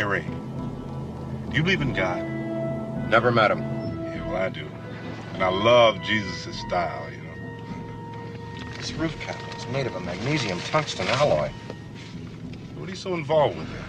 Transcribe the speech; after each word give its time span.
Hey, 0.00 0.06
Ray, 0.06 0.24
do 1.50 1.56
you 1.58 1.62
believe 1.62 1.82
in 1.82 1.92
God? 1.92 2.24
Never 3.10 3.30
met 3.30 3.50
him. 3.50 3.58
Yeah, 3.58 4.26
well, 4.28 4.36
I 4.36 4.48
do. 4.48 4.66
And 5.34 5.42
I 5.42 5.48
love 5.48 6.00
Jesus' 6.00 6.58
style, 6.58 7.06
you 7.10 7.18
know. 7.18 8.72
This 8.78 8.94
roof 8.94 9.14
cap 9.20 9.36
is 9.58 9.66
made 9.66 9.86
of 9.86 9.96
a 9.96 10.00
magnesium 10.00 10.58
tungsten 10.62 11.06
alloy. 11.06 11.50
What 12.76 12.88
are 12.88 12.90
you 12.90 12.96
so 12.96 13.12
involved 13.12 13.58
with 13.58 13.70
it? 13.74 13.82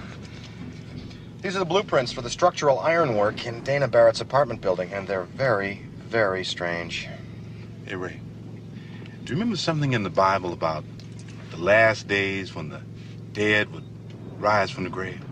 These 1.43 1.55
are 1.55 1.59
the 1.59 1.65
blueprints 1.65 2.11
for 2.11 2.21
the 2.21 2.29
structural 2.29 2.79
ironwork 2.79 3.45
in 3.45 3.63
Dana 3.63 3.87
Barrett's 3.87 4.19
apartment 4.19 4.59
building, 4.59 4.91
and 4.91 5.07
they're 5.07 5.23
very, 5.23 5.85
very 5.97 6.43
strange. 6.43 7.07
Hey, 7.85 7.95
Ray, 7.95 8.19
do 9.23 9.31
you 9.31 9.39
remember 9.39 9.55
something 9.55 9.93
in 9.93 10.03
the 10.03 10.09
Bible 10.09 10.51
about 10.51 10.83
the 11.51 11.57
last 11.57 12.09
days 12.09 12.53
when 12.53 12.67
the 12.67 12.81
dead 13.31 13.73
would 13.73 13.85
rise 14.37 14.69
from 14.69 14.83
the 14.83 14.89
grave? 14.89 15.23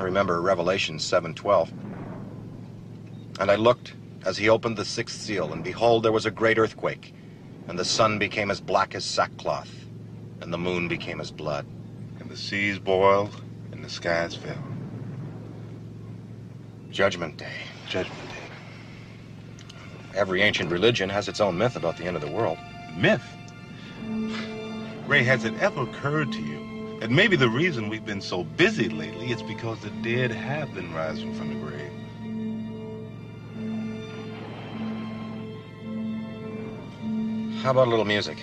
I 0.00 0.04
remember 0.04 0.40
Revelation 0.40 0.98
7:12. 0.98 1.70
And 3.38 3.50
I 3.50 3.56
looked 3.56 3.92
as 4.24 4.38
he 4.38 4.48
opened 4.48 4.78
the 4.78 4.84
sixth 4.86 5.20
seal, 5.20 5.52
and 5.52 5.62
behold, 5.62 6.02
there 6.02 6.10
was 6.10 6.24
a 6.24 6.30
great 6.30 6.56
earthquake, 6.56 7.12
and 7.68 7.78
the 7.78 7.84
sun 7.84 8.18
became 8.18 8.50
as 8.50 8.62
black 8.62 8.94
as 8.94 9.04
sackcloth, 9.04 9.70
and 10.40 10.50
the 10.50 10.56
moon 10.56 10.88
became 10.88 11.20
as 11.20 11.30
blood. 11.30 11.66
And 12.18 12.30
the 12.30 12.36
seas 12.36 12.78
boiled 12.78 13.42
and 13.72 13.84
the 13.84 13.90
skies 13.90 14.34
fell. 14.34 14.64
Judgment 16.90 17.36
Day. 17.36 17.60
Judgment 17.86 18.30
Day. 18.30 18.48
Every 20.14 20.40
ancient 20.40 20.70
religion 20.70 21.10
has 21.10 21.28
its 21.28 21.42
own 21.42 21.58
myth 21.58 21.76
about 21.76 21.98
the 21.98 22.04
end 22.04 22.16
of 22.16 22.22
the 22.22 22.32
world. 22.32 22.56
Myth. 22.96 23.36
Ray, 25.06 25.24
has 25.24 25.44
it 25.44 25.52
ever 25.60 25.82
occurred 25.82 26.32
to 26.32 26.40
you 26.40 26.59
that 27.00 27.10
maybe 27.10 27.34
the 27.34 27.48
reason 27.48 27.88
we've 27.88 28.04
been 28.04 28.20
so 28.20 28.44
busy 28.44 28.90
lately 28.90 29.32
is 29.32 29.42
because 29.42 29.80
the 29.80 29.88
dead 30.02 30.30
have 30.30 30.74
been 30.74 30.92
rising 30.92 31.34
from 31.34 31.48
the 31.48 31.54
grave? 31.54 31.90
How 37.62 37.70
about 37.70 37.88
a 37.88 37.90
little 37.90 38.04
music? 38.04 38.38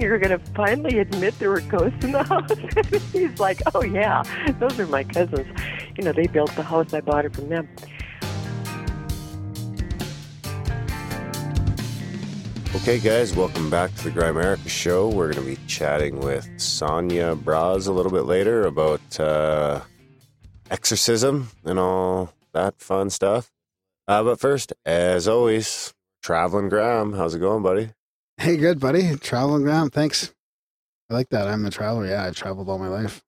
You're 0.00 0.18
going 0.18 0.38
to 0.38 0.44
finally 0.52 1.00
admit 1.00 1.36
there 1.40 1.50
were 1.50 1.60
ghosts 1.60 2.04
in 2.04 2.12
the 2.12 2.22
house? 2.24 3.12
He's 3.12 3.38
like, 3.40 3.60
oh, 3.74 3.82
yeah, 3.82 4.22
those 4.60 4.78
are 4.78 4.86
my 4.86 5.02
cousins. 5.02 5.46
You 5.96 6.04
know, 6.04 6.12
they 6.12 6.28
built 6.28 6.54
the 6.54 6.62
house. 6.62 6.94
I 6.94 7.00
bought 7.00 7.24
it 7.24 7.34
from 7.34 7.48
them. 7.48 7.68
Okay, 12.76 13.00
guys, 13.00 13.34
welcome 13.34 13.68
back 13.70 13.92
to 13.96 14.04
the 14.04 14.10
Grimerica 14.10 14.68
Show. 14.68 15.08
We're 15.08 15.32
going 15.32 15.44
to 15.44 15.56
be 15.56 15.58
chatting 15.66 16.20
with 16.20 16.48
Sonia 16.60 17.34
Brosz 17.34 17.88
a 17.88 17.92
little 17.92 18.12
bit 18.12 18.24
later 18.24 18.66
about 18.66 19.18
uh, 19.18 19.80
exorcism 20.70 21.50
and 21.64 21.78
all 21.78 22.32
that 22.52 22.80
fun 22.80 23.10
stuff. 23.10 23.50
Uh, 24.06 24.22
but 24.22 24.38
first, 24.38 24.72
as 24.86 25.26
always, 25.26 25.92
Traveling 26.22 26.68
Graham, 26.68 27.14
how's 27.14 27.34
it 27.34 27.40
going, 27.40 27.62
buddy? 27.62 27.90
Hey, 28.38 28.56
good 28.56 28.78
buddy. 28.78 29.16
Traveling 29.16 29.62
ground. 29.62 29.92
Thanks. 29.92 30.32
I 31.10 31.14
like 31.14 31.28
that. 31.30 31.48
I'm 31.48 31.66
a 31.66 31.70
traveler. 31.70 32.06
Yeah, 32.06 32.24
I've 32.24 32.36
traveled 32.36 32.68
all 32.68 32.78
my 32.78 32.86
life. 32.88 33.22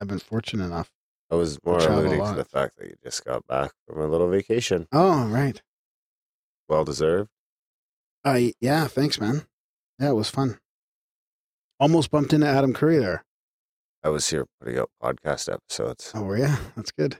I've 0.00 0.08
been 0.08 0.18
fortunate 0.18 0.66
enough. 0.66 0.90
I 1.30 1.36
was 1.36 1.58
more 1.64 1.78
a 1.78 1.90
alluding 1.90 2.22
to 2.22 2.34
the 2.34 2.44
fact 2.44 2.76
that 2.76 2.86
you 2.86 2.96
just 3.02 3.24
got 3.24 3.46
back 3.46 3.72
from 3.88 4.00
a 4.00 4.06
little 4.06 4.28
vacation. 4.28 4.86
Oh, 4.92 5.26
right. 5.26 5.60
Well 6.68 6.84
deserved. 6.84 7.30
Uh, 8.24 8.40
yeah, 8.60 8.86
thanks, 8.88 9.18
man. 9.18 9.46
Yeah, 9.98 10.10
it 10.10 10.14
was 10.14 10.28
fun. 10.28 10.58
Almost 11.80 12.10
bumped 12.10 12.32
into 12.32 12.46
Adam 12.46 12.74
Curry 12.74 12.98
there. 12.98 13.24
I 14.04 14.10
was 14.10 14.28
here 14.28 14.46
putting 14.60 14.78
out 14.78 14.90
podcast 15.02 15.52
episodes. 15.52 16.12
Oh, 16.14 16.32
yeah. 16.34 16.56
That's 16.76 16.92
good. 16.92 17.18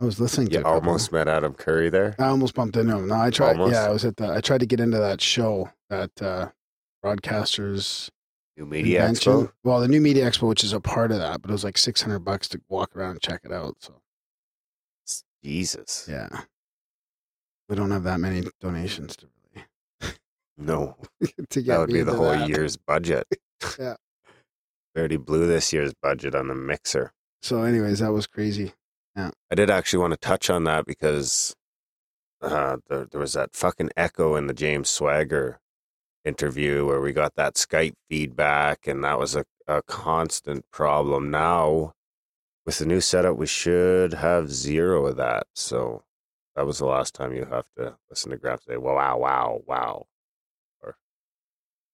I 0.00 0.04
was 0.04 0.20
listening 0.20 0.48
to 0.48 0.58
You 0.58 0.64
almost 0.64 1.12
met 1.12 1.28
Adam 1.28 1.54
Curry 1.54 1.88
there. 1.88 2.16
I 2.18 2.24
almost 2.26 2.54
bumped 2.54 2.76
into 2.76 2.96
him. 2.96 3.08
No, 3.08 3.14
I 3.14 3.30
tried. 3.30 3.52
Almost? 3.52 3.72
Yeah, 3.72 3.84
I 3.84 3.90
was 3.90 4.04
at 4.04 4.16
the. 4.16 4.28
I 4.32 4.40
tried 4.40 4.58
to 4.60 4.66
get 4.66 4.80
into 4.80 4.98
that 4.98 5.20
show 5.20 5.70
that 5.88 6.10
uh, 6.20 6.50
broadcasters 7.04 8.10
New 8.56 8.66
Media 8.66 9.00
Convention. 9.00 9.32
Expo. 9.32 9.52
Well, 9.62 9.80
the 9.80 9.88
new 9.88 10.00
media 10.00 10.28
expo, 10.28 10.48
which 10.48 10.64
is 10.64 10.72
a 10.72 10.80
part 10.80 11.12
of 11.12 11.18
that, 11.18 11.40
but 11.42 11.50
it 11.50 11.52
was 11.52 11.64
like 11.64 11.78
six 11.78 12.02
hundred 12.02 12.20
bucks 12.20 12.48
to 12.48 12.60
walk 12.68 12.94
around 12.96 13.12
and 13.12 13.22
check 13.22 13.40
it 13.44 13.52
out. 13.52 13.76
So 13.80 13.94
Jesus. 15.42 16.06
yeah, 16.10 16.28
we 17.68 17.76
don't 17.76 17.90
have 17.90 18.04
that 18.04 18.18
many 18.18 18.42
donations 18.60 19.16
to 19.16 19.26
really 19.54 20.14
No, 20.58 20.96
to 21.50 21.62
that 21.62 21.78
would 21.78 21.90
be 21.90 22.02
the 22.02 22.14
whole 22.14 22.30
that. 22.30 22.48
year's 22.48 22.76
budget. 22.76 23.26
Yeah. 23.78 23.94
We 24.94 25.00
already 25.00 25.16
blew 25.16 25.46
this 25.46 25.72
year's 25.72 25.94
budget 25.94 26.34
on 26.34 26.48
the 26.48 26.54
mixer. 26.54 27.12
So, 27.42 27.62
anyways, 27.62 28.00
that 28.00 28.12
was 28.12 28.26
crazy. 28.26 28.74
I 29.16 29.54
did 29.54 29.70
actually 29.70 30.00
want 30.00 30.12
to 30.12 30.18
touch 30.18 30.50
on 30.50 30.64
that 30.64 30.86
because 30.86 31.54
uh, 32.42 32.78
there, 32.88 33.06
there 33.06 33.20
was 33.20 33.34
that 33.34 33.54
fucking 33.54 33.90
echo 33.96 34.36
in 34.36 34.46
the 34.46 34.54
James 34.54 34.88
Swagger 34.88 35.60
interview 36.24 36.86
where 36.86 37.00
we 37.00 37.12
got 37.12 37.36
that 37.36 37.54
Skype 37.54 37.94
feedback, 38.08 38.86
and 38.86 39.04
that 39.04 39.18
was 39.18 39.36
a, 39.36 39.44
a 39.66 39.82
constant 39.82 40.64
problem. 40.70 41.30
Now, 41.30 41.92
with 42.66 42.78
the 42.78 42.86
new 42.86 43.00
setup, 43.00 43.36
we 43.36 43.46
should 43.46 44.14
have 44.14 44.50
zero 44.50 45.06
of 45.06 45.16
that. 45.16 45.46
So 45.54 46.02
that 46.56 46.66
was 46.66 46.78
the 46.78 46.86
last 46.86 47.14
time 47.14 47.34
you 47.34 47.44
have 47.44 47.66
to 47.76 47.96
listen 48.08 48.30
to 48.30 48.36
Graham 48.36 48.58
say, 48.66 48.76
wow, 48.76 48.94
wow, 48.94 49.18
wow, 49.18 49.62
wow. 49.66 50.06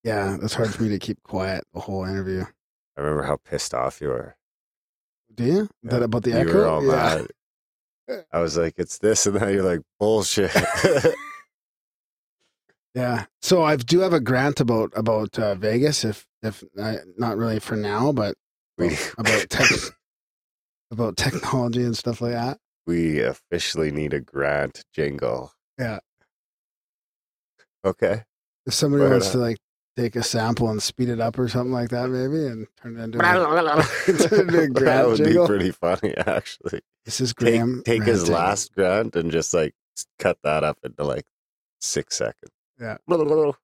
Yeah, 0.02 0.38
it's 0.42 0.54
hard 0.54 0.72
for 0.72 0.82
me 0.82 0.88
to 0.90 0.98
keep 0.98 1.22
quiet 1.22 1.64
the 1.74 1.80
whole 1.80 2.04
interview. 2.04 2.44
I 2.96 3.00
remember 3.00 3.24
how 3.24 3.36
pissed 3.36 3.74
off 3.74 4.00
you 4.00 4.08
were. 4.08 4.36
Do 5.34 5.44
you? 5.44 5.68
Yeah. 5.82 5.90
That 5.90 6.02
about 6.02 6.22
the 6.22 6.30
you 6.30 6.36
echo? 6.36 6.54
were 6.54 6.66
all 6.66 6.84
yeah. 6.84 7.24
mad. 8.08 8.24
I 8.32 8.40
was 8.40 8.56
like, 8.56 8.74
it's 8.76 8.98
this, 8.98 9.26
and 9.26 9.36
then 9.36 9.54
you're 9.54 9.62
like, 9.62 9.82
bullshit. 9.98 10.50
Yeah. 12.94 13.26
So 13.40 13.62
I 13.62 13.76
do 13.76 14.00
have 14.00 14.12
a 14.12 14.20
grant 14.20 14.60
about 14.60 14.92
about 14.96 15.38
uh, 15.38 15.54
Vegas. 15.54 16.04
If 16.04 16.26
if 16.42 16.64
uh, 16.78 16.96
not 17.16 17.36
really 17.36 17.60
for 17.60 17.76
now, 17.76 18.12
but 18.12 18.34
we, 18.78 18.96
about 19.16 19.46
tech, 19.50 19.70
about 20.90 21.16
technology 21.16 21.84
and 21.84 21.96
stuff 21.96 22.20
like 22.20 22.32
that. 22.32 22.58
we 22.86 23.20
officially 23.20 23.90
need 23.92 24.12
a 24.12 24.20
grant 24.20 24.84
jingle. 24.92 25.52
Yeah. 25.78 26.00
Okay. 27.84 28.24
If 28.66 28.74
somebody 28.74 29.04
Right 29.04 29.12
wants 29.12 29.28
on. 29.28 29.32
to 29.32 29.38
like 29.38 29.58
take 30.00 30.16
a 30.16 30.22
sample 30.22 30.70
and 30.70 30.82
speed 30.82 31.10
it 31.10 31.20
up 31.20 31.38
or 31.38 31.46
something 31.48 31.72
like 31.72 31.90
that, 31.90 32.08
maybe, 32.08 32.46
and 32.46 32.66
turn 32.80 32.96
it 32.96 33.02
into 33.02 33.18
a, 33.22 33.22
into 34.08 34.80
a 34.80 34.84
that 34.84 35.06
would 35.06 35.16
jingle. 35.18 35.44
be 35.44 35.48
pretty 35.48 35.70
funny, 35.70 36.16
actually. 36.16 36.80
This 37.04 37.20
is 37.20 37.32
Graham. 37.32 37.82
take 37.84 38.02
his 38.04 38.28
last 38.28 38.74
grant 38.74 39.14
and 39.16 39.30
just 39.30 39.52
like 39.52 39.74
cut 40.18 40.38
that 40.42 40.64
up 40.64 40.78
into 40.84 41.04
like 41.04 41.26
six 41.80 42.16
seconds. 42.16 42.52
Yeah. 42.80 42.96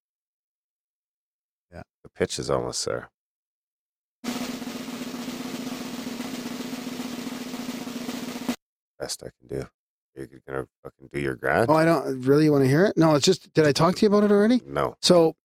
Yeah. 1.73 1.83
The 2.05 2.11
pitch 2.15 2.39
is 2.39 2.49
almost 2.51 2.85
there. 2.87 3.11
Best 8.99 9.23
I 9.23 9.29
can 9.39 9.59
do. 9.59 9.67
You're 10.15 10.41
gonna 10.49 10.67
fucking 10.83 11.11
do 11.13 11.21
your 11.21 11.35
grant? 11.35 11.69
Oh, 11.69 11.75
I 11.75 11.85
don't 11.85 12.23
really 12.23 12.49
want 12.49 12.65
to 12.65 12.69
hear 12.69 12.87
it. 12.87 12.97
No, 12.97 13.15
it's 13.15 13.27
just. 13.27 13.53
Did 13.53 13.67
I 13.67 13.73
talk 13.73 13.95
to 13.97 14.03
you 14.03 14.09
about 14.09 14.25
it 14.25 14.31
already? 14.33 14.63
no. 14.67 14.97
So, 15.03 15.37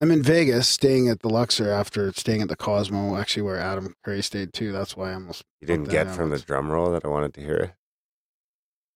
I'm 0.00 0.10
in 0.10 0.22
Vegas, 0.22 0.66
staying 0.66 1.08
at 1.08 1.20
the 1.20 1.28
Luxor 1.28 1.70
after 1.70 2.10
staying 2.12 2.40
at 2.40 2.48
the 2.48 2.56
Cosmo, 2.56 3.16
actually 3.16 3.42
where 3.42 3.58
Adam 3.58 3.94
Curry 4.02 4.22
stayed 4.22 4.54
too. 4.54 4.72
That's 4.72 4.96
why 4.96 5.10
I 5.10 5.14
almost. 5.14 5.44
You 5.60 5.66
didn't 5.66 5.90
get 5.90 6.06
out. 6.06 6.16
from 6.16 6.30
the 6.30 6.38
drum 6.38 6.70
roll 6.70 6.90
that 6.92 7.04
I 7.04 7.08
wanted 7.08 7.34
to 7.34 7.42
hear. 7.42 7.76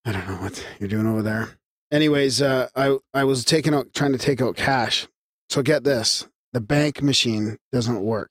I 0.06 0.12
don't 0.12 0.27
know 0.27 0.37
what 0.37 0.67
you're 0.79 0.89
doing 0.89 1.06
over 1.06 1.23
there. 1.23 1.59
Anyways, 1.93 2.41
uh, 2.41 2.69
I 2.75 2.99
I 3.12 3.25
was 3.25 3.45
taking 3.45 3.75
out 3.75 3.93
trying 3.93 4.12
to 4.12 4.19
take 4.19 4.41
out 4.41 4.56
cash. 4.56 5.06
So 5.51 5.62
get 5.62 5.85
this: 5.85 6.27
the 6.55 6.61
bank 6.61 7.03
machine 7.03 7.59
doesn't 7.71 8.00
work 8.00 8.31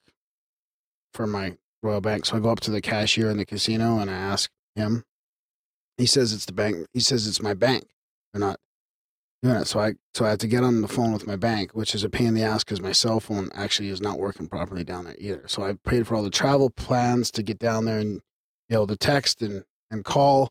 for 1.12 1.26
my 1.28 1.56
Royal 1.82 2.00
Bank. 2.00 2.26
So 2.26 2.36
I 2.36 2.40
go 2.40 2.50
up 2.50 2.60
to 2.60 2.72
the 2.72 2.80
cashier 2.80 3.30
in 3.30 3.36
the 3.36 3.46
casino 3.46 3.98
and 3.98 4.10
I 4.10 4.14
ask 4.14 4.50
him. 4.74 5.04
He 5.96 6.06
says 6.06 6.32
it's 6.32 6.46
the 6.46 6.52
bank. 6.52 6.86
He 6.92 7.00
says 7.00 7.28
it's 7.28 7.40
my 7.40 7.54
bank. 7.54 7.84
They're 8.32 8.40
not 8.40 8.58
it. 9.52 9.66
So 9.66 9.80
I 9.80 9.94
so 10.14 10.24
I 10.24 10.30
had 10.30 10.40
to 10.40 10.46
get 10.46 10.64
on 10.64 10.80
the 10.80 10.88
phone 10.88 11.12
with 11.12 11.26
my 11.26 11.36
bank, 11.36 11.72
which 11.72 11.94
is 11.94 12.04
a 12.04 12.10
pain 12.10 12.28
in 12.28 12.34
the 12.34 12.42
ass 12.42 12.64
because 12.64 12.80
my 12.80 12.92
cell 12.92 13.20
phone 13.20 13.50
actually 13.54 13.88
is 13.88 14.00
not 14.00 14.18
working 14.18 14.48
properly 14.48 14.84
down 14.84 15.04
there 15.04 15.16
either. 15.18 15.44
So 15.46 15.62
I 15.64 15.74
paid 15.86 16.06
for 16.06 16.14
all 16.14 16.22
the 16.22 16.30
travel 16.30 16.70
plans 16.70 17.30
to 17.32 17.42
get 17.42 17.58
down 17.58 17.84
there 17.84 17.98
and 17.98 18.20
be 18.68 18.74
able 18.74 18.86
to 18.88 18.96
text 18.96 19.42
and 19.42 19.64
and 19.90 20.04
call 20.04 20.50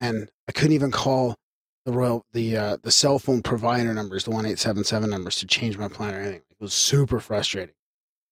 and 0.00 0.30
I 0.48 0.52
couldn't 0.52 0.72
even 0.72 0.90
call 0.90 1.36
the 1.84 1.92
royal 1.92 2.24
the 2.32 2.56
uh, 2.56 2.76
the 2.82 2.90
cell 2.90 3.18
phone 3.18 3.42
provider 3.42 3.94
numbers, 3.94 4.24
the 4.24 4.30
one 4.30 4.46
eight 4.46 4.58
seven 4.58 4.84
seven 4.84 5.10
numbers, 5.10 5.36
to 5.36 5.46
change 5.46 5.78
my 5.78 5.88
plan 5.88 6.14
or 6.14 6.18
anything. 6.20 6.42
It 6.50 6.60
was 6.60 6.74
super 6.74 7.20
frustrating. 7.20 7.74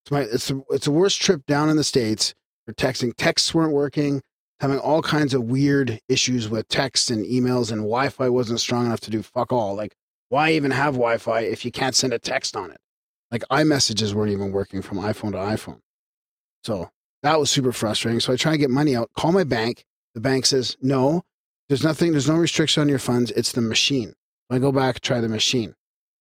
It's 0.04 0.10
my 0.10 0.20
it's 0.20 0.48
the 0.48 0.62
it's 0.70 0.84
the 0.86 0.90
worst 0.90 1.20
trip 1.20 1.46
down 1.46 1.68
in 1.68 1.76
the 1.76 1.84
states 1.84 2.34
for 2.66 2.72
texting. 2.72 3.12
Texts 3.16 3.54
weren't 3.54 3.72
working. 3.72 4.22
Having 4.60 4.78
all 4.78 5.02
kinds 5.02 5.34
of 5.34 5.44
weird 5.44 6.00
issues 6.08 6.48
with 6.48 6.68
texts 6.68 7.10
and 7.10 7.24
emails, 7.24 7.70
and 7.70 7.82
Wi 7.82 8.08
Fi 8.08 8.28
wasn't 8.28 8.60
strong 8.60 8.86
enough 8.86 9.00
to 9.00 9.10
do 9.10 9.22
fuck 9.22 9.52
all. 9.52 9.74
Like, 9.74 9.94
why 10.28 10.52
even 10.52 10.70
have 10.70 10.94
Wi 10.94 11.18
Fi 11.18 11.40
if 11.40 11.64
you 11.64 11.70
can't 11.70 11.94
send 11.94 12.12
a 12.12 12.18
text 12.18 12.56
on 12.56 12.70
it? 12.70 12.78
Like, 13.30 13.44
iMessages 13.50 14.14
weren't 14.14 14.32
even 14.32 14.52
working 14.52 14.82
from 14.82 14.98
iPhone 14.98 15.32
to 15.32 15.38
iPhone. 15.38 15.80
So 16.64 16.90
that 17.22 17.38
was 17.38 17.50
super 17.50 17.72
frustrating. 17.72 18.20
So 18.20 18.32
I 18.32 18.36
try 18.36 18.52
to 18.52 18.58
get 18.58 18.70
money 18.70 18.96
out, 18.96 19.10
call 19.16 19.32
my 19.32 19.44
bank. 19.44 19.84
The 20.14 20.20
bank 20.20 20.46
says, 20.46 20.76
no, 20.80 21.22
there's 21.68 21.84
nothing, 21.84 22.12
there's 22.12 22.28
no 22.28 22.36
restriction 22.36 22.80
on 22.80 22.88
your 22.88 22.98
funds. 22.98 23.30
It's 23.32 23.52
the 23.52 23.60
machine. 23.60 24.14
I 24.50 24.58
go 24.58 24.72
back, 24.72 25.00
try 25.00 25.20
the 25.20 25.28
machine. 25.28 25.74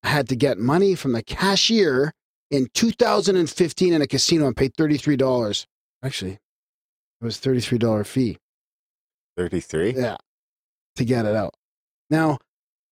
I 0.03 0.09
had 0.09 0.27
to 0.29 0.35
get 0.35 0.57
money 0.57 0.95
from 0.95 1.13
the 1.13 1.23
cashier 1.23 2.13
in 2.51 2.67
2015 2.73 3.93
in 3.93 4.01
a 4.01 4.07
casino 4.07 4.47
and 4.47 4.55
paid 4.55 4.73
$33. 4.73 5.65
Actually, 6.03 6.39
it 7.21 7.25
was 7.25 7.37
$33 7.37 8.05
fee. 8.05 8.37
33? 9.37 9.93
Yeah. 9.95 10.17
To 10.95 11.05
get 11.05 11.25
it 11.25 11.35
out. 11.35 11.55
Now, 12.09 12.39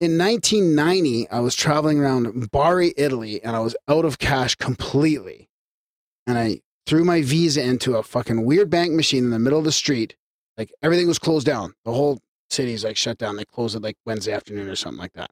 in 0.02 0.18
1990, 0.18 1.30
I 1.30 1.40
was 1.40 1.56
traveling 1.56 2.00
around 2.00 2.52
Bari, 2.52 2.94
Italy, 2.98 3.42
and 3.44 3.56
I 3.56 3.60
was 3.60 3.76
out 3.88 4.06
of 4.06 4.20
cash 4.20 4.56
completely. 4.56 5.50
And 6.28 6.38
I 6.38 6.62
threw 6.86 7.04
my 7.04 7.22
visa 7.22 7.64
into 7.64 7.96
a 7.96 8.04
fucking 8.04 8.46
weird 8.46 8.70
bank 8.70 8.94
machine 8.94 9.24
in 9.24 9.30
the 9.30 9.40
middle 9.40 9.60
of 9.60 9.66
the 9.66 9.72
street. 9.72 10.16
Like 10.58 10.72
everything 10.84 11.08
was 11.08 11.20
closed 11.20 11.46
down. 11.46 11.74
The 11.86 11.94
whole 11.94 12.20
city's 12.50 12.84
like 12.84 12.98
shut 12.98 13.18
down. 13.18 13.38
They 13.38 13.46
close 13.46 13.76
it 13.76 13.82
like 13.82 13.98
Wednesday 14.06 14.34
afternoon 14.34 14.70
or 14.70 14.76
something 14.76 15.00
like 15.00 15.14
that. 15.14 15.32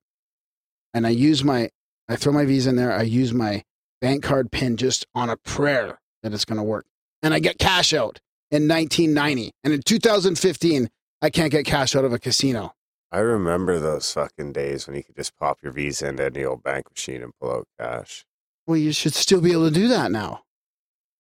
And 0.94 1.06
I 1.06 1.10
use 1.10 1.44
my, 1.44 1.70
I 2.08 2.16
throw 2.16 2.34
my 2.34 2.46
visa 2.46 2.70
in 2.70 2.76
there. 2.76 2.94
I 2.94 3.04
use 3.04 3.34
my 3.34 3.64
bank 4.02 4.24
card 4.24 4.52
pin 4.52 4.78
just 4.78 5.06
on 5.16 5.30
a 5.30 5.38
prayer 5.38 6.00
that 6.22 6.34
it's 6.34 6.46
going 6.46 6.58
to 6.58 6.64
work. 6.64 6.86
And 7.22 7.34
I 7.34 7.40
get 7.40 7.58
cash 7.58 7.94
out 7.94 8.20
in 8.54 8.68
1990. 8.68 9.52
And 9.64 9.74
in 9.74 9.82
2015, 9.82 10.90
I 11.24 11.30
can't 11.32 11.52
get 11.52 11.66
cash 11.66 11.96
out 11.96 12.06
of 12.06 12.14
a 12.14 12.20
casino. 12.20 12.74
I 13.12 13.20
remember 13.20 13.80
those 13.80 14.12
fucking 14.12 14.54
days 14.54 14.86
when 14.86 14.96
you 14.96 15.04
could 15.04 15.16
just 15.16 15.36
pop 15.38 15.60
your 15.64 15.72
Visa 15.72 16.08
into 16.08 16.26
any 16.26 16.46
old 16.46 16.64
bank 16.64 16.90
machine 16.92 17.24
and 17.24 17.34
pull 17.42 17.52
out 17.52 17.68
cash. 17.80 18.26
Well, 18.68 18.78
you 18.78 18.92
should 18.92 19.16
still 19.16 19.42
be 19.42 19.52
able 19.52 19.68
to 19.70 19.74
do 19.74 19.88
that 19.88 20.12
now. 20.12 20.44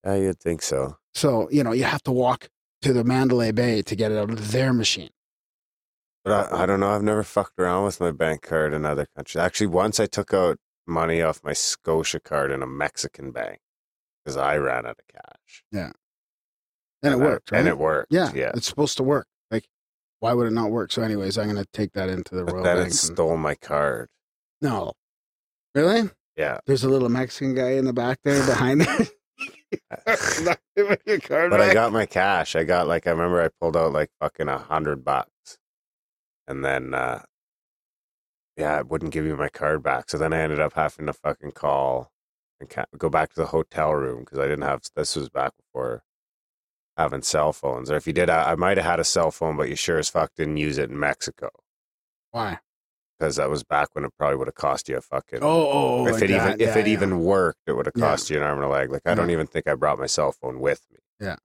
Yeah, 0.06 0.16
you'd 0.16 0.40
think 0.40 0.62
so. 0.62 0.98
So, 1.16 1.50
you 1.50 1.64
know, 1.64 1.72
you 1.72 1.86
have 1.86 2.04
to 2.04 2.12
walk 2.12 2.50
to 2.84 2.94
the 2.94 3.04
Mandalay 3.04 3.52
Bay 3.52 3.82
to 3.82 3.96
get 3.96 4.12
it 4.12 4.18
out 4.18 4.30
of 4.30 4.52
their 4.52 4.72
machine. 4.72 5.10
But 6.24 6.54
I, 6.54 6.64
I 6.64 6.66
don't 6.66 6.80
know. 6.80 6.90
I've 6.90 7.04
never 7.04 7.24
fucked 7.24 7.60
around 7.60 7.86
with 7.86 8.00
my 8.00 8.12
bank 8.12 8.44
card 8.44 8.74
in 8.74 8.86
other 8.86 9.08
countries. 9.16 9.42
Actually, 9.42 9.68
once 9.68 10.00
I 10.00 10.06
took 10.06 10.34
out 10.34 10.58
money 10.86 11.22
off 11.22 11.44
my 11.44 11.54
Scotia 11.54 12.20
card 12.20 12.52
in 12.52 12.62
a 12.62 12.68
Mexican 12.68 13.32
bank 13.32 13.60
because 14.24 14.38
I 14.38 14.58
ran 14.58 14.86
out 14.86 14.98
of 15.00 15.08
cash. 15.14 15.64
And 17.04 17.14
it 17.14 17.18
worked, 17.20 17.52
right? 17.52 17.60
And 17.60 17.68
it 17.68 17.78
worked. 17.78 18.12
yeah, 18.14 18.32
Yeah. 18.34 18.52
it's 18.56 18.68
supposed 18.68 18.98
to 18.98 19.04
work. 19.04 19.28
Like, 19.52 19.66
why 20.22 20.34
would 20.34 20.48
it 20.48 20.54
not 20.54 20.72
work? 20.72 20.92
So, 20.92 21.02
anyways, 21.02 21.38
I'm 21.38 21.52
going 21.52 21.62
to 21.64 21.68
take 21.74 21.92
that 21.94 22.10
into 22.10 22.34
the 22.36 22.46
But 22.46 22.54
Royal 22.54 22.64
then 22.64 22.76
Bank. 22.78 22.88
it 22.88 22.92
and- 22.92 22.96
stole 22.96 23.38
my 23.38 23.56
card. 23.56 24.10
no. 24.62 24.94
Really? 25.76 26.10
Yeah. 26.38 26.60
There's 26.68 26.84
a 26.84 26.90
little 26.90 27.10
Mexican 27.10 27.56
guy 27.56 27.72
in 27.72 27.86
the 27.86 27.94
back 27.94 28.20
there 28.24 28.46
behind 28.46 28.86
it. 28.88 29.10
Not 30.44 30.60
giving 30.76 30.98
your 31.06 31.20
card 31.20 31.50
But 31.50 31.62
I 31.62 31.74
got 31.74 31.92
my 31.92 32.06
cash. 32.06 32.56
I 32.56 32.64
got 32.64 32.88
like 32.88 33.08
I 33.08 33.10
remember 33.12 33.42
I 33.42 33.50
pulled 33.60 33.76
out 33.76 33.92
like 33.92 34.10
fucking 34.20 34.48
a 34.50 34.60
hundred 34.60 35.04
bucks, 35.04 35.58
and 36.48 36.64
then 36.64 36.94
uh 36.94 37.24
yeah, 38.56 38.78
it 38.80 38.88
wouldn't 38.88 39.12
give 39.14 39.26
me 39.26 39.34
my 39.34 39.50
card 39.50 39.82
back. 39.82 40.12
So 40.12 40.18
then 40.20 40.32
I 40.32 40.42
ended 40.42 40.60
up 40.60 40.74
having 40.74 41.08
to 41.08 41.14
fucking 41.14 41.54
call 41.54 42.12
and 42.60 42.70
ca- 42.70 42.86
go 42.96 43.10
back 43.10 43.30
to 43.34 43.40
the 43.40 43.48
hotel 43.48 43.92
room 43.96 44.20
because 44.20 44.38
I 44.38 44.44
didn't 44.44 44.62
have. 44.62 44.84
This 44.96 45.16
was 45.16 45.30
back 45.30 45.54
before 45.58 46.04
having 46.98 47.22
cell 47.22 47.54
phones, 47.54 47.90
or 47.90 47.96
if 47.96 48.06
you 48.08 48.14
did, 48.14 48.30
I, 48.30 48.52
I 48.52 48.56
might 48.56 48.78
have 48.78 48.86
had 48.86 49.00
a 49.00 49.04
cell 49.04 49.32
phone, 49.32 49.58
but 49.58 49.70
you 49.70 49.76
sure 49.76 49.98
as 49.98 50.10
fuck 50.10 50.32
didn't 50.36 50.58
use 50.58 50.78
it 50.78 50.90
in 50.90 51.00
Mexico 51.00 51.50
Why? 52.32 52.60
because 53.18 53.38
that 53.38 53.50
was 53.50 53.64
back 53.64 53.90
when 53.94 54.06
it 54.06 54.12
probably 54.18 54.38
would 54.38 54.48
have 54.48 54.56
cost 54.56 54.90
you 54.90 54.98
a 54.98 55.02
fucking. 55.02 55.40
Oh, 55.42 55.48
oh, 55.48 55.72
oh, 55.72 56.08
if 56.08 56.14
like 56.16 56.24
it 56.24 56.30
even 56.32 56.46
that. 56.58 56.62
if 56.62 56.76
it 56.76 56.88
yeah. 56.88 56.94
even 56.94 57.20
worked, 57.22 57.62
it 57.68 57.74
would 57.74 57.86
have 57.86 57.94
Yeah. 57.96 58.10
cost 58.10 58.30
you 58.30 58.38
an 58.38 58.44
arm 58.44 58.58
and 58.58 58.66
a 58.66 58.70
leg. 58.70 58.92
Like 58.92 59.04
I 59.06 59.16
don't 59.16 59.30
even 59.30 59.48
think 59.48 59.68
I 59.68 59.76
brought 59.76 60.00
my 60.00 60.08
cell 60.08 60.32
phone 60.32 60.60
with 60.60 60.86
me. 60.92 61.00
Yeah. 61.20 61.38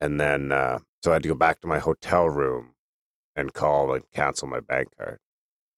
And 0.00 0.20
then 0.20 0.52
uh, 0.52 0.80
so 1.02 1.12
I 1.12 1.14
had 1.14 1.22
to 1.22 1.28
go 1.28 1.34
back 1.34 1.60
to 1.60 1.66
my 1.68 1.78
hotel 1.78 2.28
room 2.28 2.74
and 3.36 3.52
call 3.52 3.92
and 3.94 4.04
cancel 4.12 4.48
my 4.48 4.60
bank 4.60 4.88
card. 4.98 5.18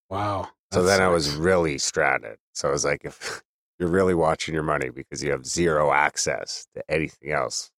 Wow. 0.09 0.49
So 0.71 0.83
that 0.83 0.97
then 0.97 1.01
I 1.01 1.09
was 1.09 1.35
really 1.35 1.77
stranded. 1.77 2.37
So 2.53 2.69
I 2.69 2.71
was 2.71 2.85
like, 2.85 3.01
if 3.05 3.43
you're 3.79 3.89
really 3.89 4.13
watching 4.13 4.53
your 4.53 4.63
money 4.63 4.89
because 4.89 5.23
you 5.23 5.31
have 5.31 5.45
zero 5.45 5.91
access 5.91 6.67
to 6.75 6.83
anything 6.89 7.31
else, 7.31 7.71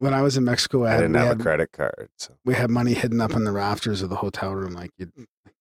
when 0.00 0.12
I 0.14 0.22
was 0.22 0.36
in 0.36 0.44
Mexico, 0.44 0.84
I, 0.84 0.88
I 0.88 0.92
had, 0.92 1.00
didn't 1.02 1.12
we, 1.12 1.18
have 1.20 1.28
had 1.28 1.40
a 1.40 1.42
credit 1.42 1.72
card. 1.72 2.08
So 2.16 2.34
we 2.44 2.54
had 2.54 2.70
money 2.70 2.94
hidden 2.94 3.20
up 3.20 3.32
in 3.34 3.44
the 3.44 3.52
rafters 3.52 4.02
of 4.02 4.10
the 4.10 4.16
hotel 4.16 4.54
room. 4.54 4.72
Like 4.72 4.90
you'd 4.98 5.12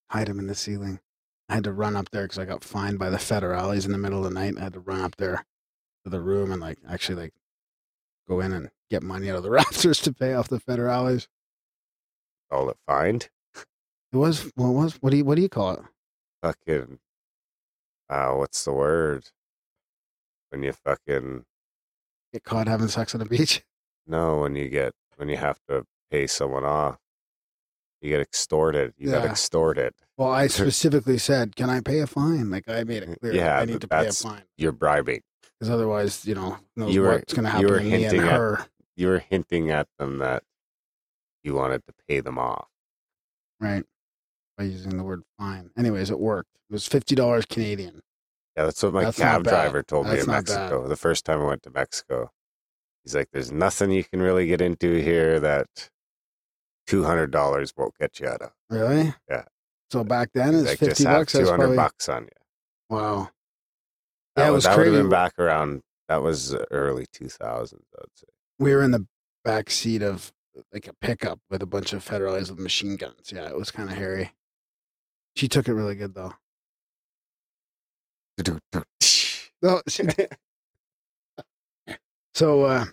hide 0.09 0.27
them 0.27 0.39
in 0.39 0.47
the 0.47 0.55
ceiling. 0.55 0.99
I 1.49 1.55
had 1.55 1.63
to 1.65 1.73
run 1.73 1.95
up 1.95 2.09
there 2.11 2.23
because 2.23 2.39
I 2.39 2.45
got 2.45 2.63
fined 2.63 2.97
by 2.99 3.09
the 3.09 3.17
federales 3.17 3.85
in 3.85 3.91
the 3.91 3.97
middle 3.97 4.19
of 4.19 4.23
the 4.23 4.39
night. 4.39 4.55
I 4.57 4.63
had 4.63 4.73
to 4.73 4.79
run 4.79 5.01
up 5.01 5.17
there 5.17 5.45
to 6.03 6.09
the 6.09 6.21
room 6.21 6.51
and 6.51 6.61
like 6.61 6.77
actually 6.89 7.21
like 7.23 7.33
go 8.27 8.39
in 8.39 8.53
and 8.53 8.69
get 8.89 9.03
money 9.03 9.29
out 9.29 9.35
of 9.37 9.43
the 9.43 9.49
rafters 9.59 9.99
to 10.01 10.13
pay 10.13 10.33
off 10.33 10.47
the 10.47 10.59
federales. 10.59 11.27
all 12.49 12.69
it 12.69 12.77
find 12.87 13.29
It 14.13 14.17
was 14.17 14.51
what 14.55 14.69
was 14.69 14.93
what 15.01 15.09
do 15.11 15.17
you 15.17 15.25
what 15.25 15.35
do 15.35 15.41
you 15.41 15.49
call 15.49 15.71
it? 15.73 15.81
fucking 16.41 16.99
uh, 18.09 18.31
what's 18.31 18.63
the 18.63 18.71
word 18.71 19.25
when 20.49 20.63
you 20.63 20.71
fucking 20.71 21.43
Get 22.31 22.43
caught 22.43 22.67
having 22.67 22.87
sex 22.87 23.13
on 23.15 23.19
the 23.19 23.25
beach. 23.25 23.63
No, 24.09 24.39
when 24.39 24.55
you 24.55 24.67
get 24.69 24.93
when 25.15 25.29
you 25.29 25.37
have 25.37 25.59
to 25.69 25.85
pay 26.11 26.25
someone 26.27 26.65
off, 26.65 26.97
you 28.01 28.09
get 28.09 28.19
extorted. 28.21 28.93
You 28.97 29.11
got 29.11 29.23
Yeah. 29.23 29.31
extorted. 29.31 29.93
Well, 30.17 30.31
I 30.31 30.47
specifically 30.47 31.17
said, 31.19 31.55
"Can 31.55 31.69
I 31.69 31.79
pay 31.81 31.99
a 31.99 32.07
fine?" 32.07 32.49
Like 32.49 32.67
I 32.67 32.83
made 32.83 33.03
it 33.03 33.19
clear, 33.19 33.33
Yeah, 33.33 33.57
I 33.59 33.65
need 33.65 33.73
but 33.73 33.81
to 33.81 33.87
pay 33.87 33.95
a 33.97 33.99
that's- 33.99 34.21
fine 34.23 34.43
You're 34.57 34.71
bribing. 34.71 35.21
because 35.59 35.69
otherwise, 35.69 36.25
you 36.25 36.35
know, 36.35 36.57
knows 36.75 36.93
You 36.93 37.01
were- 37.03 37.11
what's 37.11 37.33
going 37.33 37.43
to 37.45 37.49
you 37.49 37.53
happen 37.53 37.69
were 37.69 37.77
to 37.79 37.83
me 37.85 37.93
and 37.93 38.03
hinting 38.03 38.21
at- 38.27 38.31
her. 38.35 38.65
You 38.95 39.07
were 39.07 39.19
hinting 39.19 39.69
at 39.71 39.87
them 39.97 40.17
that 40.17 40.43
you 41.43 41.53
wanted 41.53 41.85
to 41.85 41.93
pay 42.07 42.19
them 42.19 42.37
off. 42.39 42.67
right? 43.61 43.83
By 44.57 44.63
using 44.65 44.97
the 44.97 45.03
word 45.03 45.23
fine. 45.37 45.69
Anyways, 45.77 46.09
it 46.09 46.19
worked. 46.19 46.49
It 46.69 46.73
was 46.73 46.87
fifty 46.87 47.13
dollars 47.15 47.45
Canadian. 47.45 48.01
Yeah, 48.57 48.65
that's 48.65 48.81
what 48.83 48.93
my 48.93 49.03
That's 49.03 49.19
not 49.19 49.25
cab 49.25 49.43
bad. 49.43 49.49
driver 49.51 49.83
told 49.83 50.05
me 50.07 50.11
That's 50.13 50.23
in 50.23 50.31
not 50.31 50.45
bad. 50.45 50.59
Mexico. 50.71 50.87
The 50.87 50.95
first 50.97 51.25
time 51.25 51.41
I 51.41 51.45
went 51.45 51.63
to 51.63 51.69
Mexico, 51.69 52.31
he's 53.03 53.15
like, 53.15 53.29
"There's 53.31 53.51
nothing 53.51 53.91
you 53.91 54.03
can 54.03 54.21
really 54.21 54.47
get 54.47 54.61
into 54.61 54.93
here 55.01 55.39
that 55.39 55.89
two 56.87 57.03
hundred 57.03 57.31
dollars 57.31 57.73
won't 57.77 57.97
get 57.99 58.19
you 58.19 58.27
out 58.27 58.41
of." 58.41 58.51
Really? 58.69 59.13
Yeah. 59.29 59.43
So 59.91 60.03
back 60.03 60.29
then, 60.33 60.53
it's 60.55 60.67
like, 60.67 60.79
fifty 60.79 61.03
just 61.03 61.05
bucks. 61.05 61.31
two 61.33 61.39
That's 61.39 61.49
probably 61.51 61.75
bucks 61.75 62.09
on 62.09 62.23
you. 62.23 62.29
wow. 62.95 63.29
That, 64.35 64.43
Yeah, 64.43 64.49
it 64.49 64.51
was 64.51 64.63
that 64.65 64.77
would 64.77 64.85
have 64.85 64.93
crazy. 64.93 65.01
been 65.03 65.09
back 65.09 65.33
around. 65.39 65.81
That 66.07 66.21
was 66.21 66.53
uh, 66.53 66.63
early 66.71 67.05
two 67.11 67.27
thousands. 67.29 67.85
I 67.97 68.01
would 68.01 68.09
say. 68.17 68.27
We 68.59 68.73
were 68.73 68.83
in 68.83 68.91
the 68.91 69.05
back 69.43 69.69
seat 69.69 70.01
of 70.03 70.31
like 70.73 70.87
a 70.87 70.93
pickup 70.93 71.39
with 71.49 71.61
a 71.61 71.65
bunch 71.65 71.93
of 71.93 72.03
federales 72.05 72.49
with 72.49 72.59
machine 72.59 72.95
guns. 72.97 73.31
Yeah, 73.33 73.47
it 73.47 73.55
was 73.57 73.71
kind 73.71 73.89
of 73.89 73.97
hairy. 73.97 74.31
She 75.35 75.47
took 75.47 75.67
it 75.67 75.73
really 75.73 75.95
good 75.95 76.13
though. 76.15 76.33
No, 79.61 79.81
she 79.89 80.03
did. 80.07 80.29
So 82.33 82.63
uh, 82.63 82.85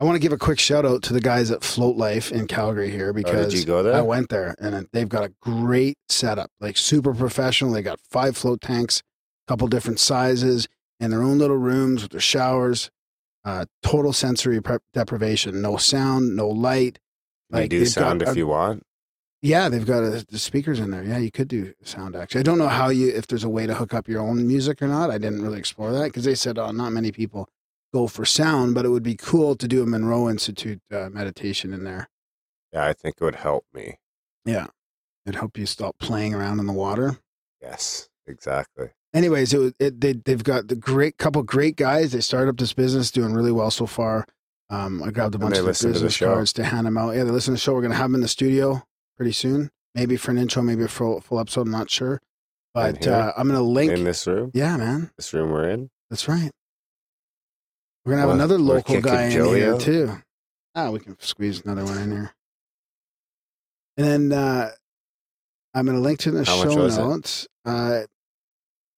I 0.00 0.04
want 0.04 0.14
to 0.16 0.20
give 0.20 0.32
a 0.32 0.38
quick 0.38 0.58
shout 0.60 0.84
out 0.84 1.02
to 1.04 1.12
the 1.12 1.20
guys 1.20 1.50
at 1.50 1.64
Float 1.64 1.96
Life 1.96 2.30
in 2.30 2.46
Calgary 2.46 2.90
here 2.90 3.10
Oh, 3.10 3.12
because 3.12 3.52
did 3.52 3.60
you 3.60 3.66
go 3.66 3.82
there? 3.82 3.94
I 3.94 4.00
went 4.00 4.28
there 4.28 4.54
and 4.60 4.86
they've 4.92 5.08
got 5.08 5.24
a 5.24 5.32
great 5.40 5.98
setup, 6.08 6.50
like 6.60 6.76
super 6.76 7.12
professional. 7.14 7.72
They 7.72 7.82
got 7.82 8.00
five 8.00 8.36
float 8.36 8.60
tanks, 8.60 9.02
a 9.46 9.50
couple 9.52 9.66
different 9.68 9.98
sizes, 9.98 10.68
and 11.00 11.12
their 11.12 11.22
own 11.22 11.38
little 11.38 11.56
rooms 11.56 12.02
with 12.02 12.12
their 12.12 12.20
showers. 12.20 12.90
Uh, 13.44 13.64
total 13.82 14.12
sensory 14.12 14.60
pre- 14.60 14.78
deprivation, 14.92 15.62
no 15.62 15.76
sound, 15.78 16.36
no 16.36 16.48
light. 16.48 16.98
Like, 17.50 17.70
do 17.70 17.78
they've 17.78 17.88
sound 17.88 18.20
if 18.22 18.30
a- 18.30 18.36
you 18.36 18.46
want. 18.46 18.82
Yeah, 19.40 19.68
they've 19.68 19.86
got 19.86 20.02
a, 20.02 20.26
the 20.28 20.38
speakers 20.38 20.80
in 20.80 20.90
there. 20.90 21.04
Yeah, 21.04 21.18
you 21.18 21.30
could 21.30 21.46
do 21.48 21.72
sound 21.82 22.16
actually. 22.16 22.40
I 22.40 22.42
don't 22.42 22.58
know 22.58 22.68
how 22.68 22.88
you 22.88 23.08
if 23.08 23.28
there's 23.28 23.44
a 23.44 23.48
way 23.48 23.66
to 23.66 23.74
hook 23.74 23.94
up 23.94 24.08
your 24.08 24.20
own 24.20 24.46
music 24.46 24.82
or 24.82 24.88
not. 24.88 25.10
I 25.10 25.18
didn't 25.18 25.42
really 25.42 25.58
explore 25.60 25.92
that 25.92 26.04
because 26.06 26.24
they 26.24 26.34
said 26.34 26.58
oh, 26.58 26.72
not 26.72 26.90
many 26.90 27.12
people 27.12 27.48
go 27.92 28.06
for 28.06 28.24
sound, 28.24 28.74
but 28.74 28.84
it 28.84 28.90
would 28.90 29.02
be 29.02 29.16
cool 29.16 29.56
to 29.56 29.68
do 29.68 29.82
a 29.82 29.86
Monroe 29.86 30.28
Institute 30.28 30.80
uh, 30.92 31.08
meditation 31.10 31.72
in 31.72 31.84
there. 31.84 32.08
Yeah, 32.72 32.84
I 32.84 32.92
think 32.92 33.16
it 33.20 33.24
would 33.24 33.36
help 33.36 33.64
me. 33.72 33.98
Yeah, 34.44 34.66
it'd 35.24 35.36
help 35.36 35.56
you 35.58 35.66
stop 35.66 35.98
playing 35.98 36.34
around 36.34 36.60
in 36.60 36.66
the 36.66 36.72
water. 36.72 37.18
Yes, 37.62 38.08
exactly. 38.26 38.90
anyways, 39.14 39.52
it, 39.52 39.74
it 39.78 40.00
they 40.00 40.12
they've 40.12 40.44
got 40.44 40.68
the 40.68 40.76
great 40.76 41.18
couple 41.18 41.42
great 41.42 41.76
guys. 41.76 42.12
They 42.12 42.20
started 42.20 42.50
up 42.50 42.58
this 42.58 42.72
business, 42.72 43.10
doing 43.10 43.34
really 43.34 43.52
well 43.52 43.70
so 43.70 43.86
far. 43.86 44.26
Um, 44.70 45.02
I 45.02 45.10
grabbed 45.10 45.34
a 45.34 45.38
bunch 45.38 45.56
of 45.56 45.64
listen 45.64 45.92
to 45.92 45.98
the 45.98 46.04
business 46.04 46.18
cards 46.18 46.52
to 46.54 46.64
hand 46.64 46.86
them 46.86 46.98
out. 46.98 47.16
Yeah, 47.16 47.24
they 47.24 47.30
listen 47.30 47.52
to 47.52 47.56
the 47.56 47.58
show. 47.58 47.74
We're 47.74 47.82
gonna 47.82 47.94
have 47.94 48.04
them 48.04 48.16
in 48.16 48.20
the 48.20 48.28
studio 48.28 48.82
pretty 49.16 49.32
soon, 49.32 49.70
maybe 49.94 50.16
for 50.16 50.30
an 50.30 50.38
intro, 50.38 50.62
maybe 50.62 50.84
a 50.84 50.88
full 50.88 51.20
full 51.20 51.40
episode. 51.40 51.62
I'm 51.62 51.70
not 51.70 51.90
sure, 51.90 52.20
but 52.74 53.02
here? 53.04 53.14
uh, 53.14 53.32
I'm 53.36 53.48
gonna 53.48 53.62
link. 53.62 53.92
In 53.92 54.04
this 54.04 54.26
room, 54.26 54.50
yeah, 54.52 54.76
man, 54.76 55.10
this 55.16 55.32
room 55.32 55.50
we're 55.50 55.70
in. 55.70 55.90
that's 56.10 56.28
right. 56.28 56.50
We're 58.08 58.12
gonna 58.14 58.20
have 58.22 58.28
Well, 58.28 58.36
another 58.36 58.58
local 58.58 59.02
guy 59.02 59.24
in 59.24 59.32
Joey 59.32 59.58
here 59.60 59.74
out. 59.74 59.80
too. 59.82 60.16
Ah, 60.74 60.90
we 60.90 60.98
can 60.98 61.20
squeeze 61.20 61.60
another 61.62 61.84
one 61.84 61.98
in 61.98 62.10
here. 62.10 62.34
And 63.98 64.30
then 64.30 64.32
uh, 64.32 64.70
I'm 65.74 65.84
to 65.84 65.92
link 65.92 66.18
to 66.20 66.30
the 66.30 66.42
How 66.42 66.62
show 66.62 66.86
notes. 66.88 67.46
Uh, 67.66 68.04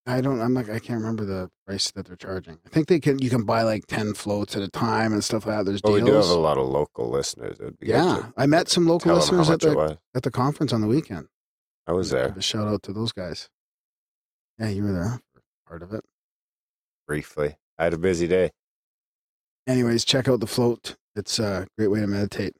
I 0.05 0.21
don't. 0.21 0.39
I'm 0.39 0.53
like 0.53 0.69
I 0.69 0.79
can't 0.79 1.01
remember 1.01 1.25
the 1.25 1.51
price 1.67 1.91
that 1.91 2.05
they're 2.05 2.15
charging. 2.15 2.59
I 2.65 2.69
think 2.69 2.87
they 2.87 3.01
can. 3.01 3.19
You 3.19 3.29
can 3.29 3.43
buy 3.43 3.63
like 3.63 3.85
ten 3.85 4.13
floats 4.13 4.55
at 4.55 4.61
a 4.61 4.69
time 4.69 5.11
and 5.11 5.21
stuff 5.21 5.45
like 5.45 5.57
that. 5.57 5.65
There's 5.65 5.81
But 5.81 5.91
we 5.91 5.99
do 5.99 6.13
have 6.13 6.29
a 6.29 6.35
lot 6.35 6.57
of 6.57 6.69
local 6.69 7.09
listeners. 7.09 7.59
It 7.59 7.65
would 7.65 7.79
be 7.79 7.87
yeah, 7.87 8.27
I 8.37 8.45
met 8.45 8.69
some 8.69 8.87
local 8.87 9.13
tell 9.13 9.19
them 9.19 9.35
how 9.35 9.41
listeners 9.41 9.49
at 9.49 9.59
the 9.59 9.99
at 10.15 10.23
the 10.23 10.31
conference 10.31 10.71
on 10.71 10.79
the 10.79 10.87
weekend. 10.87 11.27
I 11.85 11.91
was 11.91 12.11
there 12.11 12.33
a 12.37 12.41
shout 12.41 12.69
out 12.69 12.81
to 12.83 12.93
those 12.93 13.11
guys. 13.11 13.49
Yeah, 14.57 14.69
you 14.69 14.83
were 14.83 14.93
there 14.93 15.19
part 15.67 15.81
of 15.83 15.91
it. 15.91 16.05
briefly. 17.05 17.57
I 17.77 17.83
had 17.83 17.93
a 17.93 17.97
busy 17.97 18.27
day. 18.29 18.51
Anyways, 19.67 20.05
check 20.05 20.27
out 20.27 20.39
the 20.39 20.47
float. 20.47 20.95
It's 21.15 21.39
a 21.39 21.67
great 21.77 21.89
way 21.89 21.99
to 22.01 22.07
meditate. 22.07 22.55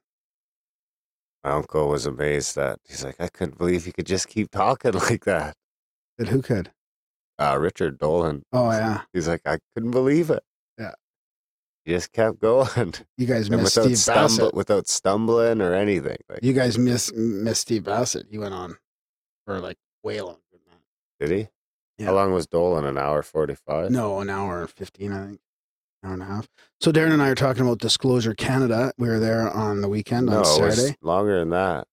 My 1.43 1.51
uncle 1.51 1.87
was 1.89 2.05
amazed 2.05 2.55
that 2.55 2.79
he's 2.87 3.03
like, 3.03 3.15
I 3.19 3.27
couldn't 3.27 3.57
believe 3.57 3.85
he 3.85 3.91
could 3.91 4.05
just 4.05 4.27
keep 4.27 4.51
talking 4.51 4.91
like 5.09 5.25
that. 5.25 5.55
But 6.17 6.27
who 6.27 6.41
could? 6.41 6.71
Uh, 7.39 7.57
Richard 7.59 7.97
Dolan. 7.97 8.43
Oh 8.53 8.69
yeah, 8.71 9.01
He's 9.13 9.27
like, 9.27 9.41
I 9.45 9.57
couldn't 9.73 9.91
believe 9.91 10.29
it. 10.29 10.43
Yeah. 10.77 10.91
He 11.85 11.93
just 11.93 12.11
kept 12.11 12.39
going. 12.39 12.93
you 13.17 13.25
guys 13.25 13.47
And 13.49 13.61
missed 13.63 13.75
without, 13.77 13.85
Steve 13.85 13.97
stumble, 13.97 14.21
Bassett. 14.27 14.53
without 14.53 14.87
stumbling 14.87 15.61
or 15.61 15.73
anything. 15.73 16.17
Like, 16.29 16.43
You 16.43 16.53
guys 16.53 16.77
miss 16.77 17.11
missed 17.15 17.61
Steve 17.61 17.85
Bassett. 17.85 18.27
He 18.29 18.37
went 18.37 18.53
on 18.53 18.77
for 19.47 19.59
like 19.59 19.77
way 20.03 20.21
longer 20.21 20.39
than 20.51 20.61
that. 20.69 21.27
did 21.27 21.35
he? 21.35 21.47
Yeah. 21.97 22.07
How 22.07 22.13
long 22.15 22.33
was 22.33 22.45
Dolan? 22.45 22.85
An 22.85 22.99
hour 22.99 23.23
45? 23.23 23.89
No, 23.89 24.19
an 24.19 24.29
hour 24.29 24.61
and 24.61 24.69
fifteen, 24.69 25.11
I 25.11 25.25
think, 25.25 25.39
hour 26.03 26.13
and 26.13 26.21
a 26.21 26.25
half. 26.25 26.47
So 26.79 26.91
Darren 26.91 27.11
and 27.11 27.21
I 27.21 27.29
are 27.29 27.35
talking 27.35 27.61
about 27.63 27.79
Disclosure 27.79 28.33
Canada. 28.33 28.91
We 28.97 29.07
were 29.07 29.19
there 29.19 29.49
on 29.49 29.81
the 29.81 29.89
weekend 29.89 30.29
on 30.29 30.45
Saturday. 30.45 30.95
longer 31.01 31.39
than 31.39 31.49
that. 31.51 31.87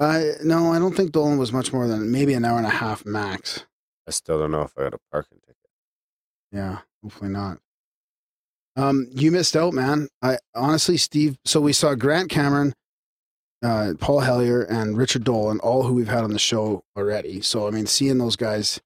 Uh, 0.00 0.22
no, 0.42 0.72
I 0.72 0.78
don't 0.78 0.96
think 0.96 1.12
Dolan 1.12 1.38
was 1.38 1.52
much 1.52 1.72
more 1.72 1.86
than 1.86 2.10
maybe 2.10 2.34
an 2.34 2.44
hour 2.44 2.58
and 2.58 2.66
a 2.66 2.70
half 2.70 3.06
max. 3.06 3.64
I 4.08 4.10
still 4.10 4.38
don't 4.38 4.50
know 4.50 4.62
if 4.62 4.72
I 4.76 4.82
got 4.84 4.94
a 4.94 4.98
parking 5.12 5.38
ticket. 5.40 5.56
Yeah, 6.52 6.78
hopefully 7.02 7.30
not. 7.30 7.58
Um, 8.76 9.06
you 9.12 9.30
missed 9.30 9.56
out, 9.56 9.72
man. 9.72 10.08
I 10.20 10.38
honestly, 10.54 10.96
Steve. 10.96 11.38
So 11.44 11.60
we 11.60 11.72
saw 11.72 11.94
Grant 11.94 12.28
Cameron, 12.28 12.74
uh, 13.62 13.94
Paul 14.00 14.20
Hellyer, 14.20 14.62
and 14.62 14.96
Richard 14.98 15.22
Dolan, 15.22 15.60
all 15.60 15.84
who 15.84 15.94
we've 15.94 16.08
had 16.08 16.24
on 16.24 16.32
the 16.32 16.38
show 16.40 16.82
already. 16.96 17.40
So 17.40 17.68
I 17.68 17.70
mean, 17.70 17.86
seeing 17.86 18.18
those 18.18 18.34
guys 18.36 18.80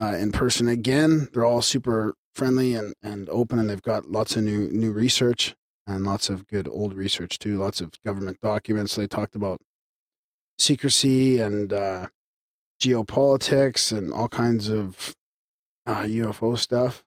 uh, 0.00 0.14
in 0.16 0.30
person 0.30 0.68
again, 0.68 1.28
they're 1.32 1.44
all 1.44 1.62
super 1.62 2.14
friendly 2.34 2.74
and, 2.74 2.94
and 3.02 3.28
open, 3.30 3.58
and 3.58 3.70
they've 3.70 3.82
got 3.82 4.10
lots 4.10 4.36
of 4.36 4.44
new 4.44 4.68
new 4.70 4.92
research 4.92 5.54
and 5.86 6.04
lots 6.04 6.28
of 6.28 6.46
good 6.46 6.68
old 6.68 6.94
research 6.94 7.38
too. 7.38 7.58
Lots 7.58 7.80
of 7.80 7.92
government 8.04 8.38
documents. 8.42 8.94
They 8.94 9.06
talked 9.06 9.34
about 9.34 9.60
secrecy 10.58 11.40
and 11.40 11.72
uh, 11.72 12.06
geopolitics 12.80 13.96
and 13.96 14.12
all 14.12 14.28
kinds 14.28 14.68
of 14.68 15.14
uh, 15.86 16.02
UFO 16.02 16.58
stuff. 16.58 17.04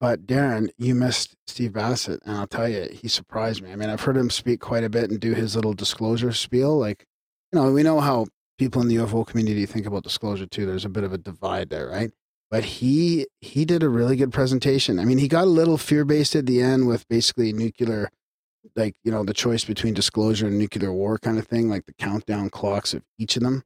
But 0.00 0.26
Darren, 0.26 0.70
you 0.78 0.96
missed 0.96 1.36
Steve 1.46 1.74
Bassett, 1.74 2.20
and 2.24 2.36
I'll 2.36 2.48
tell 2.48 2.68
you, 2.68 2.88
he 2.90 3.06
surprised 3.06 3.62
me. 3.62 3.70
I 3.70 3.76
mean, 3.76 3.88
I've 3.88 4.00
heard 4.00 4.16
him 4.16 4.30
speak 4.30 4.60
quite 4.60 4.82
a 4.82 4.88
bit 4.88 5.10
and 5.10 5.20
do 5.20 5.32
his 5.32 5.54
little 5.54 5.74
disclosure 5.74 6.32
spiel. 6.32 6.76
Like, 6.76 7.06
you 7.52 7.60
know, 7.60 7.70
we 7.70 7.84
know 7.84 8.00
how 8.00 8.26
people 8.58 8.82
in 8.82 8.88
the 8.88 8.96
UFO 8.96 9.24
community 9.24 9.64
think 9.64 9.86
about 9.86 10.02
disclosure 10.02 10.46
too. 10.46 10.66
There's 10.66 10.84
a 10.84 10.88
bit 10.88 11.04
of 11.04 11.12
a 11.12 11.18
divide 11.18 11.70
there, 11.70 11.88
right? 11.88 12.10
But 12.52 12.64
he 12.66 13.26
he 13.40 13.64
did 13.64 13.82
a 13.82 13.88
really 13.88 14.14
good 14.14 14.30
presentation. 14.30 14.98
I 14.98 15.06
mean, 15.06 15.16
he 15.16 15.26
got 15.26 15.44
a 15.44 15.50
little 15.50 15.78
fear 15.78 16.04
based 16.04 16.36
at 16.36 16.44
the 16.44 16.60
end 16.60 16.86
with 16.86 17.08
basically 17.08 17.50
nuclear, 17.54 18.10
like 18.76 18.94
you 19.04 19.10
know, 19.10 19.24
the 19.24 19.32
choice 19.32 19.64
between 19.64 19.94
disclosure 19.94 20.48
and 20.48 20.58
nuclear 20.58 20.92
war 20.92 21.16
kind 21.16 21.38
of 21.38 21.46
thing, 21.46 21.70
like 21.70 21.86
the 21.86 21.94
countdown 21.94 22.50
clocks 22.50 22.92
of 22.92 23.02
each 23.18 23.38
of 23.38 23.42
them. 23.42 23.62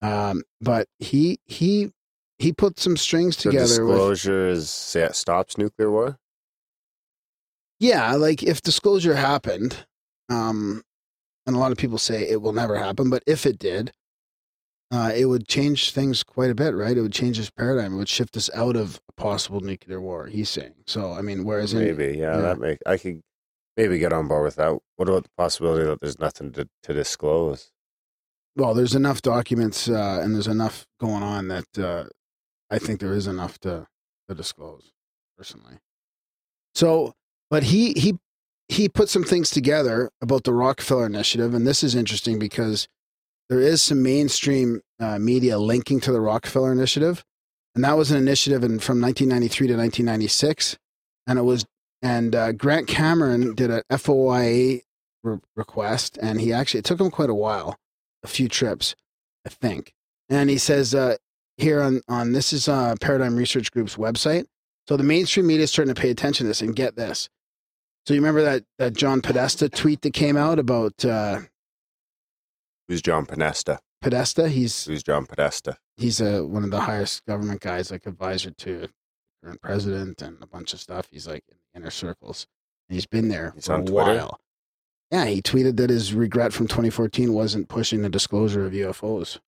Um, 0.00 0.42
but 0.62 0.88
he 1.00 1.38
he 1.44 1.92
he 2.38 2.54
put 2.54 2.80
some 2.80 2.96
strings 2.96 3.36
So 3.36 3.50
together 3.50 3.84
with 3.84 3.96
disclosure 3.98 4.48
is 4.48 4.70
say 4.70 5.06
stops 5.12 5.58
nuclear 5.58 5.90
war? 5.90 6.18
Yeah, 7.78 8.14
like 8.14 8.42
if 8.42 8.62
disclosure 8.62 9.16
happened, 9.16 9.84
um, 10.30 10.82
and 11.46 11.54
a 11.54 11.58
lot 11.58 11.72
of 11.72 11.78
people 11.78 11.98
say 11.98 12.22
it 12.22 12.40
will 12.40 12.54
never 12.54 12.78
happen, 12.78 13.10
but 13.10 13.22
if 13.26 13.44
it 13.44 13.58
did, 13.58 13.92
uh, 14.92 15.10
it 15.14 15.24
would 15.24 15.48
change 15.48 15.92
things 15.92 16.22
quite 16.22 16.50
a 16.50 16.54
bit, 16.54 16.74
right? 16.74 16.96
It 16.96 17.00
would 17.00 17.12
change 17.12 17.38
this 17.38 17.50
paradigm. 17.50 17.94
It 17.94 17.96
would 17.96 18.08
shift 18.08 18.36
us 18.36 18.50
out 18.54 18.76
of 18.76 19.00
a 19.08 19.12
possible 19.12 19.60
nuclear 19.60 20.00
war. 20.00 20.26
He's 20.26 20.50
saying. 20.50 20.74
So, 20.86 21.12
I 21.12 21.22
mean, 21.22 21.44
whereas 21.44 21.72
in, 21.72 21.80
Maybe, 21.80 22.18
yeah, 22.18 22.36
yeah. 22.36 22.40
that 22.42 22.58
make 22.58 22.78
I 22.86 22.98
could 22.98 23.22
maybe 23.76 23.98
get 23.98 24.12
on 24.12 24.28
board 24.28 24.44
with 24.44 24.56
that. 24.56 24.78
What 24.96 25.08
about 25.08 25.24
the 25.24 25.30
possibility 25.36 25.86
that 25.86 26.00
there's 26.00 26.18
nothing 26.18 26.52
to, 26.52 26.68
to 26.82 26.92
disclose? 26.92 27.72
well, 28.56 28.74
there's 28.74 28.94
enough 28.94 29.22
documents 29.22 29.88
uh, 29.88 30.20
and 30.22 30.34
there's 30.34 30.46
enough 30.46 30.86
going 31.00 31.22
on 31.22 31.48
that 31.48 31.78
uh, 31.78 32.04
I 32.70 32.78
think 32.78 33.00
there 33.00 33.14
is 33.14 33.26
enough 33.26 33.58
to 33.60 33.86
to 34.28 34.34
disclose 34.34 34.92
personally. 35.36 35.78
So, 36.74 37.14
but 37.50 37.64
he 37.64 37.92
he 37.92 38.18
he 38.68 38.88
put 38.88 39.08
some 39.08 39.24
things 39.24 39.50
together 39.50 40.10
about 40.20 40.44
the 40.44 40.52
Rockefeller 40.52 41.06
Initiative, 41.06 41.54
and 41.54 41.66
this 41.66 41.82
is 41.82 41.94
interesting 41.94 42.38
because 42.38 42.88
there 43.52 43.60
is 43.60 43.82
some 43.82 44.02
mainstream 44.02 44.80
uh, 44.98 45.18
media 45.18 45.58
linking 45.58 46.00
to 46.00 46.10
the 46.10 46.22
Rockefeller 46.22 46.72
Initiative, 46.72 47.22
and 47.74 47.84
that 47.84 47.98
was 47.98 48.10
an 48.10 48.16
initiative 48.16 48.64
in, 48.64 48.78
from 48.78 48.98
1993 48.98 49.66
to 49.66 49.74
1996, 49.74 50.78
and 51.26 51.38
it 51.38 51.42
was 51.42 51.66
and 52.00 52.34
uh, 52.34 52.52
Grant 52.52 52.88
Cameron 52.88 53.54
did 53.54 53.70
a 53.70 53.82
FOIA 53.90 54.80
re- 55.22 55.38
request, 55.54 56.18
and 56.22 56.40
he 56.40 56.50
actually 56.50 56.78
it 56.78 56.86
took 56.86 56.98
him 56.98 57.10
quite 57.10 57.28
a 57.28 57.34
while, 57.34 57.76
a 58.22 58.26
few 58.26 58.48
trips, 58.48 58.94
I 59.46 59.50
think, 59.50 59.92
and 60.30 60.48
he 60.48 60.56
says 60.56 60.94
uh, 60.94 61.16
here 61.58 61.82
on 61.82 62.00
on 62.08 62.32
this 62.32 62.54
is 62.54 62.68
uh, 62.68 62.94
Paradigm 63.02 63.36
Research 63.36 63.70
Group's 63.70 63.96
website. 63.96 64.46
So 64.88 64.96
the 64.96 65.04
mainstream 65.04 65.46
media 65.46 65.64
is 65.64 65.70
starting 65.70 65.94
to 65.94 66.00
pay 66.00 66.08
attention 66.08 66.44
to 66.44 66.48
this 66.48 66.62
and 66.62 66.74
get 66.74 66.96
this. 66.96 67.28
So 68.06 68.14
you 68.14 68.20
remember 68.20 68.44
that 68.44 68.64
that 68.78 68.94
John 68.94 69.20
Podesta 69.20 69.68
tweet 69.68 70.00
that 70.00 70.14
came 70.14 70.38
out 70.38 70.58
about 70.58 71.04
uh, 71.04 71.40
Who's 72.92 73.00
John 73.00 73.24
Podesta? 73.24 73.78
Podesta? 74.02 74.50
He's 74.50 74.84
Who's 74.84 75.02
John 75.02 75.24
Podesta? 75.24 75.78
he's 75.96 76.20
a 76.20 76.44
one 76.44 76.62
of 76.62 76.70
the 76.70 76.80
highest 76.82 77.24
government 77.24 77.62
guys, 77.62 77.90
like 77.90 78.04
advisor 78.04 78.50
to 78.50 78.80
the 78.80 78.90
current 79.42 79.62
president 79.62 80.20
and 80.20 80.36
a 80.42 80.46
bunch 80.46 80.74
of 80.74 80.80
stuff. 80.80 81.08
He's 81.10 81.26
like 81.26 81.42
in 81.48 81.56
the 81.56 81.80
inner 81.80 81.90
circles. 81.90 82.46
And 82.90 82.94
he's 82.94 83.06
been 83.06 83.28
there 83.28 83.52
He's 83.54 83.64
for 83.66 83.76
a 83.76 83.82
Twitter? 83.82 84.14
while. 84.14 84.40
Yeah, 85.10 85.24
he 85.24 85.40
tweeted 85.40 85.78
that 85.78 85.88
his 85.88 86.12
regret 86.12 86.52
from 86.52 86.66
2014 86.66 87.32
wasn't 87.32 87.70
pushing 87.70 88.02
the 88.02 88.10
disclosure 88.10 88.66
of 88.66 88.74
UFOs. 88.74 89.38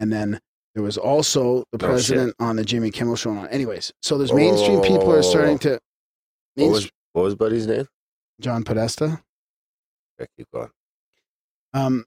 And 0.00 0.10
then 0.10 0.40
there 0.74 0.82
was 0.82 0.96
also 0.96 1.64
the 1.70 1.76
No 1.76 1.88
president 1.88 2.34
on 2.40 2.56
the 2.56 2.64
Jimmy 2.64 2.90
Kimmel 2.90 3.16
show. 3.16 3.32
On 3.32 3.46
anyways, 3.48 3.92
so 4.00 4.16
there's 4.16 4.32
mainstream 4.32 4.80
people 4.80 5.12
are 5.12 5.22
starting 5.22 5.58
to. 5.58 5.78
What 6.54 6.70
was 6.70 6.90
what 7.12 7.24
was 7.24 7.34
Buddy's 7.34 7.66
name? 7.66 7.88
John 8.40 8.64
Podesta. 8.64 9.20
Okay, 10.18 10.30
keep 10.38 10.46
going. 10.50 10.70
Um, 11.74 12.06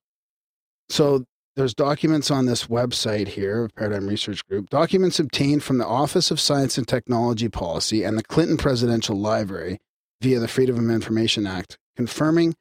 so 0.90 1.26
there's 1.56 1.74
documents 1.74 2.30
on 2.30 2.46
this 2.46 2.68
website 2.68 3.30
here, 3.30 3.66
of 3.66 3.76
Paradigm 3.76 4.08
Research 4.08 4.46
Group, 4.48 4.70
documents 4.70 5.20
obtained 5.20 5.64
from 5.64 5.80
the 5.80 5.88
Office 5.88 6.30
of 6.30 6.40
Science 6.40 6.78
and 6.78 6.88
Technology 6.88 7.50
Policy 7.50 8.04
and 8.04 8.18
the 8.18 8.24
Clinton 8.24 8.58
Presidential 8.58 9.18
Library 9.18 9.80
via 10.22 10.40
the 10.40 10.48
Freedom 10.48 10.78
of 10.78 10.92
Information 10.92 11.48
Act, 11.48 11.78
confirming 11.96 12.54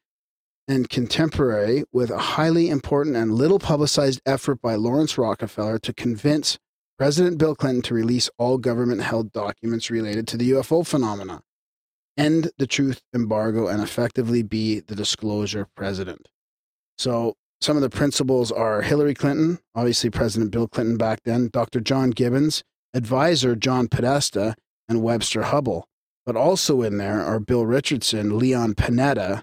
and 0.68 0.88
contemporary 0.88 1.84
with 1.92 2.10
a 2.10 2.18
highly 2.18 2.70
important 2.70 3.16
and 3.16 3.34
little 3.34 3.58
publicized 3.58 4.20
effort 4.26 4.60
by 4.60 4.74
Laurance 4.74 5.16
Rockefeller 5.16 5.78
to 5.78 5.92
convince 5.92 6.58
President 6.98 7.38
Bill 7.38 7.54
Clinton 7.54 7.82
to 7.82 7.94
release 7.94 8.30
all 8.38 8.56
government 8.56 9.02
held 9.02 9.30
documents 9.32 9.90
related 9.90 10.26
to 10.28 10.36
the 10.36 10.52
UFO 10.52 10.86
phenomena, 10.86 11.42
end 12.16 12.50
the 12.56 12.66
truth 12.66 13.02
embargo, 13.14 13.68
and 13.68 13.82
effectively 13.82 14.42
be 14.42 14.80
the 14.80 14.96
disclosure 14.96 15.68
president. 15.76 16.28
So, 16.96 17.34
some 17.60 17.76
of 17.76 17.82
the 17.82 17.90
principals 17.90 18.52
are 18.52 18.82
Hillary 18.82 19.14
Clinton, 19.14 19.58
obviously 19.74 20.10
President 20.10 20.50
Bill 20.50 20.68
Clinton 20.68 20.96
back 20.96 21.20
then, 21.24 21.48
Dr. 21.52 21.80
John 21.80 22.10
Gibbons, 22.10 22.62
advisor 22.94 23.56
John 23.56 23.88
Podesta, 23.88 24.54
and 24.88 25.02
Webster 25.02 25.42
Hubbell. 25.42 25.84
But 26.24 26.36
also 26.36 26.82
in 26.82 26.98
there 26.98 27.22
are 27.22 27.38
Bill 27.38 27.64
Richardson, 27.64 28.38
Leon 28.38 28.74
Panetta, 28.74 29.42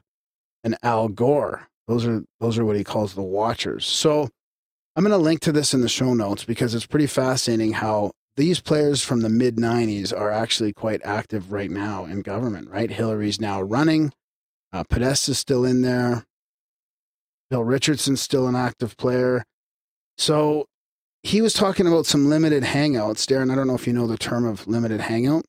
and 0.63 0.77
Al 0.83 1.07
Gore. 1.07 1.67
Those 1.87 2.05
are 2.05 2.23
those 2.39 2.57
are 2.57 2.65
what 2.65 2.75
he 2.75 2.83
calls 2.83 3.13
the 3.13 3.21
watchers. 3.21 3.85
So 3.85 4.29
I'm 4.95 5.03
going 5.03 5.11
to 5.11 5.17
link 5.17 5.39
to 5.41 5.51
this 5.51 5.73
in 5.73 5.81
the 5.81 5.89
show 5.89 6.13
notes 6.13 6.43
because 6.43 6.75
it's 6.75 6.85
pretty 6.85 7.07
fascinating 7.07 7.73
how 7.73 8.11
these 8.35 8.59
players 8.59 9.03
from 9.03 9.21
the 9.21 9.29
mid 9.29 9.57
90s 9.57 10.17
are 10.17 10.31
actually 10.31 10.73
quite 10.73 11.01
active 11.03 11.51
right 11.51 11.69
now 11.69 12.05
in 12.05 12.21
government, 12.21 12.69
right? 12.69 12.89
Hillary's 12.89 13.39
now 13.39 13.61
running. 13.61 14.11
Uh, 14.71 14.83
Podesta's 14.83 15.37
still 15.37 15.65
in 15.65 15.81
there. 15.81 16.25
Bill 17.53 17.63
Richardson's 17.63 18.19
still 18.19 18.47
an 18.47 18.55
active 18.55 18.97
player. 18.97 19.43
So 20.17 20.65
he 21.21 21.39
was 21.39 21.53
talking 21.53 21.85
about 21.85 22.07
some 22.07 22.27
limited 22.27 22.63
hangouts. 22.63 23.27
Darren, 23.27 23.51
I 23.51 23.55
don't 23.55 23.67
know 23.67 23.75
if 23.75 23.85
you 23.85 23.93
know 23.93 24.07
the 24.07 24.17
term 24.17 24.43
of 24.43 24.65
limited 24.65 25.01
hangout, 25.01 25.45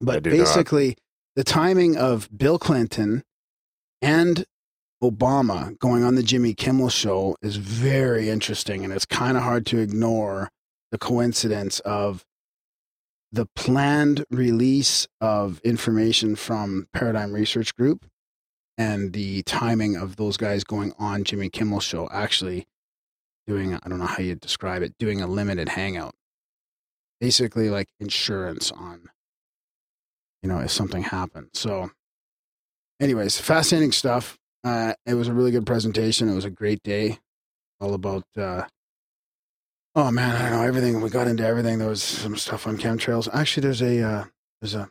but 0.00 0.22
do 0.22 0.30
not. 0.30 0.36
basically 0.36 0.96
the 1.34 1.42
timing 1.42 1.96
of 1.96 2.28
Bill 2.38 2.56
Clinton 2.56 3.24
and 4.00 4.44
Obama 5.02 5.76
going 5.80 6.04
on 6.04 6.14
the 6.14 6.22
Jimmy 6.22 6.54
Kimmel 6.54 6.88
show 6.88 7.34
is 7.42 7.56
very 7.56 8.30
interesting, 8.30 8.84
and 8.84 8.92
it's 8.92 9.04
kind 9.04 9.36
of 9.36 9.42
hard 9.42 9.66
to 9.66 9.78
ignore 9.78 10.50
the 10.92 10.98
coincidence 10.98 11.80
of 11.80 12.24
the 13.32 13.46
planned 13.56 14.24
release 14.30 15.08
of 15.20 15.60
information 15.64 16.36
from 16.36 16.86
Paradigm 16.92 17.32
Research 17.32 17.74
Group 17.74 18.06
and 18.78 19.12
the 19.12 19.42
timing 19.42 19.96
of 19.96 20.16
those 20.16 20.36
guys 20.36 20.62
going 20.62 20.94
on 20.98 21.24
Jimmy 21.24 21.50
Kimmel 21.50 21.80
show 21.80 22.08
actually 22.12 22.66
doing 23.46 23.74
I 23.74 23.88
don't 23.88 23.98
know 23.98 24.06
how 24.06 24.22
you 24.22 24.36
describe 24.36 24.82
it 24.82 24.96
doing 24.98 25.20
a 25.20 25.26
limited 25.26 25.70
hangout. 25.70 26.14
Basically 27.20 27.68
like 27.68 27.88
insurance 27.98 28.70
on 28.70 29.10
you 30.42 30.48
know 30.48 30.60
if 30.60 30.70
something 30.70 31.02
happened. 31.02 31.50
So 31.54 31.90
anyways 33.00 33.38
fascinating 33.40 33.92
stuff. 33.92 34.38
Uh, 34.64 34.94
it 35.06 35.14
was 35.14 35.28
a 35.28 35.32
really 35.32 35.50
good 35.50 35.66
presentation. 35.66 36.28
It 36.28 36.34
was 36.34 36.44
a 36.44 36.50
great 36.50 36.82
day. 36.82 37.18
All 37.80 37.94
about 37.94 38.24
uh, 38.36 38.64
oh 39.94 40.10
man 40.10 40.36
i 40.36 40.48
don't 40.48 40.58
know 40.58 40.66
everything. 40.66 41.00
We 41.00 41.10
got 41.10 41.26
into 41.26 41.44
everything. 41.46 41.78
There 41.78 41.88
was 41.88 42.02
some 42.02 42.36
stuff 42.36 42.66
on 42.66 42.78
chemtrails. 42.78 43.28
Actually 43.32 43.62
there's 43.62 43.82
a 43.82 44.02
uh, 44.02 44.24
there's 44.60 44.74
a, 44.74 44.90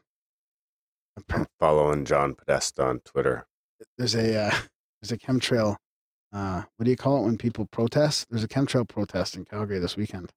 a 1.17 1.21
I'm 1.29 1.47
following 1.59 2.03
John 2.03 2.35
Podesta 2.35 2.83
on 2.83 2.99
Twitter. 2.99 3.45
There's 3.97 4.15
a 4.15 4.35
uh, 4.47 4.55
there's 5.01 5.11
a 5.11 5.17
chemtrail. 5.17 5.77
Uh, 6.33 6.63
what 6.75 6.83
do 6.85 6.89
you 6.91 6.97
call 6.97 7.19
it 7.21 7.25
when 7.25 7.37
people 7.37 7.65
protest? 7.71 8.27
There's 8.29 8.43
a 8.43 8.47
chemtrail 8.47 8.87
protest 8.87 9.35
in 9.35 9.45
Calgary 9.45 9.79
this 9.79 9.95
weekend. 9.95 10.31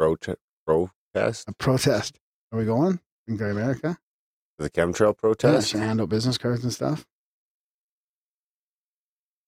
Prote- 0.00 0.36
protest? 0.66 1.48
A 1.48 1.52
protest. 1.54 2.18
Are 2.52 2.58
we 2.58 2.64
going 2.64 3.00
in 3.28 3.38
Grimerica? 3.38 3.96
The 4.58 4.70
chemtrail 4.70 5.16
protest? 5.16 5.70
should 5.70 5.80
hand 5.80 6.00
out 6.00 6.08
business 6.08 6.38
cards 6.38 6.62
and 6.64 6.72
stuff. 6.72 7.04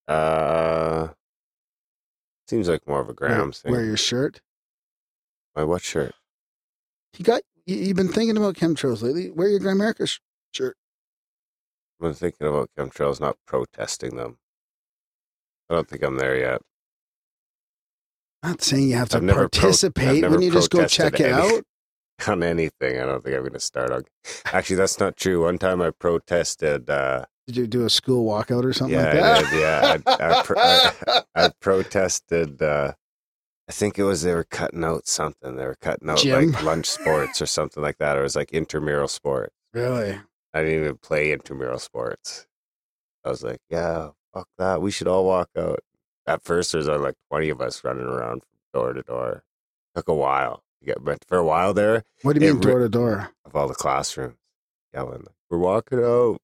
Uh, 0.09 1.09
seems 2.49 2.69
like 2.69 2.87
more 2.87 3.01
of 3.01 3.09
a 3.09 3.15
Wear, 3.21 3.31
Grams 3.37 3.59
thing. 3.61 3.73
wear 3.73 3.85
your 3.85 3.97
shirt. 3.97 4.41
My 5.57 5.65
what 5.65 5.83
shirt? 5.83 6.15
You 7.19 7.25
got. 7.25 7.43
You, 7.67 7.77
you've 7.77 7.97
been 7.97 8.13
thinking 8.13 8.37
about 8.37 8.55
chemtrails 8.55 9.03
lately. 9.03 9.31
Wear 9.31 9.49
your 9.49 9.61
Grimerica 9.61 10.07
sh- 10.09 10.21
shirt. 10.53 10.77
Been 12.01 12.13
thinking 12.15 12.47
about 12.47 12.71
chemtrails, 12.79 13.21
not 13.21 13.37
protesting 13.47 14.17
them. 14.17 14.39
I 15.71 15.75
don't 15.75 15.89
think 15.89 16.03
I'm 16.03 16.17
there 16.17 16.37
yet. 16.37 16.61
Not 18.43 18.63
saying 18.63 18.89
you 18.91 18.97
have 18.97 19.09
to 19.11 19.17
I've 19.17 19.23
never 19.23 19.49
pro- 19.49 19.61
participate. 19.61 20.21
never 20.23 20.41
you 20.41 20.51
just 20.51 20.71
go 20.71 20.87
check 20.87 21.15
it 21.21 21.33
any- 21.33 21.33
out? 21.57 21.63
On 22.29 22.43
anything, 22.43 22.99
I 22.99 23.05
don't 23.05 23.23
think 23.23 23.35
I'm 23.37 23.43
going 23.43 23.53
to 23.53 23.61
start 23.61 23.91
on. 23.91 24.05
Actually, 24.47 24.77
that's 24.77 24.99
not 24.99 25.19
true. 25.19 25.43
One 25.45 25.59
time 25.59 25.83
I 25.83 25.91
protested. 25.91 26.89
Uh, 26.89 27.27
Did 27.47 27.57
you 27.59 27.67
do 27.67 27.85
a 27.85 27.91
school 27.91 28.25
walkout 28.27 28.65
or 28.65 28.73
something 28.73 28.99
yeah, 28.99 29.05
like 29.05 29.13
that? 29.13 29.45
I 29.45 29.51
did. 29.51 29.61
Yeah, 29.61 29.97
I, 30.07 30.39
I, 30.39 30.43
pro- 30.43 30.57
I, 30.59 31.23
I 31.35 31.51
protested. 31.61 32.63
Uh, 32.63 32.93
I 33.69 33.73
think 33.73 33.99
it 33.99 34.05
was 34.05 34.23
they 34.23 34.35
were 34.35 34.45
cutting 34.45 34.83
out 34.83 35.07
something. 35.07 35.57
They 35.57 35.67
were 35.67 35.77
cutting 35.79 36.09
out 36.09 36.17
Gym? 36.17 36.53
like 36.53 36.63
lunch 36.63 36.87
sports 36.87 37.43
or 37.43 37.47
something 37.47 37.83
like 37.83 37.99
that. 37.99 38.17
Or 38.17 38.21
it 38.21 38.23
was 38.23 38.37
like 38.37 38.51
intramural 38.51 39.09
sport. 39.09 39.53
really? 39.75 40.19
I 40.57 40.63
didn't 40.65 40.81
even 40.85 40.97
play 40.97 41.33
intramural 41.33 41.79
sports. 41.79 42.47
I 43.25 43.29
was 43.29 43.43
like, 43.43 43.59
yeah, 43.69 44.11
fuck 44.33 44.49
that. 44.59 44.81
We 44.81 44.91
should 44.91 45.07
all 45.09 45.25
walk 45.27 45.51
out. 45.57 45.81
At 46.27 46.43
first, 46.43 46.73
there's 46.73 46.89
uh, 46.89 46.99
like 46.99 47.15
20 47.31 47.51
of 47.51 47.61
us 47.61 47.85
running 47.85 48.07
around 48.07 48.43
from 48.43 48.59
door 48.73 48.93
to 48.95 49.03
door. 49.03 49.43
Took 49.95 50.09
a 50.09 50.15
while 50.15 50.63
to 50.81 50.87
get, 50.87 51.05
but 51.05 51.19
for 51.29 51.37
a 51.39 51.45
while 51.45 51.75
there, 51.75 52.05
What 52.23 52.37
do 52.39 52.45
you 52.45 52.53
mean 52.55 52.61
door 52.63 52.79
to 52.81 52.89
door? 52.89 53.31
of 53.45 53.55
all 53.55 53.69
the 53.69 53.75
classrooms 53.75 54.37
yelling, 54.95 55.27
we're 55.51 55.59
walking 55.59 56.03
out. 56.03 56.39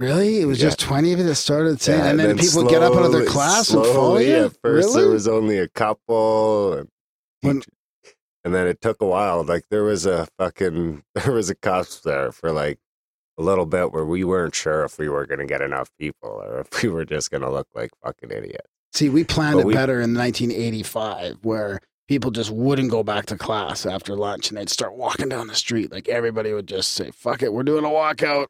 Really? 0.00 0.40
It 0.40 0.46
was 0.46 0.60
Yeah. 0.60 0.68
just 0.70 0.80
20 0.80 1.12
of 1.12 1.18
you 1.20 1.24
that 1.26 1.34
started 1.36 1.80
saying, 1.80 2.00
Yeah, 2.00 2.10
and 2.10 2.18
then, 2.18 2.36
people 2.38 2.64
would 2.64 2.70
get 2.70 2.82
up 2.82 2.94
out 2.94 3.04
of 3.04 3.12
their 3.12 3.22
slowly- 3.22 3.32
class 3.32 3.70
and 3.70 3.86
follow 3.86 4.18
you? 4.18 4.34
At 4.46 4.56
first, 4.62 4.88
really? 4.88 5.02
there 5.02 5.10
was 5.12 5.28
only 5.28 5.58
a 5.58 5.68
couple, 5.68 6.72
and, 6.74 6.88
When- 7.42 7.62
and 8.44 8.52
then 8.54 8.66
it 8.66 8.80
took 8.80 9.00
a 9.00 9.06
while. 9.06 9.44
Like 9.44 9.64
there 9.70 9.84
was 9.84 10.06
a 10.06 10.26
fucking 10.38 11.04
there 11.14 11.32
was 11.32 11.48
a 11.50 11.54
cops 11.54 12.00
there 12.00 12.32
for 12.32 12.50
like 12.52 12.78
a 13.38 13.42
little 13.42 13.66
bit 13.66 13.92
where 13.92 14.04
we 14.04 14.24
weren't 14.24 14.54
sure 14.54 14.84
if 14.84 14.98
we 14.98 15.08
were 15.08 15.26
going 15.26 15.40
to 15.40 15.46
get 15.46 15.60
enough 15.60 15.90
people 15.98 16.28
or 16.30 16.60
if 16.60 16.82
we 16.82 16.88
were 16.88 17.04
just 17.04 17.30
going 17.30 17.42
to 17.42 17.50
look 17.50 17.68
like 17.74 17.90
fucking 18.04 18.30
idiots. 18.30 18.68
See, 18.92 19.08
we 19.08 19.24
planned 19.24 19.54
But 19.56 19.60
it 19.60 19.66
we- 19.66 19.74
better 19.74 20.00
in 20.00 20.14
1985, 20.14 21.38
where 21.42 21.80
people 22.08 22.30
just 22.30 22.50
wouldn't 22.50 22.90
go 22.90 23.02
back 23.02 23.26
to 23.26 23.36
class 23.36 23.86
after 23.86 24.14
lunch 24.16 24.48
and 24.50 24.58
they'd 24.58 24.68
start 24.68 24.94
walking 24.96 25.28
down 25.28 25.46
the 25.48 25.54
street. 25.54 25.90
Like 25.90 26.08
everybody 26.08 26.52
would 26.52 26.68
just 26.68 26.92
say, 26.92 27.10
fuck 27.10 27.42
it, 27.42 27.52
we're 27.52 27.62
doing 27.64 27.84
a 27.84 27.88
walkout. 27.88 28.46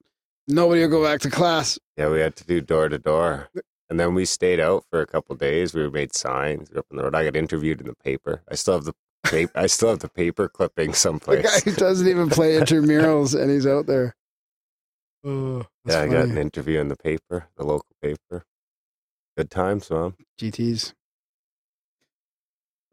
Nobody 0.46 0.82
will 0.82 0.88
go 0.88 1.02
back 1.04 1.20
to 1.20 1.30
class. 1.30 1.78
Yeah, 1.96 2.10
we 2.10 2.20
had 2.20 2.36
to 2.36 2.44
do 2.44 2.60
door 2.60 2.88
to 2.90 2.98
door. 2.98 3.48
And 3.88 3.98
then 4.00 4.14
we 4.14 4.24
stayed 4.24 4.60
out 4.60 4.84
for 4.90 5.00
a 5.00 5.06
couple 5.06 5.34
days. 5.36 5.72
We 5.74 5.88
made 5.88 6.14
signs 6.14 6.70
we 6.70 6.74
were 6.74 6.80
up 6.80 6.86
on 6.90 6.96
the 6.98 7.02
road. 7.04 7.14
I 7.14 7.24
got 7.24 7.36
interviewed 7.36 7.80
in 7.80 7.86
the 7.86 7.94
paper. 7.94 8.42
I 8.50 8.54
still 8.54 8.74
have 8.74 8.84
the 8.84 8.94
paper. 9.24 9.52
I 9.54 9.66
still 9.66 9.90
have 9.90 10.00
the 10.00 10.08
paper 10.08 10.48
clipping 10.48 10.88
The 10.90 10.92
guy 10.92 10.96
someplace. 10.98 11.62
who 11.62 11.72
doesn't 11.72 12.08
even 12.08 12.28
play 12.28 12.54
intramurals 12.60 13.40
and 13.40 13.50
he's 13.50 13.66
out 13.66 13.86
there. 13.86 14.14
Oh, 15.24 15.64
yeah, 15.86 16.02
I 16.02 16.08
got 16.08 16.26
an 16.26 16.36
interview 16.36 16.80
in 16.80 16.88
the 16.88 16.96
paper, 16.96 17.48
the 17.56 17.64
local 17.64 17.88
paper. 18.02 18.44
Good 19.36 19.50
times, 19.50 19.90
man. 19.90 20.14
GTs. 20.38 20.92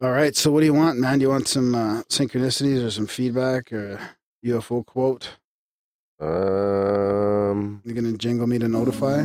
All 0.00 0.10
right. 0.10 0.34
So, 0.34 0.50
what 0.50 0.60
do 0.60 0.66
you 0.66 0.74
want, 0.74 0.98
man? 0.98 1.18
Do 1.18 1.24
you 1.24 1.28
want 1.28 1.46
some 1.46 1.74
uh, 1.74 2.02
synchronicities 2.04 2.84
or 2.84 2.90
some 2.90 3.06
feedback 3.06 3.72
or 3.72 3.92
a 3.92 4.48
UFO 4.48 4.84
quote? 4.84 5.36
Um, 6.18 7.82
You're 7.84 7.94
going 7.94 8.10
to 8.10 8.16
jingle 8.16 8.46
me 8.46 8.58
to 8.58 8.68
notify? 8.68 9.22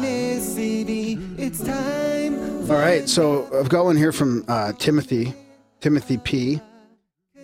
Synchronicity, 0.00 1.38
it's 1.38 1.62
time. 1.64 2.38
All 2.70 2.76
right, 2.76 3.08
so 3.08 3.48
I've 3.58 3.68
got 3.68 3.84
one 3.84 3.96
here 3.96 4.12
from 4.12 4.44
uh, 4.48 4.72
Timothy, 4.78 5.34
Timothy 5.80 6.18
P. 6.18 6.60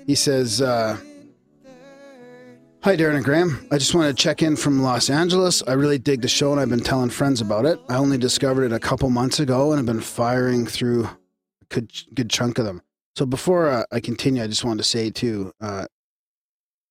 He 0.07 0.15
says, 0.15 0.61
uh, 0.61 0.97
"Hi, 2.83 2.97
Darren 2.97 3.17
and 3.17 3.25
Graham. 3.25 3.67
I 3.71 3.79
just 3.79 3.95
wanted 3.95 4.17
to 4.17 4.23
check 4.23 4.43
in 4.43 4.57
from 4.57 4.83
Los 4.83 5.11
Angeles. 5.11 5.63
I 5.67 5.73
really 5.73 5.99
dig 5.99 6.23
the 6.23 6.29
show, 6.29 6.53
and 6.53 6.61
I've 6.61 6.69
been 6.69 6.81
telling 6.81 7.11
friends 7.11 7.41
about 7.41 7.67
it. 7.67 7.81
I 7.89 7.97
only 7.97 8.19
discovered 8.19 8.65
it 8.65 8.73
a 8.73 8.79
couple 8.79 9.11
months 9.11 9.41
ago, 9.41 9.73
and 9.73 9.79
have 9.79 9.87
been 9.87 10.01
firing 10.01 10.67
through 10.67 11.05
a 11.05 11.65
good, 11.69 11.91
good 12.15 12.31
chunk 12.31 12.59
of 12.59 12.65
them. 12.65 12.83
So 13.17 13.25
before 13.25 13.69
uh, 13.69 13.85
I 13.91 14.01
continue, 14.01 14.43
I 14.43 14.47
just 14.47 14.65
wanted 14.65 14.83
to 14.83 14.89
say 14.89 15.11
too, 15.11 15.53
uh, 15.61 15.87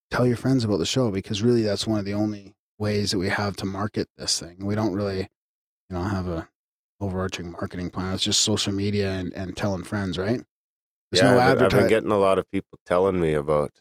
tell 0.10 0.26
your 0.26 0.38
friends 0.38 0.64
about 0.64 0.78
the 0.78 0.86
show 0.86 1.12
because 1.12 1.44
really 1.44 1.62
that's 1.62 1.86
one 1.86 2.00
of 2.00 2.06
the 2.06 2.16
only 2.16 2.56
ways 2.80 3.12
that 3.12 3.20
we 3.20 3.30
have 3.30 3.56
to 3.58 3.66
market 3.66 4.08
this 4.18 4.40
thing. 4.40 4.66
We 4.66 4.76
don't 4.76 4.94
really, 4.94 5.20
you 5.20 5.96
know, 5.96 6.02
have 6.02 6.28
a 6.28 6.50
overarching 7.00 7.52
marketing 7.52 7.92
plan. 7.92 8.14
It's 8.14 8.24
just 8.24 8.42
social 8.42 8.74
media 8.74 9.12
and, 9.12 9.34
and 9.34 9.56
telling 9.56 9.84
friends, 9.84 10.18
right? 10.18 10.42
There's 11.12 11.24
yeah, 11.24 11.32
no 11.34 11.40
I've, 11.40 11.58
been- 11.58 11.66
I've 11.66 11.72
been 11.72 11.88
getting 11.88 12.12
a 12.12 12.18
lot 12.18 12.40
of 12.40 12.50
people 12.52 12.80
telling 12.86 13.20
me 13.20 13.34
about 13.34 13.72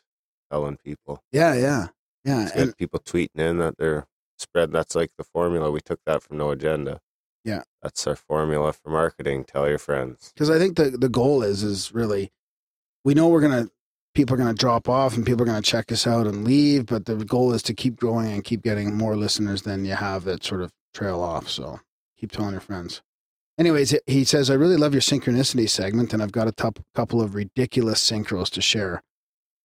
telling 0.51 0.77
people. 0.77 1.23
Yeah, 1.33 1.55
yeah, 1.55 1.87
yeah. 2.25 2.51
And 2.55 2.77
people 2.77 3.01
tweeting 3.01 3.37
in 3.37 3.59
that 3.59 3.79
they're 3.79 4.07
spread. 4.39 4.73
That's 4.73 4.95
like 4.95 5.11
the 5.19 5.25
formula. 5.25 5.71
We 5.71 5.81
took 5.81 6.01
that 6.07 6.23
from 6.23 6.39
No 6.39 6.51
Agenda. 6.51 7.01
Yeah. 7.45 7.63
That's 7.83 8.07
our 8.07 8.17
formula 8.17 8.73
for 8.73 8.91
marketing. 8.91 9.45
Tell 9.45 9.69
your 9.69 9.79
friends. 9.79 10.33
because 10.35 10.49
I 10.51 10.59
think 10.59 10.77
the 10.77 10.91
the 10.91 11.09
goal 11.09 11.43
is 11.43 11.63
is 11.63 11.93
really, 11.93 12.33
we 13.05 13.15
know 13.15 13.29
we're 13.29 13.41
gonna 13.43 13.69
people 14.15 14.35
are 14.35 14.39
gonna 14.39 14.55
drop 14.55 14.89
off 14.89 15.17
and 15.17 15.27
people 15.27 15.43
are 15.43 15.47
gonna 15.47 15.61
check 15.61 15.91
us 15.93 16.07
out 16.07 16.27
and 16.27 16.45
leave, 16.45 16.87
but 16.87 17.05
the 17.05 17.17
goal 17.17 17.53
is 17.53 17.63
to 17.65 17.75
keep 17.75 17.97
growing 17.97 18.33
and 18.33 18.45
keep 18.45 18.63
getting 18.63 18.97
more 18.97 19.17
listeners 19.17 19.63
than 19.63 19.85
you 19.85 19.95
have 19.95 20.25
that 20.25 20.45
sort 20.45 20.63
of 20.63 20.73
trail 20.95 21.21
off. 21.21 21.49
So 21.49 21.81
keep 22.19 22.33
telling 22.33 22.53
your 22.53 22.61
friends. 22.61 23.03
Anyways, 23.59 23.95
he- 24.07 24.25
says, 24.25 24.51
I 24.51 24.55
really 24.55 24.77
love 24.77 24.95
your 24.95 25.01
synchronicity 25.01 25.69
segment, 25.69 26.13
and 26.13 26.23
I've 26.23 26.33
got 26.33 26.49
a 26.49 26.73
couple 26.95 27.21
of 27.21 27.35
ridiculous 27.35 28.03
synchros 28.03 28.51
to 28.51 28.61
share. 28.61 29.03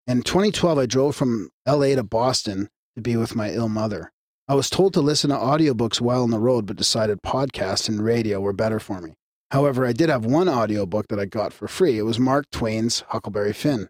In 0.06 0.22
2012, 0.22 0.78
I 0.78 0.86
drove 0.86 1.16
from 1.16 1.50
LA 1.66 1.94
to 1.96 2.02
Boston 2.02 2.68
to 2.94 3.02
be 3.02 3.16
with 3.16 3.34
my 3.34 3.50
ill 3.50 3.68
mother. 3.68 4.12
I 4.48 4.54
was 4.54 4.70
told 4.70 4.94
to 4.94 5.00
listen 5.00 5.30
to 5.30 5.36
audiobooks 5.36 6.00
while 6.00 6.22
on 6.22 6.30
the 6.30 6.38
road, 6.38 6.66
but 6.66 6.76
decided 6.76 7.22
podcasts 7.22 7.88
and 7.88 8.02
radio 8.02 8.40
were 8.40 8.52
better 8.52 8.80
for 8.80 9.00
me. 9.00 9.14
However, 9.50 9.84
I 9.84 9.92
did 9.92 10.08
have 10.08 10.24
one 10.24 10.48
audiobook 10.48 11.08
that 11.08 11.20
I 11.20 11.24
got 11.24 11.52
for 11.52 11.68
free. 11.68 11.98
It 11.98 12.02
was 12.02 12.18
Mark 12.18 12.46
Twain's 12.50 13.00
Huckleberry 13.08 13.52
Finn. 13.52 13.88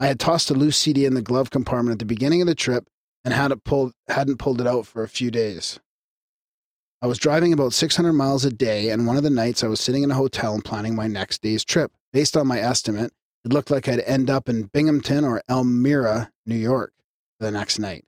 I 0.00 0.06
had 0.06 0.20
tossed 0.20 0.50
a 0.50 0.54
loose 0.54 0.76
CD 0.76 1.04
in 1.04 1.14
the 1.14 1.22
glove 1.22 1.50
compartment 1.50 1.94
at 1.94 1.98
the 2.00 2.04
beginning 2.04 2.40
of 2.40 2.46
the 2.46 2.54
trip 2.54 2.88
and 3.24 3.32
had 3.34 3.52
it 3.52 3.64
pulled, 3.64 3.92
hadn't 4.08 4.38
pulled 4.38 4.60
it 4.60 4.66
out 4.66 4.86
for 4.86 5.02
a 5.02 5.08
few 5.08 5.30
days. 5.30 5.80
I 7.04 7.06
was 7.06 7.18
driving 7.18 7.52
about 7.52 7.74
600 7.74 8.14
miles 8.14 8.46
a 8.46 8.50
day, 8.50 8.88
and 8.88 9.06
one 9.06 9.18
of 9.18 9.22
the 9.22 9.28
nights 9.28 9.62
I 9.62 9.66
was 9.66 9.78
sitting 9.78 10.04
in 10.04 10.10
a 10.10 10.14
hotel 10.14 10.54
and 10.54 10.64
planning 10.64 10.94
my 10.94 11.06
next 11.06 11.42
day's 11.42 11.62
trip. 11.62 11.92
Based 12.14 12.34
on 12.34 12.46
my 12.46 12.58
estimate, 12.58 13.12
it 13.44 13.52
looked 13.52 13.70
like 13.70 13.86
I'd 13.86 14.00
end 14.00 14.30
up 14.30 14.48
in 14.48 14.70
Binghamton 14.72 15.22
or 15.22 15.42
Elmira, 15.46 16.30
New 16.46 16.56
York, 16.56 16.94
the 17.40 17.50
next 17.50 17.78
night. 17.78 18.06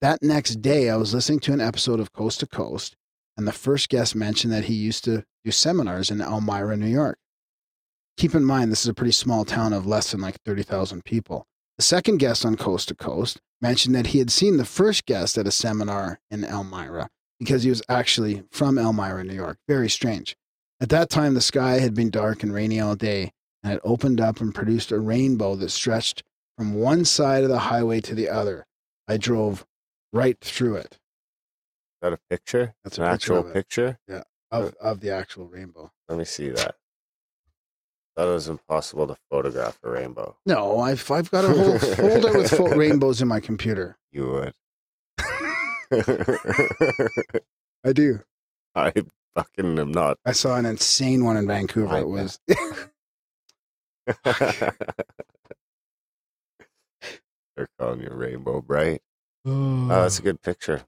That 0.00 0.22
next 0.22 0.62
day, 0.62 0.88
I 0.88 0.96
was 0.96 1.12
listening 1.12 1.40
to 1.40 1.52
an 1.52 1.60
episode 1.60 2.00
of 2.00 2.14
Coast 2.14 2.40
to 2.40 2.46
Coast, 2.46 2.96
and 3.36 3.46
the 3.46 3.52
first 3.52 3.90
guest 3.90 4.14
mentioned 4.14 4.54
that 4.54 4.64
he 4.64 4.74
used 4.74 5.04
to 5.04 5.26
do 5.44 5.50
seminars 5.50 6.10
in 6.10 6.22
Elmira, 6.22 6.78
New 6.78 6.86
York. 6.86 7.18
Keep 8.16 8.34
in 8.34 8.42
mind, 8.42 8.72
this 8.72 8.80
is 8.80 8.88
a 8.88 8.94
pretty 8.94 9.12
small 9.12 9.44
town 9.44 9.74
of 9.74 9.84
less 9.84 10.12
than 10.12 10.22
like 10.22 10.40
30,000 10.46 11.04
people. 11.04 11.46
The 11.76 11.84
second 11.84 12.20
guest 12.20 12.46
on 12.46 12.56
Coast 12.56 12.88
to 12.88 12.94
Coast 12.94 13.38
mentioned 13.60 13.94
that 13.94 14.06
he 14.06 14.18
had 14.18 14.30
seen 14.30 14.56
the 14.56 14.64
first 14.64 15.04
guest 15.04 15.36
at 15.36 15.46
a 15.46 15.50
seminar 15.50 16.20
in 16.30 16.42
Elmira 16.42 17.10
because 17.42 17.64
he 17.64 17.70
was 17.70 17.82
actually 17.88 18.44
from 18.50 18.78
Elmira, 18.78 19.24
New 19.24 19.34
York. 19.34 19.58
Very 19.68 19.90
strange. 19.90 20.36
At 20.80 20.88
that 20.90 21.10
time, 21.10 21.34
the 21.34 21.40
sky 21.40 21.78
had 21.80 21.94
been 21.94 22.10
dark 22.10 22.42
and 22.42 22.52
rainy 22.52 22.80
all 22.80 22.94
day 22.96 23.32
and 23.62 23.72
had 23.72 23.80
opened 23.84 24.20
up 24.20 24.40
and 24.40 24.54
produced 24.54 24.92
a 24.92 24.98
rainbow 25.00 25.54
that 25.56 25.70
stretched 25.70 26.22
from 26.56 26.74
one 26.74 27.04
side 27.04 27.42
of 27.42 27.48
the 27.48 27.58
highway 27.58 28.00
to 28.02 28.14
the 28.14 28.28
other. 28.28 28.66
I 29.08 29.16
drove 29.16 29.64
right 30.12 30.38
through 30.40 30.76
it 30.76 30.92
Is 30.92 30.98
that 32.02 32.12
a 32.12 32.18
picture? 32.30 32.74
That's 32.84 32.98
an 32.98 33.10
picture 33.10 33.38
actual 33.38 33.52
picture. 33.52 33.98
of, 34.50 34.74
of 34.80 35.00
the 35.00 35.10
actual 35.10 35.46
rainbow. 35.46 35.90
Let 36.08 36.18
me 36.18 36.24
see 36.24 36.48
that. 36.50 36.76
Thought 38.16 38.28
it 38.28 38.32
was 38.32 38.48
impossible 38.48 39.06
to 39.06 39.16
photograph 39.30 39.78
a 39.82 39.88
rainbow. 39.90 40.36
No, 40.44 40.78
I've, 40.80 41.10
I've 41.10 41.30
got 41.30 41.44
a 41.46 41.48
whole 41.48 41.78
folder 41.78 42.36
with 42.38 42.50
fo- 42.56 42.68
rainbows 42.76 43.22
in 43.22 43.28
my 43.28 43.40
computer. 43.40 43.96
You 44.10 44.26
would. 44.30 44.54
I 47.84 47.92
do. 47.92 48.20
I 48.74 48.92
fucking 49.36 49.78
am 49.78 49.92
not. 49.92 50.18
I 50.24 50.32
saw 50.32 50.56
an 50.56 50.66
insane 50.66 51.24
one 51.24 51.36
in 51.36 51.46
Vancouver. 51.46 51.94
I 51.94 52.00
It 52.00 52.08
was 52.08 52.40
They're 57.56 57.68
calling 57.78 58.00
you 58.00 58.10
Rainbow 58.10 58.60
Bright. 58.62 59.02
oh, 59.44 59.84
Oh, 59.90 60.02
that's 60.02 60.18
a 60.18 60.22
oh. 60.22 60.24
good 60.24 60.42
picture. 60.42 60.82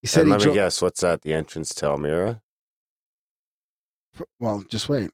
he 0.00 0.08
said 0.08 0.22
And 0.22 0.28
he 0.32 0.38
let 0.38 0.46
me 0.48 0.54
guess, 0.54 0.80
what's 0.80 1.00
that? 1.02 1.22
The 1.22 1.34
entrance 1.34 1.74
to 1.76 1.86
Elmira? 1.86 2.40
Well, 4.40 4.64
just 4.68 4.88
wait. 4.88 5.10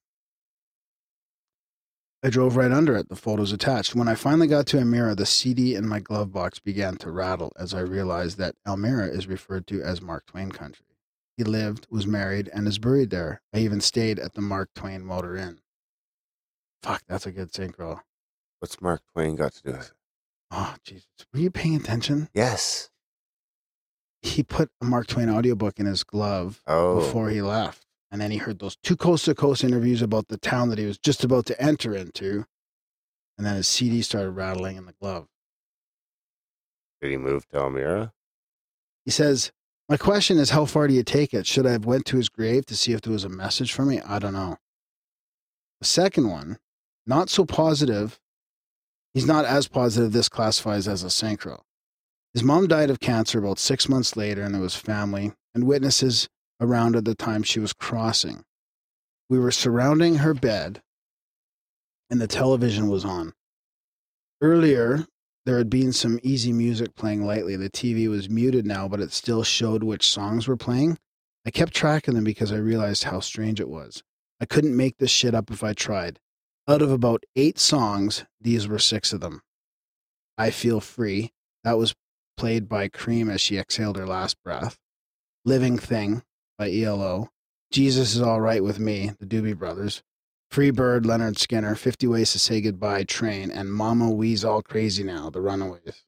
I 2.22 2.28
drove 2.28 2.56
right 2.56 2.70
under 2.70 2.96
it. 2.96 3.08
The 3.08 3.16
photos 3.16 3.52
attached. 3.52 3.94
When 3.94 4.06
I 4.08 4.14
finally 4.14 4.46
got 4.46 4.66
to 4.68 4.78
Elmira, 4.78 5.14
the 5.14 5.24
CD 5.24 5.74
in 5.74 5.88
my 5.88 6.00
glove 6.00 6.32
box 6.32 6.58
began 6.58 6.96
to 6.96 7.10
rattle 7.10 7.52
as 7.58 7.72
I 7.72 7.80
realized 7.80 8.36
that 8.38 8.56
Elmira 8.66 9.06
is 9.06 9.26
referred 9.26 9.66
to 9.68 9.82
as 9.82 10.02
Mark 10.02 10.26
Twain 10.26 10.52
country. 10.52 10.84
He 11.38 11.44
lived, 11.44 11.86
was 11.90 12.06
married, 12.06 12.50
and 12.52 12.68
is 12.68 12.78
buried 12.78 13.08
there. 13.08 13.40
I 13.54 13.60
even 13.60 13.80
stayed 13.80 14.18
at 14.18 14.34
the 14.34 14.42
Mark 14.42 14.68
Twain 14.74 15.02
Motor 15.04 15.34
Inn. 15.36 15.60
Fuck, 16.82 17.02
that's 17.08 17.24
a 17.24 17.32
good 17.32 17.52
synchro. 17.52 18.00
What's 18.58 18.82
Mark 18.82 19.00
Twain 19.14 19.36
got 19.36 19.54
to 19.54 19.62
do 19.62 19.70
with 19.72 19.86
it? 19.86 19.92
Oh, 20.50 20.74
Jesus. 20.84 21.06
Were 21.32 21.40
you 21.40 21.50
paying 21.50 21.76
attention? 21.76 22.28
Yes. 22.34 22.90
He 24.20 24.42
put 24.42 24.70
a 24.82 24.84
Mark 24.84 25.06
Twain 25.06 25.30
audiobook 25.30 25.80
in 25.80 25.86
his 25.86 26.04
glove 26.04 26.60
Oh. 26.66 26.96
before 27.00 27.30
he 27.30 27.40
left. 27.40 27.86
And 28.10 28.20
then 28.20 28.30
he 28.30 28.38
heard 28.38 28.58
those 28.58 28.76
two 28.82 28.96
coast 28.96 29.26
to 29.26 29.34
coast 29.34 29.62
interviews 29.62 30.02
about 30.02 30.28
the 30.28 30.36
town 30.36 30.68
that 30.70 30.78
he 30.78 30.86
was 30.86 30.98
just 30.98 31.22
about 31.22 31.46
to 31.46 31.62
enter 31.62 31.94
into. 31.94 32.44
And 33.38 33.46
then 33.46 33.54
his 33.54 33.68
CD 33.68 34.02
started 34.02 34.30
rattling 34.30 34.76
in 34.76 34.86
the 34.86 34.94
glove. 35.00 35.26
Did 37.00 37.12
he 37.12 37.16
move 37.16 37.48
to 37.48 37.58
Elmira? 37.58 38.12
He 39.04 39.10
says, 39.10 39.52
My 39.88 39.96
question 39.96 40.38
is, 40.38 40.50
how 40.50 40.64
far 40.66 40.88
do 40.88 40.94
you 40.94 41.02
take 41.02 41.32
it? 41.32 41.46
Should 41.46 41.66
I 41.66 41.72
have 41.72 41.86
went 41.86 42.04
to 42.06 42.16
his 42.16 42.28
grave 42.28 42.66
to 42.66 42.76
see 42.76 42.92
if 42.92 43.00
there 43.00 43.12
was 43.12 43.24
a 43.24 43.30
message 43.30 43.72
for 43.72 43.84
me? 43.84 44.00
I 44.00 44.18
don't 44.18 44.34
know. 44.34 44.58
The 45.80 45.86
second 45.86 46.28
one, 46.28 46.58
not 47.06 47.30
so 47.30 47.44
positive. 47.44 48.20
He's 49.14 49.26
not 49.26 49.44
as 49.44 49.66
positive 49.66 50.12
this 50.12 50.28
classifies 50.28 50.86
as 50.86 51.02
a 51.02 51.06
synchro. 51.06 51.60
His 52.34 52.44
mom 52.44 52.68
died 52.68 52.90
of 52.90 53.00
cancer 53.00 53.38
about 53.38 53.58
six 53.58 53.88
months 53.88 54.16
later, 54.16 54.42
and 54.42 54.54
there 54.54 54.62
was 54.62 54.76
family 54.76 55.32
and 55.54 55.64
witnesses 55.64 56.28
around 56.60 56.94
at 56.96 57.04
the 57.04 57.14
time 57.14 57.42
she 57.42 57.58
was 57.58 57.72
crossing. 57.72 58.44
We 59.28 59.38
were 59.38 59.50
surrounding 59.50 60.16
her 60.16 60.34
bed, 60.34 60.82
and 62.10 62.20
the 62.20 62.26
television 62.26 62.88
was 62.88 63.04
on. 63.04 63.32
Earlier, 64.42 65.06
there 65.46 65.58
had 65.58 65.70
been 65.70 65.92
some 65.92 66.20
easy 66.22 66.52
music 66.52 66.94
playing 66.94 67.24
lightly. 67.24 67.56
The 67.56 67.70
TV 67.70 68.08
was 68.08 68.28
muted 68.28 68.66
now, 68.66 68.88
but 68.88 69.00
it 69.00 69.12
still 69.12 69.42
showed 69.42 69.82
which 69.82 70.08
songs 70.08 70.46
were 70.46 70.56
playing. 70.56 70.98
I 71.46 71.50
kept 71.50 71.74
track 71.74 72.08
of 72.08 72.14
them 72.14 72.24
because 72.24 72.52
I 72.52 72.56
realized 72.56 73.04
how 73.04 73.20
strange 73.20 73.60
it 73.60 73.68
was. 73.68 74.02
I 74.40 74.46
couldn't 74.46 74.76
make 74.76 74.98
this 74.98 75.10
shit 75.10 75.34
up 75.34 75.50
if 75.50 75.64
I 75.64 75.72
tried. 75.72 76.18
Out 76.68 76.82
of 76.82 76.90
about 76.90 77.24
eight 77.36 77.58
songs, 77.58 78.24
these 78.40 78.68
were 78.68 78.78
six 78.78 79.12
of 79.12 79.20
them. 79.20 79.42
I 80.36 80.50
Feel 80.50 80.80
Free, 80.80 81.32
that 81.64 81.78
was 81.78 81.94
played 82.36 82.68
by 82.68 82.88
Cream 82.88 83.28
as 83.28 83.40
she 83.40 83.58
exhaled 83.58 83.96
her 83.96 84.06
last 84.06 84.36
breath. 84.42 84.78
Living 85.44 85.78
Thing 85.78 86.22
by 86.60 86.70
ELO. 86.70 87.30
Jesus 87.72 88.14
is 88.14 88.20
All 88.20 88.38
Right 88.38 88.62
with 88.62 88.78
Me, 88.78 89.12
the 89.18 89.24
Doobie 89.24 89.56
Brothers. 89.56 90.02
Free 90.50 90.70
Bird, 90.70 91.04
Lynyrd 91.04 91.36
Skynyrd, 91.36 91.78
50 91.78 92.06
Ways 92.06 92.32
to 92.32 92.38
Say 92.38 92.60
Goodbye, 92.60 93.04
Train, 93.04 93.50
and 93.50 93.72
Mama 93.72 94.10
We's 94.10 94.44
All 94.44 94.60
Crazy 94.60 95.02
Now, 95.02 95.30
The 95.30 95.40
Runaways. 95.40 96.04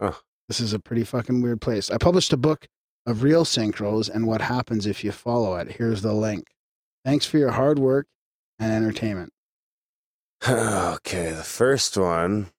Huh. 0.00 0.14
This 0.48 0.58
is 0.58 0.72
a 0.72 0.80
pretty 0.80 1.04
fucking 1.04 1.42
weird 1.42 1.60
place. 1.60 1.92
I 1.92 1.98
published 1.98 2.32
a 2.32 2.36
book 2.36 2.66
of 3.06 3.22
real 3.22 3.44
synchros 3.44 4.10
and 4.12 4.26
what 4.26 4.40
happens 4.40 4.84
if 4.84 5.04
you 5.04 5.12
follow 5.12 5.54
it. 5.54 5.70
Here's 5.70 6.02
the 6.02 6.12
link. 6.12 6.48
Thanks 7.04 7.26
for 7.26 7.38
your 7.38 7.52
hard 7.52 7.78
work 7.78 8.08
and 8.58 8.72
entertainment. 8.72 9.32
okay, 10.48 11.30
the 11.30 11.44
first 11.44 11.96
one. 11.96 12.50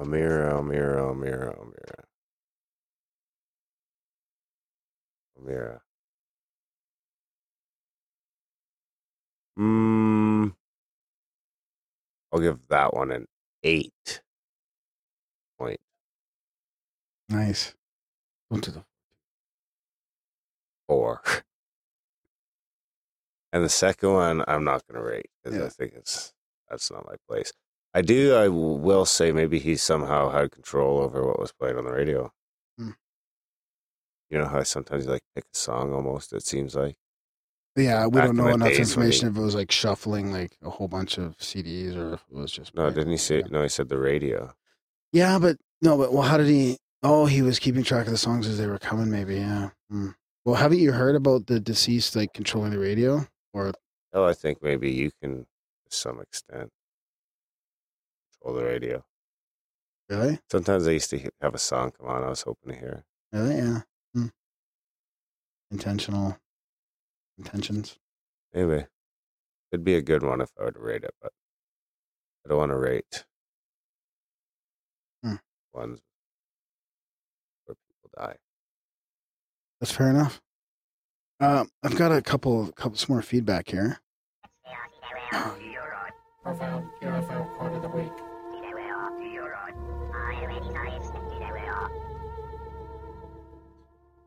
Elmira, 0.00 0.56
Elmira, 0.56 1.06
Elmira, 1.06 1.54
Elmira. 1.56 2.01
Elmira. 5.42 5.80
Hmm. 9.56 10.48
I'll 12.32 12.40
give 12.40 12.58
that 12.68 12.94
one 12.94 13.10
an 13.12 13.26
eight 13.62 14.22
point 15.58 15.80
Nice. 17.28 17.74
Don't 18.50 18.64
do 18.64 18.70
the 18.70 18.84
four. 20.88 21.22
And 23.54 23.62
the 23.62 23.68
second 23.68 24.10
one, 24.12 24.44
I'm 24.48 24.64
not 24.64 24.82
going 24.86 24.98
to 24.98 25.06
rate 25.06 25.28
because 25.44 25.58
Yeah. 25.58 25.66
I 25.66 25.68
think 25.68 25.92
it's 25.94 26.32
that's 26.70 26.90
not 26.90 27.04
my 27.06 27.16
place. 27.28 27.52
I 27.92 28.00
do. 28.00 28.34
I 28.34 28.48
will 28.48 29.04
say 29.04 29.30
maybe 29.30 29.58
he 29.58 29.76
somehow 29.76 30.30
had 30.30 30.52
control 30.52 30.98
over 31.00 31.26
what 31.26 31.38
was 31.38 31.52
playing 31.52 31.76
on 31.76 31.84
the 31.84 31.92
radio. 31.92 32.32
You 34.32 34.38
know 34.38 34.46
how 34.46 34.60
I 34.60 34.62
sometimes 34.62 35.06
like 35.06 35.20
pick 35.36 35.44
a 35.44 35.56
song 35.56 35.92
almost. 35.92 36.32
It 36.32 36.42
seems 36.42 36.74
like 36.74 36.96
Yeah, 37.76 38.06
we 38.06 38.12
Back 38.12 38.24
don't 38.24 38.30
in 38.30 38.36
know 38.38 38.44
the 38.44 38.54
enough 38.54 38.68
days 38.68 38.78
when 38.78 39.06
information 39.06 39.28
if 39.28 39.36
it 39.36 39.40
was 39.40 39.54
like 39.54 39.70
shuffling 39.70 40.32
like 40.32 40.56
a 40.62 40.70
whole 40.70 40.88
bunch 40.88 41.18
of 41.18 41.36
CDs 41.36 41.94
or 41.96 42.14
if 42.14 42.24
it 42.30 42.34
was 42.34 42.50
just 42.50 42.74
no. 42.74 42.90
Didn't 42.90 43.10
he 43.10 43.18
say? 43.18 43.42
No, 43.50 43.62
he 43.62 43.68
said 43.68 43.90
the 43.90 43.98
radio. 43.98 44.54
Yeah, 45.12 45.38
but 45.38 45.58
no, 45.82 45.98
but 45.98 46.14
well, 46.14 46.22
how 46.22 46.38
did 46.38 46.46
he? 46.46 46.78
Oh, 47.02 47.26
he 47.26 47.42
was 47.42 47.58
keeping 47.58 47.82
track 47.82 48.06
of 48.06 48.12
the 48.12 48.18
songs 48.18 48.48
as 48.48 48.56
they 48.56 48.66
were 48.66 48.78
coming. 48.78 49.10
Maybe, 49.10 49.34
yeah. 49.36 49.70
Hmm. 49.90 50.08
Well, 50.46 50.54
haven't 50.54 50.78
you 50.78 50.92
heard 50.92 51.14
about 51.14 51.46
the 51.46 51.60
deceased 51.60 52.16
like 52.16 52.32
controlling 52.32 52.70
the 52.70 52.78
radio? 52.78 53.26
Or 53.52 53.72
oh, 54.14 54.24
I 54.24 54.32
think 54.32 54.62
maybe 54.62 54.90
you 54.90 55.10
can, 55.20 55.40
to 55.40 55.96
some 55.96 56.20
extent, 56.20 56.70
control 58.40 58.58
the 58.58 58.64
radio. 58.64 59.04
really, 60.08 60.38
Sometimes 60.50 60.88
I 60.88 60.92
used 60.92 61.10
to 61.10 61.30
have 61.42 61.54
a 61.54 61.58
song 61.58 61.92
come 61.98 62.08
on. 62.08 62.24
I 62.24 62.28
was 62.30 62.42
hoping 62.42 62.72
to 62.72 62.78
hear. 62.78 63.04
really, 63.32 63.56
yeah. 63.56 63.80
Hmm. 64.14 64.26
Intentional 65.70 66.38
intentions. 67.38 67.98
Maybe 68.52 68.84
it'd 69.70 69.84
be 69.84 69.94
a 69.94 70.02
good 70.02 70.22
one 70.22 70.40
if 70.40 70.50
I 70.60 70.64
were 70.64 70.72
to 70.72 70.78
rate 70.80 71.04
it, 71.04 71.14
but 71.20 71.32
I 72.44 72.48
don't 72.48 72.58
want 72.58 72.70
to 72.72 72.76
rate 72.78 73.24
Hmm. 75.22 75.36
ones 75.72 76.00
where 77.64 77.76
people 77.88 78.10
die. 78.16 78.36
That's 79.80 79.92
fair 79.92 80.10
enough. 80.10 80.40
Uh, 81.40 81.64
I've 81.82 81.96
got 81.96 82.12
a 82.12 82.20
couple, 82.22 82.70
couple 82.72 82.96
some 82.98 83.14
more 83.14 83.22
feedback 83.22 83.68
here. 83.68 83.98
Profound 86.42 86.88
UFO 87.00 87.56
quote 87.56 87.72
of 87.72 87.82
the 87.82 87.88
week. 87.88 88.12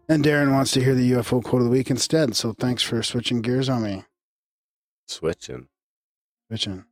And 0.08 0.24
Darren 0.24 0.52
wants 0.52 0.72
to 0.74 0.84
hear 0.84 0.94
the 0.94 1.12
UFO 1.14 1.44
quote 1.44 1.62
of 1.62 1.66
the 1.66 1.72
week 1.72 1.90
instead. 1.90 2.36
So 2.36 2.54
thanks 2.54 2.84
for 2.84 3.02
switching 3.02 3.42
gears 3.42 3.70
on 3.70 3.84
me. 3.84 4.04
Switching. 5.08 5.68
Switching. 6.48 6.86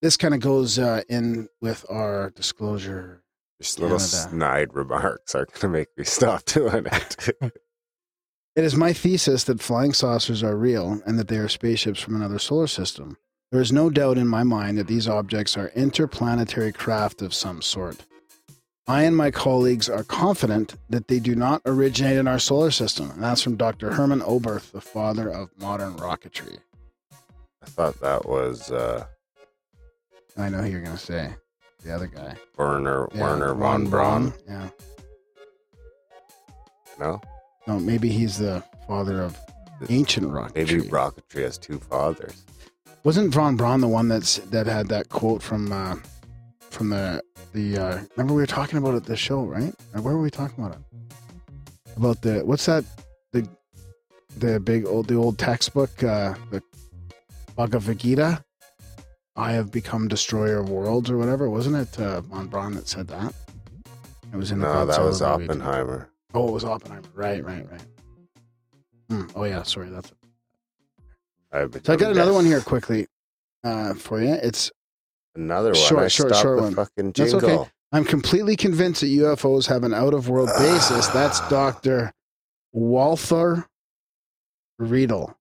This 0.00 0.16
kind 0.16 0.34
of 0.34 0.40
goes 0.40 0.78
uh, 0.78 1.02
in 1.08 1.48
with 1.60 1.84
our 1.88 2.30
disclosure. 2.30 3.22
Just 3.60 3.78
little 3.78 3.98
Canada. 3.98 4.16
snide 4.16 4.74
remarks 4.74 5.34
are 5.34 5.44
going 5.44 5.60
to 5.60 5.68
make 5.68 5.88
me 5.96 6.04
stop 6.04 6.44
doing 6.46 6.86
it. 6.86 7.28
It 8.54 8.64
is 8.64 8.76
my 8.76 8.92
thesis 8.92 9.44
that 9.44 9.62
flying 9.62 9.94
saucers 9.94 10.42
are 10.42 10.54
real 10.54 11.00
and 11.06 11.18
that 11.18 11.28
they 11.28 11.38
are 11.38 11.48
spaceships 11.48 12.00
from 12.00 12.14
another 12.14 12.38
solar 12.38 12.66
system. 12.66 13.16
There 13.50 13.62
is 13.62 13.72
no 13.72 13.88
doubt 13.88 14.18
in 14.18 14.28
my 14.28 14.42
mind 14.42 14.76
that 14.76 14.88
these 14.88 15.08
objects 15.08 15.56
are 15.56 15.68
interplanetary 15.74 16.72
craft 16.72 17.22
of 17.22 17.32
some 17.32 17.62
sort. 17.62 18.04
I 18.88 19.02
and 19.04 19.16
my 19.16 19.30
colleagues 19.30 19.88
are 19.88 20.02
confident 20.02 20.74
that 20.90 21.06
they 21.08 21.20
do 21.20 21.34
not 21.36 21.62
originate 21.64 22.16
in 22.16 22.26
our 22.26 22.38
solar 22.40 22.70
system. 22.72 23.10
And 23.12 23.22
that's 23.22 23.40
from 23.42 23.56
Dr. 23.56 23.92
Herman 23.92 24.20
Oberth, 24.22 24.72
the 24.72 24.80
father 24.80 25.28
of 25.30 25.50
modern 25.58 25.94
rocketry. 25.94 26.58
I 27.62 27.66
thought 27.66 28.00
that 28.00 28.26
was 28.26 28.72
uh, 28.72 29.04
I 30.36 30.48
know 30.48 30.58
who 30.62 30.70
you're 30.70 30.80
gonna 30.80 30.98
say. 30.98 31.32
The 31.84 31.94
other 31.94 32.06
guy. 32.08 32.36
Wernher 32.56 33.08
Yeah, 33.14 33.20
Wernher 33.22 33.54
von 33.54 33.86
Braun. 33.88 34.32
Yeah. 34.48 34.68
No, 36.98 37.20
No, 37.66 37.78
maybe 37.80 38.08
he's 38.08 38.38
the 38.38 38.62
father 38.86 39.22
of 39.22 39.36
ancient 39.88 40.26
rocketry. 40.28 40.54
maybe 40.54 40.80
rocketry 40.88 41.42
has 41.42 41.58
two 41.58 41.78
fathers. 41.78 42.42
Wasn't 43.04 43.32
von 43.34 43.56
Braun 43.56 43.80
the 43.80 43.88
one 43.88 44.08
that's 44.08 44.36
that 44.36 44.66
had 44.66 44.88
that 44.88 45.08
quote 45.08 45.42
from 45.42 45.72
uh, 45.72 45.96
from 46.72 46.88
the 46.90 47.22
the 47.52 47.78
uh, 47.78 48.00
remember 48.16 48.34
we 48.34 48.42
were 48.42 48.46
talking 48.46 48.78
about 48.78 48.94
it 48.94 48.98
at 48.98 49.04
the 49.04 49.16
show, 49.16 49.42
right? 49.44 49.74
Or 49.94 50.00
where 50.00 50.14
were 50.14 50.22
we 50.22 50.30
talking 50.30 50.64
about 50.64 50.76
it? 50.76 51.16
About 51.96 52.22
the 52.22 52.44
what's 52.44 52.66
that 52.66 52.84
the 53.32 53.46
the 54.38 54.58
big 54.58 54.86
old 54.86 55.06
the 55.06 55.14
old 55.14 55.38
textbook 55.38 56.02
uh, 56.02 56.34
the 56.50 56.62
Bhagavad 57.56 57.98
Gita. 57.98 58.42
I 59.36 59.52
have 59.52 59.70
become 59.70 60.08
destroyer 60.08 60.58
of 60.58 60.68
worlds 60.68 61.10
or 61.10 61.16
whatever. 61.16 61.48
Wasn't 61.48 61.76
it 61.76 61.98
uh, 62.00 62.20
von 62.22 62.48
Braun 62.48 62.74
that 62.74 62.88
said 62.88 63.08
that? 63.08 63.32
It 64.32 64.36
was 64.36 64.50
in 64.50 64.60
the 64.60 64.66
No, 64.66 64.86
that 64.86 65.00
was. 65.00 65.22
Oppenheimer. 65.22 66.10
Oh, 66.34 66.48
it 66.48 66.52
was 66.52 66.64
Oppenheimer. 66.64 67.08
Right, 67.14 67.44
right, 67.44 67.70
right. 67.70 67.82
Hmm. 69.08 69.26
Oh 69.34 69.44
yeah, 69.44 69.62
sorry. 69.62 69.90
That's 69.90 70.10
it. 70.10 70.16
I've 71.52 71.72
So 71.84 71.92
I 71.92 71.96
got 71.96 72.12
another 72.12 72.32
one 72.32 72.46
here 72.46 72.60
quickly 72.60 73.06
uh, 73.62 73.92
for 73.94 74.22
you. 74.22 74.32
It's 74.32 74.70
Another 75.34 75.70
one. 75.70 75.80
Short, 75.80 76.02
I 76.02 76.08
short, 76.08 76.34
short 76.36 76.56
the 76.58 76.62
one. 76.62 76.74
fucking 76.74 77.12
That's 77.12 77.34
okay. 77.34 77.70
I'm 77.92 78.04
completely 78.04 78.56
convinced 78.56 79.02
that 79.02 79.08
UFOs 79.08 79.66
have 79.68 79.84
an 79.84 79.92
out 79.92 80.14
of 80.14 80.28
world 80.28 80.50
basis. 80.58 81.06
That's 81.08 81.40
Dr. 81.48 82.12
Walther 82.72 83.66
Riedel, 84.78 85.36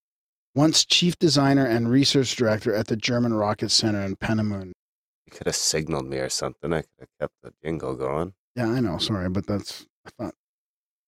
once 0.53 0.85
chief 0.85 1.17
designer 1.17 1.65
and 1.65 1.89
research 1.89 2.35
director 2.35 2.73
at 2.75 2.87
the 2.87 2.97
German 2.97 3.33
Rocket 3.33 3.69
Center 3.69 4.01
in 4.01 4.15
Peenemünde. 4.17 4.73
You 5.25 5.31
could 5.31 5.47
have 5.47 5.55
signaled 5.55 6.07
me 6.07 6.17
or 6.17 6.29
something. 6.29 6.73
I 6.73 6.81
could 6.81 6.89
have 6.99 7.09
kept 7.19 7.33
the 7.41 7.53
jingle 7.63 7.95
going. 7.95 8.33
Yeah, 8.55 8.67
I 8.67 8.81
know. 8.81 8.97
Sorry, 8.97 9.29
but 9.29 9.47
that's, 9.47 9.85
I 10.05 10.09
thought, 10.17 10.35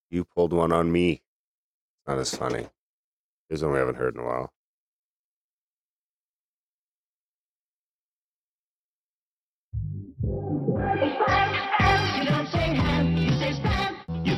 You 0.10 0.24
pulled 0.24 0.54
one 0.54 0.72
on 0.72 0.91
me. 0.91 1.12
It's 1.12 2.08
not 2.08 2.19
as 2.19 2.34
funny. 2.34 2.67
Here's 3.50 3.63
one 3.63 3.74
we 3.74 3.80
haven't 3.80 3.96
heard 3.96 4.15
in 4.15 4.22
a 4.22 4.26
while. 4.26 4.54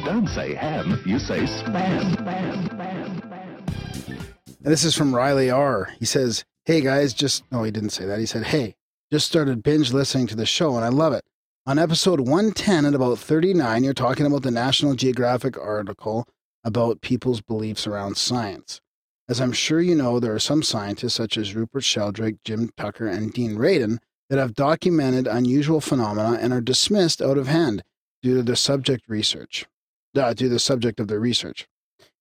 Don't 0.06 0.28
say 0.28 0.54
ham, 0.54 1.02
you 1.04 1.18
say 1.18 1.40
spam. 1.40 2.16
Spam, 2.16 2.70
spam, 2.70 3.22
spam. 3.22 4.08
and 4.08 4.72
this 4.72 4.84
is 4.84 4.96
from 4.96 5.16
Riley 5.16 5.50
R. 5.50 5.90
He 6.00 6.06
says, 6.06 6.46
Hey 6.66 6.82
guys, 6.82 7.14
just, 7.14 7.44
no, 7.52 7.64
he 7.64 7.72
didn't 7.72 7.90
say 7.90 8.06
that. 8.06 8.20
He 8.20 8.28
said, 8.28 8.44
Hey, 8.46 8.76
just 9.12 9.28
started 9.28 9.64
binge 9.64 9.92
listening 9.92 10.28
to 10.28 10.36
the 10.36 10.46
show 10.46 10.76
and 10.76 10.86
I 10.86 10.90
love 10.90 11.14
it. 11.14 11.26
On 11.66 11.80
episode 11.80 12.20
110 12.20 12.86
at 12.86 12.94
about 12.94 13.18
39, 13.18 13.84
you're 13.84 13.94
talking 13.96 14.28
about 14.28 14.44
the 14.44 14.52
National 14.52 14.94
Geographic 14.94 15.58
article 15.58 16.28
about 16.64 17.02
people's 17.02 17.42
beliefs 17.42 17.88
around 17.88 18.16
science. 18.16 18.82
As 19.28 19.42
I'm 19.42 19.54
sure 19.54 19.82
you 19.82 19.96
know, 19.96 20.20
there 20.20 20.36
are 20.36 20.40
some 20.40 20.62
scientists 20.62 21.16
such 21.16 21.36
as 21.36 21.56
Rupert 21.56 21.84
Sheldrake, 21.84 22.44
Jim 22.44 22.70
Tucker, 22.78 23.08
and 23.08 23.34
Dean 23.34 23.56
Radin 23.56 23.98
that 24.30 24.38
have 24.38 24.54
documented 24.54 25.26
unusual 25.26 25.82
phenomena 25.82 26.38
and 26.40 26.54
are 26.54 26.62
dismissed 26.62 27.24
out 27.24 27.40
of 27.40 27.48
hand 27.48 27.84
due 28.22 28.36
to 28.36 28.44
their 28.44 28.56
subject 28.56 29.06
research, 29.08 29.66
uh, 30.18 30.34
to 30.34 30.50
the 30.50 30.60
subject 30.60 31.00
of 31.00 31.08
their 31.08 31.20
research. 31.20 31.68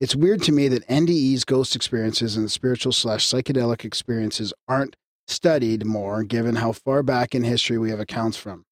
It's 0.00 0.16
weird 0.16 0.42
to 0.42 0.52
me 0.52 0.68
that 0.68 0.86
NDE's 0.88 1.44
ghost 1.44 1.76
experiences 1.76 2.36
and 2.36 2.50
spiritual 2.50 2.92
slash 2.92 3.26
psychedelic 3.26 3.84
experiences 3.84 4.52
aren't 4.68 4.96
studied 5.26 5.86
more, 5.86 6.22
given 6.22 6.56
how 6.56 6.72
far 6.72 7.02
back 7.02 7.34
in 7.34 7.44
history 7.44 7.78
we 7.78 7.90
have 7.90 8.00
accounts 8.00 8.36
from. 8.36 8.64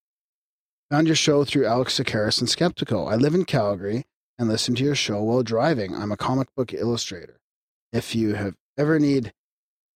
Found 0.90 1.06
your 1.06 1.16
show 1.16 1.44
through 1.44 1.66
Alex 1.66 1.98
Tsakiris 1.98 2.40
and 2.40 2.48
Skeptiko. 2.48 3.10
I 3.10 3.16
live 3.16 3.34
in 3.34 3.44
Calgary 3.44 4.04
and 4.38 4.48
listen 4.48 4.74
to 4.74 4.84
your 4.84 4.94
show 4.94 5.22
while 5.22 5.42
driving. 5.42 5.94
I'm 5.94 6.12
a 6.12 6.16
comic 6.16 6.48
book 6.54 6.74
illustrator. 6.74 7.40
If 7.92 8.14
you 8.14 8.34
have 8.34 8.54
ever 8.76 8.98
need 8.98 9.32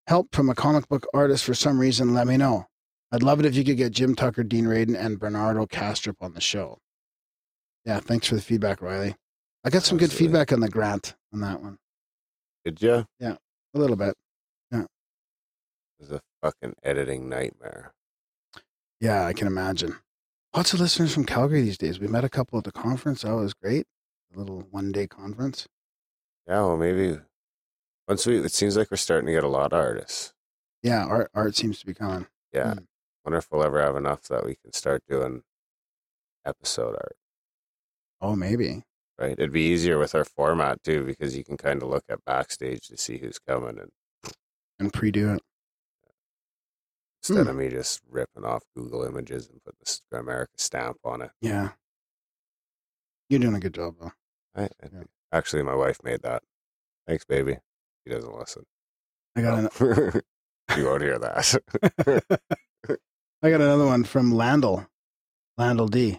help 0.07 0.35
from 0.35 0.49
a 0.49 0.55
comic 0.55 0.89
book 0.89 1.07
artist 1.13 1.45
for 1.45 1.55
some 1.55 1.79
reason, 1.79 2.15
let 2.15 2.27
me 2.27 2.37
know. 2.37 2.67
I'd 3.13 3.23
love 3.23 3.41
it 3.41 3.47
if 3.47 3.55
you 3.57 3.65
could 3.65 3.77
get 3.77 3.93
Jim 3.93 4.15
Tucker, 4.15 4.43
Dean 4.43 4.65
Radin, 4.65 4.99
and 4.99 5.19
Bernardo 5.19 5.67
Kastrup 5.67 6.17
on 6.21 6.35
the 6.35 6.41
show. 6.41 6.79
Yeah, 7.87 8.01
thanks 8.01 8.27
for 8.27 8.35
the 8.35 8.43
feedback, 8.43 8.83
Riley. 8.83 9.15
I 9.65 9.71
got 9.71 9.85
some 9.85 9.97
good 9.97 10.13
feedback 10.13 10.53
on 10.53 10.61
the 10.61 10.69
grant 10.69 11.15
on 11.33 11.41
that 11.41 11.63
one. 11.63 11.79
Did 12.65 12.83
you? 12.83 13.07
Yeah, 13.21 13.37
a 13.75 13.79
little 13.79 13.97
bit. 13.97 14.15
Yeah. 14.71 14.83
It 14.83 14.87
was 16.01 16.11
a 16.11 16.21
fucking 16.43 16.75
editing 16.83 17.29
nightmare. 17.29 17.93
Yeah, 19.01 19.25
I 19.25 19.33
can 19.33 19.47
imagine. 19.47 19.97
Lots 20.55 20.73
of 20.73 20.81
listeners 20.81 21.15
from 21.15 21.25
Calgary 21.27 21.63
these 21.63 21.79
days. 21.79 22.01
We 22.01 22.09
met 22.09 22.25
a 22.25 22.29
couple 22.29 22.59
at 22.59 22.65
the 22.65 22.73
conference. 22.73 23.23
That 23.23 23.37
was 23.37 23.55
great. 23.55 23.87
A 24.35 24.39
little 24.39 24.67
one 24.71 24.91
day 24.91 25.07
conference. 25.07 25.67
Yeah, 26.49 26.61
well, 26.63 26.77
maybe 26.77 27.19
once 28.09 28.27
we, 28.27 28.39
it 28.39 28.53
seems 28.53 28.77
like 28.77 28.91
we're 28.91 28.97
starting 28.97 29.27
to 29.27 29.33
get 29.33 29.45
a 29.45 29.49
lot 29.49 29.73
of 29.73 29.79
artists. 29.81 30.33
Yeah, 30.83 31.05
art 31.05 31.31
art 31.35 31.57
seems 31.57 31.79
to 31.81 31.87
be 31.87 31.95
coming. 31.95 32.27
Yeah. 32.53 32.75
Hmm. 32.75 32.79
Wonder 33.25 33.39
if 33.39 33.49
we'll 33.51 33.65
ever 33.65 33.83
have 33.83 33.97
enough 33.97 34.23
that 34.25 34.45
we 34.45 34.57
can 34.57 34.73
start 34.73 35.03
doing 35.09 35.43
episode 36.45 36.95
art, 36.95 37.17
Oh, 38.21 38.35
maybe. 38.37 38.83
right? 39.19 39.33
It'd 39.33 39.53
be 39.53 39.63
easier 39.63 39.99
with 39.99 40.15
our 40.15 40.25
format 40.25 40.83
too, 40.83 41.05
because 41.05 41.37
you 41.37 41.45
can 41.45 41.57
kind 41.57 41.83
of 41.83 41.89
look 41.89 42.05
at 42.09 42.25
backstage 42.25 42.87
to 42.89 42.97
see 42.97 43.19
who's 43.19 43.39
coming 43.39 43.79
and 43.79 43.91
And 44.79 44.93
pre 44.93 45.11
do 45.11 45.33
it. 45.35 45.43
instead 47.23 47.45
Hmm. 47.45 47.49
of 47.51 47.57
me 47.57 47.69
just 47.71 48.01
ripping 48.09 48.45
off 48.45 48.63
Google 48.77 49.05
images 49.05 49.49
and 49.49 49.63
putting 49.65 49.81
the 50.11 50.19
America 50.19 50.53
stamp 50.57 50.99
on 51.05 51.23
it. 51.23 51.31
Yeah. 51.41 51.73
You're 53.29 53.41
doing 53.41 53.55
a 53.57 53.61
good 53.61 53.75
job 53.75 53.97
though. 54.01 54.13
I, 54.55 54.65
I- 54.65 54.69
Yeah. 54.93 55.05
Actually, 55.33 55.65
my 55.65 55.75
wife 55.75 55.99
made 56.05 56.23
that. 56.23 56.43
Thanks, 57.07 57.25
baby. 57.25 57.59
He 58.05 58.11
doesn't 58.13 58.33
listen. 58.35 58.65
I 59.35 59.43
got 59.43 59.59
an, 59.59 59.69
Oh. 59.81 60.21
you 60.77 60.85
won't 60.87 61.03
hear 61.03 61.19
that. 61.19 61.55
I 63.43 63.51
got 63.51 63.61
another 63.61 63.87
one 63.87 64.05
from 64.05 64.33
Landel. 64.33 64.87
Landel 65.59 65.91
D. 65.91 66.19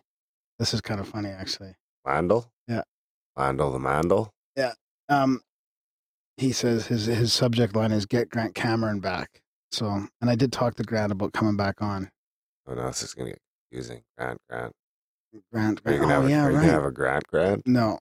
This 0.60 0.74
is 0.74 0.82
kind 0.82 1.00
of 1.00 1.08
funny 1.08 1.30
actually. 1.30 1.76
Landel? 2.08 2.46
Yeah. 2.68 2.84
Landel 3.38 3.72
the 3.74 3.80
Mandel? 3.80 4.32
Yeah. 4.56 4.74
Um 5.10 5.42
he 6.38 6.52
says 6.52 6.88
his 6.88 7.06
his 7.08 7.34
subject 7.34 7.76
line 7.76 7.92
is 7.92 8.06
get 8.06 8.30
Grant 8.30 8.56
Cameron 8.56 9.00
back. 9.00 9.42
So 9.72 9.88
and 10.22 10.30
I 10.30 10.36
did 10.36 10.52
talk 10.54 10.76
to 10.76 10.84
Grant 10.84 11.12
about 11.12 11.34
coming 11.34 11.58
back 11.58 11.82
on. 11.82 12.10
Oh, 12.68 12.74
no, 12.74 12.88
this 12.88 13.02
is 13.04 13.14
going 13.14 13.28
to 13.28 13.32
get 13.32 13.42
confusing. 13.72 14.02
Grant, 14.18 14.40
Grant. 14.50 14.74
Grant, 15.54 15.82
you 15.86 15.98
Grant. 15.98 16.12
Oh, 16.12 16.26
a- 16.26 16.30
yeah, 16.30 16.44
are 16.46 16.52
you 16.52 16.58
right. 16.58 16.62
gonna 16.64 16.74
have 16.74 16.84
a 16.84 16.92
Grant, 16.92 17.26
Grant? 17.28 17.66
No. 17.66 18.00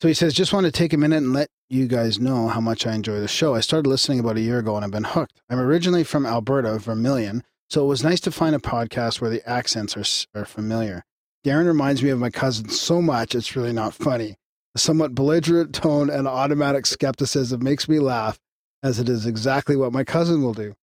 So 0.00 0.06
he 0.06 0.14
says, 0.14 0.32
just 0.32 0.52
want 0.52 0.64
to 0.66 0.70
take 0.72 0.92
a 0.92 0.96
minute 0.96 1.16
and 1.16 1.32
let 1.32 1.48
you 1.68 1.88
guys 1.88 2.20
know 2.20 2.46
how 2.48 2.60
much 2.60 2.86
I 2.86 2.94
enjoy 2.94 3.18
the 3.18 3.26
show. 3.28 3.54
I 3.56 3.60
started 3.60 3.88
listening 3.88 4.20
about 4.20 4.36
a 4.36 4.40
year 4.40 4.60
ago 4.60 4.76
and 4.76 4.84
I've 4.84 4.92
been 4.92 5.02
hooked. 5.04 5.40
I'm 5.50 5.58
originally 5.58 6.04
from 6.04 6.24
Alberta, 6.24 6.78
Vermilion, 6.78 7.42
so 7.68 7.82
it 7.84 7.88
was 7.88 8.04
nice 8.04 8.20
to 8.20 8.30
find 8.30 8.54
a 8.54 8.60
podcast 8.60 9.20
where 9.20 9.30
the 9.30 9.46
accents 9.48 9.96
are, 9.96 10.40
are 10.40 10.44
familiar. 10.44 11.04
Darren 11.48 11.66
reminds 11.66 12.02
me 12.02 12.10
of 12.10 12.18
my 12.18 12.28
cousin 12.28 12.68
so 12.68 13.00
much, 13.00 13.34
it's 13.34 13.56
really 13.56 13.72
not 13.72 13.94
funny. 13.94 14.36
The 14.74 14.80
somewhat 14.80 15.14
belligerent 15.14 15.74
tone 15.74 16.10
and 16.10 16.28
automatic 16.28 16.84
skepticism 16.84 17.64
makes 17.64 17.88
me 17.88 18.00
laugh, 18.00 18.38
as 18.82 19.00
it 19.00 19.08
is 19.08 19.24
exactly 19.24 19.74
what 19.74 19.90
my 19.90 20.04
cousin 20.04 20.42
will 20.42 20.52
do. 20.52 20.74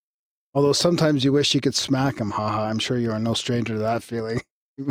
Although 0.54 0.72
sometimes 0.72 1.22
you 1.22 1.32
wish 1.32 1.54
you 1.54 1.60
could 1.60 1.76
smack 1.76 2.18
him, 2.18 2.32
haha. 2.32 2.64
I'm 2.64 2.80
sure 2.80 2.98
you 2.98 3.12
are 3.12 3.20
no 3.20 3.32
stranger 3.32 3.74
to 3.74 3.78
that 3.78 4.02
feeling. 4.02 4.40
you 4.76 4.90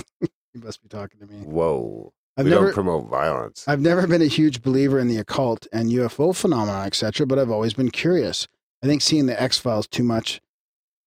must 0.56 0.82
be 0.82 0.88
talking 0.88 1.20
to 1.20 1.28
me. 1.28 1.40
Whoa. 1.40 2.14
I've 2.38 2.46
we 2.46 2.52
never, 2.52 2.68
don't 2.68 2.74
promote 2.74 3.10
violence. 3.10 3.66
I've 3.68 3.82
never 3.82 4.08
been 4.08 4.22
a 4.22 4.28
huge 4.28 4.62
believer 4.62 4.98
in 4.98 5.10
the 5.10 5.18
occult 5.18 5.68
and 5.74 5.90
UFO 5.90 6.34
phenomena, 6.34 6.86
etc., 6.86 7.28
but 7.28 7.38
I've 7.38 7.52
always 7.52 7.74
been 7.74 7.92
curious. 7.92 8.48
I 8.82 8.88
think 8.88 9.02
seeing 9.02 9.26
the 9.26 9.42
X 9.42 9.58
Files 9.58 9.88
too 9.88 10.04
much 10.04 10.40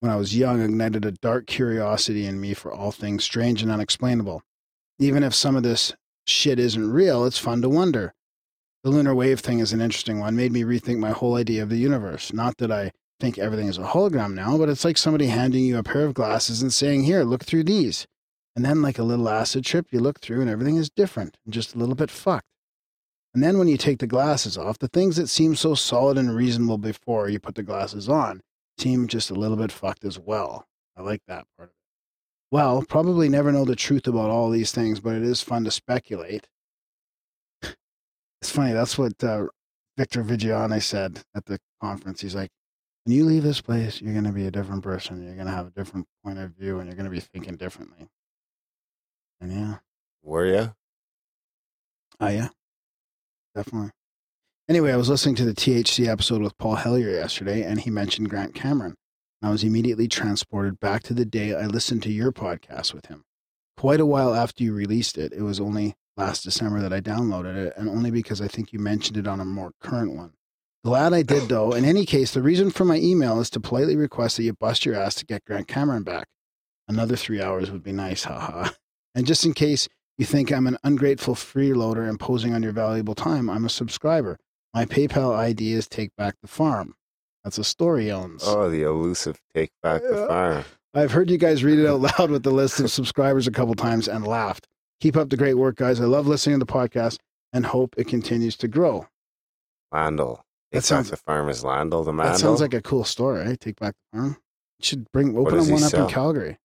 when 0.00 0.12
I 0.12 0.16
was 0.16 0.36
young 0.36 0.60
ignited 0.60 1.06
a 1.06 1.12
dark 1.12 1.46
curiosity 1.46 2.26
in 2.26 2.38
me 2.38 2.52
for 2.52 2.70
all 2.70 2.92
things 2.92 3.24
strange 3.24 3.62
and 3.62 3.72
unexplainable. 3.72 4.42
Even 4.98 5.22
if 5.22 5.34
some 5.34 5.56
of 5.56 5.62
this 5.62 5.92
shit 6.26 6.58
isn't 6.58 6.92
real, 6.92 7.24
it's 7.24 7.38
fun 7.38 7.62
to 7.62 7.68
wonder. 7.68 8.14
The 8.84 8.90
lunar 8.90 9.14
wave 9.14 9.40
thing 9.40 9.58
is 9.58 9.72
an 9.72 9.80
interesting 9.80 10.20
one, 10.20 10.36
made 10.36 10.52
me 10.52 10.62
rethink 10.62 10.98
my 10.98 11.10
whole 11.10 11.36
idea 11.36 11.62
of 11.62 11.68
the 11.68 11.76
universe. 11.76 12.32
Not 12.32 12.58
that 12.58 12.70
I 12.70 12.92
think 13.20 13.38
everything 13.38 13.68
is 13.68 13.78
a 13.78 13.82
hologram 13.82 14.34
now, 14.34 14.56
but 14.56 14.68
it's 14.68 14.84
like 14.84 14.96
somebody 14.96 15.26
handing 15.26 15.64
you 15.64 15.78
a 15.78 15.82
pair 15.82 16.04
of 16.04 16.14
glasses 16.14 16.62
and 16.62 16.72
saying, 16.72 17.04
Here, 17.04 17.24
look 17.24 17.44
through 17.44 17.64
these. 17.64 18.06
And 18.54 18.64
then, 18.64 18.82
like 18.82 18.98
a 18.98 19.04
little 19.04 19.28
acid 19.28 19.64
trip, 19.64 19.86
you 19.90 20.00
look 20.00 20.20
through 20.20 20.40
and 20.40 20.50
everything 20.50 20.76
is 20.76 20.90
different 20.90 21.36
and 21.44 21.54
just 21.54 21.74
a 21.74 21.78
little 21.78 21.94
bit 21.94 22.10
fucked. 22.10 22.46
And 23.34 23.42
then 23.42 23.58
when 23.58 23.68
you 23.68 23.76
take 23.76 23.98
the 23.98 24.06
glasses 24.06 24.58
off, 24.58 24.78
the 24.78 24.88
things 24.88 25.16
that 25.16 25.28
seem 25.28 25.54
so 25.54 25.74
solid 25.74 26.18
and 26.18 26.34
reasonable 26.34 26.78
before 26.78 27.28
you 27.28 27.38
put 27.38 27.54
the 27.54 27.62
glasses 27.62 28.08
on 28.08 28.40
seem 28.78 29.06
just 29.06 29.30
a 29.30 29.34
little 29.34 29.56
bit 29.56 29.70
fucked 29.70 30.04
as 30.04 30.18
well. 30.18 30.66
I 30.96 31.02
like 31.02 31.22
that 31.28 31.46
part 31.56 31.68
of 31.68 31.74
it. 31.74 31.77
Well, 32.50 32.82
probably 32.82 33.28
never 33.28 33.52
know 33.52 33.64
the 33.64 33.76
truth 33.76 34.06
about 34.06 34.30
all 34.30 34.50
these 34.50 34.72
things, 34.72 35.00
but 35.00 35.14
it 35.14 35.22
is 35.22 35.42
fun 35.42 35.64
to 35.64 35.70
speculate. 35.70 36.46
It's 38.40 38.50
funny. 38.50 38.72
That's 38.72 38.96
what 38.96 39.22
uh, 39.22 39.46
Victor 39.96 40.22
Viggiani 40.22 40.82
said 40.82 41.22
at 41.34 41.44
the 41.46 41.58
conference. 41.82 42.20
He's 42.20 42.34
like, 42.34 42.50
when 43.04 43.16
you 43.16 43.24
leave 43.24 43.42
this 43.42 43.60
place, 43.60 44.00
you're 44.00 44.12
going 44.12 44.24
to 44.24 44.32
be 44.32 44.46
a 44.46 44.50
different 44.50 44.82
person. 44.82 45.22
You're 45.22 45.34
going 45.34 45.46
to 45.46 45.52
have 45.52 45.66
a 45.66 45.70
different 45.70 46.06
point 46.24 46.38
of 46.38 46.52
view 46.52 46.78
and 46.78 46.86
you're 46.86 46.94
going 46.94 47.04
to 47.04 47.10
be 47.10 47.20
thinking 47.20 47.56
differently. 47.56 48.08
And 49.40 49.52
yeah. 49.52 49.78
Were 50.22 50.46
you? 50.46 50.74
Oh, 52.20 52.28
yeah. 52.28 52.48
Definitely. 53.54 53.90
Anyway, 54.68 54.92
I 54.92 54.96
was 54.96 55.08
listening 55.08 55.34
to 55.36 55.44
the 55.44 55.54
THC 55.54 56.06
episode 56.06 56.42
with 56.42 56.56
Paul 56.58 56.74
Hellyer 56.74 57.10
yesterday, 57.10 57.62
and 57.62 57.80
he 57.80 57.90
mentioned 57.90 58.28
Grant 58.28 58.54
Cameron. 58.54 58.94
I 59.40 59.50
was 59.50 59.62
immediately 59.62 60.08
transported 60.08 60.80
back 60.80 61.02
to 61.04 61.14
the 61.14 61.24
day 61.24 61.54
I 61.54 61.66
listened 61.66 62.02
to 62.04 62.12
your 62.12 62.32
podcast 62.32 62.92
with 62.92 63.06
him. 63.06 63.24
Quite 63.76 64.00
a 64.00 64.06
while 64.06 64.34
after 64.34 64.64
you 64.64 64.72
released 64.72 65.16
it, 65.16 65.32
it 65.32 65.42
was 65.42 65.60
only 65.60 65.94
last 66.16 66.42
December 66.42 66.80
that 66.80 66.92
I 66.92 67.00
downloaded 67.00 67.54
it, 67.54 67.74
and 67.76 67.88
only 67.88 68.10
because 68.10 68.40
I 68.40 68.48
think 68.48 68.72
you 68.72 68.80
mentioned 68.80 69.16
it 69.16 69.28
on 69.28 69.40
a 69.40 69.44
more 69.44 69.72
current 69.80 70.16
one. 70.16 70.32
Glad 70.84 71.12
I 71.12 71.22
did, 71.22 71.48
though. 71.48 71.72
In 71.72 71.84
any 71.84 72.04
case, 72.04 72.32
the 72.32 72.42
reason 72.42 72.70
for 72.70 72.84
my 72.84 72.96
email 72.96 73.40
is 73.40 73.50
to 73.50 73.60
politely 73.60 73.94
request 73.94 74.36
that 74.36 74.42
you 74.42 74.52
bust 74.54 74.84
your 74.84 74.96
ass 74.96 75.14
to 75.16 75.26
get 75.26 75.44
Grant 75.44 75.68
Cameron 75.68 76.02
back. 76.02 76.26
Another 76.88 77.14
three 77.14 77.40
hours 77.40 77.70
would 77.70 77.82
be 77.82 77.92
nice, 77.92 78.24
haha. 78.24 78.70
And 79.14 79.26
just 79.26 79.44
in 79.44 79.52
case 79.52 79.88
you 80.16 80.24
think 80.24 80.52
I'm 80.52 80.68
an 80.68 80.76
ungrateful 80.84 81.34
freeloader 81.34 82.08
imposing 82.08 82.54
on 82.54 82.62
your 82.62 82.72
valuable 82.72 83.16
time, 83.16 83.50
I'm 83.50 83.64
a 83.64 83.70
subscriber. 83.70 84.38
My 84.72 84.84
PayPal 84.84 85.34
ID 85.34 85.72
is 85.72 85.88
Take 85.88 86.14
Back 86.14 86.36
the 86.40 86.46
Farm. 86.46 86.94
That's 87.48 87.56
a 87.56 87.64
story 87.64 88.10
owns. 88.12 88.42
Oh, 88.44 88.68
the 88.68 88.82
elusive 88.82 89.40
take 89.54 89.70
back 89.82 90.02
the 90.02 90.26
farm. 90.28 90.64
I've 90.92 91.12
heard 91.12 91.30
you 91.30 91.38
guys 91.38 91.64
read 91.64 91.78
it 91.78 91.86
out 91.86 92.00
loud 92.18 92.30
with 92.30 92.42
the 92.42 92.50
list 92.50 92.78
of 92.78 92.90
subscribers 92.90 93.46
a 93.46 93.50
couple 93.50 93.74
times 93.74 94.06
and 94.06 94.26
laughed. 94.26 94.66
Keep 95.00 95.16
up 95.16 95.30
the 95.30 95.36
great 95.38 95.54
work, 95.54 95.76
guys. 95.76 95.98
I 95.98 96.04
love 96.04 96.26
listening 96.26 96.60
to 96.60 96.66
the 96.66 96.70
podcast 96.70 97.16
and 97.54 97.64
hope 97.64 97.94
it 97.96 98.06
continues 98.06 98.54
to 98.58 98.68
grow. 98.68 99.06
Landel. 99.94 100.40
That 100.72 100.80
Take 100.80 100.82
sounds- 100.82 101.08
back 101.10 101.18
the 101.20 101.22
farm 101.24 101.48
is 101.48 101.64
Landel 101.64 102.04
the 102.04 102.12
man. 102.12 102.26
That 102.26 102.36
sounds 102.38 102.60
like 102.60 102.74
a 102.74 102.82
cool 102.82 103.04
story. 103.04 103.46
Eh? 103.46 103.56
Take 103.58 103.80
back 103.80 103.94
the 104.12 104.18
farm. 104.18 104.36
Should 104.82 105.10
bring 105.10 105.34
open 105.38 105.56
one 105.70 105.82
up 105.82 105.90
sell? 105.90 106.06
in 106.06 106.12
Calgary. 106.12 106.58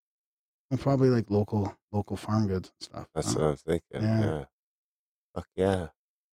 Well, 0.70 0.80
probably 0.80 1.08
like 1.08 1.30
local 1.30 1.78
local 1.94 2.18
farm 2.18 2.50
goods 2.50 2.74
and 2.78 2.84
stuff. 2.84 3.08
That's 3.16 3.34
huh? 3.36 3.40
what 3.40 3.48
I'm 3.52 3.56
thinking. 3.56 4.02
Yeah. 4.02 4.20
Yeah. 4.20 4.46
Fuck 5.34 5.48
yeah. 5.56 5.88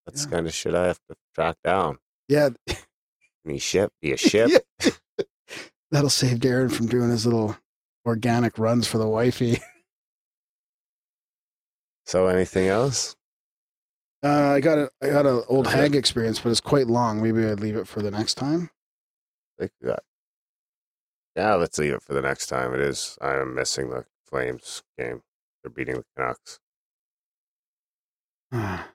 That's 0.06 0.24
Yeah. 0.24 0.30
kind 0.32 0.46
of 0.48 0.52
shit 0.54 0.74
I 0.74 0.88
have 0.88 0.98
to 1.08 1.14
track 1.36 1.54
down. 1.62 1.98
yeah, 2.28 2.48
He 3.44 3.58
ship? 3.58 3.92
Be 4.02 4.12
a 4.12 4.16
ship? 4.18 4.50
Yeah. 4.84 4.90
that'll 5.90 6.10
save 6.10 6.38
Darren 6.38 6.70
from 6.72 6.86
doing 6.86 7.10
his 7.10 7.24
little 7.26 7.56
organic 8.06 8.58
runs 8.58 8.86
for 8.86 8.98
the 8.98 9.08
wifey. 9.08 9.58
So 12.06 12.26
anything 12.26 12.66
else? 12.66 13.14
Uh, 14.24 14.50
I 14.50 14.60
got 14.60 14.78
a 14.78 14.90
I 15.00 15.10
got 15.10 15.26
an 15.26 15.42
old 15.48 15.68
hag 15.68 15.94
experience, 15.94 16.40
but 16.40 16.50
it's 16.50 16.60
quite 16.60 16.88
long. 16.88 17.22
Maybe 17.22 17.46
I'd 17.46 17.60
leave 17.60 17.76
it 17.76 17.86
for 17.86 18.02
the 18.02 18.10
next 18.10 18.34
time. 18.34 18.70
We 19.58 19.68
got. 19.84 20.02
Yeah, 21.36 21.54
let's 21.54 21.78
leave 21.78 21.92
it 21.92 22.02
for 22.02 22.12
the 22.12 22.20
next 22.20 22.48
time. 22.48 22.74
It 22.74 22.80
is. 22.80 23.16
I 23.20 23.36
am 23.36 23.54
missing 23.54 23.90
the 23.90 24.04
Flames 24.26 24.82
game. 24.98 25.22
They're 25.62 25.70
beating 25.70 25.96
the 25.96 26.04
Canucks. 26.16 26.58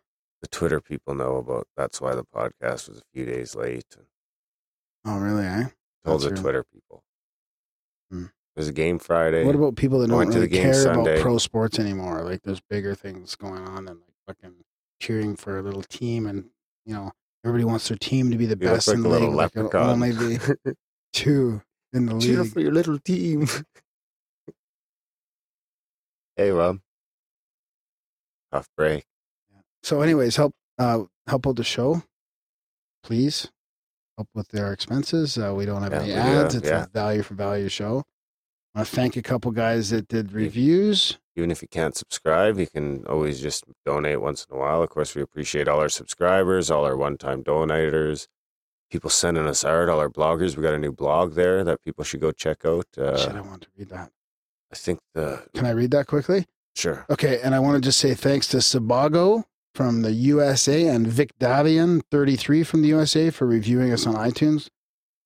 The 0.42 0.50
Twitter 0.50 0.80
people 0.82 1.16
know 1.16 1.38
about. 1.38 1.68
That's 1.76 2.00
why 2.00 2.14
the 2.14 2.24
podcast 2.26 2.90
was 2.90 3.00
a 3.00 3.04
few 3.14 3.26
days 3.26 3.56
late. 3.56 3.96
Oh, 5.06 5.20
really? 5.20 5.46
Eh? 5.46 5.66
told 6.04 6.22
That's 6.22 6.24
the 6.24 6.30
true. 6.32 6.42
Twitter 6.42 6.64
people. 6.64 7.04
Hmm. 8.12 8.26
There's 8.56 8.68
a 8.68 8.74
game 8.74 9.00
Friday. 9.00 9.46
What 9.46 9.56
about 9.56 9.76
people 9.76 10.00
that 10.00 10.12
I 10.12 10.16
don't 10.16 10.28
really 10.30 10.42
the 10.42 10.48
game 10.48 10.64
care 10.64 10.74
Sunday. 10.74 11.14
about 11.14 11.22
pro 11.22 11.38
sports 11.38 11.80
anymore? 11.80 12.24
Like 12.24 12.42
there's 12.44 12.62
bigger 12.70 12.96
things 12.96 13.36
going 13.36 13.64
on 13.68 13.86
than 13.86 13.96
like 14.00 14.14
fucking 14.28 14.56
cheering 15.00 15.36
for 15.36 15.60
a 15.60 15.62
little 15.62 15.84
team, 15.84 16.26
and 16.26 16.46
you 16.86 16.94
know 16.94 17.12
everybody 17.44 17.66
wants 17.66 17.88
their 17.88 17.98
team 17.98 18.32
to 18.32 18.38
be 18.38 18.46
the 18.46 18.58
you 18.60 18.72
best 18.72 18.88
like 18.88 18.98
in 18.98 19.04
the 19.04 19.10
league. 19.10 19.30
Leprechaun. 19.30 19.90
only 19.90 20.12
be 20.14 20.74
two 21.14 21.62
in 21.94 22.06
the 22.08 22.20
Cheer 22.20 22.44
league. 22.44 22.54
for 22.54 22.60
your 22.62 22.72
little 22.72 22.98
team. 23.00 23.48
hey, 26.36 26.52
Rob. 26.52 26.80
Tough 28.52 28.68
break. 28.78 29.06
So, 29.84 30.02
anyways, 30.02 30.38
help 30.38 30.54
uh 30.80 31.04
help 31.28 31.46
out 31.46 31.58
the 31.58 31.64
show, 31.64 32.02
please. 33.04 33.52
Help 34.18 34.30
with 34.34 34.48
their 34.50 34.72
expenses. 34.72 35.38
Uh, 35.38 35.54
we 35.54 35.66
don't 35.66 35.82
have 35.84 35.92
Yeah, 35.92 36.00
any 36.02 36.12
ads. 36.12 36.54
have- 36.54 36.64
it's 36.64 36.70
yeah. 36.72 36.84
a 36.84 36.88
value 36.88 37.22
for 37.22 37.34
value 37.34 37.68
show. 37.68 38.04
I 38.74 38.80
want 38.80 38.90
to 38.90 38.96
thank 38.96 39.16
a 39.18 39.22
couple 39.22 39.52
guys 39.52 39.90
that 39.90 40.08
did 40.08 40.32
reviews. 40.32 41.18
Even 41.36 41.52
if 41.52 41.62
you 41.62 41.68
can't 41.68 41.96
subscribe, 41.98 42.58
you 42.58 42.68
can 42.68 43.06
always 43.08 43.42
just 43.42 43.66
donate 43.86 44.22
once 44.22 44.46
in 44.50 44.56
a 44.56 44.60
while. 44.60 44.82
Of 44.82 44.90
course, 44.90 45.16
we 45.16 45.22
appreciate 45.22 45.68
all 45.68 45.80
our 45.82 45.90
subscribers, 45.90 46.72
all 46.72 46.86
our 46.86 46.96
one 46.96 47.18
time 47.18 47.44
donators, 47.44 48.28
people 48.90 49.10
sending 49.10 49.46
us 49.48 49.66
art, 49.66 49.90
all 49.90 50.00
our 50.00 50.10
bloggers. 50.10 50.56
We 50.56 50.64
got 50.64 50.74
a 50.74 50.80
new 50.80 50.94
blog 50.94 51.34
there 51.36 51.64
that 51.66 51.84
people 51.84 52.06
should 52.06 52.22
go 52.22 52.32
check 52.32 52.64
out. 52.66 52.86
Shit, 52.96 53.04
Uh, 53.04 53.34
I 53.36 53.42
want 53.42 53.64
to 53.64 53.68
read 53.78 53.90
that. 53.90 54.12
I 54.72 54.76
think 54.76 55.00
the. 55.14 55.46
Can 55.54 55.66
I 55.66 55.72
read 55.72 55.92
that 55.92 56.08
quickly? 56.08 56.46
Sure. 56.76 57.06
Okay, 57.10 57.42
and 57.42 57.54
I 57.54 57.60
want 57.60 57.76
to 57.76 57.86
just 57.86 58.00
say 58.00 58.14
thanks 58.14 58.48
to 58.50 58.58
Sabago 58.58 59.44
from 59.76 60.04
the 60.04 60.14
USA 60.14 60.88
and 60.88 61.06
Vic 61.06 61.38
Davian 61.38 62.02
33 62.10 62.64
from 62.64 62.82
the 62.82 62.88
USA 62.88 63.30
for 63.30 63.46
reviewing 63.46 63.92
us 63.92 64.08
on 64.08 64.16
iTunes. 64.16 64.70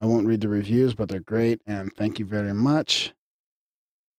I 0.02 0.08
won't 0.08 0.26
read 0.26 0.42
the 0.42 0.48
reviews, 0.48 0.96
but 0.96 1.08
they're 1.08 1.20
great, 1.20 1.62
and 1.68 1.94
thank 1.96 2.18
you 2.18 2.26
very 2.26 2.54
much. 2.54 3.14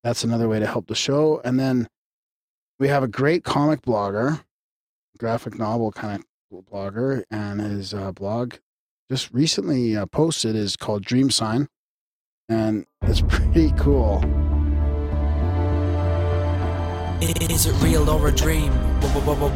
That's 0.04 0.22
another 0.22 0.48
way 0.48 0.60
to 0.60 0.66
help 0.66 0.86
the 0.86 0.94
show. 0.94 1.40
And 1.44 1.58
then 1.58 1.88
we 2.78 2.86
have 2.88 3.02
a 3.02 3.08
great 3.08 3.42
comic 3.42 3.82
blogger, 3.82 4.44
graphic 5.18 5.58
novel 5.58 5.90
kind 5.90 6.24
of 6.52 6.64
blogger, 6.64 7.24
and 7.30 7.60
his 7.60 7.92
uh, 7.92 8.12
blog 8.12 8.54
just 9.10 9.32
recently 9.32 9.96
uh, 9.96 10.06
posted 10.06 10.54
is 10.54 10.76
called 10.76 11.04
Dream 11.04 11.30
Sign, 11.30 11.68
and 12.48 12.86
it's 13.02 13.20
pretty 13.28 13.72
cool. 13.76 14.22
Is 17.22 17.66
it 17.66 17.72
real 17.82 18.08
or 18.08 18.28
a 18.28 18.32
dream? 18.32 18.72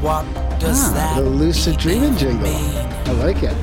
What, 0.02 0.24
does 0.60 0.84
Ah, 0.90 0.92
that 0.94 1.20
the 1.22 1.28
lucid 1.28 1.78
dreaming 1.78 2.10
mean? 2.10 2.18
jingle. 2.18 2.46
I 2.48 3.12
like 3.12 3.42
it. 3.42 3.54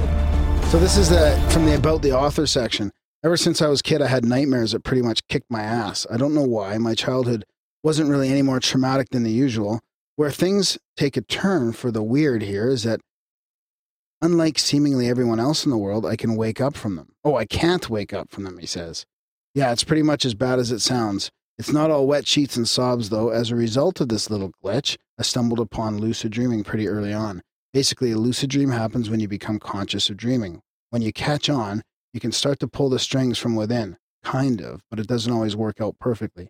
So 0.72 0.80
this 0.80 0.98
is 0.98 1.10
the 1.10 1.38
from 1.52 1.66
the 1.66 1.76
about 1.76 2.02
the 2.02 2.12
author 2.12 2.48
section. 2.48 2.92
Ever 3.24 3.38
since 3.38 3.62
I 3.62 3.68
was 3.68 3.82
a 3.82 3.84
kid, 3.84 4.02
I 4.02 4.08
had 4.08 4.26
nightmares 4.26 4.72
that 4.72 4.84
pretty 4.84 5.04
much 5.04 5.28
kicked 5.28 5.52
my 5.52 5.62
ass. 5.62 6.08
I 6.10 6.18
don't 6.18 6.34
know 6.34 6.42
why. 6.44 6.78
My 6.80 6.96
childhood 6.96 7.46
wasn't 7.84 8.10
really 8.10 8.30
any 8.30 8.42
more 8.42 8.60
traumatic 8.60 9.10
than 9.12 9.24
the 9.24 9.32
usual. 9.32 9.80
Where 10.16 10.32
things 10.32 10.78
take 10.98 11.16
a 11.18 11.22
turn 11.22 11.72
for 11.74 11.92
the 11.92 12.02
weird 12.04 12.42
here 12.42 12.70
is 12.70 12.84
that, 12.84 13.02
unlike 14.22 14.58
seemingly 14.58 15.08
everyone 15.08 15.40
else 15.40 15.64
in 15.66 15.70
the 15.72 15.78
world, 15.78 16.06
I 16.06 16.16
can 16.16 16.36
wake 16.36 16.60
up 16.60 16.76
from 16.76 16.96
them. 16.96 17.14
Oh, 17.24 17.36
I 17.36 17.46
can't 17.46 17.90
wake 17.90 18.14
up 18.14 18.32
from 18.32 18.44
them, 18.46 18.58
he 18.58 18.66
says. 18.66 19.06
Yeah, 19.54 19.72
it's 19.72 19.84
pretty 19.84 20.04
much 20.04 20.26
as 20.26 20.34
bad 20.34 20.58
as 20.58 20.72
it 20.72 20.80
sounds. 20.80 21.30
It's 21.62 21.72
not 21.72 21.92
all 21.92 22.08
wet 22.08 22.28
sheets 22.28 22.58
and 22.58 22.68
sobs, 22.68 23.10
though. 23.10 23.30
As 23.30 23.52
a 23.52 23.56
result 23.56 24.02
of 24.02 24.10
this 24.10 24.32
little 24.32 24.52
glitch, 24.66 24.98
I 25.20 25.22
stumbled 25.22 25.60
upon 25.60 26.00
lucid 26.00 26.32
dreaming 26.32 26.64
pretty 26.64 26.88
early 26.88 27.14
on. 27.14 27.44
Basically, 27.72 28.10
a 28.10 28.18
lucid 28.18 28.50
dream 28.50 28.72
happens 28.72 29.12
when 29.12 29.20
you 29.20 29.28
become 29.28 29.60
conscious 29.60 30.10
of 30.10 30.18
dreaming. 30.18 30.64
When 30.90 31.04
you 31.04 31.14
catch 31.14 31.52
on, 31.52 31.84
you 32.14 32.20
can 32.20 32.32
start 32.32 32.60
to 32.62 32.68
pull 32.68 32.90
the 32.90 32.98
strings 32.98 33.38
from 33.38 33.56
within, 33.56 33.98
kind 34.24 34.60
of, 34.60 34.82
but 34.90 35.00
it 35.00 35.06
doesn't 35.06 35.32
always 35.32 35.56
work 35.56 35.80
out 35.80 36.00
perfectly. 36.00 36.50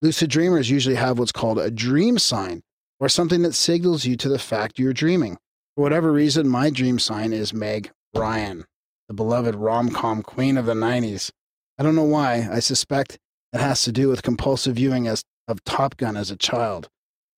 Lucid 0.00 0.30
dreamers 0.30 0.70
usually 0.70 0.94
have 0.94 1.18
what's 1.18 1.32
called 1.32 1.58
a 1.58 1.68
dream 1.68 2.16
sign, 2.16 2.62
or 3.00 3.08
something 3.08 3.42
that 3.42 3.54
signals 3.54 4.04
you 4.04 4.16
to 4.16 4.28
the 4.28 4.38
fact 4.38 4.78
you're 4.78 4.92
dreaming. 4.92 5.38
For 5.74 5.82
whatever 5.82 6.12
reason, 6.12 6.46
my 6.48 6.70
dream 6.70 7.00
sign 7.00 7.32
is 7.32 7.52
Meg 7.52 7.90
Ryan, 8.14 8.66
the 9.08 9.14
beloved 9.14 9.56
rom 9.56 9.90
com 9.90 10.22
queen 10.22 10.56
of 10.56 10.66
the 10.66 10.74
90s. 10.74 11.32
I 11.80 11.82
don't 11.82 11.96
know 11.96 12.04
why. 12.04 12.48
I 12.48 12.60
suspect 12.60 13.18
it 13.52 13.60
has 13.60 13.82
to 13.84 13.92
do 13.92 14.08
with 14.08 14.22
compulsive 14.22 14.76
viewing 14.76 15.06
as, 15.06 15.24
of 15.48 15.62
Top 15.64 15.96
Gun 15.96 16.16
as 16.16 16.30
a 16.30 16.36
child. 16.36 16.88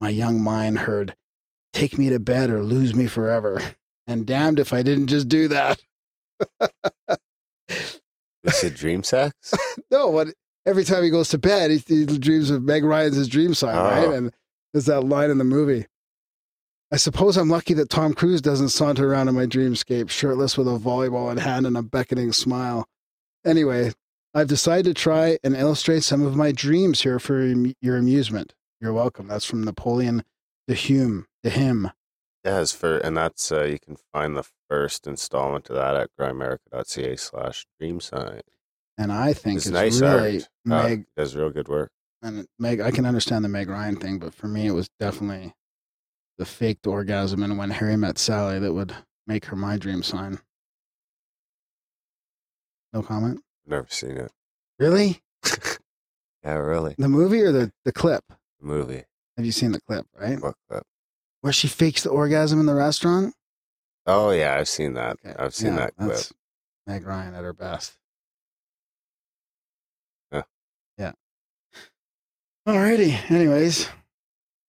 My 0.01 0.09
young 0.11 0.41
mind 0.41 0.81
heard, 0.81 1.15
Take 1.73 1.99
me 1.99 2.09
to 2.11 2.21
bed 2.21 2.51
or 2.51 2.63
lose 2.63 2.95
me 2.95 3.07
forever. 3.07 3.61
And 4.07 4.27
damned 4.27 4.59
if 4.61 4.75
I 4.75 4.83
didn't 4.83 5.07
just 5.07 5.29
do 5.29 5.49
that. 5.49 5.81
Lucid 8.45 8.75
dream 8.75 9.03
sex? 9.03 9.55
No, 9.91 10.09
what 10.09 10.29
every 10.67 10.85
time 10.85 11.03
he 11.05 11.09
goes 11.11 11.29
to 11.31 11.39
bed, 11.39 11.71
he, 11.71 11.79
he 11.79 12.05
dreams 12.05 12.51
of 12.51 12.63
Meg 12.63 12.85
Ryan's 12.85 13.17
his 13.17 13.29
dream 13.29 13.55
sign, 13.55 13.77
Oh. 13.77 13.83
right? 13.83 14.15
And 14.15 14.31
there's 14.73 14.87
that 14.87 15.03
line 15.05 15.31
in 15.31 15.39
the 15.39 15.45
movie. 15.45 15.87
I 16.93 16.97
suppose 16.97 17.37
I'm 17.37 17.49
lucky 17.49 17.73
that 17.75 17.89
Tom 17.91 18.13
Cruise 18.13 18.43
doesn't 18.43 18.69
saunter 18.69 19.11
around 19.11 19.29
in 19.29 19.35
my 19.35 19.47
dreamscape, 19.47 20.11
shirtless 20.11 20.59
with 20.59 20.69
a 20.69 20.79
volleyball 20.79 21.31
in 21.33 21.39
hand 21.39 21.67
and 21.67 21.77
a 21.77 21.83
beckoning 21.83 22.33
smile. 22.33 22.87
Anyway, 23.47 23.93
I've 24.35 24.49
decided 24.49 24.85
to 24.97 25.01
try 25.01 25.39
and 25.45 25.55
illustrate 25.55 26.03
some 26.03 26.23
of 26.23 26.35
my 26.37 26.51
dreams 26.51 27.03
here 27.03 27.19
for 27.21 27.41
your 27.81 27.97
amusement. 27.97 28.55
You're 28.81 28.93
welcome. 28.93 29.29
That's 29.29 29.45
from 29.45 29.63
Napoleon 29.65 30.25
de 30.67 30.75
Hume, 30.75 31.27
de 31.43 31.51
him. 31.51 31.91
Yeah, 32.45 32.61
it's 32.61 32.73
for, 32.73 32.99
and 32.99 33.17
that's, 33.17 33.51
uh, 33.53 33.63
you 33.65 33.79
can 33.79 33.97
find 34.13 34.37
the 34.37 34.45
first 34.69 35.07
installment 35.07 35.71
of 35.71 35.77
that 35.77 35.95
at 35.97 36.11
grimerica.ca 36.19 37.17
slash 37.17 37.65
dream 37.79 38.01
sign. 38.01 38.41
And 38.99 39.13
I 39.13 39.33
think 39.33 39.59
It's 39.59 39.67
it's, 39.67 39.73
nice 39.73 40.01
really 40.01 40.37
art. 40.37 40.49
Uh, 40.69 40.89
Meg 40.89 41.07
does 41.17 41.35
real 41.37 41.51
good 41.51 41.69
work. 41.69 41.91
and 42.23 42.47
Meg, 42.59 42.81
I 42.81 42.91
can 42.91 43.07
understand 43.07 43.45
the 43.45 43.49
Meg 43.49 43.69
Ryan 43.69 43.97
thing, 43.97 44.19
but 44.19 44.35
for 44.35 44.49
me, 44.49 44.67
it 44.67 44.73
was 44.73 44.89
definitely 45.01 45.55
the 46.39 46.45
faked 46.45 46.87
orgasm 46.87 47.43
and 47.43 47.57
when 47.57 47.71
Harry 47.71 47.97
met 47.97 48.19
Sally 48.19 48.59
that 48.59 48.73
would 48.75 48.95
make 49.27 49.47
her 49.47 49.57
my 49.57 49.77
dream 49.79 50.03
sign. 50.03 50.39
No 52.93 53.03
comment. 53.03 53.41
Never 53.67 53.87
seen 53.91 54.17
it. 54.17 54.33
Really? 54.79 55.21
Yeah, 56.45 56.57
really. 56.57 56.95
The 56.99 57.09
movie 57.09 57.41
or 57.41 57.53
the, 57.53 57.73
the 57.87 57.93
clip? 57.93 58.23
Movie. 58.61 59.05
Have 59.39 59.47
you 59.47 59.53
seen 59.53 59.73
the 59.73 59.81
clip, 59.81 60.07
right? 60.15 60.39
What 60.41 60.55
clip? 60.69 60.83
Where 61.41 61.53
she 61.55 61.69
fakes 61.69 62.03
the 62.03 62.11
orgasm 62.11 62.61
in 62.61 62.67
the 62.67 62.75
restaurant? 62.75 63.35
Oh 64.07 64.31
yeah, 64.31 64.57
I've 64.57 64.69
seen 64.69 64.93
that. 64.93 65.17
Okay, 65.25 65.35
I've 65.39 65.55
seen 65.55 65.73
yeah, 65.73 65.77
that 65.77 65.97
clip. 65.97 66.21
Meg 66.87 67.07
Ryan 67.07 67.35
at 67.35 67.45
her 67.45 67.55
best. 67.55 67.95
Yeah. 70.33 70.43
Yeah. 70.99 71.13
Alrighty. 72.69 73.31
Anyways, 73.31 73.89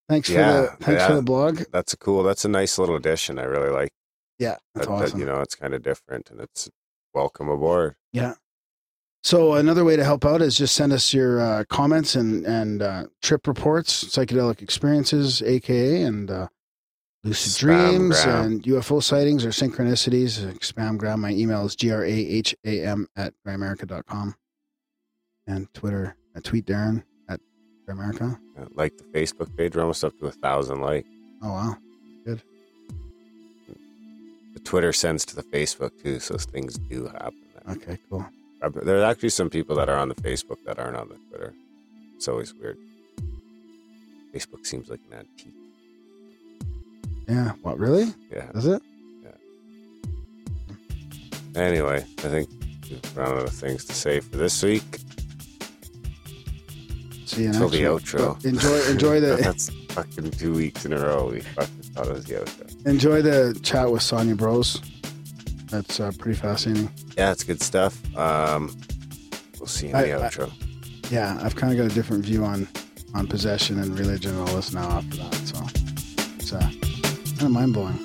thanks 0.07 0.29
for 0.29 0.35
the 0.35 0.75
thanks 0.79 1.05
for 1.05 1.15
the 1.15 1.21
blog. 1.21 1.63
That's 1.73 1.91
a 1.93 1.97
cool. 1.97 2.23
That's 2.23 2.45
a 2.45 2.49
nice 2.49 2.79
little 2.79 2.95
addition. 2.95 3.37
I 3.37 3.43
really 3.43 3.69
like 3.69 3.89
Yeah, 4.39 4.55
that's 4.73 4.87
that, 4.87 4.93
that, 4.97 5.03
awesome. 5.07 5.19
you 5.19 5.25
know, 5.25 5.41
it's 5.41 5.55
kind 5.55 5.73
of 5.73 5.83
different 5.83 6.29
and 6.29 6.39
it's 6.39 6.69
welcome 7.13 7.49
aboard. 7.49 7.95
Yeah. 8.13 8.35
So 9.25 9.53
another 9.55 9.83
way 9.83 9.95
to 9.95 10.03
help 10.03 10.23
out 10.23 10.43
is 10.43 10.55
just 10.55 10.75
send 10.75 10.93
us 10.93 11.11
your 11.11 11.41
uh, 11.41 11.63
comments 11.67 12.13
and 12.15 12.45
and 12.45 12.83
uh, 12.83 13.07
trip 13.23 13.47
reports, 13.47 14.03
psychedelic 14.03 14.61
experiences, 14.61 15.41
aka, 15.41 16.03
and 16.03 16.29
uh, 16.29 16.47
lucid 17.23 17.59
dreams 17.59 18.17
Spamgram. 18.17 18.45
and 18.45 18.63
UFO 18.65 19.01
sightings 19.01 19.43
or 19.43 19.49
synchronicities. 19.49 20.45
Spam 20.59 20.99
Spamgram. 20.99 21.17
My 21.17 21.31
email 21.31 21.65
is 21.65 21.75
graham 21.75 23.07
at 23.15 23.33
grimerica.com 23.43 24.35
and 25.47 25.73
Twitter 25.73 26.15
at 26.35 26.43
tweet 26.43 26.67
Darren 26.67 27.03
at 27.27 27.39
grimerica. 27.89 28.37
Uh, 28.59 28.65
Like 28.75 28.95
the 28.95 29.05
Facebook 29.05 29.57
page, 29.57 29.75
we're 29.75 29.81
almost 29.81 30.03
up 30.03 30.15
to 30.19 30.27
a 30.27 30.31
thousand 30.31 30.81
like. 30.81 31.07
Oh 31.41 31.51
wow. 31.51 31.77
Good. 32.27 32.43
The 34.53 34.59
Twitter 34.59 34.93
sends 34.93 35.25
to 35.25 35.35
the 35.35 35.43
Facebook 35.43 35.99
too, 36.03 36.19
so 36.19 36.37
things 36.37 36.77
do 36.77 37.07
happen. 37.07 37.41
Okay, 37.67 37.97
cool. 38.07 38.23
But 38.61 38.85
There's 38.85 39.03
actually 39.03 39.29
some 39.29 39.49
people 39.49 39.75
that 39.75 39.89
are 39.89 39.97
on 39.97 40.09
the 40.09 40.15
Facebook 40.15 40.57
that 40.65 40.79
aren't 40.79 40.97
on 40.97 41.09
the 41.09 41.15
Twitter. 41.29 41.53
It's 42.15 42.27
always 42.27 42.53
weird. 42.53 42.77
Facebook 44.33 44.65
seems 44.65 44.89
like 44.89 44.99
an 45.11 45.19
antique. 45.19 45.53
Yeah. 47.27 47.51
What 47.61 47.77
really? 47.79 48.13
Yeah. 48.31 48.49
Is 48.55 48.65
it? 48.65 48.81
Yeah. 49.23 49.31
Anyway, 51.61 52.05
I 52.19 52.21
think 52.21 52.49
we've 52.89 53.17
run 53.17 53.33
out 53.37 53.43
of 53.43 53.49
things 53.53 53.85
to 53.85 53.93
say 53.93 54.19
for 54.19 54.37
this 54.37 54.61
week. 54.63 54.83
See 57.25 57.43
you 57.43 57.49
next 57.49 57.71
the 57.71 57.81
outro. 57.83 58.35
But 58.35 58.45
Enjoy 58.45 58.81
enjoy 58.89 59.19
the 59.19 59.35
That's 59.41 59.69
fucking 59.89 60.31
two 60.31 60.53
weeks 60.53 60.85
in 60.85 60.93
a 60.93 60.99
row. 60.99 61.29
We 61.31 61.41
fucking 61.41 61.81
thought 61.93 62.07
it 62.07 62.13
was 62.13 62.25
the 62.25 62.35
outro. 62.35 62.85
enjoy 62.87 63.21
the 63.21 63.57
chat 63.63 63.91
with 63.91 64.01
Sonia 64.01 64.35
Brosz. 64.35 64.81
That's 65.69 65.99
uh, 65.99 66.11
pretty 66.17 66.39
fascinating. 66.39 66.89
Yeah, 67.17 67.31
it's 67.31 67.43
good 67.43 67.61
stuff. 67.61 67.99
Um, 68.17 68.75
we'll 69.59 69.67
see 69.67 69.87
you 69.87 69.95
in 69.95 70.01
the 70.01 70.13
I- 70.13 70.25
I- 70.25 70.29
outro. 70.29 70.51
yeah, 71.11 71.39
I've 71.41 71.55
kind 71.55 71.71
of 71.73 71.77
got 71.77 71.91
a 71.91 71.95
different 71.95 72.25
view 72.25 72.43
on 72.45 72.67
on 73.13 73.27
possession 73.27 73.79
and 73.79 73.97
religion 73.97 74.31
and 74.31 74.49
all 74.49 74.55
this 74.57 74.73
now 74.73 74.89
after 74.89 75.17
that. 75.17 75.33
So 75.35 75.65
it's 76.37 76.51
uh, 76.53 76.59
kind 76.59 77.43
of 77.43 77.51
mind 77.51 77.73
blowing. 77.73 77.97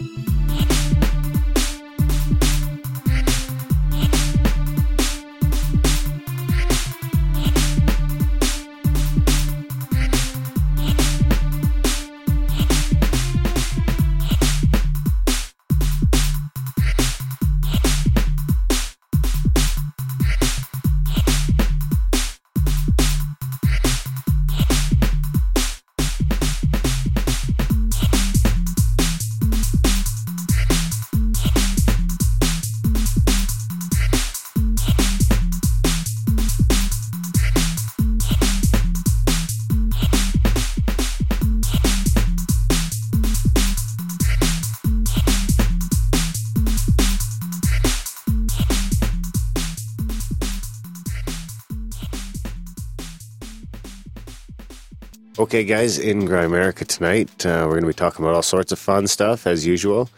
Okay, 55.51 55.65
guys, 55.65 55.99
in 55.99 56.29
Grimerica 56.29 56.87
tonight, 56.87 57.45
uh, 57.45 57.65
we're 57.65 57.73
going 57.73 57.83
to 57.83 57.89
be 57.89 57.93
talking 57.93 58.25
about 58.25 58.37
all 58.37 58.43
sorts 58.43 58.71
of 58.71 58.79
fun 58.79 59.09
stuff 59.09 59.49
as 59.49 59.67
usual. 59.67 60.09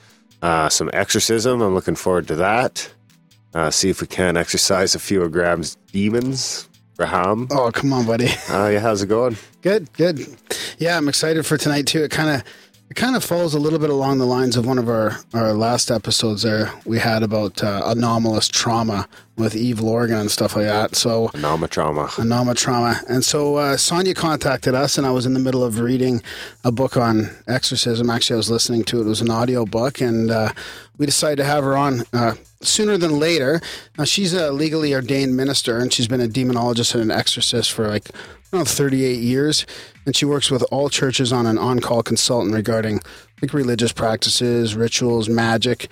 Uh, 0.42 0.68
some 0.68 0.90
exorcism. 0.92 1.62
I'm 1.62 1.72
looking 1.72 1.94
forward 1.94 2.28
to 2.28 2.36
that. 2.36 2.92
Uh, 3.54 3.70
see 3.70 3.88
if 3.88 4.02
we 4.02 4.06
can 4.06 4.36
exercise 4.36 4.94
a 4.94 4.98
few 4.98 5.22
of 5.22 5.32
Graham's 5.32 5.78
demons. 5.90 6.68
Graham. 6.98 7.48
Oh, 7.50 7.70
come 7.72 7.94
on, 7.94 8.04
buddy. 8.04 8.28
Oh, 8.50 8.68
yeah, 8.68 8.80
how's 8.80 9.00
it 9.00 9.06
going? 9.06 9.38
Good, 9.62 9.90
good. 9.94 10.20
Yeah, 10.76 10.98
I'm 10.98 11.08
excited 11.08 11.46
for 11.46 11.56
tonight 11.56 11.86
too. 11.86 12.02
It 12.04 12.10
kind 12.10 12.28
of 12.28 12.44
it 12.92 12.96
kind 12.96 13.16
of 13.16 13.24
falls 13.24 13.54
a 13.54 13.58
little 13.58 13.78
bit 13.78 13.88
along 13.88 14.18
the 14.18 14.26
lines 14.26 14.54
of 14.54 14.66
one 14.66 14.76
of 14.76 14.86
our 14.86 15.16
our 15.32 15.54
last 15.54 15.90
episodes 15.90 16.42
there 16.42 16.70
we 16.84 16.98
had 16.98 17.22
about 17.22 17.64
uh, 17.64 17.80
anomalous 17.86 18.48
trauma 18.48 19.08
with 19.38 19.56
Eve 19.56 19.80
Lorgen 19.80 20.20
and 20.20 20.30
stuff 20.30 20.54
like 20.56 20.66
that. 20.66 20.94
So 20.94 21.28
Anoma 21.28 21.70
trauma. 21.70 22.08
Anoma 22.08 22.54
trauma. 22.54 23.00
And 23.08 23.24
so 23.24 23.56
uh, 23.56 23.78
Sonia 23.78 24.12
contacted 24.12 24.74
us, 24.74 24.98
and 24.98 25.06
I 25.06 25.10
was 25.10 25.24
in 25.24 25.32
the 25.32 25.40
middle 25.40 25.64
of 25.64 25.80
reading 25.80 26.22
a 26.64 26.70
book 26.70 26.98
on 26.98 27.30
exorcism. 27.48 28.10
Actually, 28.10 28.34
I 28.34 28.36
was 28.36 28.50
listening 28.50 28.84
to 28.84 28.98
it. 28.98 29.06
It 29.06 29.08
was 29.08 29.22
an 29.22 29.30
audio 29.30 29.64
book, 29.64 30.02
and 30.02 30.30
uh, 30.30 30.52
we 30.98 31.06
decided 31.06 31.36
to 31.36 31.44
have 31.44 31.64
her 31.64 31.74
on 31.74 32.02
uh, 32.12 32.34
sooner 32.60 32.98
than 32.98 33.18
later. 33.18 33.62
Now, 33.96 34.04
she's 34.04 34.34
a 34.34 34.52
legally 34.52 34.92
ordained 34.92 35.34
minister, 35.34 35.78
and 35.78 35.90
she's 35.90 36.08
been 36.08 36.20
a 36.20 36.28
demonologist 36.28 36.92
and 36.92 37.02
an 37.04 37.10
exorcist 37.10 37.72
for 37.72 37.88
like 37.88 38.10
around 38.52 38.68
38 38.68 39.18
years. 39.18 39.66
And 40.04 40.14
she 40.14 40.24
works 40.24 40.50
with 40.50 40.62
all 40.70 40.90
churches 40.90 41.32
on 41.32 41.46
an 41.46 41.58
on 41.58 41.80
call 41.80 42.02
consultant 42.02 42.54
regarding 42.54 43.00
like 43.40 43.54
religious 43.54 43.92
practices, 43.92 44.74
rituals, 44.74 45.28
magic. 45.28 45.88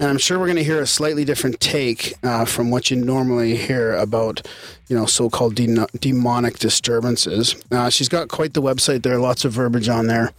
And 0.00 0.08
I'm 0.08 0.18
sure 0.18 0.38
we're 0.38 0.46
going 0.46 0.56
to 0.56 0.64
hear 0.64 0.80
a 0.80 0.86
slightly 0.86 1.24
different 1.24 1.60
take 1.60 2.14
uh, 2.24 2.44
from 2.44 2.70
what 2.70 2.90
you 2.90 2.96
normally 2.96 3.56
hear 3.56 3.94
about, 3.94 4.46
you 4.88 4.96
know, 4.96 5.06
so-called 5.06 5.54
de- 5.54 5.86
demonic 6.00 6.58
disturbances. 6.58 7.54
Uh, 7.70 7.88
she's 7.90 8.08
got 8.08 8.28
quite 8.28 8.54
the 8.54 8.62
website 8.62 9.02
there, 9.02 9.18
lots 9.18 9.44
of 9.44 9.52
verbiage 9.52 9.88
on 9.88 10.08
there, 10.08 10.32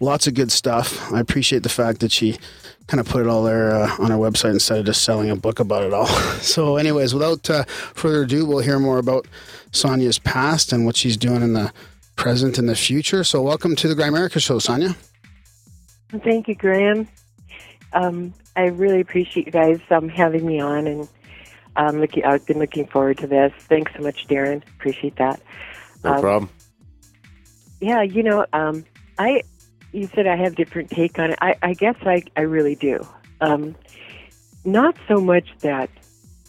lots 0.00 0.26
of 0.26 0.34
good 0.34 0.52
stuff. 0.52 1.12
I 1.12 1.20
appreciate 1.20 1.64
the 1.64 1.68
fact 1.68 2.00
that 2.00 2.12
she 2.12 2.38
kind 2.86 3.00
of 3.00 3.08
put 3.08 3.22
it 3.22 3.28
all 3.28 3.42
there 3.42 3.74
uh, 3.74 3.96
on 3.98 4.12
our 4.12 4.18
website 4.18 4.50
instead 4.50 4.78
of 4.78 4.84
just 4.86 5.02
selling 5.02 5.30
a 5.30 5.36
book 5.36 5.58
about 5.60 5.84
it 5.84 5.92
all. 5.92 6.06
so, 6.40 6.76
anyways, 6.76 7.14
without 7.14 7.48
uh, 7.48 7.64
further 7.64 8.22
ado, 8.22 8.44
we'll 8.46 8.58
hear 8.60 8.78
more 8.78 8.98
about 8.98 9.26
Sonia's 9.72 10.18
past 10.18 10.72
and 10.72 10.84
what 10.84 10.96
she's 10.96 11.16
doing 11.16 11.42
in 11.42 11.54
the 11.54 11.72
present 12.16 12.58
and 12.58 12.68
the 12.68 12.76
future. 12.76 13.24
So, 13.24 13.42
welcome 13.42 13.74
to 13.76 13.88
the 13.88 13.94
Grimerica 13.94 14.40
Show, 14.40 14.58
Sonia. 14.58 14.94
Thank 16.22 16.46
you, 16.48 16.54
Graham. 16.54 17.08
Um, 17.92 18.34
I 18.56 18.66
really 18.66 19.00
appreciate 19.00 19.46
you 19.46 19.52
guys 19.52 19.80
um, 19.90 20.08
having 20.08 20.46
me 20.46 20.60
on, 20.60 20.86
and 20.86 21.08
um, 21.76 22.00
looking, 22.00 22.24
I've 22.24 22.46
been 22.46 22.58
looking 22.58 22.86
forward 22.86 23.18
to 23.18 23.26
this. 23.26 23.52
Thanks 23.60 23.92
so 23.96 24.02
much, 24.02 24.26
Darren. 24.28 24.62
Appreciate 24.76 25.16
that. 25.16 25.40
No 26.04 26.14
Um, 26.14 26.20
problem. 26.20 26.50
Yeah, 27.80 28.02
you 28.02 28.22
know, 28.22 28.46
um, 28.52 28.84
I 29.18 29.42
you 29.94 30.08
said 30.14 30.26
I 30.26 30.36
have 30.36 30.56
different 30.56 30.90
take 30.90 31.18
on 31.18 31.30
it. 31.30 31.38
I, 31.40 31.56
I 31.62 31.74
guess 31.74 31.96
I 32.02 32.22
I 32.36 32.42
really 32.42 32.74
do. 32.74 33.06
Um, 33.40 33.76
not 34.64 34.96
so 35.06 35.20
much 35.20 35.48
that 35.60 35.90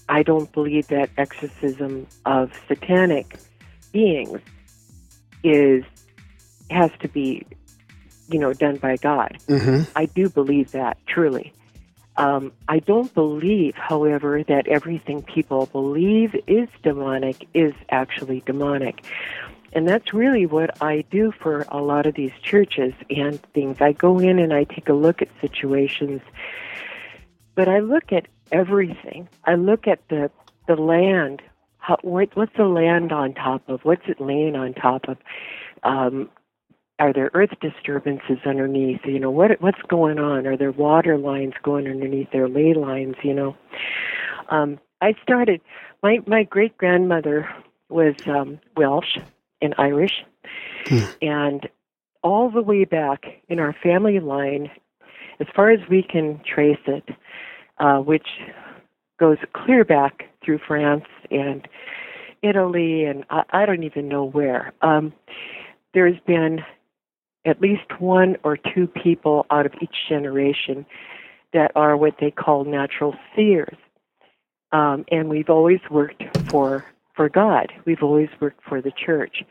I 0.09 0.23
don't 0.23 0.51
believe 0.51 0.87
that 0.87 1.09
exorcism 1.17 2.07
of 2.25 2.51
satanic 2.67 3.37
beings 3.91 4.41
is 5.43 5.83
has 6.71 6.91
to 7.01 7.07
be, 7.07 7.45
you 8.29 8.39
know, 8.39 8.53
done 8.53 8.77
by 8.77 8.97
God. 8.97 9.37
Mm-hmm. 9.47 9.91
I 9.95 10.05
do 10.05 10.29
believe 10.29 10.71
that 10.71 10.97
truly. 11.05 11.53
Um, 12.17 12.53
I 12.67 12.79
don't 12.79 13.13
believe, 13.13 13.75
however, 13.75 14.41
that 14.43 14.67
everything 14.67 15.21
people 15.21 15.65
believe 15.67 16.33
is 16.47 16.69
demonic 16.81 17.47
is 17.53 17.73
actually 17.89 18.41
demonic. 18.45 19.03
And 19.76 19.86
that's 19.86 20.13
really 20.13 20.45
what 20.45 20.82
I 20.82 21.03
do 21.11 21.34
for 21.34 21.65
a 21.67 21.82
lot 21.82 22.05
of 22.05 22.15
these 22.15 22.32
churches 22.41 22.93
and 23.09 23.41
things. 23.53 23.82
I 23.82 23.91
go 23.91 24.19
in 24.19 24.39
and 24.39 24.53
I 24.53 24.63
take 24.63 24.88
a 24.88 24.93
look 24.93 25.21
at 25.21 25.28
situations, 25.41 26.21
but 27.55 27.67
I 27.67 27.80
look 27.80 28.13
at 28.13 28.28
everything. 28.53 29.28
I 29.43 29.55
look 29.55 29.86
at 29.86 29.99
the 30.07 30.32
the 30.67 30.76
land. 30.76 31.41
How, 31.78 31.97
what, 32.01 32.36
what's 32.36 32.55
the 32.57 32.65
land 32.65 33.11
on 33.11 33.34
top 33.34 33.67
of? 33.69 33.82
What's 33.84 34.01
it 34.07 34.19
laying 34.19 34.55
on 34.55 34.73
top 34.73 35.07
of? 35.07 35.17
Um, 35.84 36.30
are 36.97 37.13
there 37.13 37.30
earth 37.34 37.51
disturbances 37.61 38.39
underneath? 38.45 39.01
You 39.03 39.19
know 39.19 39.30
what 39.30 39.59
what's 39.61 39.82
going 39.89 40.19
on? 40.19 40.47
Are 40.47 40.55
there 40.55 40.71
water 40.71 41.17
lines 41.17 41.53
going 41.61 41.86
underneath 41.88 42.32
their 42.32 42.47
ley 42.47 42.73
lines? 42.73 43.15
You 43.23 43.34
know, 43.34 43.57
um, 44.49 44.80
I 45.01 45.15
started 45.21 45.59
my 46.01 46.19
my 46.26 46.43
great 46.43 46.78
grandmother 46.78 47.49
was 47.89 48.15
um, 48.26 48.59
Welsh 48.78 49.17
and 49.61 49.73
Irish, 49.77 50.23
Hmm. 50.87 51.05
and 51.21 51.69
all 52.21 52.49
the 52.49 52.61
way 52.61 52.85
back 52.85 53.25
in 53.49 53.59
our 53.59 53.73
family 53.83 54.19
line, 54.19 54.69
as 55.39 55.47
far 55.55 55.69
as 55.69 55.79
we 55.89 56.01
can 56.03 56.39
trace 56.43 56.79
it, 56.87 57.03
uh, 57.79 57.99
which 57.99 58.27
goes 59.19 59.37
clear 59.53 59.83
back 59.83 60.25
through 60.43 60.59
France 60.59 61.05
and 61.31 61.67
Italy, 62.41 63.05
and 63.05 63.25
I, 63.29 63.43
I 63.51 63.65
don't 63.65 63.83
even 63.83 64.07
know 64.07 64.25
where. 64.25 64.73
Um, 64.81 65.13
there's 65.93 66.19
been 66.27 66.63
at 67.45 67.61
least 67.61 67.99
one 67.99 68.37
or 68.43 68.57
two 68.57 68.87
people 68.87 69.45
out 69.49 69.65
of 69.65 69.73
each 69.81 69.95
generation 70.09 70.85
that 71.53 71.71
are 71.75 71.95
what 71.95 72.15
they 72.19 72.31
call 72.31 72.65
natural 72.65 73.15
seers. 73.35 73.77
Um, 74.71 75.05
and 75.09 75.29
we've 75.29 75.49
always 75.49 75.79
worked 75.89 76.23
for 76.49 76.85
for 77.16 77.30
God. 77.30 77.72
We've 77.86 78.03
always 78.03 78.30
worked 78.39 78.63
for 78.63 78.82
the 78.82 78.91
church. 78.91 79.43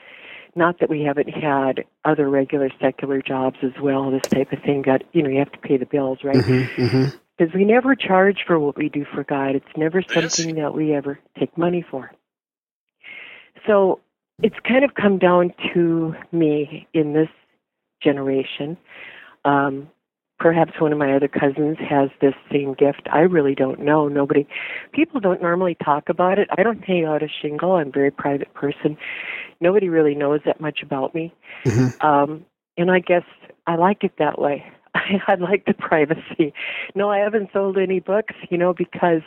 Not 0.56 0.78
that 0.78 0.88
we 0.88 1.02
haven't 1.02 1.30
had 1.30 1.84
other 2.04 2.28
regular 2.30 2.70
secular 2.80 3.20
jobs 3.20 3.56
as 3.62 3.72
well, 3.82 4.10
this 4.10 4.22
type 4.22 4.52
of 4.52 4.60
thing. 4.62 4.82
Got 4.82 5.02
you 5.12 5.22
know, 5.22 5.30
you 5.30 5.38
have 5.38 5.52
to 5.52 5.58
pay 5.58 5.76
the 5.76 5.86
bills, 5.86 6.18
right? 6.22 6.36
Mm-hmm, 6.36 6.82
mm-hmm. 6.82 7.16
Because 7.36 7.52
we 7.52 7.64
never 7.64 7.96
charge 7.96 8.44
for 8.46 8.60
what 8.60 8.76
we 8.76 8.88
do 8.88 9.04
for 9.12 9.24
God. 9.24 9.56
It's 9.56 9.76
never 9.76 10.02
something 10.02 10.54
that 10.54 10.74
we 10.74 10.94
ever 10.94 11.18
take 11.36 11.58
money 11.58 11.84
for. 11.90 12.12
So 13.66 14.00
it's 14.42 14.56
kind 14.66 14.84
of 14.84 14.94
come 14.94 15.18
down 15.18 15.52
to 15.72 16.14
me 16.30 16.86
in 16.92 17.12
this 17.12 17.28
generation. 18.02 18.76
Um, 19.44 19.90
perhaps 20.44 20.78
one 20.78 20.92
of 20.92 20.98
my 20.98 21.16
other 21.16 21.26
cousins 21.26 21.78
has 21.78 22.10
this 22.20 22.34
same 22.52 22.74
gift. 22.74 23.08
I 23.10 23.20
really 23.20 23.54
don't 23.54 23.80
know. 23.80 24.08
Nobody, 24.08 24.46
people 24.92 25.18
don't 25.18 25.40
normally 25.40 25.74
talk 25.82 26.10
about 26.10 26.38
it. 26.38 26.48
I 26.58 26.62
don't 26.62 26.84
hang 26.84 27.06
out 27.06 27.22
a 27.22 27.28
shingle. 27.40 27.76
I'm 27.76 27.88
a 27.88 27.90
very 27.90 28.10
private 28.10 28.52
person. 28.52 28.98
Nobody 29.62 29.88
really 29.88 30.14
knows 30.14 30.40
that 30.44 30.60
much 30.60 30.80
about 30.82 31.14
me. 31.14 31.32
Mhm. 31.64 32.04
Um, 32.04 32.44
and 32.76 32.90
I 32.90 32.98
guess 32.98 33.22
I 33.66 33.76
like 33.76 34.04
it 34.04 34.18
that 34.18 34.38
way. 34.38 34.62
I, 34.94 35.18
I 35.28 35.34
like 35.36 35.64
the 35.64 35.72
privacy. 35.72 36.52
No, 36.94 37.08
I 37.08 37.20
haven't 37.20 37.48
sold 37.50 37.78
any 37.78 38.00
books, 38.00 38.34
you 38.50 38.58
know, 38.58 38.74
because 38.74 39.22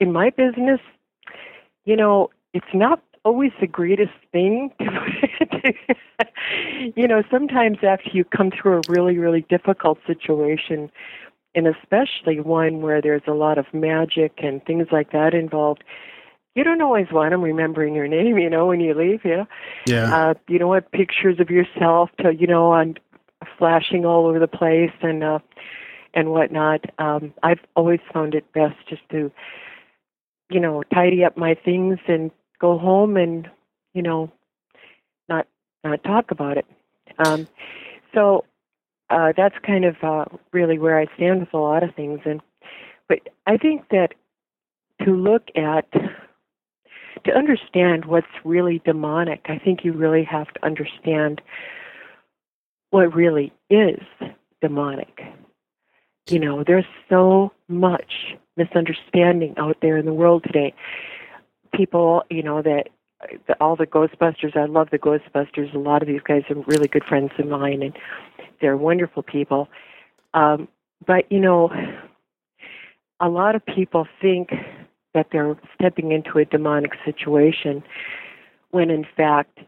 in 0.00 0.14
my 0.14 0.30
business, 0.30 0.80
you 1.84 1.94
know, 1.94 2.30
it's 2.54 2.72
not 2.72 3.02
always 3.22 3.52
the 3.60 3.66
greatest 3.66 4.14
thing 4.32 4.70
to, 4.78 4.86
you 6.96 7.06
know, 7.08 7.22
sometimes 7.30 7.78
after 7.82 8.10
you 8.12 8.24
come 8.24 8.50
through 8.50 8.78
a 8.78 8.82
really, 8.88 9.18
really 9.18 9.44
difficult 9.48 9.98
situation, 10.06 10.90
and 11.54 11.66
especially 11.66 12.40
one 12.40 12.80
where 12.80 13.00
there's 13.02 13.22
a 13.26 13.32
lot 13.32 13.58
of 13.58 13.66
magic 13.72 14.32
and 14.38 14.64
things 14.64 14.88
like 14.90 15.12
that 15.12 15.34
involved, 15.34 15.84
you 16.54 16.64
don't 16.64 16.82
always 16.82 17.06
want 17.10 17.30
them 17.30 17.42
remembering 17.42 17.94
your 17.94 18.08
name, 18.08 18.38
you 18.38 18.50
know, 18.50 18.66
when 18.66 18.80
you 18.80 18.94
leave, 18.94 19.24
you 19.24 19.36
know. 19.38 19.46
Yeah. 19.86 20.14
Uh, 20.14 20.34
you 20.48 20.58
don't 20.58 20.68
want 20.68 20.90
pictures 20.92 21.40
of 21.40 21.50
yourself 21.50 22.10
to, 22.20 22.34
you 22.34 22.46
know, 22.46 22.72
on 22.72 22.96
flashing 23.58 24.04
all 24.04 24.26
over 24.26 24.38
the 24.38 24.46
place 24.46 24.92
and 25.00 25.24
uh 25.24 25.38
and 26.14 26.30
whatnot. 26.30 26.84
Um, 26.98 27.32
I've 27.42 27.60
always 27.74 28.00
found 28.12 28.34
it 28.34 28.50
best 28.52 28.76
just 28.88 29.02
to, 29.10 29.30
you 30.50 30.60
know, 30.60 30.82
tidy 30.92 31.24
up 31.24 31.36
my 31.36 31.54
things 31.54 31.98
and 32.06 32.30
go 32.60 32.78
home 32.78 33.16
and, 33.16 33.50
you 33.94 34.02
know, 34.02 34.30
not 35.84 35.90
not 35.90 36.04
talk 36.04 36.30
about 36.30 36.56
it. 36.56 36.66
Um, 37.24 37.46
so 38.14 38.44
uh, 39.10 39.32
that's 39.36 39.56
kind 39.64 39.84
of 39.84 39.96
uh, 40.02 40.24
really 40.52 40.78
where 40.78 40.98
I 40.98 41.06
stand 41.16 41.40
with 41.40 41.54
a 41.54 41.58
lot 41.58 41.82
of 41.82 41.94
things. 41.94 42.20
And 42.24 42.40
but 43.08 43.20
I 43.46 43.56
think 43.56 43.88
that 43.90 44.14
to 45.04 45.10
look 45.14 45.48
at 45.56 45.90
to 47.24 47.32
understand 47.32 48.06
what's 48.06 48.26
really 48.44 48.80
demonic, 48.84 49.46
I 49.46 49.58
think 49.58 49.84
you 49.84 49.92
really 49.92 50.24
have 50.24 50.52
to 50.54 50.64
understand 50.64 51.40
what 52.90 53.14
really 53.14 53.52
is 53.70 54.02
demonic. 54.60 55.20
You 56.28 56.38
know, 56.38 56.64
there's 56.64 56.86
so 57.08 57.52
much 57.68 58.36
misunderstanding 58.56 59.54
out 59.56 59.76
there 59.82 59.96
in 59.96 60.06
the 60.06 60.12
world 60.12 60.44
today. 60.44 60.74
People, 61.74 62.22
you 62.30 62.42
know, 62.42 62.62
that 62.62 62.88
the, 63.46 63.54
all 63.60 63.76
the 63.76 63.86
Ghostbusters, 63.86 64.56
I 64.56 64.66
love 64.66 64.88
the 64.90 64.98
Ghostbusters. 64.98 65.74
A 65.74 65.78
lot 65.78 66.02
of 66.02 66.08
these 66.08 66.20
guys 66.22 66.42
are 66.50 66.56
really 66.66 66.88
good 66.88 67.04
friends 67.04 67.32
of 67.38 67.46
mine, 67.46 67.82
and 67.82 67.96
they're 68.60 68.76
wonderful 68.76 69.22
people. 69.22 69.68
Um, 70.34 70.68
but, 71.06 71.30
you 71.30 71.40
know, 71.40 71.70
a 73.20 73.28
lot 73.28 73.54
of 73.54 73.64
people 73.64 74.06
think 74.20 74.50
that 75.14 75.28
they're 75.30 75.56
stepping 75.74 76.12
into 76.12 76.38
a 76.38 76.44
demonic 76.44 76.92
situation 77.04 77.82
when 78.70 78.90
in 78.90 79.06
fact 79.16 79.58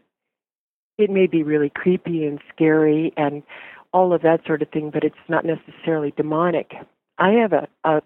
it 0.97 1.09
may 1.09 1.27
be 1.27 1.43
really 1.43 1.69
creepy 1.69 2.25
and 2.25 2.39
scary 2.53 3.13
and 3.15 3.43
all 3.93 4.13
of 4.13 4.21
that 4.23 4.45
sort 4.45 4.61
of 4.61 4.69
thing, 4.69 4.89
but 4.89 5.03
it's 5.03 5.15
not 5.29 5.45
necessarily 5.45 6.13
demonic. 6.17 6.73
I 7.17 7.31
have 7.31 7.53
a, 7.53 7.67
a 7.83 8.01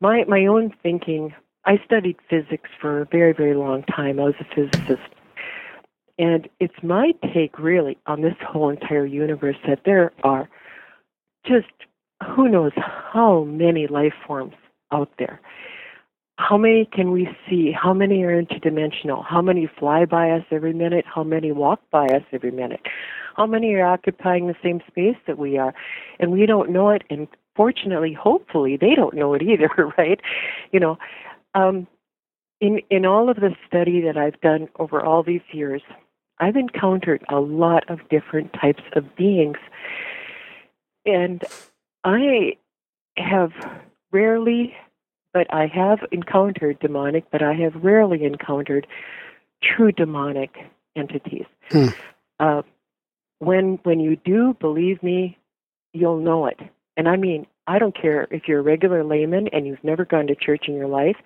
my 0.00 0.24
my 0.28 0.46
own 0.46 0.72
thinking. 0.82 1.34
I 1.66 1.80
studied 1.84 2.16
physics 2.30 2.70
for 2.80 3.02
a 3.02 3.06
very 3.06 3.32
very 3.32 3.54
long 3.54 3.82
time. 3.84 4.20
I 4.20 4.24
was 4.24 4.34
a 4.40 4.54
physicist, 4.54 5.08
and 6.18 6.48
it's 6.60 6.82
my 6.82 7.12
take 7.34 7.58
really 7.58 7.98
on 8.06 8.22
this 8.22 8.36
whole 8.40 8.70
entire 8.70 9.06
universe 9.06 9.56
that 9.66 9.80
there 9.84 10.12
are 10.22 10.48
just 11.44 11.66
who 12.34 12.48
knows 12.48 12.72
how 12.76 13.44
many 13.44 13.86
life 13.86 14.14
forms 14.26 14.54
out 14.92 15.10
there. 15.18 15.40
How 16.38 16.58
many 16.58 16.84
can 16.92 17.12
we 17.12 17.28
see? 17.48 17.72
How 17.72 17.94
many 17.94 18.22
are 18.22 18.42
interdimensional? 18.42 19.24
How 19.24 19.40
many 19.40 19.68
fly 19.78 20.04
by 20.04 20.30
us 20.30 20.44
every 20.50 20.74
minute? 20.74 21.04
How 21.12 21.24
many 21.24 21.50
walk 21.50 21.80
by 21.90 22.06
us 22.06 22.22
every 22.32 22.50
minute? 22.50 22.80
How 23.36 23.46
many 23.46 23.74
are 23.74 23.86
occupying 23.86 24.46
the 24.46 24.54
same 24.62 24.80
space 24.86 25.16
that 25.26 25.38
we 25.38 25.56
are? 25.56 25.74
And 26.20 26.32
we 26.32 26.44
don't 26.46 26.70
know 26.70 26.90
it. 26.90 27.02
And 27.08 27.26
fortunately, 27.54 28.12
hopefully, 28.12 28.76
they 28.78 28.94
don't 28.94 29.14
know 29.14 29.32
it 29.32 29.42
either, 29.42 29.70
right? 29.98 30.20
You 30.72 30.80
know, 30.80 30.98
um, 31.56 31.88
in 32.60 32.80
in 32.90 33.04
all 33.04 33.28
of 33.28 33.36
the 33.36 33.56
study 33.66 34.00
that 34.02 34.16
I've 34.16 34.40
done 34.40 34.68
over 34.78 35.04
all 35.04 35.24
these 35.24 35.42
years, 35.52 35.82
I've 36.38 36.56
encountered 36.56 37.24
a 37.28 37.40
lot 37.40 37.90
of 37.90 38.08
different 38.08 38.52
types 38.52 38.82
of 38.94 39.16
beings, 39.16 39.58
and 41.04 41.44
I 42.04 42.56
have 43.16 43.50
rarely 44.12 44.74
but 45.36 45.52
I 45.52 45.66
have 45.66 45.98
encountered 46.12 46.78
demonic, 46.78 47.30
but 47.30 47.42
I 47.42 47.52
have 47.52 47.74
rarely 47.84 48.24
encountered 48.24 48.86
true 49.62 49.92
demonic 49.92 50.56
entities. 50.96 51.44
Hmm. 51.70 51.88
Uh, 52.40 52.62
when 53.38 53.78
when 53.82 54.00
you 54.00 54.16
do, 54.16 54.56
believe 54.58 55.02
me, 55.02 55.36
you'll 55.92 56.20
know 56.20 56.46
it. 56.46 56.58
And 56.96 57.06
I 57.06 57.16
mean, 57.16 57.46
I 57.68 57.78
don't 57.78 58.00
care 58.00 58.26
if 58.30 58.42
you're 58.46 58.60
a 58.60 58.62
regular 58.62 59.04
layman 59.04 59.48
and 59.48 59.66
you've 59.66 59.82
never 59.82 60.04
gone 60.04 60.26
to 60.28 60.34
church 60.34 60.64
in 60.68 60.74
your 60.74 60.88
life. 60.88 61.16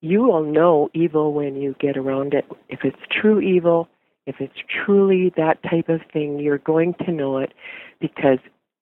You 0.00 0.22
will 0.22 0.44
know 0.44 0.90
evil 0.94 1.32
when 1.32 1.56
you 1.56 1.74
get 1.80 1.96
around 1.96 2.34
it. 2.34 2.44
If 2.68 2.80
it's 2.84 2.98
true 3.10 3.40
evil, 3.40 3.88
if 4.26 4.36
it's 4.40 4.58
truly 4.84 5.32
that 5.36 5.62
type 5.62 5.88
of 5.88 6.00
thing, 6.12 6.38
you're 6.38 6.58
going 6.58 6.94
to 7.04 7.12
know 7.12 7.38
it 7.38 7.52
because 8.00 8.38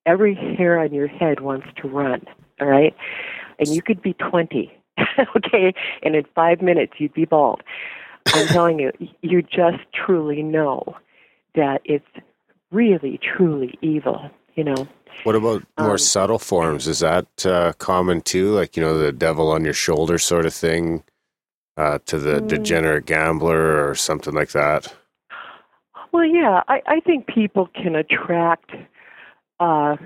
every 0.07 0.35
hair 0.35 0.79
on 0.81 0.93
your 0.93 1.09
head 1.09 1.41
wants 1.41 1.67
to 1.83 1.89
run. 1.89 2.23
All 2.61 2.67
right 2.67 2.95
and 3.59 3.69
you 3.69 3.83
could 3.83 4.03
be 4.03 4.15
20, 4.15 4.73
okay, 5.37 5.75
and 6.03 6.15
in 6.15 6.25
five 6.35 6.63
minutes 6.63 6.95
you'd 6.99 7.15
be 7.15 7.25
bald. 7.25 7.63
I'm 8.29 8.47
telling 8.49 8.79
you, 8.79 8.93
you 9.23 9.43
just 9.43 9.83
truly 9.95 10.43
know 10.43 10.97
that 11.55 11.83
it's 11.85 12.07
really, 12.73 13.19
truly 13.23 13.79
evil, 13.83 14.31
you 14.55 14.65
know. 14.65 14.89
What 15.23 15.37
about 15.37 15.63
more 15.79 15.93
Um, 15.93 15.99
subtle 15.99 16.39
forms? 16.39 16.87
Is 16.87 16.99
that 17.01 17.47
uh, 17.47 17.73
common 17.79 18.21
too? 18.21 18.51
Like, 18.53 18.77
you 18.77 18.83
know, 18.83 18.99
the 18.99 19.13
devil 19.13 19.51
on 19.51 19.65
your 19.65 19.73
shoulder 19.73 20.19
sort 20.19 20.45
of 20.45 20.53
thing 20.53 21.03
uh, 21.77 21.99
to 22.07 22.19
the 22.19 22.41
Mm. 22.41 22.49
degenerate 22.49 23.07
gambler 23.07 23.89
or 23.89 23.95
something 23.95 24.35
like 24.35 24.51
that? 24.51 24.95
Well, 26.13 26.25
yeah, 26.25 26.63
I, 26.69 26.83
I 26.87 27.01
think 27.01 27.27
people 27.27 27.69
can 27.75 27.97
attract, 27.97 28.71
uh, 29.59 29.97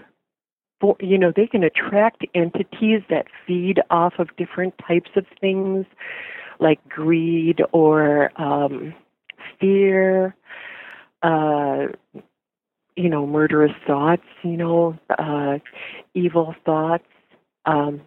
for, 0.81 0.97
you 1.01 1.19
know, 1.19 1.33
they 1.35 1.47
can 1.47 1.65
attract 1.65 2.25
entities 2.35 3.03
that 3.11 3.27
feed 3.47 3.81
off 3.91 4.15
of 4.19 4.35
different 4.37 4.75
types 4.87 5.11
of 5.17 5.27
things, 5.41 5.85
like 6.61 6.81
greed 6.89 7.61
or 7.73 8.31
um, 8.41 8.95
fear, 9.61 10.35
uh, 11.23 11.89
you 12.99 13.09
know, 13.09 13.27
murderous 13.27 13.73
thoughts, 13.87 14.25
you 14.43 14.57
know, 14.57 14.99
uh, 15.19 15.59
evil 16.15 16.55
thoughts. 16.65 17.05
Um, 17.65 18.03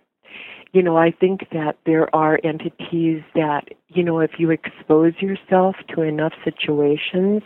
you 0.74 0.84
know, 0.84 0.98
I 0.98 1.12
think 1.12 1.48
that 1.52 1.78
there 1.86 2.14
are 2.14 2.40
entities 2.44 3.22
that, 3.34 3.70
you 3.88 4.04
know, 4.04 4.20
if 4.20 4.32
you 4.38 4.52
expose 4.52 5.14
yourself 5.20 5.76
to 5.96 6.02
enough 6.02 6.34
situations 6.44 7.42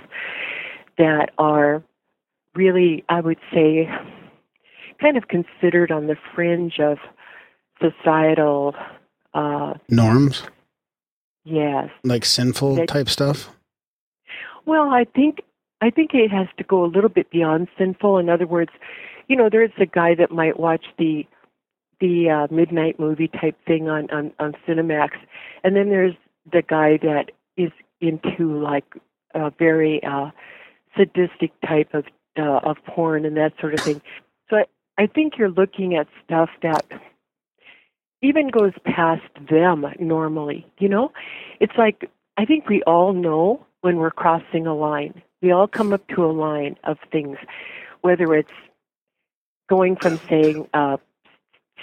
that 0.97 1.29
are 1.37 1.83
really, 2.55 3.03
I 3.09 3.21
would 3.21 3.39
say, 3.53 3.87
kind 4.99 5.17
of 5.17 5.27
considered 5.27 5.91
on 5.91 6.07
the 6.07 6.15
fringe 6.33 6.79
of 6.79 6.97
societal 7.81 8.73
uh, 9.33 9.73
Norms. 9.89 10.43
Yes. 11.43 11.89
like 12.03 12.25
sinful 12.25 12.75
That- 12.75 12.87
type 12.87 13.09
stuff. 13.09 13.51
Well, 14.65 14.89
I 14.89 15.03
think 15.03 15.41
I 15.81 15.89
think 15.89 16.11
it 16.13 16.31
has 16.31 16.47
to 16.57 16.63
go 16.63 16.83
a 16.83 16.87
little 16.87 17.09
bit 17.09 17.29
beyond 17.29 17.67
sinful. 17.77 18.17
In 18.17 18.29
other 18.29 18.47
words, 18.47 18.71
you 19.27 19.35
know, 19.35 19.49
there's 19.51 19.71
a 19.79 19.85
guy 19.85 20.15
that 20.15 20.31
might 20.31 20.59
watch 20.59 20.85
the 20.97 21.25
the 22.01 22.29
uh, 22.29 22.53
midnight 22.53 22.99
movie 22.99 23.29
type 23.29 23.57
thing 23.65 23.89
on 23.89 24.09
on 24.11 24.31
on 24.39 24.53
Cinemax, 24.67 25.11
and 25.63 25.75
then 25.75 25.89
there's 25.89 26.15
the 26.51 26.61
guy 26.61 26.97
that 26.97 27.31
is 27.57 27.71
into 28.01 28.59
like 28.59 28.85
a 29.33 29.51
very 29.57 30.01
uh, 30.03 30.31
sadistic 30.97 31.51
type 31.61 31.93
of 31.93 32.05
uh, 32.37 32.59
of 32.63 32.77
porn 32.85 33.25
and 33.25 33.37
that 33.37 33.53
sort 33.59 33.73
of 33.73 33.79
thing. 33.79 34.01
So 34.49 34.57
I, 34.57 34.65
I 34.97 35.07
think 35.07 35.33
you're 35.37 35.49
looking 35.49 35.95
at 35.95 36.07
stuff 36.23 36.49
that 36.61 36.85
even 38.21 38.49
goes 38.49 38.73
past 38.85 39.23
them 39.49 39.85
normally. 39.99 40.65
You 40.79 40.89
know, 40.89 41.11
it's 41.59 41.77
like 41.77 42.09
I 42.37 42.45
think 42.45 42.67
we 42.67 42.81
all 42.83 43.13
know 43.13 43.65
when 43.81 43.97
we're 43.97 44.11
crossing 44.11 44.67
a 44.67 44.75
line. 44.75 45.21
We 45.41 45.51
all 45.51 45.67
come 45.67 45.93
up 45.93 46.07
to 46.09 46.25
a 46.25 46.31
line 46.31 46.77
of 46.83 46.97
things, 47.11 47.37
whether 48.01 48.33
it's 48.33 48.49
going 49.69 49.95
from 49.95 50.19
saying 50.29 50.67
uh, 50.73 50.97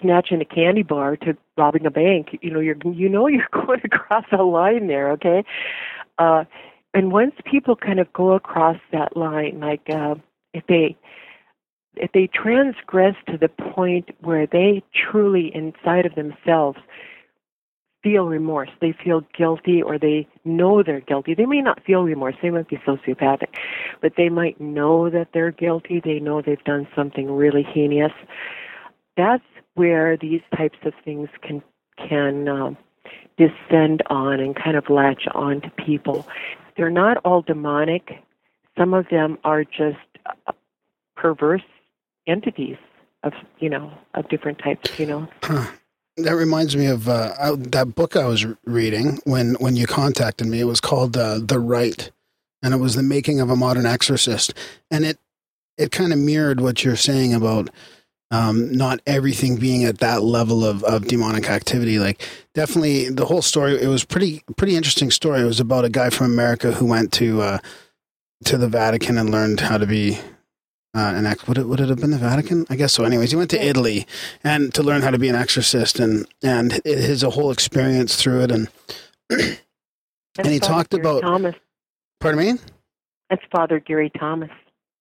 snatching 0.01 0.41
a 0.41 0.45
candy 0.45 0.83
bar 0.83 1.17
to 1.19 1.37
robbing 1.57 1.87
a 1.87 1.91
bank. 1.91 2.39
You 2.41 2.51
know, 2.51 2.61
you're 2.61 2.77
you 2.85 3.09
know 3.09 3.27
you're 3.29 3.49
going 3.53 3.81
across 3.85 4.25
a 4.33 4.43
line 4.43 4.87
there. 4.87 5.11
Okay, 5.13 5.45
uh, 6.19 6.45
and 6.95 7.13
once 7.13 7.35
people 7.45 7.77
kind 7.77 8.01
of 8.01 8.13
go 8.13 8.33
across 8.33 8.79
that 8.93 9.17
line, 9.17 9.61
like 9.61 9.89
uh, 9.91 10.15
if 10.53 10.67
they 10.67 10.97
if 11.97 12.11
they 12.13 12.27
transgress 12.27 13.15
to 13.29 13.37
the 13.37 13.49
point 13.49 14.11
where 14.21 14.47
they 14.47 14.83
truly 14.95 15.55
inside 15.55 16.07
of 16.07 16.15
themselves 16.15 16.79
feel 18.03 18.27
remorse, 18.27 18.71
they 18.81 18.93
feel 18.93 19.23
guilty 19.37 19.83
or 19.83 19.99
they 19.99 20.27
know 20.45 20.83
they're 20.83 21.01
guilty. 21.01 21.35
They 21.35 21.47
may 21.47 21.61
not 21.61 21.83
feel 21.85 22.03
remorse, 22.03 22.35
they 22.43 22.51
might 22.51 22.69
be 22.69 22.77
sociopathic, 22.79 23.55
but 24.01 24.15
they 24.17 24.29
might 24.29 24.61
know 24.61 25.09
that 25.11 25.29
they're 25.33 25.53
guilty, 25.53 26.01
they 26.05 26.19
know 26.19 26.43
they've 26.43 26.63
done 26.65 26.89
something 26.97 27.31
really 27.31 27.63
heinous. 27.63 28.13
That's 29.17 29.45
where 29.75 30.17
these 30.17 30.41
types 30.57 30.79
of 30.85 30.93
things 31.05 31.29
can 31.43 31.63
can 31.97 32.49
um, 32.49 32.77
descend 33.37 34.03
on 34.09 34.41
and 34.41 34.57
kind 34.57 34.77
of 34.77 34.89
latch 34.89 35.25
on 35.35 35.61
to 35.61 35.71
people. 35.71 36.27
They're 36.77 36.91
not 36.91 37.19
all 37.19 37.43
demonic. 37.43 38.23
Some 38.77 38.95
of 38.95 39.07
them 39.11 39.39
are 39.45 39.65
just 39.65 39.99
uh, 40.47 40.53
perverse 41.17 41.63
entities 42.27 42.77
of 43.23 43.33
you 43.59 43.69
know 43.69 43.93
of 44.15 44.29
different 44.29 44.59
types. 44.59 44.89
You 44.99 45.07
know. 45.07 45.29
That 46.19 46.35
reminds 46.35 46.77
me 46.77 46.87
of 46.87 47.09
uh, 47.09 47.33
I, 47.41 47.53
that 47.57 47.95
book 47.95 48.17
I 48.17 48.27
was 48.27 48.47
reading 48.65 49.19
when 49.25 49.55
when 49.55 49.77
you 49.77 49.87
contacted 49.87 50.47
me. 50.47 50.61
It 50.61 50.65
was 50.65 50.81
called 50.81 51.17
uh, 51.17 51.39
The 51.39 51.59
Rite, 51.59 52.11
and 52.63 52.75
it 52.75 52.79
was 52.79 52.95
the 52.95 53.03
making 53.03 53.41
of 53.41 53.49
a 53.49 53.57
modern 53.57 53.87
exorcist. 53.87 54.53
And 54.91 55.05
it 55.05 55.19
it 55.79 55.91
kind 55.91 56.13
of 56.13 56.19
mirrored 56.19 56.61
what 56.61 56.85
you're 56.85 56.97
saying 56.97 57.33
about 57.33 57.71
um, 58.31 58.73
not 58.73 59.01
everything 59.07 59.57
being 59.57 59.85
at 59.85 59.99
that 59.99 60.23
level 60.23 60.65
of, 60.65 60.83
of 60.85 61.07
demonic 61.07 61.51
activity. 61.51 61.99
Like 61.99 62.27
definitely 62.55 63.11
the 63.11 63.27
whole 63.27 63.43
story. 63.43 63.81
It 63.81 63.89
was 63.89 64.05
pretty 64.05 64.43
pretty 64.57 64.77
interesting 64.77 65.11
story. 65.11 65.41
It 65.41 65.47
was 65.47 65.61
about 65.61 65.85
a 65.85 65.91
guy 65.91 66.11
from 66.11 66.27
America 66.27 66.73
who 66.73 66.87
went 66.87 67.13
to 67.15 67.43
uh, 67.43 67.59
to 68.47 68.57
the 68.59 68.69
Vatican 68.69 69.19
and 69.19 69.31
learned 69.31 69.61
how 69.61 69.79
to 69.79 69.87
be 69.87 70.19
uh, 70.95 71.13
an 71.17 71.27
ex. 71.27 71.47
Would 71.47 71.59
it 71.59 71.67
would 71.69 71.81
it 71.81 71.89
have 71.89 71.99
been 72.01 72.11
the 72.11 72.19
Vatican? 72.19 72.67
I 72.71 72.77
guess 72.77 72.93
so. 72.93 73.05
Anyways, 73.05 73.31
he 73.31 73.37
went 73.37 73.51
to 73.51 73.65
Italy 73.65 74.07
and 74.45 74.73
to 74.75 74.83
learn 74.83 75.03
how 75.03 75.11
to 75.11 75.19
be 75.19 75.29
an 75.29 75.35
exorcist 75.37 75.99
and 76.01 76.27
and 76.43 76.75
it, 76.85 76.99
his 76.99 77.23
whole 77.23 77.51
experience 77.51 78.17
through 78.17 78.43
it 78.43 78.51
and 78.51 78.69
And 80.39 80.47
he 80.47 80.59
Father 80.59 80.73
talked 80.75 80.91
Gary 80.93 81.01
about- 81.03 81.23
Thomas. 81.23 81.55
pardon 82.21 82.41
me. 82.55 82.59
That's 83.29 83.43
Father 83.51 83.79
Gary 83.81 84.11
Thomas. 84.19 84.51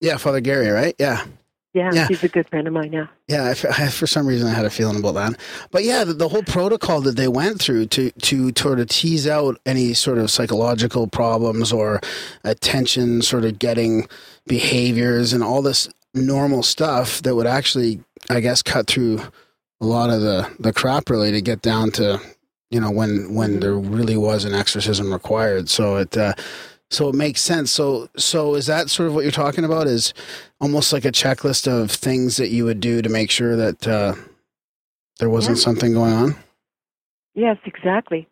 Yeah, 0.02 0.18
Father 0.18 0.42
Gary, 0.42 0.68
right? 0.70 0.96
Yeah. 1.00 1.26
Yeah, 1.74 1.90
Yeah. 1.94 2.08
he's 2.10 2.22
a 2.24 2.28
good 2.28 2.50
friend 2.50 2.68
of 2.68 2.74
mine 2.74 2.92
now. 2.92 3.10
Yeah, 3.30 3.44
I 3.46 3.50
I 3.52 3.88
for 3.88 4.06
some 4.08 4.28
reason 4.28 4.46
I 4.50 4.54
had 4.54 4.66
a 4.66 4.70
feeling 4.70 4.98
about 5.00 5.14
that. 5.14 5.40
But 5.72 5.86
yeah, 5.86 6.04
the, 6.04 6.14
the 6.14 6.28
whole 6.28 6.44
protocol 6.44 7.00
that 7.02 7.16
they 7.16 7.30
went 7.30 7.62
through 7.62 7.86
to 7.88 8.12
to 8.12 8.52
sort 8.58 8.80
of 8.82 8.90
tease 8.90 9.26
out 9.26 9.58
any 9.66 9.94
sort 9.94 10.18
of 10.18 10.30
psychological 10.30 11.08
problems 11.08 11.72
or 11.72 12.02
attention, 12.44 13.22
sort 13.22 13.46
of 13.46 13.58
getting 13.58 14.08
behaviors 14.48 15.34
and 15.34 15.44
all 15.44 15.62
this 15.62 15.90
normal 16.14 16.64
stuff 16.64 17.22
that 17.22 17.36
would 17.36 17.48
actually, 17.48 18.02
I 18.30 18.40
guess, 18.40 18.62
cut 18.62 18.88
through 18.88 19.22
a 19.80 19.86
lot 19.86 20.10
of 20.10 20.22
the 20.22 20.50
the 20.60 20.74
crap 20.74 21.10
really 21.10 21.32
to 21.32 21.42
get 21.42 21.62
down 21.62 21.90
to 21.92 22.20
you 22.70 22.80
know 22.80 22.92
when 22.92 23.34
when 23.34 23.60
there 23.62 23.74
really 23.76 24.18
was 24.18 24.46
an 24.46 24.54
exorcism 24.54 25.12
required. 25.12 25.70
So 25.70 25.98
it. 25.98 26.16
Uh, 26.18 26.34
so 26.90 27.08
it 27.08 27.16
makes 27.16 27.40
sense. 27.40 27.72
So 27.72 28.10
so 28.18 28.54
is 28.56 28.66
that 28.66 28.90
sort 28.90 29.08
of 29.08 29.16
what 29.16 29.24
you're 29.24 29.32
talking 29.32 29.64
about? 29.64 29.88
Is 29.88 30.14
almost 30.60 30.92
like 30.92 31.06
a 31.06 31.12
checklist 31.12 31.66
of 31.66 31.90
things 31.90 32.36
that 32.36 32.50
you 32.50 32.66
would 32.66 32.82
do 32.82 33.02
to 33.02 33.08
make 33.08 33.32
sure 33.32 33.56
that 33.56 33.88
uh, 33.88 34.14
there 35.20 35.30
wasn't 35.30 35.56
Yeah. 35.58 35.64
something 35.64 35.94
going 35.94 36.12
on? 36.12 36.36
Yes, 37.34 37.56
exactly. 37.64 38.28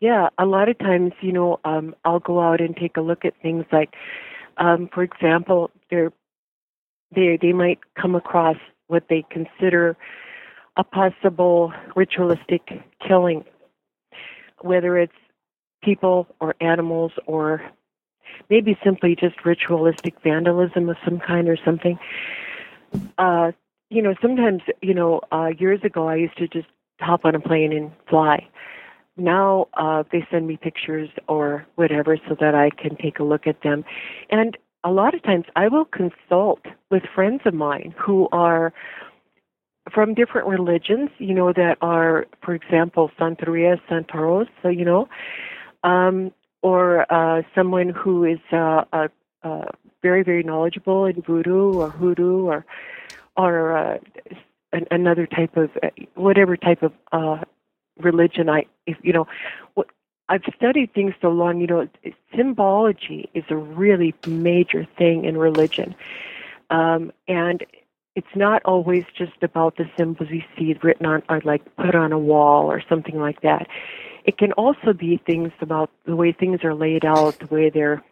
Yeah, 0.00 0.28
a 0.36 0.44
lot 0.44 0.68
of 0.68 0.78
times, 0.80 1.12
you 1.22 1.32
know, 1.32 1.60
um, 1.64 1.94
I'll 2.04 2.20
go 2.20 2.42
out 2.42 2.60
and 2.60 2.76
take 2.76 2.98
a 2.98 3.00
look 3.00 3.24
at 3.24 3.32
things 3.40 3.64
like, 3.72 3.94
um, 4.58 4.88
for 4.92 5.02
example, 5.02 5.70
they 5.90 7.38
they 7.40 7.52
might 7.52 7.78
come 8.00 8.14
across 8.14 8.56
what 8.88 9.04
they 9.08 9.24
consider 9.30 9.96
a 10.76 10.84
possible 10.84 11.72
ritualistic 11.94 12.62
killing, 13.06 13.44
whether 14.60 14.98
it's 14.98 15.12
people 15.82 16.26
or 16.40 16.54
animals 16.60 17.12
or 17.26 17.62
maybe 18.50 18.76
simply 18.82 19.14
just 19.14 19.44
ritualistic 19.44 20.14
vandalism 20.22 20.88
of 20.88 20.96
some 21.04 21.20
kind 21.20 21.48
or 21.48 21.56
something. 21.64 21.98
Uh, 23.18 23.52
you 23.90 24.02
know, 24.02 24.14
sometimes, 24.20 24.62
you 24.82 24.94
know, 24.94 25.20
uh, 25.30 25.50
years 25.58 25.80
ago 25.84 26.08
I 26.08 26.16
used 26.16 26.36
to 26.38 26.48
just 26.48 26.66
hop 27.00 27.24
on 27.24 27.34
a 27.34 27.40
plane 27.40 27.72
and 27.72 27.92
fly. 28.08 28.48
Now 29.16 29.68
uh, 29.74 30.02
they 30.10 30.26
send 30.30 30.46
me 30.46 30.56
pictures 30.56 31.08
or 31.28 31.66
whatever 31.76 32.16
so 32.28 32.36
that 32.40 32.54
I 32.54 32.70
can 32.70 32.96
take 32.96 33.18
a 33.18 33.24
look 33.24 33.46
at 33.46 33.62
them. 33.62 33.84
And 34.30 34.56
a 34.82 34.90
lot 34.90 35.14
of 35.14 35.22
times 35.22 35.44
I 35.56 35.68
will 35.68 35.86
consult 35.86 36.60
with 36.90 37.02
friends 37.14 37.42
of 37.46 37.54
mine 37.54 37.94
who 37.98 38.28
are 38.32 38.72
from 39.92 40.14
different 40.14 40.48
religions, 40.48 41.10
you 41.18 41.34
know, 41.34 41.52
that 41.52 41.76
are, 41.80 42.26
for 42.42 42.54
example, 42.54 43.10
Santeria, 43.18 43.78
Santeros, 43.88 44.48
so, 44.62 44.68
you 44.68 44.84
know, 44.84 45.08
um, 45.84 46.32
or 46.62 47.12
uh, 47.12 47.42
someone 47.54 47.90
who 47.90 48.24
is 48.24 48.38
uh, 48.50 48.84
uh, 48.92 49.08
uh, 49.42 49.66
very, 50.02 50.22
very 50.22 50.42
knowledgeable 50.42 51.04
in 51.04 51.20
voodoo 51.22 51.74
or 51.74 51.90
hoodoo 51.90 52.46
or 52.46 52.64
or 53.36 53.76
uh, 53.76 53.98
an, 54.72 54.86
another 54.90 55.26
type 55.26 55.56
of 55.56 55.70
uh, 55.82 55.88
whatever 56.14 56.56
type 56.56 56.82
of 56.82 56.92
uh, 57.12 57.44
religion 57.98 58.48
I, 58.48 58.66
if 58.86 58.96
you 59.02 59.12
know, 59.12 59.26
what 59.74 59.88
I've 60.28 60.42
studied 60.56 60.92
things 60.94 61.14
so 61.20 61.28
long. 61.28 61.60
You 61.60 61.66
know, 61.66 61.88
symbology 62.34 63.28
is 63.34 63.44
a 63.50 63.56
really 63.56 64.14
major 64.26 64.86
thing 64.96 65.24
in 65.24 65.36
religion, 65.36 65.94
um, 66.70 67.12
and 67.28 67.64
it's 68.16 68.34
not 68.34 68.62
always 68.64 69.04
just 69.16 69.42
about 69.42 69.76
the 69.76 69.90
symbols 69.96 70.30
you 70.30 70.42
see 70.56 70.74
written 70.82 71.06
on 71.06 71.22
or 71.28 71.40
like 71.44 71.62
put 71.76 71.94
on 71.94 72.12
a 72.12 72.18
wall 72.18 72.66
or 72.70 72.82
something 72.88 73.18
like 73.18 73.42
that. 73.42 73.66
It 74.24 74.38
can 74.38 74.52
also 74.52 74.92
be 74.92 75.20
things 75.26 75.52
about 75.60 75.90
the 76.06 76.16
way 76.16 76.32
things 76.32 76.64
are 76.64 76.74
laid 76.74 77.04
out, 77.04 77.38
the 77.40 77.46
way 77.46 77.68
they're, 77.68 78.02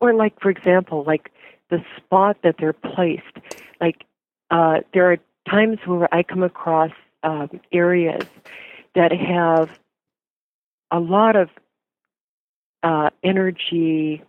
or 0.00 0.14
like 0.14 0.40
for 0.40 0.50
example, 0.50 1.04
like 1.06 1.30
the 1.68 1.84
spot 1.96 2.38
that 2.42 2.56
they're 2.58 2.72
placed. 2.72 3.36
Like 3.80 4.04
uh, 4.50 4.78
there 4.94 5.12
are 5.12 5.18
times 5.48 5.78
where 5.84 6.12
I 6.14 6.22
come 6.22 6.42
across 6.42 6.92
um, 7.22 7.60
areas 7.72 8.24
that 8.94 9.12
have 9.12 9.70
a 10.90 10.98
lot 10.98 11.36
of 11.36 11.48
uh, 12.82 13.10
energy 13.22 14.22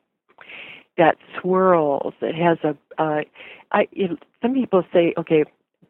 that 0.98 1.18
swirls. 1.40 2.14
It 2.22 2.36
has 2.36 2.58
a. 2.64 2.78
Uh, 3.02 3.22
I. 3.72 3.88
It, 3.92 4.12
some 4.42 4.54
people 4.54 4.84
say, 4.94 5.14
okay, 5.18 5.44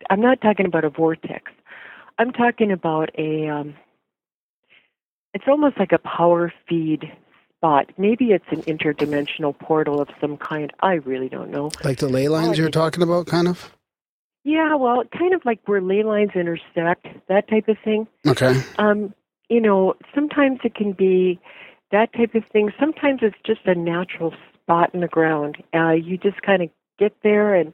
I'm 0.10 0.22
not 0.22 0.42
talking 0.42 0.66
about 0.66 0.86
a 0.86 0.90
vortex. 0.90 1.52
I'm 2.18 2.32
talking 2.32 2.72
about 2.72 3.10
a. 3.18 3.48
Um, 3.48 3.76
it's 5.34 5.46
almost 5.48 5.78
like 5.80 5.92
a 5.92 5.98
power 5.98 6.54
feed 6.68 7.12
spot. 7.58 7.90
Maybe 7.98 8.32
it's 8.32 8.46
an 8.50 8.64
interdimensional 8.64 9.58
portal 9.58 10.02
of 10.02 10.10
some 10.20 10.38
kind. 10.38 10.72
I 10.82 10.94
really 10.94 11.30
don't 11.30 11.52
know. 11.52 11.72
Like 11.84 12.00
the 12.00 12.10
ley 12.10 12.28
lines 12.28 12.58
you're 12.58 12.70
talking 12.70 13.04
about, 13.04 13.28
kind 13.28 13.48
of? 13.48 13.72
Yeah, 14.44 14.76
well, 14.76 15.04
kind 15.18 15.34
of 15.34 15.42
like 15.46 15.60
where 15.66 15.82
ley 15.82 16.04
lines 16.04 16.32
intersect, 16.34 17.08
that 17.28 17.48
type 17.48 17.68
of 17.68 17.78
thing. 17.84 18.08
Okay. 18.26 18.62
Um, 18.78 19.14
you 19.50 19.62
know, 19.62 19.96
sometimes 20.16 20.60
it 20.64 20.74
can 20.74 20.94
be 20.94 21.40
that 21.92 22.12
type 22.14 22.34
of 22.36 22.44
thing. 22.52 22.72
Sometimes 22.80 23.20
it's 23.22 23.38
just 23.46 23.62
a 23.66 23.76
natural 23.76 24.34
spot 24.54 24.92
in 24.94 25.02
the 25.02 25.08
ground. 25.08 25.58
Uh, 25.74 25.92
you 25.92 26.18
just 26.18 26.42
kind 26.42 26.64
of 26.64 26.70
get 26.98 27.16
there 27.22 27.54
and 27.54 27.74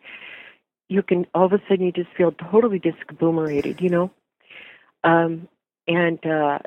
you 0.90 1.04
can 1.04 1.26
all 1.34 1.46
of 1.46 1.54
a 1.54 1.60
sudden 1.70 1.86
you 1.86 1.92
just 1.92 2.10
feel 2.18 2.32
totally 2.32 2.80
discombobulated, 2.80 3.82
you 3.82 3.90
know. 3.90 4.12
Um, 5.04 5.48
and 5.88 6.26
uh, 6.26 6.60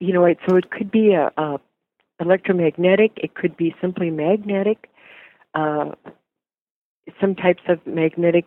you 0.00 0.12
know, 0.12 0.24
it, 0.24 0.38
so 0.48 0.56
it 0.56 0.70
could 0.70 0.90
be 0.90 1.12
a, 1.12 1.30
a 1.36 1.60
electromagnetic. 2.20 3.12
It 3.16 3.34
could 3.34 3.56
be 3.56 3.74
simply 3.80 4.10
magnetic. 4.10 4.88
Uh, 5.54 5.92
some 7.20 7.34
types 7.34 7.62
of 7.68 7.84
magnetic 7.86 8.44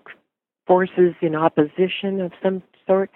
forces 0.68 1.14
in 1.22 1.36
opposition 1.36 2.22
of 2.22 2.32
some 2.42 2.64
sort. 2.88 3.10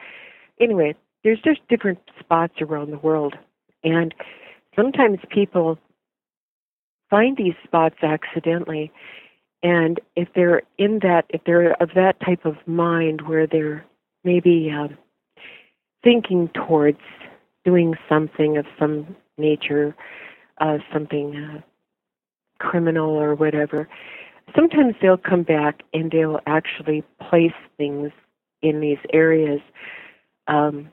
Anyway, 0.59 0.95
there's 1.23 1.41
just 1.41 1.67
different 1.67 1.99
spots 2.19 2.61
around 2.61 2.91
the 2.91 2.97
world, 2.99 3.35
and 3.83 4.13
sometimes 4.75 5.19
people 5.29 5.77
find 7.09 7.37
these 7.37 7.53
spots 7.63 7.95
accidentally. 8.03 8.91
And 9.63 9.99
if 10.15 10.27
they're 10.35 10.61
in 10.77 10.99
that, 11.01 11.25
if 11.29 11.41
they're 11.45 11.73
of 11.81 11.89
that 11.95 12.19
type 12.19 12.45
of 12.45 12.55
mind 12.67 13.27
where 13.27 13.47
they're 13.47 13.85
maybe 14.23 14.71
um, 14.71 14.97
thinking 16.03 16.49
towards 16.49 16.99
doing 17.63 17.95
something 18.07 18.57
of 18.57 18.65
some 18.79 19.15
nature, 19.37 19.95
uh, 20.61 20.77
something 20.93 21.35
uh, 21.35 21.61
criminal 22.59 23.09
or 23.09 23.33
whatever, 23.35 23.89
sometimes 24.53 24.95
they'll 25.01 25.17
come 25.17 25.43
back 25.43 25.81
and 25.93 26.11
they'll 26.11 26.39
actually 26.45 27.03
place 27.29 27.53
things 27.77 28.11
in 28.61 28.79
these 28.79 28.97
areas. 29.13 29.61
Um, 30.47 30.89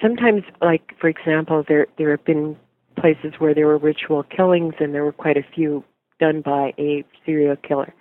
sometimes, 0.00 0.42
like 0.60 0.94
for 1.00 1.08
example, 1.08 1.64
there 1.66 1.86
there 1.98 2.10
have 2.10 2.24
been 2.24 2.56
places 2.96 3.34
where 3.38 3.54
there 3.54 3.66
were 3.66 3.78
ritual 3.78 4.22
killings, 4.24 4.74
and 4.80 4.94
there 4.94 5.04
were 5.04 5.12
quite 5.12 5.36
a 5.36 5.44
few 5.54 5.84
done 6.20 6.40
by 6.40 6.72
a 6.78 7.04
serial 7.24 7.56
killer. 7.56 7.94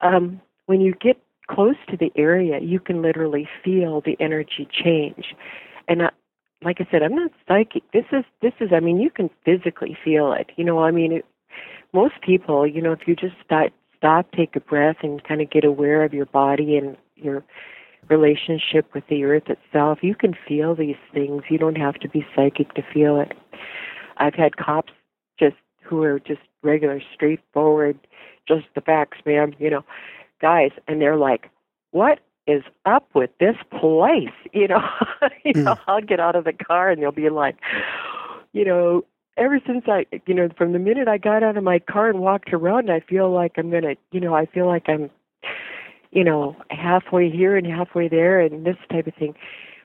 Um, 0.00 0.40
when 0.66 0.80
you 0.80 0.94
get 1.00 1.18
close 1.50 1.76
to 1.90 1.96
the 1.96 2.12
area, 2.16 2.60
you 2.60 2.78
can 2.78 3.02
literally 3.02 3.48
feel 3.64 4.00
the 4.00 4.16
energy 4.20 4.68
change. 4.70 5.34
And 5.88 6.02
uh, 6.02 6.10
like 6.62 6.80
I 6.80 6.86
said, 6.90 7.02
I'm 7.02 7.14
not 7.14 7.30
psychic. 7.46 7.82
This 7.92 8.04
is 8.12 8.24
this 8.42 8.52
is. 8.60 8.70
I 8.72 8.80
mean, 8.80 9.00
you 9.00 9.10
can 9.10 9.30
physically 9.44 9.96
feel 10.04 10.32
it. 10.32 10.50
You 10.56 10.64
know, 10.64 10.80
I 10.80 10.90
mean, 10.90 11.12
it, 11.12 11.24
most 11.92 12.14
people, 12.22 12.66
you 12.66 12.82
know, 12.82 12.92
if 12.92 13.06
you 13.06 13.16
just 13.16 13.34
stop, 13.44 13.70
stop, 13.96 14.30
take 14.32 14.54
a 14.56 14.60
breath, 14.60 14.96
and 15.02 15.22
kind 15.24 15.40
of 15.40 15.50
get 15.50 15.64
aware 15.64 16.04
of 16.04 16.12
your 16.12 16.26
body 16.26 16.76
and 16.76 16.96
your 17.16 17.44
relationship 18.08 18.92
with 18.94 19.04
the 19.08 19.24
earth 19.24 19.48
itself, 19.48 19.98
you 20.02 20.14
can 20.14 20.34
feel 20.46 20.74
these 20.74 20.96
things. 21.12 21.42
You 21.48 21.58
don't 21.58 21.76
have 21.76 21.96
to 21.96 22.08
be 22.08 22.26
psychic 22.34 22.74
to 22.74 22.82
feel 22.82 23.20
it. 23.20 23.32
I've 24.16 24.34
had 24.34 24.56
cops 24.56 24.92
just 25.38 25.56
who 25.82 26.02
are 26.02 26.18
just 26.18 26.40
regular, 26.62 27.00
straightforward, 27.14 27.98
just 28.46 28.66
the 28.74 28.80
facts, 28.80 29.18
ma'am, 29.24 29.54
you 29.58 29.70
know, 29.70 29.84
guys, 30.40 30.70
and 30.86 31.00
they're 31.00 31.16
like, 31.16 31.50
"What 31.90 32.20
is 32.46 32.62
up 32.84 33.08
with 33.14 33.30
this 33.38 33.56
place?" 33.70 34.28
You 34.52 34.68
know, 34.68 34.88
you 35.44 35.52
know, 35.54 35.74
mm. 35.74 35.80
I'll 35.86 36.00
get 36.00 36.20
out 36.20 36.36
of 36.36 36.44
the 36.44 36.52
car 36.52 36.90
and 36.90 37.02
they'll 37.02 37.12
be 37.12 37.30
like, 37.30 37.56
you 38.52 38.64
know, 38.64 39.04
ever 39.38 39.60
since 39.66 39.84
I, 39.86 40.06
you 40.26 40.34
know, 40.34 40.48
from 40.56 40.72
the 40.72 40.78
minute 40.78 41.08
I 41.08 41.18
got 41.18 41.42
out 41.42 41.56
of 41.56 41.64
my 41.64 41.78
car 41.78 42.10
and 42.10 42.20
walked 42.20 42.52
around, 42.52 42.90
I 42.90 43.00
feel 43.00 43.30
like 43.30 43.52
I'm 43.56 43.70
gonna, 43.70 43.94
you 44.12 44.20
know, 44.20 44.34
I 44.34 44.46
feel 44.46 44.66
like 44.66 44.88
I'm, 44.88 45.10
you 46.10 46.24
know, 46.24 46.56
halfway 46.70 47.30
here 47.30 47.56
and 47.56 47.66
halfway 47.66 48.08
there, 48.08 48.40
and 48.40 48.66
this 48.66 48.76
type 48.90 49.06
of 49.06 49.14
thing. 49.14 49.34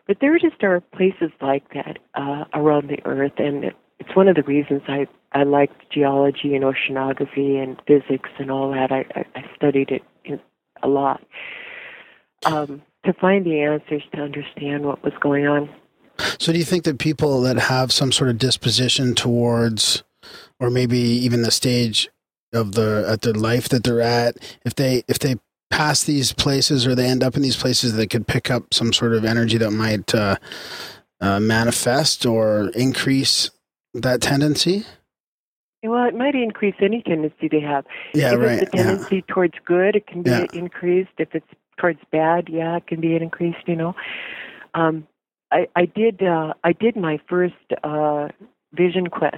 But 0.07 0.17
there 0.19 0.37
just 0.37 0.63
are 0.63 0.81
places 0.81 1.31
like 1.41 1.63
that 1.73 1.99
uh, 2.15 2.45
around 2.53 2.89
the 2.89 2.99
earth, 3.05 3.33
and 3.37 3.65
it's 3.99 4.15
one 4.15 4.27
of 4.27 4.35
the 4.35 4.43
reasons 4.43 4.81
I 4.87 5.07
I 5.31 5.43
liked 5.43 5.89
geology 5.91 6.55
and 6.55 6.63
oceanography 6.63 7.61
and 7.61 7.81
physics 7.87 8.29
and 8.39 8.51
all 8.51 8.71
that. 8.71 8.91
I 8.91 9.05
I, 9.15 9.25
I 9.35 9.55
studied 9.55 9.91
it 9.91 10.03
in, 10.25 10.39
a 10.81 10.87
lot 10.87 11.21
um, 12.45 12.81
to 13.05 13.13
find 13.13 13.45
the 13.45 13.61
answers 13.61 14.03
to 14.13 14.21
understand 14.21 14.85
what 14.85 15.03
was 15.03 15.13
going 15.21 15.47
on. 15.47 15.69
So, 16.39 16.51
do 16.51 16.59
you 16.59 16.65
think 16.65 16.83
that 16.83 16.99
people 16.99 17.41
that 17.41 17.57
have 17.57 17.91
some 17.91 18.11
sort 18.11 18.29
of 18.29 18.37
disposition 18.37 19.15
towards, 19.15 20.03
or 20.59 20.69
maybe 20.69 20.99
even 20.99 21.41
the 21.43 21.51
stage 21.51 22.09
of 22.53 22.73
the 22.73 23.05
at 23.07 23.21
their 23.21 23.33
life 23.33 23.69
that 23.69 23.83
they're 23.83 24.01
at, 24.01 24.37
if 24.65 24.75
they 24.75 25.03
if 25.07 25.19
they 25.19 25.35
pass 25.71 26.03
these 26.03 26.33
places 26.33 26.85
or 26.85 26.93
they 26.93 27.07
end 27.07 27.23
up 27.23 27.35
in 27.35 27.41
these 27.41 27.57
places, 27.57 27.95
they 27.95 28.05
could 28.05 28.27
pick 28.27 28.51
up 28.51 28.73
some 28.73 28.93
sort 28.93 29.13
of 29.13 29.25
energy 29.25 29.57
that 29.57 29.71
might 29.71 30.13
uh, 30.13 30.35
uh, 31.19 31.39
manifest 31.39 32.25
or 32.25 32.69
increase 32.75 33.49
that 33.93 34.21
tendency? 34.21 34.85
Well, 35.81 36.07
it 36.07 36.15
might 36.15 36.35
increase 36.35 36.75
any 36.79 37.01
tendency 37.01 37.47
they 37.49 37.59
have. 37.59 37.85
Yeah, 38.13 38.33
if 38.33 38.39
right. 38.39 38.59
it's 38.59 38.73
a 38.73 38.77
tendency 38.77 39.15
yeah. 39.17 39.33
towards 39.33 39.55
good, 39.65 39.95
it 39.95 40.07
can 40.07 40.21
be 40.21 40.29
yeah. 40.29 40.45
increased. 40.53 41.11
If 41.17 41.33
it's 41.33 41.47
towards 41.77 41.99
bad, 42.11 42.47
yeah, 42.49 42.77
it 42.77 42.87
can 42.87 43.01
be 43.01 43.15
increased. 43.15 43.67
You 43.67 43.75
know, 43.75 43.95
um, 44.75 45.07
I, 45.53 45.67
I 45.75 45.85
did. 45.85 46.23
Uh, 46.23 46.53
I 46.63 46.73
did 46.73 46.95
my 46.95 47.19
first 47.29 47.53
uh, 47.83 48.29
vision 48.73 49.07
quest 49.07 49.37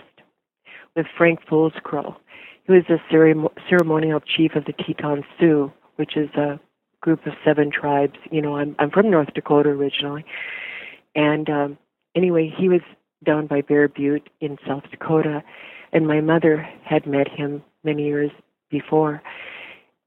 with 0.96 1.06
Frank 1.18 1.42
Crow. 1.46 2.16
He 2.64 2.72
was 2.72 2.84
a 2.90 2.98
ceremonial 3.70 4.22
chief 4.22 4.56
of 4.56 4.64
the 4.66 4.74
Teton 4.74 5.24
Sioux, 5.38 5.72
which 5.98 6.16
is 6.16 6.30
a 6.36 6.60
group 7.02 7.28
of 7.28 7.34
seven 7.44 7.70
tribes. 7.70 8.18
You 8.32 8.42
know, 8.42 8.56
I'm 8.56 8.76
I'm 8.80 8.92
from 8.92 9.12
North 9.12 9.34
Dakota 9.34 9.70
originally, 9.70 10.26
and 11.16 11.50
um, 11.50 11.78
anyway, 12.16 12.52
he 12.58 12.70
was 12.70 12.82
down 13.26 13.48
by 13.48 13.60
Bear 13.60 13.90
Butte 13.90 14.30
in 14.40 14.58
South 14.66 14.84
Dakota, 14.90 15.44
and 15.92 16.08
my 16.08 16.22
mother 16.22 16.68
had 16.84 17.06
met 17.06 17.28
him 17.28 17.62
many 17.84 18.06
years 18.06 18.32
before. 18.70 19.22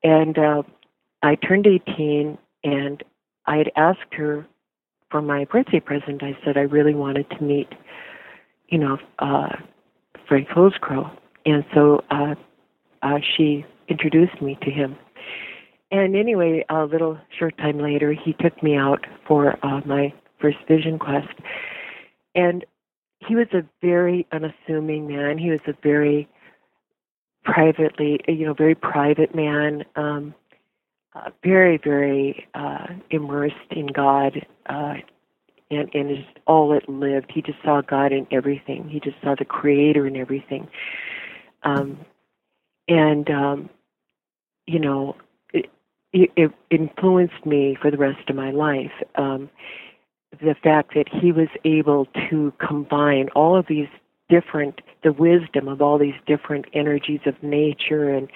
And 0.03 0.39
uh, 0.39 0.63
I 1.23 1.35
turned 1.35 1.67
18, 1.67 2.39
and 2.65 3.03
I 3.47 3.57
had 3.59 3.71
asked 3.77 4.15
her 4.15 4.47
for 5.11 5.23
my 5.23 5.45
birthday 5.45 5.81
present. 5.81 6.23
I 6.23 6.37
said 6.45 6.57
I 6.57 6.63
really 6.63 6.95
wanted 6.95 7.29
to 7.31 7.43
meet, 7.43 7.69
you 8.69 8.79
know, 8.79 8.99
uh, 9.19 9.57
Frank 10.27 10.49
Fools 10.55 10.75
Crow, 10.81 11.11
and 11.47 11.65
so 11.75 12.05
uh, 12.11 12.35
uh, 13.03 13.19
she 13.37 13.65
introduced 13.89 14.41
me 14.43 14.59
to 14.63 14.71
him. 14.71 14.97
And 15.91 16.15
anyway, 16.15 16.65
a 16.69 16.85
little 16.85 17.19
short 17.39 17.57
time 17.57 17.79
later, 17.79 18.13
he 18.13 18.35
took 18.35 18.63
me 18.63 18.77
out 18.77 19.07
for 19.27 19.59
uh, 19.65 19.81
my 19.87 20.13
first 20.39 20.59
vision 20.69 20.99
quest, 20.99 21.33
and 22.35 22.65
he 23.27 23.35
was 23.35 23.49
a 23.53 23.65
very 23.81 24.27
unassuming 24.33 25.09
man. 25.09 25.39
He 25.39 25.51
was 25.51 25.61
a 25.67 25.75
very 25.83 26.29
privately, 27.45 28.21
you 28.29 28.45
know, 28.45 28.53
very 28.53 28.75
private 28.75 29.35
man, 29.35 29.85
um, 29.97 30.35
uh, 31.19 31.31
very, 31.43 31.79
very 31.83 32.47
uh, 32.55 32.87
immersed 33.11 33.55
in 33.71 33.87
God, 33.87 34.47
uh, 34.67 34.95
and 35.71 35.91
and 35.95 36.25
all 36.47 36.73
it 36.73 36.89
lived. 36.89 37.31
He 37.35 37.43
just 37.43 37.59
saw 37.63 37.81
God 37.81 38.13
in 38.13 38.27
everything. 38.31 38.89
He 38.89 39.01
just 39.01 39.17
saw 39.23 39.35
the 39.39 39.45
Creator 39.45 40.07
in 40.07 40.17
everything, 40.17 40.69
um, 41.63 41.99
and 42.87 43.29
um, 43.31 43.71
you 44.67 44.79
know, 44.79 45.17
it, 45.53 46.31
it 46.37 46.53
influenced 46.71 47.45
me 47.45 47.77
for 47.81 47.91
the 47.91 47.99
rest 47.99 48.29
of 48.29 48.37
my 48.37 48.51
life. 48.51 48.93
Um, 49.17 49.51
the 50.41 50.55
fact 50.63 50.95
that 50.95 51.07
he 51.09 51.33
was 51.33 51.49
able 51.65 52.07
to 52.31 52.53
combine 52.59 53.29
all 53.35 53.59
of 53.59 53.67
these 53.67 53.89
different 54.29 54.81
the 55.03 55.13
wisdom 55.13 55.69
of 55.69 55.81
all 55.81 55.99
these 55.99 56.15
different 56.27 56.67
energies 56.75 57.21
of 57.25 57.43
nature 57.43 58.11
and 58.11 58.29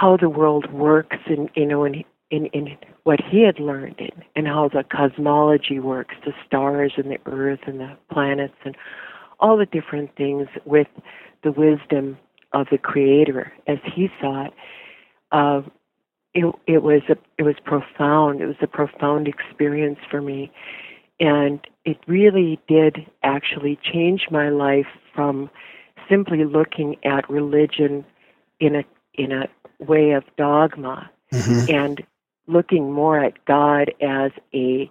how 0.00 0.16
the 0.16 0.30
world 0.30 0.72
works 0.72 1.18
and 1.26 1.50
you 1.54 1.66
know 1.66 1.84
in 1.84 2.02
in, 2.30 2.46
in 2.46 2.76
what 3.02 3.20
he 3.20 3.42
had 3.44 3.58
learned 3.60 3.96
and, 3.98 4.24
and 4.36 4.46
how 4.46 4.68
the 4.68 4.84
cosmology 4.84 5.80
works, 5.80 6.14
the 6.24 6.32
stars 6.46 6.92
and 6.96 7.10
the 7.10 7.18
earth 7.26 7.58
and 7.66 7.80
the 7.80 7.96
planets 8.10 8.54
and 8.64 8.76
all 9.40 9.56
the 9.56 9.66
different 9.66 10.14
things 10.16 10.46
with 10.64 10.86
the 11.42 11.50
wisdom 11.50 12.16
of 12.52 12.68
the 12.70 12.78
creator 12.78 13.52
as 13.66 13.78
he 13.84 14.08
saw 14.20 14.46
it. 14.46 14.52
Uh, 15.32 15.62
it 16.32 16.54
it 16.66 16.82
was 16.82 17.02
a 17.10 17.16
it 17.36 17.42
was 17.42 17.56
profound. 17.64 18.40
It 18.40 18.46
was 18.46 18.62
a 18.62 18.66
profound 18.66 19.28
experience 19.28 19.98
for 20.10 20.22
me, 20.22 20.50
and 21.18 21.60
it 21.84 21.98
really 22.06 22.58
did 22.68 23.06
actually 23.22 23.78
change 23.82 24.28
my 24.30 24.48
life 24.48 24.86
from 25.14 25.50
simply 26.08 26.44
looking 26.44 26.96
at 27.04 27.28
religion 27.28 28.04
in 28.60 28.76
a 28.76 28.84
in 29.14 29.32
a 29.32 29.46
way 29.80 30.12
of 30.12 30.24
dogma 30.36 31.10
mm-hmm. 31.32 31.74
and 31.74 32.02
looking 32.46 32.92
more 32.92 33.22
at 33.22 33.44
God 33.44 33.92
as 34.00 34.32
a 34.54 34.90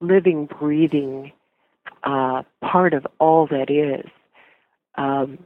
living, 0.00 0.46
breathing 0.46 1.32
uh, 2.02 2.42
part 2.60 2.94
of 2.94 3.06
all 3.18 3.46
that 3.46 3.70
is. 3.70 4.10
Um, 4.96 5.38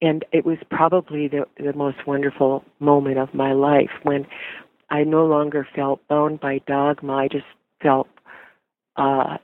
and 0.00 0.24
it 0.32 0.44
was 0.44 0.58
probably 0.70 1.28
the, 1.28 1.46
the 1.56 1.72
most 1.72 2.06
wonderful 2.06 2.64
moment 2.80 3.18
of 3.18 3.32
my 3.32 3.52
life 3.52 3.90
when 4.02 4.26
I 4.90 5.04
no 5.04 5.24
longer 5.24 5.66
felt 5.74 6.06
bound 6.08 6.40
by 6.40 6.58
dogma. 6.66 7.14
I 7.14 7.28
just 7.28 7.46
felt 7.80 8.08
uh, 8.96 9.38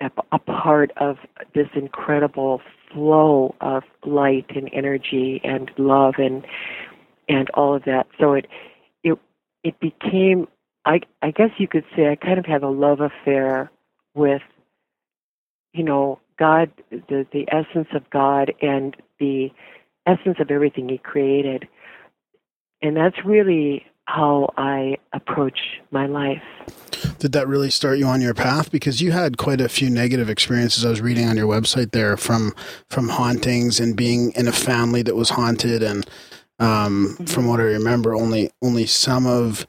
a, 0.00 0.10
a 0.32 0.38
part 0.38 0.92
of 0.98 1.16
this 1.54 1.68
incredible 1.74 2.60
flow 2.92 3.54
of 3.60 3.82
light 4.04 4.46
and 4.54 4.68
energy 4.72 5.40
and 5.44 5.70
love 5.78 6.14
and 6.18 6.44
and 7.30 7.48
all 7.50 7.74
of 7.74 7.84
that. 7.84 8.06
So 8.18 8.34
it 8.34 8.46
it 9.02 9.18
it 9.62 9.80
became 9.80 10.48
I 10.84 11.00
I 11.22 11.30
guess 11.30 11.50
you 11.58 11.68
could 11.68 11.84
say 11.96 12.10
I 12.10 12.16
kind 12.16 12.38
of 12.38 12.46
have 12.46 12.62
a 12.62 12.68
love 12.68 13.00
affair 13.00 13.70
with 14.14 14.42
you 15.72 15.84
know, 15.84 16.18
God, 16.38 16.70
the 16.90 17.26
the 17.32 17.46
essence 17.48 17.88
of 17.94 18.08
God, 18.10 18.52
and 18.60 18.96
the 19.18 19.50
essence 20.06 20.38
of 20.40 20.50
everything 20.50 20.88
He 20.88 20.98
created, 20.98 21.68
and 22.82 22.96
that's 22.96 23.24
really 23.24 23.86
how 24.06 24.52
I 24.56 24.96
approach 25.12 25.58
my 25.92 26.06
life. 26.06 26.42
Did 27.20 27.32
that 27.32 27.46
really 27.46 27.70
start 27.70 27.98
you 27.98 28.06
on 28.06 28.20
your 28.20 28.34
path? 28.34 28.72
Because 28.72 29.00
you 29.00 29.12
had 29.12 29.36
quite 29.36 29.60
a 29.60 29.68
few 29.68 29.88
negative 29.88 30.28
experiences. 30.28 30.84
I 30.84 30.90
was 30.90 31.00
reading 31.00 31.28
on 31.28 31.36
your 31.36 31.46
website 31.46 31.92
there 31.92 32.16
from 32.16 32.52
from 32.88 33.10
hauntings 33.10 33.78
and 33.78 33.94
being 33.94 34.32
in 34.32 34.48
a 34.48 34.52
family 34.52 35.02
that 35.02 35.14
was 35.14 35.30
haunted, 35.30 35.82
and 35.82 36.08
um, 36.60 37.16
from 37.26 37.46
what 37.46 37.58
I 37.58 37.64
remember, 37.64 38.14
only 38.14 38.50
only 38.62 38.86
some 38.86 39.26
of 39.26 39.66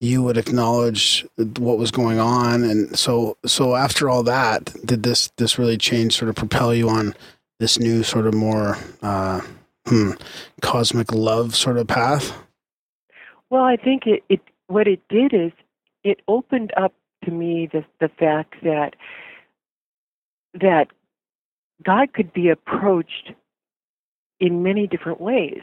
you 0.00 0.22
would 0.22 0.36
acknowledge 0.36 1.26
what 1.58 1.78
was 1.78 1.90
going 1.90 2.18
on. 2.18 2.62
And 2.62 2.98
so, 2.98 3.38
so 3.46 3.74
after 3.74 4.10
all 4.10 4.22
that, 4.24 4.74
did 4.84 5.02
this 5.02 5.30
this 5.38 5.58
really 5.58 5.78
change, 5.78 6.16
sort 6.16 6.28
of 6.28 6.36
propel 6.36 6.74
you 6.74 6.88
on 6.88 7.14
this 7.58 7.78
new 7.78 8.02
sort 8.02 8.26
of 8.26 8.34
more 8.34 8.76
uh, 9.02 9.40
hmm, 9.86 10.12
cosmic 10.60 11.12
love 11.12 11.56
sort 11.56 11.78
of 11.78 11.86
path? 11.86 12.36
Well, 13.48 13.64
I 13.64 13.76
think 13.76 14.06
it, 14.06 14.22
it 14.28 14.40
what 14.66 14.86
it 14.86 15.00
did 15.08 15.32
is 15.32 15.52
it 16.04 16.20
opened 16.28 16.72
up 16.76 16.92
to 17.24 17.30
me 17.30 17.68
the 17.72 17.84
the 18.00 18.08
fact 18.08 18.54
that 18.62 18.94
that 20.60 20.88
God 21.82 22.12
could 22.12 22.32
be 22.32 22.48
approached 22.48 23.32
in 24.40 24.62
many 24.62 24.86
different 24.86 25.20
ways. 25.20 25.62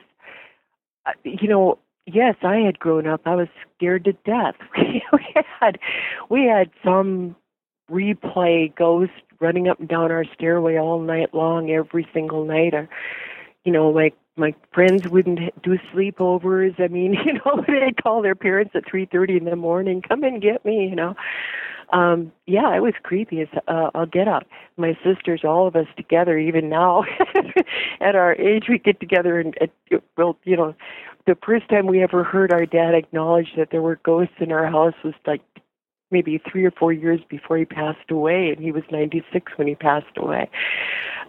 Uh, 1.06 1.12
you 1.24 1.47
know, 1.47 1.78
yes, 2.06 2.36
I 2.41 2.58
had 2.58 2.80
grown 2.80 3.08
up. 3.08 3.22
I 3.26 3.36
was 3.36 3.47
scared 3.76 4.06
to 4.06 4.14
death. 4.26 4.56
we 4.78 5.04
had 5.60 5.80
we 6.30 6.45
had 6.45 6.70
some 6.84 7.36
replay 7.91 8.74
ghost 8.76 9.12
running 9.39 9.68
up 9.68 9.80
and 9.80 9.89
down 9.89 10.12
our 10.12 10.26
stairway 10.34 10.78
all 10.78 10.99
night 11.01 11.34
long, 11.34 11.70
every 11.70 12.08
single 12.14 12.45
night. 12.45 12.74
Or, 12.74 12.88
you 13.66 13.72
know, 13.72 13.89
like 13.89 14.16
my 14.36 14.56
friends 14.74 15.08
wouldn't 15.08 15.39
do 15.62 15.78
sleepovers. 15.93 16.80
I 16.80 16.88
mean, 16.88 17.14
you 17.26 17.34
know, 17.34 17.64
they'd 17.68 18.01
call 18.01 18.22
their 18.22 18.36
parents 18.36 18.72
at 18.76 18.84
three 18.89 19.06
thirty 19.06 19.38
in 19.38 19.45
the 19.45 19.56
morning, 19.56 20.01
"Come 20.01 20.24
and 20.24 20.41
get 20.41 20.64
me," 20.66 20.88
you 20.89 20.95
know. 20.95 21.16
Um, 21.94 22.32
yeah, 22.48 22.76
it 22.76 22.82
was 22.82 22.94
creepy 23.04 23.41
as 23.41 23.48
uh, 23.68 23.91
I'll 23.94 24.08
get 24.08 24.28
up. 24.28 24.48
My 24.78 24.98
sisters, 25.04 25.41
all 25.44 25.68
of 25.68 25.76
us 25.76 25.86
together, 25.96 26.39
even 26.39 26.68
now, 26.68 27.04
at 28.02 28.16
our 28.16 28.34
age, 28.34 28.66
we 28.68 28.80
get 28.80 29.00
together 29.00 29.39
and, 29.39 29.56
uh, 29.62 29.98
well, 30.18 30.38
you 30.44 30.58
know, 30.58 30.74
the 31.28 31.38
first 31.46 31.70
time 31.70 31.86
we 31.86 32.02
ever 32.02 32.24
heard 32.24 32.52
our 32.52 32.66
dad 32.66 32.96
acknowledge 32.96 33.50
that 33.56 33.70
there 33.72 33.84
were 33.84 34.00
ghosts 34.04 34.34
in 34.39 34.52
our 34.52 34.66
house 34.66 34.96
was 35.04 35.14
like 35.28 35.41
maybe 36.12 36.41
three 36.52 36.66
or 36.66 36.72
four 36.72 36.91
years 36.91 37.20
before 37.30 37.58
he 37.58 37.66
passed 37.66 38.10
away, 38.10 38.50
and 38.50 38.64
he 38.64 38.72
was 38.72 38.84
96 38.91 39.52
when 39.56 39.68
he 39.68 39.76
passed 39.76 40.18
away. 40.18 40.50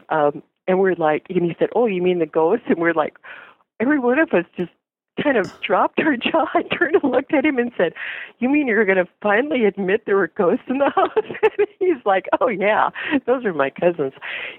Um, 0.09 0.43
and 0.67 0.81
we're 0.81 0.95
like, 0.95 1.27
and 1.29 1.45
he 1.45 1.55
said, 1.59 1.69
"Oh, 1.77 1.87
you 1.87 2.03
mean 2.03 2.19
the 2.19 2.27
ghosts?" 2.27 2.67
And 2.69 2.79
we're 2.79 2.95
like, 2.95 3.17
every 3.81 3.99
one 3.99 4.19
of 4.19 4.33
us 4.33 4.45
just 4.57 4.71
kind 5.23 5.37
of 5.37 5.51
dropped 5.61 6.01
her 6.01 6.17
jaw 6.17 6.47
and 6.55 6.71
turned 6.71 6.97
and 7.03 7.13
looked 7.13 7.33
at 7.35 7.45
him 7.45 7.59
and 7.59 7.73
said, 7.77 7.95
"You 8.39 8.49
mean 8.49 8.67
you're 8.67 8.85
going 8.85 8.99
to 8.99 9.09
finally 9.23 9.65
admit 9.65 10.07
there 10.07 10.17
were 10.17 10.29
ghosts 10.29 10.65
in 10.69 10.79
the 10.79 10.91
house?" 10.95 11.11
and 11.17 11.69
he's 11.79 12.05
like, 12.05 12.27
"Oh 12.41 12.49
yeah, 12.49 12.91
those 13.27 13.45
are 13.45 13.55
my 13.55 13.71
cousins. 13.71 14.13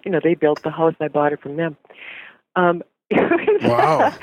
You 0.03 0.11
know, 0.11 0.19
they 0.23 0.35
built 0.35 0.63
the 0.63 0.71
house. 0.71 0.95
I 0.99 1.07
bought 1.07 1.33
it 1.33 1.41
from 1.41 1.57
them." 1.57 1.77
Um, 2.55 2.83
wow. 3.11 4.13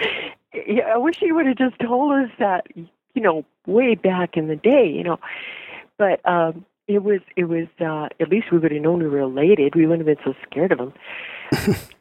yeah, 0.67 0.85
I 0.95 0.97
wish 0.97 1.17
he 1.19 1.33
would 1.33 1.47
have 1.47 1.57
just 1.57 1.79
told 1.79 2.13
us 2.13 2.31
that, 2.39 2.67
you 2.75 3.23
know, 3.23 3.45
way 3.67 3.95
back 3.95 4.37
in 4.37 4.49
the 4.49 4.57
day, 4.57 4.89
you 4.89 5.05
know. 5.05 5.19
But 5.99 6.27
um 6.27 6.65
it 6.89 7.03
was 7.03 7.21
it 7.37 7.45
was 7.45 7.69
uh 7.81 8.09
at 8.21 8.29
least 8.29 8.51
we 8.51 8.59
would 8.59 8.73
have 8.73 8.83
known 8.83 9.01
we 9.01 9.09
were 9.09 9.19
related. 9.19 9.75
We 9.75 9.87
wouldn't 9.87 10.09
have 10.09 10.17
been 10.17 10.25
so 10.25 10.39
scared 10.51 10.73
of 10.73 10.81
him. 10.81 10.93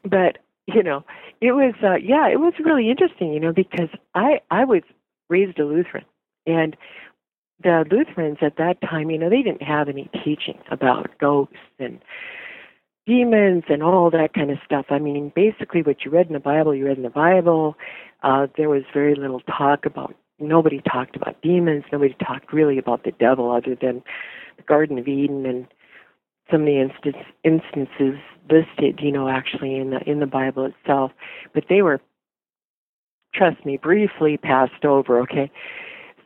but 0.04 0.38
you 0.66 0.82
know, 0.82 1.04
it 1.40 1.52
was 1.52 1.74
uh 1.82 1.96
yeah, 1.96 2.28
it 2.28 2.40
was 2.40 2.54
really 2.64 2.90
interesting, 2.90 3.32
you 3.32 3.40
know, 3.40 3.52
because 3.52 3.88
I 4.14 4.40
I 4.50 4.64
was 4.64 4.82
raised 5.28 5.58
a 5.58 5.64
Lutheran 5.64 6.04
and 6.46 6.76
the 7.62 7.84
Lutherans 7.90 8.38
at 8.42 8.56
that 8.56 8.80
time, 8.80 9.10
you 9.10 9.18
know, 9.18 9.30
they 9.30 9.42
didn't 9.42 9.62
have 9.62 9.88
any 9.88 10.10
teaching 10.24 10.58
about 10.70 11.10
ghosts 11.20 11.54
and 11.78 12.00
demons 13.06 13.64
and 13.68 13.82
all 13.82 14.10
that 14.10 14.34
kind 14.34 14.50
of 14.50 14.58
stuff. 14.64 14.86
I 14.90 14.98
mean, 14.98 15.32
basically 15.34 15.82
what 15.82 16.04
you 16.04 16.10
read 16.10 16.26
in 16.28 16.32
the 16.32 16.40
Bible, 16.40 16.74
you 16.74 16.86
read 16.86 16.96
in 16.96 17.02
the 17.02 17.10
Bible. 17.10 17.76
Uh 18.22 18.46
there 18.56 18.68
was 18.68 18.82
very 18.92 19.14
little 19.14 19.40
talk 19.40 19.84
about 19.86 20.14
nobody 20.38 20.80
talked 20.80 21.16
about 21.16 21.40
demons, 21.42 21.84
nobody 21.92 22.14
talked 22.24 22.52
really 22.52 22.78
about 22.78 23.04
the 23.04 23.12
devil 23.12 23.50
other 23.50 23.76
than 23.80 24.02
the 24.56 24.62
Garden 24.62 24.98
of 24.98 25.08
Eden 25.08 25.46
and 25.46 25.66
so 26.50 26.58
many 26.58 26.80
instance, 26.80 27.16
instances 27.44 28.18
listed, 28.50 29.00
you 29.00 29.12
know, 29.12 29.28
actually 29.28 29.76
in 29.76 29.90
the 29.90 30.00
in 30.08 30.20
the 30.20 30.26
Bible 30.26 30.64
itself, 30.64 31.12
but 31.54 31.64
they 31.68 31.82
were, 31.82 32.00
trust 33.34 33.64
me, 33.64 33.76
briefly 33.76 34.36
passed 34.36 34.84
over. 34.84 35.20
Okay, 35.20 35.50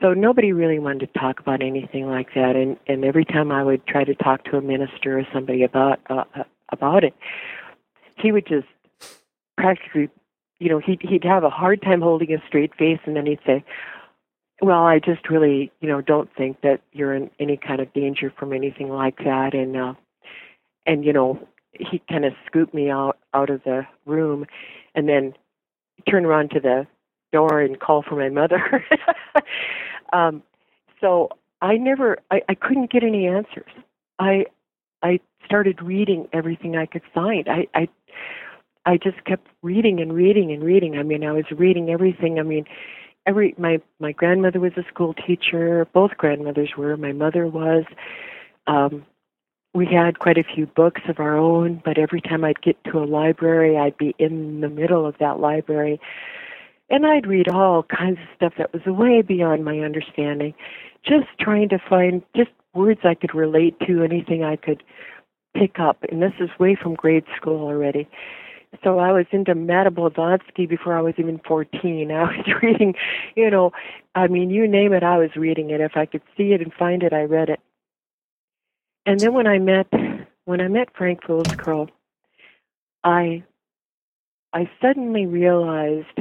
so 0.00 0.12
nobody 0.12 0.52
really 0.52 0.78
wanted 0.78 1.12
to 1.12 1.18
talk 1.18 1.40
about 1.40 1.62
anything 1.62 2.06
like 2.06 2.34
that, 2.34 2.56
and 2.56 2.76
and 2.86 3.04
every 3.04 3.24
time 3.24 3.52
I 3.52 3.62
would 3.62 3.86
try 3.86 4.04
to 4.04 4.14
talk 4.14 4.44
to 4.44 4.56
a 4.56 4.62
minister 4.62 5.18
or 5.18 5.26
somebody 5.32 5.62
about 5.62 6.00
uh, 6.10 6.24
uh 6.34 6.44
about 6.72 7.04
it, 7.04 7.14
he 8.18 8.32
would 8.32 8.46
just 8.46 8.66
practically, 9.56 10.08
you 10.58 10.68
know, 10.68 10.78
he'd 10.78 11.02
he'd 11.02 11.24
have 11.24 11.44
a 11.44 11.50
hard 11.50 11.82
time 11.82 12.00
holding 12.00 12.32
a 12.32 12.42
straight 12.46 12.74
face, 12.74 13.00
and 13.04 13.16
then 13.16 13.26
he'd 13.26 13.40
say, 13.46 13.64
well, 14.60 14.84
I 14.84 14.98
just 14.98 15.28
really, 15.28 15.70
you 15.80 15.88
know, 15.88 16.00
don't 16.00 16.30
think 16.34 16.62
that 16.62 16.80
you're 16.92 17.14
in 17.14 17.30
any 17.38 17.56
kind 17.56 17.80
of 17.80 17.92
danger 17.92 18.32
from 18.38 18.52
anything 18.52 18.88
like 18.88 19.18
that, 19.18 19.54
and 19.54 19.76
uh, 19.76 19.94
and 20.86 21.04
you 21.04 21.12
know 21.12 21.38
he 21.72 22.00
kind 22.08 22.24
of 22.24 22.32
scooped 22.46 22.74
me 22.74 22.90
out 22.90 23.18
out 23.34 23.50
of 23.50 23.62
the 23.64 23.86
room 24.06 24.46
and 24.94 25.08
then 25.08 25.34
turn 26.08 26.24
around 26.24 26.50
to 26.50 26.60
the 26.60 26.86
door 27.32 27.60
and 27.60 27.80
call 27.80 28.02
for 28.02 28.16
my 28.16 28.28
mother. 28.28 28.84
Um 30.12 30.44
so 31.00 31.30
i 31.62 31.76
never 31.76 32.18
I, 32.30 32.40
I 32.48 32.54
couldn't 32.54 32.92
get 32.92 33.02
any 33.02 33.26
answers. 33.26 33.70
I 34.20 34.46
i 35.02 35.18
started 35.44 35.82
reading 35.82 36.28
everything 36.32 36.76
i 36.76 36.86
could 36.86 37.02
find. 37.12 37.48
I 37.48 37.66
i 37.74 37.88
i 38.86 38.96
just 38.98 39.24
kept 39.24 39.48
reading 39.62 40.00
and 40.00 40.12
reading 40.12 40.52
and 40.52 40.62
reading. 40.62 40.96
I 40.96 41.02
mean 41.02 41.24
i 41.24 41.32
was 41.32 41.44
reading 41.50 41.90
everything. 41.90 42.38
I 42.38 42.42
mean 42.44 42.66
every 43.26 43.52
my 43.58 43.80
my 43.98 44.12
grandmother 44.12 44.60
was 44.60 44.72
a 44.76 44.84
school 44.88 45.12
teacher. 45.12 45.86
Both 45.92 46.12
grandmothers 46.16 46.70
were. 46.78 46.96
My 46.96 47.12
mother 47.12 47.48
was. 47.48 47.84
Um 48.68 49.04
we 49.76 49.86
had 49.86 50.18
quite 50.18 50.38
a 50.38 50.42
few 50.54 50.64
books 50.64 51.02
of 51.06 51.20
our 51.20 51.36
own, 51.36 51.82
but 51.84 51.98
every 51.98 52.22
time 52.22 52.44
I'd 52.44 52.62
get 52.62 52.82
to 52.84 52.98
a 52.98 53.04
library, 53.04 53.76
I'd 53.76 53.98
be 53.98 54.14
in 54.18 54.62
the 54.62 54.70
middle 54.70 55.06
of 55.06 55.16
that 55.20 55.38
library. 55.38 56.00
And 56.88 57.04
I'd 57.04 57.26
read 57.26 57.46
all 57.48 57.82
kinds 57.82 58.18
of 58.18 58.28
stuff 58.34 58.54
that 58.56 58.72
was 58.72 58.82
way 58.86 59.20
beyond 59.20 59.66
my 59.66 59.80
understanding, 59.80 60.54
just 61.04 61.26
trying 61.38 61.68
to 61.68 61.78
find 61.90 62.22
just 62.34 62.50
words 62.72 63.00
I 63.04 63.14
could 63.14 63.34
relate 63.34 63.78
to, 63.86 64.02
anything 64.02 64.42
I 64.42 64.56
could 64.56 64.82
pick 65.54 65.78
up. 65.78 65.98
And 66.10 66.22
this 66.22 66.32
is 66.40 66.48
way 66.58 66.74
from 66.80 66.94
grade 66.94 67.24
school 67.36 67.60
already. 67.66 68.08
So 68.82 68.98
I 68.98 69.12
was 69.12 69.26
into 69.30 69.54
Madame 69.54 69.94
Blavatsky 69.94 70.64
before 70.64 70.96
I 70.96 71.02
was 71.02 71.14
even 71.18 71.38
14. 71.46 72.10
I 72.10 72.22
was 72.22 72.46
reading, 72.62 72.94
you 73.34 73.50
know, 73.50 73.72
I 74.14 74.26
mean, 74.28 74.48
you 74.48 74.66
name 74.66 74.94
it, 74.94 75.02
I 75.02 75.18
was 75.18 75.36
reading 75.36 75.68
it. 75.68 75.82
If 75.82 75.92
I 75.96 76.06
could 76.06 76.22
see 76.34 76.54
it 76.54 76.62
and 76.62 76.72
find 76.72 77.02
it, 77.02 77.12
I 77.12 77.22
read 77.22 77.50
it 77.50 77.60
and 79.06 79.20
then 79.20 79.32
when 79.32 79.46
I 79.46 79.58
met 79.58 79.86
when 80.44 80.60
I 80.60 80.68
met 80.68 80.88
Frank 80.96 81.24
Fools 81.24 81.46
I 83.04 83.42
I 84.52 84.70
suddenly 84.80 85.26
realized 85.26 86.18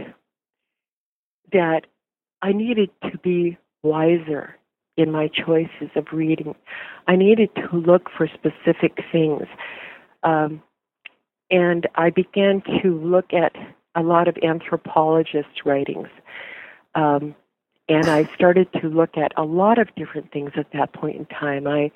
that 1.52 1.82
I 2.42 2.52
needed 2.52 2.90
to 3.12 3.18
be 3.18 3.58
wiser 3.84 4.56
in 4.98 5.12
my 5.12 5.28
choices 5.28 5.90
of 5.96 6.08
reading. 6.12 6.56
I 7.08 7.16
needed 7.16 7.50
to 7.56 7.78
look 7.78 8.10
for 8.16 8.28
specific 8.28 9.00
things. 9.12 9.44
Um, 10.24 10.62
and 11.52 11.88
I 11.96 12.10
began 12.10 12.62
to 12.82 13.00
look 13.00 13.34
at 13.34 13.54
a 13.96 14.02
lot 14.02 14.28
of 14.28 14.38
anthropologists' 14.44 15.66
writings. 15.66 16.08
Um, 16.96 17.36
and 17.88 18.08
I 18.08 18.30
started 18.36 18.68
to 18.82 18.90
look 18.90 19.18
at 19.18 19.32
a 19.38 19.44
lot 19.44 19.78
of 19.78 19.94
different 19.96 20.32
things 20.32 20.52
at 20.56 20.72
that 20.74 20.94
point 20.94 21.18
in 21.18 21.26
time. 21.28 21.68
I 21.68 21.92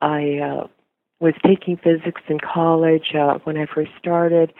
I 0.00 0.38
uh, 0.38 0.66
was 1.20 1.34
taking 1.44 1.76
physics 1.76 2.22
in 2.28 2.38
college 2.38 3.14
uh, 3.14 3.38
when 3.44 3.56
I 3.56 3.66
first 3.66 3.90
started, 3.98 4.52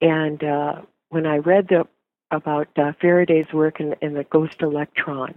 and 0.00 0.42
uh, 0.42 0.82
when 1.08 1.26
I 1.26 1.36
read 1.36 1.68
the 1.68 1.86
about 2.30 2.68
uh, 2.78 2.92
Faraday's 3.00 3.52
work 3.52 3.80
in, 3.80 3.96
in 4.00 4.14
the 4.14 4.24
ghost 4.24 4.56
electron, 4.60 5.34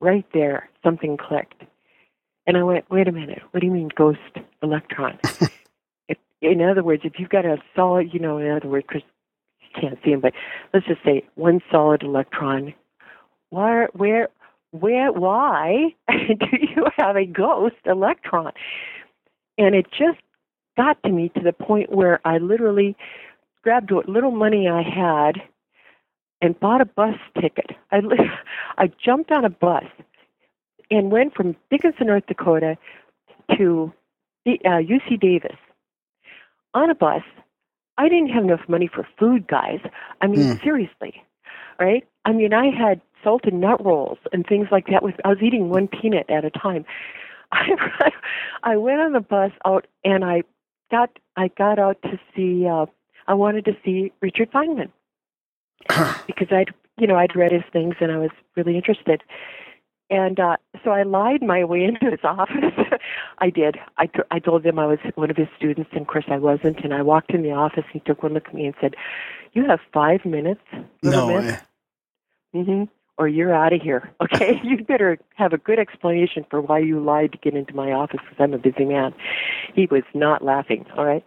right 0.00 0.26
there 0.34 0.68
something 0.82 1.16
clicked, 1.16 1.62
and 2.46 2.56
I 2.56 2.62
went, 2.62 2.90
"Wait 2.90 3.08
a 3.08 3.12
minute, 3.12 3.42
what 3.50 3.60
do 3.60 3.66
you 3.66 3.72
mean 3.72 3.90
ghost 3.94 4.18
electron?" 4.62 5.18
if, 6.08 6.18
in 6.42 6.60
other 6.60 6.82
words, 6.82 7.02
if 7.04 7.14
you've 7.18 7.30
got 7.30 7.44
a 7.44 7.58
solid, 7.76 8.12
you 8.12 8.18
know, 8.18 8.38
in 8.38 8.50
other 8.50 8.68
words, 8.68 8.86
because 8.88 9.08
you 9.60 9.80
can't 9.80 9.98
see 10.04 10.10
them, 10.10 10.20
but 10.20 10.32
let's 10.72 10.86
just 10.86 11.04
say 11.04 11.24
one 11.36 11.60
solid 11.70 12.02
electron, 12.02 12.74
where 13.50 13.88
where 13.92 14.28
where 14.74 15.12
why 15.12 15.94
do 16.08 16.46
you 16.52 16.86
have 16.96 17.16
a 17.16 17.24
ghost 17.24 17.76
electron 17.86 18.52
and 19.56 19.74
it 19.74 19.86
just 19.90 20.18
got 20.76 21.00
to 21.04 21.10
me 21.10 21.30
to 21.36 21.40
the 21.40 21.52
point 21.52 21.92
where 21.92 22.20
I 22.26 22.38
literally 22.38 22.96
grabbed 23.62 23.92
what 23.92 24.08
little 24.08 24.32
money 24.32 24.68
I 24.68 24.82
had 24.82 25.40
and 26.42 26.58
bought 26.58 26.80
a 26.80 26.84
bus 26.84 27.16
ticket. 27.40 27.70
I 27.92 28.00
I 28.78 28.90
jumped 29.02 29.30
on 29.30 29.44
a 29.44 29.50
bus 29.50 29.84
and 30.90 31.10
went 31.12 31.34
from 31.34 31.56
Dickinson, 31.70 32.08
North 32.08 32.26
Dakota, 32.26 32.76
to 33.56 33.92
the, 34.44 34.58
uh, 34.64 34.82
UC 34.82 35.20
Davis 35.20 35.56
on 36.74 36.90
a 36.90 36.94
bus. 36.94 37.22
I 37.96 38.08
didn't 38.08 38.30
have 38.30 38.42
enough 38.44 38.68
money 38.68 38.90
for 38.92 39.06
food, 39.18 39.46
guys. 39.46 39.78
I 40.20 40.26
mean, 40.26 40.58
seriously, 40.64 41.22
right? 41.78 42.04
I 42.24 42.32
mean, 42.32 42.52
I 42.52 42.66
had 42.66 43.00
salted 43.24 43.54
nut 43.54 43.84
rolls 43.84 44.18
and 44.32 44.46
things 44.46 44.68
like 44.70 44.86
that. 44.88 45.02
With 45.02 45.16
I 45.24 45.28
was 45.30 45.38
eating 45.42 45.70
one 45.70 45.88
peanut 45.88 46.30
at 46.30 46.44
a 46.44 46.50
time. 46.50 46.84
I 47.52 48.10
I 48.62 48.76
went 48.76 49.00
on 49.00 49.12
the 49.12 49.20
bus 49.20 49.52
out 49.64 49.86
and 50.04 50.24
I 50.24 50.42
got 50.90 51.10
I 51.36 51.48
got 51.48 51.78
out 51.78 52.00
to 52.02 52.20
see. 52.36 52.66
Uh, 52.68 52.86
I 53.26 53.34
wanted 53.34 53.64
to 53.66 53.72
see 53.84 54.12
Richard 54.22 54.52
Feynman 54.52 54.90
because 56.26 56.48
I'd 56.52 56.72
you 56.98 57.06
know 57.06 57.16
I'd 57.16 57.36
read 57.36 57.52
his 57.52 57.64
things 57.72 57.96
and 58.00 58.12
I 58.12 58.18
was 58.18 58.30
really 58.56 58.76
interested. 58.76 59.22
And 60.10 60.38
uh, 60.38 60.56
so 60.84 60.90
I 60.90 61.02
lied 61.02 61.42
my 61.42 61.64
way 61.64 61.84
into 61.86 62.10
his 62.10 62.20
office. 62.24 62.74
I 63.38 63.50
did. 63.50 63.78
I, 63.96 64.06
t- 64.06 64.20
I 64.30 64.38
told 64.38 64.64
him 64.64 64.78
I 64.78 64.86
was 64.86 64.98
one 65.14 65.30
of 65.30 65.36
his 65.36 65.48
students, 65.56 65.90
and 65.92 66.02
of 66.02 66.06
course 66.06 66.26
I 66.28 66.38
wasn't. 66.38 66.84
And 66.84 66.92
I 66.94 67.02
walked 67.02 67.30
in 67.32 67.42
the 67.42 67.52
office. 67.52 67.84
He 67.92 68.00
took 68.00 68.22
one 68.22 68.34
look 68.34 68.46
at 68.48 68.54
me 68.54 68.66
and 68.66 68.74
said, 68.80 68.94
"You 69.54 69.64
have 69.66 69.80
five 69.92 70.24
minutes, 70.24 70.60
No 71.02 71.26
miss, 71.26 71.44
way. 71.44 71.58
hmm 72.52 72.84
or 73.18 73.28
you're 73.28 73.54
out 73.54 73.72
of 73.72 73.80
here. 73.82 74.10
Okay, 74.20 74.60
you 74.64 74.84
better 74.84 75.18
have 75.36 75.52
a 75.52 75.58
good 75.58 75.78
explanation 75.78 76.44
for 76.50 76.60
why 76.60 76.78
you 76.78 77.00
lied 77.00 77.32
to 77.32 77.38
get 77.38 77.54
into 77.54 77.74
my 77.74 77.92
office 77.92 78.20
because 78.22 78.36
I'm 78.42 78.54
a 78.54 78.58
busy 78.58 78.84
man." 78.84 79.14
He 79.74 79.86
was 79.86 80.02
not 80.14 80.44
laughing. 80.44 80.86
All 80.96 81.04
right, 81.04 81.24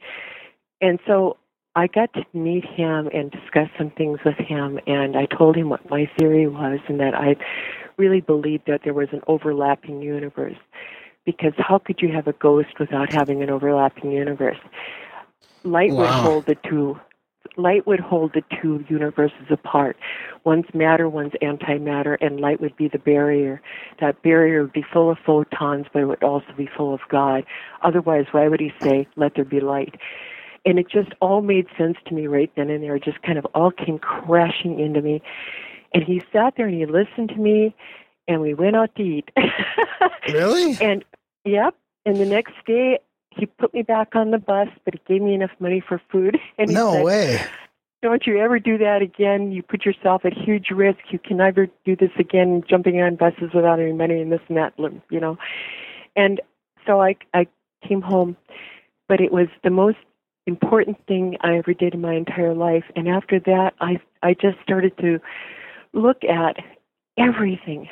and 0.81 0.99
so 1.07 1.37
I 1.75 1.87
got 1.87 2.11
to 2.13 2.25
meet 2.33 2.65
him 2.65 3.07
and 3.13 3.29
discuss 3.29 3.69
some 3.77 3.91
things 3.91 4.19
with 4.25 4.37
him, 4.37 4.79
and 4.87 5.15
I 5.15 5.25
told 5.27 5.55
him 5.55 5.69
what 5.69 5.87
my 5.89 6.09
theory 6.17 6.47
was 6.47 6.79
and 6.87 6.99
that 6.99 7.13
I 7.13 7.35
really 7.97 8.21
believed 8.21 8.63
that 8.67 8.81
there 8.83 8.93
was 8.95 9.09
an 9.11 9.21
overlapping 9.27 10.01
universe. 10.01 10.57
Because 11.25 11.53
how 11.57 11.77
could 11.77 12.01
you 12.01 12.11
have 12.13 12.27
a 12.27 12.33
ghost 12.33 12.79
without 12.79 13.09
having 13.13 13.43
an 13.43 13.49
overlapping 13.49 14.11
universe? 14.11 14.57
Light 15.63 15.95
would 15.95 16.09
Wow. 16.09 16.21
hold 16.23 16.45
the 16.47 16.55
two. 16.67 16.99
Light 17.57 17.85
would 17.87 17.99
hold 17.99 18.33
the 18.33 18.43
two 18.61 18.85
universes 18.87 19.47
apart. 19.49 19.97
One's 20.43 20.71
matter, 20.73 21.09
one's 21.09 21.33
antimatter, 21.41 22.17
and 22.21 22.39
light 22.39 22.61
would 22.61 22.75
be 22.77 22.87
the 22.87 22.99
barrier. 22.99 23.61
That 23.99 24.21
barrier 24.21 24.61
would 24.61 24.73
be 24.73 24.85
full 24.93 25.09
of 25.09 25.17
photons, 25.25 25.87
but 25.91 26.03
it 26.03 26.05
would 26.05 26.23
also 26.23 26.53
be 26.55 26.69
full 26.77 26.93
of 26.93 27.01
God. 27.09 27.43
Otherwise, 27.81 28.27
why 28.31 28.47
would 28.47 28.59
he 28.59 28.71
say, 28.81 29.07
"Let 29.15 29.35
there 29.35 29.43
be 29.45 29.59
light"? 29.59 29.95
and 30.65 30.77
it 30.77 30.89
just 30.89 31.13
all 31.21 31.41
made 31.41 31.65
sense 31.77 31.97
to 32.05 32.13
me 32.13 32.27
right 32.27 32.51
then 32.57 32.69
and 32.69 32.83
there. 32.83 32.97
It 32.97 33.03
just 33.05 33.21
kind 33.21 33.37
of 33.37 33.45
all 33.55 33.71
came 33.71 33.97
crashing 33.99 34.79
into 34.81 35.01
me. 35.01 35.21
And 35.93 36.03
he 36.03 36.21
sat 36.33 36.55
there 36.57 36.67
and 36.67 36.75
he 36.75 36.85
listened 36.85 37.29
to 37.29 37.35
me, 37.37 37.73
and 38.27 38.41
we 38.41 38.53
went 38.53 38.75
out 38.75 38.93
to 38.95 39.03
eat. 39.03 39.31
Really? 40.29 40.77
and 40.81 41.05
yep. 41.45 41.73
And 42.05 42.17
the 42.17 42.25
next 42.25 42.53
day, 42.65 42.99
he 43.31 43.45
put 43.45 43.73
me 43.73 43.81
back 43.83 44.15
on 44.15 44.31
the 44.31 44.37
bus, 44.37 44.67
but 44.85 44.93
he 44.95 45.01
gave 45.07 45.21
me 45.21 45.33
enough 45.33 45.51
money 45.59 45.81
for 45.85 46.01
food. 46.11 46.37
And 46.57 46.69
he 46.69 46.75
No 46.75 46.93
said, 46.93 47.03
way. 47.03 47.45
Don't 48.01 48.27
you 48.27 48.39
ever 48.39 48.59
do 48.59 48.77
that 48.77 49.01
again. 49.01 49.51
You 49.51 49.63
put 49.63 49.85
yourself 49.85 50.23
at 50.23 50.33
huge 50.33 50.69
risk. 50.69 50.99
You 51.09 51.19
can 51.19 51.37
never 51.37 51.67
do 51.83 51.95
this 51.95 52.11
again, 52.19 52.63
jumping 52.69 53.01
on 53.01 53.15
buses 53.15 53.51
without 53.53 53.79
any 53.79 53.93
money 53.93 54.21
and 54.21 54.31
this 54.31 54.41
and 54.47 54.57
that, 54.57 54.73
you 55.09 55.19
know. 55.19 55.37
And 56.15 56.39
so 56.85 57.01
I, 57.01 57.15
I 57.33 57.47
came 57.87 58.01
home, 58.01 58.37
but 59.07 59.19
it 59.19 59.31
was 59.31 59.47
the 59.63 59.71
most 59.71 59.97
important 60.45 60.97
thing 61.07 61.37
I 61.41 61.57
ever 61.57 61.73
did 61.73 61.95
in 61.95 62.01
my 62.01 62.13
entire 62.13 62.53
life. 62.53 62.85
And 62.95 63.07
after 63.07 63.39
that, 63.41 63.73
I, 63.81 63.99
I 64.21 64.33
just 64.33 64.57
started 64.63 64.97
to 64.99 65.19
look 65.93 66.23
at 66.23 66.57
everything 67.17 67.89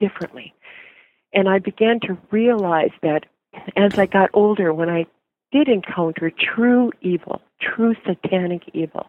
differently. 0.00 0.54
And 1.32 1.48
I 1.48 1.58
began 1.58 2.00
to 2.00 2.18
realize 2.30 2.90
that 3.02 3.26
as 3.76 3.98
I 3.98 4.06
got 4.06 4.30
older, 4.32 4.72
when 4.72 4.88
I 4.90 5.06
did 5.52 5.68
encounter 5.68 6.30
true 6.30 6.90
evil, 7.00 7.42
true 7.60 7.94
satanic 8.06 8.62
evil, 8.72 9.06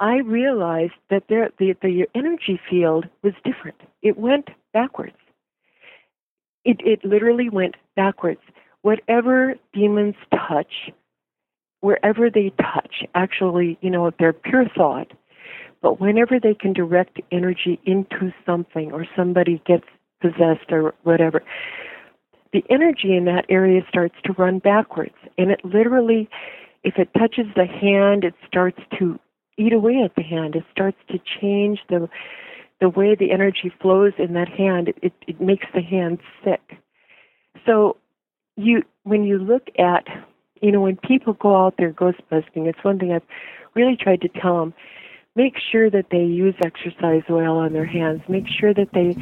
I 0.00 0.18
realized 0.18 0.92
that 1.10 1.24
there, 1.28 1.50
the, 1.58 1.74
the 1.82 2.06
energy 2.14 2.60
field 2.70 3.06
was 3.22 3.32
different. 3.44 3.80
It 4.02 4.16
went 4.16 4.48
backwards. 4.72 5.16
It, 6.64 6.80
it 6.84 7.04
literally 7.04 7.48
went 7.48 7.74
backwards. 7.96 8.40
Whatever 8.82 9.56
demons 9.72 10.14
touch, 10.30 10.92
wherever 11.80 12.30
they 12.30 12.52
touch, 12.60 13.04
actually, 13.14 13.76
you 13.80 13.90
know, 13.90 14.12
they're 14.18 14.32
pure 14.32 14.66
thought, 14.76 15.12
but 15.82 16.00
whenever 16.00 16.38
they 16.38 16.54
can 16.54 16.72
direct 16.72 17.20
energy 17.32 17.80
into 17.84 18.32
something 18.46 18.92
or 18.92 19.06
somebody 19.16 19.60
gets 19.66 19.86
possessed 20.20 20.70
or 20.70 20.94
whatever, 21.02 21.42
the 22.52 22.64
energy 22.70 23.14
in 23.14 23.24
that 23.26 23.44
area 23.48 23.82
starts 23.88 24.14
to 24.24 24.32
run 24.34 24.58
backwards. 24.58 25.14
And 25.36 25.50
it 25.50 25.64
literally, 25.64 26.28
if 26.84 26.98
it 26.98 27.10
touches 27.18 27.46
the 27.54 27.66
hand, 27.66 28.24
it 28.24 28.34
starts 28.46 28.80
to 28.98 29.18
eat 29.56 29.72
away 29.72 30.02
at 30.04 30.14
the 30.14 30.22
hand. 30.22 30.54
It 30.54 30.64
starts 30.70 30.98
to 31.10 31.18
change 31.40 31.80
the 31.88 32.08
the 32.80 32.88
way 32.88 33.16
the 33.16 33.32
energy 33.32 33.72
flows 33.82 34.12
in 34.18 34.34
that 34.34 34.48
hand. 34.48 34.92
It, 35.02 35.12
it, 35.26 35.40
makes 35.40 35.66
the 35.74 35.82
hand 35.82 36.20
sick. 36.44 36.78
So 37.66 37.96
you 38.56 38.82
when 39.02 39.24
you 39.24 39.38
look 39.38 39.66
at 39.78 40.06
you 40.62 40.70
know 40.70 40.80
when 40.80 40.96
people 40.96 41.32
go 41.32 41.56
out 41.56 41.74
there 41.76 41.90
ghost 41.90 42.20
busting, 42.30 42.66
it's 42.66 42.82
one 42.84 42.98
thing 42.98 43.12
I've 43.12 43.22
really 43.74 43.96
tried 43.96 44.20
to 44.22 44.28
tell 44.28 44.60
them. 44.60 44.74
Make 45.34 45.54
sure 45.70 45.90
that 45.90 46.06
they 46.10 46.24
use 46.24 46.54
exorcise 46.64 47.22
oil 47.30 47.58
on 47.58 47.72
their 47.72 47.84
hands. 47.84 48.22
Make 48.28 48.46
sure 48.48 48.74
that 48.74 48.88
they, 48.92 49.16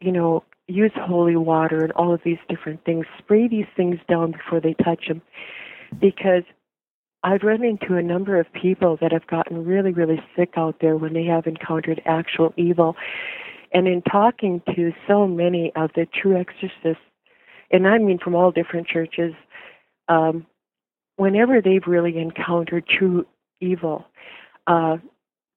you 0.00 0.10
know, 0.10 0.42
use 0.66 0.92
holy 0.96 1.36
water 1.36 1.82
and 1.82 1.92
all 1.92 2.14
of 2.14 2.20
these 2.24 2.38
different 2.48 2.84
things. 2.84 3.06
Spray 3.18 3.48
these 3.48 3.66
things 3.76 3.98
down 4.08 4.32
before 4.32 4.60
they 4.60 4.74
touch 4.74 5.08
them, 5.08 5.22
because 6.00 6.42
I've 7.22 7.42
run 7.42 7.64
into 7.64 7.96
a 7.96 8.02
number 8.02 8.38
of 8.38 8.52
people 8.52 8.98
that 9.00 9.12
have 9.12 9.26
gotten 9.26 9.64
really, 9.64 9.92
really 9.92 10.22
sick 10.36 10.54
out 10.56 10.76
there 10.80 10.96
when 10.96 11.14
they 11.14 11.24
have 11.24 11.46
encountered 11.46 12.02
actual 12.04 12.52
evil. 12.56 12.96
And 13.72 13.88
in 13.88 14.02
talking 14.02 14.62
to 14.76 14.92
so 15.08 15.26
many 15.26 15.72
of 15.74 15.90
the 15.94 16.06
true 16.06 16.36
exorcists, 16.36 17.02
and 17.70 17.88
I 17.88 17.98
mean 17.98 18.18
from 18.18 18.34
all 18.34 18.50
different 18.50 18.86
churches, 18.86 19.34
um, 20.08 20.46
whenever 21.16 21.60
they've 21.60 21.86
really 21.86 22.18
encountered 22.18 22.86
true 22.86 23.26
evil, 23.60 24.04
uh, 24.66 24.98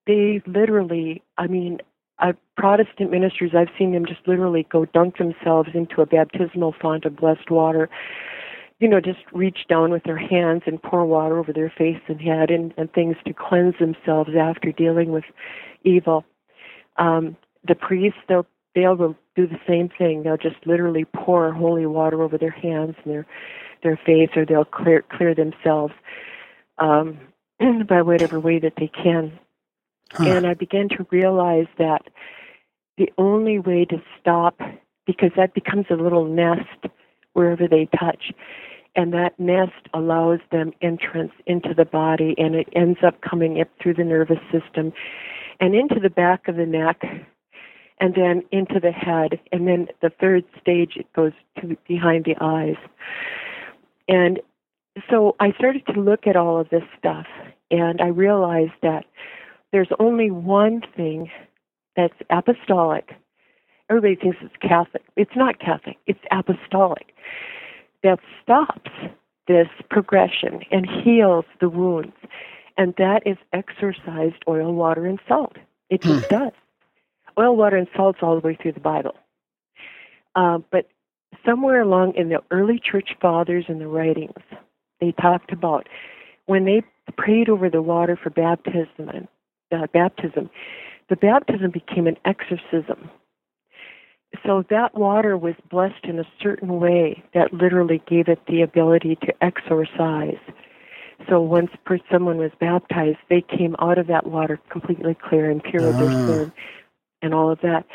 they 0.06 0.42
literally, 0.48 1.22
I 1.38 1.48
mean, 1.48 1.80
uh, 2.20 2.34
Protestant 2.56 3.12
ministers, 3.12 3.52
I've 3.56 3.70
seen 3.78 3.94
them 3.94 4.06
just 4.06 4.28
literally 4.28 4.66
go 4.72 4.86
dunk 4.86 5.18
themselves 5.18 5.70
into 5.74 6.02
a 6.02 6.06
baptismal 6.06 6.74
font 6.82 7.06
of 7.06 7.16
blessed 7.16 7.52
water. 7.52 7.90
You 8.80 8.88
know, 8.88 9.00
just 9.00 9.20
reach 9.32 9.60
down 9.70 9.92
with 9.92 10.04
their 10.04 10.18
hands 10.18 10.64
and 10.66 10.82
pour 10.82 11.06
water 11.06 11.38
over 11.40 11.52
their 11.54 11.74
face 11.76 12.02
and 12.08 12.22
head 12.22 12.50
and, 12.52 12.74
and 12.78 12.92
things 12.94 13.16
to 13.26 13.34
cleanse 13.34 13.76
themselves 13.80 14.32
after 14.40 14.72
dealing 14.72 15.12
with 15.12 15.24
evil. 15.84 16.26
Um, 16.98 17.38
the 17.68 17.76
priests, 17.76 18.20
they'll 18.28 18.46
they 18.76 18.88
will 18.88 19.16
do 19.36 19.48
the 19.48 19.60
same 19.68 19.90
thing. 19.90 20.22
They'll 20.22 20.38
just 20.38 20.68
literally 20.68 21.06
pour 21.06 21.52
holy 21.52 21.88
water 21.88 22.22
over 22.22 22.38
their 22.38 22.52
hands 22.52 22.96
and 23.04 23.14
their 23.14 23.26
their 23.82 24.00
face, 24.06 24.30
or 24.36 24.46
they'll 24.46 24.66
clear 24.66 25.04
clear 25.12 25.34
themselves 25.34 25.94
um, 26.78 27.20
by 27.88 28.02
whatever 28.04 28.40
way 28.40 28.60
that 28.60 28.74
they 28.78 28.88
can. 28.88 29.40
And 30.20 30.48
I 30.48 30.54
began 30.54 30.90
to 30.90 31.06
realize 31.12 31.68
that 31.78 32.08
the 32.98 33.12
only 33.18 33.60
way 33.60 33.86
to 33.86 34.02
stop, 34.20 34.60
because 35.06 35.32
that 35.36 35.54
becomes 35.54 35.86
a 35.90 35.96
little 35.96 36.26
nest 36.26 36.88
wherever 37.34 37.68
they 37.68 37.88
touch, 38.00 38.32
and 38.96 39.14
that 39.14 39.40
nest 39.40 39.88
allows 39.94 40.40
them 40.52 40.74
entrance 40.82 41.34
into 41.46 41.74
the 41.76 41.86
body, 41.86 42.34
and 42.38 42.56
it 42.56 42.68
ends 42.74 43.00
up 43.06 43.22
coming 43.22 43.62
up 43.62 43.68
through 43.82 43.94
the 43.94 44.04
nervous 44.04 44.40
system 44.52 44.92
and 45.60 45.76
into 45.76 46.00
the 46.00 46.10
back 46.10 46.48
of 46.48 46.56
the 46.56 46.66
neck, 46.66 47.04
and 48.00 48.16
then 48.16 48.44
into 48.52 48.80
the 48.80 48.92
head, 48.92 49.40
and 49.52 49.68
then 49.68 49.88
the 50.02 50.10
third 50.10 50.44
stage 50.60 50.94
it 50.96 51.12
goes 51.14 51.34
to 51.60 51.78
behind 51.88 52.26
the 52.26 52.36
eyes. 52.42 52.76
And 54.08 54.40
so 55.10 55.36
I 55.40 55.52
started 55.54 55.86
to 55.88 56.00
look 56.00 56.26
at 56.26 56.36
all 56.36 56.60
of 56.60 56.70
this 56.70 56.84
stuff, 56.98 57.28
and 57.70 58.02
I 58.02 58.08
realized 58.08 58.74
that 58.82 59.06
there's 59.72 59.90
only 60.00 60.32
one 60.32 60.82
thing 60.96 61.30
that's 61.96 62.14
apostolic. 62.30 63.12
Everybody 63.90 64.16
thinks 64.16 64.38
it's 64.42 64.56
Catholic. 64.62 65.04
It's 65.16 65.36
not 65.36 65.60
Catholic, 65.60 65.98
it's 66.06 66.20
apostolic. 66.32 67.14
That 68.04 68.20
stops 68.42 68.92
this 69.48 69.68
progression 69.90 70.62
and 70.72 70.88
heals 70.88 71.46
the 71.60 71.70
wounds. 71.70 72.14
And 72.78 72.94
that 72.98 73.24
is 73.26 73.38
exorcised 73.54 74.44
oil, 74.48 74.74
water, 74.74 75.06
and 75.06 75.20
salt. 75.28 75.58
It 75.90 76.02
just 76.02 76.30
does. 76.30 76.52
Oil, 77.40 77.56
water, 77.56 77.78
and 77.78 77.88
salt's 77.96 78.20
all 78.22 78.40
the 78.40 78.46
way 78.46 78.58
through 78.62 78.74
the 78.74 78.80
Bible. 78.80 79.16
Uh, 80.36 80.60
but 80.72 80.88
somewhere 81.46 81.82
along 81.82 82.14
in 82.16 82.30
the 82.30 82.42
early 82.52 82.80
church 82.80 83.10
fathers 83.20 83.66
and 83.68 83.82
the 83.82 83.88
writings, 83.88 84.44
they 85.00 85.12
talked 85.14 85.52
about 85.52 85.88
when 86.46 86.66
they 86.66 86.84
prayed 87.18 87.50
over 87.50 87.70
the 87.70 87.82
water 87.82 88.20
for 88.22 88.30
baptism 88.30 89.10
and 89.10 89.28
uh, 89.72 89.88
baptism, 89.94 90.50
the 91.10 91.16
baptism 91.16 91.72
became 91.72 92.08
an 92.08 92.18
exorcism. 92.26 93.10
So 94.46 94.64
that 94.70 94.94
water 94.96 95.38
was 95.38 95.56
blessed 95.70 96.04
in 96.04 96.20
a 96.20 96.28
certain 96.42 96.80
way 96.80 97.24
that 97.34 97.54
literally 97.54 98.02
gave 98.08 98.28
it 98.28 98.40
the 98.48 98.62
ability 98.62 99.18
to 99.24 99.34
exorcise. 99.44 100.38
So 101.30 101.42
once 101.42 101.72
per- 101.86 102.00
someone 102.12 102.38
was 102.38 102.52
baptized, 102.60 103.18
they 103.30 103.42
came 103.42 103.76
out 103.80 103.98
of 103.98 104.08
that 104.08 104.28
water 104.28 104.60
completely 104.70 105.16
clear 105.16 105.50
and 105.50 105.64
pure 105.64 105.90
of 105.90 105.98
their 105.98 106.12
Ah. 106.12 106.26
sin 106.26 106.52
and 107.22 107.34
all 107.34 107.50
of 107.50 107.62
that. 107.62 107.86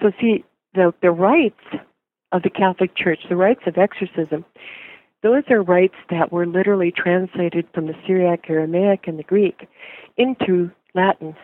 So 0.00 0.10
see, 0.20 0.44
the 0.74 0.92
the 1.00 1.10
rites 1.10 1.64
of 2.32 2.42
the 2.42 2.50
Catholic 2.50 2.94
Church, 2.96 3.20
the 3.28 3.36
rites 3.36 3.62
of 3.66 3.78
exorcism, 3.78 4.44
those 5.22 5.44
are 5.50 5.62
rites 5.62 5.94
that 6.10 6.32
were 6.32 6.46
literally 6.46 6.90
translated 6.90 7.66
from 7.72 7.86
the 7.86 7.94
Syriac, 8.06 8.50
Aramaic, 8.50 9.06
and 9.06 9.18
the 9.18 9.22
Greek 9.22 9.68
into 10.16 10.70
Latin. 10.96 11.36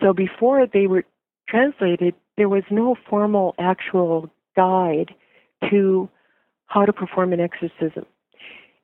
So 0.00 0.12
before 0.12 0.66
they 0.66 0.86
were 0.86 1.04
translated, 1.48 2.14
there 2.36 2.48
was 2.48 2.64
no 2.70 2.96
formal 3.08 3.54
actual 3.58 4.30
guide 4.56 5.14
to 5.70 6.08
how 6.66 6.84
to 6.84 6.92
perform 6.92 7.32
an 7.32 7.40
exorcism. 7.40 8.06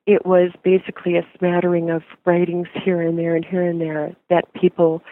It 0.06 0.24
was 0.24 0.50
basically 0.62 1.16
a 1.16 1.26
smattering 1.38 1.90
of 1.90 2.02
writings 2.24 2.68
here 2.84 3.00
and 3.00 3.18
there 3.18 3.34
and 3.34 3.44
here 3.44 3.62
and 3.62 3.80
there 3.80 4.14
that 4.28 4.52
people, 4.54 5.02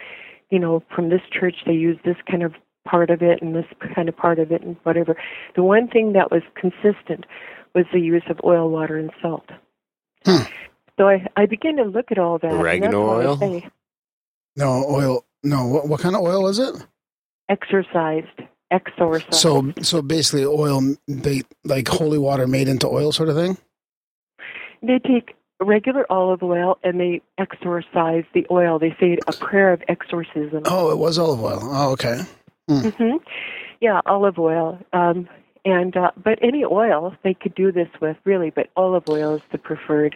you 0.49 0.59
know, 0.59 0.83
from 0.93 1.09
this 1.09 1.21
church 1.31 1.55
they 1.65 1.73
use 1.73 1.97
this 2.05 2.17
kind 2.29 2.43
of 2.43 2.53
part 2.85 3.09
of 3.09 3.21
it 3.21 3.41
and 3.41 3.55
this 3.55 3.65
kind 3.95 4.09
of 4.09 4.15
part 4.15 4.39
of 4.39 4.51
it 4.51 4.61
and 4.61 4.75
whatever. 4.83 5.15
The 5.55 5.63
one 5.63 5.87
thing 5.87 6.13
that 6.13 6.31
was 6.31 6.41
consistent 6.55 7.25
was 7.75 7.85
the 7.93 7.99
use 7.99 8.23
of 8.29 8.39
oil, 8.43 8.69
water, 8.69 8.97
and 8.97 9.11
salt. 9.21 9.49
Hmm. 10.25 10.43
So 10.97 11.07
I, 11.07 11.25
I 11.37 11.45
began 11.45 11.77
to 11.77 11.83
look 11.83 12.11
at 12.11 12.17
all 12.17 12.39
that. 12.39 12.51
and 12.51 12.59
Oregano 12.59 13.05
why 13.05 13.21
I 13.21 13.25
oil? 13.25 13.37
say 13.37 13.69
No 14.59 14.85
oil. 14.89 15.25
No. 15.43 15.65
What, 15.65 15.87
what 15.87 15.99
kind 16.01 16.15
of 16.15 16.21
oil 16.21 16.47
is 16.47 16.59
it? 16.59 16.75
exorcised, 17.49 18.27
exorcised. 18.69 19.33
So 19.33 19.73
so 19.81 20.01
basically 20.03 20.45
oil 20.45 20.95
they 21.07 21.41
like 21.63 21.87
holy 21.87 22.19
water 22.19 22.45
made 22.47 22.67
into 22.67 22.87
oil, 22.87 23.11
sort 23.11 23.29
of 23.29 23.35
thing. 23.35 23.57
they 24.83 24.99
take 24.99 25.35
regular 25.59 26.05
olive 26.11 26.43
oil 26.43 26.77
and 26.83 26.99
they 26.99 27.21
exorcise 27.37 28.23
the 28.33 28.45
oil. 28.51 28.77
They 28.79 28.95
say 28.99 29.17
a 29.27 29.33
prayer 29.33 29.73
of 29.73 29.81
exorcism. 29.87 30.61
Oh, 30.65 30.91
it 30.91 30.97
was 30.97 31.17
olive 31.17 31.41
oil. 31.43 31.59
Oh, 31.63 31.91
okay. 31.93 32.21
hmm 32.69 33.17
Yeah, 33.81 34.01
olive 34.05 34.37
oil. 34.37 34.77
Um, 34.93 35.27
and 35.65 35.97
uh, 35.97 36.11
but 36.23 36.37
any 36.41 36.63
oil 36.63 37.15
they 37.23 37.33
could 37.33 37.55
do 37.55 37.71
this 37.71 37.89
with 37.99 38.15
really, 38.25 38.51
but 38.51 38.67
olive 38.77 39.09
oil 39.09 39.35
is 39.35 39.41
the 39.51 39.57
preferred, 39.57 40.15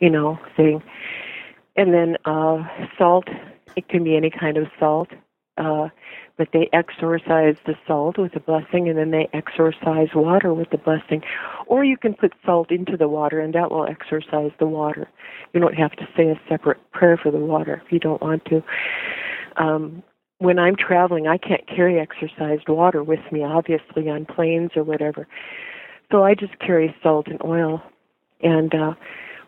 you 0.00 0.08
know, 0.10 0.38
thing. 0.56 0.82
And 1.78 1.94
then 1.94 2.16
uh, 2.24 2.64
salt. 2.98 3.28
It 3.76 3.88
can 3.88 4.02
be 4.02 4.16
any 4.16 4.30
kind 4.30 4.56
of 4.58 4.66
salt. 4.78 5.08
Uh, 5.56 5.88
but 6.36 6.48
they 6.52 6.68
exorcise 6.72 7.56
the 7.66 7.74
salt 7.86 8.16
with 8.16 8.34
a 8.36 8.40
blessing, 8.40 8.88
and 8.88 8.96
then 8.96 9.10
they 9.10 9.28
exorcise 9.32 10.08
water 10.14 10.54
with 10.54 10.70
the 10.70 10.78
blessing. 10.78 11.22
Or 11.66 11.84
you 11.84 11.96
can 11.96 12.14
put 12.14 12.32
salt 12.44 12.70
into 12.70 12.96
the 12.96 13.08
water, 13.08 13.40
and 13.40 13.52
that 13.54 13.70
will 13.70 13.86
exorcise 13.86 14.52
the 14.58 14.66
water. 14.66 15.08
You 15.52 15.60
don't 15.60 15.74
have 15.74 15.92
to 15.92 16.08
say 16.16 16.28
a 16.28 16.40
separate 16.48 16.78
prayer 16.92 17.16
for 17.16 17.32
the 17.32 17.38
water 17.38 17.82
if 17.84 17.92
you 17.92 17.98
don't 17.98 18.22
want 18.22 18.44
to. 18.46 18.62
Um, 19.56 20.02
when 20.38 20.60
I'm 20.60 20.76
traveling, 20.76 21.26
I 21.26 21.38
can't 21.38 21.66
carry 21.66 21.98
exorcised 21.98 22.68
water 22.68 23.02
with 23.02 23.20
me, 23.32 23.42
obviously, 23.42 24.08
on 24.08 24.24
planes 24.24 24.70
or 24.76 24.84
whatever. 24.84 25.26
So 26.12 26.22
I 26.22 26.34
just 26.34 26.58
carry 26.60 26.94
salt 27.02 27.26
and 27.26 27.42
oil. 27.44 27.82
And 28.40 28.72
uh, 28.74 28.94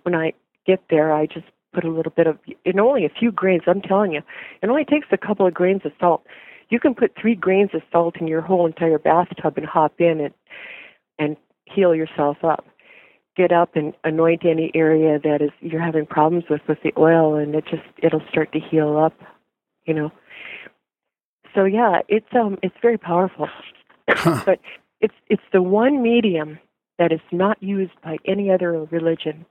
when 0.02 0.16
I 0.16 0.32
get 0.66 0.82
there, 0.90 1.12
I 1.12 1.26
just 1.26 1.46
put 1.72 1.84
a 1.84 1.90
little 1.90 2.12
bit 2.14 2.26
of, 2.26 2.38
and 2.64 2.80
only 2.80 3.04
a 3.04 3.10
few 3.10 3.32
grains, 3.32 3.62
I'm 3.66 3.82
telling 3.82 4.12
you. 4.12 4.22
It 4.62 4.68
only 4.68 4.84
takes 4.84 5.06
a 5.12 5.18
couple 5.18 5.46
of 5.46 5.54
grains 5.54 5.82
of 5.84 5.92
salt. 6.00 6.24
You 6.68 6.78
can 6.80 6.94
put 6.94 7.12
three 7.20 7.34
grains 7.34 7.70
of 7.74 7.82
salt 7.90 8.16
in 8.20 8.28
your 8.28 8.40
whole 8.40 8.66
entire 8.66 8.98
bathtub 8.98 9.54
and 9.56 9.66
hop 9.66 9.94
in 9.98 10.20
and, 10.20 10.34
and 11.18 11.36
heal 11.64 11.94
yourself 11.94 12.38
up. 12.44 12.66
Get 13.36 13.52
up 13.52 13.76
and 13.76 13.94
anoint 14.04 14.44
any 14.44 14.70
area 14.74 15.18
that 15.22 15.40
is 15.40 15.50
you're 15.60 15.82
having 15.82 16.06
problems 16.06 16.44
with 16.50 16.60
with 16.68 16.78
the 16.82 16.92
oil, 16.98 17.36
and 17.36 17.54
it 17.54 17.64
just 17.70 17.82
it'll 18.02 18.22
start 18.30 18.52
to 18.52 18.60
heal 18.60 18.98
up, 18.98 19.14
you 19.86 19.94
know 19.94 20.12
so 21.54 21.64
yeah, 21.64 22.00
it's 22.08 22.26
um 22.32 22.58
it's 22.62 22.74
very 22.82 22.98
powerful. 22.98 23.48
Huh. 24.08 24.42
but 24.44 24.58
it's 25.00 25.14
it's 25.28 25.42
the 25.52 25.62
one 25.62 26.02
medium 26.02 26.58
that 26.98 27.12
is 27.12 27.20
not 27.32 27.62
used 27.62 27.92
by 28.02 28.16
any 28.26 28.50
other 28.50 28.84
religion. 28.84 29.46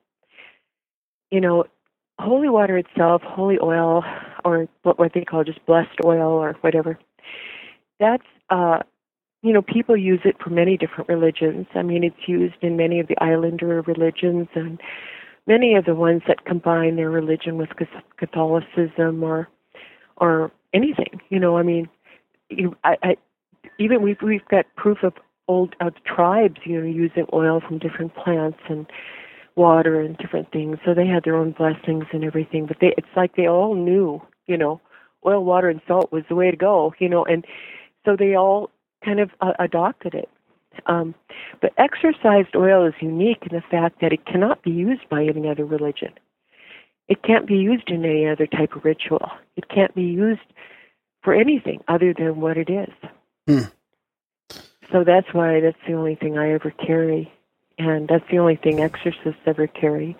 You 1.31 1.41
know, 1.41 1.65
holy 2.19 2.49
water 2.49 2.77
itself, 2.77 3.21
holy 3.23 3.57
oil, 3.61 4.03
or 4.43 4.67
what 4.83 5.13
they 5.13 5.23
call 5.23 5.43
just 5.43 5.65
blessed 5.65 5.97
oil 6.05 6.31
or 6.31 6.53
whatever. 6.61 6.99
That's 7.99 8.23
uh 8.49 8.79
you 9.41 9.53
know, 9.53 9.61
people 9.61 9.95
use 9.95 10.19
it 10.25 10.35
for 10.43 10.49
many 10.49 10.75
different 10.75 11.07
religions. 11.07 11.65
I 11.73 11.81
mean, 11.81 12.03
it's 12.03 12.27
used 12.27 12.55
in 12.61 12.75
many 12.75 12.99
of 12.99 13.07
the 13.07 13.15
islander 13.23 13.81
religions 13.83 14.49
and 14.53 14.81
many 15.47 15.75
of 15.75 15.85
the 15.85 15.95
ones 15.95 16.23
that 16.27 16.43
combine 16.43 16.97
their 16.97 17.09
religion 17.09 17.57
with 17.57 17.69
Catholicism 18.17 19.23
or 19.23 19.47
or 20.17 20.51
anything. 20.73 21.21
You 21.29 21.39
know, 21.39 21.57
I 21.57 21.63
mean, 21.63 21.87
you, 22.49 22.75
I, 22.83 22.97
I, 23.01 23.17
even 23.77 24.01
we've 24.01 24.21
we've 24.21 24.47
got 24.49 24.65
proof 24.75 24.99
of 25.03 25.13
old 25.47 25.73
of 25.79 25.93
tribes, 26.03 26.59
you 26.65 26.79
know, 26.79 26.85
using 26.85 27.25
oil 27.31 27.61
from 27.65 27.79
different 27.79 28.13
plants 28.15 28.59
and 28.67 28.85
water 29.59 29.99
and 29.99 30.17
different 30.17 30.51
things. 30.51 30.77
So 30.85 30.93
they 30.93 31.05
had 31.05 31.25
their 31.25 31.35
own 31.35 31.51
blessings 31.51 32.05
and 32.13 32.23
everything. 32.23 32.65
But 32.65 32.77
they, 32.79 32.93
it's 32.97 33.15
like 33.15 33.35
they 33.35 33.47
all 33.47 33.75
knew, 33.75 34.21
you 34.47 34.57
know, 34.57 34.79
oil, 35.25 35.43
water, 35.43 35.69
and 35.69 35.81
salt 35.85 36.11
was 36.11 36.23
the 36.29 36.35
way 36.35 36.49
to 36.49 36.57
go, 36.57 36.93
you 36.97 37.09
know, 37.09 37.25
and 37.25 37.45
so 38.05 38.15
they 38.17 38.35
all 38.35 38.71
kind 39.03 39.19
of 39.19 39.29
uh, 39.41 39.53
adopted 39.59 40.15
it. 40.15 40.29
Um, 40.85 41.13
but 41.61 41.73
exorcised 41.77 42.55
oil 42.55 42.87
is 42.87 42.93
unique 43.01 43.43
in 43.49 43.55
the 43.55 43.63
fact 43.69 43.99
that 44.01 44.13
it 44.13 44.25
cannot 44.25 44.63
be 44.63 44.71
used 44.71 45.07
by 45.09 45.25
any 45.25 45.49
other 45.49 45.65
religion. 45.65 46.13
It 47.09 47.21
can't 47.23 47.45
be 47.45 47.55
used 47.55 47.89
in 47.89 48.05
any 48.05 48.27
other 48.27 48.47
type 48.47 48.75
of 48.75 48.85
ritual. 48.85 49.29
It 49.57 49.67
can't 49.67 49.93
be 49.93 50.03
used 50.03 50.47
for 51.21 51.33
anything 51.33 51.81
other 51.87 52.13
than 52.17 52.39
what 52.39 52.57
it 52.57 52.69
is. 52.69 52.93
Hmm. 53.45 53.67
So 54.91 55.03
that's 55.03 55.27
why 55.33 55.59
that's 55.59 55.77
the 55.85 55.93
only 55.93 56.15
thing 56.15 56.37
I 56.37 56.53
ever 56.53 56.71
carry, 56.71 57.31
and 57.79 58.07
that's 58.07 58.29
the 58.29 58.37
only 58.37 58.57
thing 58.57 58.81
exorcists 58.81 59.41
ever 59.45 59.67
carry. 59.67 60.17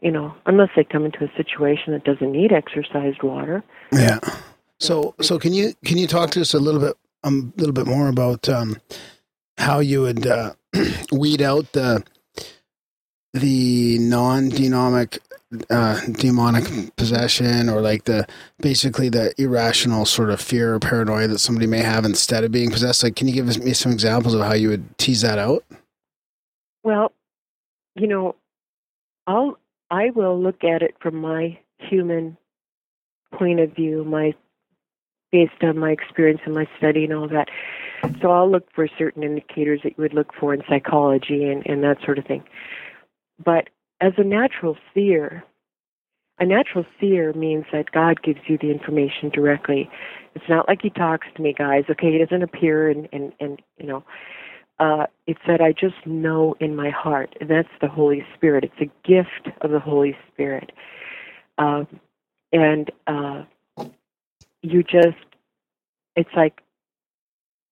You 0.00 0.10
know, 0.10 0.34
unless 0.46 0.70
they 0.74 0.84
come 0.84 1.04
into 1.04 1.24
a 1.24 1.36
situation 1.36 1.92
that 1.92 2.04
doesn't 2.04 2.32
need 2.32 2.52
exorcised 2.52 3.22
water. 3.22 3.62
Yeah. 3.92 4.18
So 4.78 5.14
so 5.20 5.38
can 5.38 5.52
you 5.52 5.74
can 5.84 5.98
you 5.98 6.06
talk 6.06 6.30
to 6.30 6.40
us 6.40 6.54
a 6.54 6.58
little 6.58 6.80
bit 6.80 6.96
um, 7.22 7.52
a 7.56 7.60
little 7.60 7.74
bit 7.74 7.86
more 7.86 8.08
about 8.08 8.48
um, 8.48 8.78
how 9.58 9.80
you 9.80 10.00
would 10.02 10.26
uh, 10.26 10.54
weed 11.12 11.42
out 11.42 11.72
the 11.72 12.02
the 13.34 13.98
non-demonic 13.98 15.18
uh, 15.68 16.00
demonic 16.12 16.96
possession 16.96 17.68
or 17.68 17.80
like 17.80 18.04
the 18.04 18.26
basically 18.60 19.08
the 19.08 19.34
irrational 19.36 20.06
sort 20.06 20.30
of 20.30 20.40
fear 20.40 20.74
or 20.74 20.80
paranoia 20.80 21.26
that 21.28 21.40
somebody 21.40 21.66
may 21.66 21.80
have 21.80 22.04
instead 22.04 22.44
of 22.44 22.52
being 22.52 22.70
possessed 22.70 23.02
like 23.02 23.16
can 23.16 23.28
you 23.28 23.34
give 23.34 23.58
me 23.62 23.72
some 23.72 23.92
examples 23.92 24.32
of 24.32 24.40
how 24.40 24.54
you 24.54 24.68
would 24.68 24.96
tease 24.96 25.20
that 25.20 25.38
out 25.38 25.64
Well, 26.82 27.12
you 27.94 28.06
know, 28.06 28.36
I'll 29.26 29.58
I 29.90 30.10
will 30.10 30.40
look 30.40 30.62
at 30.64 30.82
it 30.82 30.94
from 31.00 31.16
my 31.16 31.58
human 31.78 32.36
point 33.32 33.60
of 33.60 33.74
view, 33.74 34.04
my 34.04 34.34
based 35.32 35.62
on 35.62 35.78
my 35.78 35.90
experience 35.90 36.40
and 36.44 36.54
my 36.54 36.66
study 36.78 37.04
and 37.04 37.12
all 37.12 37.28
that. 37.28 37.48
So 38.20 38.30
I'll 38.30 38.50
look 38.50 38.68
for 38.74 38.88
certain 38.98 39.22
indicators 39.22 39.80
that 39.84 39.90
you 39.96 40.02
would 40.02 40.14
look 40.14 40.32
for 40.38 40.52
in 40.52 40.62
psychology 40.68 41.44
and, 41.44 41.64
and 41.66 41.84
that 41.84 41.98
sort 42.04 42.18
of 42.18 42.26
thing. 42.26 42.42
But 43.42 43.68
as 44.00 44.12
a 44.16 44.24
natural 44.24 44.76
seer, 44.92 45.44
a 46.38 46.46
natural 46.46 46.84
seer 46.98 47.32
means 47.34 47.66
that 47.72 47.92
God 47.92 48.22
gives 48.22 48.40
you 48.48 48.58
the 48.58 48.70
information 48.70 49.28
directly. 49.28 49.90
It's 50.34 50.48
not 50.48 50.68
like 50.68 50.80
he 50.82 50.90
talks 50.90 51.28
to 51.36 51.42
me, 51.42 51.54
guys. 51.56 51.84
Okay, 51.90 52.12
he 52.12 52.18
doesn't 52.18 52.42
appear 52.42 52.88
and 52.88 53.08
and 53.12 53.32
and 53.40 53.60
you 53.78 53.86
know, 53.86 54.02
uh, 54.80 55.06
it's 55.26 55.40
that 55.46 55.60
I 55.60 55.72
just 55.72 56.06
know 56.06 56.56
in 56.58 56.74
my 56.74 56.88
heart, 56.88 57.36
and 57.40 57.50
that's 57.50 57.68
the 57.82 57.88
Holy 57.88 58.24
Spirit. 58.34 58.64
It's 58.64 58.80
a 58.90 59.06
gift 59.06 59.54
of 59.60 59.70
the 59.70 59.78
Holy 59.78 60.16
Spirit, 60.32 60.72
um, 61.58 61.86
and 62.52 62.90
uh, 63.06 63.44
you 64.62 64.82
just, 64.82 65.18
it's 66.16 66.30
like 66.34 66.62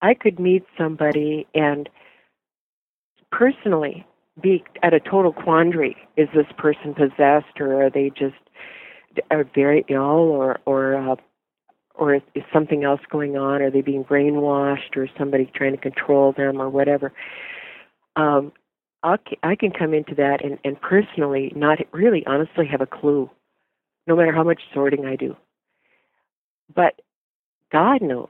I 0.03 0.13
could 0.13 0.39
meet 0.39 0.65
somebody 0.77 1.47
and 1.55 1.89
personally 3.33 4.07
be 4.41 4.63
at 4.83 4.93
a 4.93 5.01
total 5.01 5.33
quandary: 5.33 5.97
is 6.19 6.29
this 6.35 6.47
person 6.59 6.95
possessed, 6.95 7.59
or 7.59 7.85
are 7.87 7.91
they 7.91 8.11
just 8.11 8.37
are 9.31 9.45
very 9.55 9.87
ill, 9.89 10.03
or 10.03 10.61
or 10.67 10.95
uh, 10.95 11.17
or 11.99 12.15
is, 12.15 12.23
is 12.35 12.45
something 12.53 12.85
else 12.85 13.01
going 13.11 13.37
on? 13.37 13.61
Are 13.61 13.71
they 13.71 13.81
being 13.81 14.05
brainwashed, 14.05 14.97
or 14.97 15.05
is 15.05 15.11
somebody 15.19 15.51
trying 15.55 15.73
to 15.73 15.79
control 15.79 16.33
them, 16.33 16.63
or 16.63 16.69
whatever? 16.69 17.13
Um, 18.17 18.53
I'll, 19.03 19.19
I 19.43 19.55
can 19.55 19.71
come 19.71 19.95
into 19.95 20.15
that 20.17 20.45
and, 20.45 20.59
and 20.65 20.81
personally 20.81 21.53
not 21.55 21.79
really 21.93 22.25
honestly 22.27 22.67
have 22.67 22.81
a 22.81 22.87
clue, 22.87 23.31
no 24.07 24.17
matter 24.17 24.33
how 24.33 24.45
much 24.45 24.61
sorting 24.75 25.07
I 25.07 25.17
do. 25.17 25.37
But 26.75 27.01
God 27.71 28.03
knows. 28.03 28.29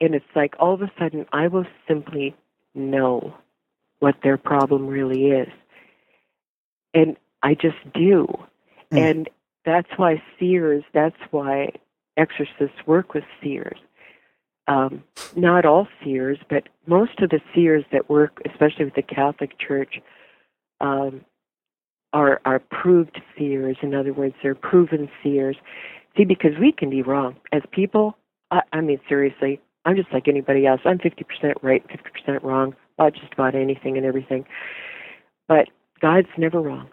And 0.00 0.14
it's 0.14 0.24
like 0.34 0.54
all 0.58 0.74
of 0.74 0.82
a 0.82 0.90
sudden 0.98 1.26
I 1.32 1.46
will 1.46 1.66
simply 1.86 2.34
know 2.74 3.34
what 4.00 4.16
their 4.22 4.36
problem 4.36 4.86
really 4.86 5.26
is. 5.26 5.48
And 6.92 7.16
I 7.42 7.54
just 7.54 7.76
do. 7.94 8.26
Mm. 8.90 8.98
And 8.98 9.30
that's 9.64 9.88
why 9.96 10.22
seers, 10.38 10.84
that's 10.92 11.16
why 11.30 11.70
exorcists 12.16 12.86
work 12.86 13.14
with 13.14 13.24
seers. 13.42 13.78
Um, 14.68 15.02
not 15.34 15.64
all 15.64 15.88
seers, 16.02 16.38
but 16.48 16.68
most 16.86 17.18
of 17.20 17.30
the 17.30 17.40
seers 17.54 17.84
that 17.92 18.08
work, 18.08 18.40
especially 18.50 18.84
with 18.84 18.94
the 18.94 19.02
Catholic 19.02 19.58
Church, 19.58 20.00
um, 20.80 21.24
are 22.12 22.40
are 22.44 22.60
proved 22.70 23.20
seers. 23.36 23.76
In 23.82 23.94
other 23.94 24.12
words, 24.12 24.34
they're 24.42 24.54
proven 24.54 25.08
seers. 25.22 25.56
See, 26.16 26.24
because 26.24 26.52
we 26.60 26.72
can 26.72 26.90
be 26.90 27.02
wrong 27.02 27.36
as 27.52 27.62
people. 27.72 28.16
I, 28.50 28.60
I 28.72 28.80
mean, 28.82 29.00
seriously, 29.08 29.60
I'm 29.84 29.96
just 29.96 30.12
like 30.12 30.28
anybody 30.28 30.66
else. 30.66 30.80
I'm 30.84 30.98
50% 30.98 31.24
right, 31.62 31.84
50% 31.88 32.42
wrong 32.42 32.76
about 32.98 33.14
just 33.14 33.32
about 33.32 33.54
anything 33.54 33.96
and 33.96 34.06
everything. 34.06 34.44
But 35.48 35.68
God's 36.00 36.28
never 36.36 36.60
wrong. 36.60 36.88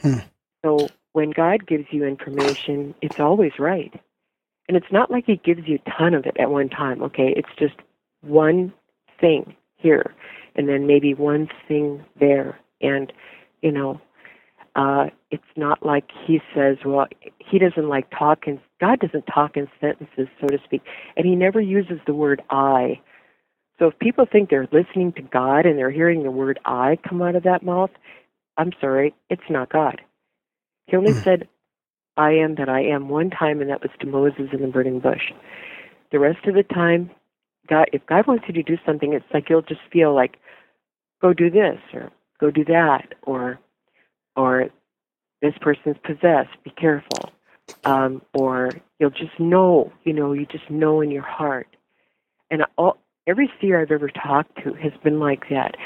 Hmm. 0.00 0.18
So 0.64 0.88
when 1.12 1.30
God 1.30 1.66
gives 1.66 1.86
you 1.90 2.04
information, 2.04 2.94
it's 3.02 3.20
always 3.20 3.52
right. 3.58 3.92
And 4.68 4.76
it's 4.76 4.92
not 4.92 5.10
like 5.10 5.24
He 5.26 5.36
gives 5.44 5.62
you 5.66 5.78
a 5.86 5.90
ton 5.98 6.14
of 6.14 6.26
it 6.26 6.36
at 6.40 6.50
one 6.50 6.68
time, 6.68 7.02
okay? 7.02 7.34
It's 7.36 7.48
just 7.58 7.76
one 8.22 8.72
thing 9.20 9.54
here, 9.76 10.14
and 10.56 10.68
then 10.68 10.86
maybe 10.86 11.14
one 11.14 11.48
thing 11.68 12.04
there. 12.18 12.58
And, 12.80 13.12
you 13.62 13.72
know, 13.72 14.00
uh, 14.76 15.06
it's 15.30 15.44
not 15.56 15.84
like 15.86 16.04
He 16.26 16.40
says, 16.54 16.78
well, 16.84 17.06
He 17.38 17.58
doesn't 17.58 17.88
like 17.88 18.08
talking, 18.16 18.60
God 18.80 19.00
doesn't 19.00 19.26
talk 19.26 19.56
in 19.56 19.68
sentences, 19.80 20.28
so 20.40 20.48
to 20.48 20.58
speak. 20.64 20.82
And 21.16 21.26
He 21.26 21.36
never 21.36 21.60
uses 21.60 21.98
the 22.06 22.14
word 22.14 22.42
I. 22.50 23.00
So 23.78 23.88
if 23.88 23.98
people 23.98 24.26
think 24.30 24.50
they're 24.50 24.68
listening 24.72 25.12
to 25.14 25.22
God 25.22 25.66
and 25.66 25.78
they're 25.78 25.90
hearing 25.90 26.22
the 26.22 26.30
word 26.30 26.60
I 26.64 26.98
come 27.08 27.22
out 27.22 27.36
of 27.36 27.44
that 27.44 27.62
mouth, 27.62 27.90
I'm 28.56 28.72
sorry, 28.80 29.14
it's 29.30 29.42
not 29.50 29.72
God. 29.72 30.00
He 30.88 30.96
only 30.96 31.14
Hmm. 31.14 31.22
said, 31.24 31.48
I 32.16 32.32
am 32.32 32.54
that 32.56 32.68
I 32.68 32.80
am 32.82 33.08
one 33.08 33.30
time, 33.30 33.60
and 33.60 33.70
that 33.70 33.82
was 33.82 33.90
to 34.00 34.06
Moses 34.06 34.48
in 34.52 34.62
the 34.62 34.68
burning 34.68 35.00
bush. 35.00 35.32
The 36.12 36.18
rest 36.18 36.46
of 36.46 36.54
the 36.54 36.62
time, 36.62 37.10
God, 37.68 37.86
if 37.92 38.04
God 38.06 38.26
wants 38.26 38.44
you 38.48 38.54
to 38.54 38.62
do 38.62 38.78
something, 38.86 39.12
it's 39.12 39.26
like 39.34 39.48
you'll 39.48 39.62
just 39.62 39.80
feel 39.92 40.14
like, 40.14 40.38
go 41.20 41.32
do 41.32 41.50
this 41.50 41.78
or 41.92 42.10
go 42.40 42.50
do 42.50 42.64
that, 42.66 43.14
or, 43.22 43.58
or 44.36 44.68
this 45.42 45.54
person's 45.60 45.96
possessed. 46.04 46.50
Be 46.64 46.70
careful, 46.70 47.30
um, 47.84 48.22
or 48.34 48.70
you'll 48.98 49.10
just 49.10 49.38
know. 49.38 49.92
You 50.04 50.12
know, 50.12 50.32
you 50.32 50.46
just 50.46 50.70
know 50.70 51.00
in 51.00 51.10
your 51.10 51.22
heart. 51.22 51.68
And 52.50 52.64
all, 52.78 52.98
every 53.26 53.50
seer 53.60 53.80
I've 53.80 53.90
ever 53.90 54.08
talked 54.08 54.56
to 54.62 54.72
has 54.74 54.92
been 55.02 55.18
like 55.18 55.48
that. 55.50 55.76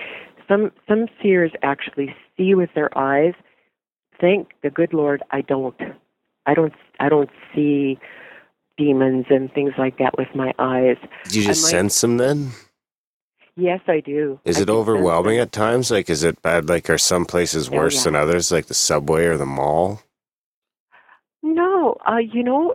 Some 0.46 0.72
some 0.88 1.06
seers 1.22 1.52
actually 1.62 2.14
see 2.36 2.54
with 2.54 2.70
their 2.74 2.96
eyes. 2.96 3.34
Thank 4.20 4.50
the 4.62 4.70
good 4.70 4.92
Lord, 4.92 5.22
I 5.30 5.40
don't. 5.40 5.80
I 6.50 6.54
don't. 6.54 6.72
I 6.98 7.08
don't 7.08 7.30
see 7.54 7.98
demons 8.76 9.26
and 9.30 9.52
things 9.52 9.72
like 9.78 9.98
that 9.98 10.16
with 10.18 10.28
my 10.34 10.52
eyes. 10.58 10.96
Did 11.24 11.34
you 11.36 11.42
just 11.44 11.64
sense 11.66 12.00
them 12.00 12.16
then? 12.16 12.50
Yes, 13.56 13.80
I 13.86 14.00
do. 14.00 14.40
Is 14.44 14.58
I 14.58 14.62
it 14.62 14.70
overwhelming 14.70 15.38
at 15.38 15.52
times? 15.52 15.90
Like, 15.90 16.08
is 16.10 16.24
it 16.24 16.40
bad? 16.42 16.68
Like, 16.68 16.88
are 16.90 16.98
some 16.98 17.24
places 17.26 17.68
Yeah, 17.68 17.78
worse 17.78 17.96
yeah. 17.96 18.04
than 18.04 18.16
others, 18.16 18.50
like 18.50 18.66
the 18.66 18.74
subway 18.74 19.26
or 19.26 19.36
the 19.36 19.46
mall? 19.46 20.02
No, 21.42 21.96
uh, 22.10 22.16
you 22.18 22.42
know, 22.42 22.74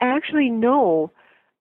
actually, 0.00 0.50
no. 0.50 1.10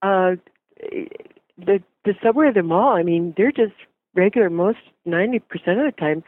Uh, 0.01 0.35
the 0.81 1.81
the 2.05 2.13
subway 2.23 2.47
or 2.47 2.53
the 2.53 2.63
mall. 2.63 2.93
I 2.95 3.03
mean, 3.03 3.33
they're 3.37 3.51
just 3.51 3.73
regular. 4.15 4.49
Most 4.49 4.79
ninety 5.05 5.39
percent 5.39 5.79
of 5.79 5.85
the 5.85 5.95
time, 5.99 6.23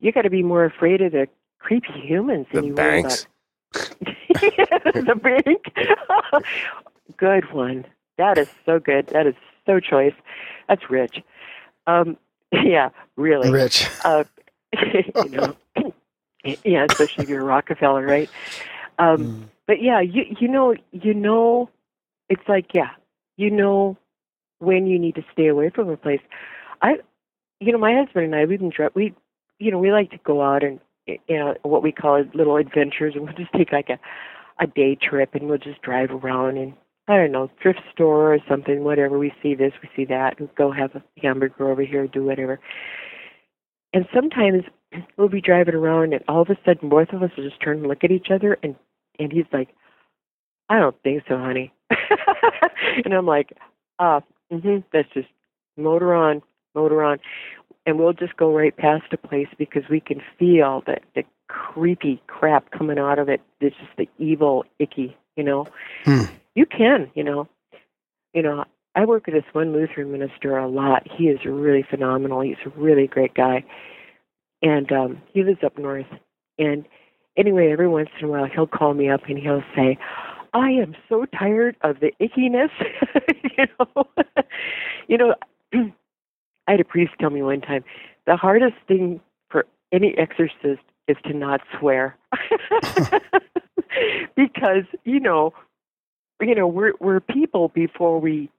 you 0.00 0.12
got 0.12 0.22
to 0.22 0.30
be 0.30 0.42
more 0.42 0.64
afraid 0.64 1.00
of 1.02 1.12
the 1.12 1.26
creepy 1.58 1.92
humans 2.02 2.46
The 2.52 2.60
than 2.60 2.66
you 2.68 2.74
banks? 2.74 3.26
about 3.74 3.90
the 4.94 5.14
bank. 5.22 6.44
good 7.16 7.52
one. 7.52 7.84
That 8.18 8.38
is 8.38 8.48
so 8.66 8.78
good. 8.78 9.08
That 9.12 9.26
is 9.26 9.34
so 9.66 9.80
choice. 9.80 10.14
That's 10.68 10.90
rich. 10.90 11.22
Um, 11.86 12.16
yeah, 12.52 12.90
really. 13.16 13.50
Rich. 13.50 13.88
Uh, 14.04 14.24
you 15.22 15.28
know, 15.30 15.56
yeah, 16.64 16.84
especially 16.84 17.24
if 17.24 17.28
you're 17.28 17.40
a 17.40 17.44
Rockefeller, 17.44 18.04
right? 18.06 18.30
Um, 18.98 19.28
Mm. 19.28 19.48
but 19.66 19.82
yeah, 19.82 20.00
you 20.00 20.24
you 20.40 20.48
know 20.48 20.74
you 20.92 21.14
know, 21.14 21.70
it's 22.28 22.46
like 22.48 22.74
yeah, 22.74 22.90
you 23.36 23.50
know 23.50 23.96
when 24.58 24.86
you 24.86 24.98
need 24.98 25.14
to 25.16 25.24
stay 25.32 25.46
away 25.48 25.70
from 25.70 25.88
a 25.88 25.96
place. 25.96 26.20
I, 26.82 26.98
you 27.60 27.72
know, 27.72 27.78
my 27.78 27.94
husband 27.94 28.26
and 28.26 28.34
I 28.34 28.44
we've 28.44 28.58
been 28.60 28.70
dri- 28.70 28.88
we, 28.94 29.14
you 29.58 29.70
know, 29.70 29.78
we 29.78 29.92
like 29.92 30.10
to 30.10 30.18
go 30.18 30.42
out 30.42 30.62
and 30.64 30.80
you 31.28 31.38
know 31.38 31.54
what 31.62 31.82
we 31.82 31.92
call 31.92 32.24
little 32.34 32.56
adventures, 32.56 33.14
and 33.14 33.24
we'll 33.24 33.34
just 33.34 33.52
take 33.52 33.72
like 33.72 33.88
a 33.90 33.98
a 34.62 34.66
day 34.66 34.96
trip, 34.96 35.34
and 35.34 35.48
we'll 35.48 35.58
just 35.58 35.82
drive 35.82 36.10
around 36.10 36.58
and 36.58 36.74
I 37.08 37.16
don't 37.16 37.32
know 37.32 37.50
thrift 37.60 37.80
store 37.92 38.32
or 38.34 38.38
something, 38.48 38.84
whatever. 38.84 39.18
We 39.18 39.32
see 39.42 39.54
this, 39.54 39.72
we 39.82 39.88
see 39.96 40.04
that, 40.06 40.38
and 40.38 40.48
go 40.54 40.70
have 40.70 40.94
a 40.94 41.02
hamburger 41.20 41.68
over 41.70 41.82
here, 41.82 42.06
do 42.06 42.24
whatever. 42.24 42.60
And 43.92 44.06
sometimes 44.14 44.62
we'll 45.16 45.28
be 45.28 45.40
driving 45.40 45.74
around, 45.74 46.12
and 46.12 46.22
all 46.28 46.42
of 46.42 46.50
a 46.50 46.58
sudden, 46.64 46.88
both 46.88 47.08
of 47.12 47.22
us 47.22 47.30
will 47.36 47.48
just 47.48 47.60
turn 47.60 47.78
and 47.78 47.86
look 47.88 48.04
at 48.04 48.12
each 48.12 48.28
other, 48.32 48.58
and 48.62 48.76
and 49.18 49.32
he's 49.32 49.46
like, 49.52 49.70
"I 50.68 50.78
don't 50.78 50.96
think 51.02 51.24
so, 51.28 51.36
honey," 51.36 51.72
and 53.04 53.12
I'm 53.12 53.26
like, 53.26 53.52
"Ah, 53.98 54.20
hmm 54.50 54.78
that's 54.92 55.08
just 55.12 55.28
motor 55.76 56.14
on, 56.14 56.42
motor 56.74 57.02
on," 57.02 57.18
and 57.86 57.98
we'll 57.98 58.12
just 58.12 58.36
go 58.36 58.54
right 58.54 58.76
past 58.76 59.04
a 59.12 59.16
place 59.16 59.48
because 59.58 59.82
we 59.90 60.00
can 60.00 60.20
feel 60.38 60.82
the 60.86 60.98
the 61.14 61.24
creepy 61.48 62.22
crap 62.26 62.70
coming 62.70 62.98
out 62.98 63.18
of 63.18 63.28
it. 63.28 63.40
It's 63.60 63.76
just 63.76 63.96
the 63.96 64.08
evil, 64.24 64.64
icky, 64.78 65.16
you 65.36 65.44
know. 65.44 65.66
Hmm. 66.04 66.24
You 66.54 66.66
can, 66.66 67.10
you 67.14 67.24
know, 67.24 67.48
you 68.34 68.42
know. 68.42 68.64
I 68.96 69.04
work 69.04 69.26
with 69.26 69.36
this 69.36 69.44
one 69.52 69.72
Lutheran 69.72 70.10
minister 70.10 70.56
a 70.56 70.68
lot. 70.68 71.06
He 71.16 71.28
is 71.28 71.38
really 71.44 71.84
phenomenal. 71.88 72.40
He's 72.40 72.56
a 72.66 72.70
really 72.70 73.06
great 73.06 73.34
guy, 73.34 73.64
and 74.62 74.90
um, 74.90 75.22
he 75.32 75.44
lives 75.44 75.60
up 75.64 75.78
north. 75.78 76.06
And 76.58 76.84
anyway, 77.36 77.70
every 77.72 77.88
once 77.88 78.08
in 78.18 78.26
a 78.26 78.28
while, 78.28 78.46
he'll 78.46 78.66
call 78.66 78.94
me 78.94 79.08
up 79.08 79.20
and 79.28 79.38
he'll 79.38 79.62
say, 79.76 79.96
"I 80.52 80.70
am 80.70 80.96
so 81.08 81.24
tired 81.26 81.76
of 81.82 82.00
the 82.00 82.12
ickiness." 82.20 82.70
you 83.58 83.66
know, 83.78 84.06
you 85.08 85.18
know. 85.18 85.34
I 86.66 86.72
had 86.72 86.80
a 86.80 86.84
priest 86.84 87.12
tell 87.18 87.30
me 87.30 87.42
one 87.42 87.60
time 87.60 87.84
the 88.26 88.36
hardest 88.36 88.76
thing 88.86 89.20
for 89.48 89.66
any 89.92 90.16
exorcist 90.16 90.82
is 91.08 91.16
to 91.24 91.32
not 91.34 91.60
swear. 91.78 92.16
because, 94.36 94.84
you 95.04 95.20
know, 95.20 95.52
you 96.40 96.54
know, 96.54 96.66
we're 96.66 96.92
we're 97.00 97.20
people 97.20 97.68
before 97.68 98.20
we 98.20 98.50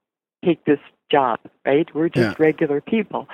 take 0.44 0.65
this 0.65 0.80
job, 1.11 1.40
right? 1.65 1.88
We're 1.95 2.10
just 2.10 2.38
yeah. 2.40 2.45
regular 2.45 2.82
people. 2.82 3.28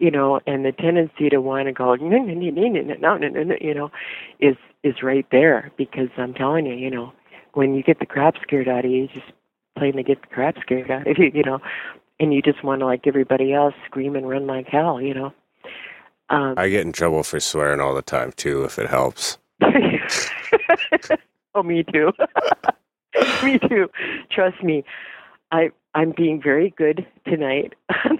You 0.00 0.10
know, 0.10 0.40
and 0.46 0.64
the 0.64 0.72
tendency 0.72 1.28
to 1.30 1.40
want 1.40 1.66
to 1.66 1.72
go 1.72 1.94
no 1.94 2.18
no 2.18 2.34
no 2.34 2.50
no 2.50 3.16
no 3.16 3.28
no 3.28 3.42
no 3.42 3.56
you 3.60 3.74
know, 3.74 3.92
is 4.40 4.56
is 4.82 5.02
right 5.02 5.26
there 5.30 5.70
because 5.76 6.08
I'm 6.16 6.34
telling 6.34 6.66
you, 6.66 6.74
you 6.74 6.90
know, 6.90 7.12
when 7.52 7.74
you 7.74 7.82
get 7.82 8.00
the 8.00 8.06
crap 8.06 8.34
scared 8.42 8.68
out 8.68 8.84
of 8.84 8.90
you, 8.90 9.02
you 9.02 9.08
just 9.08 9.32
plainly 9.78 10.02
get 10.02 10.20
the 10.20 10.26
crap 10.28 10.56
scared 10.60 10.90
out 10.90 11.06
of 11.06 11.18
you, 11.18 11.30
you 11.32 11.42
know 11.44 11.60
and 12.20 12.32
you 12.32 12.42
just 12.42 12.62
want 12.62 12.80
to 12.80 12.86
like 12.86 13.06
everybody 13.06 13.52
else 13.52 13.74
scream 13.86 14.16
and 14.16 14.28
run 14.28 14.46
like 14.46 14.66
hell, 14.66 15.00
you 15.00 15.14
know. 15.14 15.32
Um, 16.30 16.54
I 16.56 16.68
get 16.68 16.86
in 16.86 16.92
trouble 16.92 17.22
for 17.22 17.40
swearing 17.40 17.80
all 17.80 17.94
the 17.94 18.02
time 18.02 18.32
too, 18.32 18.64
if 18.64 18.78
it 18.78 18.88
helps. 18.88 19.38
oh, 21.54 21.62
me 21.62 21.84
too. 21.84 22.12
me 23.42 23.58
too. 23.58 23.90
Trust 24.30 24.62
me, 24.62 24.84
I 25.52 25.70
I'm 25.94 26.12
being 26.16 26.40
very 26.42 26.70
good 26.76 27.06
tonight 27.26 27.74
on. 28.04 28.18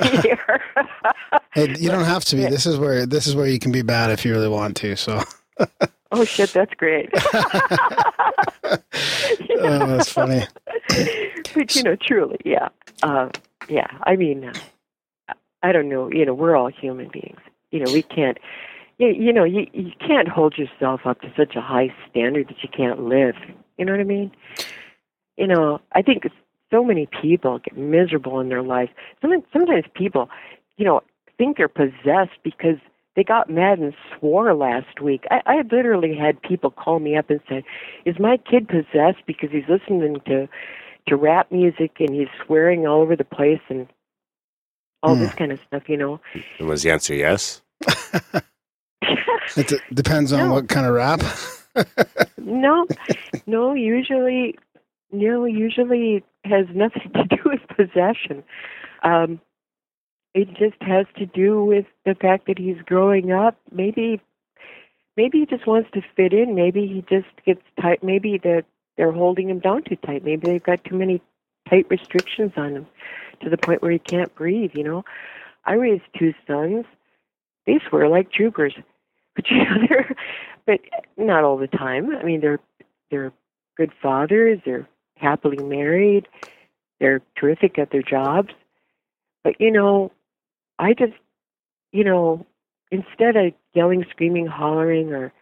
Hey, 1.52 1.74
you 1.78 1.88
don't 1.88 2.04
have 2.04 2.24
to 2.26 2.36
be. 2.36 2.42
This 2.42 2.66
is 2.66 2.78
where 2.78 3.06
this 3.06 3.26
is 3.26 3.34
where 3.34 3.46
you 3.46 3.58
can 3.58 3.72
be 3.72 3.82
bad 3.82 4.10
if 4.10 4.24
you 4.24 4.32
really 4.32 4.48
want 4.48 4.76
to. 4.78 4.96
So. 4.96 5.22
Oh 6.14 6.24
shit, 6.24 6.52
that's 6.52 6.72
great. 6.74 7.10
oh, 8.64 8.78
that's 9.60 10.10
funny. 10.10 10.46
but 11.54 11.76
you 11.76 11.82
know, 11.82 11.96
truly, 11.96 12.38
yeah, 12.44 12.68
uh, 13.02 13.28
yeah. 13.68 13.86
I 14.04 14.16
mean, 14.16 14.44
uh, 15.28 15.34
I 15.62 15.72
don't 15.72 15.88
know. 15.88 16.10
You 16.10 16.24
know, 16.24 16.34
we're 16.34 16.56
all 16.56 16.68
human 16.68 17.08
beings. 17.08 17.40
You 17.70 17.80
know, 17.80 17.92
we 17.92 18.02
can't. 18.02 18.38
You, 18.98 19.08
you 19.08 19.32
know, 19.32 19.44
you 19.44 19.66
you 19.72 19.92
can't 20.00 20.28
hold 20.28 20.56
yourself 20.56 21.00
up 21.04 21.20
to 21.22 21.32
such 21.36 21.56
a 21.56 21.60
high 21.60 21.94
standard 22.08 22.48
that 22.48 22.62
you 22.62 22.68
can't 22.74 23.02
live. 23.02 23.34
You 23.76 23.84
know 23.84 23.92
what 23.92 24.00
I 24.00 24.04
mean? 24.04 24.30
You 25.36 25.48
know, 25.48 25.80
I 25.92 26.02
think 26.02 26.24
so 26.70 26.84
many 26.84 27.08
people 27.20 27.58
get 27.58 27.76
miserable 27.76 28.38
in 28.40 28.48
their 28.48 28.62
lives. 28.62 28.90
Sometimes, 29.20 29.44
sometimes 29.52 29.84
people, 29.94 30.30
you 30.76 30.84
know, 30.84 31.02
think 31.38 31.56
they're 31.56 31.68
possessed 31.68 32.38
because 32.44 32.76
they 33.16 33.24
got 33.24 33.48
mad 33.50 33.78
and 33.78 33.94
swore 34.18 34.54
last 34.54 35.00
week. 35.00 35.24
I, 35.30 35.40
I 35.46 35.56
literally 35.70 36.16
had 36.16 36.40
people 36.42 36.70
call 36.70 36.98
me 36.98 37.16
up 37.16 37.30
and 37.30 37.40
say, 37.48 37.64
"Is 38.04 38.18
my 38.18 38.36
kid 38.38 38.68
possessed 38.68 39.24
because 39.26 39.50
he's 39.50 39.68
listening 39.68 40.20
to 40.26 40.48
to 41.08 41.16
rap 41.16 41.52
music 41.52 41.92
and 42.00 42.14
he's 42.14 42.28
swearing 42.44 42.86
all 42.86 43.00
over 43.02 43.14
the 43.16 43.24
place 43.24 43.60
and 43.68 43.86
all 45.02 45.14
this 45.16 45.34
kind 45.34 45.52
of 45.52 45.58
stuff?" 45.66 45.88
You 45.88 45.96
know. 45.96 46.20
And 46.58 46.68
was 46.68 46.82
the 46.82 46.90
answer 46.90 47.14
yes? 47.14 47.62
It 49.56 49.68
d- 49.68 49.78
depends 49.92 50.32
on 50.32 50.48
No. 50.48 50.54
what 50.54 50.68
kind 50.68 50.86
of 50.86 50.94
rap. 50.94 51.20
no, 52.38 52.86
no. 53.46 53.74
Usually, 53.74 54.58
no. 55.12 55.44
Usually 55.44 56.24
has 56.44 56.66
nothing 56.74 57.02
to 57.14 57.24
do 57.24 57.42
with 57.44 57.60
possession. 57.68 58.42
Um, 59.02 59.40
it 60.34 60.48
just 60.48 60.80
has 60.80 61.06
to 61.16 61.26
do 61.26 61.64
with 61.64 61.86
the 62.04 62.14
fact 62.14 62.46
that 62.48 62.58
he's 62.58 62.80
growing 62.84 63.32
up. 63.32 63.56
Maybe, 63.70 64.20
maybe 65.16 65.40
he 65.40 65.46
just 65.46 65.66
wants 65.66 65.90
to 65.92 66.02
fit 66.16 66.32
in. 66.32 66.54
Maybe 66.54 66.86
he 66.86 67.04
just 67.08 67.32
gets 67.46 67.62
tight. 67.80 68.02
Maybe 68.02 68.38
they're 68.42 68.64
they're 68.96 69.12
holding 69.12 69.48
him 69.48 69.60
down 69.60 69.82
too 69.84 69.96
tight. 69.96 70.24
Maybe 70.24 70.46
they've 70.46 70.62
got 70.62 70.84
too 70.84 70.96
many 70.96 71.20
tight 71.68 71.86
restrictions 71.88 72.52
on 72.56 72.76
him 72.76 72.86
to 73.42 73.50
the 73.50 73.58
point 73.58 73.82
where 73.82 73.90
he 73.90 73.98
can't 73.98 74.34
breathe. 74.34 74.72
You 74.74 74.84
know, 74.84 75.04
I 75.64 75.74
raised 75.74 76.04
two 76.18 76.34
sons. 76.46 76.84
They 77.66 77.80
swear 77.88 78.08
like 78.08 78.30
troopers, 78.30 78.74
but 79.36 79.50
you 79.50 79.58
know 79.58 79.86
they're 79.88 80.16
but 80.66 80.80
not 81.16 81.44
all 81.44 81.58
the 81.58 81.66
time. 81.66 82.14
I 82.14 82.22
mean, 82.22 82.40
they're 82.40 82.60
they're 83.10 83.32
good 83.76 83.92
fathers. 84.02 84.60
They're 84.64 84.88
happily 85.16 85.62
married. 85.62 86.26
They're 87.00 87.22
terrific 87.38 87.78
at 87.78 87.90
their 87.90 88.02
jobs. 88.02 88.50
But 89.42 89.60
you 89.60 89.70
know, 89.70 90.10
I 90.78 90.94
just 90.94 91.14
you 91.94 92.02
know, 92.02 92.44
instead 92.90 93.36
of 93.36 93.52
yelling, 93.72 94.04
screaming, 94.10 94.48
hollering, 94.48 95.12
or 95.12 95.32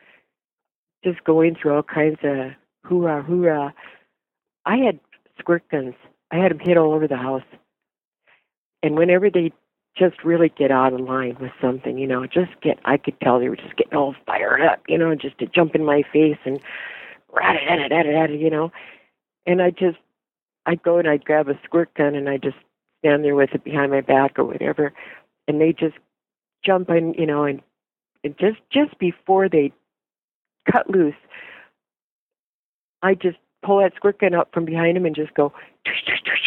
just 1.03 1.25
going 1.25 1.57
through 1.57 1.75
all 1.75 1.83
kinds 1.83 2.19
of 2.23 2.51
hoorah 2.85 3.23
hoorah, 3.23 3.75
I 4.67 4.77
had 4.77 5.01
squirt 5.39 5.65
guns. 5.71 5.95
I 6.31 6.37
had 6.37 6.51
them 6.51 6.59
hid 6.59 6.77
all 6.77 6.93
over 6.93 7.09
the 7.09 7.17
house. 7.17 7.43
And 8.83 8.97
whenever 8.97 9.31
they 9.31 9.53
just 9.97 10.23
really 10.25 10.51
get 10.51 10.71
out 10.71 10.93
of 10.93 11.01
line 11.01 11.37
with 11.41 11.53
something, 11.61 11.97
you 11.97 12.07
know, 12.07 12.27
just 12.27 12.51
get, 12.63 12.79
I 12.85 12.99
could 12.99 13.19
tell 13.21 13.41
they 13.41 13.49
were 13.49 13.57
just 13.57 13.77
getting 13.77 13.95
all 13.95 14.15
fired 14.27 14.61
up, 14.61 14.83
you 14.89 14.99
know, 14.99 15.15
just 15.15 15.39
to 15.39 15.47
jump 15.47 15.75
in 15.75 15.85
my 15.85 16.03
face 16.13 16.39
and 16.45 16.61
rat 17.33 17.57
it, 17.57 17.67
rat 17.67 18.07
it, 18.07 18.11
rat 18.11 18.31
it, 18.31 18.41
you 18.41 18.51
know. 18.51 18.73
And 19.47 19.63
I 19.63 19.71
just, 19.71 19.99
I'd 20.67 20.83
go 20.83 20.99
and 20.99 21.09
I'd 21.09 21.25
grab 21.25 21.49
a 21.49 21.59
squirt 21.65 21.93
gun 21.95 22.15
and 22.15 22.29
I'd 22.29 22.43
just 22.43 22.57
stand 22.99 23.25
there 23.25 23.35
with 23.35 23.51
it 23.53 23.65
behind 23.65 23.91
my 23.91 24.01
back 24.03 24.39
or 24.39 24.45
whatever. 24.45 24.93
And 25.49 25.61
they 25.61 25.73
just 25.73 25.97
jump 26.65 26.91
in, 26.91 27.15
you 27.15 27.27
know, 27.27 27.45
and, 27.45 27.61
and 28.25 28.37
just, 28.39 28.59
just 28.73 28.99
before 28.99 29.49
they 29.49 29.73
cut 30.71 30.89
loose, 30.89 31.15
I 33.03 33.15
just 33.15 33.39
pull 33.65 33.81
that 33.81 33.95
squirt 33.97 34.21
gun 34.21 34.35
up 34.35 34.53
from 34.53 34.65
behind 34.65 34.97
him 34.97 35.07
and 35.07 35.15
just 35.15 35.35
go, 35.35 35.53
tush, 35.85 36.05
tush, 36.07 36.21
tush, 36.25 36.43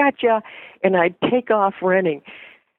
gotcha. 0.00 0.42
And 0.82 0.96
I'd 0.96 1.14
take 1.30 1.50
off 1.50 1.74
running. 1.82 2.22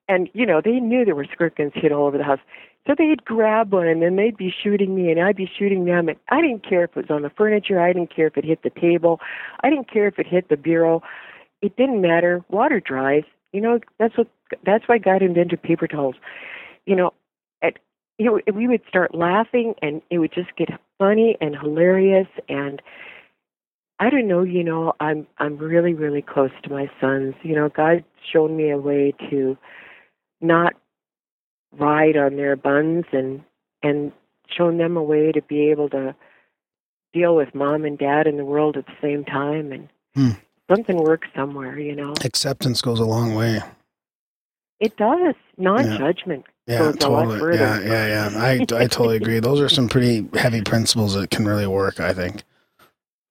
And, 0.07 0.29
you 0.33 0.45
know, 0.45 0.61
they 0.63 0.79
knew 0.79 1.05
there 1.05 1.15
were 1.15 1.27
squirt 1.31 1.55
guns 1.55 1.71
hid 1.75 1.91
all 1.91 2.07
over 2.07 2.17
the 2.17 2.23
house. 2.23 2.39
So 2.87 2.95
they'd 2.97 3.23
grab 3.23 3.71
one 3.71 3.87
and 3.87 4.01
then 4.01 4.15
they'd 4.15 4.35
be 4.35 4.51
shooting 4.51 4.95
me 4.95 5.11
and 5.11 5.21
I'd 5.21 5.35
be 5.35 5.49
shooting 5.57 5.85
them. 5.85 6.09
And 6.09 6.17
I 6.29 6.41
didn't 6.41 6.67
care 6.67 6.83
if 6.83 6.91
it 6.91 7.07
was 7.07 7.11
on 7.11 7.21
the 7.21 7.29
furniture. 7.29 7.79
I 7.79 7.93
didn't 7.93 8.13
care 8.13 8.27
if 8.27 8.37
it 8.37 8.45
hit 8.45 8.63
the 8.63 8.71
table. 8.71 9.19
I 9.63 9.69
didn't 9.69 9.91
care 9.91 10.07
if 10.07 10.17
it 10.17 10.27
hit 10.27 10.49
the 10.49 10.57
bureau. 10.57 11.03
It 11.61 11.77
didn't 11.77 12.01
matter. 12.01 12.43
Water 12.49 12.79
dries. 12.79 13.23
You 13.53 13.61
know, 13.61 13.79
that's 13.99 14.17
what, 14.17 14.27
that's 14.65 14.87
why 14.87 14.97
God 14.97 15.21
invented 15.21 15.61
paper 15.61 15.87
towels. 15.87 16.15
You 16.85 16.95
know, 16.95 17.13
at, 17.61 17.79
you 18.17 18.25
know, 18.25 18.39
we 18.53 18.67
would 18.67 18.81
start 18.87 19.13
laughing 19.13 19.75
and 19.81 20.01
it 20.09 20.19
would 20.19 20.33
just 20.33 20.55
get 20.55 20.69
funny 20.97 21.37
and 21.41 21.55
hilarious 21.55 22.27
and 22.47 22.81
I 24.01 24.09
don't 24.09 24.27
know, 24.27 24.41
you 24.41 24.63
know, 24.63 24.93
I'm 24.99 25.27
I'm 25.37 25.57
really 25.57 25.93
really 25.93 26.23
close 26.23 26.49
to 26.63 26.71
my 26.71 26.89
sons. 26.99 27.35
You 27.43 27.55
know, 27.55 27.69
God's 27.69 28.03
shown 28.33 28.57
me 28.57 28.71
a 28.71 28.77
way 28.77 29.13
to 29.29 29.55
not 30.41 30.73
ride 31.71 32.17
on 32.17 32.35
their 32.35 32.55
buns 32.55 33.05
and 33.11 33.43
and 33.83 34.11
shown 34.49 34.79
them 34.79 34.97
a 34.97 35.03
way 35.03 35.31
to 35.31 35.41
be 35.43 35.69
able 35.69 35.87
to 35.89 36.15
deal 37.13 37.35
with 37.35 37.53
mom 37.53 37.85
and 37.85 37.95
dad 37.95 38.25
in 38.25 38.37
the 38.37 38.45
world 38.45 38.75
at 38.75 38.87
the 38.87 38.97
same 39.03 39.23
time 39.23 39.71
and 39.71 39.87
Hmm. 40.15 40.31
Something 40.73 40.97
works 40.97 41.27
somewhere, 41.35 41.77
you 41.77 41.95
know. 41.95 42.13
Acceptance 42.23 42.81
goes 42.81 42.99
a 42.99 43.05
long 43.05 43.35
way. 43.35 43.59
It 44.79 44.95
does. 44.95 45.35
Non-judgment 45.57 46.45
Yeah, 46.65 46.79
goes 46.79 46.95
a 47.03 47.09
lot 47.09 47.25
totally. 47.25 47.57
Yeah, 47.57 47.79
yeah, 47.81 48.29
yeah. 48.29 48.41
I, 48.41 48.53
I 48.53 48.87
totally 48.87 49.17
agree. 49.17 49.39
Those 49.39 49.59
are 49.59 49.69
some 49.69 49.89
pretty 49.89 50.27
heavy 50.33 50.61
principles 50.61 51.13
that 51.15 51.29
can 51.29 51.45
really 51.45 51.67
work. 51.67 51.99
I 51.99 52.13
think. 52.13 52.43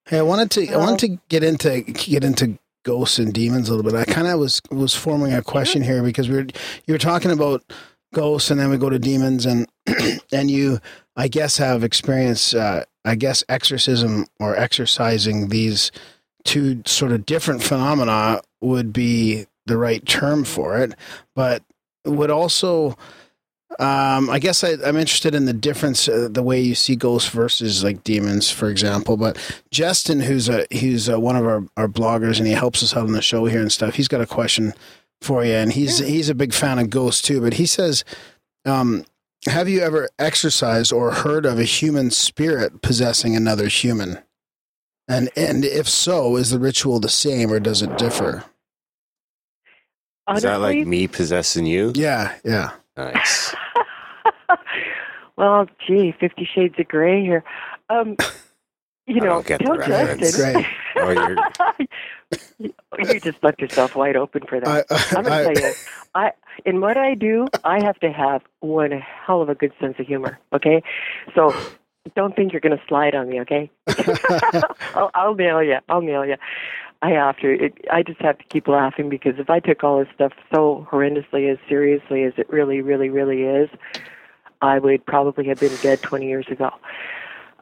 Hey, 0.07 0.19
I 0.19 0.23
wanted 0.23 0.51
to 0.53 0.73
I 0.73 0.77
wanted 0.77 0.99
to 1.01 1.21
get 1.29 1.43
into 1.43 1.81
get 1.81 2.25
into 2.25 2.59
ghosts 2.85 3.19
and 3.19 3.33
demons 3.33 3.69
a 3.69 3.75
little 3.75 3.91
bit. 3.91 3.99
I 3.99 4.05
kind 4.05 4.27
of 4.27 4.39
was 4.39 4.61
was 4.71 4.95
forming 4.95 5.33
a 5.33 5.43
question 5.43 5.83
here 5.83 6.03
because 6.03 6.29
we 6.29 6.37
were 6.37 6.47
you 6.87 6.95
were 6.95 6.99
talking 6.99 7.31
about 7.31 7.63
ghosts 8.13 8.51
and 8.51 8.61
then 8.61 8.71
we 8.71 8.77
go 8.77 8.91
to 8.91 8.99
demons 8.99 9.47
and 9.47 9.67
and 10.33 10.51
you 10.51 10.79
I 11.17 11.29
guess 11.29 11.57
have 11.57 11.85
experience 11.85 12.55
uh, 12.55 12.85
I 13.05 13.15
guess 13.15 13.45
exorcism 13.49 14.27
or 14.39 14.57
exorcising 14.57 15.49
these 15.49 15.91
two 16.45 16.83
sort 16.87 17.13
of 17.13 17.27
different 17.27 17.63
phenomena 17.63 18.41
would 18.61 18.93
be 18.93 19.47
the 19.67 19.77
right 19.77 20.05
term 20.07 20.45
for 20.45 20.79
it, 20.79 20.95
but 21.35 21.63
would 22.05 22.31
also 22.31 22.97
um, 23.79 24.29
I 24.29 24.41
guess 24.41 24.65
I, 24.65 24.73
I'm 24.85 24.97
interested 24.97 25.35
in 25.35 25.45
the 25.45 25.53
difference, 25.53 26.09
uh, 26.09 26.29
the 26.31 26.43
way 26.43 26.61
you 26.61 26.75
see 26.75 26.97
ghosts 26.97 27.31
versus 27.31 27.85
like 27.85 28.03
demons, 28.03 28.51
for 28.51 28.69
example. 28.69 29.17
But 29.17 29.39
Justin, 29.71 30.21
who's 30.21 30.49
a 30.49 30.67
who's 30.73 31.09
uh 31.09 31.21
one 31.21 31.37
of 31.37 31.47
our, 31.47 31.65
our 31.77 31.87
bloggers, 31.87 32.39
and 32.39 32.49
he 32.49 32.53
helps 32.53 32.83
us 32.83 32.97
out 32.97 33.05
on 33.05 33.13
the 33.13 33.23
show 33.23 33.45
here 33.45 33.61
and 33.61 33.71
stuff. 33.71 33.95
He's 33.95 34.09
got 34.09 34.21
a 34.21 34.27
question 34.27 34.75
for 35.23 35.45
you, 35.45 35.53
and 35.53 35.73
he's 35.73 35.99
he's 35.99 36.29
a 36.29 36.35
big 36.35 36.53
fan 36.53 36.81
of 36.81 36.91
ghosts 36.91 37.23
too. 37.23 37.41
But 37.41 37.55
he 37.55 37.67
says, 37.67 38.05
um, 38.65 39.05
"Have 39.47 39.69
you 39.69 39.81
ever 39.81 40.09
exorcised 40.19 40.93
or 40.93 41.13
heard 41.13 41.47
of 41.47 41.61
a 41.61 41.65
human 41.65 42.11
spirit 42.11 42.83
possessing 42.83 43.37
another 43.37 43.69
human? 43.69 44.19
And 45.11 45.29
and 45.37 45.65
if 45.65 45.89
so, 45.89 46.37
is 46.37 46.51
the 46.51 46.59
ritual 46.59 47.01
the 47.01 47.09
same 47.09 47.51
or 47.53 47.59
does 47.61 47.83
it 47.83 47.99
differ?" 47.99 48.45
Is 50.35 50.43
that 50.43 50.61
like 50.61 50.87
me 50.87 51.09
possessing 51.09 51.67
you? 51.67 51.91
Yeah, 51.97 52.33
yeah. 52.45 52.71
Nice. 52.97 53.53
well, 55.37 55.67
gee, 55.87 56.15
Fifty 56.21 56.49
Shades 56.55 56.77
of 56.79 56.87
Grey 56.87 57.23
here. 57.23 57.43
Um, 57.89 58.17
you 59.07 59.17
know, 59.17 59.43
don't 59.43 59.47
get 59.47 59.59
the 59.59 59.65
tell 59.65 59.77
reference. 59.77 60.21
Justin. 60.37 60.65
Oh, 60.97 61.11
you're- 61.11 61.37
you 62.61 62.73
you 62.99 63.19
just 63.21 63.43
left 63.43 63.61
yourself 63.61 63.97
wide 63.97 64.15
open 64.15 64.43
for 64.49 64.61
that. 64.61 64.87
I, 64.89 65.19
I'm 65.19 65.25
gonna 65.25 65.53
tell 65.55 65.65
you, 65.65 65.75
I 66.15 66.33
in 66.65 66.81
what 66.81 66.97
I 66.97 67.15
do, 67.15 67.49
I 67.65 67.83
have 67.83 67.99
to 68.01 68.13
have 68.13 68.43
one 68.61 68.93
hell 68.93 69.43
of 69.43 69.49
a 69.49 69.55
good 69.57 69.73
sense 69.81 69.97
of 69.99 70.07
humor. 70.07 70.39
Okay, 70.53 70.83
so 71.35 71.53
don't 72.15 72.35
think 72.37 72.53
you're 72.53 72.61
gonna 72.61 72.83
slide 72.89 73.15
on 73.15 73.29
me. 73.29 73.41
Okay, 73.41 73.71
I'll, 74.95 75.11
I'll 75.15 75.35
nail 75.35 75.63
you. 75.63 75.79
I'll 75.89 76.03
nail 76.03 76.25
you. 76.25 76.37
I 77.03 77.11
have 77.11 77.39
to. 77.39 77.65
It, 77.65 77.75
I 77.91 78.03
just 78.03 78.21
have 78.21 78.39
to 78.39 78.45
keep 78.45 78.69
laughing 78.69 79.09
because 79.09 79.35
if 79.39 79.49
I 79.49 79.61
took 79.61 79.83
all 79.83 79.99
this 79.99 80.09
stuff 80.15 80.33
so 80.53 80.87
horrendously 80.91 81.51
as 81.51 81.59
seriously 81.69 82.25
as 82.25 82.35
it 82.37 82.49
really, 82.51 82.83
really, 82.83 83.09
really 83.09 83.43
is, 83.43 83.71
I 84.61 84.79
would 84.79 85.07
probably 85.07 85.47
have 85.49 85.59
been 85.61 85.75
dead 85.83 86.03
20 86.03 86.29
years 86.29 86.47
ago. 86.51 86.71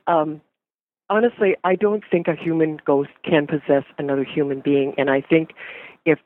Um, 0.09 0.41
honestly, 1.09 1.57
I 1.63 1.77
don't 1.77 2.03
think 2.11 2.27
a 2.27 2.35
human 2.35 2.81
ghost 2.85 3.11
can 3.25 3.47
possess 3.47 3.85
another 3.99 4.25
human 4.25 4.61
being, 4.61 4.95
and 4.99 5.09
I 5.09 5.21
think 5.21 5.51
if 6.05 6.19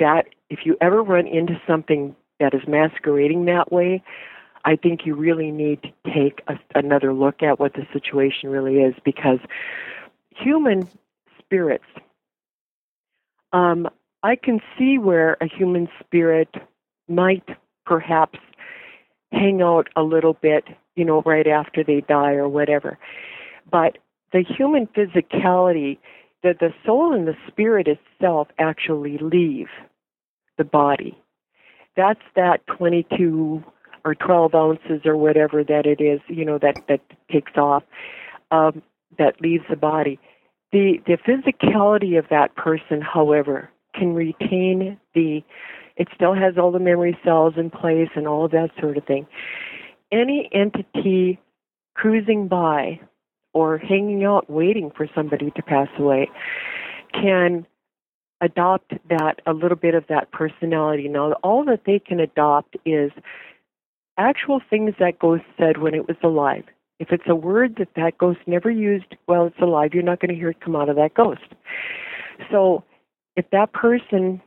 that 0.00 0.26
if 0.50 0.60
you 0.64 0.76
ever 0.80 1.02
run 1.02 1.26
into 1.26 1.60
something 1.66 2.16
that 2.40 2.52
is 2.52 2.62
masquerading 2.66 3.44
that 3.46 3.70
way, 3.72 4.02
I 4.66 4.74
think 4.74 5.06
you 5.06 5.14
really 5.14 5.52
need 5.52 5.80
to 5.82 6.12
take 6.12 6.42
a, 6.48 6.58
another 6.74 7.14
look 7.14 7.40
at 7.40 7.60
what 7.60 7.74
the 7.74 7.86
situation 7.92 8.50
really 8.50 8.78
is 8.78 8.94
because 9.04 9.38
human 10.30 10.88
spirits. 11.38 11.84
Um, 13.52 13.88
I 14.24 14.34
can 14.34 14.60
see 14.76 14.98
where 14.98 15.36
a 15.40 15.46
human 15.46 15.88
spirit 16.00 16.48
might 17.08 17.48
perhaps 17.86 18.40
hang 19.30 19.62
out 19.62 19.88
a 19.94 20.02
little 20.02 20.34
bit, 20.34 20.64
you 20.96 21.04
know, 21.04 21.22
right 21.22 21.46
after 21.46 21.84
they 21.84 22.00
die 22.00 22.32
or 22.32 22.48
whatever. 22.48 22.98
But 23.70 23.98
the 24.32 24.42
human 24.42 24.88
physicality, 24.88 25.98
the, 26.42 26.56
the 26.58 26.74
soul 26.84 27.14
and 27.14 27.28
the 27.28 27.36
spirit 27.46 27.86
itself 27.86 28.48
actually 28.58 29.18
leave 29.18 29.68
the 30.58 30.64
body. 30.64 31.16
That's 31.96 32.20
that 32.34 32.66
22 32.66 33.62
or 34.06 34.14
12 34.14 34.54
ounces 34.54 35.00
or 35.04 35.16
whatever 35.16 35.64
that 35.64 35.84
it 35.84 36.00
is, 36.00 36.20
you 36.28 36.44
know, 36.44 36.58
that, 36.58 36.76
that 36.88 37.00
takes 37.30 37.52
off, 37.56 37.82
um, 38.52 38.80
that 39.18 39.40
leaves 39.40 39.64
the 39.68 39.76
body. 39.76 40.18
The, 40.70 40.98
the 41.06 41.18
physicality 41.18 42.16
of 42.16 42.26
that 42.30 42.54
person, 42.54 43.00
however, 43.00 43.68
can 43.94 44.14
retain 44.14 44.98
the, 45.14 45.42
it 45.96 46.06
still 46.14 46.34
has 46.34 46.56
all 46.56 46.70
the 46.70 46.78
memory 46.78 47.18
cells 47.24 47.54
in 47.56 47.68
place 47.68 48.10
and 48.14 48.28
all 48.28 48.44
of 48.44 48.52
that 48.52 48.70
sort 48.80 48.96
of 48.96 49.04
thing. 49.04 49.26
Any 50.12 50.48
entity 50.52 51.40
cruising 51.94 52.46
by 52.46 53.00
or 53.52 53.76
hanging 53.78 54.24
out 54.24 54.48
waiting 54.48 54.92
for 54.96 55.08
somebody 55.16 55.50
to 55.56 55.62
pass 55.62 55.88
away 55.98 56.30
can 57.12 57.66
adopt 58.40 58.92
that 59.08 59.40
a 59.46 59.52
little 59.52 59.76
bit 59.76 59.94
of 59.94 60.04
that 60.08 60.30
personality. 60.30 61.08
Now, 61.08 61.32
all 61.42 61.64
that 61.64 61.80
they 61.86 61.98
can 61.98 62.20
adopt 62.20 62.76
is 62.84 63.10
actual 64.18 64.60
things 64.70 64.94
that 64.98 65.18
ghost 65.18 65.44
said 65.58 65.78
when 65.78 65.94
it 65.94 66.06
was 66.08 66.16
alive. 66.22 66.64
If 66.98 67.08
it's 67.10 67.24
a 67.26 67.34
word 67.34 67.76
that 67.78 67.88
that 67.96 68.18
ghost 68.18 68.40
never 68.46 68.70
used 68.70 69.16
while 69.26 69.46
it's 69.46 69.60
alive, 69.60 69.90
you're 69.92 70.02
not 70.02 70.20
going 70.20 70.30
to 70.30 70.34
hear 70.34 70.50
it 70.50 70.60
come 70.60 70.76
out 70.76 70.88
of 70.88 70.96
that 70.96 71.14
ghost. 71.14 71.54
So, 72.50 72.84
if 73.36 73.44
that 73.50 73.72
person, 73.72 74.40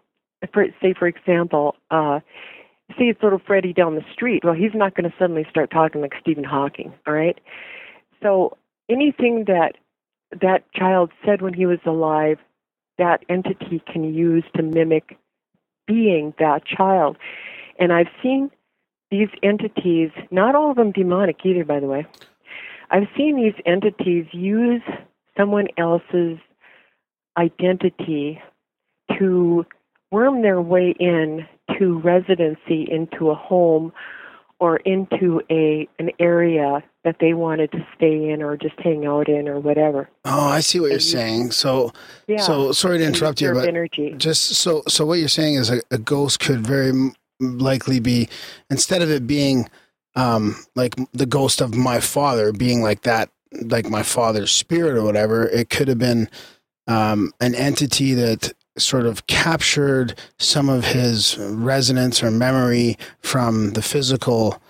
for, 0.52 0.66
say 0.82 0.94
for 0.98 1.08
example, 1.08 1.76
uh, 1.92 2.20
say 2.98 3.06
it's 3.06 3.22
little 3.22 3.42
Freddie 3.46 3.74
down 3.74 3.96
the 3.96 4.06
street, 4.12 4.44
well, 4.44 4.56
he's 4.56 4.74
not 4.74 4.96
going 4.96 5.10
to 5.10 5.16
suddenly 5.20 5.46
start 5.50 5.70
talking 5.70 6.02
like 6.02 6.14
Stephen 6.20 6.44
Hawking, 6.44 6.92
all 7.06 7.14
right? 7.14 7.40
So, 8.24 8.58
anything 8.90 9.46
that 9.46 9.74
that 10.42 10.72
child 10.74 11.12
said 11.26 11.42
when 11.42 11.54
he 11.54 11.66
was 11.66 11.80
alive 11.86 12.38
that 13.00 13.24
entity 13.30 13.82
can 13.92 14.14
use 14.14 14.44
to 14.56 14.62
mimic 14.62 15.18
being 15.88 16.34
that 16.38 16.66
child. 16.66 17.18
And 17.80 17.92
I've 17.92 18.10
seen 18.22 18.52
these 19.12 19.30
entities, 19.44 20.12
not 20.32 20.56
all 20.56 20.72
of 20.72 20.78
them 20.78 20.92
demonic 20.92 21.38
either, 21.46 21.66
by 21.66 21.80
the 21.80 21.88
way. 21.88 22.06
I've 22.92 23.08
seen 23.18 23.36
these 23.36 23.54
entities 23.66 24.26
use 24.32 24.82
someone 25.38 25.68
else's 25.78 26.38
identity 27.38 28.42
to 29.18 29.66
worm 30.12 30.42
their 30.42 30.62
way 30.62 30.96
in 31.00 31.46
to 31.78 32.00
residency 32.00 32.88
into 32.90 33.30
a 33.30 33.36
home 33.36 33.92
or 34.60 34.78
into 34.78 35.42
a 35.50 35.88
an 36.00 36.10
area 36.20 36.84
that 37.06 37.16
they 37.22 37.34
wanted 37.34 37.72
to 37.72 37.86
stay 37.96 38.30
in 38.30 38.42
or 38.42 38.58
just 38.58 38.78
hang 38.80 39.06
out 39.06 39.30
in 39.30 39.48
or 39.48 39.60
whatever. 39.60 40.10
Oh, 40.26 40.48
I 40.50 40.60
see 40.60 40.80
what 40.82 40.92
you're 40.92 41.00
saying. 41.00 41.52
So, 41.52 41.94
Yeah. 42.28 42.38
so 42.38 42.72
sorry 42.74 42.98
to 42.98 43.06
interrupt 43.06 43.40
you, 43.40 43.54
but 43.54 43.68
energy. 43.68 44.14
just 44.18 44.56
so 44.56 44.84
so 44.88 45.06
what 45.06 45.20
you're 45.20 45.30
saying 45.30 45.56
is 45.56 45.70
a, 45.70 45.82
a 45.92 45.98
ghost 45.98 46.40
could 46.42 46.66
very 46.68 46.92
likely 47.40 48.00
be 48.00 48.30
instead 48.70 49.02
of 49.02 49.10
it 49.10 49.26
being 49.28 49.70
um 50.16 50.56
like 50.76 50.96
the 51.14 51.26
ghost 51.26 51.62
of 51.62 51.76
my 51.76 52.00
father 52.00 52.52
being 52.52 52.82
like 52.82 53.02
that 53.02 53.30
like 53.62 53.90
my 53.90 54.04
father's 54.04 54.52
spirit 54.52 54.96
or 54.98 55.04
whatever 55.04 55.48
it 55.48 55.70
could 55.70 55.88
have 55.88 56.00
been 56.00 56.30
um 56.88 57.32
an 57.40 57.56
entity 57.56 58.14
that 58.14 58.52
sort 58.78 59.06
of 59.06 59.28
captured 59.28 60.18
some 60.38 60.70
of 60.70 60.86
his 60.86 61.38
resonance 61.38 62.24
or 62.24 62.32
memory 62.32 62.98
from 63.20 63.72
the 63.72 63.82
physical 63.82 64.62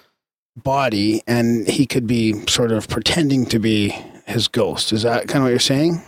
body 0.55 1.21
and 1.27 1.67
he 1.67 1.85
could 1.85 2.07
be 2.07 2.45
sort 2.47 2.71
of 2.71 2.87
pretending 2.87 3.45
to 3.45 3.59
be 3.59 3.89
his 4.25 4.47
ghost 4.47 4.91
is 4.91 5.03
that 5.03 5.27
kind 5.27 5.37
of 5.37 5.43
what 5.43 5.49
you're 5.49 5.59
saying 5.59 6.01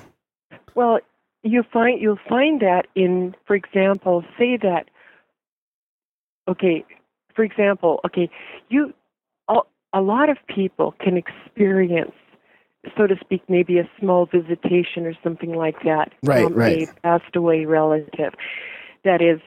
Well, 0.76 1.00
you 1.44 1.64
find 1.64 2.02
you'll 2.02 2.20
find 2.30 2.62
that 2.62 2.88
in, 2.96 3.36
for 3.46 3.56
example, 3.56 4.24
say 4.38 4.58
that. 4.58 4.90
Okay, 6.48 6.86
for 7.36 7.44
example, 7.44 8.00
okay, 8.06 8.30
you, 8.70 8.94
a, 9.48 9.60
a 9.94 10.02
lot 10.02 10.30
of 10.30 10.38
people 10.48 10.96
can 11.00 11.18
experience, 11.18 12.12
so 12.98 13.08
to 13.08 13.16
speak, 13.22 13.44
maybe 13.48 13.78
a 13.78 13.90
small 14.00 14.26
visitation 14.26 15.06
or 15.06 15.14
something 15.24 15.54
like 15.54 15.84
that 15.84 16.12
Right, 16.24 16.44
from 16.44 16.56
right. 16.56 16.90
a 16.90 17.02
passed 17.02 17.36
away 17.36 17.66
relative, 17.66 18.34
that 19.04 19.22
is 19.22 19.40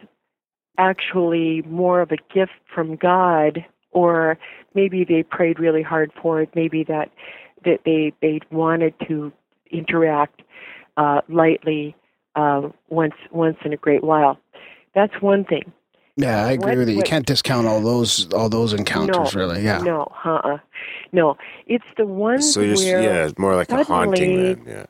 actually 0.79 1.63
more 1.63 2.01
of 2.01 2.11
a 2.11 2.17
gift 2.33 2.53
from 2.73 2.97
God, 2.97 3.65
or 3.91 4.39
maybe 4.75 5.05
they 5.05 5.23
prayed 5.23 5.59
really 5.59 5.83
hard 5.83 6.13
for 6.21 6.43
it, 6.43 6.51
maybe 6.55 6.85
that 6.85 7.11
that 7.65 7.81
they 7.85 8.13
they 8.21 8.41
wanted 8.51 8.95
to 9.09 9.33
interact 9.71 10.43
uh, 10.97 11.21
lightly 11.29 11.97
uh, 12.37 12.69
once 12.89 13.15
once 13.31 13.57
in 13.65 13.73
a 13.73 13.77
great 13.77 14.03
while. 14.05 14.39
That's 14.95 15.15
one 15.21 15.45
thing. 15.45 15.73
Yeah, 16.17 16.45
I 16.47 16.53
agree 16.53 16.71
What- 16.71 16.79
with 16.79 16.89
you. 16.89 16.95
You 16.95 16.99
what- 16.99 17.07
can't 17.07 17.27
discount 17.27 17.67
all 17.67 17.81
those 17.81 18.33
all 18.33 18.49
those 18.49 18.73
encounters, 18.73 19.35
no, 19.35 19.41
really. 19.41 19.63
Yeah. 19.63 19.79
No, 19.79 20.13
uh-uh. 20.25 20.59
No, 21.13 21.37
it's 21.67 21.85
the 21.97 22.07
ones 22.07 22.53
So 22.55 22.61
you're, 22.61 22.77
where 22.77 23.03
yeah, 23.03 23.25
it's 23.27 23.39
more 23.39 23.55
like 23.57 23.71
a 23.71 23.83
haunting 23.85 24.43
then. 24.43 24.63
Yeah. 24.67 24.87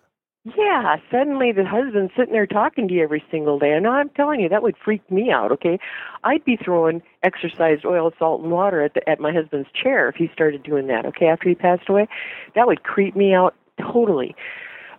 Yeah, 0.59 0.97
suddenly 1.11 1.53
the 1.53 1.65
husband's 1.65 2.13
sitting 2.15 2.35
there 2.35 2.47
talking 2.47 2.87
to 2.89 2.93
you 2.93 3.03
every 3.03 3.25
single 3.31 3.59
day. 3.59 3.73
And 3.73 3.87
I'm 3.87 4.11
telling 4.11 4.41
you, 4.41 4.51
that 4.51 4.63
would 4.63 4.77
freak 4.77 5.11
me 5.11 5.31
out, 5.31 5.51
okay? 5.53 5.79
I'd 6.23 6.45
be 6.45 6.57
throwing 6.63 7.01
exorcised 7.23 7.87
oil, 7.87 8.13
salt, 8.19 8.43
and 8.43 8.51
water 8.51 8.83
at, 8.83 8.93
the, 8.93 9.09
at 9.09 9.21
my 9.21 9.33
husband's 9.33 9.71
chair 9.73 10.07
if 10.11 10.17
he 10.17 10.29
started 10.35 10.63
doing 10.63 10.87
that, 10.89 11.07
okay, 11.07 11.29
after 11.29 11.49
he 11.49 11.55
passed 11.55 11.89
away. 11.89 12.09
That 12.55 12.67
would 12.67 12.83
creep 12.83 13.17
me 13.17 13.33
out 13.33 13.55
totally. 13.81 14.37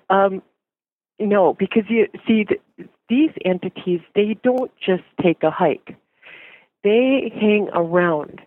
Um, 0.09 0.41
no, 1.19 1.53
because 1.53 1.83
you 1.89 2.07
see, 2.25 2.45
th- 2.45 2.89
these 3.07 3.29
entities, 3.45 4.01
they 4.15 4.37
don't 4.43 4.71
just 4.83 5.03
take 5.21 5.43
a 5.43 5.51
hike, 5.51 5.95
they 6.85 7.31
hang 7.35 7.67
around. 7.73 8.39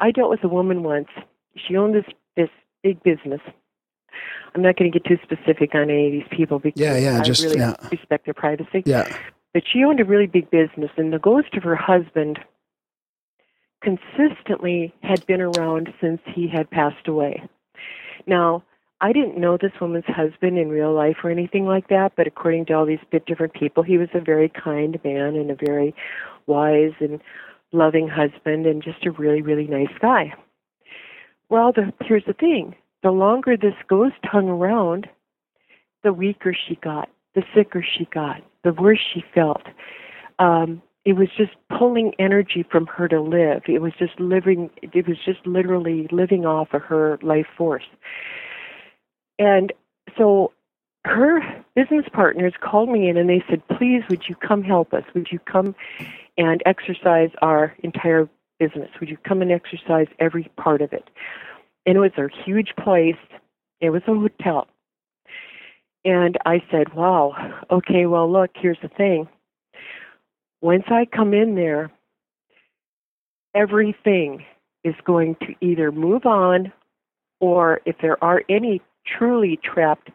I 0.00 0.10
dealt 0.10 0.30
with 0.30 0.42
a 0.42 0.48
woman 0.48 0.82
once. 0.82 1.08
She 1.56 1.76
owned 1.76 1.94
this, 1.94 2.06
this 2.36 2.48
big 2.82 3.00
business. 3.04 3.40
I'm 4.54 4.62
not 4.62 4.76
going 4.76 4.90
to 4.90 4.98
get 4.98 5.06
too 5.08 5.18
specific 5.22 5.74
on 5.74 5.82
any 5.90 6.06
of 6.06 6.12
these 6.12 6.36
people 6.36 6.58
because 6.58 6.80
Yeah, 6.80 6.96
yeah, 6.96 7.18
I 7.18 7.22
just- 7.22 7.44
really 7.44 7.58
yeah. 7.58 7.74
respect 7.90 8.24
their 8.24 8.34
privacy. 8.34 8.82
Yeah. 8.84 9.14
But 9.54 9.62
she 9.70 9.84
owned 9.84 10.00
a 10.00 10.04
really 10.04 10.26
big 10.26 10.50
business, 10.50 10.90
and 10.96 11.12
the 11.12 11.18
ghost 11.18 11.54
of 11.54 11.62
her 11.62 11.76
husband 11.76 12.38
consistently 13.82 14.94
had 15.02 15.24
been 15.26 15.40
around 15.42 15.92
since 16.00 16.20
he 16.34 16.48
had 16.48 16.70
passed 16.70 17.06
away. 17.08 17.42
Now, 18.26 18.62
I 19.00 19.12
didn't 19.12 19.36
know 19.38 19.56
this 19.56 19.72
woman's 19.80 20.04
husband 20.06 20.56
in 20.58 20.68
real 20.68 20.94
life 20.94 21.16
or 21.24 21.30
anything 21.30 21.66
like 21.66 21.88
that, 21.88 22.12
but 22.16 22.26
according 22.26 22.66
to 22.66 22.72
all 22.74 22.86
these 22.86 23.00
bit 23.10 23.26
different 23.26 23.52
people, 23.52 23.82
he 23.82 23.98
was 23.98 24.08
a 24.14 24.20
very 24.20 24.48
kind 24.48 24.98
man 25.04 25.34
and 25.34 25.50
a 25.50 25.56
very 25.56 25.94
wise 26.46 26.92
and 27.00 27.20
loving 27.72 28.08
husband 28.08 28.66
and 28.66 28.82
just 28.82 29.04
a 29.06 29.10
really, 29.10 29.42
really 29.42 29.66
nice 29.66 29.92
guy. 30.00 30.34
Well, 31.48 31.72
the, 31.72 31.92
here's 32.00 32.24
the 32.26 32.32
thing 32.32 32.74
the 33.02 33.10
longer 33.10 33.56
this 33.56 33.74
ghost 33.88 34.14
hung 34.22 34.48
around, 34.48 35.08
the 36.02 36.12
weaker 36.12 36.54
she 36.54 36.76
got, 36.76 37.08
the 37.34 37.42
sicker 37.54 37.82
she 37.82 38.04
got, 38.06 38.42
the 38.62 38.72
worse 38.72 39.00
she 39.12 39.24
felt. 39.34 39.62
Um, 40.38 40.82
it 41.04 41.14
was 41.14 41.28
just 41.36 41.52
pulling 41.76 42.14
energy 42.18 42.64
from 42.70 42.86
her 42.86 43.08
to 43.08 43.20
live. 43.20 43.62
It 43.66 43.80
was 43.80 43.92
just 43.98 44.18
living, 44.20 44.70
it 44.82 45.06
was 45.08 45.16
just 45.24 45.44
literally 45.46 46.06
living 46.12 46.46
off 46.46 46.72
of 46.72 46.82
her 46.82 47.18
life 47.22 47.46
force. 47.56 47.86
And 49.38 49.72
so 50.16 50.52
her 51.04 51.40
business 51.74 52.06
partners 52.12 52.52
called 52.60 52.88
me 52.88 53.08
in 53.08 53.16
and 53.16 53.28
they 53.28 53.42
said, 53.50 53.66
please, 53.76 54.02
would 54.08 54.28
you 54.28 54.36
come 54.36 54.62
help 54.62 54.94
us? 54.94 55.02
Would 55.14 55.32
you 55.32 55.40
come 55.40 55.74
and 56.36 56.62
exorcise 56.66 57.30
our 57.40 57.74
entire 57.82 58.28
business? 58.58 58.90
Would 59.00 59.08
you 59.08 59.16
come 59.16 59.42
and 59.42 59.52
exorcise 59.52 60.06
every 60.18 60.50
part 60.56 60.82
of 60.82 60.92
it? 60.92 61.08
And 61.86 61.96
it 61.96 62.00
was 62.00 62.12
a 62.16 62.28
huge 62.44 62.74
place. 62.82 63.16
It 63.80 63.90
was 63.90 64.02
a 64.06 64.14
hotel. 64.14 64.68
And 66.04 66.36
I 66.44 66.62
said, 66.70 66.94
wow, 66.94 67.34
okay, 67.70 68.06
well, 68.06 68.30
look, 68.30 68.50
here's 68.54 68.78
the 68.82 68.88
thing. 68.88 69.28
Once 70.60 70.84
I 70.88 71.04
come 71.04 71.34
in 71.34 71.54
there, 71.54 71.90
everything 73.54 74.44
is 74.84 74.94
going 75.04 75.36
to 75.40 75.54
either 75.60 75.92
move 75.92 76.26
on 76.26 76.72
or 77.40 77.80
if 77.84 77.96
there 78.00 78.22
are 78.22 78.42
any 78.48 78.80
truly 79.04 79.58
trapped 79.62 80.10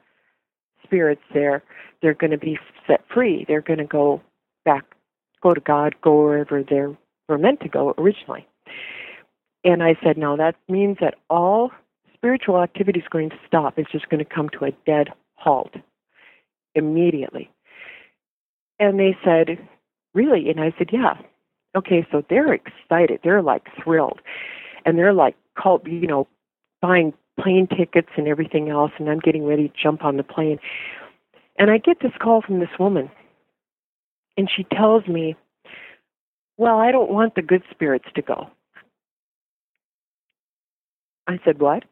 spirits 0.84 1.22
there, 1.34 1.64
they're 2.02 2.14
going 2.14 2.32
to 2.32 2.38
be 2.38 2.58
set 2.86 3.02
free. 3.14 3.44
They're 3.48 3.62
going 3.62 3.80
to 3.80 3.86
go 3.86 4.22
back, 4.64 4.86
go 5.42 5.54
to 5.54 5.62
God, 5.62 5.96
go 6.02 6.24
wherever 6.24 6.64
they 6.64 6.84
were 7.30 7.38
meant 7.38 7.62
to 7.62 7.70
go 7.70 7.94
originally. 7.98 8.48
And 9.64 9.84
I 9.84 9.96
said, 10.04 10.18
no, 10.18 10.38
that 10.38 10.56
means 10.70 10.98
that 11.02 11.16
all 11.30 11.72
spiritual 12.14 12.62
activity 12.62 13.00
is 13.00 13.08
going 13.10 13.30
to 13.30 13.40
stop. 13.46 13.78
It's 13.78 13.92
just 13.92 14.10
going 14.10 14.24
to 14.24 14.26
come 14.26 14.50
to 14.50 14.66
a 14.66 14.72
dead 14.86 15.10
halt 15.36 15.76
immediately. 16.76 17.50
And 18.80 19.00
they 19.00 19.18
said, 19.24 19.58
really? 20.14 20.50
And 20.50 20.60
I 20.60 20.74
said, 20.78 20.90
yeah. 20.92 21.16
Okay, 21.76 22.08
so 22.12 22.24
they're 22.30 22.54
excited. 22.54 23.20
They're 23.24 23.42
like 23.42 23.68
thrilled. 23.84 24.20
And 24.86 24.98
they're 24.98 25.14
like, 25.14 25.36
called, 25.58 25.82
you 25.86 26.08
know, 26.08 26.28
buying 26.82 27.14
plane 27.40 27.68
tickets 27.68 28.10
and 28.16 28.28
everything 28.28 28.70
else. 28.70 28.92
And 29.00 29.10
I'm 29.10 29.20
getting 29.20 29.46
ready 29.46 29.68
to 29.68 29.74
jump 29.82 30.06
on 30.06 30.18
the 30.18 30.24
plane. 30.24 30.60
And 31.60 31.72
I 31.72 31.78
get 31.78 32.00
this 32.02 32.12
call 32.22 32.42
from 32.42 32.60
this 32.60 32.70
woman. 32.80 33.10
And 34.38 34.50
she 34.56 34.64
tells 34.64 35.08
me, 35.08 35.36
well, 36.58 36.80
I 36.80 36.92
don't 36.92 37.12
want 37.12 37.36
the 37.36 37.42
good 37.42 37.64
spirits 37.72 38.06
to 38.16 38.22
go. 38.22 38.48
I 41.28 41.40
said, 41.46 41.60
What? 41.60 41.84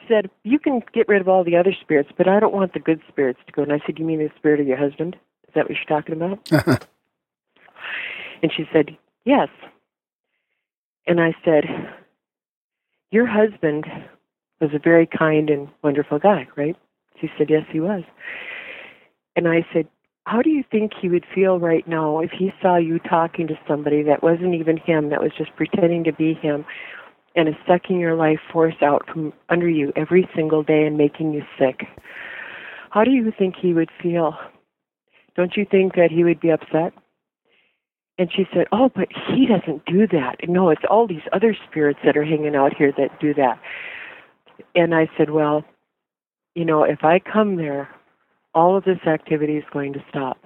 She 0.00 0.06
said, 0.08 0.30
You 0.44 0.58
can 0.58 0.82
get 0.92 1.08
rid 1.08 1.20
of 1.20 1.28
all 1.28 1.44
the 1.44 1.56
other 1.56 1.74
spirits, 1.80 2.10
but 2.16 2.28
I 2.28 2.40
don't 2.40 2.54
want 2.54 2.74
the 2.74 2.80
good 2.80 3.00
spirits 3.08 3.40
to 3.46 3.52
go. 3.52 3.62
And 3.62 3.72
I 3.72 3.80
said, 3.86 3.98
You 3.98 4.04
mean 4.04 4.18
the 4.18 4.30
spirit 4.36 4.60
of 4.60 4.66
your 4.66 4.76
husband? 4.76 5.16
Is 5.48 5.54
that 5.54 5.68
what 5.68 5.76
you're 5.76 6.00
talking 6.00 6.14
about? 6.14 6.86
And 8.42 8.52
she 8.54 8.64
said, 8.70 8.96
Yes. 9.24 9.48
And 11.06 11.20
I 11.20 11.34
said, 11.42 11.64
Your 13.10 13.26
husband 13.26 13.86
was 14.60 14.70
a 14.74 14.78
very 14.78 15.06
kind 15.06 15.48
and 15.48 15.68
wonderful 15.82 16.18
guy, 16.18 16.46
right? 16.54 16.76
She 17.20 17.30
said, 17.38 17.48
Yes, 17.48 17.64
he 17.72 17.80
was. 17.80 18.02
And 19.34 19.48
I 19.48 19.66
said, 19.72 19.88
How 20.26 20.42
do 20.42 20.50
you 20.50 20.64
think 20.72 20.90
he 21.00 21.08
would 21.08 21.24
feel 21.32 21.60
right 21.60 21.86
now 21.86 22.18
if 22.18 22.32
he 22.36 22.52
saw 22.60 22.76
you 22.76 22.98
talking 22.98 23.46
to 23.46 23.54
somebody 23.66 24.02
that 24.02 24.24
wasn't 24.24 24.56
even 24.56 24.76
him, 24.76 25.10
that 25.10 25.22
was 25.22 25.30
just 25.38 25.54
pretending 25.54 26.02
to 26.02 26.12
be 26.12 26.34
him, 26.34 26.64
and 27.36 27.48
is 27.48 27.54
sucking 27.64 28.00
your 28.00 28.16
life 28.16 28.40
force 28.52 28.74
out 28.82 29.08
from 29.08 29.32
under 29.50 29.68
you 29.68 29.92
every 29.94 30.28
single 30.34 30.64
day 30.64 30.84
and 30.84 30.98
making 30.98 31.32
you 31.32 31.42
sick? 31.56 31.86
How 32.90 33.04
do 33.04 33.12
you 33.12 33.32
think 33.38 33.54
he 33.54 33.72
would 33.72 33.90
feel? 34.02 34.36
Don't 35.36 35.56
you 35.56 35.64
think 35.64 35.94
that 35.94 36.10
he 36.10 36.24
would 36.24 36.40
be 36.40 36.50
upset? 36.50 36.92
And 38.18 38.28
she 38.34 38.48
said, 38.52 38.66
Oh, 38.72 38.90
but 38.92 39.08
he 39.28 39.46
doesn't 39.46 39.84
do 39.84 40.08
that. 40.08 40.38
No, 40.48 40.70
it's 40.70 40.82
all 40.90 41.06
these 41.06 41.28
other 41.32 41.56
spirits 41.70 42.00
that 42.04 42.16
are 42.16 42.24
hanging 42.24 42.56
out 42.56 42.74
here 42.76 42.92
that 42.98 43.20
do 43.20 43.32
that. 43.34 43.60
And 44.74 44.92
I 44.92 45.08
said, 45.16 45.30
Well, 45.30 45.64
you 46.56 46.64
know, 46.64 46.82
if 46.82 47.04
I 47.04 47.20
come 47.20 47.56
there, 47.56 47.88
all 48.56 48.76
of 48.76 48.82
this 48.84 48.98
activity 49.06 49.56
is 49.56 49.64
going 49.72 49.92
to 49.92 50.02
stop. 50.08 50.38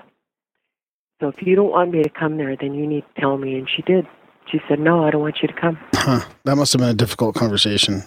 So 1.20 1.28
if 1.28 1.37
you 1.47 1.55
don't 1.55 1.70
want 1.70 1.93
me 1.93 2.03
to 2.03 2.11
come 2.11 2.37
there, 2.39 2.57
then 2.61 2.74
you 2.74 2.87
need 2.87 3.05
to 3.15 3.20
tell 3.20 3.39
me. 3.39 3.55
And 3.55 3.69
she 3.74 3.82
did. 3.82 4.07
She 4.51 4.59
said, 4.69 4.81
No, 4.81 5.05
I 5.05 5.11
don't 5.11 5.20
want 5.23 5.39
you 5.43 5.49
to 5.49 5.55
come. 5.55 5.78
Huh. 5.95 6.20
That 6.45 6.57
must 6.57 6.73
have 6.73 6.81
been 6.81 6.89
a 6.89 6.95
difficult 6.95 7.35
conversation. 7.37 8.03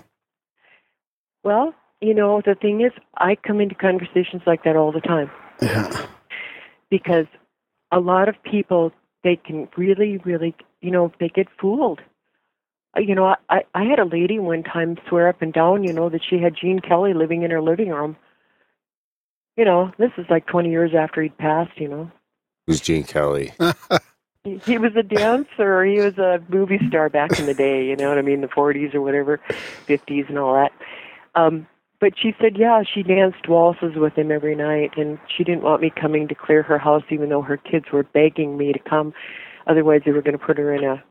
Well, 1.44 1.74
you 2.02 2.14
know, 2.14 2.42
the 2.46 2.56
thing 2.56 2.82
is, 2.82 2.92
I 3.18 3.36
come 3.36 3.62
into 3.62 3.76
conversations 3.76 4.42
like 4.46 4.64
that 4.64 4.76
all 4.76 4.92
the 4.92 5.00
time 5.02 5.32
Yeah. 5.62 5.90
because 6.90 7.28
a 7.92 8.00
lot 8.00 8.28
of 8.28 8.36
people, 8.44 8.92
they 9.24 9.36
can 9.38 9.70
really, 9.78 10.18
really, 10.26 10.56
you 10.82 10.92
know, 10.92 11.12
they 11.20 11.30
get 11.30 11.48
fooled. 11.62 12.02
Uh, 12.98 13.02
You 13.02 13.16
know, 13.16 13.36
I, 13.50 13.62
I 13.74 13.84
had 13.84 14.00
a 14.00 14.06
lady 14.06 14.40
one 14.40 14.64
time 14.64 14.98
swear 15.08 15.28
up 15.30 15.42
and 15.42 15.54
down, 15.54 15.84
you 15.84 15.94
know, 15.94 16.10
that 16.10 16.22
she 16.28 16.40
had 16.40 16.56
Gene 16.60 16.80
Kelly 16.80 17.14
living 17.14 17.44
in 17.44 17.52
her 17.52 17.62
living 17.62 17.90
room. 17.90 18.18
You 19.58 19.66
know, 19.66 19.92
this 19.98 20.12
is 20.18 20.26
like 20.30 20.48
20 20.48 20.70
years 20.70 20.92
after 20.98 21.22
he'd 21.22 21.38
passed, 21.38 21.80
you 21.80 21.88
know. 21.88 22.12
Who's 22.66 22.82
Gene 22.82 23.04
Kelly? 23.04 23.52
He 24.44 24.58
he 24.66 24.78
was 24.78 24.92
a 24.98 25.04
dancer. 25.04 25.86
He 25.86 26.02
was 26.02 26.18
a 26.18 26.44
movie 26.50 26.80
star 26.90 27.10
back 27.10 27.40
in 27.40 27.46
the 27.46 27.54
day. 27.54 27.86
You 27.86 27.96
know 27.96 28.10
what 28.10 28.18
I 28.18 28.22
mean? 28.22 28.42
The 28.42 28.48
40s 28.48 28.94
or 28.94 29.02
whatever, 29.02 29.40
50s 29.88 30.28
and 30.28 30.38
all 30.38 30.54
that. 30.54 30.74
Um, 31.36 31.66
but 32.02 32.14
she 32.22 32.36
said, 32.42 32.58
yeah, 32.58 32.84
she 32.84 33.04
danced 33.04 33.48
waltzes 33.48 33.96
with 33.96 34.18
him 34.18 34.32
every 34.32 34.56
night, 34.56 34.98
and 34.98 35.18
she 35.34 35.46
didn't 35.46 35.64
want 35.64 35.82
me 35.82 35.90
coming 35.90 36.28
to 36.28 36.36
clear 36.36 36.62
her 36.62 36.78
house, 36.78 37.04
even 37.10 37.30
though 37.30 37.42
her 37.42 37.56
kids 37.56 37.86
were 37.94 38.04
begging 38.04 38.58
me 38.58 38.74
to 38.74 38.80
come. 38.80 39.14
Otherwise, 39.68 40.02
they 40.06 40.12
were 40.12 40.22
going 40.22 40.38
to 40.38 40.46
put 40.46 40.58
her 40.58 40.74
in 40.74 40.84
a 40.84 41.02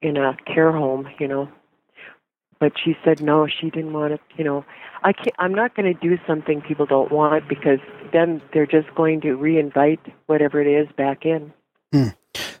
in 0.00 0.16
a 0.16 0.36
care 0.46 0.70
home. 0.70 1.08
You 1.18 1.26
know. 1.26 1.48
But 2.60 2.72
she 2.82 2.94
said 3.04 3.20
no, 3.20 3.48
she 3.48 3.70
didn't 3.70 3.92
want 3.92 4.14
to. 4.14 4.20
You 4.36 4.44
know, 4.44 4.64
I 5.02 5.12
can't. 5.12 5.34
I'm 5.38 5.54
not 5.54 5.74
going 5.74 5.92
to 5.92 5.98
do 5.98 6.18
something 6.26 6.60
people 6.60 6.86
don't 6.86 7.10
want 7.10 7.48
because 7.48 7.80
then 8.12 8.40
they're 8.52 8.66
just 8.66 8.94
going 8.94 9.22
to 9.22 9.36
reinvite 9.36 10.12
whatever 10.26 10.60
it 10.60 10.68
is 10.68 10.86
back 10.96 11.24
in. 11.24 11.52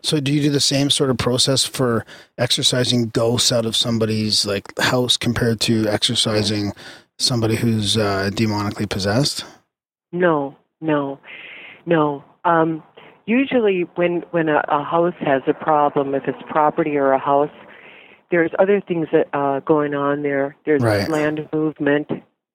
So 0.02 0.18
do 0.18 0.32
you 0.32 0.40
do 0.40 0.50
the 0.50 0.60
same 0.60 0.90
sort 0.90 1.10
of 1.10 1.18
process 1.18 1.64
for 1.64 2.04
exorcising 2.38 3.10
ghosts 3.10 3.52
out 3.52 3.66
of 3.66 3.76
somebody's 3.76 4.44
like 4.46 4.76
house 4.78 5.16
compared 5.16 5.60
to 5.60 5.86
exorcising 5.86 6.72
somebody 7.18 7.56
who's 7.56 7.96
uh, 7.96 8.30
demonically 8.32 8.88
possessed? 8.88 9.44
No, 10.10 10.56
no, 10.80 11.20
no. 11.86 12.24
Um, 12.44 12.82
usually, 13.26 13.82
when 13.94 14.24
when 14.30 14.48
a, 14.48 14.64
a 14.68 14.82
house 14.82 15.14
has 15.20 15.42
a 15.46 15.54
problem, 15.54 16.14
if 16.14 16.24
it's 16.26 16.42
property 16.48 16.96
or 16.96 17.12
a 17.12 17.18
house, 17.18 17.52
there's 18.30 18.50
other 18.58 18.80
things 18.80 19.08
that 19.12 19.28
uh, 19.32 19.60
going 19.60 19.94
on 19.94 20.22
there. 20.22 20.56
There's 20.64 20.82
Right. 20.82 21.08
land 21.08 21.48
movement, 21.52 22.10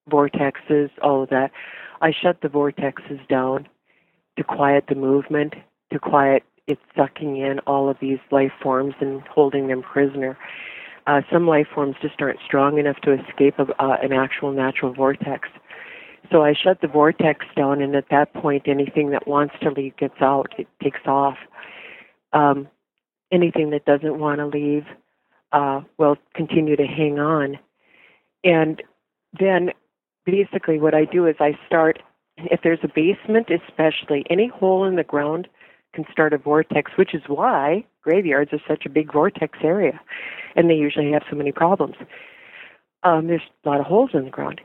vortexes, 0.10 0.90
all 1.02 1.24
of 1.24 1.30
that. 1.30 1.52
I 2.02 2.12
shut 2.12 2.42
the 2.42 2.50
vortexes 2.50 3.26
down 3.28 3.68
to 4.38 4.44
quiet 4.44 4.86
the 4.88 4.96
movement, 4.96 5.56
to 5.92 6.00
quiet 6.00 6.44
it 6.68 6.80
sucking 6.96 7.38
in 7.38 7.60
all 7.60 7.90
of 7.90 7.98
these 8.00 8.20
life 8.32 8.52
forms 8.62 8.96
and 9.00 9.22
holding 9.28 9.68
them 9.68 9.84
prisoner. 9.84 10.38
Uh, 11.08 11.22
some 11.32 11.48
life 11.48 11.68
forms 11.74 11.96
just 12.02 12.20
aren't 12.20 12.40
strong 12.44 12.80
enough 12.80 13.00
to 13.02 13.12
escape 13.12 13.60
a, 13.60 13.84
uh, 13.84 13.98
an 14.02 14.12
actual 14.12 14.52
natural 14.52 14.92
vortex. 14.92 15.48
So 16.32 16.44
I 16.44 16.54
shut 16.54 16.82
the 16.82 16.88
vortex 16.88 17.46
down, 17.56 17.82
and 17.82 17.96
at 17.96 18.10
that 18.10 18.34
point, 18.34 18.64
anything 18.68 19.12
that 19.12 19.28
wants 19.28 19.54
to 19.62 19.70
leave 19.70 19.96
gets 19.98 20.20
out. 20.22 20.54
It 20.58 20.68
takes 20.82 21.02
off. 21.06 21.38
Um, 22.34 22.68
anything 23.32 23.70
that 23.70 23.86
doesn't 23.86 24.18
want 24.18 24.40
to 24.40 24.48
leave 24.48 24.86
uh, 25.52 25.82
will 25.98 26.18
continue 26.34 26.76
to 26.76 26.86
hang 26.86 27.20
on. 27.20 27.58
And 28.44 28.82
then 29.40 29.72
basically, 30.26 30.80
what 30.80 30.94
I 30.94 31.06
do 31.06 31.26
is 31.26 31.36
I 31.40 31.58
start, 31.66 32.00
if 32.38 32.62
there's 32.64 32.80
a 32.84 32.88
basement, 32.88 33.50
especially, 33.50 34.26
any 34.30 34.48
hole 34.48 34.86
in 34.86 34.96
the 34.96 35.04
ground 35.04 35.48
can 35.94 36.06
start 36.12 36.34
a 36.34 36.38
vortex, 36.38 36.92
which 36.98 37.16
is 37.16 37.24
why 37.28 37.86
graveyards 38.04 38.52
are 38.54 38.62
such 38.68 38.86
a 38.86 38.90
big 38.90 39.12
vortex 39.12 39.58
area. 39.64 40.00
And 40.56 40.70
they 40.70 40.76
usually 40.76 41.12
have 41.12 41.24
so 41.30 41.36
many 41.36 41.52
problems. 41.52 41.96
Um, 43.04 43.28
there's 43.28 43.42
a 43.64 43.70
lot 43.70 43.80
of 43.80 43.86
holes 43.86 44.12
in 44.14 44.26
the 44.26 44.30
ground. 44.30 44.62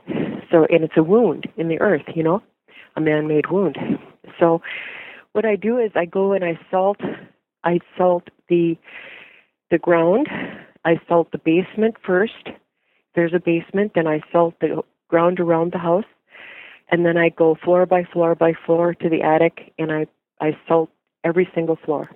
So, 0.51 0.65
and 0.69 0.83
it's 0.83 0.97
a 0.97 1.03
wound 1.03 1.47
in 1.57 1.69
the 1.69 1.79
earth, 1.79 2.03
you 2.15 2.23
know, 2.23 2.41
a 2.95 3.01
man 3.01 3.27
made 3.27 3.49
wound. 3.49 3.77
So, 4.39 4.61
what 5.33 5.45
I 5.45 5.55
do 5.55 5.77
is 5.77 5.91
I 5.95 6.05
go 6.05 6.33
and 6.33 6.43
I 6.43 6.59
salt, 6.69 6.97
I 7.63 7.79
salt 7.97 8.29
the, 8.49 8.77
the 9.69 9.77
ground, 9.77 10.27
I 10.83 10.99
salt 11.07 11.31
the 11.31 11.37
basement 11.37 11.95
first. 12.05 12.49
There's 13.15 13.33
a 13.33 13.39
basement, 13.39 13.93
then 13.95 14.07
I 14.07 14.21
salt 14.31 14.55
the 14.61 14.81
ground 15.09 15.39
around 15.39 15.73
the 15.73 15.77
house. 15.77 16.05
And 16.89 17.05
then 17.05 17.17
I 17.17 17.29
go 17.29 17.55
floor 17.63 17.85
by 17.85 18.03
floor 18.03 18.35
by 18.35 18.53
floor 18.65 18.93
to 18.95 19.09
the 19.09 19.21
attic 19.21 19.73
and 19.77 19.91
I, 19.91 20.07
I 20.39 20.57
salt 20.67 20.89
every 21.23 21.47
single 21.55 21.77
floor. 21.77 22.09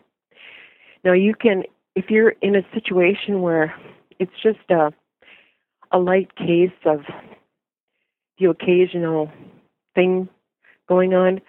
Now 1.03 1.13
you 1.13 1.33
can, 1.33 1.63
if 1.95 2.09
you're 2.09 2.33
in 2.41 2.55
a 2.55 2.61
situation 2.73 3.41
where 3.41 3.73
it's 4.19 4.31
just 4.41 4.59
a, 4.69 4.91
a 5.91 5.99
light 5.99 6.35
case 6.35 6.71
of 6.85 7.01
the 8.37 8.49
occasional 8.49 9.31
thing 9.93 10.27
going 10.89 11.13
on, 11.13 11.39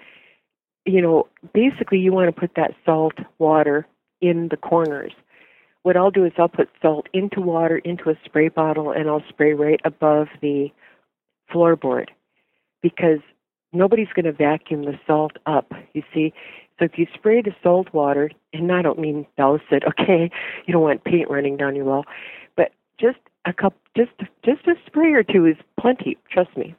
you 0.85 1.03
know, 1.03 1.27
basically 1.53 1.99
you 1.99 2.13
want 2.13 2.33
to 2.33 2.41
put 2.41 2.55
that 2.55 2.75
salt 2.85 3.15
water 3.39 3.87
in 4.21 4.49
the 4.51 4.57
corners. 4.57 5.13
What 5.87 5.97
I'll 5.97 6.11
do 6.11 6.25
is 6.25 6.33
I'll 6.37 6.49
put 6.49 6.69
salt 6.83 7.07
into 7.13 7.41
water 7.41 7.79
into 7.79 8.11
a 8.11 8.19
spray 8.25 8.49
bottle 8.49 8.91
and 8.91 9.09
I'll 9.09 9.23
spray 9.29 9.53
right 9.53 9.81
above 9.85 10.27
the 10.43 10.67
floorboard 11.49 12.07
because 12.83 13.21
nobody's 13.73 14.09
going 14.13 14.25
to 14.25 14.33
vacuum 14.33 14.85
the 14.85 14.99
salt 15.07 15.37
up, 15.47 15.71
you 15.95 16.03
see. 16.13 16.33
So 16.77 16.87
if 16.87 16.99
you 16.99 17.07
spray 17.15 17.41
the 17.41 17.55
salt 17.63 17.95
water, 17.95 18.33
and 18.53 18.73
I 18.73 18.83
don't 18.83 18.99
mean 18.99 19.29
douse 19.37 19.61
it, 19.71 19.85
okay? 19.89 20.29
You 20.67 20.73
don't 20.73 20.83
want 20.83 21.05
paint 21.05 21.31
running 21.31 21.57
down 21.57 21.77
your 21.77 21.85
wall, 21.85 22.05
but 22.57 22.73
just 23.01 23.19
a 23.45 23.53
cup, 23.53 23.77
just 23.97 24.11
just 24.45 24.67
a 24.67 24.75
spray 24.89 25.13
or 25.13 25.23
two 25.23 25.47
is 25.47 25.57
plenty. 25.79 26.19
Trust 26.33 26.57
me. 26.57 26.75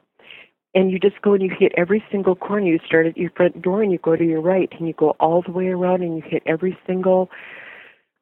And 0.74 0.90
you 0.90 0.98
just 0.98 1.22
go 1.22 1.32
and 1.32 1.42
you 1.42 1.50
hit 1.58 1.72
every 1.78 2.04
single 2.12 2.36
corner. 2.36 2.66
You 2.66 2.78
start 2.86 3.06
at 3.06 3.16
your 3.16 3.30
front 3.30 3.62
door 3.62 3.82
and 3.82 3.90
you 3.90 3.96
go 3.96 4.16
to 4.16 4.24
your 4.24 4.42
right, 4.42 4.68
and 4.78 4.86
you 4.86 4.92
go 4.92 5.16
all 5.18 5.40
the 5.40 5.52
way 5.52 5.68
around 5.68 6.02
and 6.02 6.14
you 6.14 6.22
hit 6.22 6.42
every 6.44 6.76
single 6.86 7.30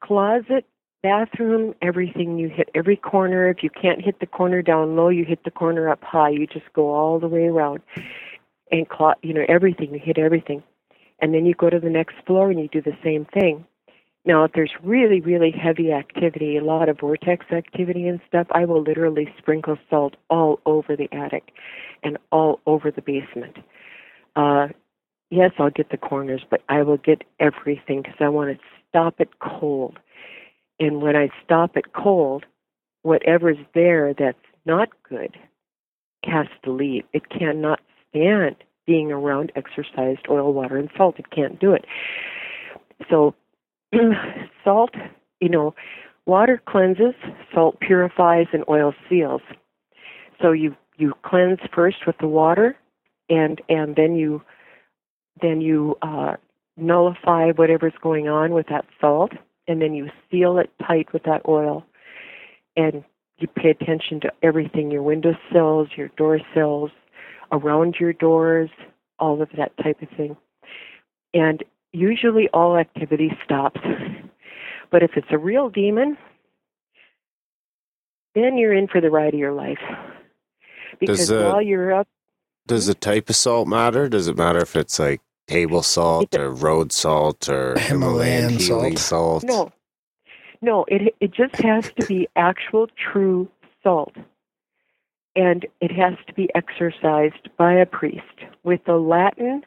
closet, 0.00 0.64
bathroom, 1.02 1.74
everything. 1.82 2.38
You 2.38 2.48
hit 2.48 2.70
every 2.74 2.96
corner. 2.96 3.48
If 3.48 3.62
you 3.62 3.70
can't 3.70 4.04
hit 4.04 4.20
the 4.20 4.26
corner 4.26 4.62
down 4.62 4.96
low, 4.96 5.08
you 5.08 5.24
hit 5.24 5.44
the 5.44 5.50
corner 5.50 5.88
up 5.88 6.02
high. 6.02 6.30
You 6.30 6.46
just 6.46 6.72
go 6.72 6.94
all 6.94 7.18
the 7.18 7.28
way 7.28 7.44
around 7.46 7.80
and 8.70 8.88
clo- 8.88 9.14
you 9.22 9.34
know 9.34 9.44
everything. 9.48 9.92
You 9.92 10.00
hit 10.02 10.18
everything 10.18 10.62
and 11.20 11.34
then 11.34 11.46
you 11.46 11.54
go 11.54 11.70
to 11.70 11.80
the 11.80 11.90
next 11.90 12.14
floor 12.26 12.50
and 12.50 12.60
you 12.60 12.68
do 12.68 12.82
the 12.82 12.96
same 13.02 13.24
thing. 13.26 13.64
Now, 14.24 14.42
if 14.42 14.52
there's 14.52 14.72
really, 14.82 15.20
really 15.20 15.52
heavy 15.52 15.92
activity, 15.92 16.56
a 16.56 16.64
lot 16.64 16.88
of 16.88 16.98
vortex 16.98 17.46
activity 17.52 18.08
and 18.08 18.20
stuff, 18.26 18.48
I 18.50 18.64
will 18.64 18.82
literally 18.82 19.32
sprinkle 19.38 19.78
salt 19.88 20.16
all 20.28 20.60
over 20.66 20.96
the 20.96 21.08
attic 21.12 21.52
and 22.02 22.18
all 22.32 22.60
over 22.66 22.90
the 22.90 23.02
basement. 23.02 23.56
Uh, 24.34 24.68
yes, 25.30 25.52
I'll 25.58 25.70
get 25.70 25.90
the 25.90 25.96
corners, 25.96 26.42
but 26.50 26.62
I 26.68 26.82
will 26.82 26.96
get 26.96 27.22
everything 27.38 28.02
because 28.02 28.16
I 28.18 28.28
want 28.28 28.58
to 28.58 28.64
stop 28.88 29.20
it 29.20 29.38
cold. 29.38 29.98
And 30.78 31.00
when 31.00 31.16
I 31.16 31.30
stop 31.44 31.76
it 31.76 31.92
cold, 31.92 32.44
whatever's 33.02 33.58
there 33.74 34.12
that's 34.14 34.38
not 34.64 34.88
good 35.08 35.36
has 36.24 36.46
to 36.64 36.72
leave. 36.72 37.04
It 37.12 37.30
cannot 37.30 37.80
stand 38.10 38.56
being 38.86 39.10
around 39.12 39.52
exorcised 39.56 40.26
oil, 40.28 40.52
water, 40.52 40.76
and 40.76 40.90
salt. 40.96 41.18
It 41.18 41.30
can't 41.30 41.58
do 41.58 41.72
it. 41.72 41.84
So, 43.08 43.34
salt, 44.64 44.90
you 45.40 45.48
know, 45.48 45.74
water 46.26 46.60
cleanses, 46.66 47.14
salt 47.54 47.78
purifies, 47.80 48.46
and 48.52 48.64
oil 48.68 48.92
seals. 49.08 49.42
So 50.40 50.52
you 50.52 50.76
you 50.98 51.14
cleanse 51.22 51.60
first 51.74 52.06
with 52.06 52.16
the 52.18 52.28
water, 52.28 52.76
and 53.28 53.60
and 53.68 53.96
then 53.96 54.16
you 54.16 54.42
then 55.40 55.60
you 55.60 55.96
uh, 56.02 56.36
nullify 56.76 57.52
whatever's 57.52 57.94
going 58.02 58.28
on 58.28 58.52
with 58.52 58.66
that 58.68 58.84
salt, 59.00 59.32
and 59.68 59.80
then 59.80 59.94
you 59.94 60.08
seal 60.30 60.58
it 60.58 60.70
tight 60.86 61.12
with 61.12 61.24
that 61.24 61.42
oil. 61.48 61.84
And 62.76 63.04
you 63.38 63.48
pay 63.48 63.70
attention 63.70 64.20
to 64.20 64.32
everything 64.42 64.90
your 64.90 65.02
window 65.02 65.34
sills, 65.52 65.88
your 65.96 66.08
door 66.16 66.40
sills, 66.54 66.90
around 67.52 67.96
your 68.00 68.12
doors, 68.12 68.70
all 69.18 69.40
of 69.42 69.48
that 69.56 69.76
type 69.82 70.00
of 70.02 70.08
thing. 70.16 70.36
And 71.34 71.62
usually 71.92 72.48
all 72.52 72.76
activity 72.76 73.30
stops. 73.44 73.80
But 74.88 75.02
if 75.02 75.10
it's 75.16 75.26
a 75.32 75.38
real 75.38 75.68
demon, 75.68 76.16
then 78.36 78.56
you're 78.56 78.72
in 78.72 78.86
for 78.86 79.00
the 79.00 79.10
ride 79.10 79.34
of 79.34 79.40
your 79.40 79.52
life. 79.52 79.80
Because 81.00 81.28
uh, 81.30 81.42
while 81.42 81.60
you're 81.60 81.92
up, 81.92 82.06
Does 82.68 82.86
the 82.86 82.94
type 82.94 83.28
of 83.28 83.34
salt 83.34 83.66
matter? 83.66 84.08
Does 84.08 84.28
it 84.28 84.36
matter 84.36 84.60
if 84.60 84.76
it's 84.76 84.98
like 85.00 85.20
table 85.46 85.82
salt 85.82 86.34
or 86.34 86.50
road 86.50 86.92
salt 86.92 87.48
or 87.48 87.74
Himalayan 87.78 88.58
Himalayan 88.58 88.96
salt? 88.96 89.42
salt? 89.42 89.44
no, 89.44 89.72
no, 90.62 90.84
it 90.88 91.14
it 91.20 91.32
just 91.32 91.54
has 91.56 91.84
to 91.98 92.06
be 92.06 92.28
actual, 92.36 92.88
true 92.88 93.48
salt, 93.82 94.14
and 95.34 95.66
it 95.80 95.92
has 95.92 96.14
to 96.26 96.32
be 96.34 96.48
exorcised 96.54 97.48
by 97.56 97.72
a 97.74 97.86
priest 97.86 98.22
with 98.64 98.84
the 98.84 98.96
Latin, 98.96 99.64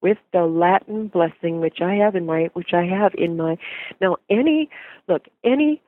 with 0.00 0.18
the 0.32 0.44
Latin 0.44 1.08
blessing, 1.08 1.60
which 1.60 1.80
I 1.80 1.94
have 1.94 2.16
in 2.16 2.26
my, 2.26 2.50
which 2.52 2.74
I 2.74 2.84
have 2.84 3.14
in 3.14 3.36
my. 3.36 3.56
Now, 4.00 4.16
any 4.28 4.68
look, 5.08 5.26
any 5.44 5.80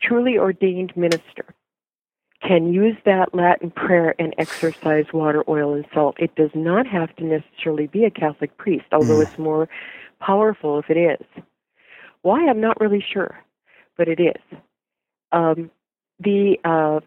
truly 0.00 0.38
ordained 0.38 0.96
minister 0.96 1.54
can 2.42 2.72
use 2.72 2.96
that 3.04 3.34
Latin 3.34 3.70
prayer 3.70 4.14
and 4.18 4.34
exorcise 4.38 5.06
water, 5.12 5.44
oil, 5.48 5.74
and 5.74 5.86
salt. 5.92 6.16
It 6.20 6.34
does 6.36 6.50
not 6.54 6.86
have 6.86 7.14
to 7.16 7.24
necessarily 7.24 7.86
be 7.88 8.04
a 8.04 8.10
Catholic 8.10 8.56
priest, 8.58 8.86
although 8.92 9.18
Mm. 9.18 9.22
it's 9.24 9.38
more 9.38 9.68
powerful 10.20 10.78
if 10.78 10.90
it 10.90 10.96
is. 10.96 11.26
Why? 12.22 12.48
I'm 12.48 12.60
not 12.60 12.80
really 12.80 13.00
sure, 13.00 13.38
but 13.96 14.08
it 14.08 14.20
is. 14.20 14.58
Um, 15.32 15.70
the 16.20 16.58
uh, 16.64 17.00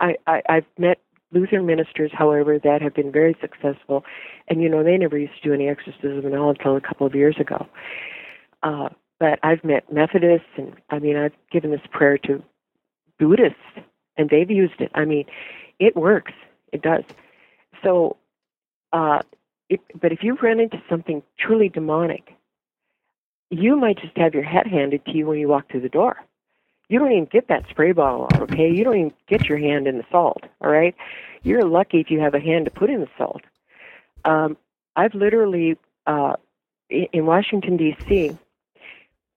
I, 0.00 0.16
I, 0.26 0.42
I've 0.48 0.66
met 0.78 0.98
Lutheran 1.32 1.66
ministers, 1.66 2.10
however, 2.14 2.58
that 2.58 2.82
have 2.82 2.94
been 2.94 3.12
very 3.12 3.36
successful, 3.40 4.04
and 4.48 4.62
you 4.62 4.68
know 4.68 4.82
they 4.84 4.96
never 4.96 5.18
used 5.18 5.34
to 5.42 5.48
do 5.48 5.54
any 5.54 5.68
exorcism 5.68 6.26
at 6.26 6.38
all 6.38 6.50
until 6.50 6.76
a 6.76 6.80
couple 6.80 7.06
of 7.06 7.14
years 7.14 7.36
ago. 7.40 7.66
Uh, 8.62 8.88
but 9.18 9.38
I've 9.42 9.64
met 9.64 9.92
Methodists, 9.92 10.48
and 10.56 10.74
I 10.90 10.98
mean 10.98 11.16
I've 11.16 11.32
given 11.50 11.70
this 11.70 11.80
prayer 11.90 12.18
to 12.18 12.42
Buddhists, 13.18 13.58
and 14.16 14.30
they've 14.30 14.50
used 14.50 14.80
it. 14.80 14.90
I 14.94 15.04
mean, 15.04 15.26
it 15.78 15.96
works. 15.96 16.32
It 16.72 16.82
does. 16.82 17.04
So, 17.82 18.16
uh, 18.92 19.20
it, 19.68 19.80
but 20.00 20.12
if 20.12 20.22
you 20.22 20.36
run 20.36 20.60
into 20.60 20.82
something 20.88 21.22
truly 21.38 21.68
demonic, 21.68 22.34
you 23.50 23.76
might 23.76 23.98
just 23.98 24.16
have 24.16 24.34
your 24.34 24.42
head 24.42 24.66
handed 24.66 25.04
to 25.06 25.12
you 25.12 25.26
when 25.26 25.38
you 25.38 25.48
walk 25.48 25.70
through 25.70 25.82
the 25.82 25.88
door. 25.88 26.16
You 26.88 26.98
don't 26.98 27.12
even 27.12 27.24
get 27.26 27.48
that 27.48 27.68
spray 27.68 27.92
bottle 27.92 28.28
out, 28.32 28.42
okay? 28.42 28.70
You 28.70 28.84
don't 28.84 28.96
even 28.96 29.12
get 29.26 29.48
your 29.48 29.58
hand 29.58 29.88
in 29.88 29.98
the 29.98 30.04
salt, 30.10 30.44
all 30.60 30.70
right? 30.70 30.94
You're 31.42 31.64
lucky 31.64 32.00
if 32.00 32.10
you 32.10 32.20
have 32.20 32.34
a 32.34 32.40
hand 32.40 32.64
to 32.66 32.70
put 32.70 32.90
in 32.90 33.00
the 33.00 33.08
salt. 33.18 33.42
Um, 34.24 34.56
I've 34.94 35.14
literally, 35.14 35.76
uh, 36.06 36.34
in 36.88 37.26
Washington, 37.26 37.76
D.C., 37.76 38.36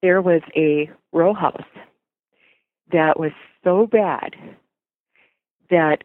there 0.02 0.22
was 0.22 0.42
a 0.56 0.90
row 1.12 1.34
house 1.34 1.68
that 2.92 3.20
was 3.20 3.32
so 3.64 3.86
bad 3.86 4.36
that 5.70 6.04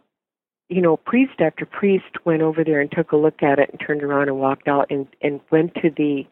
you 0.69 0.81
know 0.81 0.97
priest 0.97 1.41
after 1.41 1.67
priest 1.67 2.25
went 2.25 2.43
over 2.43 2.65
there 2.65 2.81
and 2.81 2.91
took 2.91 3.13
a 3.13 3.17
look 3.17 3.43
at 3.43 3.59
it 3.59 3.71
and 3.71 3.81
turned 3.81 4.03
around 4.03 4.29
and 4.29 4.39
walked 4.39 4.69
out 4.69 4.91
and 4.91 5.07
and 5.21 5.41
went 5.51 5.75
to 5.77 5.91
the 5.91 6.27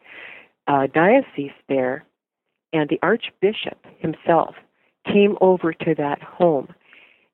uh, 0.67 0.87
diocese 0.93 1.51
there. 1.67 2.05
And 2.71 2.89
the 2.89 2.99
archbishop 3.03 3.77
himself 3.99 4.55
came 5.05 5.37
over 5.41 5.73
to 5.73 5.95
that 5.95 6.21
home. 6.23 6.73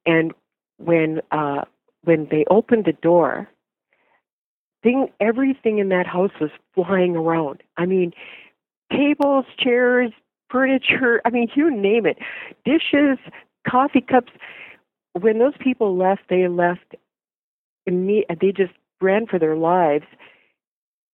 And 0.05 0.33
when 0.77 1.21
uh 1.31 1.65
when 2.03 2.27
they 2.31 2.45
opened 2.49 2.85
the 2.85 2.93
door 2.93 3.49
thing 4.81 5.09
everything 5.19 5.77
in 5.77 5.89
that 5.89 6.07
house 6.07 6.31
was 6.39 6.51
flying 6.73 7.15
around. 7.15 7.61
I 7.77 7.85
mean 7.85 8.13
tables 8.91 9.45
chairs 9.57 10.11
furniture 10.49 11.21
i 11.25 11.29
mean 11.29 11.49
you 11.55 11.69
name 11.69 12.05
it. 12.05 12.17
Dishes 12.65 13.17
coffee 13.69 14.01
cups 14.01 14.31
when 15.13 15.39
those 15.39 15.57
people 15.59 15.97
left 15.97 16.21
they 16.29 16.47
left 16.47 16.95
they 17.85 18.51
just 18.55 18.73
ran 19.01 19.25
for 19.25 19.39
their 19.39 19.55
lives. 19.55 20.05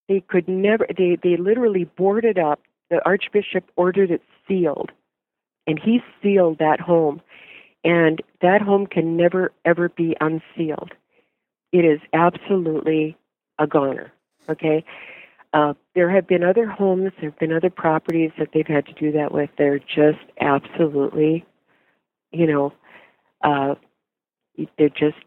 They 0.08 0.22
could 0.22 0.48
never 0.48 0.86
they 0.96 1.18
they 1.22 1.38
literally 1.38 1.86
boarded 1.86 2.38
up 2.38 2.62
the 2.90 3.04
archbishop 3.06 3.70
ordered 3.76 4.12
it 4.12 4.22
sealed 4.48 4.92
and 5.66 5.80
he 5.80 6.02
sealed 6.22 6.60
that 6.60 6.80
home 6.80 7.22
and 7.84 8.22
that 8.42 8.62
home 8.62 8.86
can 8.88 9.18
never 9.18 9.52
ever 9.64 9.90
be 9.90 10.16
unsealed. 10.22 10.92
It 11.72 11.86
is 11.86 12.00
absolutely 12.14 13.18
a 13.60 13.68
goner 13.68 14.12
okay? 14.50 14.84
Uh, 15.54 15.74
there 15.94 16.10
have 16.10 16.28
been 16.28 16.44
other 16.44 16.68
homes 16.68 17.12
there 17.20 17.30
have 17.30 17.40
been 17.40 17.54
other 17.54 17.70
properties 17.70 18.32
that 18.38 18.50
they've 18.54 18.68
had 18.68 18.86
to 18.86 18.94
do 18.94 19.12
that 19.14 19.32
with. 19.32 19.50
They're 19.58 19.80
just 19.80 20.20
absolutely 20.42 21.46
you 22.32 22.46
know 22.46 22.74
uh, 23.46 23.76
they're 24.78 24.90
just 24.90 25.18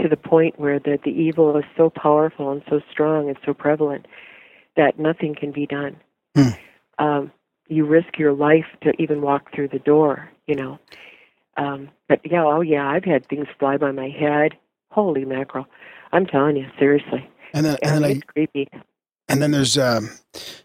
to 0.00 0.08
the 0.08 0.16
point 0.16 0.58
where 0.60 0.78
the, 0.78 0.98
the 1.04 1.10
evil 1.10 1.56
is 1.56 1.64
so 1.76 1.90
powerful 1.90 2.52
and 2.52 2.62
so 2.68 2.80
strong 2.90 3.28
and 3.28 3.38
so 3.44 3.54
prevalent 3.54 4.06
that 4.76 4.98
nothing 4.98 5.34
can 5.34 5.50
be 5.50 5.66
done. 5.66 5.96
Hmm. 6.36 6.48
Um, 6.98 7.32
you 7.68 7.84
risk 7.84 8.16
your 8.18 8.32
life 8.32 8.66
to 8.82 8.92
even 9.00 9.20
walk 9.22 9.52
through 9.54 9.68
the 9.68 9.78
door, 9.80 10.30
you 10.46 10.54
know. 10.54 10.78
Um, 11.56 11.88
but 12.08 12.20
yeah, 12.24 12.44
oh 12.44 12.60
yeah, 12.60 12.88
I've 12.88 13.04
had 13.04 13.26
things 13.28 13.46
fly 13.58 13.76
by 13.76 13.90
my 13.92 14.08
head. 14.08 14.52
Holy 14.90 15.24
mackerel! 15.24 15.66
I'm 16.12 16.26
telling 16.26 16.56
you, 16.56 16.66
seriously, 16.78 17.28
And 17.52 17.66
then, 17.66 17.76
and 17.82 17.96
then 17.96 18.04
I, 18.04 18.20
creepy. 18.32 18.68
and 19.28 19.42
then 19.42 19.50
there's, 19.50 19.76
um, 19.76 20.08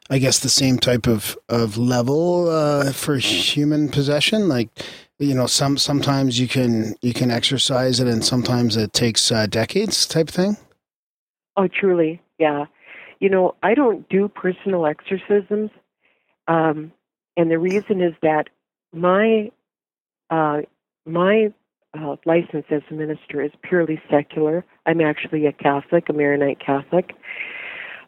I 0.10 0.18
guess, 0.20 0.40
the 0.40 0.50
same 0.50 0.78
type 0.78 1.08
of 1.08 1.38
of 1.50 1.78
level 1.78 2.48
uh, 2.50 2.92
for 2.94 3.18
human 3.18 3.90
possession. 3.90 4.48
Like, 4.48 4.70
you 5.20 5.34
know, 5.34 5.46
some 5.46 5.78
sometimes 5.78 6.40
you 6.40 6.48
can 6.48 6.96
you 7.02 7.14
can 7.14 7.32
exorcise 7.32 8.00
it, 8.00 8.08
and 8.08 8.24
sometimes 8.24 8.76
it 8.78 8.94
takes 8.94 9.32
uh, 9.32 9.46
decades, 9.46 10.06
type 10.06 10.30
thing. 10.30 10.58
Oh, 11.56 11.68
truly, 11.68 12.22
yeah. 12.40 12.66
You 13.20 13.30
know, 13.30 13.56
I 13.64 13.74
don't 13.74 14.08
do 14.10 14.28
personal 14.28 14.86
exorcisms, 14.86 15.70
um, 16.48 16.92
and 17.38 17.52
the 17.52 17.60
reason 17.60 18.02
is 18.02 18.14
that 18.22 18.50
my 18.92 19.52
uh, 20.30 20.62
my 21.06 21.54
uh, 21.94 22.16
license 22.26 22.66
as 22.72 22.82
a 22.90 22.94
minister 22.94 23.42
is 23.42 23.52
purely 23.62 24.02
secular. 24.10 24.66
I'm 24.86 25.00
actually 25.00 25.46
a 25.46 25.54
Catholic, 25.54 26.10
a 26.10 26.14
Maronite 26.14 26.60
Catholic. 26.60 27.12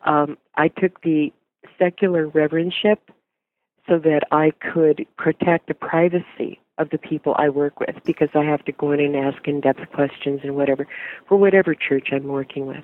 Um, 0.06 0.38
I 0.56 0.68
took 0.70 1.02
the 1.02 1.32
secular 1.80 2.28
reverendship 2.28 2.98
so 3.88 4.00
that 4.00 4.22
I 4.32 4.52
could 4.52 5.06
protect 5.18 5.68
the 5.68 5.76
privacy 5.76 6.60
of 6.78 6.90
the 6.90 6.98
people 6.98 7.36
I 7.38 7.50
work 7.50 7.80
with 7.80 7.96
because 8.06 8.30
I 8.36 8.44
have 8.44 8.64
to 8.66 8.72
go 8.72 8.92
in 8.92 9.00
and 9.00 9.16
ask 9.16 9.48
in 9.48 9.62
depth 9.62 9.92
questions 9.94 10.42
and 10.44 10.56
whatever 10.56 10.88
for 11.28 11.38
whatever 11.38 11.74
church 11.76 12.10
I'm 12.12 12.28
working 12.28 12.66
with 12.66 12.84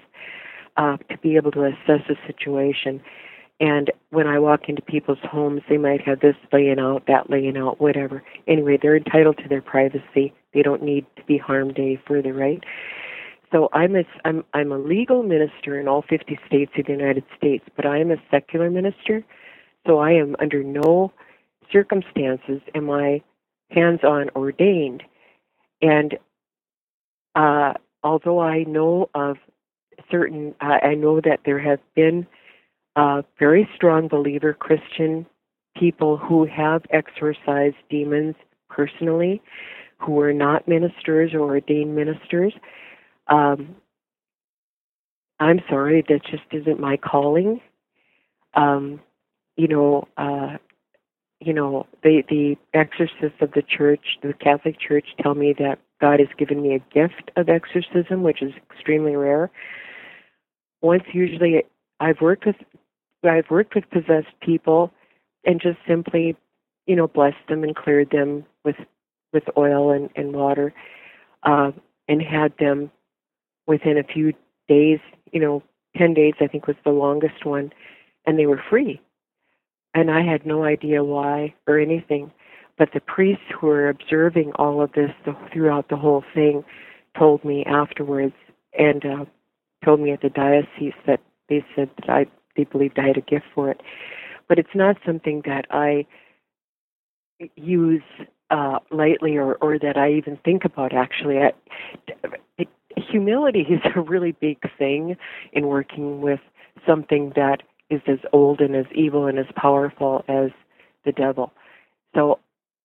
uh, 0.78 0.98
to 1.10 1.18
be 1.18 1.36
able 1.36 1.52
to 1.52 1.66
assess 1.66 2.02
a 2.10 2.16
situation. 2.28 3.02
And 3.60 3.92
when 4.10 4.26
I 4.26 4.40
walk 4.40 4.62
into 4.70 4.82
people's 4.82 5.20
homes, 5.24 5.62
they 5.70 5.78
might 5.78 6.02
have 6.02 6.22
this 6.22 6.36
laying 6.52 6.80
out, 6.80 7.04
that 7.08 7.30
laying 7.30 7.58
out, 7.58 7.80
whatever. 7.80 8.24
Anyway, 8.48 8.80
they're 8.82 8.98
entitled 8.98 9.38
to 9.38 9.48
their 9.48 9.62
privacy. 9.62 10.34
They 10.54 10.64
don't 10.64 10.82
need 10.82 11.06
to 11.18 11.24
be 11.26 11.38
harmed 11.38 11.78
any 11.78 12.02
further, 12.08 12.34
right? 12.34 12.64
So 13.52 13.70
I'm 13.74 13.96
a 13.96 14.04
I'm 14.26 14.44
I'm 14.54 14.72
a 14.72 14.78
legal 14.80 15.24
minister 15.24 15.80
in 15.80 15.88
all 15.88 16.04
50 16.10 16.40
states 16.48 16.72
of 16.78 16.86
the 16.86 16.94
United 16.94 17.26
States, 17.38 17.66
but 17.76 17.86
I 17.86 18.00
am 18.00 18.10
a 18.10 18.16
secular 18.32 18.70
minister. 18.72 19.24
So 19.86 20.00
I 20.00 20.12
am 20.12 20.36
under 20.40 20.64
no 20.64 21.12
circumstances 21.72 22.62
am 22.74 22.90
I 22.90 23.22
hands-on 23.72 24.30
ordained. 24.36 25.04
And 25.82 26.18
uh, 27.36 27.74
although 28.04 28.40
I 28.40 28.64
know 28.64 29.10
of 29.14 29.38
certain, 30.10 30.54
uh, 30.62 30.78
I 30.84 30.96
know 30.96 31.22
that 31.22 31.42
there 31.46 31.60
have 31.60 31.80
been 31.96 32.28
uh, 32.96 33.22
very 33.40 33.68
strong 33.76 34.08
believer 34.08 34.54
Christian 34.54 35.26
people 35.78 36.18
who 36.18 36.46
have 36.46 36.84
exorcised 36.90 37.78
demons 37.90 38.36
personally, 38.70 39.42
who 39.98 40.20
are 40.20 40.34
not 40.34 40.68
ministers 40.68 41.34
or 41.34 41.42
ordained 41.42 41.96
ministers. 41.96 42.54
Um, 43.28 43.76
I'm 45.40 45.62
sorry, 45.70 46.04
that 46.08 46.22
just 46.30 46.44
isn't 46.52 46.80
my 46.80 46.98
calling. 46.98 47.62
Um, 48.54 49.00
you 49.56 49.68
know, 49.68 50.08
uh, 50.18 50.58
you 51.42 51.54
know, 51.54 51.88
the 52.04 52.24
the 52.30 52.56
exorcists 52.74 53.42
of 53.42 53.52
the 53.54 53.64
church, 53.64 54.18
the 54.22 54.34
Catholic 54.34 54.80
Church, 54.80 55.08
tell 55.22 55.34
me 55.34 55.54
that 55.58 55.80
God 56.00 56.20
has 56.20 56.30
given 56.38 56.62
me 56.62 56.76
a 56.76 56.94
gift 56.94 57.32
of 57.36 57.50
exorcism, 57.50 58.22
which 58.22 58.42
is 58.42 58.54
extremely 58.72 59.16
rare. 59.16 59.50
Once, 60.82 61.04
usually, 61.14 61.64
I've 62.00 62.22
worked 62.22 62.46
with 62.46 62.56
I've 63.24 63.50
worked 63.50 63.76
with 63.76 63.90
possessed 63.90 64.40
people 64.42 64.92
and 65.44 65.60
just 65.60 65.78
simply, 65.88 66.36
you 66.86 66.96
know, 66.96 67.08
blessed 67.08 67.48
them 67.50 67.64
and 67.64 67.76
cleared 67.76 68.12
them 68.12 68.46
with 68.64 68.78
with 69.34 69.44
oil 69.58 69.92
and, 69.92 70.10
and 70.16 70.34
water, 70.34 70.74
uh, 71.44 71.72
and 72.08 72.22
had 72.22 72.54
them 72.60 72.92
within 73.66 73.98
a 73.98 74.04
few 74.04 74.34
days, 74.68 75.00
you 75.32 75.40
know, 75.40 75.64
ten 75.98 76.14
days 76.14 76.34
I 76.40 76.48
think 76.48 76.68
was 76.68 76.76
the 76.86 76.92
longest 76.92 77.46
one, 77.46 77.74
and 78.28 78.38
they 78.38 78.46
were 78.46 78.62
free. 78.70 79.02
And 79.94 80.10
I 80.10 80.22
had 80.24 80.46
no 80.46 80.64
idea 80.64 81.04
why 81.04 81.54
or 81.68 81.80
anything. 81.80 82.32
But 82.78 82.90
the 82.94 83.02
priests 83.02 83.44
who 83.60 83.68
were 83.68 83.90
observing 83.90 84.54
all 84.56 84.82
of 84.82 84.92
this 84.94 85.12
throughout 85.52 85.90
the 85.90 85.98
whole 85.98 86.24
thing 86.34 86.64
told 87.18 87.44
me 87.44 87.64
afterwards 87.66 88.34
and 88.78 89.06
uh, 89.06 89.26
told 89.84 90.00
me 90.00 90.12
at 90.12 90.22
the 90.22 90.30
diocese 90.30 90.94
that 91.06 91.20
they 91.50 91.64
said 91.76 91.90
that 91.98 92.10
I 92.10 92.26
they 92.56 92.64
believed 92.66 93.00
I 93.00 93.08
had 93.08 93.18
a 93.18 93.22
gift 93.22 93.46
for 93.54 93.70
it. 93.70 93.82
But 94.48 94.60
it's 94.60 94.76
not 94.76 94.98
something 95.06 95.42
that 95.46 95.66
I 95.70 96.06
use 97.56 98.04
uh, 98.50 98.80
lightly 98.92 99.38
or, 99.38 99.56
or 99.56 99.80
that 99.80 99.98
I 99.98 100.12
even 100.14 100.38
think 100.44 100.66
about 100.66 100.94
actually. 100.94 101.38
I, 101.38 101.52
it, 102.58 102.68
humility 102.98 103.62
is 103.70 103.80
a 103.96 104.02
really 104.02 104.34
big 104.34 104.60
thing 104.78 105.16
in 105.54 105.68
working 105.68 106.22
with 106.22 106.40
something 106.86 107.32
that 107.36 107.64
is 107.92 108.02
as 108.08 108.20
old 108.34 108.62
and 108.62 108.76
as 108.76 108.86
evil 108.94 109.28
and 109.28 109.38
as 109.38 109.46
powerful 109.56 110.24
as 110.28 110.50
the 111.06 111.12
devil. 111.12 111.52
So 112.16 112.40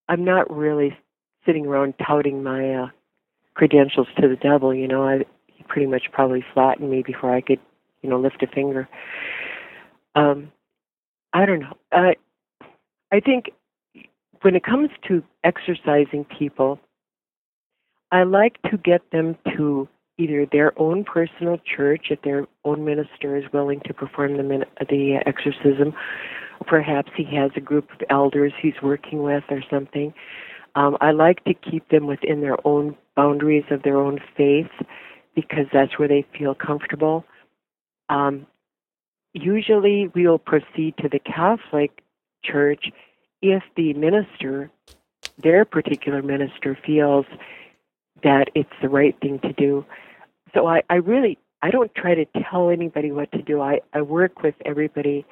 I'm 0.08 0.24
not 0.24 0.54
really 0.54 0.96
sitting 1.44 1.66
around 1.66 1.94
touting 2.04 2.42
my 2.42 2.74
uh, 2.74 2.88
credentials 3.54 4.08
to 4.20 4.28
the 4.28 4.36
devil. 4.36 4.74
You 4.74 4.88
know, 4.88 5.04
I 5.04 5.24
he 5.46 5.62
pretty 5.64 5.86
much 5.86 6.04
probably 6.12 6.44
flattened 6.52 6.90
me 6.90 7.02
before 7.02 7.34
I 7.34 7.40
could, 7.40 7.60
you 8.02 8.10
know, 8.10 8.18
lift 8.18 8.42
a 8.42 8.46
finger. 8.46 8.88
Um, 10.14 10.52
I 11.32 11.46
don't 11.46 11.60
know. 11.60 11.76
Uh, 11.92 12.12
I 13.12 13.20
think 13.20 13.50
when 14.42 14.56
it 14.56 14.64
comes 14.64 14.90
to 15.08 15.22
exorcising 15.44 16.24
people, 16.38 16.80
I 18.12 18.22
like 18.22 18.60
to 18.70 18.76
get 18.76 19.10
them 19.10 19.36
to 19.56 19.88
either 20.18 20.46
their 20.46 20.78
own 20.80 21.04
personal 21.04 21.58
church, 21.58 22.06
if 22.10 22.22
their 22.22 22.46
own 22.64 22.84
minister 22.84 23.36
is 23.36 23.44
willing 23.52 23.80
to 23.86 23.94
perform 23.94 24.36
the, 24.36 24.66
the 24.88 25.18
exorcism, 25.26 25.94
or 26.60 26.66
perhaps 26.66 27.10
he 27.16 27.24
has 27.36 27.50
a 27.56 27.60
group 27.60 27.90
of 27.92 28.00
elders 28.08 28.52
he's 28.60 28.80
working 28.82 29.22
with 29.22 29.44
or 29.50 29.62
something. 29.70 30.14
Um, 30.74 30.96
I 31.00 31.10
like 31.12 31.42
to 31.44 31.54
keep 31.54 31.88
them 31.88 32.06
within 32.06 32.40
their 32.40 32.56
own 32.66 32.96
boundaries 33.14 33.64
of 33.70 33.82
their 33.82 33.98
own 33.98 34.18
faith 34.36 34.70
because 35.34 35.66
that's 35.72 35.98
where 35.98 36.08
they 36.08 36.26
feel 36.36 36.54
comfortable. 36.54 37.24
Um, 38.08 38.46
usually, 39.32 40.10
we 40.14 40.26
will 40.26 40.38
proceed 40.38 40.94
to 40.98 41.08
the 41.08 41.18
Catholic 41.18 42.02
Church 42.44 42.90
if 43.42 43.62
the 43.76 43.92
minister, 43.94 44.70
their 45.38 45.64
particular 45.64 46.22
minister, 46.22 46.78
feels 46.86 47.26
that 48.22 48.48
it's 48.54 48.70
the 48.80 48.88
right 48.88 49.18
thing 49.20 49.38
to 49.40 49.52
do. 49.52 49.84
So 50.56 50.66
I, 50.66 50.82
I 50.88 50.96
really 50.96 51.38
I 51.62 51.70
don't 51.70 51.94
try 51.94 52.14
to 52.14 52.24
tell 52.50 52.70
anybody 52.70 53.12
what 53.12 53.30
to 53.32 53.42
do. 53.42 53.60
I, 53.60 53.80
I 53.92 54.00
work 54.00 54.42
with 54.42 54.54
everybody 54.64 55.26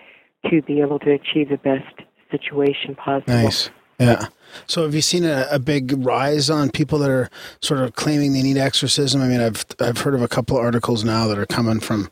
to 0.50 0.60
be 0.62 0.80
able 0.80 0.98
to 0.98 1.12
achieve 1.12 1.48
the 1.48 1.56
best 1.56 2.02
situation 2.30 2.94
possible. 2.94 3.32
Nice. 3.32 3.70
Yeah. 3.98 4.26
So 4.66 4.82
have 4.82 4.94
you 4.94 5.00
seen 5.00 5.24
a, 5.24 5.46
a, 5.50 5.58
big 5.60 6.04
rise 6.04 6.50
on 6.50 6.70
people 6.70 6.98
that 6.98 7.10
are 7.10 7.30
sort 7.62 7.80
of 7.80 7.94
claiming 7.94 8.32
they 8.32 8.42
need 8.42 8.56
exorcism? 8.56 9.22
I 9.22 9.28
mean, 9.28 9.40
I've 9.40 9.64
I've 9.80 9.98
heard 9.98 10.14
of 10.14 10.22
a 10.22 10.28
couple 10.28 10.58
of 10.58 10.64
articles 10.64 11.04
now 11.04 11.28
that 11.28 11.38
are 11.38 11.46
coming 11.46 11.80
from, 11.80 12.10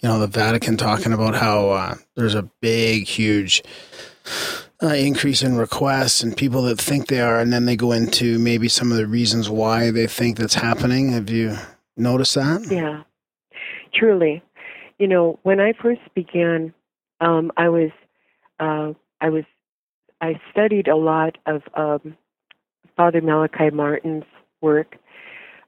you 0.00 0.08
know, 0.08 0.18
the 0.18 0.28
Vatican 0.28 0.76
talking 0.76 1.12
about 1.12 1.34
how 1.34 1.70
uh, 1.70 1.94
there's 2.14 2.36
a 2.36 2.44
big, 2.60 3.08
huge 3.08 3.62
uh, 4.82 4.88
increase 4.94 5.42
in 5.42 5.56
requests 5.56 6.22
and 6.22 6.36
people 6.36 6.62
that 6.62 6.80
think 6.80 7.08
they 7.08 7.20
are, 7.20 7.40
and 7.40 7.52
then 7.52 7.64
they 7.64 7.76
go 7.76 7.92
into 7.92 8.38
maybe 8.38 8.68
some 8.68 8.92
of 8.92 8.96
the 8.96 9.06
reasons 9.06 9.50
why 9.50 9.90
they 9.90 10.06
think 10.06 10.38
that's 10.38 10.54
happening. 10.54 11.10
Have 11.10 11.30
you 11.30 11.56
noticed 11.96 12.34
that? 12.34 12.66
Yeah, 12.70 13.02
truly. 13.92 14.42
You 14.98 15.08
know, 15.08 15.38
when 15.42 15.60
I 15.60 15.72
first 15.72 16.00
began, 16.14 16.72
um, 17.20 17.50
I 17.56 17.68
was 17.68 17.90
uh, 18.60 18.92
I 19.20 19.28
was 19.30 19.44
I 20.20 20.40
studied 20.50 20.88
a 20.88 20.96
lot 20.96 21.38
of 21.46 21.62
um, 21.74 22.16
Father 22.96 23.20
Malachi 23.20 23.70
Martin's 23.70 24.24
work. 24.60 24.96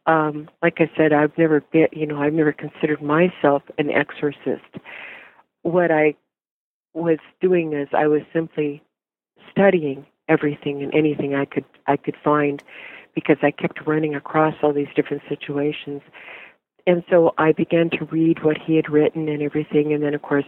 Um, 0.06 0.48
like 0.62 0.76
I 0.78 0.88
said, 0.96 1.12
I've 1.12 1.36
never 1.36 1.60
been, 1.60 1.88
you 1.92 2.06
know, 2.06 2.22
I've 2.22 2.32
never 2.32 2.52
considered 2.52 3.02
myself 3.02 3.62
an 3.76 3.90
exorcist. 3.90 4.78
What 5.62 5.90
I 5.90 6.14
was 6.94 7.18
doing 7.40 7.72
is 7.72 7.88
I 7.92 8.06
was 8.06 8.22
simply 8.32 8.82
studying 9.50 10.06
everything 10.28 10.82
and 10.82 10.94
anything 10.94 11.34
I 11.34 11.44
could 11.44 11.64
I 11.86 11.96
could 11.96 12.16
find 12.22 12.62
because 13.16 13.38
I 13.42 13.50
kept 13.50 13.84
running 13.86 14.14
across 14.14 14.54
all 14.62 14.72
these 14.72 14.92
different 14.94 15.22
situations. 15.28 16.02
And 16.86 17.02
so 17.10 17.34
I 17.38 17.50
began 17.50 17.90
to 17.90 18.04
read 18.04 18.44
what 18.44 18.58
he 18.58 18.76
had 18.76 18.88
written 18.88 19.28
and 19.28 19.42
everything 19.42 19.92
and 19.92 20.04
then 20.04 20.14
of 20.14 20.22
course 20.22 20.44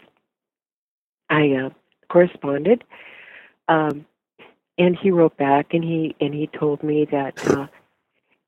I 1.29 1.51
uh, 1.51 1.71
corresponded 2.09 2.85
um, 3.67 4.07
and 4.77 4.97
he 4.97 5.11
wrote 5.11 5.37
back 5.37 5.75
and 5.75 5.83
he 5.83 6.15
and 6.21 6.33
he 6.33 6.47
told 6.47 6.85
me 6.85 7.07
that 7.11 7.45
uh, 7.49 7.67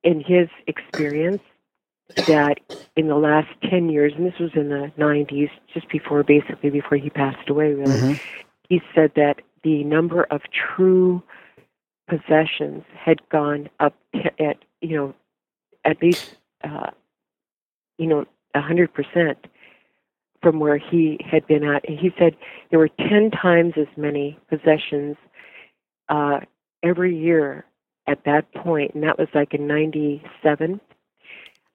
in 0.05 0.21
his 0.21 0.49
experience 0.69 1.43
that 2.29 2.59
in 2.97 3.09
the 3.09 3.17
last 3.17 3.49
10 3.69 3.89
years 3.89 4.13
and 4.17 4.27
this 4.27 4.39
was 4.39 4.51
in 4.55 4.69
the 4.69 4.93
90s 4.99 5.51
just 5.73 5.89
before 5.89 6.23
basically 6.23 6.71
before 6.71 6.99
he 6.99 7.11
passed 7.11 7.49
away 7.49 7.73
really 7.73 7.93
mm-hmm. 7.93 8.13
he 8.69 8.81
said 8.95 9.13
that 9.17 9.43
the 9.65 9.83
number 9.85 10.25
of 10.25 10.43
true 10.53 11.23
possessions 12.11 12.83
had 12.93 13.27
gone 13.29 13.71
up 13.79 13.95
at 14.41 14.59
you 14.81 14.97
know 14.97 15.15
at 15.85 16.03
least 16.03 16.37
uh, 16.65 16.91
you 17.99 18.07
know 18.07 18.27
a 18.55 18.61
hundred 18.61 18.93
percent 18.93 19.39
from 20.43 20.59
where 20.59 20.79
he 20.79 21.19
had 21.25 21.47
been 21.47 21.63
at. 21.65 21.89
And 21.89 21.99
he 21.99 22.11
said 22.19 22.35
there 22.71 22.79
were 22.79 22.89
ten 22.89 23.31
times 23.31 23.75
as 23.77 23.87
many 23.97 24.39
possessions 24.49 25.17
uh, 26.09 26.41
every 26.83 27.17
year 27.17 27.65
at 28.09 28.25
that 28.25 28.53
point, 28.55 28.93
and 28.95 29.05
that 29.05 29.19
was 29.19 29.29
like 29.33 29.55
in 29.55 29.69
'97, 29.69 30.81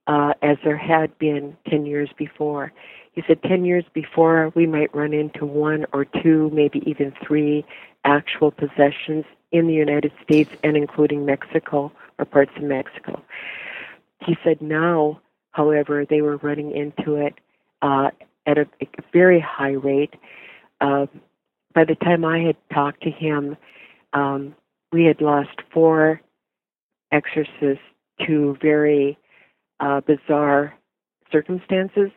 uh, 0.07 0.33
as 0.41 0.57
there 0.65 0.77
had 0.77 1.17
been 1.17 1.55
ten 1.69 1.85
years 1.85 2.09
before. 2.17 2.73
He 3.13 3.23
said 3.25 3.41
10 3.43 3.63
years 3.63 3.85
before 3.93 4.51
we 4.55 4.67
might 4.67 4.93
run 4.93 5.13
into 5.13 5.45
one 5.45 5.85
or 5.93 6.03
two, 6.03 6.51
maybe 6.53 6.83
even 6.85 7.13
three 7.25 7.63
actual 8.03 8.51
possessions 8.51 9.23
in 9.55 9.67
the 9.67 9.73
United 9.73 10.11
States 10.23 10.51
and 10.63 10.75
including 10.75 11.25
Mexico 11.25 11.91
or 12.19 12.25
parts 12.25 12.51
of 12.57 12.63
Mexico. 12.63 13.21
He 14.25 14.35
said 14.43 14.61
now, 14.61 15.21
however, 15.51 16.05
they 16.05 16.21
were 16.21 16.37
running 16.37 16.71
into 16.71 17.15
it 17.15 17.35
uh, 17.81 18.09
at 18.45 18.57
a, 18.57 18.67
a, 18.81 18.87
very 19.13 19.39
high 19.39 19.73
rate. 19.73 20.13
Uh, 20.81 21.05
by 21.73 21.85
the 21.85 21.95
time 21.95 22.25
I 22.25 22.39
had 22.39 22.57
talked 22.73 23.03
to 23.03 23.11
him, 23.11 23.55
um, 24.13 24.55
we 24.91 25.05
had 25.05 25.21
lost 25.21 25.61
four 25.73 26.21
exorcists 27.11 27.83
to 28.27 28.57
very 28.61 29.17
uh, 29.79 30.01
bizarre 30.01 30.73
circumstances. 31.31 32.11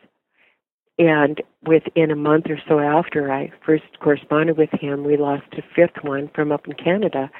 And 0.99 1.41
within 1.65 2.11
a 2.11 2.15
month 2.15 2.47
or 2.49 2.59
so 2.67 2.79
after 2.79 3.31
I 3.31 3.51
first 3.65 3.85
corresponded 4.01 4.57
with 4.57 4.69
him, 4.71 5.05
we 5.05 5.15
lost 5.15 5.45
a 5.53 5.61
fifth 5.73 6.03
one 6.03 6.29
from 6.35 6.51
up 6.51 6.67
in 6.67 6.73
Canada. 6.73 7.31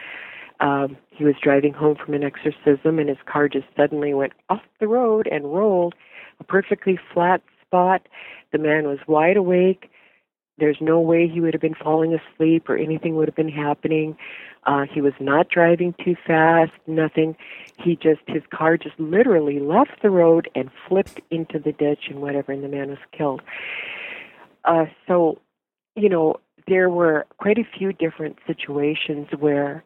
Um, 0.61 0.95
he 1.09 1.25
was 1.25 1.35
driving 1.43 1.73
home 1.73 1.97
from 2.03 2.13
an 2.13 2.23
exorcism, 2.23 2.99
and 2.99 3.09
his 3.09 3.17
car 3.25 3.49
just 3.49 3.65
suddenly 3.75 4.13
went 4.13 4.33
off 4.49 4.61
the 4.79 4.87
road 4.87 5.27
and 5.29 5.53
rolled 5.53 5.93
a 6.39 6.43
perfectly 6.45 6.97
flat 7.13 7.41
spot. 7.65 8.07
The 8.53 8.57
man 8.59 8.87
was 8.87 8.99
wide 9.07 9.35
awake. 9.35 9.91
There's 10.59 10.77
no 10.81 10.99
way 10.99 11.27
he 11.27 11.41
would 11.41 11.53
have 11.53 11.61
been 11.61 11.75
falling 11.75 12.13
asleep 12.13 12.69
or 12.69 12.77
anything 12.77 13.15
would 13.15 13.27
have 13.27 13.35
been 13.35 13.49
happening. 13.49 14.17
Uh, 14.65 14.85
he 14.91 15.01
was 15.01 15.13
not 15.19 15.49
driving 15.49 15.95
too 16.03 16.15
fast, 16.27 16.73
nothing. 16.85 17.35
He 17.77 17.95
just, 17.95 18.21
his 18.27 18.43
car 18.51 18.77
just 18.77 18.99
literally 18.99 19.59
left 19.59 20.01
the 20.01 20.09
road 20.09 20.49
and 20.53 20.69
flipped 20.87 21.21
into 21.31 21.59
the 21.59 21.71
ditch 21.71 22.05
and 22.09 22.21
whatever, 22.21 22.51
and 22.51 22.63
the 22.63 22.67
man 22.67 22.89
was 22.89 22.99
killed. 23.17 23.41
Uh, 24.65 24.85
so, 25.07 25.39
you 25.95 26.09
know, 26.09 26.35
there 26.67 26.89
were 26.89 27.25
quite 27.37 27.57
a 27.57 27.63
few 27.77 27.93
different 27.93 28.37
situations 28.45 29.27
where 29.39 29.83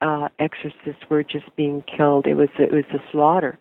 uh, 0.00 0.28
exorcists 0.38 1.02
were 1.08 1.22
just 1.22 1.54
being 1.56 1.82
killed. 1.82 2.26
It 2.26 2.34
was 2.34 2.48
it 2.58 2.72
was 2.72 2.84
a 2.92 2.98
slaughter. 3.10 3.58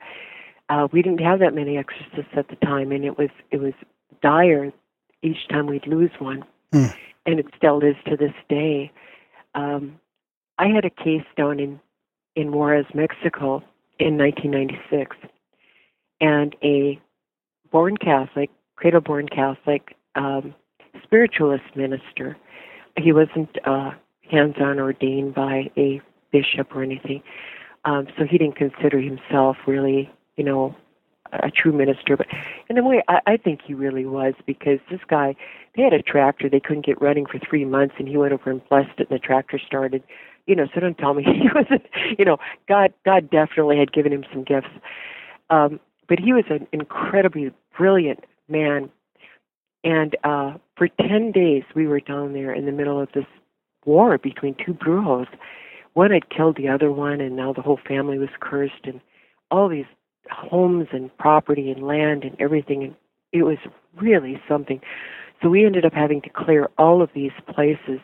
Uh, 0.69 0.87
we 0.91 1.01
didn't 1.01 1.21
have 1.21 1.39
that 1.39 1.55
many 1.55 1.77
exorcists 1.77 2.31
at 2.35 2.47
the 2.49 2.55
time, 2.57 2.91
and 2.91 3.03
it 3.03 3.17
was 3.17 3.29
it 3.51 3.59
was 3.59 3.73
dire 4.21 4.71
each 5.21 5.47
time 5.49 5.67
we'd 5.67 5.87
lose 5.87 6.11
one, 6.19 6.43
mm. 6.73 6.93
and 7.25 7.39
it 7.39 7.47
still 7.55 7.79
is 7.79 7.95
to 8.07 8.15
this 8.15 8.33
day. 8.47 8.91
Um, 9.55 9.99
I 10.57 10.67
had 10.67 10.85
a 10.85 10.89
case 10.89 11.25
down 11.37 11.59
in 11.59 11.79
in 12.35 12.51
Juarez, 12.51 12.85
Mexico, 12.93 13.63
in 13.99 14.17
1996, 14.17 15.17
and 16.21 16.55
a 16.63 16.99
born 17.71 17.97
Catholic, 17.97 18.49
cradle-born 18.75 19.27
Catholic, 19.27 19.95
um, 20.15 20.55
spiritualist 21.03 21.75
minister. 21.75 22.37
He 22.97 23.11
wasn't 23.11 23.49
uh, 23.65 23.91
hands-on 24.29 24.79
ordained 24.79 25.33
by 25.33 25.69
a 25.75 26.01
bishop 26.31 26.73
or 26.73 26.83
anything, 26.83 27.21
um, 27.83 28.07
so 28.17 28.25
he 28.25 28.37
didn't 28.37 28.55
consider 28.55 28.99
himself 28.99 29.57
really, 29.67 30.09
you 30.37 30.43
know, 30.43 30.75
a 31.33 31.51
true 31.51 31.71
minister. 31.71 32.17
But 32.17 32.27
in 32.69 32.77
a 32.77 32.83
way, 32.83 33.03
I, 33.07 33.19
I 33.25 33.37
think 33.37 33.61
he 33.65 33.73
really 33.73 34.05
was 34.05 34.33
because 34.45 34.79
this 34.89 35.01
guy, 35.07 35.35
they 35.75 35.83
had 35.83 35.93
a 35.93 36.01
tractor 36.01 36.49
they 36.49 36.59
couldn't 36.59 36.85
get 36.85 37.01
running 37.01 37.25
for 37.25 37.39
three 37.39 37.65
months, 37.65 37.95
and 37.99 38.07
he 38.07 38.17
went 38.17 38.33
over 38.33 38.49
and 38.49 38.67
blessed 38.69 38.99
it, 38.99 39.09
and 39.09 39.19
the 39.19 39.19
tractor 39.19 39.59
started. 39.65 40.03
You 40.47 40.55
know, 40.55 40.67
so 40.73 40.79
don't 40.79 40.97
tell 40.97 41.13
me 41.13 41.23
he 41.25 41.49
wasn't. 41.53 41.85
You 42.17 42.25
know, 42.25 42.37
God, 42.67 42.93
God 43.05 43.29
definitely 43.29 43.77
had 43.77 43.93
given 43.93 44.11
him 44.11 44.25
some 44.31 44.43
gifts. 44.43 44.69
Um, 45.49 45.79
but 46.07 46.19
he 46.19 46.33
was 46.33 46.45
an 46.49 46.67
incredibly 46.71 47.51
brilliant 47.77 48.25
man. 48.47 48.89
And 49.83 50.15
uh, 50.23 50.55
for 50.75 50.87
10 50.87 51.31
days, 51.31 51.63
we 51.75 51.87
were 51.87 51.99
down 51.99 52.33
there 52.33 52.53
in 52.53 52.65
the 52.65 52.71
middle 52.71 52.99
of 52.99 53.09
this 53.13 53.25
war 53.85 54.17
between 54.17 54.55
two 54.55 54.73
brujos. 54.73 55.27
One 55.93 56.11
had 56.11 56.29
killed 56.29 56.57
the 56.57 56.67
other 56.67 56.91
one, 56.91 57.21
and 57.21 57.35
now 57.35 57.53
the 57.53 57.61
whole 57.61 57.79
family 57.87 58.17
was 58.17 58.29
cursed, 58.39 58.85
and 58.85 58.99
all 59.51 59.69
these 59.69 59.85
homes 60.29 60.87
and 60.91 61.15
property 61.17 61.71
and 61.71 61.85
land 61.85 62.23
and 62.23 62.35
everything. 62.39 62.83
And 62.83 62.95
it 63.31 63.43
was 63.43 63.57
really 63.95 64.41
something. 64.47 64.81
So 65.41 65.49
we 65.49 65.65
ended 65.65 65.85
up 65.85 65.93
having 65.93 66.21
to 66.21 66.29
clear 66.29 66.69
all 66.77 67.01
of 67.01 67.09
these 67.13 67.31
places. 67.53 67.99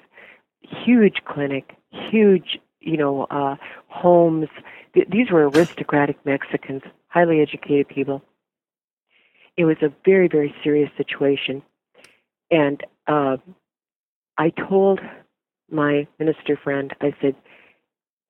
Huge 0.61 1.17
clinic, 1.25 1.75
huge, 1.91 2.59
you 2.79 2.97
know, 2.97 3.27
uh, 3.29 3.55
homes. 3.87 4.47
Th- 4.93 5.07
these 5.09 5.31
were 5.31 5.49
aristocratic 5.49 6.17
Mexicans, 6.25 6.81
highly 7.07 7.41
educated 7.41 7.87
people. 7.87 8.21
It 9.57 9.65
was 9.65 9.77
a 9.81 9.93
very, 10.03 10.27
very 10.27 10.53
serious 10.63 10.89
situation. 10.97 11.61
And 12.51 12.83
uh, 13.07 13.37
I 14.37 14.49
told 14.49 14.99
my 15.69 16.07
minister 16.19 16.57
friend, 16.61 16.93
I 17.01 17.13
said, 17.21 17.35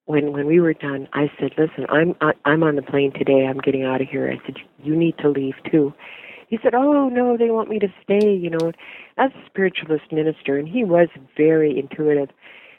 when 0.06 0.32
when 0.32 0.48
we 0.48 0.60
were 0.60 0.74
done, 0.74 1.08
I 1.14 1.32
said, 1.40 1.52
"Listen, 1.58 1.86
I'm 1.90 2.16
I, 2.22 2.34
I'm 2.46 2.64
on 2.64 2.76
the 2.76 2.82
plane 2.82 3.12
today. 3.14 3.46
I'm 3.48 3.60
getting 3.60 3.84
out 3.84 4.02
of 4.02 4.08
here." 4.08 4.32
I 4.32 4.44
said, 4.46 4.58
"You 4.84 4.96
need 4.96 5.18
to 5.20 5.30
leave 5.30 5.56
too." 5.72 5.94
He 6.48 6.60
said, 6.62 6.76
"Oh 6.76 7.10
no, 7.10 7.38
they 7.38 7.50
want 7.50 7.70
me 7.70 7.80
to 7.80 7.88
stay." 8.04 8.34
You 8.34 8.52
know, 8.52 8.72
as 9.18 9.32
a 9.32 9.46
spiritualist 9.48 10.12
minister, 10.12 10.58
and 10.58 10.68
he 10.68 10.84
was 10.84 11.08
very 11.36 11.78
intuitive. 11.78 12.30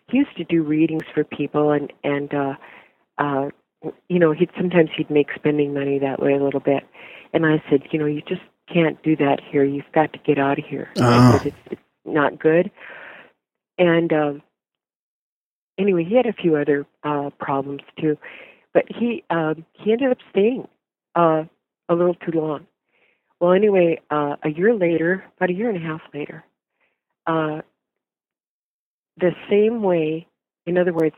He 0.09 0.19
used 0.19 0.37
to 0.37 0.45
do 0.45 0.63
readings 0.63 1.05
for 1.13 1.25
people, 1.25 1.73
and 1.73 1.93
and 2.05 2.33
uh, 2.33 2.55
uh, 3.19 3.51
you 4.09 4.19
know, 4.19 4.33
he'd 4.33 4.51
sometimes 4.57 4.91
he'd 4.97 5.11
make 5.11 5.29
spending 5.35 5.75
money 5.75 5.99
that 5.99 6.21
way 6.21 6.35
a 6.35 6.43
little 6.43 6.61
bit. 6.61 6.85
And 7.33 7.45
I 7.45 7.63
said, 7.69 7.83
you 7.91 7.99
know, 7.99 8.07
you 8.07 8.23
just 8.23 8.43
can't 8.73 9.03
do 9.03 9.17
that 9.17 9.41
here. 9.51 9.65
You've 9.65 9.91
got 9.93 10.13
to 10.13 10.19
get 10.21 10.39
out 10.39 10.59
of 10.59 10.65
here. 10.65 10.89
Oh. 10.99 11.05
I 11.05 11.39
said, 11.39 11.47
it's, 11.49 11.57
it's 11.73 11.83
not 12.05 12.39
good. 12.39 12.71
And 13.79 14.13
um, 14.13 14.43
anyway, 15.79 16.05
he 16.05 16.15
had 16.17 16.27
a 16.27 16.33
few 16.33 16.57
other 16.57 16.87
uh, 17.05 17.31
problems 17.39 17.83
too, 17.99 18.17
but 18.73 18.85
he 18.89 19.25
um, 19.31 19.65
he 19.73 19.93
ended 19.93 20.11
up 20.11 20.19
staying 20.31 20.69
uh, 21.15 21.45
a 21.89 21.95
little 21.95 22.15
too 22.15 22.33
long. 22.33 22.67
Well, 23.41 23.53
anyway, 23.53 24.01
uh, 24.11 24.37
a 24.43 24.49
year 24.49 24.75
later, 24.75 25.25
about 25.37 25.51
a 25.51 25.53
year 25.53 25.69
and 25.69 25.77
a 25.77 25.87
half 25.87 26.01
later, 26.15 26.45
uh, 27.27 27.61
the 29.19 29.33
same 29.51 29.83
way, 29.83 30.27
in 30.67 30.79
other 30.79 30.93
words, 30.93 31.17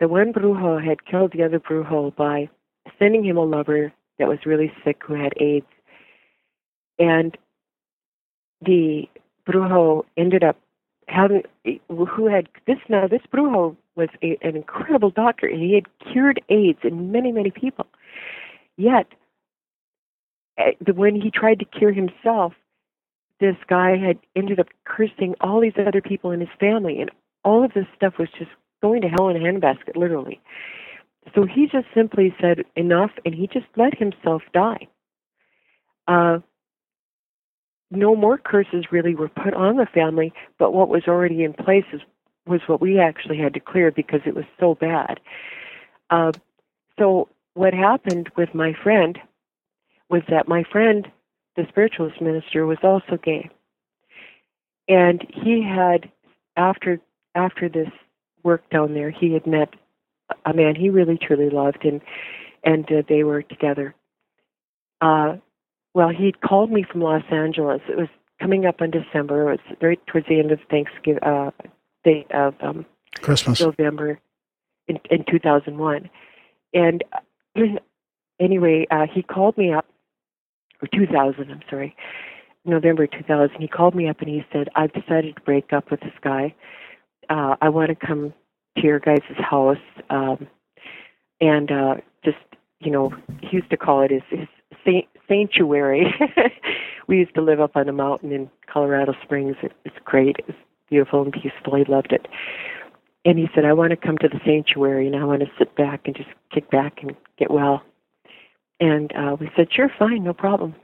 the 0.00 0.08
one 0.08 0.32
brujo 0.32 0.84
had 0.84 1.04
killed 1.04 1.32
the 1.32 1.44
other 1.44 1.60
brujo 1.60 2.14
by 2.16 2.48
sending 2.98 3.24
him 3.24 3.36
a 3.36 3.44
lover 3.44 3.92
that 4.18 4.28
was 4.28 4.38
really 4.44 4.72
sick 4.84 5.02
who 5.06 5.14
had 5.14 5.32
AIDS. 5.36 5.66
And 6.98 7.36
the 8.60 9.08
brujo 9.48 10.04
ended 10.16 10.42
up 10.42 10.56
who 11.08 12.26
had 12.26 12.48
this 12.66 12.78
now, 12.88 13.06
this 13.06 13.22
brujo 13.32 13.76
was 13.96 14.08
a, 14.22 14.38
an 14.42 14.56
incredible 14.56 15.10
doctor 15.10 15.46
and 15.46 15.60
he 15.62 15.74
had 15.74 15.86
cured 16.12 16.40
AIDS 16.48 16.80
in 16.82 17.12
many, 17.12 17.32
many 17.32 17.50
people. 17.50 17.86
Yet, 18.76 19.06
eh, 20.58 20.72
when 20.94 21.14
he 21.14 21.30
tried 21.30 21.60
to 21.60 21.64
cure 21.64 21.92
himself, 21.92 22.54
this 23.40 23.56
guy 23.68 23.96
had 23.96 24.18
ended 24.36 24.60
up 24.60 24.68
cursing 24.84 25.34
all 25.40 25.60
these 25.60 25.74
other 25.76 26.00
people 26.00 26.30
in 26.30 26.40
his 26.40 26.48
family, 26.58 27.00
and 27.00 27.10
all 27.44 27.64
of 27.64 27.72
this 27.74 27.86
stuff 27.94 28.14
was 28.18 28.28
just 28.38 28.50
going 28.80 29.02
to 29.02 29.08
hell 29.08 29.28
in 29.28 29.36
a 29.36 29.40
handbasket, 29.40 29.96
literally. 29.96 30.40
So 31.34 31.44
he 31.44 31.66
just 31.66 31.86
simply 31.94 32.34
said 32.40 32.64
enough, 32.76 33.10
and 33.24 33.34
he 33.34 33.46
just 33.46 33.66
let 33.76 33.98
himself 33.98 34.42
die. 34.52 34.86
Uh, 36.06 36.38
no 37.94 38.14
more 38.14 38.38
curses 38.38 38.86
really 38.90 39.14
were 39.14 39.28
put 39.28 39.54
on 39.54 39.76
the 39.76 39.86
family, 39.86 40.32
but 40.58 40.72
what 40.72 40.88
was 40.88 41.02
already 41.06 41.44
in 41.44 41.52
place 41.52 41.84
is, 41.92 42.00
was 42.46 42.60
what 42.66 42.80
we 42.80 42.98
actually 42.98 43.38
had 43.38 43.54
to 43.54 43.60
clear 43.60 43.90
because 43.90 44.20
it 44.26 44.34
was 44.34 44.44
so 44.60 44.74
bad. 44.74 45.20
Uh, 46.10 46.32
so 46.98 47.28
what 47.54 47.74
happened 47.74 48.30
with 48.36 48.54
my 48.54 48.74
friend 48.82 49.18
was 50.08 50.22
that 50.28 50.48
my 50.48 50.64
friend, 50.70 51.10
the 51.56 51.66
spiritualist 51.68 52.20
minister, 52.20 52.66
was 52.66 52.78
also 52.82 53.16
gay, 53.22 53.48
and 54.88 55.26
he 55.32 55.62
had 55.62 56.10
after 56.56 57.00
after 57.34 57.68
this 57.68 57.88
work 58.42 58.68
down 58.70 58.94
there, 58.94 59.10
he 59.10 59.32
had 59.32 59.46
met 59.46 59.70
a 60.44 60.52
man 60.52 60.74
he 60.74 60.90
really 60.90 61.18
truly 61.18 61.50
loved, 61.50 61.84
and 61.84 62.00
and 62.62 62.90
uh, 62.92 63.02
they 63.08 63.24
were 63.24 63.42
together. 63.42 63.94
Uh, 65.00 65.36
well, 65.94 66.08
he'd 66.08 66.40
called 66.40 66.70
me 66.70 66.84
from 66.90 67.00
Los 67.00 67.22
Angeles. 67.30 67.80
It 67.88 67.96
was 67.96 68.08
coming 68.40 68.66
up 68.66 68.82
on 68.82 68.90
December. 68.90 69.52
It 69.52 69.60
was 69.68 69.76
very 69.80 69.96
towards 70.08 70.26
the 70.28 70.40
end 70.40 70.50
of 70.50 70.58
Thanksgiving, 70.68 71.22
uh, 71.22 71.50
day 72.02 72.26
of 72.34 72.54
um, 72.60 72.84
Christmas. 73.22 73.60
November 73.60 74.18
in, 74.88 74.98
in 75.10 75.24
2001. 75.30 76.10
And 76.74 77.04
uh, 77.12 77.60
anyway, 78.40 78.86
uh, 78.90 79.06
he 79.12 79.22
called 79.22 79.56
me 79.56 79.72
up, 79.72 79.86
or 80.82 80.88
2000, 80.88 81.50
I'm 81.50 81.60
sorry, 81.70 81.96
November 82.64 83.06
2000. 83.06 83.56
He 83.60 83.68
called 83.68 83.94
me 83.94 84.08
up 84.08 84.20
and 84.20 84.28
he 84.28 84.44
said, 84.52 84.68
I've 84.74 84.92
decided 84.92 85.36
to 85.36 85.42
break 85.42 85.72
up 85.72 85.90
with 85.90 86.00
this 86.00 86.12
guy. 86.22 86.54
Uh, 87.30 87.56
I 87.62 87.68
want 87.68 87.88
to 87.88 88.06
come 88.06 88.34
to 88.78 88.82
your 88.82 88.98
guys' 88.98 89.20
house 89.38 89.78
um, 90.10 90.48
and 91.40 91.70
uh, 91.70 91.94
just, 92.24 92.36
you 92.80 92.90
know, 92.90 93.14
he 93.40 93.56
used 93.56 93.70
to 93.70 93.76
call 93.76 94.02
it 94.02 94.10
his, 94.10 94.22
his 94.30 94.48
sanctuary. 95.28 96.14
we 97.08 97.18
used 97.18 97.34
to 97.34 97.42
live 97.42 97.60
up 97.60 97.76
on 97.76 97.88
a 97.88 97.92
mountain 97.92 98.32
in 98.32 98.50
Colorado 98.72 99.14
Springs. 99.22 99.56
It, 99.62 99.72
it's 99.84 99.96
great. 100.04 100.36
It's 100.48 100.58
beautiful 100.88 101.22
and 101.22 101.32
peaceful. 101.32 101.76
He 101.76 101.84
loved 101.84 102.12
it. 102.12 102.26
And 103.24 103.38
he 103.38 103.48
said, 103.54 103.64
I 103.64 103.72
want 103.72 103.90
to 103.90 103.96
come 103.96 104.18
to 104.18 104.28
the 104.28 104.40
sanctuary 104.44 105.06
and 105.06 105.16
I 105.16 105.24
want 105.24 105.40
to 105.40 105.50
sit 105.58 105.74
back 105.76 106.02
and 106.04 106.14
just 106.14 106.28
kick 106.52 106.70
back 106.70 106.98
and 107.02 107.16
get 107.38 107.50
well. 107.50 107.82
And 108.80 109.12
uh, 109.16 109.36
we 109.40 109.50
said, 109.56 109.68
sure, 109.72 109.90
fine, 109.98 110.24
no 110.24 110.34
problem. 110.34 110.74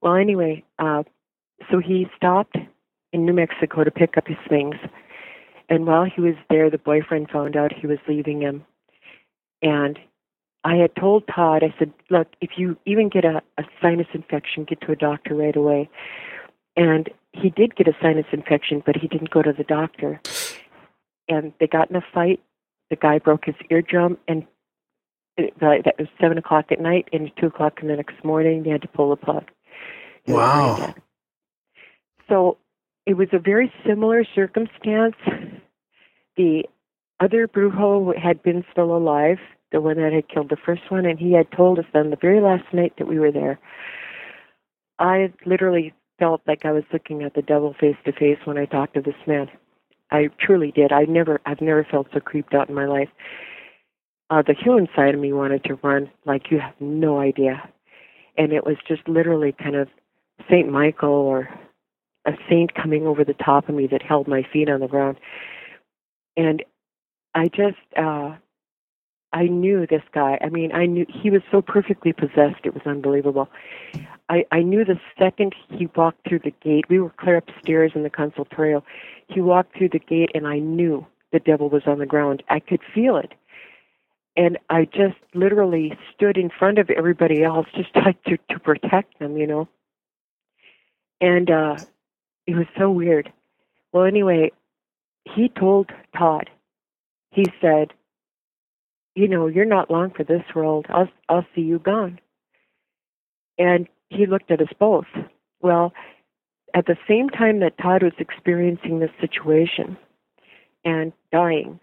Well, 0.00 0.14
anyway, 0.14 0.64
uh, 0.78 1.02
so 1.70 1.78
he 1.78 2.06
stopped 2.16 2.56
in 3.12 3.26
New 3.26 3.34
Mexico 3.34 3.84
to 3.84 3.90
pick 3.90 4.16
up 4.16 4.26
his 4.26 4.38
things. 4.48 4.76
And 5.68 5.86
while 5.86 6.04
he 6.04 6.20
was 6.20 6.34
there, 6.48 6.70
the 6.70 6.78
boyfriend 6.78 7.30
found 7.30 7.56
out 7.56 7.72
he 7.72 7.86
was 7.86 7.98
leaving 8.08 8.40
him. 8.40 8.64
And 9.60 9.98
I 10.64 10.76
had 10.76 10.94
told 10.94 11.24
Todd, 11.26 11.62
I 11.64 11.74
said, 11.78 11.92
look, 12.08 12.28
if 12.40 12.50
you 12.56 12.76
even 12.86 13.08
get 13.08 13.24
a, 13.24 13.42
a 13.58 13.64
sinus 13.80 14.06
infection, 14.14 14.64
get 14.64 14.80
to 14.82 14.92
a 14.92 14.96
doctor 14.96 15.34
right 15.34 15.56
away. 15.56 15.90
And 16.76 17.10
he 17.32 17.50
did 17.50 17.74
get 17.74 17.88
a 17.88 17.96
sinus 18.00 18.26
infection, 18.32 18.82
but 18.84 18.96
he 18.96 19.08
didn't 19.08 19.30
go 19.30 19.42
to 19.42 19.52
the 19.52 19.64
doctor. 19.64 20.20
And 21.28 21.52
they 21.58 21.66
got 21.66 21.90
in 21.90 21.96
a 21.96 22.04
fight. 22.14 22.40
The 22.90 22.96
guy 22.96 23.18
broke 23.18 23.46
his 23.46 23.54
eardrum, 23.70 24.18
and 24.28 24.46
it, 25.36 25.58
that 25.60 25.98
was 25.98 26.08
seven 26.20 26.38
o'clock 26.38 26.66
at 26.70 26.80
night. 26.80 27.08
And 27.12 27.30
two 27.40 27.46
o'clock 27.46 27.78
in 27.82 27.88
the 27.88 27.96
next 27.96 28.22
morning, 28.24 28.62
they 28.62 28.70
had 28.70 28.82
to 28.82 28.88
pull 28.88 29.10
the 29.10 29.16
plug. 29.16 29.50
Wow. 30.26 30.94
So 32.28 32.58
it 33.06 33.14
was 33.14 33.28
a 33.32 33.38
very 33.38 33.72
similar 33.84 34.24
circumstance. 34.34 35.16
The 36.36 36.64
other 37.18 37.48
Brujo 37.48 38.16
had 38.16 38.42
been 38.42 38.64
still 38.70 38.96
alive, 38.96 39.38
the 39.72 39.80
one 39.80 39.96
that 39.96 40.12
had 40.12 40.28
killed 40.28 40.50
the 40.50 40.56
first 40.56 40.82
one, 40.90 41.06
and 41.06 41.18
he 41.18 41.32
had 41.32 41.50
told 41.50 41.78
us 41.78 41.84
on 41.94 42.10
the 42.10 42.16
very 42.16 42.40
last 42.40 42.64
night 42.72 42.92
that 42.98 43.08
we 43.08 43.18
were 43.18 43.32
there. 43.32 43.58
I 44.98 45.32
literally 45.44 45.92
felt 46.18 46.42
like 46.46 46.64
I 46.64 46.72
was 46.72 46.84
looking 46.92 47.22
at 47.22 47.34
the 47.34 47.42
devil 47.42 47.74
face 47.80 47.96
to 48.04 48.12
face 48.12 48.38
when 48.44 48.58
I 48.58 48.66
talked 48.66 48.94
to 48.94 49.00
this 49.00 49.14
man. 49.26 49.48
I 50.10 50.28
truly 50.38 50.70
did. 50.70 50.92
I 50.92 51.04
never, 51.04 51.40
I've 51.46 51.60
never 51.60 51.84
felt 51.90 52.08
so 52.12 52.20
creeped 52.20 52.54
out 52.54 52.68
in 52.68 52.74
my 52.74 52.86
life. 52.86 53.08
Uh, 54.30 54.42
the 54.46 54.54
human 54.54 54.88
side 54.94 55.14
of 55.14 55.20
me 55.20 55.32
wanted 55.32 55.64
to 55.64 55.74
run 55.82 56.10
like 56.24 56.50
you 56.50 56.60
have 56.60 56.74
no 56.80 57.18
idea, 57.18 57.68
and 58.38 58.52
it 58.52 58.64
was 58.64 58.76
just 58.86 59.06
literally 59.08 59.52
kind 59.52 59.76
of 59.76 59.88
Saint 60.50 60.70
Michael 60.70 61.10
or 61.10 61.48
a 62.24 62.32
saint 62.48 62.74
coming 62.74 63.06
over 63.06 63.24
the 63.24 63.34
top 63.34 63.68
of 63.68 63.74
me 63.74 63.86
that 63.88 64.02
held 64.02 64.28
my 64.28 64.42
feet 64.52 64.68
on 64.68 64.80
the 64.80 64.86
ground. 64.86 65.18
And 66.36 66.62
I 67.34 67.48
just, 67.48 67.78
uh, 67.96 68.36
I 69.32 69.44
knew 69.44 69.86
this 69.86 70.02
guy. 70.12 70.38
I 70.42 70.48
mean, 70.48 70.72
I 70.72 70.86
knew 70.86 71.06
he 71.08 71.30
was 71.30 71.42
so 71.50 71.62
perfectly 71.62 72.12
possessed. 72.12 72.64
It 72.64 72.74
was 72.74 72.82
unbelievable. 72.84 73.48
I, 74.28 74.44
I 74.52 74.60
knew 74.60 74.84
the 74.84 75.00
second 75.18 75.54
he 75.70 75.88
walked 75.94 76.28
through 76.28 76.40
the 76.40 76.54
gate, 76.62 76.84
we 76.88 77.00
were 77.00 77.10
clear 77.10 77.36
upstairs 77.36 77.92
in 77.94 78.02
the 78.02 78.10
consultorial. 78.10 78.84
He 79.28 79.40
walked 79.40 79.76
through 79.76 79.90
the 79.90 79.98
gate, 79.98 80.30
and 80.34 80.46
I 80.46 80.58
knew 80.58 81.06
the 81.32 81.40
devil 81.40 81.68
was 81.68 81.82
on 81.86 81.98
the 81.98 82.06
ground. 82.06 82.42
I 82.48 82.60
could 82.60 82.80
feel 82.94 83.16
it. 83.16 83.32
And 84.36 84.58
I 84.70 84.86
just 84.86 85.18
literally 85.34 85.98
stood 86.14 86.38
in 86.38 86.50
front 86.50 86.78
of 86.78 86.88
everybody 86.90 87.42
else 87.42 87.66
just 87.74 87.94
like 87.94 88.22
to, 88.24 88.38
to 88.50 88.58
protect 88.58 89.18
them, 89.18 89.36
you 89.36 89.46
know. 89.46 89.68
And 91.20 91.50
uh, 91.50 91.76
it 92.46 92.56
was 92.56 92.66
so 92.78 92.90
weird. 92.90 93.32
Well, 93.92 94.04
anyway, 94.04 94.52
he 95.24 95.48
told 95.48 95.90
Todd, 96.16 96.50
he 97.30 97.46
said, 97.60 97.92
you 99.14 99.28
know, 99.28 99.46
you're 99.46 99.64
not 99.64 99.90
long 99.90 100.10
for 100.10 100.24
this 100.24 100.42
world. 100.54 100.86
I'll 100.88 101.08
I'll 101.28 101.46
see 101.54 101.60
you 101.60 101.78
gone. 101.78 102.18
And 103.58 103.86
he 104.08 104.26
looked 104.26 104.50
at 104.50 104.60
us 104.60 104.72
both. 104.78 105.06
Well, 105.60 105.92
at 106.74 106.86
the 106.86 106.96
same 107.06 107.28
time 107.28 107.60
that 107.60 107.78
Todd 107.78 108.02
was 108.02 108.12
experiencing 108.18 108.98
this 108.98 109.10
situation 109.20 109.96
and 110.84 111.12
dying, 111.30 111.78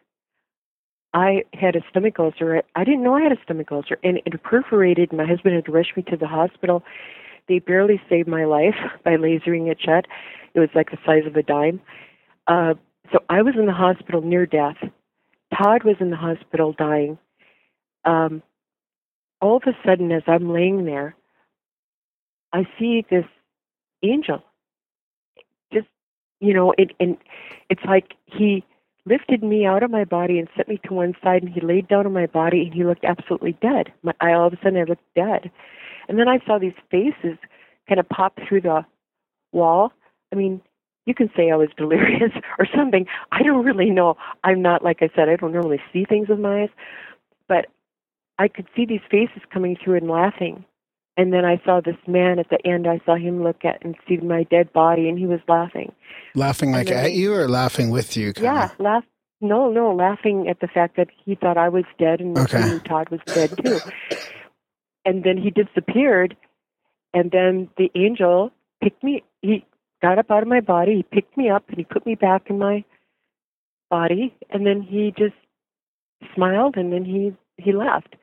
I 1.13 1.43
had 1.53 1.75
a 1.75 1.81
stomach 1.89 2.19
ulcer. 2.19 2.61
I 2.75 2.83
didn't 2.83 3.03
know 3.03 3.15
I 3.15 3.21
had 3.21 3.31
a 3.31 3.41
stomach 3.43 3.71
ulcer, 3.71 3.97
and 4.03 4.17
it 4.25 4.43
perforated. 4.43 5.13
My 5.13 5.25
husband 5.25 5.55
had 5.55 5.65
to 5.65 5.71
rush 5.71 5.93
me 5.95 6.03
to 6.03 6.17
the 6.17 6.27
hospital. 6.27 6.83
They 7.47 7.59
barely 7.59 8.01
saved 8.09 8.27
my 8.27 8.45
life 8.45 8.75
by 9.03 9.11
lasering 9.11 9.71
it 9.71 9.79
shut. 9.83 10.05
It 10.53 10.59
was 10.59 10.69
like 10.75 10.91
the 10.91 10.97
size 11.05 11.25
of 11.25 11.35
a 11.35 11.43
dime. 11.43 11.81
Uh, 12.47 12.73
so 13.11 13.19
I 13.29 13.41
was 13.41 13.55
in 13.57 13.65
the 13.65 13.73
hospital 13.73 14.21
near 14.21 14.45
death. 14.45 14.77
Todd 15.55 15.83
was 15.83 15.95
in 15.99 16.09
the 16.09 16.15
hospital 16.15 16.73
dying. 16.73 17.17
Um, 18.05 18.41
all 19.41 19.57
of 19.57 19.63
a 19.65 19.77
sudden, 19.85 20.11
as 20.11 20.23
I'm 20.27 20.51
laying 20.51 20.85
there, 20.85 21.15
I 22.53 22.67
see 22.77 23.05
this 23.09 23.25
angel. 24.03 24.43
Just, 25.73 25.87
you 26.39 26.53
know, 26.53 26.73
it, 26.77 26.91
and 26.99 27.17
it's 27.69 27.83
like 27.85 28.13
he 28.25 28.63
lifted 29.05 29.43
me 29.43 29.65
out 29.65 29.83
of 29.83 29.91
my 29.91 30.03
body 30.03 30.39
and 30.39 30.47
set 30.55 30.67
me 30.67 30.79
to 30.85 30.93
one 30.93 31.13
side, 31.23 31.43
and 31.43 31.51
he 31.51 31.61
laid 31.61 31.87
down 31.87 32.05
on 32.05 32.13
my 32.13 32.27
body, 32.27 32.63
and 32.63 32.73
he 32.73 32.83
looked 32.83 33.05
absolutely 33.05 33.53
dead. 33.61 33.91
My, 34.03 34.13
I 34.19 34.33
all 34.33 34.47
of 34.47 34.53
a 34.53 34.57
sudden 34.57 34.77
I 34.77 34.83
looked 34.83 35.13
dead, 35.15 35.51
and 36.07 36.19
then 36.19 36.27
I 36.27 36.39
saw 36.45 36.59
these 36.59 36.73
faces 36.91 37.37
kind 37.87 37.99
of 37.99 38.07
pop 38.09 38.37
through 38.47 38.61
the 38.61 38.85
wall. 39.51 39.91
I 40.31 40.35
mean, 40.35 40.61
you 41.05 41.13
can 41.15 41.29
say 41.35 41.51
I 41.51 41.55
was 41.55 41.69
delirious 41.77 42.31
or 42.59 42.65
something. 42.75 43.05
I 43.31 43.41
don't 43.43 43.65
really 43.65 43.89
know. 43.89 44.15
I'm 44.43 44.61
not 44.61 44.83
like 44.83 44.99
I 45.01 45.09
said. 45.15 45.29
I 45.29 45.35
don't 45.35 45.51
normally 45.53 45.81
see 45.91 46.05
things 46.05 46.27
with 46.29 46.39
my 46.39 46.63
eyes, 46.63 46.69
but 47.47 47.67
I 48.37 48.47
could 48.47 48.67
see 48.75 48.85
these 48.85 49.01
faces 49.09 49.41
coming 49.51 49.75
through 49.83 49.95
and 49.97 50.09
laughing. 50.09 50.65
And 51.17 51.33
then 51.33 51.43
I 51.43 51.61
saw 51.65 51.81
this 51.81 51.97
man 52.07 52.39
at 52.39 52.49
the 52.49 52.65
end. 52.65 52.87
I 52.87 53.01
saw 53.05 53.15
him 53.15 53.43
look 53.43 53.65
at 53.65 53.83
and 53.83 53.95
see 54.07 54.17
my 54.17 54.43
dead 54.43 54.71
body, 54.71 55.09
and 55.09 55.19
he 55.19 55.25
was 55.25 55.41
laughing. 55.49 55.91
Laughing 56.35 56.71
like 56.71 56.87
then- 56.87 57.05
at 57.05 57.13
you 57.13 57.33
or 57.33 57.49
laughing 57.49 57.89
with 57.89 58.15
you? 58.15 58.31
kinda? 58.31 58.49
Yeah, 58.49 58.69
laugh. 58.79 59.03
No, 59.41 59.69
no, 59.71 59.91
laughing 59.93 60.47
at 60.49 60.59
the 60.59 60.67
fact 60.67 60.97
that 60.97 61.07
he 61.25 61.35
thought 61.35 61.57
I 61.57 61.69
was 61.69 61.85
dead 61.97 62.19
and 62.19 62.37
Okay. 62.37 62.77
Todd 62.79 63.09
was 63.09 63.21
dead 63.25 63.53
too. 63.63 63.79
and 65.05 65.23
then 65.23 65.37
he 65.37 65.49
disappeared, 65.49 66.35
and 67.13 67.31
then 67.31 67.69
the 67.77 67.89
angel 67.95 68.51
picked 68.83 69.03
me. 69.03 69.23
He 69.41 69.65
got 70.01 70.19
up 70.19 70.31
out 70.31 70.43
of 70.43 70.49
my 70.49 70.61
body. 70.61 70.97
He 70.97 71.03
picked 71.03 71.37
me 71.37 71.49
up 71.49 71.67
and 71.69 71.77
he 71.77 71.83
put 71.83 72.05
me 72.05 72.15
back 72.15 72.49
in 72.49 72.57
my 72.57 72.83
body, 73.89 74.35
and 74.49 74.65
then 74.65 74.81
he 74.81 75.13
just 75.17 75.35
smiled 76.35 76.77
and 76.77 76.91
then 76.91 77.05
he 77.05 77.35
he 77.57 77.71
left. 77.71 78.15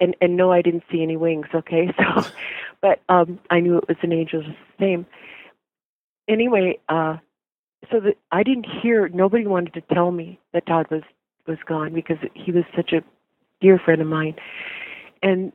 And 0.00 0.16
and 0.20 0.36
no, 0.36 0.52
I 0.52 0.62
didn't 0.62 0.84
see 0.90 1.02
any 1.02 1.16
wings. 1.16 1.46
Okay, 1.54 1.92
so, 1.98 2.26
but 2.80 3.00
um, 3.08 3.38
I 3.50 3.60
knew 3.60 3.78
it 3.78 3.88
was 3.88 3.98
an 4.02 4.12
angel 4.12 4.42
just 4.42 4.56
the 4.78 4.84
same. 4.84 5.06
Anyway, 6.28 6.78
uh, 6.88 7.16
so 7.90 8.00
that 8.00 8.16
I 8.30 8.42
didn't 8.42 8.66
hear. 8.82 9.08
Nobody 9.08 9.46
wanted 9.46 9.74
to 9.74 9.94
tell 9.94 10.10
me 10.10 10.38
that 10.52 10.66
Todd 10.66 10.86
was 10.90 11.02
was 11.46 11.58
gone 11.66 11.92
because 11.94 12.18
he 12.34 12.52
was 12.52 12.64
such 12.74 12.92
a 12.92 13.02
dear 13.60 13.78
friend 13.78 14.00
of 14.00 14.08
mine. 14.08 14.34
And 15.22 15.52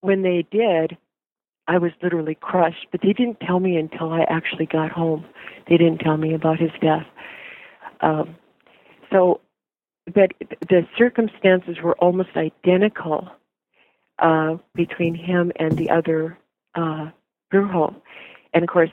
when 0.00 0.22
they 0.22 0.46
did, 0.50 0.96
I 1.70 1.78
was 1.78 1.92
literally 2.02 2.34
crushed. 2.34 2.88
But 2.90 3.00
they 3.00 3.12
didn't 3.12 3.38
tell 3.40 3.60
me 3.60 3.76
until 3.76 4.12
I 4.12 4.22
actually 4.28 4.66
got 4.66 4.90
home. 4.90 5.24
They 5.68 5.76
didn't 5.76 5.98
tell 5.98 6.16
me 6.16 6.34
about 6.34 6.58
his 6.58 6.72
death. 6.80 7.06
Um, 8.00 8.34
so, 9.12 9.40
but 10.12 10.32
the 10.68 10.84
circumstances 10.98 11.76
were 11.82 11.96
almost 11.98 12.30
identical 12.36 13.28
uh, 14.18 14.56
between 14.74 15.14
him 15.14 15.52
and 15.56 15.78
the 15.78 15.90
other 15.90 16.36
uh, 16.74 17.10
girl. 17.52 17.94
And 18.52 18.64
of 18.64 18.68
course, 18.68 18.90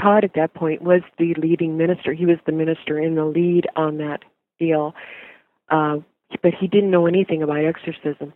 Todd 0.00 0.22
at 0.22 0.34
that 0.34 0.54
point 0.54 0.80
was 0.82 1.00
the 1.18 1.34
leading 1.34 1.76
minister. 1.76 2.12
He 2.12 2.26
was 2.26 2.38
the 2.46 2.52
minister 2.52 3.00
in 3.00 3.16
the 3.16 3.24
lead 3.24 3.66
on 3.74 3.98
that 3.98 4.20
deal, 4.60 4.94
uh, 5.70 5.96
but 6.40 6.54
he 6.54 6.68
didn't 6.68 6.90
know 6.90 7.06
anything 7.06 7.42
about 7.42 7.64
exorcism. 7.64 8.32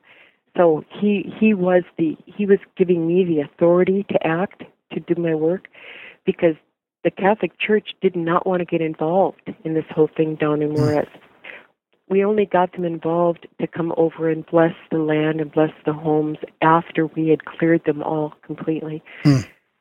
So 0.56 0.84
he 0.90 1.32
he 1.38 1.54
was 1.54 1.82
the 1.98 2.16
he 2.24 2.46
was 2.46 2.58
giving 2.76 3.06
me 3.06 3.24
the 3.24 3.40
authority 3.40 4.04
to 4.08 4.26
act 4.26 4.64
to 4.92 5.00
do 5.00 5.20
my 5.20 5.34
work, 5.34 5.68
because 6.24 6.54
the 7.04 7.10
Catholic 7.10 7.52
Church 7.58 7.90
did 8.00 8.16
not 8.16 8.46
want 8.46 8.60
to 8.60 8.64
get 8.64 8.80
involved 8.80 9.52
in 9.64 9.74
this 9.74 9.84
whole 9.90 10.08
thing 10.16 10.34
down 10.34 10.62
in 10.62 10.74
Juarez. 10.74 11.06
We 12.08 12.24
only 12.24 12.46
got 12.46 12.72
them 12.72 12.84
involved 12.84 13.46
to 13.60 13.66
come 13.66 13.92
over 13.96 14.30
and 14.30 14.46
bless 14.46 14.74
the 14.90 14.98
land 14.98 15.40
and 15.40 15.50
bless 15.50 15.72
the 15.84 15.92
homes 15.92 16.38
after 16.62 17.06
we 17.06 17.28
had 17.28 17.44
cleared 17.44 17.84
them 17.84 18.02
all 18.02 18.32
completely. 18.42 19.02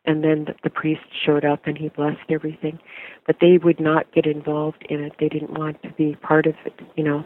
And 0.05 0.23
then 0.23 0.45
the, 0.45 0.55
the 0.63 0.69
priest 0.69 1.01
showed 1.25 1.45
up 1.45 1.65
and 1.65 1.77
he 1.77 1.89
blessed 1.89 2.29
everything. 2.29 2.79
But 3.25 3.37
they 3.41 3.57
would 3.57 3.79
not 3.79 4.11
get 4.11 4.25
involved 4.25 4.85
in 4.89 5.01
it. 5.01 5.13
They 5.19 5.29
didn't 5.29 5.57
want 5.57 5.81
to 5.83 5.89
be 5.91 6.15
part 6.21 6.45
of 6.47 6.55
it 6.65 6.73
you 6.95 7.03
know. 7.03 7.23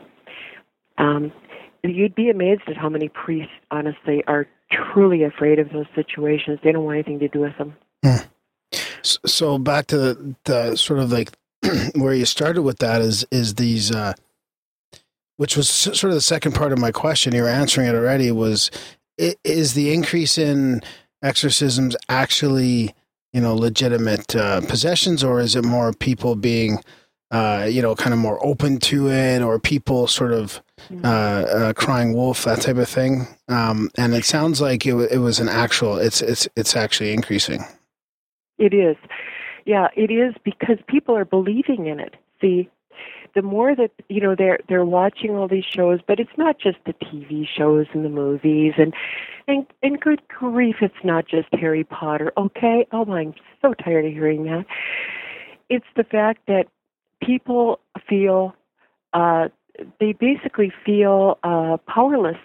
Um 0.98 1.32
you'd 1.84 2.16
be 2.16 2.30
amazed 2.30 2.62
at 2.68 2.78
how 2.78 2.90
many 2.90 3.10
priests 3.10 3.52
honestly 3.72 4.24
are 4.28 4.48
truly 4.72 5.24
afraid 5.24 5.60
of 5.60 5.70
those 5.72 5.86
situations 5.96 6.60
they 6.64 6.72
don't 6.72 6.84
want 6.86 6.96
anything 6.96 7.20
to 7.20 7.28
do 7.28 7.40
with 7.40 7.58
them 7.58 7.74
S- 9.04 9.20
So 9.26 9.58
back 9.58 9.88
to 9.88 9.98
the, 9.98 10.36
the 10.46 10.76
sort 10.76 11.00
of 11.00 11.12
like 11.12 11.32
where 11.96 12.14
you 12.14 12.26
started 12.26 12.62
with 12.64 12.80
that 12.80 13.02
is 13.02 13.26
is 13.32 13.56
these, 13.56 13.92
uh, 13.92 14.14
which 15.38 15.56
was 15.58 15.70
sort 15.70 16.06
of 16.06 16.14
the 16.14 16.22
second 16.22 16.54
part 16.54 16.72
of 16.72 16.80
my 16.80 16.92
question. 16.92 17.34
You 17.34 17.44
were 17.44 17.50
answering 17.50 17.88
it 17.88 17.96
already. 17.96 18.32
Was 18.32 18.72
is 19.18 19.74
the 19.74 19.94
increase 19.94 20.38
in 20.38 20.82
exorcisms 21.22 21.96
actually 22.08 22.94
you 23.34 23.42
know 23.42 23.56
legitimate 23.56 24.36
uh, 24.36 24.62
possessions, 24.62 25.24
or 25.24 25.40
is 25.40 25.56
it 25.56 25.64
more 25.66 25.94
people 25.94 26.36
being 26.36 26.80
uh, 27.32 27.68
you 27.70 27.82
know 27.82 27.96
kind 27.96 28.14
of 28.14 28.20
more 28.20 28.44
open 28.46 28.80
to 28.80 29.10
it, 29.10 29.42
or 29.42 29.60
people 29.60 30.08
sort 30.08 30.34
of 30.34 30.62
uh, 31.04 31.08
uh, 31.08 31.74
crying 31.74 32.14
wolf 32.14 32.44
that 32.46 32.62
type 32.62 32.78
of 32.78 32.90
thing? 32.90 33.28
Um, 33.48 33.90
and 33.98 34.14
it 34.14 34.26
sounds 34.26 34.62
like 34.62 34.86
it, 34.86 34.96
it 35.12 35.20
was 35.20 35.40
an 35.40 35.50
actual. 35.50 35.98
It's 35.98 36.22
it's 36.22 36.48
it's 36.56 36.76
actually 36.76 37.14
increasing. 37.14 37.64
It 38.58 38.74
is. 38.74 38.98
Yeah, 39.66 39.88
it 39.96 40.12
is 40.12 40.34
because 40.44 40.78
people 40.88 41.16
are 41.16 41.26
believing 41.26 41.86
in 41.86 42.00
it. 42.00 42.16
See, 42.42 42.70
the 43.36 43.42
more 43.42 43.76
that 43.76 43.92
you 44.10 44.22
know 44.22 44.36
they're 44.36 44.60
they're 44.68 44.86
watching 44.86 45.36
all 45.36 45.48
these 45.48 45.66
shows, 45.66 46.00
but 46.08 46.20
it's 46.20 46.38
not 46.38 46.60
just 46.60 46.78
the 46.86 46.94
TV 46.94 47.48
shows 47.48 47.86
and 47.94 48.04
the 48.04 48.10
movies 48.10 48.74
and 48.78 48.94
and 49.48 49.66
and 49.84 50.00
good 50.00 50.22
grief, 50.28 50.78
it's 50.82 51.04
not 51.04 51.28
just 51.28 51.48
Harry 51.54 51.84
Potter. 51.84 52.32
Okay, 52.38 52.88
oh 52.92 53.12
I'm 53.12 53.34
so 53.62 53.74
tired 53.74 54.06
of 54.06 54.12
hearing 54.12 54.46
that. 54.46 54.66
It's 55.70 55.86
the 55.96 56.04
fact 56.04 56.42
that 56.48 56.66
people 57.22 57.80
feel 58.08 58.56
uh, 59.14 59.50
they 60.00 60.14
basically 60.14 60.72
feel 60.86 61.38
uh, 61.44 61.78
powerless. 61.88 62.38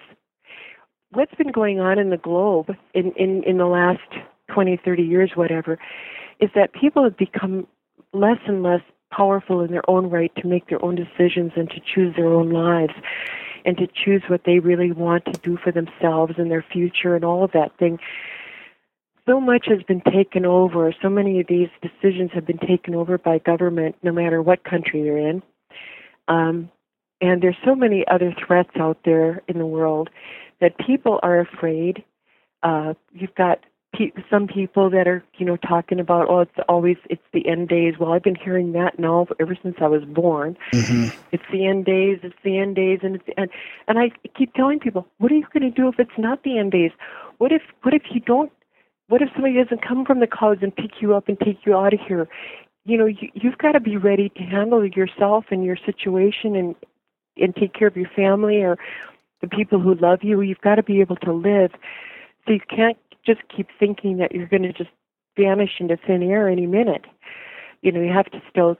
What's 1.10 1.34
been 1.34 1.52
going 1.52 1.80
on 1.80 1.98
in 1.98 2.10
the 2.10 2.16
globe 2.16 2.70
in, 2.92 3.12
in, 3.12 3.42
in 3.44 3.58
the 3.58 3.66
last 3.66 4.00
20, 4.52 4.80
30 4.84 5.02
years, 5.02 5.32
whatever, 5.34 5.78
is 6.40 6.50
that 6.54 6.72
people 6.72 7.04
have 7.04 7.16
become 7.16 7.66
less 8.12 8.38
and 8.46 8.62
less 8.62 8.80
powerful 9.10 9.60
in 9.60 9.70
their 9.70 9.88
own 9.88 10.10
right 10.10 10.34
to 10.36 10.46
make 10.46 10.68
their 10.68 10.84
own 10.84 10.96
decisions 10.96 11.52
and 11.56 11.70
to 11.70 11.80
choose 11.80 12.14
their 12.16 12.32
own 12.32 12.50
lives 12.50 12.94
and 13.64 13.76
to 13.78 13.86
choose 13.86 14.22
what 14.28 14.42
they 14.44 14.58
really 14.58 14.92
want 14.92 15.24
to 15.26 15.32
do 15.40 15.56
for 15.56 15.72
themselves 15.72 16.34
and 16.36 16.50
their 16.50 16.64
future 16.72 17.14
and 17.14 17.24
all 17.24 17.44
of 17.44 17.52
that 17.52 17.76
thing. 17.78 17.98
So 19.26 19.40
much 19.40 19.66
has 19.68 19.82
been 19.82 20.02
taken 20.02 20.44
over. 20.44 20.94
So 21.00 21.08
many 21.08 21.40
of 21.40 21.46
these 21.48 21.68
decisions 21.80 22.30
have 22.34 22.46
been 22.46 22.58
taken 22.58 22.94
over 22.94 23.16
by 23.16 23.38
government, 23.38 23.96
no 24.02 24.12
matter 24.12 24.42
what 24.42 24.64
country 24.64 25.02
you're 25.02 25.18
in. 25.18 25.42
Um, 26.28 26.70
and 27.20 27.42
there's 27.42 27.56
so 27.64 27.74
many 27.74 28.04
other 28.10 28.34
threats 28.46 28.70
out 28.78 28.98
there 29.04 29.42
in 29.48 29.58
the 29.58 29.66
world 29.66 30.10
that 30.60 30.76
people 30.78 31.20
are 31.22 31.40
afraid. 31.40 32.04
Uh, 32.62 32.94
you've 33.12 33.34
got 33.34 33.60
pe- 33.94 34.12
some 34.30 34.46
people 34.46 34.90
that 34.90 35.06
are 35.06 35.24
you 35.38 35.46
know 35.46 35.56
talking 35.56 36.00
about 36.00 36.28
oh 36.28 36.40
it's 36.40 36.52
always 36.68 36.96
it's 37.08 37.22
the 37.32 37.46
end 37.48 37.68
days. 37.68 37.94
Well, 37.98 38.12
I've 38.12 38.22
been 38.22 38.34
hearing 38.34 38.72
that 38.72 38.98
now 38.98 39.26
ever 39.40 39.56
since 39.62 39.76
I 39.80 39.86
was 39.88 40.04
born. 40.04 40.56
hmm 40.72 41.08
It's 41.32 41.44
the 41.52 41.66
end 41.66 41.84
days. 41.84 42.18
It's 42.22 42.36
the 42.44 42.58
end 42.58 42.76
days, 42.76 43.00
and 43.02 43.16
it's 43.16 43.26
the 43.26 43.38
end. 43.38 43.50
And 43.88 43.98
I 43.98 44.10
keep 44.36 44.52
telling 44.54 44.80
people, 44.80 45.06
what 45.18 45.32
are 45.32 45.36
you 45.36 45.46
going 45.52 45.70
to 45.70 45.70
do 45.70 45.88
if 45.88 45.98
it's 45.98 46.18
not 46.18 46.42
the 46.42 46.58
end 46.58 46.72
days? 46.72 46.92
What 47.38 47.52
if 47.52 47.62
what 47.82 47.94
if 47.94 48.02
you 48.12 48.20
don't? 48.20 48.52
What 49.08 49.22
if 49.22 49.28
somebody 49.34 49.62
doesn't 49.62 49.86
come 49.86 50.04
from 50.04 50.20
the 50.20 50.26
clouds 50.26 50.62
and 50.62 50.74
pick 50.74 51.00
you 51.00 51.14
up 51.14 51.28
and 51.28 51.38
take 51.38 51.66
you 51.66 51.76
out 51.76 51.92
of 51.92 52.00
here? 52.00 52.28
You 52.86 52.98
know, 52.98 53.06
you, 53.06 53.30
you've 53.34 53.58
got 53.58 53.72
to 53.72 53.80
be 53.80 53.96
ready 53.96 54.30
to 54.30 54.42
handle 54.42 54.84
yourself 54.84 55.46
and 55.50 55.64
your 55.64 55.76
situation 55.76 56.56
and 56.56 56.74
and 57.36 57.54
take 57.56 57.74
care 57.74 57.88
of 57.88 57.96
your 57.96 58.08
family 58.14 58.62
or 58.62 58.78
the 59.40 59.48
people 59.48 59.80
who 59.80 59.94
love 59.96 60.22
you. 60.22 60.40
You've 60.40 60.60
got 60.60 60.76
to 60.76 60.84
be 60.84 61.00
able 61.00 61.16
to 61.16 61.32
live. 61.32 61.72
So 62.46 62.52
you 62.52 62.60
can't 62.68 62.96
just 63.26 63.40
keep 63.54 63.68
thinking 63.78 64.18
that 64.18 64.32
you're 64.32 64.46
going 64.46 64.62
to 64.62 64.72
just 64.72 64.90
vanish 65.36 65.80
into 65.80 65.96
thin 65.96 66.22
air 66.22 66.48
any 66.48 66.66
minute. 66.66 67.04
You 67.82 67.90
know, 67.90 68.00
you 68.00 68.12
have 68.12 68.30
to 68.30 68.40
still 68.48 68.78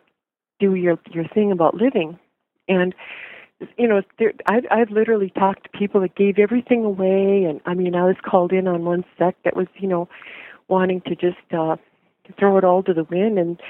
do 0.60 0.74
your 0.74 0.98
your 1.10 1.26
thing 1.28 1.51
about 1.51 1.74
living. 1.74 2.18
And 2.68 2.94
you 3.78 3.88
know, 3.88 4.02
there, 4.18 4.32
I've 4.46 4.64
I've 4.70 4.90
literally 4.90 5.30
talked 5.30 5.64
to 5.64 5.78
people 5.78 6.00
that 6.02 6.14
gave 6.14 6.38
everything 6.38 6.84
away, 6.84 7.44
and 7.44 7.60
I 7.66 7.74
mean, 7.74 7.94
I 7.94 8.04
was 8.04 8.16
called 8.24 8.52
in 8.52 8.68
on 8.68 8.84
one 8.84 9.04
sect 9.18 9.44
that 9.44 9.56
was, 9.56 9.66
you 9.76 9.88
know, 9.88 10.08
wanting 10.68 11.00
to 11.02 11.14
just 11.14 11.52
uh, 11.56 11.76
throw 12.38 12.58
it 12.58 12.64
all 12.64 12.82
to 12.82 12.94
the 12.94 13.04
wind, 13.04 13.38
and 13.38 13.60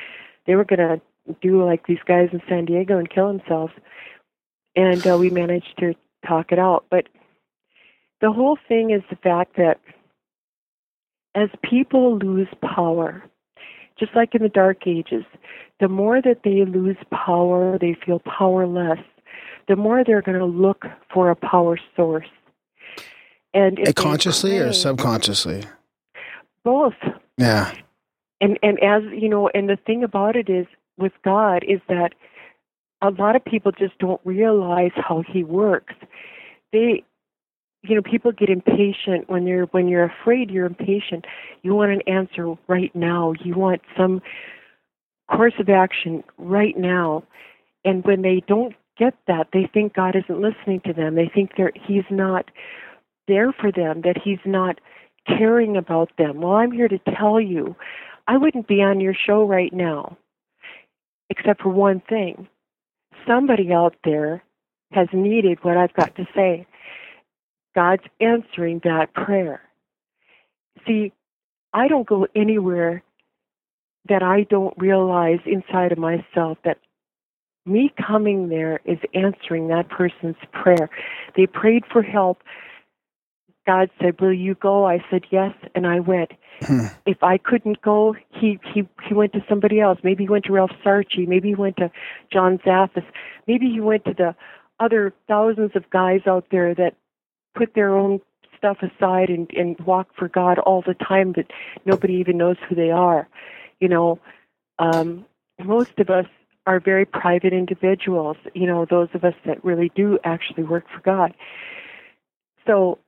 they 0.46 0.54
were 0.54 0.64
going 0.64 0.78
to 0.78 1.00
do 1.40 1.64
like 1.64 1.86
these 1.86 1.98
guys 2.06 2.28
in 2.32 2.42
San 2.48 2.64
Diego 2.64 2.98
and 2.98 3.10
kill 3.10 3.28
themselves. 3.28 3.72
And 4.76 5.06
uh, 5.06 5.16
we 5.18 5.30
managed 5.30 5.74
to 5.78 5.94
talk 6.26 6.52
it 6.52 6.58
out, 6.58 6.84
but 6.90 7.08
the 8.20 8.32
whole 8.32 8.58
thing 8.68 8.90
is 8.90 9.02
the 9.10 9.16
fact 9.16 9.56
that 9.56 9.80
as 11.34 11.48
people 11.62 12.18
lose 12.18 12.48
power, 12.62 13.22
just 13.98 14.14
like 14.14 14.34
in 14.34 14.42
the 14.42 14.48
Dark 14.48 14.86
Ages, 14.86 15.24
the 15.80 15.88
more 15.88 16.22
that 16.22 16.40
they 16.44 16.64
lose 16.64 16.96
power, 17.12 17.78
they 17.78 17.96
feel 18.04 18.20
powerless, 18.20 19.00
the 19.68 19.76
more 19.76 20.04
they're 20.04 20.22
going 20.22 20.38
to 20.38 20.44
look 20.44 20.84
for 21.12 21.30
a 21.30 21.36
power 21.36 21.78
source. 21.96 22.28
And 23.52 23.78
eh, 23.78 23.84
they 23.86 23.92
consciously 23.92 24.58
or 24.58 24.72
subconsciously? 24.72 25.64
Both. 26.64 26.94
Yeah. 27.38 27.74
And 28.40 28.58
and 28.62 28.82
as 28.82 29.02
you 29.12 29.28
know, 29.28 29.48
and 29.54 29.68
the 29.68 29.76
thing 29.76 30.02
about 30.02 30.36
it 30.36 30.48
is 30.48 30.66
with 30.98 31.12
God 31.24 31.64
is 31.66 31.80
that 31.88 32.14
a 33.00 33.10
lot 33.10 33.36
of 33.36 33.44
people 33.44 33.72
just 33.72 33.98
don't 33.98 34.20
realize 34.24 34.92
how 34.96 35.22
He 35.26 35.44
works. 35.44 35.94
They, 36.72 37.04
you 37.82 37.94
know, 37.94 38.02
people 38.02 38.32
get 38.32 38.48
impatient 38.48 39.28
when 39.28 39.46
you're 39.46 39.66
when 39.66 39.88
you're 39.88 40.04
afraid. 40.04 40.50
You're 40.50 40.66
impatient. 40.66 41.26
You 41.62 41.74
want 41.74 41.92
an 41.92 42.02
answer 42.06 42.54
right 42.66 42.94
now. 42.94 43.34
You 43.44 43.54
want 43.54 43.82
some 43.96 44.20
course 45.30 45.54
of 45.58 45.68
action 45.68 46.24
right 46.38 46.76
now. 46.76 47.24
And 47.84 48.04
when 48.04 48.22
they 48.22 48.42
don't 48.46 48.74
get 48.98 49.14
that, 49.26 49.48
they 49.52 49.68
think 49.72 49.94
God 49.94 50.16
isn't 50.16 50.40
listening 50.40 50.80
to 50.86 50.92
them. 50.92 51.14
They 51.14 51.30
think 51.32 51.52
they're, 51.56 51.72
He's 51.86 52.04
not 52.10 52.50
there 53.28 53.52
for 53.52 53.72
them. 53.72 54.02
That 54.02 54.16
He's 54.22 54.38
not 54.44 54.80
caring 55.26 55.76
about 55.76 56.10
them. 56.18 56.40
Well, 56.40 56.54
I'm 56.54 56.72
here 56.72 56.88
to 56.88 56.98
tell 57.16 57.40
you, 57.40 57.76
I 58.26 58.36
wouldn't 58.36 58.68
be 58.68 58.82
on 58.82 59.00
your 59.00 59.14
show 59.14 59.46
right 59.46 59.72
now, 59.72 60.16
except 61.30 61.62
for 61.62 61.70
one 61.70 62.02
thing. 62.08 62.48
Somebody 63.26 63.72
out 63.72 63.94
there 64.04 64.42
has 64.92 65.08
needed 65.12 65.58
what 65.62 65.76
I've 65.76 65.94
got 65.94 66.14
to 66.16 66.26
say. 66.34 66.66
God's 67.74 68.04
answering 68.20 68.80
that 68.84 69.12
prayer. 69.14 69.60
See, 70.86 71.12
I 71.72 71.88
don't 71.88 72.06
go 72.06 72.26
anywhere 72.36 73.02
that 74.08 74.22
I 74.22 74.46
don't 74.48 74.74
realize 74.78 75.40
inside 75.46 75.92
of 75.92 75.98
myself 75.98 76.58
that 76.64 76.78
me 77.66 77.92
coming 78.06 78.48
there 78.48 78.80
is 78.84 78.98
answering 79.14 79.68
that 79.68 79.88
person's 79.88 80.36
prayer. 80.52 80.90
They 81.36 81.46
prayed 81.46 81.84
for 81.90 82.02
help. 82.02 82.42
God 83.66 83.90
said, 84.00 84.20
"Will 84.20 84.32
you 84.32 84.54
go?" 84.54 84.86
I 84.86 85.02
said, 85.10 85.24
"Yes," 85.30 85.54
and 85.74 85.86
I 85.86 86.00
went. 86.00 86.32
Hmm. 86.60 86.86
If 87.06 87.22
I 87.22 87.38
couldn't 87.38 87.80
go, 87.80 88.14
he 88.30 88.58
he 88.72 88.86
he 89.08 89.14
went 89.14 89.32
to 89.32 89.44
somebody 89.48 89.80
else. 89.80 89.98
Maybe 90.02 90.24
he 90.24 90.28
went 90.28 90.44
to 90.44 90.52
Ralph 90.52 90.72
Sarchie. 90.84 91.26
Maybe 91.26 91.48
he 91.48 91.54
went 91.54 91.76
to 91.78 91.90
John 92.30 92.58
Zaffis. 92.58 93.04
Maybe 93.46 93.70
he 93.70 93.80
went 93.80 94.04
to 94.04 94.14
the 94.14 94.34
other 94.80 95.14
thousands 95.26 95.72
of 95.74 95.88
guys 95.90 96.20
out 96.26 96.46
there 96.50 96.74
that 96.74 96.94
put 97.54 97.74
their 97.74 97.96
own 97.96 98.20
stuff 98.56 98.78
aside 98.82 99.30
and 99.30 99.50
and 99.52 99.78
walk 99.80 100.08
for 100.16 100.28
God 100.28 100.58
all 100.58 100.82
the 100.82 100.94
time, 100.94 101.32
but 101.32 101.46
nobody 101.86 102.14
even 102.14 102.36
knows 102.36 102.56
who 102.68 102.74
they 102.74 102.90
are. 102.90 103.28
You 103.80 103.88
know, 103.88 104.18
um, 104.78 105.24
most 105.62 105.98
of 105.98 106.10
us 106.10 106.26
are 106.66 106.80
very 106.80 107.04
private 107.04 107.52
individuals. 107.52 108.36
You 108.54 108.66
know, 108.66 108.86
those 108.88 109.08
of 109.14 109.24
us 109.24 109.34
that 109.44 109.64
really 109.64 109.90
do 109.94 110.18
actually 110.24 110.64
work 110.64 110.84
for 110.92 111.00
God. 111.00 111.34
So 112.66 112.98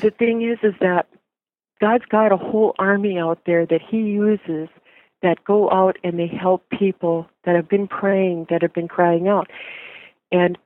the 0.00 0.10
thing 0.10 0.42
is, 0.42 0.58
is 0.62 0.74
that 0.80 1.06
God's 1.80 2.06
got 2.06 2.32
a 2.32 2.36
whole 2.36 2.74
army 2.78 3.18
out 3.18 3.40
there 3.46 3.66
that 3.66 3.80
He 3.82 3.98
uses 3.98 4.68
that 5.22 5.44
go 5.44 5.70
out 5.70 5.96
and 6.04 6.18
they 6.18 6.26
help 6.26 6.68
people 6.70 7.26
that 7.44 7.54
have 7.54 7.68
been 7.68 7.88
praying, 7.88 8.46
that 8.50 8.62
have 8.62 8.74
been 8.74 8.88
crying 8.88 9.28
out. 9.28 9.50
And 10.32 10.58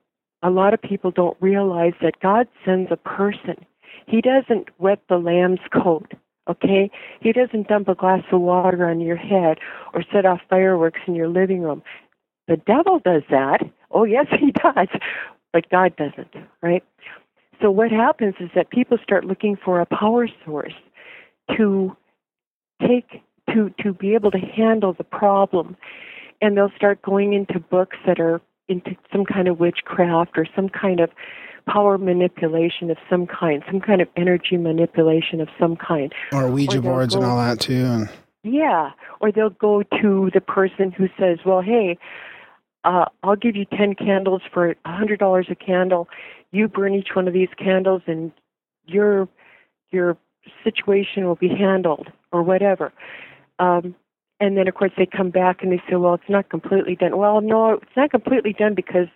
a 0.43 0.51
lot 0.51 0.75
of 0.75 0.81
people 0.81 1.11
don't 1.11 1.37
realize 1.41 1.93
that 2.01 2.21
God 2.21 2.49
sends 2.65 2.91
a 2.91 2.97
person. 2.97 3.65
He 4.07 4.21
doesn't 4.21 4.69
wet 4.79 5.01
the 5.09 5.19
lamb's 5.19 5.61
coat, 5.73 6.12
okay? 6.49 6.91
He 7.21 7.33
doesn't 7.33 7.69
dump 7.69 7.89
a 7.89 7.95
glass 7.95 8.25
of 8.33 8.41
water 8.41 8.89
on 8.89 9.01
your 9.01 9.17
head 9.17 9.59
or 9.95 10.03
set 10.12 10.25
off 10.25 10.41
fireworks 10.49 11.01
in 11.07 11.15
your 11.15 11.29
living 11.29 11.61
room. 11.61 11.83
The 12.51 12.56
devil 12.56 12.98
does 12.98 13.22
that. 13.31 13.60
Oh, 13.93 14.02
yes, 14.02 14.27
he 14.39 14.51
does. 14.51 14.89
But 15.52 15.70
God 15.70 15.94
doesn't, 15.97 16.35
right? 16.62 16.85
So 17.62 17.70
what 17.70 17.90
happens 17.90 18.35
is 18.40 18.51
that 18.55 18.70
people 18.70 18.98
start 19.02 19.24
looking 19.24 19.56
for 19.56 19.81
a 19.81 19.86
power 19.86 20.28
source 20.44 20.74
to 21.56 21.97
take 22.86 23.22
to 23.52 23.72
to 23.82 23.93
be 23.93 24.14
able 24.14 24.31
to 24.31 24.39
handle 24.39 24.94
the 24.94 25.05
problem 25.05 25.77
and 26.40 26.56
they'll 26.56 26.72
start 26.77 27.02
going 27.02 27.35
into 27.35 27.60
books 27.60 27.97
that 28.06 28.18
are 28.18 28.40
into 28.68 28.97
some 29.12 29.24
kind 29.24 29.48
of 29.48 29.60
witchcraft 29.60 30.39
or 30.39 30.47
some 30.56 30.68
kind 30.68 31.01
of 31.01 31.10
power 31.66 31.98
manipulation 31.98 32.90
of 32.90 32.97
some 33.10 33.27
kind, 33.27 33.62
some 33.66 33.81
kind 33.81 34.01
of 34.01 34.09
energy 34.16 34.56
manipulation 34.56 35.40
of 35.40 35.48
some 35.59 35.77
kind. 35.77 36.14
Or 36.32 36.48
Ouija 36.48 36.78
Or 36.78 36.81
boards 36.81 37.14
and 37.14 37.24
all 37.24 37.36
that 37.39 37.60
too. 37.60 37.85
And 37.85 38.09
Yeah, 38.43 38.90
or 39.20 39.31
they'll 39.32 39.51
go 39.51 39.82
to 40.01 40.31
the 40.32 40.40
person 40.40 40.93
who 40.93 41.09
says, 41.18 41.40
"Well, 41.44 41.60
hey, 41.60 41.98
uh, 42.85 43.07
I'll 43.23 43.36
give 43.36 43.57
you 43.57 43.65
ten 43.65 43.94
candles 43.94 44.43
for 44.52 44.70
a 44.70 44.93
hundred 44.93 45.19
dollars 45.19 45.47
a 45.51 45.55
candle. 45.55 46.09
You 46.52 46.69
burn 46.69 46.94
each 46.94 47.11
one 47.15 47.28
of 47.28 47.35
these 47.35 47.48
candles, 47.59 48.02
and 48.07 48.32
your 48.86 49.28
your 49.90 50.16
situation 50.65 51.27
will 51.27 51.36
be 51.36 51.48
handled, 51.48 52.09
or 52.32 52.43
whatever." 52.43 52.93
Um, 53.59 53.94
and 54.40 54.57
then, 54.57 54.66
of 54.66 54.74
course, 54.74 54.93
they 54.97 55.07
come 55.07 55.31
back 55.31 55.62
and 55.62 55.70
they 55.70 55.82
say, 55.89 55.97
"Well, 55.97 56.15
it's 56.15 56.28
not 56.28 56.48
completely 56.48 56.97
done." 56.97 57.19
Well, 57.19 57.40
no, 57.40 57.73
it's 57.74 57.97
not 57.97 58.11
completely 58.11 58.55
done 58.55 58.74
because, 58.74 59.09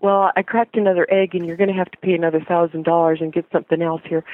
well, 0.00 0.32
I 0.34 0.42
cracked 0.42 0.76
another 0.76 1.06
egg, 1.10 1.34
and 1.34 1.46
you're 1.46 1.58
going 1.58 1.68
to 1.68 1.76
have 1.76 1.90
to 1.90 1.98
pay 1.98 2.14
another 2.14 2.40
thousand 2.40 2.84
dollars 2.84 3.18
and 3.20 3.32
get 3.32 3.44
something 3.52 3.82
else 3.82 4.02
here. 4.06 4.24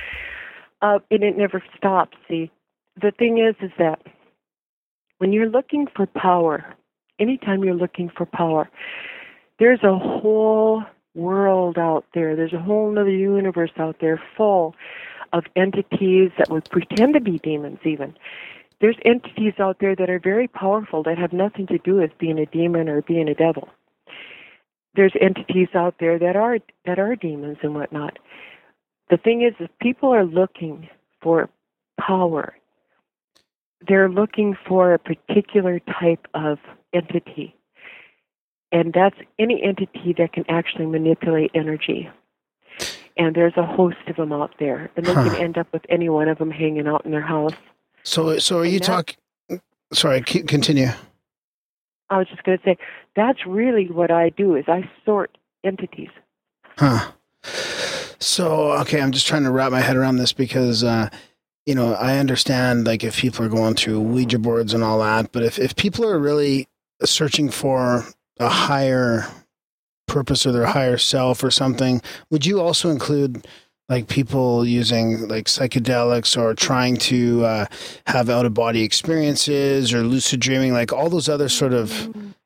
Uh, 0.80 1.00
and 1.10 1.24
it 1.24 1.36
never 1.36 1.60
stops. 1.76 2.16
See, 2.28 2.52
the 3.00 3.10
thing 3.10 3.38
is, 3.38 3.56
is 3.60 3.72
that 3.78 4.00
when 5.18 5.32
you're 5.32 5.48
looking 5.48 5.88
for 5.94 6.06
power, 6.06 6.64
anytime 7.18 7.64
you're 7.64 7.74
looking 7.74 8.10
for 8.10 8.26
power, 8.26 8.68
there's 9.58 9.82
a 9.82 9.98
whole 9.98 10.82
world 11.14 11.78
out 11.78 12.04
there. 12.14 12.36
There's 12.36 12.52
a 12.52 12.60
whole 12.60 12.96
other 12.98 13.10
universe 13.10 13.72
out 13.78 13.96
there 14.00 14.22
full 14.36 14.74
of 15.32 15.44
entities 15.56 16.30
that 16.38 16.48
would 16.50 16.70
pretend 16.70 17.14
to 17.14 17.20
be 17.20 17.38
demons, 17.38 17.78
even. 17.84 18.14
There's 18.80 18.96
entities 19.04 19.54
out 19.58 19.78
there 19.80 19.96
that 19.96 20.08
are 20.08 20.20
very 20.20 20.46
powerful 20.46 21.02
that 21.02 21.18
have 21.18 21.32
nothing 21.32 21.66
to 21.66 21.78
do 21.78 21.96
with 21.96 22.16
being 22.18 22.38
a 22.38 22.46
demon 22.46 22.88
or 22.88 23.02
being 23.02 23.28
a 23.28 23.34
devil. 23.34 23.68
There's 24.94 25.12
entities 25.20 25.68
out 25.74 25.96
there 26.00 26.18
that 26.18 26.36
are 26.36 26.58
that 26.86 26.98
are 26.98 27.16
demons 27.16 27.58
and 27.62 27.74
whatnot. 27.74 28.18
The 29.10 29.16
thing 29.16 29.42
is, 29.42 29.54
if 29.58 29.70
people 29.80 30.14
are 30.14 30.24
looking 30.24 30.88
for 31.20 31.48
power, 32.00 32.54
they're 33.86 34.08
looking 34.08 34.56
for 34.66 34.94
a 34.94 34.98
particular 34.98 35.80
type 35.80 36.26
of 36.34 36.58
entity. 36.92 37.54
And 38.70 38.92
that's 38.92 39.16
any 39.38 39.62
entity 39.62 40.14
that 40.18 40.32
can 40.32 40.44
actually 40.48 40.86
manipulate 40.86 41.50
energy. 41.54 42.08
And 43.16 43.34
there's 43.34 43.56
a 43.56 43.64
host 43.66 43.96
of 44.08 44.16
them 44.16 44.32
out 44.32 44.54
there. 44.58 44.90
And 44.96 45.06
they 45.06 45.12
Huh. 45.14 45.24
can 45.30 45.36
end 45.42 45.58
up 45.58 45.66
with 45.72 45.82
any 45.88 46.08
one 46.08 46.28
of 46.28 46.38
them 46.38 46.50
hanging 46.50 46.86
out 46.86 47.04
in 47.04 47.10
their 47.10 47.20
house. 47.22 47.54
so, 48.04 48.38
so 48.38 48.58
are 48.60 48.64
you 48.64 48.72
And 48.76 48.80
that- 48.82 48.86
talking? 48.86 49.16
Sorry, 49.92 50.20
continue. 50.20 50.88
I 52.10 52.18
was 52.18 52.28
just 52.28 52.42
going 52.44 52.58
to 52.58 52.64
say, 52.64 52.76
that's 53.16 53.44
really 53.46 53.86
what 53.90 54.10
I 54.10 54.28
do 54.30 54.54
is 54.54 54.64
I 54.68 54.88
sort 55.04 55.36
entities. 55.64 56.10
Huh. 56.78 57.10
So, 58.20 58.72
okay, 58.80 59.00
I'm 59.00 59.12
just 59.12 59.26
trying 59.26 59.44
to 59.44 59.50
wrap 59.50 59.72
my 59.72 59.80
head 59.80 59.96
around 59.96 60.16
this 60.16 60.32
because 60.32 60.84
uh, 60.84 61.08
you 61.66 61.74
know, 61.74 61.94
I 61.94 62.18
understand 62.18 62.86
like 62.86 63.04
if 63.04 63.16
people 63.18 63.44
are 63.44 63.48
going 63.50 63.74
through 63.74 64.00
Ouija 64.00 64.38
boards 64.38 64.72
and 64.74 64.82
all 64.82 64.98
that, 65.00 65.32
but 65.32 65.42
if, 65.42 65.58
if 65.58 65.76
people 65.76 66.04
are 66.06 66.18
really 66.18 66.66
searching 67.04 67.50
for 67.50 68.04
a 68.38 68.48
higher 68.48 69.26
purpose 70.06 70.46
or 70.46 70.52
their 70.52 70.66
higher 70.66 70.98
self 70.98 71.44
or 71.44 71.50
something, 71.50 72.00
would 72.30 72.46
you 72.46 72.60
also 72.60 72.90
include 72.90 73.46
like 73.88 74.08
people 74.08 74.66
using 74.66 75.28
like 75.28 75.46
psychedelics 75.46 76.36
or 76.36 76.54
trying 76.54 76.96
to 76.96 77.44
uh, 77.44 77.66
have 78.06 78.28
out 78.28 78.44
of 78.44 78.52
body 78.52 78.82
experiences 78.82 79.94
or 79.94 80.02
lucid 80.02 80.40
dreaming, 80.40 80.72
like 80.72 80.92
all 80.92 81.08
those 81.08 81.28
other 81.28 81.48
sort 81.48 81.72
of 81.72 81.90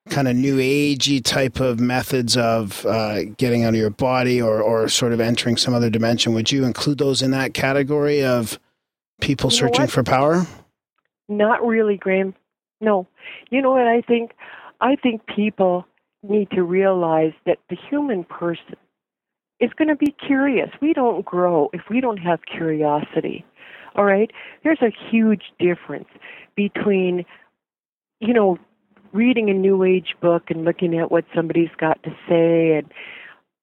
kind 0.08 0.28
of 0.28 0.36
new 0.36 0.58
agey 0.58 1.22
type 1.22 1.60
of 1.60 1.80
methods 1.80 2.36
of 2.36 2.84
uh, 2.86 3.24
getting 3.36 3.64
out 3.64 3.70
of 3.70 3.80
your 3.80 3.90
body 3.90 4.40
or, 4.40 4.60
or 4.60 4.88
sort 4.88 5.12
of 5.12 5.20
entering 5.20 5.56
some 5.56 5.74
other 5.74 5.90
dimension? 5.90 6.32
Would 6.34 6.52
you 6.52 6.64
include 6.64 6.98
those 6.98 7.22
in 7.22 7.32
that 7.32 7.54
category 7.54 8.24
of 8.24 8.58
people 9.20 9.50
You 9.50 9.56
searching 9.56 9.86
for 9.88 10.02
power? 10.02 10.46
Not 11.28 11.64
really, 11.66 11.96
Graham. 11.96 12.34
No. 12.82 13.06
You 13.50 13.62
know 13.62 13.70
what 13.70 13.86
I 13.86 14.02
think? 14.02 14.32
I 14.80 14.96
think 14.96 15.22
people 15.26 15.86
need 16.22 16.50
to 16.50 16.62
realize 16.62 17.32
that 17.46 17.59
the 17.70 17.76
human 17.88 18.24
person 18.24 18.76
is 19.60 19.70
going 19.78 19.88
to 19.88 19.96
be 19.96 20.14
curious. 20.26 20.68
We 20.82 20.92
don't 20.92 21.24
grow 21.24 21.70
if 21.72 21.82
we 21.88 22.00
don't 22.00 22.18
have 22.18 22.40
curiosity. 22.44 23.44
All 23.94 24.04
right? 24.04 24.30
There's 24.64 24.82
a 24.82 24.92
huge 25.10 25.44
difference 25.59 26.09
between, 26.56 27.24
you 28.20 28.34
know, 28.34 28.59
reading 29.12 29.48
a 29.48 29.54
New 29.54 29.84
Age 29.84 30.16
book 30.20 30.44
and 30.48 30.64
looking 30.64 30.98
at 30.98 31.10
what 31.10 31.24
somebody's 31.34 31.70
got 31.78 32.02
to 32.02 32.10
say 32.28 32.78
and, 32.78 32.92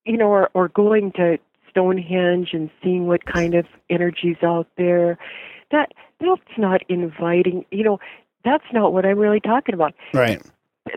you 0.06 0.18
know, 0.18 0.28
or, 0.28 0.50
or 0.54 0.70
going 0.70 1.12
to 1.14 1.38
Stonehenge 1.70 2.50
and 2.54 2.70
seeing 2.82 3.08
what 3.08 3.26
kind 3.26 3.56
of 3.56 3.66
energy's 3.90 4.42
out 4.44 4.68
there. 4.78 5.18
That 5.72 5.92
that's 6.20 6.58
not 6.58 6.82
inviting. 6.90 7.66
You 7.72 7.84
know, 7.84 8.00
that's 8.44 8.66
not 8.74 8.94
what 8.94 9.06
I'm 9.06 9.20
really 9.20 9.40
talking 9.40 9.76
about. 9.76 9.94
Right. 10.14 10.42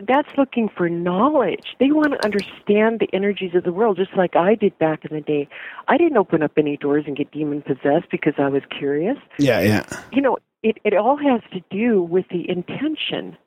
That's 0.07 0.29
looking 0.37 0.69
for 0.75 0.89
knowledge. 0.89 1.75
They 1.79 1.91
want 1.91 2.13
to 2.13 2.25
understand 2.25 2.99
the 2.99 3.09
energies 3.13 3.53
of 3.53 3.63
the 3.63 3.71
world, 3.71 3.97
just 3.97 4.15
like 4.15 4.35
I 4.35 4.55
did 4.55 4.77
back 4.79 5.05
in 5.05 5.15
the 5.15 5.21
day. 5.21 5.47
I 5.87 5.97
didn't 5.97 6.17
open 6.17 6.41
up 6.41 6.53
any 6.57 6.77
doors 6.77 7.03
and 7.05 7.15
get 7.15 7.31
demon 7.31 7.61
possessed 7.61 8.09
because 8.09 8.33
I 8.37 8.47
was 8.47 8.63
curious. 8.75 9.17
Yeah, 9.37 9.59
yeah. 9.59 9.85
You 10.11 10.21
know, 10.21 10.37
it 10.63 10.77
it 10.83 10.95
all 10.95 11.17
has 11.17 11.41
to 11.51 11.61
do 11.69 12.01
with 12.01 12.25
the 12.29 12.49
intention. 12.49 13.37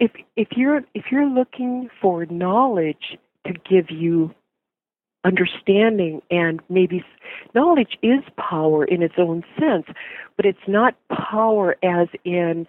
If 0.00 0.10
if 0.36 0.48
you're 0.56 0.82
if 0.92 1.04
you're 1.10 1.28
looking 1.28 1.88
for 2.00 2.26
knowledge 2.26 3.16
to 3.46 3.52
give 3.52 3.90
you 3.90 4.34
understanding 5.24 6.20
and 6.30 6.60
maybe 6.68 7.02
knowledge 7.54 7.96
is 8.02 8.20
power 8.36 8.84
in 8.84 9.02
its 9.02 9.14
own 9.16 9.42
sense, 9.58 9.86
but 10.36 10.44
it's 10.44 10.58
not 10.68 10.94
power 11.08 11.76
as 11.82 12.08
in 12.24 12.66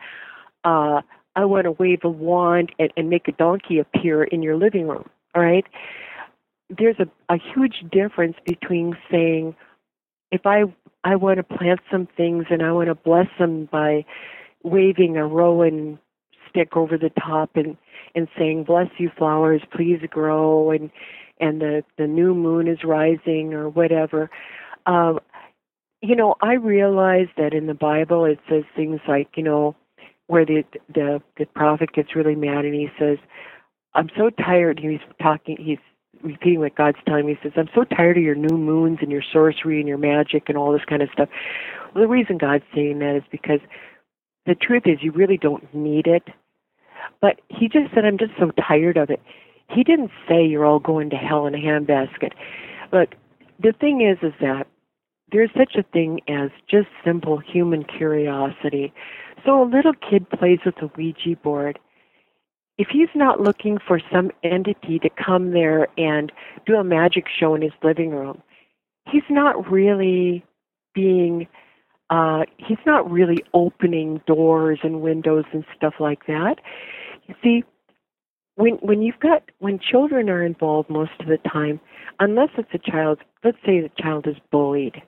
uh, 0.65 1.01
I 1.35 1.45
want 1.45 1.65
to 1.65 1.71
wave 1.71 1.99
a 2.03 2.09
wand 2.09 2.71
and, 2.79 2.91
and 2.97 3.09
make 3.09 3.27
a 3.27 3.31
donkey 3.31 3.79
appear 3.79 4.23
in 4.23 4.41
your 4.41 4.57
living 4.57 4.87
room. 4.87 5.09
All 5.33 5.41
right. 5.41 5.65
There's 6.69 6.97
a, 6.99 7.07
a 7.33 7.37
huge 7.37 7.85
difference 7.91 8.35
between 8.45 8.97
saying 9.11 9.55
if 10.31 10.45
I 10.45 10.63
I 11.03 11.15
want 11.15 11.37
to 11.37 11.43
plant 11.43 11.81
some 11.91 12.07
things 12.17 12.45
and 12.49 12.63
I 12.63 12.71
want 12.71 12.87
to 12.87 12.95
bless 12.95 13.27
them 13.37 13.69
by 13.71 14.05
waving 14.63 15.15
a 15.15 15.27
rowan 15.27 15.99
stick 16.49 16.75
over 16.75 16.97
the 16.97 17.11
top 17.11 17.51
and 17.55 17.77
and 18.15 18.27
saying 18.37 18.63
bless 18.63 18.87
you 18.97 19.11
flowers 19.15 19.61
please 19.71 19.99
grow 20.09 20.71
and 20.71 20.89
and 21.39 21.61
the 21.61 21.83
the 21.97 22.07
new 22.07 22.33
moon 22.33 22.67
is 22.67 22.83
rising 22.83 23.53
or 23.53 23.69
whatever 23.69 24.29
um 24.85 25.19
you 26.01 26.15
know 26.15 26.35
i 26.41 26.53
realize 26.53 27.27
that 27.37 27.53
in 27.53 27.67
the 27.67 27.73
bible 27.73 28.25
it 28.25 28.39
says 28.49 28.63
things 28.75 28.99
like 29.07 29.27
you 29.35 29.43
know 29.43 29.75
where 30.27 30.45
the 30.45 30.63
the 30.93 31.21
the 31.37 31.45
prophet 31.45 31.91
gets 31.93 32.15
really 32.15 32.35
mad 32.35 32.65
and 32.65 32.73
he 32.73 32.89
says 32.99 33.17
i'm 33.93 34.09
so 34.17 34.29
tired. 34.29 34.79
He's 34.79 34.99
talking 35.21 35.57
he's 35.59 35.79
repeating 36.23 36.59
what 36.59 36.75
god's 36.75 36.97
telling 37.05 37.25
me 37.25 37.37
he 37.41 37.49
says 37.49 37.57
i'm 37.57 37.69
so 37.75 37.83
tired 37.83 38.17
of 38.17 38.23
your 38.23 38.35
new 38.35 38.57
moons 38.57 38.99
and 39.01 39.11
your 39.11 39.23
sorcery 39.33 39.79
and 39.79 39.87
your 39.87 39.97
magic 39.97 40.43
and 40.47 40.57
all 40.57 40.71
this 40.71 40.85
kind 40.87 41.01
of 41.01 41.09
stuff. 41.13 41.29
Well 41.93 42.03
the 42.03 42.09
reason 42.09 42.37
god's 42.37 42.63
saying 42.73 42.99
that 42.99 43.15
is 43.15 43.23
because 43.31 43.59
the 44.45 44.55
truth 44.55 44.83
is 44.85 44.99
you 45.01 45.11
really 45.11 45.37
don't 45.37 45.73
need 45.73 46.07
it. 46.07 46.23
But 47.21 47.41
he 47.49 47.67
just 47.67 47.93
said 47.93 48.05
i'm 48.05 48.17
just 48.17 48.33
so 48.39 48.51
tired 48.67 48.97
of 48.97 49.09
it. 49.09 49.21
He 49.69 49.83
didn't 49.83 50.11
say 50.27 50.45
you're 50.45 50.65
all 50.65 50.79
going 50.79 51.09
to 51.09 51.15
hell 51.15 51.47
in 51.47 51.55
a 51.55 51.57
handbasket. 51.57 52.33
But 52.91 53.15
the 53.61 53.73
thing 53.73 54.01
is 54.01 54.17
is 54.21 54.33
that 54.41 54.67
there's 55.31 55.49
such 55.57 55.75
a 55.75 55.83
thing 55.83 56.21
as 56.27 56.49
just 56.69 56.87
simple 57.03 57.39
human 57.39 57.83
curiosity. 57.83 58.93
So 59.45 59.63
a 59.63 59.65
little 59.65 59.93
kid 59.93 60.29
plays 60.29 60.59
with 60.65 60.75
a 60.81 60.91
ouija 60.97 61.35
board. 61.43 61.79
If 62.77 62.87
he's 62.91 63.09
not 63.15 63.39
looking 63.39 63.77
for 63.87 63.99
some 64.11 64.31
entity 64.43 64.99
to 64.99 65.09
come 65.09 65.51
there 65.51 65.87
and 65.97 66.31
do 66.65 66.75
a 66.75 66.83
magic 66.83 67.25
show 67.39 67.55
in 67.55 67.61
his 67.61 67.71
living 67.83 68.11
room 68.11 68.41
he's 69.11 69.23
not 69.29 69.69
really 69.71 70.43
being 70.93 71.47
uh 72.09 72.43
he's 72.57 72.77
not 72.85 73.09
really 73.09 73.43
opening 73.53 74.21
doors 74.27 74.79
and 74.83 75.01
windows 75.01 75.45
and 75.53 75.65
stuff 75.75 75.95
like 75.99 76.25
that. 76.27 76.55
You 77.27 77.35
see 77.43 77.63
when 78.55 78.75
when 78.75 79.01
you've 79.01 79.19
got 79.19 79.43
when 79.59 79.79
children 79.79 80.29
are 80.29 80.43
involved 80.43 80.89
most 80.89 81.11
of 81.19 81.27
the 81.27 81.37
time 81.49 81.79
unless 82.19 82.49
it's 82.57 82.69
a 82.73 82.91
child 82.91 83.19
let's 83.43 83.57
say 83.65 83.81
the 83.81 83.91
child 83.99 84.27
is 84.27 84.35
bullied 84.51 85.01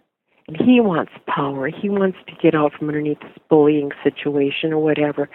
and 0.48 0.58
he 0.58 0.80
wants 0.80 1.12
power. 1.28 1.68
He 1.68 1.90
wants 1.90 2.18
to 2.28 2.34
get 2.42 2.56
out 2.56 2.74
from 2.74 2.88
underneath 2.88 3.20
this 3.20 3.38
bullying 3.50 3.92
situation 4.04 4.74
or 4.74 4.80
whatever. 4.80 5.30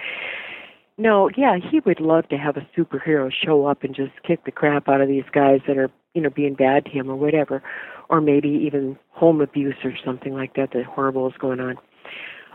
No 0.99 1.31
yeah 1.37 1.57
he 1.57 1.81
would 1.81 2.01
love 2.01 2.29
to 2.29 2.37
have 2.37 2.57
a 2.57 2.67
superhero 2.77 3.31
show 3.33 3.67
up 3.67 3.83
and 3.83 3.95
just 3.95 4.13
kick 4.27 4.45
the 4.45 4.53
crap 4.53 4.89
out 4.89 5.01
of 5.01 5.09
these 5.09 5.25
guys 5.33 5.61
that 5.67 5.79
are 5.79 5.91
you 6.15 6.21
know 6.21 6.31
being 6.31 6.55
bad 6.55 6.85
to 6.85 6.91
him 6.91 7.11
or 7.11 7.17
whatever. 7.17 7.63
Or 8.09 8.21
maybe 8.21 8.49
even 8.49 8.99
home 9.11 9.41
abuse 9.41 9.77
or 9.85 9.95
something 10.05 10.35
like 10.35 10.55
that 10.55 10.73
that 10.73 10.85
horrible 10.85 11.29
is 11.29 11.37
going 11.39 11.61
on. 11.61 11.79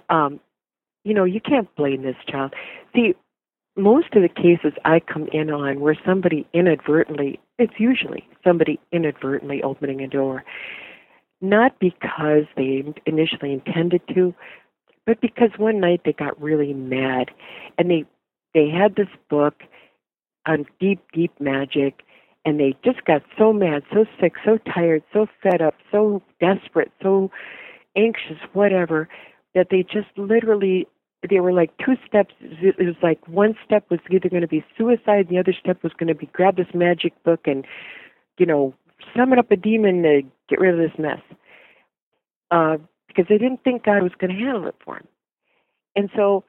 Um 0.10 0.40
you 1.04 1.14
know 1.14 1.24
you 1.24 1.42
can't 1.42 1.74
blame 1.76 2.04
this 2.04 2.18
child. 2.28 2.54
See 2.96 3.16
most 3.78 4.08
of 4.16 4.24
the 4.24 4.30
cases 4.30 4.74
I 4.86 5.00
come 5.00 5.28
in 5.32 5.52
on 5.52 5.80
where 5.80 5.96
somebody 6.04 6.48
inadvertently, 6.52 7.40
it's 7.60 7.74
usually 7.78 8.28
somebody 8.44 8.80
inadvertently 8.92 9.62
opening 9.62 10.02
a 10.02 10.08
door, 10.08 10.44
not 11.42 11.80
because 11.80 12.46
they 12.56 12.84
initially 13.06 13.54
intended 13.54 14.02
to, 14.14 14.34
but 15.06 15.22
because 15.22 15.52
one 15.58 15.80
night 15.80 16.02
they 16.04 16.14
got 16.14 16.40
really 16.42 16.74
mad 16.74 17.32
and 17.78 17.90
they 17.90 18.06
they 18.54 18.70
had 18.70 18.96
this 18.96 19.10
book 19.30 19.64
on 20.46 20.66
deep 20.80 21.00
deep 21.14 21.32
magic 21.40 22.02
and 22.46 22.60
they 22.60 22.76
just 22.84 23.04
got 23.06 23.22
so 23.38 23.52
mad, 23.52 23.84
so 23.94 24.06
sick, 24.22 24.34
so 24.46 24.58
tired, 24.74 25.04
so 25.12 25.28
fed 25.44 25.62
up, 25.62 25.76
so 25.92 26.22
desperate, 26.40 26.92
so 27.04 27.30
anxious, 27.98 28.38
whatever, 28.54 29.10
that 29.54 29.68
they 29.70 29.84
just 29.84 30.08
literally 30.16 30.88
they 31.30 31.40
were 31.40 31.52
like 31.52 31.72
two 31.84 31.96
steps 32.08 32.34
it 32.40 32.78
was 32.78 32.96
like 33.02 33.20
one 33.28 33.56
step 33.66 33.84
was 33.90 34.00
either 34.12 34.30
going 34.30 34.42
to 34.42 34.48
be 34.48 34.64
suicide 34.78 35.26
and 35.28 35.30
the 35.30 35.40
other 35.40 35.54
step 35.60 35.82
was 35.84 35.92
going 35.94 36.08
to 36.08 36.16
be 36.16 36.28
grab 36.28 36.56
this 36.56 36.68
magic 36.74 37.12
book 37.24 37.42
and 37.46 37.66
you 38.38 38.46
know 38.46 38.74
summon 39.16 39.40
up 39.40 39.52
a 39.52 39.56
demon 39.56 40.04
to 40.04 40.22
get 40.50 40.60
rid 40.60 40.74
of 40.74 40.80
this 40.80 40.98
mess 41.00 41.22
uh 42.52 42.78
because 43.08 43.26
they 43.30 43.38
didn't 43.38 43.64
think 43.64 43.84
god 43.84 44.04
was 44.04 44.12
going 44.20 44.36
to 44.36 44.44
handle 44.44 44.68
it 44.68 44.76
for 44.84 44.96
them 44.96 45.08
and 45.96 46.10
so 46.16 46.44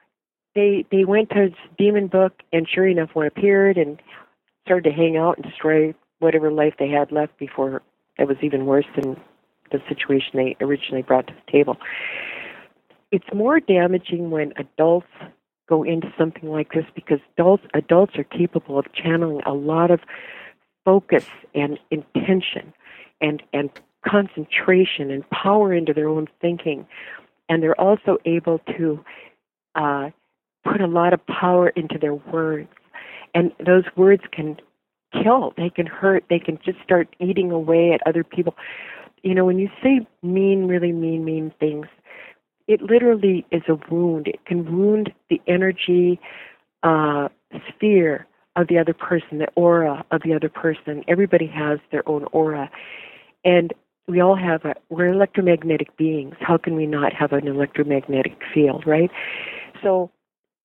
they 0.55 0.85
they 0.91 1.05
went 1.05 1.29
to 1.29 1.49
this 1.49 1.59
demon 1.77 2.07
book 2.07 2.41
and 2.51 2.67
sure 2.67 2.87
enough 2.87 3.09
one 3.13 3.27
appeared 3.27 3.77
and 3.77 4.01
started 4.65 4.89
to 4.89 4.95
hang 4.95 5.17
out 5.17 5.37
and 5.37 5.45
destroy 5.45 5.93
whatever 6.19 6.51
life 6.51 6.73
they 6.77 6.89
had 6.89 7.11
left 7.11 7.37
before 7.37 7.81
it 8.17 8.27
was 8.27 8.37
even 8.41 8.65
worse 8.65 8.85
than 8.95 9.15
the 9.71 9.79
situation 9.87 10.31
they 10.33 10.55
originally 10.61 11.01
brought 11.01 11.27
to 11.27 11.33
the 11.33 11.51
table. 11.51 11.77
It's 13.11 13.25
more 13.33 13.59
damaging 13.59 14.29
when 14.29 14.53
adults 14.57 15.07
go 15.67 15.83
into 15.83 16.13
something 16.17 16.49
like 16.49 16.73
this 16.73 16.85
because 16.95 17.19
adults 17.37 17.63
adults 17.73 18.17
are 18.17 18.23
capable 18.23 18.77
of 18.77 18.85
channeling 18.93 19.41
a 19.45 19.53
lot 19.53 19.91
of 19.91 20.01
focus 20.89 21.25
and 21.53 21.77
intention 21.91 22.73
and 23.21 23.43
and 23.53 23.69
concentration 24.07 25.11
and 25.11 25.29
power 25.29 25.71
into 25.71 25.93
their 25.93 26.09
own 26.09 26.27
thinking. 26.41 26.87
And 27.47 27.61
they're 27.61 27.79
also 27.79 28.17
able 28.25 28.59
to 28.77 29.03
uh, 29.75 30.09
put 30.63 30.81
a 30.81 30.87
lot 30.87 31.13
of 31.13 31.19
power 31.27 31.69
into 31.69 31.99
their 31.99 32.15
words. 32.15 32.69
And 33.35 33.51
those 33.63 33.83
words 33.95 34.23
can 34.31 34.57
kill. 35.21 35.53
They 35.57 35.69
can 35.69 35.85
hurt. 35.85 36.23
They 36.27 36.39
can 36.39 36.57
just 36.65 36.79
start 36.83 37.07
eating 37.19 37.51
away 37.51 37.91
at 37.93 38.01
other 38.07 38.23
people. 38.23 38.55
You 39.21 39.35
know 39.35 39.45
when 39.45 39.59
you 39.59 39.69
say 39.83 40.07
mean 40.23 40.67
really 40.67 40.91
mean 40.91 41.23
mean 41.23 41.53
things 41.59 41.85
it 42.67 42.81
literally 42.83 43.45
is 43.51 43.63
a 43.67 43.77
wound. 43.91 44.27
It 44.27 44.45
can 44.45 44.59
wound 44.71 45.11
the 45.29 45.41
energy 45.47 46.19
uh, 46.83 47.27
sphere 47.67 48.27
of 48.59 48.67
the 48.67 48.77
other 48.77 48.93
person, 48.93 49.39
the 49.39 49.47
aura 49.55 50.05
of 50.11 50.21
the 50.23 50.33
other 50.33 50.49
person. 50.49 51.03
Everybody 51.07 51.47
has 51.47 51.79
their 51.91 52.07
own 52.07 52.25
aura. 52.31 52.69
And 53.45 53.73
we 54.07 54.19
all 54.19 54.35
have 54.35 54.65
a 54.65 54.75
we're 54.89 55.07
electromagnetic 55.07 55.95
beings. 55.95 56.35
How 56.39 56.57
can 56.57 56.75
we 56.75 56.85
not 56.85 57.13
have 57.13 57.31
an 57.31 57.47
electromagnetic 57.47 58.37
field, 58.53 58.85
right? 58.85 59.09
So 59.81 60.11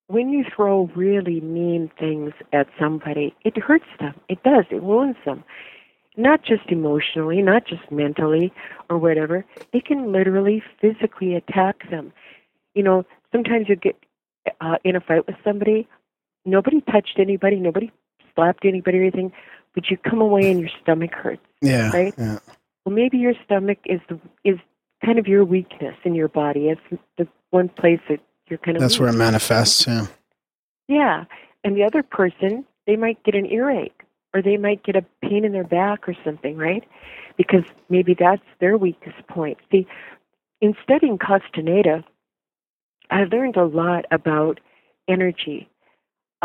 when 0.07 0.29
you 0.29 0.43
throw 0.55 0.89
really 0.95 1.39
mean 1.41 1.89
things 1.97 2.33
at 2.51 2.67
somebody, 2.79 3.33
it 3.45 3.57
hurts 3.57 3.85
them. 3.99 4.13
It 4.27 4.43
does. 4.43 4.65
It 4.69 4.83
wounds 4.83 5.17
them. 5.25 5.43
Not 6.17 6.43
just 6.43 6.69
emotionally, 6.69 7.41
not 7.41 7.65
just 7.65 7.91
mentally 7.91 8.51
or 8.89 8.97
whatever. 8.97 9.45
It 9.73 9.85
can 9.85 10.11
literally 10.11 10.61
physically 10.81 11.35
attack 11.35 11.89
them. 11.89 12.13
You 12.73 12.83
know, 12.83 13.05
sometimes 13.31 13.67
you 13.69 13.75
get 13.75 13.97
uh, 14.61 14.77
in 14.83 14.95
a 14.95 15.01
fight 15.01 15.27
with 15.27 15.35
somebody, 15.43 15.87
nobody 16.45 16.81
touched 16.81 17.17
anybody, 17.17 17.57
nobody 17.57 17.91
slapped 18.33 18.65
anybody 18.65 18.99
or 18.99 19.01
anything, 19.01 19.31
but 19.73 19.89
you 19.89 19.97
come 19.97 20.21
away 20.21 20.51
and 20.51 20.59
your 20.59 20.69
stomach 20.81 21.13
hurts. 21.13 21.45
Yeah. 21.61 21.91
Right? 21.91 22.13
Yeah. 22.17 22.39
Well, 22.85 22.95
maybe 22.95 23.17
your 23.17 23.33
stomach 23.43 23.79
is 23.85 23.99
the, 24.09 24.19
is 24.43 24.59
kind 25.03 25.19
of 25.19 25.27
your 25.27 25.43
weakness 25.43 25.95
in 26.03 26.15
your 26.15 26.27
body. 26.27 26.69
It's 26.69 27.01
the 27.17 27.27
one 27.49 27.69
place 27.69 27.99
that 28.09 28.19
you're 28.47 28.59
kind 28.59 28.77
of. 28.77 28.81
That's 28.81 28.95
weak. 28.95 29.01
where 29.01 29.09
it 29.09 29.17
manifests. 29.17 29.87
Yeah. 29.87 30.07
Yeah, 30.87 31.25
and 31.63 31.75
the 31.75 31.83
other 31.83 32.03
person, 32.03 32.63
they 32.85 32.95
might 32.95 33.23
get 33.23 33.33
an 33.33 33.47
earache 33.47 34.03
or 34.33 34.41
they 34.41 34.57
might 34.57 34.83
get 34.83 34.95
a 34.95 35.03
pain 35.21 35.45
in 35.45 35.51
their 35.51 35.63
back 35.63 36.07
or 36.07 36.15
something, 36.23 36.57
right? 36.57 36.83
Because 37.37 37.63
maybe 37.89 38.13
that's 38.13 38.43
their 38.59 38.77
weakest 38.77 39.25
point. 39.27 39.57
See, 39.71 39.87
in 40.61 40.75
studying 40.83 41.17
Castaneda, 41.17 42.03
I 43.09 43.23
learned 43.23 43.55
a 43.55 43.65
lot 43.65 44.05
about 44.11 44.59
energy. 45.07 45.67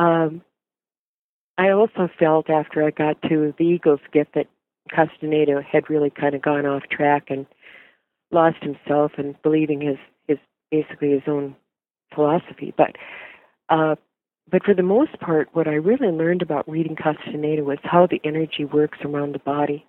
Um, 0.01 0.40
I 1.59 1.70
also 1.70 2.09
felt 2.18 2.48
after 2.48 2.82
I 2.82 2.90
got 2.90 3.20
to 3.28 3.52
the 3.59 3.64
Eagle's 3.64 4.01
Gift 4.12 4.35
that 4.35 4.47
Castaneda 4.90 5.60
had 5.62 5.90
really 5.90 6.09
kind 6.09 6.35
of 6.35 6.40
gone 6.40 6.64
off 6.64 6.85
track 6.90 7.24
and 7.28 7.47
lost 8.32 8.56
himself 8.62 9.12
and 9.18 9.40
believing 9.43 9.82
his 9.82 9.98
his 10.27 10.39
basically 10.70 11.10
his 11.10 11.22
own 11.27 11.55
philosophy. 12.14 12.72
But 12.78 12.97
uh, 13.68 13.97
but 14.51 14.64
for 14.64 14.72
the 14.72 14.82
most 14.82 15.20
part, 15.20 15.51
what 15.52 15.68
I 15.68 15.74
really 15.74 16.09
learned 16.09 16.40
about 16.40 16.66
reading 16.66 16.97
Castaneda 16.97 17.62
was 17.62 17.78
how 17.82 18.06
the 18.06 18.22
energy 18.24 18.64
works 18.64 18.98
around 19.05 19.35
the 19.35 19.39
body. 19.40 19.85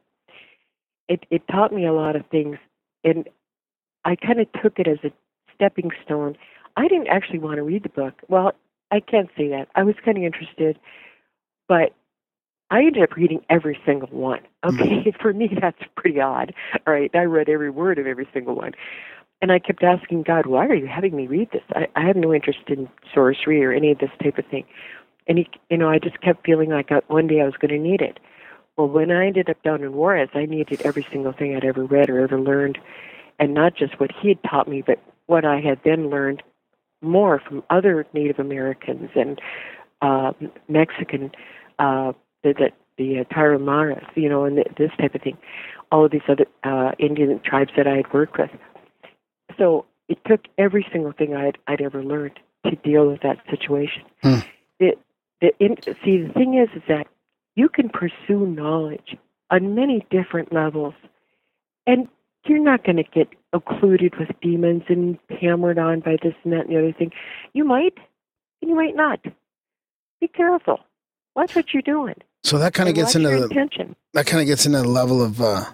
It 1.07 1.25
it 1.31 1.47
taught 1.49 1.71
me 1.71 1.85
a 1.85 1.93
lot 1.93 2.17
of 2.17 2.25
things, 2.25 2.57
and 3.05 3.29
I 4.03 4.17
kind 4.17 4.41
of 4.41 4.47
took 4.61 4.77
it 4.77 4.89
as 4.89 4.97
a 5.05 5.13
stepping 5.55 5.91
stone. 6.03 6.35
I 6.75 6.89
didn't 6.89 7.07
actually 7.07 7.39
want 7.39 7.57
to 7.57 7.63
read 7.63 7.83
the 7.83 7.89
book. 7.89 8.15
Well, 8.27 8.51
I 8.91 8.99
can't 8.99 9.29
say 9.37 9.47
that. 9.49 9.69
I 9.75 9.83
was 9.83 9.95
kind 10.03 10.17
of 10.17 10.23
interested, 10.23 10.77
but 11.67 11.93
I 12.69 12.79
ended 12.79 13.03
up 13.03 13.15
reading 13.15 13.43
every 13.49 13.79
single 13.85 14.09
one. 14.09 14.41
Okay, 14.63 15.03
mm-hmm. 15.03 15.09
for 15.21 15.33
me 15.33 15.49
that's 15.59 15.81
pretty 15.95 16.19
odd. 16.19 16.53
All 16.85 16.93
right, 16.93 17.11
I 17.13 17.23
read 17.23 17.49
every 17.49 17.69
word 17.69 17.99
of 17.99 18.07
every 18.07 18.27
single 18.33 18.55
one. 18.55 18.73
And 19.41 19.51
I 19.51 19.59
kept 19.59 19.83
asking 19.83 20.23
God, 20.23 20.45
why 20.45 20.67
are 20.67 20.75
you 20.75 20.85
having 20.85 21.15
me 21.15 21.25
read 21.25 21.49
this? 21.51 21.63
I, 21.71 21.87
I 21.95 22.05
have 22.05 22.15
no 22.15 22.33
interest 22.33 22.59
in 22.67 22.87
sorcery 23.13 23.63
or 23.63 23.71
any 23.71 23.91
of 23.91 23.97
this 23.97 24.11
type 24.21 24.37
of 24.37 24.45
thing. 24.45 24.65
And 25.27 25.39
he, 25.39 25.49
you 25.69 25.77
know, 25.77 25.89
I 25.89 25.97
just 25.97 26.21
kept 26.21 26.45
feeling 26.45 26.69
like 26.69 26.91
I, 26.91 27.01
one 27.07 27.27
day 27.27 27.41
I 27.41 27.45
was 27.45 27.55
going 27.59 27.71
to 27.71 27.79
need 27.79 28.01
it. 28.01 28.19
Well, 28.77 28.87
when 28.87 29.11
I 29.11 29.27
ended 29.27 29.49
up 29.49 29.61
down 29.63 29.83
in 29.83 29.93
Juarez, 29.93 30.29
I 30.33 30.45
needed 30.45 30.81
every 30.83 31.05
single 31.11 31.33
thing 31.33 31.55
I'd 31.55 31.65
ever 31.65 31.85
read 31.85 32.09
or 32.09 32.19
ever 32.19 32.39
learned, 32.39 32.77
and 33.39 33.53
not 33.53 33.75
just 33.75 33.99
what 33.99 34.11
he 34.11 34.29
had 34.29 34.43
taught 34.43 34.67
me, 34.67 34.81
but 34.85 34.99
what 35.25 35.43
I 35.43 35.59
had 35.59 35.79
then 35.83 36.09
learned 36.09 36.43
more 37.01 37.39
from 37.39 37.63
other 37.69 38.05
Native 38.13 38.39
Americans 38.39 39.09
and 39.15 39.39
uh, 40.01 40.31
Mexican, 40.67 41.31
uh, 41.79 42.13
the 42.43 42.53
the, 42.53 42.71
the 42.97 43.19
uh, 43.19 43.23
Tarahumaras, 43.33 44.05
you 44.15 44.29
know, 44.29 44.45
and 44.45 44.57
this 44.77 44.91
type 44.99 45.15
of 45.15 45.21
thing. 45.21 45.37
All 45.91 46.05
of 46.05 46.11
these 46.11 46.21
other 46.29 46.45
uh, 46.63 46.91
Indian 46.99 47.39
tribes 47.43 47.71
that 47.75 47.87
I 47.87 47.97
had 47.97 48.13
worked 48.13 48.37
with. 48.37 48.49
So 49.57 49.85
it 50.07 50.19
took 50.25 50.41
every 50.57 50.85
single 50.91 51.11
thing 51.11 51.35
I'd, 51.35 51.57
I'd 51.67 51.81
ever 51.81 52.03
learned 52.03 52.39
to 52.65 52.75
deal 52.77 53.07
with 53.07 53.21
that 53.21 53.37
situation. 53.49 54.03
Hmm. 54.21 54.39
The, 54.79 54.91
the 55.41 55.51
in, 55.59 55.75
see, 56.03 56.23
the 56.23 56.31
thing 56.33 56.57
is, 56.57 56.69
is 56.75 56.83
that 56.87 57.07
you 57.55 57.67
can 57.67 57.89
pursue 57.89 58.45
knowledge 58.45 59.17
on 59.49 59.75
many 59.75 60.05
different 60.09 60.53
levels, 60.53 60.93
and 61.85 62.07
you're 62.45 62.59
not 62.59 62.83
going 62.83 62.97
to 62.97 63.03
get 63.03 63.27
occluded 63.53 64.13
with 64.17 64.29
demons 64.41 64.83
and 64.87 65.17
hammered 65.41 65.77
on 65.77 65.99
by 65.99 66.17
this 66.23 66.33
and 66.43 66.53
that 66.53 66.65
and 66.67 66.69
the 66.75 66.77
other 66.79 66.93
thing. 66.93 67.11
You 67.53 67.63
might, 67.65 67.93
and 68.61 68.69
you 68.69 68.75
might 68.75 68.95
not. 68.95 69.19
Be 70.21 70.27
careful. 70.27 70.79
Watch 71.35 71.55
what 71.55 71.73
you're 71.73 71.81
doing. 71.81 72.15
So 72.43 72.57
that 72.57 72.73
kind 72.73 72.89
of 72.89 72.95
gets 72.95 73.15
into 73.15 73.29
the 73.29 73.43
intention. 73.43 73.95
that 74.13 74.25
kind 74.25 74.41
of 74.41 74.47
gets 74.47 74.65
into 74.65 74.79
the 74.81 74.87
level 74.87 75.23
of 75.23 75.41
uh, 75.41 75.65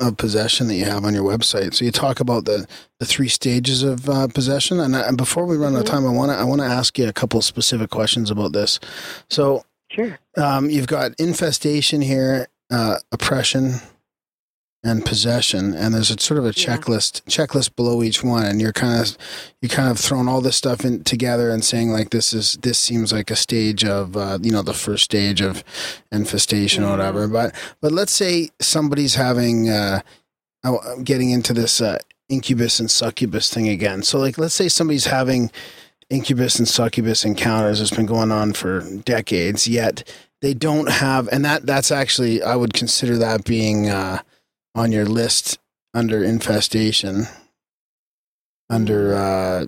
of 0.00 0.16
possession 0.16 0.66
that 0.68 0.74
you 0.76 0.84
have 0.86 1.04
on 1.04 1.12
your 1.14 1.24
website. 1.24 1.74
So 1.74 1.84
you 1.84 1.90
talk 1.90 2.20
about 2.20 2.44
the 2.46 2.66
the 2.98 3.06
three 3.06 3.28
stages 3.28 3.82
of 3.82 4.08
uh, 4.08 4.28
possession, 4.28 4.80
and, 4.80 4.94
I, 4.96 5.00
and 5.08 5.16
before 5.16 5.46
we 5.46 5.56
run 5.56 5.74
out 5.74 5.80
of 5.80 5.84
Mhm. 5.86 5.90
time, 5.90 6.06
I 6.06 6.10
want 6.10 6.30
to 6.30 6.36
I 6.36 6.44
want 6.44 6.60
to 6.60 6.66
ask 6.66 6.98
you 6.98 7.08
a 7.08 7.12
couple 7.12 7.40
specific 7.42 7.90
questions 7.90 8.30
about 8.30 8.52
this. 8.52 8.80
So 9.28 9.64
Sure. 9.90 10.18
um, 10.36 10.70
you've 10.70 10.86
got 10.86 11.12
infestation 11.18 12.00
here, 12.00 12.48
uh, 12.70 12.96
oppression, 13.12 13.74
and 14.82 15.04
possession, 15.04 15.74
and 15.74 15.94
there's 15.94 16.10
a 16.10 16.18
sort 16.18 16.38
of 16.38 16.44
a 16.44 16.48
Yeah. 16.56 16.76
checklist 16.76 17.20
checklist 17.28 17.76
below 17.76 18.02
each 18.02 18.24
one, 18.24 18.44
and 18.46 18.60
you're 18.60 18.72
kind 18.72 19.00
of 19.00 19.16
you 19.60 19.68
kind 19.68 19.90
of 19.90 19.98
throwing 19.98 20.26
all 20.26 20.40
this 20.40 20.56
stuff 20.56 20.84
in 20.84 21.04
together 21.04 21.50
and 21.50 21.62
saying 21.64 21.90
like 21.90 22.10
this 22.10 22.32
is 22.32 22.56
this 22.62 22.78
seems 22.78 23.12
like 23.12 23.30
a 23.30 23.36
stage 23.36 23.84
of 23.84 24.16
uh, 24.16 24.38
you 24.40 24.50
know 24.50 24.62
the 24.62 24.72
first 24.72 25.04
stage 25.04 25.42
of 25.42 25.62
infestation 26.10 26.82
or 26.84 26.90
whatever. 26.90 27.28
But 27.28 27.54
but 27.80 27.92
let's 27.92 28.12
say 28.12 28.50
somebody's 28.60 29.16
having 29.16 29.68
uh, 29.68 30.00
oh, 30.64 30.78
I'm 30.86 31.04
getting 31.04 31.30
into 31.30 31.52
this 31.52 31.80
uh, 31.80 31.98
incubus 32.30 32.80
and 32.80 32.90
succubus 32.90 33.50
thing 33.52 33.68
again. 33.68 34.02
So 34.02 34.18
like 34.18 34.38
let's 34.38 34.54
say 34.54 34.68
somebody's 34.68 35.06
having 35.06 35.50
incubus 36.08 36.58
and 36.58 36.66
succubus 36.66 37.24
encounters 37.24 37.78
that's 37.78 37.94
been 37.94 38.06
going 38.06 38.32
on 38.32 38.52
for 38.54 38.80
decades, 39.04 39.68
yet 39.68 40.10
they 40.40 40.54
don't 40.54 40.88
have, 40.90 41.28
and 41.28 41.44
that 41.44 41.66
that's 41.66 41.90
actually 41.92 42.42
I 42.42 42.56
would 42.56 42.72
consider 42.72 43.18
that 43.18 43.44
being 43.44 43.90
uh, 43.90 44.22
on 44.74 44.92
your 44.92 45.04
list 45.06 45.58
under 45.94 46.22
infestation, 46.24 47.26
under 48.68 49.14
uh, 49.14 49.66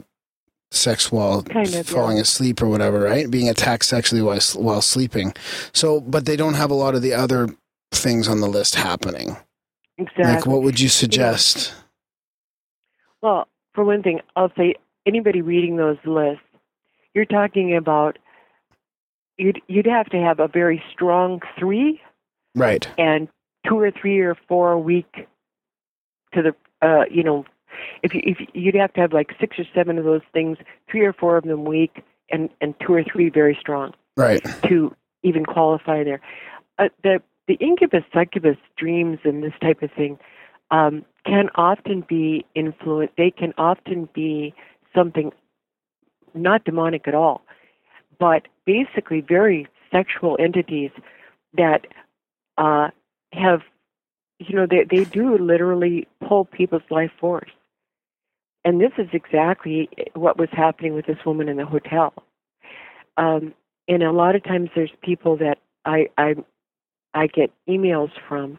sex 0.71 1.11
while 1.11 1.43
Kind 1.43 1.75
of, 1.75 1.87
falling 1.87 2.17
yeah. 2.17 2.23
asleep 2.23 2.63
or 2.63 2.69
whatever, 2.69 3.01
right? 3.01 3.31
Being 3.31 3.49
attacked 3.49 3.85
sexually 3.85 4.23
while 4.23 4.41
while 4.55 4.81
sleeping. 4.83 5.35
So, 5.73 6.01
but 6.01 6.25
they 6.27 6.37
don't 6.37 6.55
have 6.55 6.71
a 6.71 6.75
lot 6.75 6.95
of 6.95 7.03
the 7.03 7.13
other 7.15 7.49
things 7.91 8.29
on 8.29 8.41
the 8.41 8.49
list 8.49 8.75
happening. 8.77 9.37
Exactly. 9.99 10.25
Like, 10.25 10.47
what 10.47 10.63
would 10.63 10.81
you 10.81 10.89
suggest? 10.89 11.75
Well, 13.21 13.47
for 13.75 13.85
one 13.85 14.03
thing, 14.03 14.21
I'll 14.37 14.53
say 14.57 14.75
anybody 15.07 15.43
reading 15.43 15.77
those 15.77 15.99
lists, 16.05 16.43
you're 17.15 17.25
talking 17.25 17.77
about 17.77 18.19
you'd 19.37 19.61
you'd 19.69 19.87
have 19.87 20.07
to 20.11 20.17
have 20.19 20.41
a 20.41 20.49
very 20.49 20.83
strong 20.93 21.41
three 21.59 22.01
Right. 22.55 22.87
and 22.99 23.29
two 23.67 23.79
or 23.79 23.91
three 23.91 24.19
or 24.21 24.35
four 24.49 24.73
a 24.73 24.79
week 24.79 25.27
to 26.35 26.43
the 26.43 26.55
uh 26.87 27.05
you 27.11 27.23
know 27.23 27.45
if 28.03 28.15
you 28.15 28.21
if 28.25 28.41
you- 28.41 28.47
you'd 28.55 28.75
have 28.75 28.93
to 28.95 29.01
have 29.01 29.13
like 29.13 29.31
six 29.41 29.59
or 29.59 29.65
seven 29.75 29.99
of 29.99 30.05
those 30.05 30.21
things, 30.33 30.59
three 30.91 31.03
or 31.05 31.13
four 31.13 31.37
of 31.37 31.45
them 31.45 31.65
weak 31.65 32.03
and 32.31 32.51
and 32.61 32.75
two 32.81 32.93
or 32.95 33.03
three 33.03 33.29
very 33.31 33.57
strong 33.59 33.95
Right. 34.17 34.43
to 34.69 34.95
even 35.23 35.45
qualify 35.47 36.05
there. 36.05 36.21
Uh, 36.79 36.89
the 37.03 37.23
the 37.49 37.55
incubus 37.55 38.05
succubus 38.13 38.57
dreams 38.77 39.19
and 39.25 39.43
this 39.43 39.53
type 39.61 39.83
of 39.83 39.91
thing 39.93 40.19
um, 40.71 41.05
can 41.27 41.49
often 41.55 42.03
be 42.03 42.45
influenced. 42.55 43.15
They 43.17 43.31
can 43.31 43.53
often 43.59 44.09
be 44.15 44.55
something 44.95 45.33
not 46.35 46.65
demonic 46.65 47.07
at 47.09 47.15
all, 47.15 47.43
but 48.19 48.49
basically 48.65 49.21
very 49.21 49.67
sexual 49.91 50.37
entities 50.41 50.91
that 51.55 51.87
uh, 52.59 52.89
have, 53.33 53.63
you 54.39 54.55
know, 54.57 54.67
they 54.67 54.85
they 54.85 55.05
do 55.05 55.39
literally 55.39 56.09
pull 56.27 56.45
people's 56.45 56.83
life 56.91 57.11
force. 57.21 57.51
And 58.65 58.81
this 58.81 58.93
is 58.97 59.09
exactly 59.13 59.89
what 60.15 60.39
was 60.39 60.49
happening 60.53 60.95
with 60.95 61.07
this 61.07 61.19
woman 61.27 61.49
in 61.49 61.57
the 61.57 61.67
hotel. 61.67 62.13
Um, 63.17 63.55
and 63.89 64.03
a 64.03 64.13
lot 64.13 64.37
of 64.37 64.45
times 64.45 64.71
there's 64.75 64.93
people 65.03 65.37
that 65.39 65.59
I 65.85 66.09
I 66.17 66.37
I 67.15 67.27
get 67.27 67.51
emails 67.69 68.11
from 68.29 68.59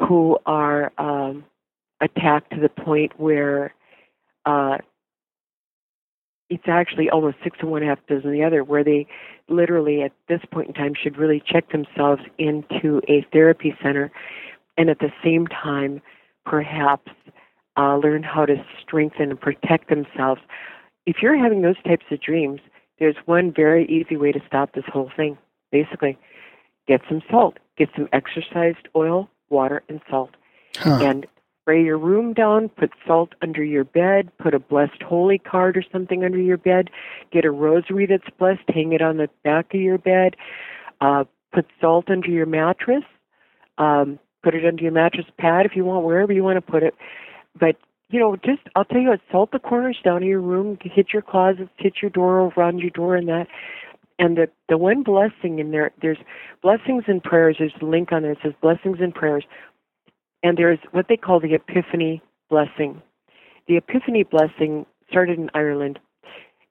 who 0.00 0.38
are 0.46 0.92
um, 0.98 1.44
attacked 2.00 2.52
to 2.52 2.60
the 2.60 2.68
point 2.68 3.18
where 3.18 3.74
uh, 4.46 4.78
it's 6.50 6.64
actually 6.66 7.10
almost 7.10 7.36
six 7.42 7.58
and 7.60 7.70
one 7.70 7.82
half 7.82 7.98
dozen 8.06 8.32
the 8.32 8.42
other, 8.42 8.64
where 8.64 8.84
they 8.84 9.06
literally 9.48 10.02
at 10.02 10.12
this 10.28 10.40
point 10.50 10.68
in 10.68 10.74
time 10.74 10.94
should 11.00 11.16
really 11.16 11.42
check 11.46 11.70
themselves 11.70 12.22
into 12.38 13.00
a 13.08 13.26
therapy 13.32 13.74
center, 13.82 14.10
and 14.76 14.90
at 14.90 14.98
the 14.98 15.12
same 15.22 15.46
time, 15.46 16.00
perhaps 16.44 17.10
uh, 17.76 17.96
learn 17.96 18.22
how 18.22 18.46
to 18.46 18.56
strengthen 18.80 19.30
and 19.30 19.40
protect 19.40 19.88
themselves. 19.88 20.40
If 21.06 21.16
you're 21.22 21.36
having 21.36 21.62
those 21.62 21.80
types 21.84 22.06
of 22.10 22.20
dreams, 22.20 22.60
there's 22.98 23.16
one 23.26 23.52
very 23.52 23.86
easy 23.86 24.16
way 24.16 24.32
to 24.32 24.40
stop 24.46 24.74
this 24.74 24.84
whole 24.86 25.10
thing. 25.16 25.38
Basically, 25.70 26.18
get 26.86 27.00
some 27.08 27.22
salt, 27.30 27.58
get 27.76 27.88
some 27.94 28.08
exorcised 28.12 28.88
oil, 28.96 29.28
water, 29.50 29.82
and 29.88 30.00
salt 30.10 30.30
Huh. 30.76 30.98
and 31.02 31.26
spray 31.68 31.84
your 31.84 31.98
room 31.98 32.32
down, 32.32 32.70
put 32.70 32.90
salt 33.06 33.34
under 33.42 33.62
your 33.62 33.84
bed, 33.84 34.30
put 34.38 34.54
a 34.54 34.58
blessed 34.58 35.02
holy 35.02 35.36
card 35.36 35.76
or 35.76 35.84
something 35.92 36.24
under 36.24 36.38
your 36.38 36.56
bed, 36.56 36.88
get 37.30 37.44
a 37.44 37.50
rosary 37.50 38.06
that's 38.06 38.34
blessed, 38.38 38.62
hang 38.68 38.94
it 38.94 39.02
on 39.02 39.18
the 39.18 39.28
back 39.44 39.74
of 39.74 39.80
your 39.82 39.98
bed, 39.98 40.34
uh, 41.02 41.24
put 41.52 41.66
salt 41.78 42.06
under 42.08 42.30
your 42.30 42.46
mattress, 42.46 43.04
um, 43.76 44.18
put 44.42 44.54
it 44.54 44.64
under 44.64 44.82
your 44.82 44.92
mattress 44.92 45.26
pad 45.36 45.66
if 45.66 45.72
you 45.76 45.84
want, 45.84 46.06
wherever 46.06 46.32
you 46.32 46.42
want 46.42 46.56
to 46.56 46.62
put 46.72 46.82
it. 46.82 46.94
But 47.60 47.76
you 48.08 48.18
know, 48.18 48.34
just 48.36 48.62
I'll 48.74 48.86
tell 48.86 49.02
you 49.02 49.10
what, 49.10 49.20
salt 49.30 49.50
the 49.52 49.58
corners 49.58 49.98
down 50.02 50.22
of 50.22 50.28
your 50.28 50.40
room, 50.40 50.78
hit 50.80 51.08
your 51.12 51.20
closets, 51.20 51.68
hit 51.76 51.96
your 52.00 52.10
door, 52.10 52.50
around 52.56 52.78
your 52.78 52.88
door, 52.88 53.14
and 53.14 53.28
that. 53.28 53.46
And 54.18 54.38
the 54.38 54.48
the 54.70 54.78
one 54.78 55.02
blessing 55.02 55.58
in 55.58 55.70
there, 55.70 55.92
there's 56.00 56.18
blessings 56.62 57.04
and 57.08 57.22
prayers. 57.22 57.56
There's 57.58 57.74
a 57.82 57.84
link 57.84 58.10
on 58.10 58.22
there. 58.22 58.32
It 58.32 58.38
says 58.42 58.54
blessings 58.62 58.96
and 59.00 59.14
prayers, 59.14 59.44
and 60.42 60.56
there's 60.56 60.78
what 60.92 61.06
they 61.08 61.16
call 61.16 61.40
the 61.40 61.54
Epiphany 61.54 62.22
blessing. 62.50 63.02
The 63.66 63.76
Epiphany 63.76 64.22
blessing 64.24 64.86
started 65.10 65.38
in 65.38 65.50
Ireland. 65.54 65.98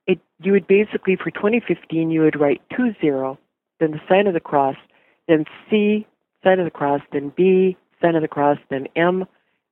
It 0.06 0.20
you 0.42 0.52
would 0.54 0.68
basically 0.68 1.16
for 1.16 1.32
2015 1.32 2.10
you 2.10 2.22
would 2.22 2.40
write 2.40 2.62
two 2.76 2.94
zero, 3.02 3.38
then 3.80 3.92
the 3.92 4.02
sign 4.08 4.28
of 4.28 4.34
the 4.34 4.40
cross, 4.40 4.76
then 5.28 5.46
C 5.70 6.08
sign 6.44 6.60
of 6.60 6.66
the 6.66 6.72
cross, 6.72 7.02
then 7.12 7.32
B 7.36 7.78
sign 8.02 8.16
of 8.16 8.22
the 8.22 8.28
cross, 8.28 8.58
then 8.70 8.88
M 8.96 9.26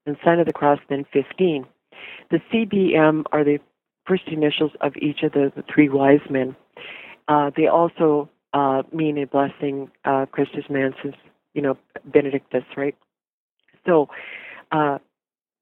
and 0.05 0.17
sign 0.23 0.39
of 0.39 0.45
the 0.45 0.53
cross, 0.53 0.79
then 0.89 1.05
15. 1.13 1.65
The 2.31 2.39
CBM 2.51 3.23
are 3.31 3.43
the 3.43 3.59
first 4.05 4.27
initials 4.27 4.71
of 4.81 4.95
each 4.97 5.23
of 5.23 5.31
the, 5.31 5.51
the 5.55 5.63
three 5.73 5.89
wise 5.89 6.19
men. 6.29 6.55
Uh, 7.27 7.51
they 7.55 7.67
also 7.67 8.29
uh, 8.53 8.83
mean 8.91 9.17
a 9.17 9.25
blessing, 9.25 9.89
uh, 10.05 10.25
Christus 10.27 10.65
Mansus, 10.69 11.15
you 11.53 11.61
know, 11.61 11.77
Benedictus, 12.05 12.63
right? 12.77 12.95
So 13.85 14.09
uh, 14.71 14.99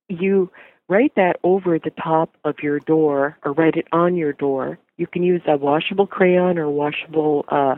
you 0.09 0.51
write 0.89 1.15
that 1.15 1.37
over 1.43 1.79
the 1.79 1.91
top 1.91 2.35
of 2.43 2.55
your 2.61 2.79
door 2.79 3.37
or 3.43 3.53
write 3.53 3.75
it 3.75 3.87
on 3.91 4.15
your 4.15 4.33
door. 4.33 4.77
You 4.97 5.07
can 5.07 5.23
use 5.23 5.41
a 5.47 5.57
washable 5.57 6.07
crayon 6.07 6.57
or 6.57 6.69
washable 6.69 7.45
uh, 7.49 7.75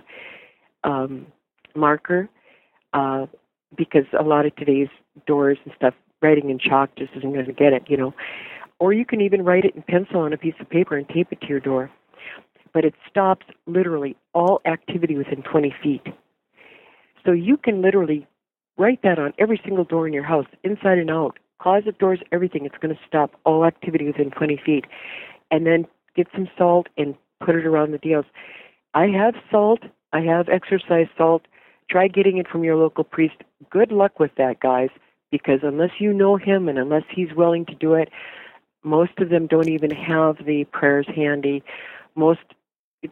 um, 0.84 1.28
marker 1.76 2.30
uh, 2.94 3.26
because 3.78 4.06
a 4.18 4.24
lot 4.24 4.46
of 4.46 4.56
today's 4.56 4.90
doors 5.26 5.58
and 5.66 5.74
stuff 5.76 5.94
writing 6.22 6.50
in 6.50 6.60
chalk 6.60 6.96
just 6.98 7.12
isn't 7.16 7.34
going 7.34 7.46
to 7.46 7.54
get 7.54 7.74
it, 7.74 7.84
you 7.88 7.98
know. 7.98 8.14
Or 8.80 8.92
you 8.92 9.06
can 9.06 9.22
even 9.22 9.44
write 9.44 9.64
it 9.64 9.76
in 9.76 9.84
pencil 9.84 10.20
on 10.20 10.34
a 10.34 10.38
piece 10.38 10.56
of 10.60 10.70
paper 10.70 10.98
and 10.98 11.08
tape 11.08 11.28
it 11.32 11.40
to 11.42 11.48
your 11.48 11.60
door. 11.60 11.90
But 12.74 12.84
it 12.84 12.94
stops 13.10 13.46
literally 13.68 14.18
all 14.34 14.62
activity 14.66 15.16
within 15.16 15.42
20 15.44 15.74
feet. 15.82 16.06
So 17.26 17.32
you 17.32 17.56
can 17.58 17.82
literally 17.82 18.28
write 18.78 19.02
that 19.04 19.20
on 19.20 19.34
every 19.40 19.60
single 19.64 19.84
door 19.84 20.08
in 20.08 20.14
your 20.14 20.24
house, 20.24 20.46
inside 20.64 20.98
and 20.98 21.12
out, 21.12 21.38
closet 21.60 21.98
doors, 21.98 22.20
everything. 22.32 22.66
It's 22.66 22.78
going 22.82 22.94
to 22.94 23.02
stop 23.08 23.32
all 23.46 23.66
activity 23.66 24.06
within 24.06 24.32
20 24.32 24.60
feet. 24.66 24.86
And 25.52 25.66
then 25.66 25.86
get 26.16 26.28
some 26.34 26.50
salt 26.58 26.88
and 26.98 27.16
put 27.40 27.56
it 27.56 27.66
around 27.66 27.92
the 27.92 27.98
deals. 27.98 28.26
I 28.94 29.08
have 29.08 29.36
salt. 29.52 29.82
I 30.14 30.22
have 30.22 30.50
exorcise 30.50 31.08
salt. 31.18 31.44
Try 31.90 32.08
getting 32.08 32.38
it 32.38 32.48
from 32.48 32.64
your 32.64 32.76
local 32.76 33.04
priest. 33.04 33.36
Good 33.70 33.92
luck 33.92 34.20
with 34.20 34.32
that, 34.38 34.60
guys 34.60 34.90
because 35.32 35.60
unless 35.64 35.92
you 36.00 36.14
know 36.14 36.38
him 36.38 36.70
and 36.70 36.78
unless 36.78 37.04
he's 37.14 37.34
willing 37.36 37.66
to 37.66 37.76
do 37.76 37.94
it, 37.94 38.10
most 38.84 39.12
of 39.20 39.30
them 39.30 39.48
don't 39.48 39.68
even 39.68 39.92
have 39.92 40.38
the 40.46 40.64
prayers 40.72 41.06
handy. 41.14 41.62
Most 42.16 42.40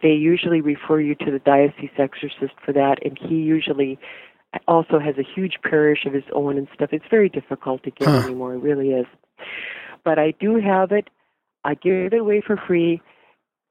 they 0.01 0.13
usually 0.13 0.61
refer 0.61 1.01
you 1.01 1.15
to 1.15 1.31
the 1.31 1.39
diocese 1.39 1.91
exorcist 1.97 2.53
for 2.65 2.71
that, 2.73 3.05
and 3.05 3.17
he 3.19 3.35
usually 3.35 3.99
also 4.67 4.99
has 4.99 5.17
a 5.17 5.23
huge 5.23 5.59
parish 5.63 6.05
of 6.05 6.13
his 6.13 6.23
own 6.33 6.57
and 6.57 6.67
stuff. 6.73 6.89
It's 6.91 7.05
very 7.09 7.29
difficult 7.29 7.83
to 7.83 7.91
get 7.91 8.07
Huh. 8.07 8.17
anymore. 8.17 8.53
It 8.53 8.59
really 8.59 8.91
is. 8.91 9.05
But 10.03 10.19
I 10.19 10.31
do 10.39 10.55
have 10.57 10.91
it. 10.91 11.09
I 11.63 11.75
give 11.75 11.93
it 11.93 12.13
away 12.13 12.41
for 12.41 12.57
free. 12.57 13.01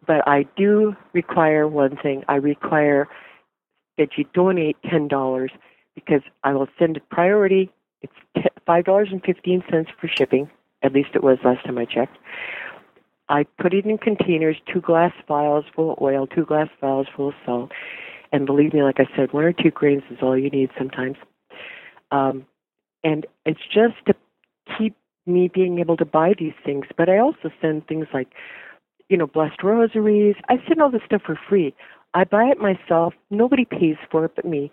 But 0.07 0.27
I 0.27 0.45
do 0.57 0.97
require 1.13 1.69
one 1.69 1.97
thing. 1.97 2.25
I 2.29 2.37
require 2.37 3.09
that 3.99 4.17
you 4.17 4.25
donate 4.35 4.77
ten 4.83 5.07
dollars 5.09 5.53
because 5.95 6.23
I 6.43 6.53
will 6.55 6.69
send 6.79 6.97
it 6.97 7.09
priority. 7.11 7.71
It's 8.01 8.49
five 8.67 8.85
dollars 8.85 9.09
and 9.13 9.23
fifteen 9.23 9.63
cents 9.71 9.91
for 10.01 10.09
shipping. 10.09 10.51
At 10.83 10.93
least 10.93 11.11
it 11.15 11.23
was 11.23 11.39
last 11.45 11.65
time 11.65 11.79
I 11.79 11.85
checked. 11.85 12.17
I 13.29 13.45
put 13.61 13.73
it 13.73 13.87
in 13.87 13.99
containers, 13.99 14.57
two 14.73 14.81
glass 14.81 15.13
vials 15.29 15.65
full 15.75 15.93
of 15.93 16.03
oil, 16.03 16.27
two 16.27 16.45
glass 16.45 16.69
vials 16.81 17.07
full 17.15 17.29
of 17.29 17.35
salt, 17.47 17.71
and 18.33 18.47
believe 18.47 18.75
me, 18.75 18.83
like 18.83 19.01
I 19.01 19.07
said, 19.17 19.33
one 19.33 19.45
or 19.45 19.53
two 19.53 19.71
grains 19.71 20.03
is 20.11 20.19
all 20.23 20.37
you 20.39 20.51
need 20.51 20.71
sometimes. 20.79 21.17
Um, 22.11 22.47
and 23.05 23.27
it's 23.47 23.61
just 23.73 23.95
to 24.07 24.15
keep 24.79 24.97
me 25.27 25.51
being 25.53 25.79
able 25.79 25.97
to 25.99 26.05
buy 26.05 26.35
these 26.39 26.55
things. 26.65 26.87
But 26.97 27.09
I 27.09 27.19
also 27.19 27.51
send 27.61 27.87
things 27.87 28.07
like, 28.15 28.29
you 29.09 29.17
know, 29.17 29.27
blessed 29.27 29.63
rosaries. 29.63 30.37
I 30.49 30.57
send 30.69 30.81
all 30.83 30.91
this 30.91 31.03
stuff 31.07 31.23
for 31.25 31.39
free. 31.49 31.75
I 32.15 32.25
buy 32.25 32.45
it 32.45 32.59
myself. 32.59 33.15
Nobody 33.31 33.65
pays 33.65 33.97
for 34.11 34.25
it 34.25 34.33
but 34.37 34.45
me. 34.45 34.71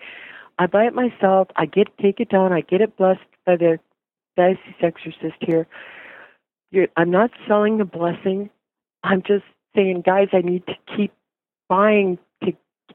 I 0.60 0.68
buy 0.68 0.86
it 0.86 0.94
myself. 0.94 1.50
I 1.56 1.66
get 1.66 1.88
take 2.02 2.20
it 2.20 2.30
down. 2.30 2.54
I 2.54 2.62
get 2.62 2.82
it 2.82 2.98
blessed 2.98 3.22
by 3.46 3.56
the 3.58 3.80
diocese 4.38 4.76
exorcist 4.82 5.38
here. 5.42 5.68
You're, 6.72 6.88
I'm 6.98 7.12
not 7.12 7.32
selling 7.48 7.78
the 7.78 7.86
blessing. 7.86 8.50
I'm 9.04 9.22
just 9.24 9.46
saying, 9.76 10.04
guys, 10.06 10.28
I 10.34 10.42
need 10.42 10.66
to 10.68 10.74
keep 10.96 11.14
buying. 11.70 12.20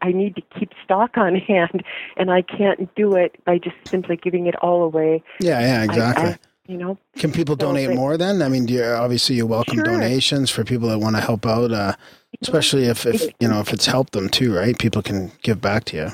I 0.02 0.12
need 0.12 0.36
to 0.36 0.42
keep 0.58 0.70
stock 0.84 1.16
on 1.16 1.34
hand, 1.48 1.82
and 2.16 2.30
I 2.30 2.42
can't 2.42 2.92
do 2.94 3.14
it 3.16 3.42
by 3.44 3.58
just 3.58 3.76
simply 3.86 4.16
giving 4.16 4.46
it 4.46 4.56
all 4.56 4.82
away. 4.82 5.22
Yeah, 5.40 5.60
yeah, 5.60 5.82
exactly. 5.84 6.30
I- 6.30 6.38
you 6.66 6.78
know, 6.78 6.96
Can 7.18 7.30
people 7.30 7.56
donate 7.56 7.94
more 7.94 8.16
then? 8.16 8.40
I 8.40 8.48
mean, 8.48 8.66
you, 8.68 8.82
obviously 8.82 9.36
you 9.36 9.46
welcome 9.46 9.74
Sure. 9.74 9.84
donations 9.84 10.48
for 10.50 10.64
people 10.64 10.88
that 10.88 10.98
want 10.98 11.14
to 11.14 11.20
help 11.20 11.44
out, 11.44 11.70
uh, 11.72 11.92
especially 12.40 12.84
if, 12.86 13.04
if 13.04 13.30
you 13.38 13.48
know 13.48 13.60
if 13.60 13.70
it's 13.74 13.84
helped 13.84 14.14
them 14.14 14.30
too, 14.30 14.56
right? 14.56 14.78
People 14.78 15.02
can 15.02 15.30
give 15.42 15.60
back 15.60 15.84
to 15.84 15.96
you. 15.98 16.08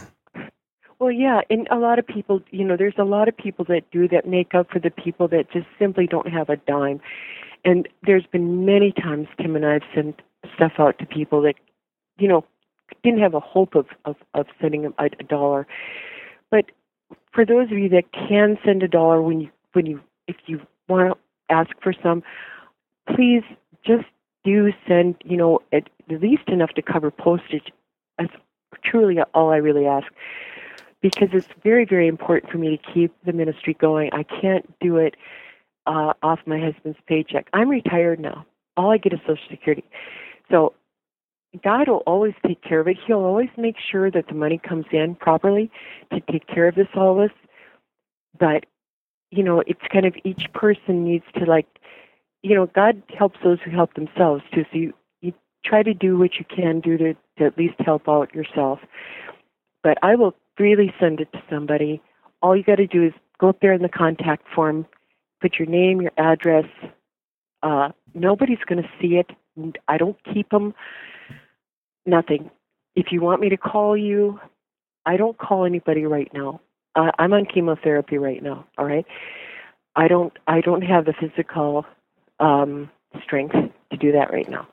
Well, 0.98 1.12
yeah, 1.12 1.42
and 1.50 1.68
a 1.70 1.76
lot 1.76 2.00
of 2.00 2.06
people, 2.06 2.42
you 2.50 2.64
know, 2.64 2.76
there's 2.76 2.98
a 2.98 3.04
lot 3.04 3.28
of 3.28 3.36
people 3.36 3.64
that 3.66 3.88
do 3.92 4.08
that 4.08 4.26
make 4.26 4.52
up 4.52 4.68
for 4.72 4.80
the 4.80 4.90
people 4.90 5.28
that 5.28 5.52
just 5.52 5.66
simply 5.78 6.08
don't 6.08 6.28
have 6.28 6.48
a 6.50 6.56
dime. 6.56 7.00
And 7.64 7.88
there's 8.02 8.26
been 8.26 8.64
many 8.66 8.90
times 8.92 9.28
Tim 9.40 9.54
and 9.54 9.64
I've 9.64 9.82
sent 9.94 10.20
stuff 10.56 10.72
out 10.80 10.98
to 10.98 11.06
people 11.06 11.42
that, 11.42 11.54
you 12.18 12.26
know, 12.26 12.44
didn't 13.02 13.20
have 13.20 13.34
a 13.34 13.40
hope 13.40 13.74
of 13.74 13.86
of, 14.04 14.16
of 14.34 14.46
sending 14.60 14.86
a, 14.86 15.04
a 15.04 15.24
dollar. 15.24 15.66
But 16.50 16.66
for 17.32 17.44
those 17.44 17.70
of 17.70 17.78
you 17.78 17.88
that 17.90 18.12
can 18.12 18.58
send 18.64 18.82
a 18.82 18.88
dollar 18.88 19.22
when 19.22 19.40
you 19.40 19.50
when 19.72 19.86
you 19.86 20.00
if 20.26 20.36
you 20.46 20.60
want 20.88 21.12
to 21.12 21.54
ask 21.54 21.70
for 21.82 21.92
some, 22.02 22.22
please 23.14 23.42
just 23.84 24.06
do 24.44 24.72
send, 24.86 25.16
you 25.24 25.36
know, 25.36 25.60
at 25.72 25.88
least 26.08 26.48
enough 26.48 26.70
to 26.70 26.82
cover 26.82 27.10
postage. 27.10 27.72
That's 28.18 28.32
truly 28.84 29.18
all 29.34 29.50
I 29.50 29.56
really 29.56 29.86
ask 29.86 30.06
because 31.00 31.28
it's 31.32 31.48
very, 31.62 31.84
very 31.84 32.06
important 32.06 32.52
for 32.52 32.58
me 32.58 32.76
to 32.76 32.92
keep 32.92 33.12
the 33.24 33.32
ministry 33.32 33.74
going. 33.74 34.10
I 34.12 34.22
can't 34.22 34.72
do 34.80 34.96
it 34.96 35.16
uh, 35.86 36.12
off 36.22 36.40
my 36.46 36.60
husband's 36.60 36.98
paycheck. 37.06 37.48
I'm 37.52 37.68
retired 37.68 38.20
now. 38.20 38.46
All 38.76 38.90
I 38.90 38.98
get 38.98 39.12
is 39.12 39.20
Social 39.20 39.44
Security. 39.50 39.84
So 40.50 40.74
God 41.62 41.88
will 41.88 42.02
always 42.06 42.34
take 42.46 42.62
care 42.62 42.80
of 42.80 42.88
it. 42.88 42.96
He'll 43.06 43.24
always 43.24 43.50
make 43.56 43.76
sure 43.78 44.10
that 44.10 44.28
the 44.28 44.34
money 44.34 44.58
comes 44.58 44.86
in 44.92 45.16
properly 45.16 45.70
to 46.12 46.20
take 46.30 46.46
care 46.46 46.68
of 46.68 46.74
this 46.74 46.86
all 46.94 47.16
this. 47.16 47.32
But, 48.38 48.66
you 49.30 49.42
know, 49.42 49.62
it's 49.66 49.80
kind 49.92 50.06
of 50.06 50.14
each 50.24 50.52
person 50.52 51.04
needs 51.04 51.24
to 51.36 51.44
like 51.44 51.66
you 52.42 52.54
know, 52.54 52.66
God 52.66 53.02
helps 53.16 53.38
those 53.44 53.58
who 53.64 53.70
help 53.70 53.94
themselves 53.94 54.42
too. 54.52 54.64
So 54.72 54.78
you, 54.78 54.94
you 55.20 55.32
try 55.64 55.82
to 55.82 55.94
do 55.94 56.18
what 56.18 56.36
you 56.38 56.44
can 56.44 56.80
do 56.80 56.96
to, 56.96 57.14
to 57.38 57.44
at 57.44 57.58
least 57.58 57.74
help 57.80 58.08
out 58.08 58.34
yourself. 58.34 58.80
But 59.82 59.98
I 60.02 60.14
will 60.14 60.34
freely 60.56 60.92
send 60.98 61.20
it 61.20 61.32
to 61.32 61.42
somebody. 61.50 62.02
All 62.42 62.56
you 62.56 62.62
got 62.62 62.76
to 62.76 62.86
do 62.86 63.04
is 63.04 63.12
go 63.38 63.48
up 63.50 63.60
there 63.60 63.72
in 63.72 63.82
the 63.82 63.88
contact 63.88 64.46
form, 64.54 64.86
put 65.40 65.58
your 65.58 65.68
name, 65.68 66.00
your 66.00 66.12
address. 66.16 66.66
Uh, 67.62 67.90
nobody's 68.14 68.58
going 68.66 68.82
to 68.82 68.88
see 69.00 69.16
it. 69.16 69.30
I 69.88 69.98
don't 69.98 70.16
keep 70.32 70.50
them. 70.50 70.74
Nothing. 72.06 72.50
If 72.96 73.06
you 73.12 73.20
want 73.20 73.40
me 73.40 73.48
to 73.50 73.56
call 73.56 73.96
you, 73.96 74.40
I 75.06 75.16
don't 75.16 75.38
call 75.38 75.64
anybody 75.64 76.04
right 76.04 76.30
now. 76.32 76.60
Uh, 76.96 77.10
I'm 77.18 77.32
on 77.32 77.46
chemotherapy 77.46 78.18
right 78.18 78.42
now. 78.42 78.66
All 78.78 78.84
right. 78.84 79.06
I 79.96 80.08
don't. 80.08 80.32
I 80.46 80.60
don't 80.60 80.82
have 80.82 81.04
the 81.04 81.14
physical 81.20 81.84
um, 82.40 82.90
strength 83.22 83.54
to 83.90 83.96
do 83.96 84.12
that 84.12 84.32
right 84.32 84.48
now. 84.48 84.68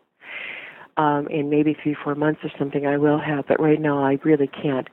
Um, 0.97 1.27
in 1.27 1.49
maybe 1.49 1.75
three, 1.81 1.95
four 2.03 2.15
months 2.15 2.41
or 2.43 2.51
something, 2.57 2.87
I 2.87 2.97
will 2.97 3.19
have, 3.19 3.45
but 3.47 3.59
right 3.59 3.79
now 3.79 4.03
I 4.03 4.17
really 4.23 4.47
can't. 4.47 4.87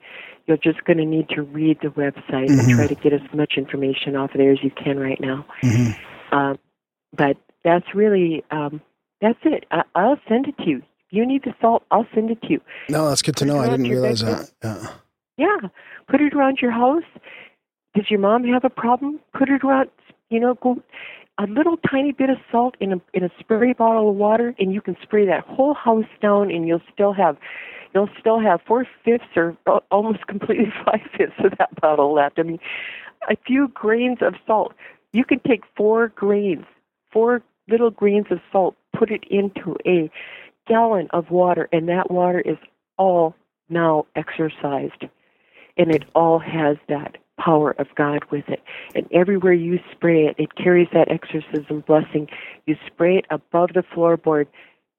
You're 0.46 0.58
just 0.58 0.84
going 0.84 0.98
to 0.98 1.04
need 1.06 1.30
to 1.30 1.42
read 1.42 1.78
the 1.80 1.88
website 1.88 2.58
and 2.58 2.68
Mhm. 2.68 2.74
try 2.74 2.86
to 2.86 2.94
get 2.94 3.14
as 3.14 3.22
much 3.32 3.54
information 3.56 4.14
off 4.14 4.32
of 4.32 4.38
there 4.38 4.52
as 4.52 4.62
you 4.62 4.70
can 4.70 4.98
right 4.98 5.18
now. 5.20 5.46
hmm 5.62 5.92
Um, 6.30 6.58
but 7.16 7.38
that's 7.62 7.94
really 7.94 8.44
um, 8.50 8.82
that's 9.20 9.38
it. 9.44 9.64
I, 9.70 9.84
I'll 9.94 10.20
send 10.28 10.46
it 10.48 10.58
to 10.58 10.68
you. 10.68 10.82
You 11.14 11.24
need 11.24 11.44
the 11.44 11.54
salt, 11.60 11.84
I'll 11.92 12.06
send 12.12 12.30
it 12.30 12.42
to 12.42 12.50
you. 12.50 12.60
No, 12.88 13.08
that's 13.08 13.22
good 13.22 13.36
to 13.36 13.44
know. 13.44 13.60
I 13.60 13.68
didn't 13.68 13.88
realize 13.88 14.22
bedroom. 14.22 14.46
that. 14.60 14.82
Yeah. 14.82 14.90
Yeah, 15.62 15.68
put 16.08 16.20
it 16.20 16.34
around 16.34 16.58
your 16.60 16.70
house. 16.70 17.04
Does 17.94 18.10
your 18.10 18.18
mom 18.18 18.44
have 18.44 18.64
a 18.64 18.70
problem? 18.70 19.20
Put 19.32 19.48
it 19.48 19.64
around. 19.64 19.90
You 20.30 20.40
know, 20.40 20.54
go. 20.54 20.82
a 21.38 21.44
little 21.44 21.76
tiny 21.88 22.12
bit 22.12 22.30
of 22.30 22.38
salt 22.50 22.76
in 22.80 22.92
a 22.92 23.00
in 23.12 23.22
a 23.22 23.30
spray 23.38 23.72
bottle 23.72 24.10
of 24.10 24.16
water, 24.16 24.54
and 24.58 24.72
you 24.72 24.80
can 24.80 24.96
spray 25.02 25.24
that 25.26 25.44
whole 25.44 25.74
house 25.74 26.04
down, 26.20 26.50
and 26.50 26.66
you'll 26.66 26.82
still 26.92 27.12
have 27.12 27.36
you'll 27.94 28.10
still 28.18 28.40
have 28.40 28.60
four 28.66 28.86
fifths 29.04 29.36
or 29.36 29.56
almost 29.92 30.26
completely 30.26 30.72
five 30.84 31.02
fifths 31.16 31.38
of 31.44 31.52
that 31.58 31.80
bottle 31.80 32.12
left. 32.12 32.38
I 32.40 32.42
mean, 32.42 32.58
a 33.30 33.36
few 33.46 33.68
grains 33.68 34.18
of 34.20 34.34
salt. 34.46 34.72
You 35.12 35.24
can 35.24 35.38
take 35.46 35.62
four 35.76 36.08
grains, 36.08 36.64
four 37.12 37.42
little 37.68 37.90
grains 37.90 38.26
of 38.30 38.40
salt, 38.50 38.74
put 38.96 39.10
it 39.10 39.24
into 39.30 39.76
a 39.86 40.10
gallon 40.66 41.08
of 41.12 41.30
water, 41.30 41.68
and 41.72 41.88
that 41.88 42.10
water 42.10 42.40
is 42.40 42.56
all 42.98 43.34
now 43.68 44.06
exorcised. 44.16 45.04
And 45.76 45.92
it 45.92 46.04
all 46.14 46.38
has 46.38 46.76
that 46.88 47.16
power 47.38 47.72
of 47.72 47.88
God 47.96 48.24
with 48.30 48.48
it. 48.48 48.62
And 48.94 49.06
everywhere 49.12 49.52
you 49.52 49.78
spray 49.92 50.26
it, 50.26 50.36
it 50.38 50.54
carries 50.54 50.88
that 50.92 51.10
exorcism 51.10 51.80
blessing. 51.86 52.28
You 52.66 52.76
spray 52.86 53.18
it 53.18 53.26
above 53.30 53.70
the 53.74 53.82
floorboard. 53.82 54.46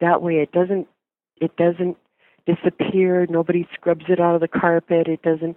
That 0.02 0.22
way 0.22 0.36
it 0.36 0.52
doesn't 0.52 0.88
it 1.42 1.56
doesn't 1.58 1.98
disappear. 2.46 3.26
Nobody 3.30 3.68
scrubs 3.74 4.06
it 4.08 4.20
out 4.20 4.36
of 4.36 4.42
the 4.42 4.48
carpet. 4.48 5.08
It 5.08 5.22
doesn't 5.22 5.56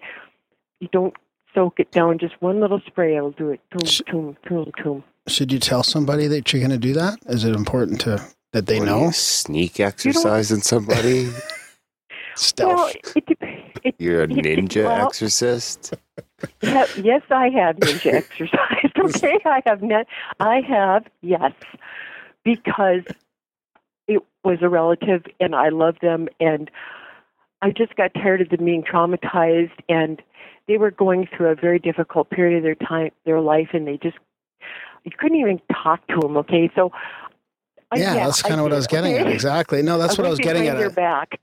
you 0.80 0.88
don't 0.92 1.14
soak 1.54 1.80
it 1.80 1.90
down. 1.90 2.18
Just 2.18 2.40
one 2.40 2.60
little 2.60 2.80
spray 2.86 3.20
will 3.20 3.32
do 3.32 3.50
it. 3.50 3.60
Toom, 3.70 4.06
toom, 4.06 4.36
toom, 4.46 4.72
toom. 4.82 5.04
Should 5.26 5.52
you 5.52 5.58
tell 5.58 5.82
somebody 5.82 6.26
that 6.28 6.52
you're 6.52 6.60
going 6.60 6.70
to 6.70 6.78
do 6.78 6.94
that? 6.94 7.18
Is 7.26 7.44
it 7.44 7.54
important 7.54 8.00
to 8.02 8.24
that 8.52 8.66
they 8.66 8.78
What 8.78 8.86
know? 8.86 9.04
you, 9.06 9.12
sneak 9.12 9.80
exorcising 9.80 10.60
somebody? 10.62 11.30
Stealth. 12.36 12.76
Well, 12.76 12.92
it, 13.16 13.38
it 13.84 13.94
You're 13.98 14.20
a 14.22 14.24
it- 14.24 14.30
ninja 14.30 14.84
well, 14.84 15.06
exorcist? 15.06 15.94
Yeah, 16.62 16.86
yes, 16.96 17.22
I 17.30 17.48
have 17.48 17.76
ninja 17.76 18.14
exorcised. 18.14 18.96
Okay, 18.96 19.38
I 19.44 19.60
have 19.66 19.82
net. 19.82 20.06
I 20.38 20.60
have 20.60 21.04
yes, 21.20 21.50
because 22.44 23.02
it 24.06 24.22
was 24.44 24.58
a 24.62 24.68
relative, 24.68 25.24
and 25.40 25.56
I 25.56 25.70
love 25.70 25.96
them, 26.00 26.28
and 26.38 26.70
I 27.60 27.72
just 27.72 27.96
got 27.96 28.14
tired 28.14 28.40
of 28.40 28.50
them 28.50 28.64
being 28.64 28.84
traumatized, 28.84 29.72
and 29.88 30.22
they 30.68 30.78
were 30.78 30.92
going 30.92 31.26
through 31.36 31.48
a 31.48 31.56
very 31.56 31.80
difficult 31.80 32.30
period 32.30 32.58
of 32.58 32.62
their 32.62 32.76
time, 32.76 33.10
their 33.24 33.40
life, 33.40 33.70
and 33.72 33.84
they 33.88 33.96
just 33.96 34.16
you 35.04 35.10
couldn't 35.18 35.38
even 35.38 35.60
talk 35.72 36.06
to 36.06 36.20
them. 36.20 36.36
Okay, 36.36 36.70
so. 36.76 36.92
I- 37.90 37.98
yeah, 37.98 38.14
that's 38.14 38.42
kind 38.42 38.56
of 38.56 38.62
what 38.64 38.72
I 38.72 38.76
was 38.76 38.86
getting 38.86 39.14
at. 39.16 39.26
Exactly. 39.26 39.82
No, 39.82 39.98
that's 39.98 40.18
what 40.18 40.26
I 40.26 40.30
was 40.30 40.38
getting 40.38 40.62
behind 40.64 40.78
at. 40.78 40.82
Your 40.82 40.90
back. 40.90 41.40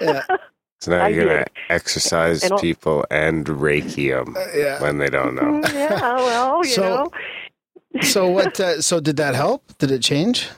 Yeah. 0.00 0.22
So 0.80 0.92
now 0.92 1.06
I 1.06 1.08
you're 1.08 1.24
going 1.24 1.42
to 1.44 1.50
exorcise 1.70 2.44
And 2.44 2.56
people 2.60 3.04
and 3.10 3.44
Reiki 3.44 4.10
them 4.16 4.36
Uh, 4.36 4.44
yeah. 4.54 4.80
when 4.80 4.98
they 4.98 5.08
don't 5.10 5.34
know. 5.34 5.60
Mm, 5.60 5.72
yeah, 5.74 6.00
well, 6.14 6.58
you 6.64 6.70
So- 6.70 7.10
know. 7.94 8.00
So 8.02 8.28
what? 8.28 8.60
Uh, 8.60 8.80
so 8.80 9.00
did 9.00 9.16
that 9.16 9.34
help? 9.34 9.76
Did 9.78 9.90
it 9.90 10.02
change? 10.02 10.48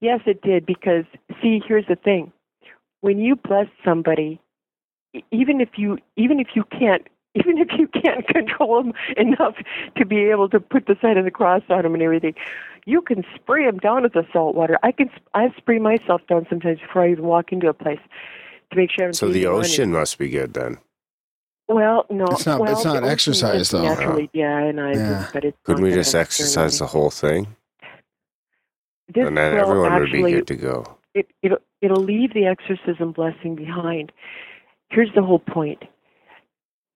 Yes, 0.00 0.20
it 0.26 0.42
did 0.42 0.64
because 0.64 1.04
see, 1.42 1.60
here's 1.66 1.86
the 1.88 1.96
thing: 1.96 2.30
when 3.00 3.18
you 3.18 3.34
bless 3.34 3.66
somebody, 3.84 4.38
even 5.32 5.60
if 5.60 5.70
you 5.76 5.98
even 6.16 6.38
if 6.38 6.48
you 6.54 6.62
can't 6.78 7.04
even 7.34 7.58
if 7.58 7.68
you 7.78 7.88
can't 7.88 8.26
control 8.36 8.82
them 8.82 8.92
enough 9.16 9.54
to 9.96 10.04
be 10.06 10.18
able 10.30 10.48
to 10.50 10.60
put 10.60 10.86
the 10.86 10.96
sign 11.02 11.18
of 11.18 11.24
the 11.24 11.30
cross 11.30 11.62
on 11.68 11.82
them 11.82 11.94
and 11.94 12.02
everything, 12.02 12.34
you 12.86 13.00
can 13.02 13.24
spray 13.34 13.64
them 13.64 13.78
down 13.78 14.02
with 14.02 14.12
the 14.12 14.26
salt 14.32 14.54
water. 14.54 14.78
I 14.82 14.92
can 14.92 15.10
I 15.34 15.48
spray 15.56 15.78
myself 15.78 16.20
down 16.28 16.46
sometimes 16.48 16.80
before 16.80 17.02
I 17.04 17.10
even 17.10 17.24
walk 17.24 17.52
into 17.52 17.68
a 17.68 17.74
place 17.74 18.00
to 18.70 18.76
make 18.76 18.90
sure. 18.90 19.06
I'm 19.06 19.12
So 19.12 19.26
the 19.26 19.32
breathing 19.32 19.48
on 19.50 19.60
ocean 19.60 19.92
must 19.92 20.18
be 20.18 20.28
good 20.28 20.54
then. 20.54 20.78
Well, 21.66 22.04
no, 22.10 22.26
It's 22.26 22.44
not- 22.44 22.60
Well, 22.60 22.72
it's 22.72 22.84
not 22.84 23.04
exorcise, 23.04 23.70
though. 23.70 23.82
Naturally, 23.82 24.28
yeah, 24.34 24.58
and 24.58 24.78
I, 24.78 24.92
Yeah. 24.92 25.26
but 25.32 25.44
it's 25.46 25.56
Couldn't 25.64 25.82
we 25.82 25.92
just 25.92 26.14
exorcise 26.14 26.78
the 26.78 26.86
whole 26.86 27.08
thing? 27.08 27.46
This 29.14 29.26
And 29.26 29.38
then 29.38 29.56
everyone 29.56 29.90
actually, 29.92 30.22
would 30.22 30.30
be 30.30 30.32
good 30.32 30.46
to 30.48 30.56
go. 30.56 30.98
it, 31.14 31.26
it'll, 31.42 31.56
it'll 31.80 32.02
leave 32.02 32.34
the 32.34 32.44
exorcism 32.44 33.12
blessing 33.12 33.54
behind. 33.54 34.12
Here's 34.90 35.08
the 35.14 35.22
whole 35.22 35.38
point. 35.38 35.82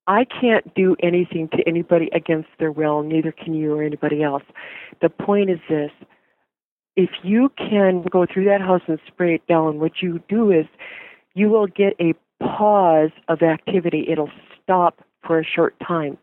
I 0.08 0.24
can't 0.24 0.74
do 0.74 0.96
anything 1.02 1.48
to 1.50 1.62
anybody 1.68 2.08
against 2.14 2.48
their 2.58 2.72
will, 2.72 3.02
neither 3.02 3.30
can 3.30 3.52
you 3.52 3.74
or 3.74 3.82
anybody 3.82 4.22
else. 4.22 4.42
The 5.02 5.10
point 5.10 5.50
is 5.50 5.60
this. 5.68 5.90
If 6.96 7.10
you 7.22 7.52
can 7.58 8.02
go 8.10 8.26
through 8.26 8.46
that 8.46 8.62
house 8.62 8.80
and 8.88 8.98
spray 9.06 9.34
it 9.34 9.46
down, 9.46 9.78
what 9.78 10.00
you 10.02 10.20
do 10.28 10.50
is 10.50 10.64
you 11.34 11.50
will 11.50 11.66
get 11.66 11.94
a 12.00 12.14
pause 12.42 13.10
of 13.28 13.42
activity. 13.42 14.06
It'll 14.10 14.30
stop 14.62 15.00
for 15.24 15.38
a 15.38 15.44
short 15.44 15.76
time. 15.86 16.16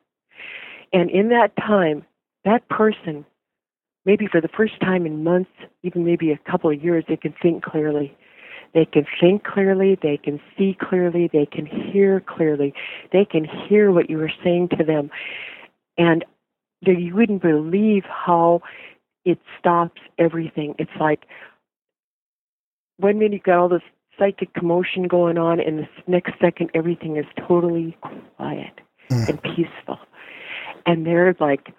And 0.92 1.12
in 1.12 1.30
that 1.30 1.56
time, 1.56 2.04
that 2.44 2.68
person, 2.70 3.24
maybe 4.04 4.28
for 4.28 4.42
the 4.42 4.48
first 4.48 4.80
time 4.82 5.06
in 5.06 5.24
months, 5.24 5.52
even 5.84 6.04
maybe 6.04 6.32
a 6.32 6.40
couple 6.50 6.72
of 6.72 6.84
years, 6.84 7.06
they 7.08 7.18
can 7.18 7.36
think 7.40 7.64
clearly. 7.64 8.18
They 8.76 8.86
can 8.86 9.08
think 9.20 9.44
clearly, 9.44 9.98
they 10.00 10.18
can 10.18 10.40
see 10.56 10.78
clearly, 10.80 11.30
they 11.32 11.48
can 11.48 11.66
hear 11.66 12.20
clearly, 12.20 12.74
they 13.12 13.26
can 13.26 13.46
hear 13.46 13.92
what 13.92 14.10
you 14.10 14.22
are 14.22 14.32
saying 14.44 14.70
to 14.78 14.84
them. 14.84 15.10
And 15.98 16.24
you 16.82 17.16
wouldn't 17.16 17.42
believe 17.42 18.04
how 18.04 18.62
it 19.24 19.40
stops 19.58 20.02
everything. 20.20 20.76
It's 20.78 20.92
like 21.00 21.26
one 22.98 23.18
minute 23.18 23.34
you 23.34 23.40
got 23.40 23.60
all 23.60 23.70
this 23.70 23.82
psychic 24.20 24.54
commotion 24.54 25.08
going 25.08 25.38
on, 25.38 25.60
and 25.60 25.80
the 25.80 25.88
next 26.06 26.34
second 26.40 26.70
everything 26.74 27.18
is 27.18 27.26
totally 27.48 27.98
quiet 28.38 28.82
Mm. 29.10 29.30
and 29.30 29.44
peaceful. 29.44 30.00
And 30.86 31.06
they're 31.06 31.36
like, 31.40 31.74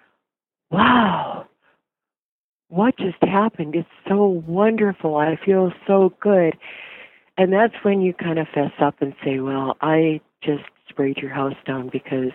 wow, 0.71 1.45
what 2.69 2.97
just 2.97 3.21
happened? 3.21 3.75
It's 3.75 3.87
so 4.07 4.25
wonderful. 4.25 5.15
I 5.17 5.35
feel 5.35 5.71
so 5.85 6.13
good. 6.21 6.57
And 7.37 7.53
that's 7.53 7.75
when 7.83 8.01
you 8.01 8.13
kind 8.13 8.39
of 8.39 8.47
fess 8.53 8.71
up 8.79 8.95
and 9.01 9.13
say, 9.23 9.39
well, 9.39 9.77
I 9.81 10.21
just 10.41 10.63
sprayed 10.89 11.17
your 11.17 11.31
house 11.31 11.55
down 11.65 11.89
because 11.89 12.31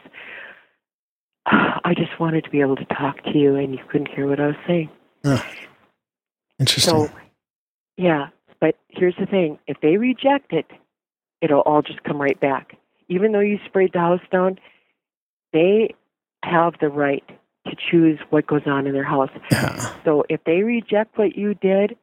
I 1.47 1.95
just 1.97 2.21
wanted 2.21 2.45
to 2.45 2.51
be 2.51 2.61
able 2.61 2.77
to 2.77 2.85
talk 2.85 3.23
to 3.25 3.37
you 3.37 3.57
and 3.57 3.73
you 3.73 3.81
couldn't 3.91 4.09
hear 4.09 4.29
what 4.29 4.41
I 4.41 4.49
was 4.49 4.57
saying. 4.67 4.91
Interesting. 6.59 7.09
So, 7.09 7.11
yeah, 7.97 8.29
but 8.61 8.77
here's 8.89 9.17
the 9.19 9.27
thing 9.27 9.59
if 9.67 9.79
they 9.81 9.97
reject 9.97 10.53
it, 10.53 10.67
it'll 11.41 11.61
all 11.61 11.83
just 11.83 12.03
come 12.05 12.21
right 12.21 12.39
back. 12.39 12.77
Even 13.09 13.33
though 13.33 13.41
you 13.41 13.59
sprayed 13.67 13.93
the 13.93 13.99
house 13.99 14.21
down, 14.31 14.59
they 15.53 15.95
have 16.45 16.75
the 16.81 16.89
right 16.89 17.25
to 17.67 17.77
choose 17.91 18.19
what 18.31 18.47
goes 18.47 18.63
on 18.67 18.87
in 18.87 18.93
their 18.93 19.05
house. 19.05 19.31
yeah. 19.51 19.95
So 20.05 20.25
if 20.29 20.43
they 20.45 20.63
reject 20.63 21.19
what 21.19 21.37
you 21.37 21.55
did, 21.55 21.97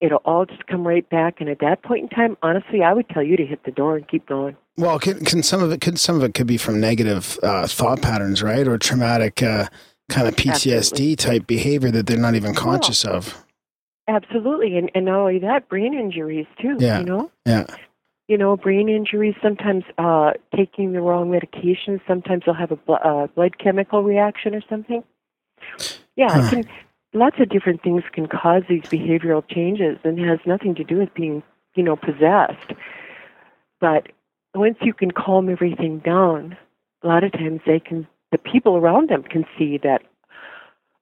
it'll 0.00 0.22
all 0.24 0.46
just 0.46 0.66
come 0.66 0.86
right 0.86 1.08
back. 1.10 1.40
And 1.40 1.48
at 1.48 1.58
that 1.60 1.82
point 1.82 2.04
in 2.04 2.08
time, 2.08 2.36
honestly, 2.42 2.82
I 2.82 2.92
would 2.92 3.08
tell 3.08 3.22
you 3.22 3.36
to 3.36 3.44
hit 3.46 3.64
the 3.64 3.70
door 3.70 3.96
and 3.96 4.06
keep 4.08 4.26
going. 4.26 4.56
Well, 4.76 4.98
can, 4.98 5.24
can 5.24 5.42
some 5.42 5.62
of 5.62 5.72
it 5.72 5.80
could 5.80 5.98
some 5.98 6.16
of 6.16 6.22
it 6.22 6.34
could 6.34 6.46
be 6.46 6.56
from 6.56 6.80
negative 6.80 7.38
uh, 7.42 7.66
thought 7.66 8.00
patterns, 8.02 8.42
right, 8.42 8.66
or 8.66 8.78
traumatic 8.78 9.42
uh, 9.42 9.66
kind 10.08 10.28
of 10.28 10.36
PTSD 10.36 10.76
Absolutely. 10.76 11.16
type 11.16 11.46
behavior 11.46 11.90
that 11.90 12.06
they're 12.06 12.16
not 12.18 12.34
even 12.36 12.54
conscious 12.54 13.04
of. 13.04 13.44
Absolutely, 14.06 14.78
and 14.78 14.90
and 14.94 15.04
not 15.06 15.16
only 15.18 15.38
that, 15.40 15.68
brain 15.68 15.94
injuries 15.94 16.46
too. 16.60 16.76
Yeah. 16.78 17.00
You 17.00 17.04
know, 17.04 17.30
Yeah. 17.44 17.66
you 18.28 18.38
know, 18.38 18.56
brain 18.56 18.88
injuries. 18.88 19.34
Sometimes 19.42 19.84
uh, 19.98 20.32
taking 20.56 20.92
the 20.92 21.00
wrong 21.00 21.30
medication. 21.30 22.00
Sometimes 22.06 22.44
they'll 22.46 22.54
have 22.54 22.70
a 22.70 22.76
bl- 22.76 22.94
uh, 23.04 23.26
blood 23.26 23.58
chemical 23.58 24.02
reaction 24.02 24.54
or 24.54 24.62
something. 24.70 25.02
Yeah, 26.16 26.28
Huh. 26.30 26.40
it 26.46 26.50
can. 26.66 26.72
Lots 27.14 27.36
of 27.40 27.48
different 27.48 27.82
things 27.82 28.02
can 28.12 28.26
cause 28.26 28.62
these 28.68 28.82
behavioral 28.82 29.42
changes, 29.48 29.98
and 30.04 30.18
has 30.20 30.40
nothing 30.44 30.74
to 30.74 30.84
do 30.84 30.98
with 30.98 31.12
being, 31.14 31.42
you 31.74 31.82
know, 31.82 31.96
possessed. 31.96 32.72
But 33.80 34.08
once 34.54 34.76
you 34.82 34.92
can 34.92 35.10
calm 35.10 35.48
everything 35.48 36.00
down, 36.00 36.56
a 37.02 37.06
lot 37.06 37.24
of 37.24 37.32
times 37.32 37.60
they 37.66 37.80
can. 37.80 38.06
The 38.30 38.38
people 38.38 38.76
around 38.76 39.08
them 39.08 39.22
can 39.22 39.46
see 39.58 39.78
that. 39.82 40.02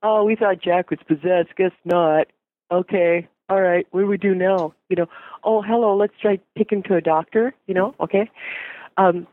Oh, 0.01 0.23
we 0.23 0.35
thought 0.35 0.61
Jack 0.61 0.89
was 0.89 0.99
possessed. 1.05 1.55
Guess 1.57 1.71
not. 1.83 2.27
Okay. 2.71 3.27
All 3.49 3.61
right. 3.61 3.85
What 3.91 4.01
do 4.01 4.07
we 4.07 4.17
do 4.17 4.33
now? 4.33 4.73
You 4.89 4.95
know. 4.95 5.07
Oh, 5.43 5.61
hello. 5.61 5.95
Let's 5.95 6.13
try 6.21 6.39
take 6.57 6.71
him 6.71 6.83
to 6.83 6.95
a 6.95 7.01
doctor. 7.01 7.53
You 7.67 7.73
know. 7.73 7.95
Okay. 7.99 8.29
Um. 8.95 9.27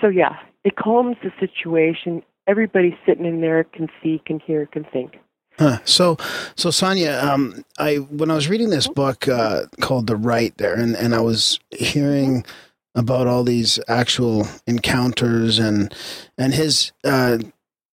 So 0.00 0.08
yeah, 0.08 0.36
it 0.64 0.76
calms 0.76 1.16
the 1.22 1.32
situation. 1.38 2.22
Everybody 2.46 2.96
sitting 3.04 3.26
in 3.26 3.42
there 3.42 3.64
can 3.64 3.88
see, 4.02 4.22
can 4.24 4.40
hear, 4.40 4.64
can 4.66 4.84
think. 4.84 5.18
Huh. 5.58 5.78
So, 5.84 6.16
so 6.54 6.70
Sonia, 6.70 7.18
um, 7.20 7.64
I 7.78 7.96
when 7.96 8.30
I 8.30 8.34
was 8.34 8.48
reading 8.48 8.70
this 8.70 8.86
book 8.86 9.26
uh, 9.26 9.62
called 9.80 10.06
The 10.06 10.16
Rite 10.16 10.56
there, 10.58 10.74
and 10.74 10.94
and 10.94 11.14
I 11.14 11.20
was 11.20 11.58
hearing 11.70 12.44
about 12.94 13.26
all 13.26 13.42
these 13.42 13.80
actual 13.88 14.46
encounters 14.66 15.58
and 15.58 15.92
and 16.36 16.54
his 16.54 16.92
uh, 17.04 17.38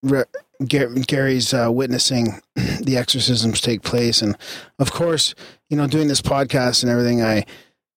re- 0.04 0.26
Gar- 0.68 0.90
Gary's 0.90 1.54
uh, 1.54 1.70
witnessing 1.72 2.40
the 2.56 2.98
exorcisms 2.98 3.62
take 3.62 3.82
place, 3.82 4.22
and 4.22 4.38
of 4.78 4.92
course, 4.92 5.34
you 5.70 5.76
know, 5.76 5.88
doing 5.88 6.08
this 6.08 6.22
podcast 6.22 6.84
and 6.84 6.92
everything, 6.92 7.24
I 7.24 7.46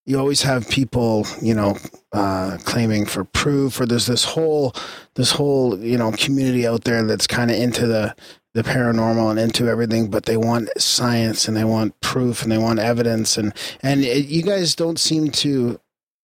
you 0.09 0.19
always 0.19 0.41
have 0.41 0.67
people, 0.71 1.27
you 1.43 1.53
know, 1.53 1.77
uh, 2.15 2.57
claiming 2.65 3.05
for 3.05 3.25
proof, 3.25 3.79
or 3.79 3.85
there's 3.85 4.07
this 4.07 4.25
whole, 4.25 4.75
this 5.17 5.33
whole, 5.33 5.79
you 5.79 5.99
know, 5.99 6.11
community 6.13 6.67
out 6.67 6.85
there 6.85 7.05
that's 7.05 7.27
kind 7.27 7.51
of 7.51 7.59
into 7.59 7.87
the 7.87 8.17
the 8.55 8.63
paranormal 8.63 9.31
and 9.31 9.39
into 9.39 9.69
everything, 9.69 10.09
but 10.09 10.25
they 10.25 10.39
want 10.39 10.71
science 10.79 11.47
and 11.47 11.55
they 11.55 11.63
want 11.63 12.01
proof 12.01 12.43
and 12.43 12.51
they 12.51 12.57
want 12.57 12.79
evidence, 12.79 13.37
and 13.37 13.53
and 13.83 14.03
it, 14.03 14.25
you 14.27 14.43
guys 14.43 14.75
don't 14.75 14.99
seem 14.99 15.31
to. 15.31 15.79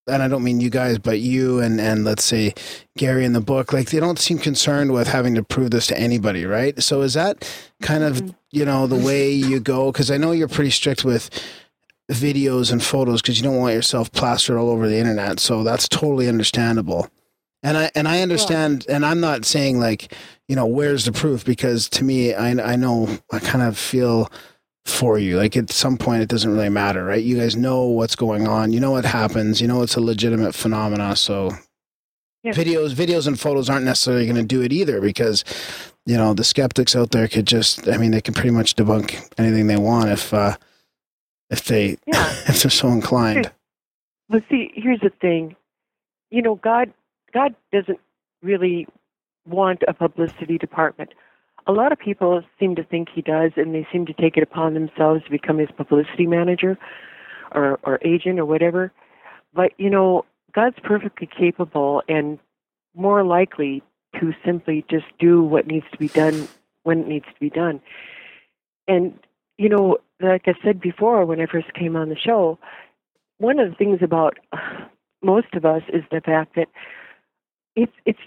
And 0.06 0.22
I 0.22 0.28
don't 0.28 0.44
mean 0.44 0.60
you 0.60 0.68
guys, 0.68 0.98
but 0.98 1.20
you 1.20 1.60
and, 1.60 1.80
and 1.80 2.04
let's 2.04 2.24
say 2.24 2.52
Gary 2.96 3.24
in 3.24 3.32
the 3.32 3.40
book, 3.40 3.72
like 3.72 3.90
they 3.90 4.00
don't 4.00 4.18
seem 4.18 4.38
concerned 4.38 4.92
with 4.92 5.08
having 5.08 5.34
to 5.34 5.42
prove 5.42 5.70
this 5.70 5.86
to 5.88 5.98
anybody, 5.98 6.44
right? 6.44 6.82
So 6.82 7.00
is 7.00 7.14
that 7.14 7.50
kind 7.80 8.04
of, 8.04 8.34
you 8.50 8.66
know, 8.66 8.86
the 8.86 8.96
way 8.96 9.30
you 9.30 9.60
go? 9.60 9.90
Because 9.90 10.10
I 10.10 10.18
know 10.18 10.32
you're 10.32 10.46
pretty 10.46 10.72
strict 10.72 11.06
with 11.06 11.30
videos 12.10 12.70
and 12.70 12.82
photos 12.82 13.22
because 13.22 13.38
you 13.38 13.44
don't 13.44 13.56
want 13.58 13.74
yourself 13.74 14.12
plastered 14.12 14.56
all 14.56 14.68
over 14.70 14.88
the 14.88 14.98
internet. 14.98 15.40
So 15.40 15.62
that's 15.62 15.88
totally 15.88 16.28
understandable. 16.28 17.08
And 17.62 17.78
I 17.78 17.90
and 17.94 18.06
I 18.06 18.20
understand, 18.20 18.84
and 18.90 19.06
I'm 19.06 19.20
not 19.20 19.46
saying 19.46 19.80
like, 19.80 20.12
you 20.48 20.54
know, 20.56 20.66
where's 20.66 21.06
the 21.06 21.12
proof? 21.12 21.44
Because 21.46 21.88
to 21.90 22.04
me, 22.04 22.34
I 22.34 22.72
I 22.72 22.76
know 22.76 23.08
I 23.32 23.38
kind 23.38 23.64
of 23.64 23.78
feel 23.78 24.30
for 24.84 25.18
you. 25.18 25.38
Like 25.38 25.56
at 25.56 25.70
some 25.70 25.96
point, 25.96 26.22
it 26.22 26.28
doesn't 26.28 26.52
really 26.52 26.68
matter, 26.68 27.04
right? 27.06 27.24
You 27.24 27.38
guys 27.38 27.56
know 27.56 27.84
what's 27.84 28.16
going 28.16 28.46
on. 28.46 28.72
You 28.74 28.80
know 28.80 28.90
what 28.90 29.06
happens. 29.06 29.62
You 29.62 29.68
know 29.68 29.80
it's 29.80 29.96
a 29.96 30.00
legitimate 30.00 30.54
phenomena. 30.54 31.16
So 31.16 31.52
Yeah. 32.42 32.52
videos, 32.52 32.92
videos, 32.94 33.26
and 33.26 33.40
photos 33.40 33.70
aren't 33.70 33.86
necessarily 33.86 34.26
going 34.26 34.36
to 34.36 34.42
do 34.42 34.60
it 34.60 34.70
either 34.70 35.00
because 35.00 35.42
you 36.04 36.18
know 36.18 36.34
the 36.34 36.44
skeptics 36.44 36.94
out 36.94 37.12
there 37.12 37.28
could 37.28 37.46
just. 37.46 37.88
I 37.88 37.96
mean, 37.96 38.10
they 38.10 38.20
can 38.20 38.34
pretty 38.34 38.50
much 38.50 38.76
debunk 38.76 39.26
anything 39.38 39.68
they 39.68 39.78
want 39.78 40.10
if 40.10 40.34
uh 40.34 40.56
if 41.54 41.64
they 41.64 41.96
Yeah. 42.06 42.26
if 42.48 42.62
they're 42.62 42.70
so 42.70 42.88
inclined. 42.88 43.50
Well, 44.28 44.42
see, 44.50 44.72
here's 44.74 45.00
the 45.00 45.12
thing. 45.20 45.54
You 46.30 46.42
know, 46.42 46.56
God, 46.56 46.92
God 47.32 47.54
doesn't 47.72 48.00
really 48.42 48.86
want 49.46 49.82
a 49.86 49.94
publicity 49.94 50.58
department. 50.58 51.14
A 51.66 51.72
lot 51.72 51.92
of 51.92 51.98
people 51.98 52.42
seem 52.58 52.74
to 52.74 52.82
think 52.82 53.08
He 53.08 53.22
does, 53.22 53.52
and 53.56 53.74
they 53.74 53.86
seem 53.92 54.04
to 54.06 54.12
take 54.12 54.36
it 54.36 54.42
upon 54.42 54.74
themselves 54.74 55.24
to 55.24 55.30
become 55.30 55.58
His 55.58 55.70
publicity 55.70 56.26
manager, 56.26 56.76
or 57.52 57.78
or 57.84 57.98
agent, 58.02 58.38
or 58.38 58.44
whatever. 58.44 58.92
But 59.54 59.72
you 59.78 59.90
know, 59.90 60.24
God's 60.52 60.78
perfectly 60.82 61.28
capable 61.28 62.02
and 62.08 62.38
more 62.94 63.24
likely 63.24 63.82
to 64.20 64.32
simply 64.44 64.84
just 64.90 65.06
do 65.18 65.42
what 65.42 65.66
needs 65.66 65.86
to 65.92 65.98
be 65.98 66.08
done 66.08 66.48
when 66.82 67.00
it 67.00 67.08
needs 67.08 67.26
to 67.26 67.40
be 67.40 67.50
done. 67.50 67.80
And 68.88 69.18
you 69.58 69.68
know, 69.68 69.98
like 70.24 70.44
I 70.46 70.54
said 70.64 70.80
before, 70.80 71.24
when 71.24 71.40
I 71.40 71.46
first 71.46 71.72
came 71.74 71.96
on 71.96 72.08
the 72.08 72.16
show, 72.16 72.58
one 73.38 73.58
of 73.58 73.70
the 73.70 73.76
things 73.76 73.98
about 74.02 74.38
uh, 74.52 74.58
most 75.22 75.54
of 75.54 75.64
us 75.64 75.82
is 75.92 76.02
the 76.10 76.20
fact 76.20 76.56
that 76.56 76.68
it's 77.76 77.92
it's 78.04 78.20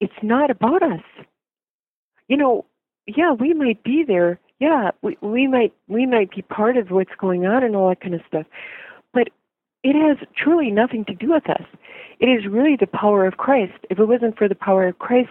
it's 0.00 0.22
not 0.22 0.50
about 0.50 0.82
us. 0.82 1.02
You 2.28 2.36
know, 2.36 2.66
yeah, 3.06 3.32
we 3.32 3.54
might 3.54 3.82
be 3.82 4.04
there. 4.06 4.38
Yeah, 4.58 4.90
we 5.02 5.16
we 5.20 5.46
might 5.46 5.72
we 5.88 6.06
might 6.06 6.30
be 6.30 6.42
part 6.42 6.76
of 6.76 6.90
what's 6.90 7.14
going 7.18 7.46
on 7.46 7.64
and 7.64 7.74
all 7.74 7.88
that 7.88 8.00
kind 8.00 8.14
of 8.14 8.20
stuff. 8.28 8.46
But 9.12 9.28
it 9.82 9.94
has 9.94 10.18
truly 10.36 10.70
nothing 10.70 11.04
to 11.06 11.14
do 11.14 11.32
with 11.32 11.48
us. 11.48 11.64
It 12.18 12.26
is 12.26 12.46
really 12.46 12.76
the 12.78 12.86
power 12.86 13.26
of 13.26 13.38
Christ. 13.38 13.78
If 13.88 13.98
it 13.98 14.04
wasn't 14.04 14.36
for 14.36 14.48
the 14.48 14.54
power 14.54 14.86
of 14.86 14.98
Christ, 14.98 15.30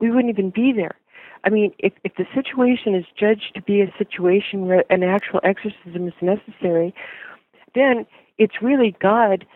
we 0.00 0.10
wouldn't 0.10 0.28
even 0.28 0.50
be 0.50 0.72
there. 0.72 0.96
I 1.44 1.50
mean, 1.50 1.72
if 1.78 1.92
if 2.04 2.14
the 2.16 2.26
situation 2.34 2.94
is 2.94 3.04
judged 3.18 3.54
to 3.54 3.62
be 3.62 3.80
a 3.80 3.92
situation 3.98 4.66
where 4.66 4.84
an 4.90 5.02
actual 5.02 5.40
exorcism 5.44 6.08
is 6.08 6.14
necessary, 6.20 6.94
then 7.74 8.06
it's 8.38 8.62
really 8.62 8.96
God 9.00 9.46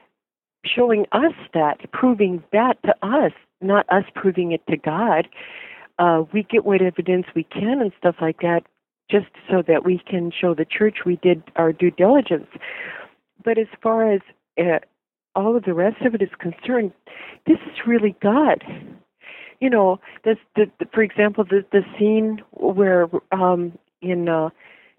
showing 0.64 1.06
us 1.12 1.32
that, 1.54 1.90
proving 1.92 2.42
that 2.52 2.82
to 2.84 2.94
us, 3.02 3.32
not 3.60 3.86
us 3.88 4.04
proving 4.14 4.52
it 4.52 4.66
to 4.68 4.76
God. 4.76 5.28
Uh, 5.98 6.24
we 6.32 6.42
get 6.42 6.64
what 6.64 6.82
evidence 6.82 7.26
we 7.34 7.44
can 7.44 7.80
and 7.80 7.92
stuff 7.98 8.16
like 8.20 8.40
that, 8.40 8.62
just 9.10 9.28
so 9.50 9.62
that 9.66 9.84
we 9.84 10.00
can 10.06 10.30
show 10.30 10.54
the 10.54 10.64
church 10.64 10.98
we 11.04 11.16
did 11.16 11.42
our 11.56 11.72
due 11.72 11.90
diligence. 11.90 12.46
But 13.44 13.58
as 13.58 13.66
far 13.82 14.12
as 14.12 14.20
uh, 14.58 14.78
all 15.34 15.56
of 15.56 15.64
the 15.64 15.74
rest 15.74 16.02
of 16.02 16.14
it 16.14 16.22
is 16.22 16.30
concerned, 16.38 16.92
this 17.46 17.58
is 17.66 17.86
really 17.86 18.16
God. 18.22 18.64
You 19.60 19.70
know, 19.70 20.00
this, 20.24 20.36
the, 20.56 20.66
the, 20.78 20.86
for 20.92 21.02
example, 21.02 21.44
the 21.44 21.64
the 21.70 21.82
scene 21.98 22.42
where 22.52 23.08
um, 23.32 23.78
in 24.02 24.28
uh, 24.28 24.50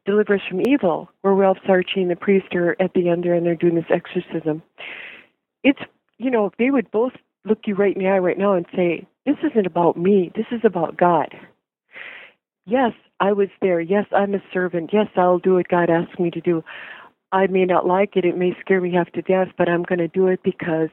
Deliver 0.05 0.35
Us 0.35 0.41
from 0.49 0.61
Evil, 0.61 1.09
where 1.21 1.33
Ralph 1.33 1.57
Sarchie 1.67 1.97
and 1.97 2.09
the 2.11 2.15
priest 2.15 2.53
are 2.55 2.75
at 2.79 2.93
the 2.93 3.09
end 3.09 3.23
there 3.23 3.33
and 3.33 3.45
they're 3.45 3.55
doing 3.55 3.75
this 3.75 3.85
exorcism. 3.89 4.63
It's, 5.63 5.79
you 6.17 6.31
know, 6.31 6.51
they 6.57 6.71
would 6.71 6.89
both 6.91 7.13
look 7.45 7.59
you 7.65 7.75
right 7.75 7.95
in 7.95 8.03
the 8.03 8.09
eye 8.09 8.17
right 8.19 8.37
now 8.37 8.53
and 8.53 8.65
say, 8.75 9.07
This 9.25 9.37
isn't 9.51 9.67
about 9.67 9.97
me, 9.97 10.31
this 10.35 10.47
is 10.51 10.61
about 10.63 10.97
God. 10.97 11.33
Yes, 12.65 12.93
I 13.19 13.33
was 13.33 13.49
there. 13.61 13.81
Yes, 13.81 14.05
I'm 14.15 14.35
a 14.35 14.43
servant. 14.53 14.91
Yes, 14.93 15.07
I'll 15.15 15.39
do 15.39 15.55
what 15.55 15.67
God 15.67 15.89
asks 15.89 16.19
me 16.19 16.31
to 16.31 16.41
do. 16.41 16.63
I 17.31 17.47
may 17.47 17.65
not 17.65 17.87
like 17.87 18.15
it, 18.15 18.25
it 18.25 18.37
may 18.37 18.55
scare 18.59 18.81
me 18.81 18.93
half 18.93 19.11
to 19.13 19.21
death, 19.21 19.47
but 19.57 19.69
I'm 19.69 19.83
going 19.83 19.99
to 19.99 20.07
do 20.07 20.27
it 20.27 20.41
because 20.43 20.89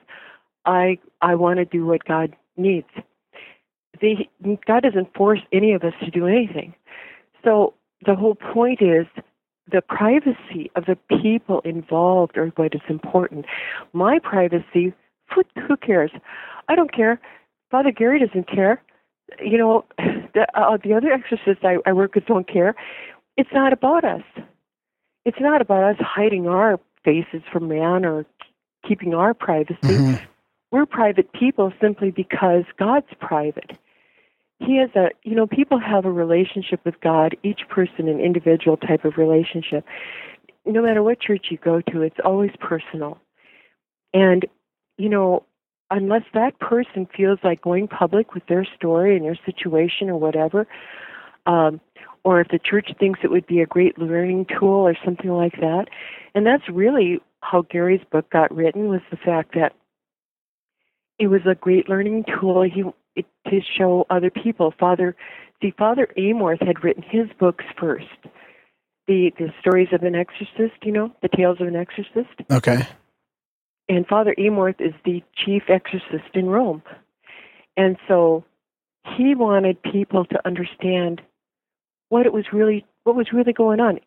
I 0.65 0.99
I 1.21 1.35
want 1.35 1.59
to 1.59 1.65
do 1.65 1.87
what 1.87 2.05
God 2.05 2.37
needs. 2.57 2.89
God 4.67 4.83
doesn't 4.83 5.15
force 5.15 5.41
any 5.53 5.73
of 5.73 5.83
us 5.83 5.95
to 6.05 6.11
do 6.11 6.27
anything. 6.27 6.75
So 7.45 7.75
the 8.05 8.15
whole 8.15 8.35
point 8.35 8.81
is 8.81 9.07
the 9.71 9.83
privacy 9.83 10.71
of 10.77 10.87
the 10.87 10.97
people 11.21 11.61
involved 11.65 12.37
are 12.39 12.49
what 12.57 12.75
is 12.75 12.81
important. 12.89 13.47
My 13.93 14.19
privacy, 14.19 14.93
who, 15.35 15.77
cares? 15.77 16.11
I 16.69 16.75
don't 16.75 16.93
care. 16.93 17.21
Father 17.71 17.91
Gary 17.91 18.25
doesn't 18.25 18.49
care. 18.49 18.83
You 19.45 19.59
know, 19.59 19.85
the, 19.99 20.47
uh, 20.55 20.79
the 20.83 20.95
other 20.95 21.13
exorcists 21.13 21.65
I, 21.65 21.77
I 21.87 21.93
work 21.93 22.15
with 22.15 22.27
don't 22.27 22.49
care. 22.51 22.75
It's 23.37 23.51
not 23.53 23.73
about 23.73 24.05
us. 24.05 24.23
It's 25.25 25.41
not 25.41 25.61
about 25.61 25.85
us 25.85 25.97
hiding 26.01 26.49
our 26.49 26.81
faces 27.05 27.43
from 27.53 27.69
man 27.69 28.05
or 28.05 28.25
keeping 28.87 29.15
our 29.15 29.35
privacy. 29.35 29.79
Mhm. 29.83 30.21
We're 30.71 30.87
private 30.87 31.33
people 31.33 31.73
simply 31.81 32.11
because 32.11 32.65
God's 32.79 33.07
private 33.21 33.73
he 34.61 34.77
has 34.79 34.91
a 34.95 35.11
you 35.23 35.35
know 35.35 35.47
people 35.47 35.79
have 35.79 36.05
a 36.05 36.11
relationship 36.11 36.81
with 36.85 37.01
god 37.01 37.37
each 37.43 37.61
person 37.69 38.09
an 38.09 38.21
individual 38.21 38.77
type 38.77 39.05
of 39.05 39.17
relationship. 39.17 39.85
No 40.67 40.83
matter 40.83 41.03
what 41.03 41.21
church 41.21 41.47
you 41.51 41.59
go 41.59 41.81
to 41.81 42.03
it's 42.03 42.19
always 42.25 42.51
personal. 42.61 43.19
And 44.13 44.47
you 44.97 45.09
know 45.09 45.45
unless 45.91 46.25
that 46.35 46.59
person 46.59 47.09
feels 47.17 47.39
like 47.43 47.63
going 47.63 47.89
public 47.89 48.35
with 48.35 48.45
their 48.47 48.67
story 48.77 49.17
and 49.17 49.25
their 49.25 49.39
situation 49.47 50.11
or 50.11 50.19
whatever 50.19 50.67
um 51.47 51.81
or 52.25 52.41
if 52.41 52.49
the 52.49 52.59
church 52.59 52.91
thinks 52.99 53.21
it 53.23 53.31
would 53.31 53.47
be 53.47 53.61
a 53.61 53.67
great 53.67 53.97
learning 53.99 54.45
tool 54.59 54.87
or 54.87 54.95
something 55.05 55.31
like 55.31 55.55
that 55.61 55.87
and 56.35 56.47
that's 56.47 56.69
really 56.69 57.21
how 57.43 57.63
gary's 57.63 58.03
book 58.11 58.29
got 58.31 58.55
written 58.55 58.89
was 58.89 59.01
the 59.11 59.17
fact 59.17 59.55
that 59.55 59.73
it 61.19 61.27
was 61.27 61.41
a 61.47 61.55
great 61.55 61.89
learning 61.89 62.25
tool. 62.25 62.63
He 62.63 62.85
it, 63.19 63.27
to 63.51 63.61
show 63.77 64.07
other 64.11 64.31
people. 64.31 64.73
Father, 64.79 65.17
see, 65.63 65.73
Father 65.77 66.09
Amorth 66.17 66.65
had 66.65 66.83
written 66.83 67.03
his 67.03 67.27
books 67.39 67.65
first. 67.79 68.07
The 69.07 69.33
the 69.39 69.49
stories 69.61 69.89
of 69.93 70.03
an 70.03 70.15
exorcist, 70.15 70.77
you 70.83 70.93
know, 70.93 71.13
the 71.23 71.29
tales 71.29 71.61
of 71.61 71.67
an 71.67 71.77
exorcist. 71.77 72.41
Okay. 72.51 72.87
And 73.89 74.07
Father 74.07 74.35
Amorth 74.39 74.81
is 74.81 74.93
the 75.05 75.23
chief 75.35 75.63
exorcist 75.69 76.35
in 76.35 76.47
Rome, 76.47 76.83
and 77.77 77.97
so 78.07 78.45
he 79.17 79.35
wanted 79.35 79.83
people 79.83 80.25
to 80.27 80.47
understand 80.47 81.23
what 82.11 82.27
it 82.27 82.33
was 82.33 82.45
really 82.53 82.85
what 83.05 83.17
was 83.17 83.33
really 83.33 83.53
going 83.53 83.81
on. 83.81 83.99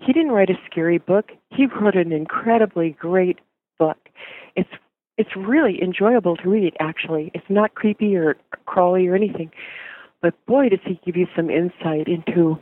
He 0.00 0.12
didn't 0.12 0.32
write 0.32 0.50
a 0.50 0.58
scary 0.70 0.98
book. 0.98 1.30
He 1.50 1.66
wrote 1.66 1.94
an 1.94 2.10
incredibly 2.12 2.96
great 2.98 3.38
book. 3.78 3.98
It's 4.56 4.70
it's 5.20 5.36
really 5.36 5.82
enjoyable 5.82 6.34
to 6.38 6.48
read 6.48 6.74
actually. 6.80 7.30
It's 7.34 7.44
not 7.50 7.74
creepy 7.74 8.16
or 8.16 8.36
crawly 8.64 9.06
or 9.06 9.14
anything. 9.14 9.50
But 10.22 10.34
boy 10.46 10.70
does 10.70 10.80
he 10.86 10.98
give 11.04 11.14
you 11.14 11.26
some 11.36 11.50
insight 11.50 12.08
into 12.08 12.58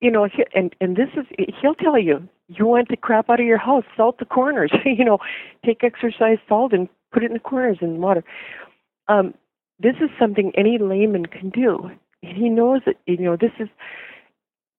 you 0.00 0.10
know 0.10 0.28
and 0.52 0.74
and 0.80 0.96
this 0.96 1.10
is 1.16 1.26
he'll 1.62 1.76
tell 1.76 1.96
you 1.96 2.28
you 2.48 2.66
want 2.66 2.88
to 2.88 2.96
crap 2.96 3.30
out 3.30 3.38
of 3.38 3.46
your 3.46 3.58
house 3.58 3.84
salt 3.96 4.18
the 4.18 4.24
corners. 4.24 4.72
You 4.84 5.04
know 5.04 5.18
take 5.64 5.84
exorcise 5.84 6.38
salt 6.48 6.72
and 6.72 6.88
put 7.12 7.22
it 7.22 7.26
in 7.26 7.34
the 7.34 7.38
corners 7.38 7.78
in 7.80 8.00
water. 8.00 8.24
Um 9.06 9.32
this 9.78 9.94
is 10.00 10.10
something 10.18 10.50
any 10.56 10.78
layman 10.78 11.26
can 11.26 11.50
do. 11.50 11.92
He 12.20 12.48
knows 12.48 12.80
that 12.86 12.96
you 13.06 13.18
know 13.18 13.36
this 13.36 13.52
is 13.60 13.68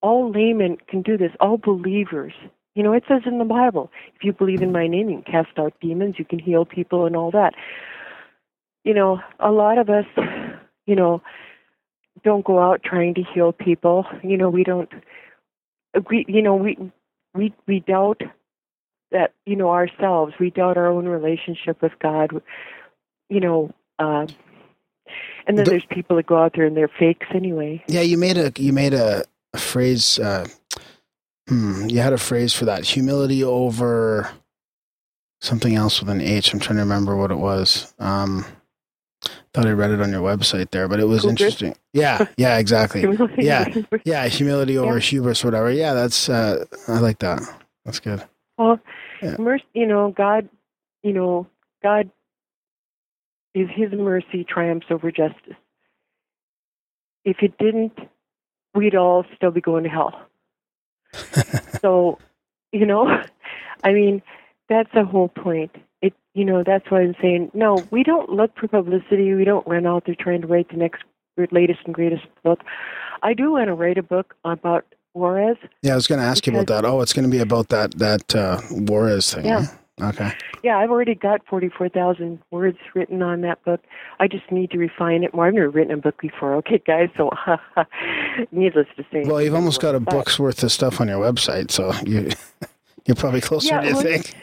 all 0.01 0.29
laymen 0.29 0.75
can 0.89 1.03
do 1.03 1.17
this 1.17 1.31
all 1.39 1.57
believers 1.57 2.33
you 2.77 2.83
know, 2.83 2.93
it 2.93 3.03
says 3.07 3.23
in 3.25 3.39
the 3.39 3.43
Bible, 3.43 3.89
if 4.15 4.23
you 4.23 4.31
believe 4.31 4.61
in 4.61 4.71
my 4.71 4.85
name, 4.85 5.09
you 5.09 5.23
can 5.23 5.33
cast 5.33 5.57
out 5.57 5.73
demons, 5.81 6.19
you 6.19 6.25
can 6.25 6.37
heal 6.37 6.63
people, 6.63 7.07
and 7.07 7.15
all 7.15 7.31
that. 7.31 7.55
You 8.83 8.93
know, 8.93 9.19
a 9.39 9.49
lot 9.49 9.79
of 9.79 9.89
us, 9.89 10.05
you 10.85 10.95
know, 10.95 11.23
don't 12.23 12.45
go 12.45 12.59
out 12.59 12.83
trying 12.83 13.15
to 13.15 13.23
heal 13.33 13.51
people. 13.51 14.05
You 14.23 14.37
know, 14.37 14.51
we 14.51 14.63
don't. 14.63 14.89
We, 16.07 16.23
you 16.27 16.43
know, 16.43 16.53
we 16.53 16.77
we 17.33 17.51
we 17.65 17.79
doubt 17.79 18.21
that 19.11 19.33
you 19.47 19.55
know 19.55 19.71
ourselves. 19.71 20.33
We 20.39 20.51
doubt 20.51 20.77
our 20.77 20.85
own 20.87 21.07
relationship 21.07 21.81
with 21.81 21.93
God. 21.99 22.29
You 23.27 23.39
know, 23.39 23.71
uh, 23.97 24.27
and 25.47 25.57
then 25.57 25.65
The- 25.65 25.71
there's 25.71 25.85
people 25.89 26.15
that 26.17 26.27
go 26.27 26.37
out 26.37 26.53
there 26.55 26.65
and 26.65 26.77
they're 26.77 26.87
fakes 26.99 27.25
anyway. 27.33 27.83
Yeah, 27.87 28.01
you 28.01 28.19
made 28.19 28.37
a 28.37 28.51
you 28.55 28.71
made 28.71 28.93
a, 28.93 29.23
a 29.55 29.57
phrase. 29.57 30.19
Uh, 30.19 30.45
hmm, 31.47 31.87
you 31.89 31.99
had 31.99 32.13
a 32.13 32.17
phrase 32.17 32.53
for 32.53 32.65
that: 32.65 32.83
humility 32.85 33.43
over 33.43 34.29
something 35.41 35.75
else 35.75 35.99
with 35.99 36.09
an 36.09 36.21
H. 36.21 36.53
I'm 36.53 36.59
trying 36.59 36.77
to 36.77 36.83
remember 36.83 37.15
what 37.15 37.31
it 37.31 37.35
was. 37.37 37.93
Um, 37.99 38.45
thought 39.53 39.65
I 39.65 39.71
read 39.71 39.91
it 39.91 40.01
on 40.01 40.11
your 40.11 40.21
website 40.21 40.71
there, 40.71 40.87
but 40.87 40.99
it 40.99 41.05
was 41.05 41.23
Hubris? 41.23 41.41
interesting. 41.41 41.75
Yeah, 41.93 42.25
yeah, 42.37 42.57
exactly. 42.57 43.05
Yeah. 43.37 43.65
Yeah, 44.05 44.27
humility 44.27 44.77
over 44.77 44.93
Yeah. 44.95 44.99
hubris, 44.99 45.43
whatever. 45.43 45.71
Yeah, 45.71 45.93
that's 45.93 46.29
uh, 46.29 46.65
I 46.87 46.99
like 46.99 47.19
that. 47.19 47.41
That's 47.85 47.99
good. 47.99 48.23
Well, 48.57 48.79
Yeah. 49.21 49.35
mercy, 49.39 49.65
you 49.73 49.87
know, 49.87 50.11
God, 50.15 50.49
you 51.03 51.13
know, 51.13 51.47
God 51.83 52.09
is 53.55 53.67
His 53.75 53.91
mercy 53.93 54.43
triumphs 54.43 54.87
over 54.89 55.11
justice. 55.11 55.55
If 57.25 57.37
it 57.41 57.57
didn't, 57.57 57.97
we'd 58.75 58.95
all 58.95 59.25
still 59.35 59.51
be 59.51 59.61
going 59.61 59.83
to 59.83 59.89
hell. 59.89 60.26
so, 61.81 62.19
you 62.71 62.85
know, 62.85 63.07
I 63.83 63.93
mean, 63.93 64.21
that's 64.69 64.89
the 64.93 65.05
whole 65.05 65.29
point. 65.29 65.75
It, 66.01 66.13
you 66.33 66.45
know, 66.45 66.63
that's 66.63 66.89
why 66.89 67.01
I'm 67.01 67.15
saying 67.21 67.51
no. 67.53 67.83
We 67.91 68.03
don't 68.03 68.29
look 68.29 68.51
for 68.57 68.67
publicity. 68.67 69.33
We 69.33 69.45
don't 69.45 69.65
run 69.67 69.85
out 69.85 70.05
there 70.05 70.15
trying 70.19 70.41
to 70.41 70.47
write 70.47 70.69
the 70.69 70.77
next 70.77 71.03
latest 71.51 71.79
and 71.85 71.93
greatest 71.93 72.25
book. 72.43 72.61
I 73.23 73.33
do 73.33 73.51
want 73.51 73.67
to 73.67 73.73
write 73.73 73.97
a 73.97 74.03
book 74.03 74.35
about 74.43 74.85
Juarez. 75.13 75.57
Yeah, 75.81 75.93
I 75.93 75.95
was 75.95 76.07
going 76.07 76.19
to 76.19 76.25
ask 76.25 76.45
you 76.45 76.53
about 76.53 76.67
that. 76.67 76.85
Oh, 76.85 77.01
it's 77.01 77.13
going 77.13 77.25
to 77.25 77.31
be 77.31 77.39
about 77.39 77.69
that 77.69 77.91
that 77.97 78.35
uh, 78.35 78.61
Juarez 78.71 79.33
thing. 79.33 79.45
Yeah. 79.45 79.65
huh? 79.65 79.77
Okay. 79.99 80.31
Yeah, 80.63 80.77
I've 80.77 80.91
already 80.91 81.15
got 81.15 81.41
44,000 81.47 82.39
words 82.51 82.77
written 82.93 83.23
on 83.23 83.41
that 83.41 83.63
book. 83.63 83.81
I 84.19 84.27
just 84.27 84.51
need 84.51 84.69
to 84.71 84.77
refine 84.77 85.23
it 85.23 85.33
more. 85.33 85.47
I've 85.47 85.55
never 85.55 85.69
written 85.69 85.93
a 85.93 85.97
book 85.97 86.21
before, 86.21 86.53
okay, 86.55 86.81
guys? 86.85 87.09
So, 87.17 87.31
needless 88.51 88.87
to 88.97 89.03
say. 89.11 89.23
Well, 89.25 89.41
you've 89.41 89.55
almost 89.55 89.81
got 89.81 89.95
a 89.95 89.99
But- 89.99 90.11
book's 90.11 90.37
worth 90.39 90.61
of 90.63 90.71
stuff 90.71 91.01
on 91.01 91.07
your 91.07 91.19
website, 91.19 91.71
so 91.71 91.93
you 92.05 92.29
you're 93.05 93.15
probably 93.15 93.41
closer. 93.41 93.69
Yeah, 93.69 93.83
you 93.83 93.93
well, 93.93 94.03
think? 94.03 94.35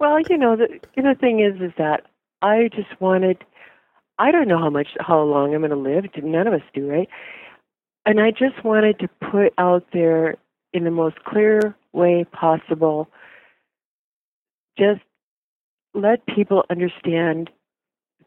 Well, 0.00 0.20
you 0.28 0.38
know, 0.38 0.56
the 0.56 0.68
you 0.96 1.02
know, 1.02 1.14
the 1.14 1.18
thing 1.18 1.40
is, 1.40 1.60
is 1.60 1.72
that 1.78 2.06
I 2.42 2.68
just 2.74 3.00
wanted. 3.00 3.44
I 4.20 4.32
don't 4.32 4.48
know 4.48 4.58
how 4.58 4.70
much, 4.70 4.88
how 4.98 5.22
long 5.22 5.54
I'm 5.54 5.60
going 5.60 5.70
to 5.70 5.76
live. 5.76 6.04
None 6.24 6.48
of 6.48 6.52
us 6.52 6.62
do, 6.74 6.90
right? 6.90 7.08
And 8.04 8.20
I 8.20 8.32
just 8.32 8.64
wanted 8.64 8.98
to 8.98 9.08
put 9.30 9.52
out 9.58 9.86
there 9.92 10.36
in 10.72 10.82
the 10.82 10.90
most 10.90 11.22
clear 11.24 11.76
way 11.92 12.24
possible. 12.32 13.08
Just 14.78 15.00
let 15.94 16.24
people 16.26 16.64
understand 16.70 17.50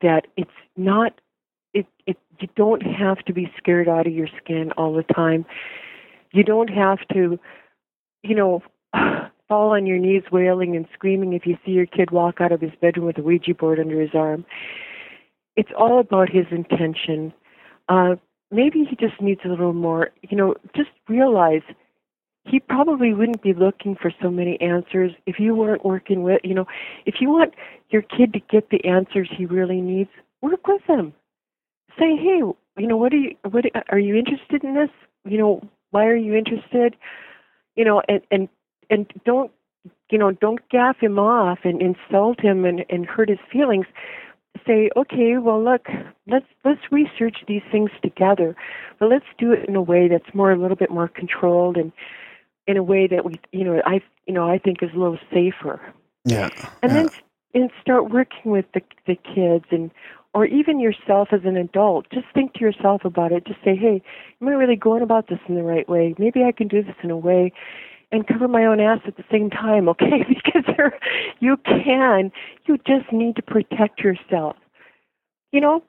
that 0.01 0.27
it's 0.35 0.49
not. 0.75 1.19
It, 1.73 1.87
it 2.05 2.17
you 2.39 2.49
don't 2.55 2.81
have 2.81 3.19
to 3.25 3.33
be 3.33 3.51
scared 3.57 3.87
out 3.87 4.07
of 4.07 4.13
your 4.13 4.27
skin 4.43 4.71
all 4.77 4.93
the 4.93 5.03
time. 5.13 5.45
You 6.33 6.43
don't 6.43 6.69
have 6.69 6.99
to, 7.13 7.39
you 8.23 8.35
know, 8.35 8.63
fall 9.47 9.71
on 9.71 9.85
your 9.85 9.97
knees 9.97 10.23
wailing 10.31 10.75
and 10.75 10.85
screaming 10.93 11.33
if 11.33 11.45
you 11.45 11.57
see 11.65 11.71
your 11.71 11.85
kid 11.85 12.11
walk 12.11 12.41
out 12.41 12.51
of 12.51 12.61
his 12.61 12.71
bedroom 12.81 13.05
with 13.05 13.17
a 13.17 13.21
Ouija 13.21 13.53
board 13.53 13.79
under 13.79 14.01
his 14.01 14.11
arm. 14.13 14.45
It's 15.55 15.71
all 15.77 15.99
about 15.99 16.29
his 16.29 16.45
intention. 16.51 17.33
Uh, 17.89 18.15
maybe 18.49 18.85
he 18.89 18.95
just 18.95 19.21
needs 19.21 19.41
a 19.45 19.49
little 19.49 19.73
more, 19.73 20.11
you 20.29 20.37
know, 20.37 20.55
just 20.75 20.89
realize 21.07 21.63
he 22.45 22.59
probably 22.59 23.13
wouldn't 23.13 23.41
be 23.41 23.53
looking 23.53 23.95
for 23.95 24.11
so 24.21 24.29
many 24.29 24.59
answers 24.61 25.11
if 25.25 25.39
you 25.39 25.55
weren't 25.55 25.85
working 25.85 26.23
with, 26.23 26.41
you 26.43 26.55
know, 26.55 26.65
if 27.05 27.15
you 27.19 27.29
want 27.29 27.53
your 27.89 28.01
kid 28.01 28.33
to 28.33 28.39
get 28.39 28.69
the 28.69 28.83
answers 28.83 29.29
he 29.35 29.45
really 29.45 29.79
needs, 29.79 30.09
work 30.41 30.67
with 30.67 30.81
him. 30.87 31.13
Say, 31.99 32.15
hey, 32.15 32.41
you 32.77 32.87
know, 32.87 32.97
what 32.97 33.13
are 33.13 33.17
you, 33.17 33.35
what 33.49 33.65
are 33.89 33.99
you 33.99 34.15
interested 34.15 34.63
in 34.63 34.73
this? 34.73 34.89
You 35.25 35.37
know, 35.37 35.61
why 35.91 36.05
are 36.05 36.15
you 36.15 36.33
interested? 36.35 36.95
You 37.75 37.85
know, 37.85 38.01
and 38.07 38.21
and 38.31 38.49
and 38.89 39.07
don't 39.25 39.51
you 40.09 40.17
know 40.17 40.31
don't 40.31 40.67
gaff 40.69 40.97
him 40.99 41.19
off 41.19 41.59
and 41.63 41.81
insult 41.81 42.39
him 42.39 42.65
and 42.65 42.85
and 42.89 43.05
hurt 43.05 43.29
his 43.29 43.39
feelings 43.51 43.85
say 44.67 44.89
okay 44.95 45.37
well 45.37 45.63
look 45.63 45.87
let's 46.27 46.45
let's 46.65 46.81
research 46.91 47.37
these 47.47 47.61
things 47.71 47.89
together 48.03 48.55
but 48.99 49.09
let's 49.09 49.25
do 49.37 49.51
it 49.51 49.67
in 49.67 49.75
a 49.75 49.81
way 49.81 50.07
that's 50.07 50.35
more 50.35 50.51
a 50.51 50.59
little 50.59 50.75
bit 50.75 50.91
more 50.91 51.07
controlled 51.07 51.77
and 51.77 51.91
in 52.67 52.77
a 52.77 52.83
way 52.83 53.07
that 53.07 53.25
we 53.25 53.39
you 53.51 53.63
know 53.63 53.81
i 53.85 54.01
you 54.27 54.33
know 54.33 54.47
i 54.49 54.57
think 54.57 54.81
is 54.81 54.89
a 54.93 54.97
little 54.97 55.19
safer. 55.33 55.81
Yeah. 56.25 56.49
and 56.83 56.91
yeah. 56.91 57.03
then 57.03 57.09
and 57.53 57.71
start 57.81 58.11
working 58.11 58.51
with 58.51 58.65
the 58.73 58.81
the 59.07 59.15
kids 59.15 59.65
and 59.71 59.91
or 60.33 60.45
even 60.45 60.79
yourself 60.79 61.29
as 61.33 61.41
an 61.43 61.57
adult. 61.57 62.05
Just 62.09 62.27
think 62.33 62.53
to 62.53 62.61
yourself 62.61 63.03
about 63.03 63.33
it. 63.33 63.45
Just 63.45 63.59
say 63.63 63.75
hey 63.75 64.01
am 64.41 64.47
i 64.47 64.51
really 64.51 64.75
going 64.75 65.01
about 65.01 65.27
this 65.27 65.39
in 65.47 65.55
the 65.55 65.63
right 65.63 65.87
way? 65.89 66.15
Maybe 66.17 66.43
i 66.43 66.51
can 66.51 66.67
do 66.67 66.83
this 66.83 66.95
in 67.03 67.11
a 67.11 67.17
way 67.17 67.51
and 68.11 68.27
cover 68.27 68.47
my 68.47 68.65
own 68.65 68.79
ass 68.79 68.99
at 69.05 69.17
the 69.17 69.23
same 69.31 69.49
time 69.49 69.89
okay? 69.93 70.25
Because 70.27 70.75
there, 70.77 70.99
you 71.39 71.57
can. 71.57 72.31
You 72.65 72.77
just 72.85 73.11
need 73.11 73.35
to 73.37 73.41
protect 73.41 73.99
yourself. 74.01 74.55
You 75.51 75.61
know 75.61 75.83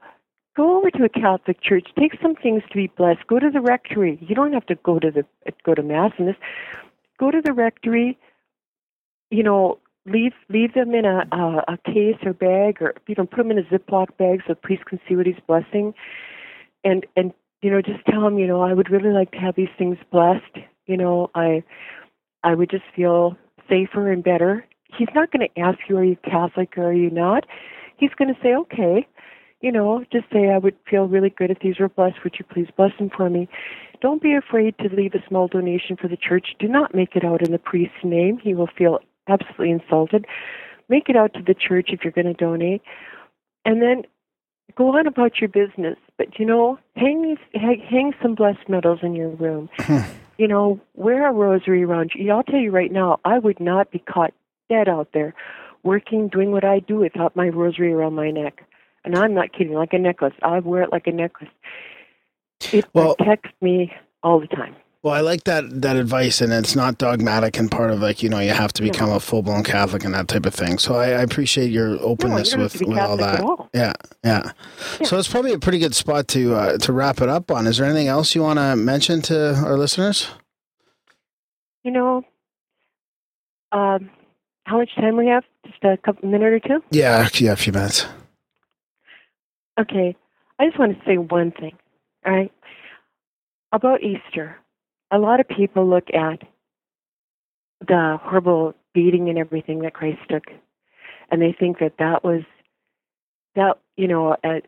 go 0.56 0.78
over 0.78 0.90
to 0.90 1.04
a 1.04 1.08
catholic 1.08 1.60
church. 1.62 1.88
Take 1.98 2.20
some 2.20 2.34
things 2.34 2.62
to 2.70 2.74
be 2.74 2.88
blessed. 2.88 3.26
Go 3.26 3.38
to 3.38 3.50
the 3.50 3.60
rectory. 3.60 4.18
You 4.20 4.34
don't 4.34 4.52
have 4.52 4.66
to 4.66 4.74
go 4.76 4.98
to 4.98 5.10
the 5.10 5.24
go 5.64 5.74
to 5.74 5.82
mass 5.82 6.12
and 6.18 6.28
this. 6.28 6.36
Go 7.18 7.30
to 7.30 7.40
the 7.40 7.52
rectory 7.52 8.18
you 9.32 9.42
know 9.42 9.78
leave 10.06 10.34
leave 10.48 10.74
them 10.74 10.94
in 10.94 11.04
a 11.04 11.26
a, 11.32 11.64
a 11.72 11.78
case 11.84 12.18
or 12.24 12.32
bag 12.34 12.80
or 12.80 12.94
you 13.08 13.14
know 13.18 13.26
put 13.26 13.38
them 13.38 13.50
in 13.50 13.58
a 13.58 13.62
ziploc 13.62 14.16
bag 14.18 14.42
so 14.46 14.52
the 14.52 14.54
priest 14.54 14.84
can 14.84 15.00
see 15.08 15.16
what 15.16 15.26
he's 15.26 15.40
blessing. 15.48 15.94
And 16.84 17.06
and 17.16 17.32
you 17.62 17.70
know 17.70 17.80
just 17.82 18.04
tell 18.06 18.24
him 18.26 18.38
you 18.38 18.46
know 18.46 18.60
i 18.60 18.72
would 18.72 18.90
really 18.90 19.10
like 19.12 19.32
to 19.32 19.38
have 19.38 19.56
these 19.56 19.74
things 19.76 19.96
blessed. 20.12 20.58
You 20.86 20.96
know 20.96 21.30
i 21.34 21.64
i 22.44 22.54
would 22.54 22.70
just 22.70 22.84
feel 22.94 23.36
safer 23.68 24.12
and 24.12 24.22
better. 24.22 24.64
He's 24.96 25.08
not 25.14 25.32
going 25.32 25.48
to 25.48 25.60
ask 25.60 25.78
you 25.88 25.96
are 25.96 26.04
you 26.04 26.16
catholic 26.16 26.76
or 26.76 26.88
are 26.88 26.92
you 26.92 27.10
not? 27.10 27.46
He's 27.96 28.10
going 28.18 28.32
to 28.32 28.40
say 28.42 28.54
okay 28.54 29.06
you 29.62 29.72
know 29.72 30.04
just 30.12 30.26
say 30.32 30.50
i 30.50 30.58
would 30.58 30.76
feel 30.88 31.06
really 31.06 31.30
good 31.30 31.50
if 31.50 31.60
these 31.60 31.78
were 31.78 31.88
blessed. 31.88 32.22
Would 32.24 32.34
you 32.38 32.44
please 32.44 32.68
bless 32.76 32.92
them 32.98 33.10
for 33.16 33.30
me? 33.30 33.48
Don't 34.00 34.20
be 34.20 34.34
afraid 34.34 34.76
to 34.78 34.94
leave 34.94 35.14
a 35.14 35.26
small 35.28 35.48
donation 35.48 35.96
for 35.96 36.08
the 36.08 36.16
church. 36.16 36.48
Do 36.58 36.68
not 36.68 36.94
make 36.94 37.14
it 37.14 37.24
out 37.24 37.40
in 37.40 37.52
the 37.52 37.58
priest's 37.58 38.04
name. 38.04 38.38
He 38.38 38.52
will 38.52 38.68
feel 38.76 38.98
absolutely 39.28 39.70
insulted. 39.70 40.26
Make 40.88 41.08
it 41.08 41.16
out 41.16 41.32
to 41.34 41.42
the 41.42 41.54
church 41.54 41.90
if 41.92 42.00
you're 42.02 42.12
going 42.12 42.26
to 42.26 42.34
donate. 42.34 42.82
And 43.64 43.80
then 43.80 44.02
go 44.76 44.98
on 44.98 45.06
about 45.06 45.40
your 45.40 45.48
business. 45.48 45.96
But 46.18 46.38
you 46.38 46.44
know 46.44 46.78
hang 46.96 47.36
hang, 47.54 47.80
hang 47.88 48.12
some 48.20 48.34
blessed 48.34 48.68
medals 48.68 49.00
in 49.02 49.14
your 49.14 49.30
room. 49.30 49.70
You 50.38 50.48
know 50.48 50.80
wear 50.94 51.28
a 51.28 51.32
rosary 51.32 51.84
around 51.84 52.12
you. 52.16 52.32
I'll 52.32 52.42
tell 52.42 52.58
you 52.58 52.72
right 52.72 52.90
now 52.90 53.20
i 53.24 53.38
would 53.38 53.60
not 53.60 53.92
be 53.92 54.00
caught 54.00 54.32
dead 54.68 54.88
out 54.88 55.08
there 55.12 55.34
working 55.84 56.26
doing 56.26 56.50
what 56.50 56.64
i 56.64 56.80
do 56.80 56.96
without 56.96 57.36
my 57.36 57.48
rosary 57.48 57.92
around 57.92 58.14
my 58.14 58.30
neck 58.30 58.64
and 59.04 59.16
i'm 59.16 59.34
not 59.34 59.52
kidding 59.52 59.74
like 59.74 59.92
a 59.92 59.98
necklace 59.98 60.34
i 60.42 60.58
wear 60.60 60.82
it 60.82 60.92
like 60.92 61.06
a 61.06 61.12
necklace 61.12 61.50
it 62.72 62.86
Well- 62.94 63.16
protects 63.16 63.50
me 63.60 63.92
all 64.22 64.38
the 64.40 64.46
time 64.46 64.74
Well, 65.04 65.14
I 65.14 65.20
like 65.20 65.42
that 65.50 65.64
that 65.82 65.96
advice, 65.96 66.40
and 66.40 66.52
it's 66.52 66.76
not 66.76 66.96
dogmatic 66.96 67.58
and 67.58 67.68
part 67.68 67.90
of 67.90 67.98
like 68.00 68.22
you 68.22 68.28
know 68.28 68.38
you 68.38 68.52
have 68.52 68.72
to 68.74 68.82
become 68.84 69.10
a 69.10 69.18
full 69.18 69.42
blown 69.42 69.64
Catholic 69.64 70.04
and 70.04 70.14
that 70.14 70.28
type 70.28 70.46
of 70.46 70.54
thing. 70.54 70.78
So 70.78 70.94
I, 70.94 71.06
I 71.18 71.22
appreciate 71.26 71.72
your 71.72 71.98
openness 72.00 72.50
don't 72.50 72.60
with 72.62 72.80
with 72.86 72.98
all 73.00 73.16
that. 73.16 73.40
at 73.40 73.40
all. 73.40 73.68
Yeah, 73.74 73.94
yeah, 74.22 74.52
So 75.02 75.18
it's 75.18 75.26
probably 75.26 75.52
a 75.54 75.58
pretty 75.58 75.80
good 75.80 75.96
spot 75.96 76.28
to 76.28 76.54
uh, 76.54 76.78
to 76.78 76.92
wrap 76.92 77.20
it 77.20 77.28
up 77.28 77.50
on. 77.50 77.66
Is 77.66 77.78
there 77.78 77.86
anything 77.90 78.06
else 78.06 78.36
you 78.36 78.42
want 78.42 78.60
to 78.60 78.76
mention 78.76 79.22
to 79.22 79.54
our 79.66 79.76
listeners? 79.76 80.28
you 81.82 81.90
know 81.90 82.22
um 83.72 84.08
how 84.66 84.78
much 84.78 84.94
time 84.94 85.16
we 85.16 85.26
have 85.26 85.42
just 85.66 85.82
a 85.82 85.96
couple 85.96 86.28
minute 86.28 86.52
or 86.52 86.60
two 86.60 86.80
Yeah, 86.92 87.28
yeah, 87.34 87.50
a 87.52 87.56
few 87.56 87.72
minutes. 87.72 88.06
Okay, 89.80 90.16
I 90.58 90.66
just 90.66 90.78
want 90.78 90.98
to 90.98 91.04
say 91.06 91.16
one 91.16 91.50
thing, 91.50 91.76
all 92.26 92.32
right? 92.32 92.52
About 93.72 94.02
Easter. 94.02 94.56
A 95.10 95.18
lot 95.18 95.40
of 95.40 95.48
people 95.48 95.88
look 95.88 96.08
at 96.12 96.42
the 97.86 98.18
horrible 98.22 98.74
beating 98.94 99.28
and 99.28 99.38
everything 99.38 99.80
that 99.80 99.94
Christ 99.94 100.20
took, 100.28 100.44
and 101.30 101.40
they 101.40 101.54
think 101.58 101.78
that 101.78 101.94
that 101.98 102.22
was 102.22 102.42
that 103.54 103.78
you 103.96 104.08
know 104.08 104.36
uh, 104.44 104.60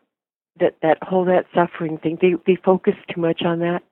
that 0.58 0.76
that 0.83 0.99
whole 1.02 1.24
that 1.26 1.47
suffering 1.55 1.99
thing. 1.99 2.18
They 2.20 2.34
they 2.47 2.57
focus 2.57 2.94
too 3.15 3.20
much 3.20 3.42
on 3.42 3.60
that. 3.60 3.83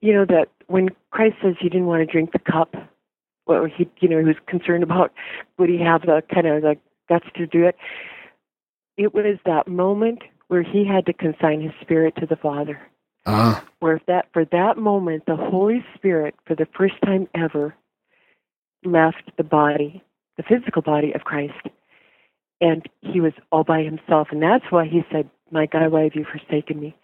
You 0.00 0.12
know 0.14 0.24
that 0.26 0.48
when 0.66 0.90
Christ 1.10 1.36
says 1.42 1.54
he 1.58 1.68
didn't 1.68 1.86
want 1.86 2.06
to 2.06 2.12
drink 2.12 2.32
the 2.32 2.38
cup, 2.38 2.74
or 3.46 3.68
he 3.68 3.88
you 4.00 4.08
know 4.08 4.18
he 4.18 4.24
was 4.24 4.36
concerned 4.46 4.82
about 4.82 5.12
would 5.58 5.70
he 5.70 5.78
have 5.78 6.02
the 6.02 6.22
kind 6.32 6.46
of 6.46 6.62
the 6.62 6.76
guts 7.08 7.26
to 7.36 7.46
do 7.46 7.64
it 7.64 7.76
it 8.98 9.14
was 9.14 9.38
that 9.46 9.68
moment 9.68 10.22
where 10.48 10.62
he 10.62 10.84
had 10.84 11.06
to 11.06 11.12
consign 11.12 11.60
his 11.60 11.72
spirit 11.80 12.14
to 12.16 12.26
the 12.26 12.36
Father. 12.36 12.80
Uh, 13.24 13.60
Where 13.78 13.96
if 13.96 14.06
that 14.06 14.26
for 14.32 14.44
that 14.46 14.76
moment 14.76 15.24
the 15.26 15.36
Holy 15.36 15.84
Spirit, 15.94 16.34
for 16.46 16.54
the 16.54 16.66
first 16.76 16.94
time 17.04 17.28
ever, 17.34 17.74
left 18.84 19.30
the 19.36 19.44
body, 19.44 20.02
the 20.36 20.42
physical 20.42 20.82
body 20.82 21.12
of 21.12 21.22
Christ, 21.22 21.68
and 22.60 22.86
he 23.00 23.20
was 23.20 23.32
all 23.52 23.64
by 23.64 23.82
himself. 23.82 24.28
And 24.30 24.42
that's 24.42 24.64
why 24.70 24.86
he 24.86 25.02
said, 25.12 25.30
My 25.50 25.66
God, 25.66 25.92
why 25.92 26.04
have 26.04 26.14
you 26.14 26.24
forsaken 26.24 26.80
me? 26.80 26.96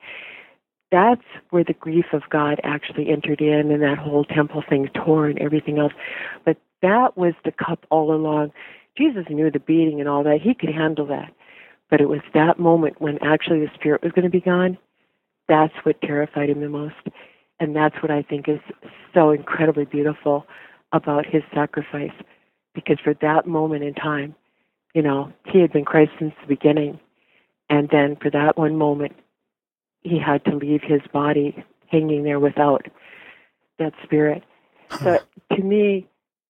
That's 0.91 1.25
where 1.51 1.65
the 1.65 1.75
grief 1.75 2.07
of 2.13 2.23
God 2.31 2.61
actually 2.65 3.11
entered 3.11 3.41
in 3.41 3.71
and 3.71 3.83
that 3.83 3.99
whole 3.99 4.25
temple 4.25 4.63
thing 4.69 4.89
tore 4.95 5.27
and 5.27 5.39
everything 5.39 5.79
else. 5.79 5.93
But 6.45 6.57
that 6.83 7.17
was 7.17 7.35
the 7.45 7.53
cup 7.53 7.85
all 7.91 8.15
along. 8.15 8.53
Jesus 8.97 9.25
knew 9.29 9.51
the 9.51 9.59
beating 9.59 10.01
and 10.01 10.09
all 10.09 10.23
that. 10.25 10.41
He 10.41 10.55
could 10.55 10.73
handle 10.73 11.07
that. 11.07 11.33
But 11.91 12.01
it 12.01 12.09
was 12.09 12.21
that 12.33 12.59
moment 12.59 13.01
when 13.01 13.19
actually 13.23 13.61
the 13.61 13.71
spirit 13.75 14.03
was 14.03 14.13
going 14.13 14.25
to 14.25 14.31
be 14.31 14.41
gone. 14.41 14.79
That's 15.49 15.75
what 15.83 16.01
terrified 16.01 16.51
him 16.51 16.61
the 16.61 16.69
most. 16.69 16.95
And 17.61 17.77
that's 17.77 17.97
what 18.03 18.11
I 18.11 18.23
think 18.23 18.49
is 18.49 18.61
so 19.13 19.31
incredibly 19.31 19.85
beautiful 19.85 20.47
about 20.93 21.27
his 21.27 21.43
sacrifice. 21.55 22.13
Because 22.75 22.99
for 23.03 23.15
that 23.21 23.47
moment 23.47 23.85
in 23.85 23.95
time, 23.95 24.35
you 24.95 25.03
know, 25.03 25.33
he 25.47 25.61
had 25.61 25.73
been 25.73 25.85
Christ 25.85 26.13
since 26.19 26.35
the 26.41 26.49
beginning. 26.49 26.99
And 27.69 27.89
then 27.91 28.17
for 28.17 28.31
that 28.31 28.57
one 28.57 28.77
moment, 28.77 29.13
he 30.03 30.19
had 30.19 30.45
to 30.47 30.57
leave 30.57 30.83
his 30.83 31.01
body 31.13 31.65
hanging 31.87 32.25
there 32.25 32.41
without 32.41 32.87
that 33.79 33.93
spirit. 34.03 34.43
So 35.03 35.19
to 35.53 35.63
me, 35.63 36.09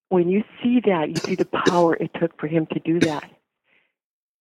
when 0.08 0.28
you 0.28 0.44
see 0.62 0.80
that, 0.86 1.08
you 1.08 1.16
see 1.16 1.34
the 1.34 1.44
power 1.46 1.94
it 1.94 2.10
took 2.18 2.38
for 2.38 2.46
him 2.46 2.66
to 2.72 2.80
do 2.80 3.00
that. 3.00 3.24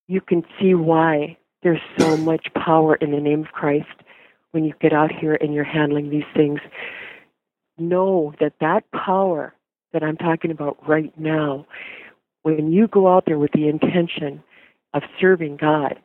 You 0.07 0.21
can 0.21 0.43
see 0.59 0.73
why 0.73 1.37
there's 1.61 1.81
so 1.97 2.17
much 2.17 2.47
power 2.55 2.95
in 2.95 3.11
the 3.11 3.19
name 3.19 3.41
of 3.41 3.51
Christ 3.51 3.87
when 4.51 4.65
you 4.65 4.73
get 4.79 4.93
out 4.93 5.11
here 5.11 5.35
and 5.39 5.53
you're 5.53 5.63
handling 5.63 6.09
these 6.09 6.23
things. 6.35 6.59
Know 7.77 8.33
that 8.39 8.53
that 8.59 8.83
power 8.91 9.53
that 9.93 10.03
I'm 10.03 10.17
talking 10.17 10.51
about 10.51 10.77
right 10.87 11.17
now, 11.17 11.65
when 12.43 12.71
you 12.71 12.87
go 12.87 13.07
out 13.07 13.25
there 13.25 13.39
with 13.39 13.51
the 13.53 13.67
intention 13.67 14.43
of 14.93 15.03
serving 15.19 15.57
God 15.57 15.99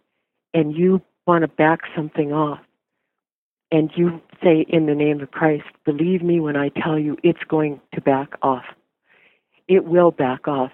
and 0.54 0.74
you 0.74 1.02
want 1.26 1.42
to 1.42 1.48
back 1.48 1.80
something 1.94 2.32
off, 2.32 2.60
and 3.70 3.90
you 3.96 4.20
say, 4.42 4.64
in 4.68 4.86
the 4.86 4.94
name 4.94 5.20
of 5.20 5.30
Christ, 5.30 5.64
believe 5.84 6.22
me 6.22 6.40
when 6.40 6.56
I 6.56 6.70
tell 6.70 6.98
you 6.98 7.18
it's 7.22 7.44
going 7.48 7.80
to 7.94 8.00
back 8.00 8.30
off. 8.40 8.64
It 9.66 9.84
will 9.84 10.10
back 10.10 10.48
off. 10.48 10.72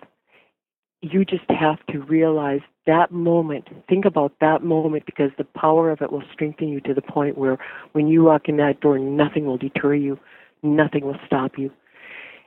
You 1.12 1.24
just 1.24 1.44
have 1.50 1.84
to 1.91 1.99
realize 2.00 2.60
that 2.86 3.12
moment. 3.12 3.68
Think 3.89 4.07
about 4.07 4.33
that 4.41 4.62
moment 4.65 5.05
because 5.05 5.31
the 5.36 5.44
power 5.44 5.91
of 5.91 6.00
it 6.00 6.10
will 6.10 6.23
strengthen 6.33 6.68
you 6.68 6.81
to 6.81 6.94
the 6.94 7.02
point 7.02 7.36
where 7.36 7.58
when 7.92 8.08
you 8.08 8.24
walk 8.24 8.49
in 8.49 8.57
that 8.57 8.81
door, 8.81 8.99
nothing 8.99 9.44
will 9.44 9.58
deter 9.58 9.94
you, 9.94 10.18
nothing 10.62 11.05
will 11.05 11.18
stop 11.26 11.58
you, 11.58 11.70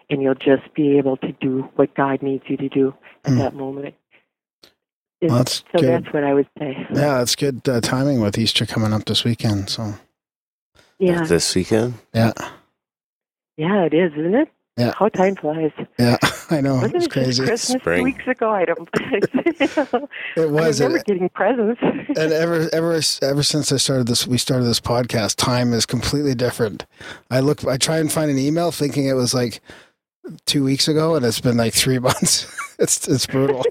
and 0.10 0.24
you'll 0.24 0.34
just 0.34 0.74
be 0.76 0.98
able 0.98 1.18
to 1.18 1.32
do 1.34 1.69
what 1.76 1.94
God 1.94 2.24
needs 2.24 2.45
you 2.48 2.58
to 2.58 2.68
do 2.69 2.95
at 3.26 3.34
Mm. 3.34 3.38
that 3.38 3.53
moment. 3.56 3.94
Well, 5.22 5.38
that's 5.38 5.64
so 5.72 5.80
good. 5.80 6.03
that's 6.03 6.14
what 6.14 6.24
I 6.24 6.34
would 6.34 6.48
say. 6.58 6.76
Yeah, 6.94 7.19
that's 7.19 7.36
good 7.36 7.68
uh, 7.69 7.80
timing 7.82 8.22
with 8.22 8.38
Easter 8.40 8.66
coming 8.66 8.92
up 8.94 9.06
this 9.06 9.24
weekend. 9.24 9.69
So 9.69 9.94
Yeah, 11.00 11.24
This 11.26 11.53
weekend? 11.56 11.95
yeah, 12.14 12.34
yeah, 13.56 13.84
it 13.84 13.94
is, 13.94 14.14
isn't 14.14 14.34
it? 14.36 14.50
Yeah. 14.77 14.94
How 14.98 15.10
time 15.10 15.36
flies. 15.36 15.72
yeah, 16.00 16.18
I 16.51 16.61
know 16.61 16.76
Wasn't 16.76 16.95
it's 16.95 17.06
it 17.06 17.09
just 17.09 17.11
crazy. 17.11 17.43
Christmas 17.45 17.82
Spring. 17.82 18.00
two 18.00 18.03
weeks 18.06 18.27
ago? 18.27 18.50
I 18.51 18.66
don't. 18.66 18.90
It 20.38 20.51
was. 20.51 20.80
I 20.82 20.85
remember 20.85 21.00
It, 21.00 21.06
getting 21.06 21.30
presents. 21.30 21.82
and 21.82 22.32
ever 22.32 22.69
ever 22.72 23.00
ever 23.22 23.43
since 23.43 23.72
I 23.72 23.77
started 23.77 24.08
this, 24.08 24.27
we 24.27 24.38
started 24.38 24.66
this 24.66 24.80
podcast. 24.80 25.35
Time 25.35 25.74
is 25.74 25.85
completely 25.85 26.35
different. 26.35 26.85
I 27.32 27.40
look, 27.40 27.66
I 27.66 27.77
try 27.77 27.98
and 27.98 28.11
find 28.11 28.30
an 28.32 28.38
email 28.38 28.72
thinking 28.72 29.08
it 29.08 29.14
was 29.14 29.34
like 29.34 29.61
two 30.45 30.64
weeks 30.64 30.88
ago, 30.88 31.16
and 31.16 31.26
it's 31.26 31.42
been 31.42 31.58
like 31.58 31.74
three 31.74 32.00
months. 32.00 32.48
it's 32.80 33.08
it's 33.08 33.26
brutal. 33.26 33.64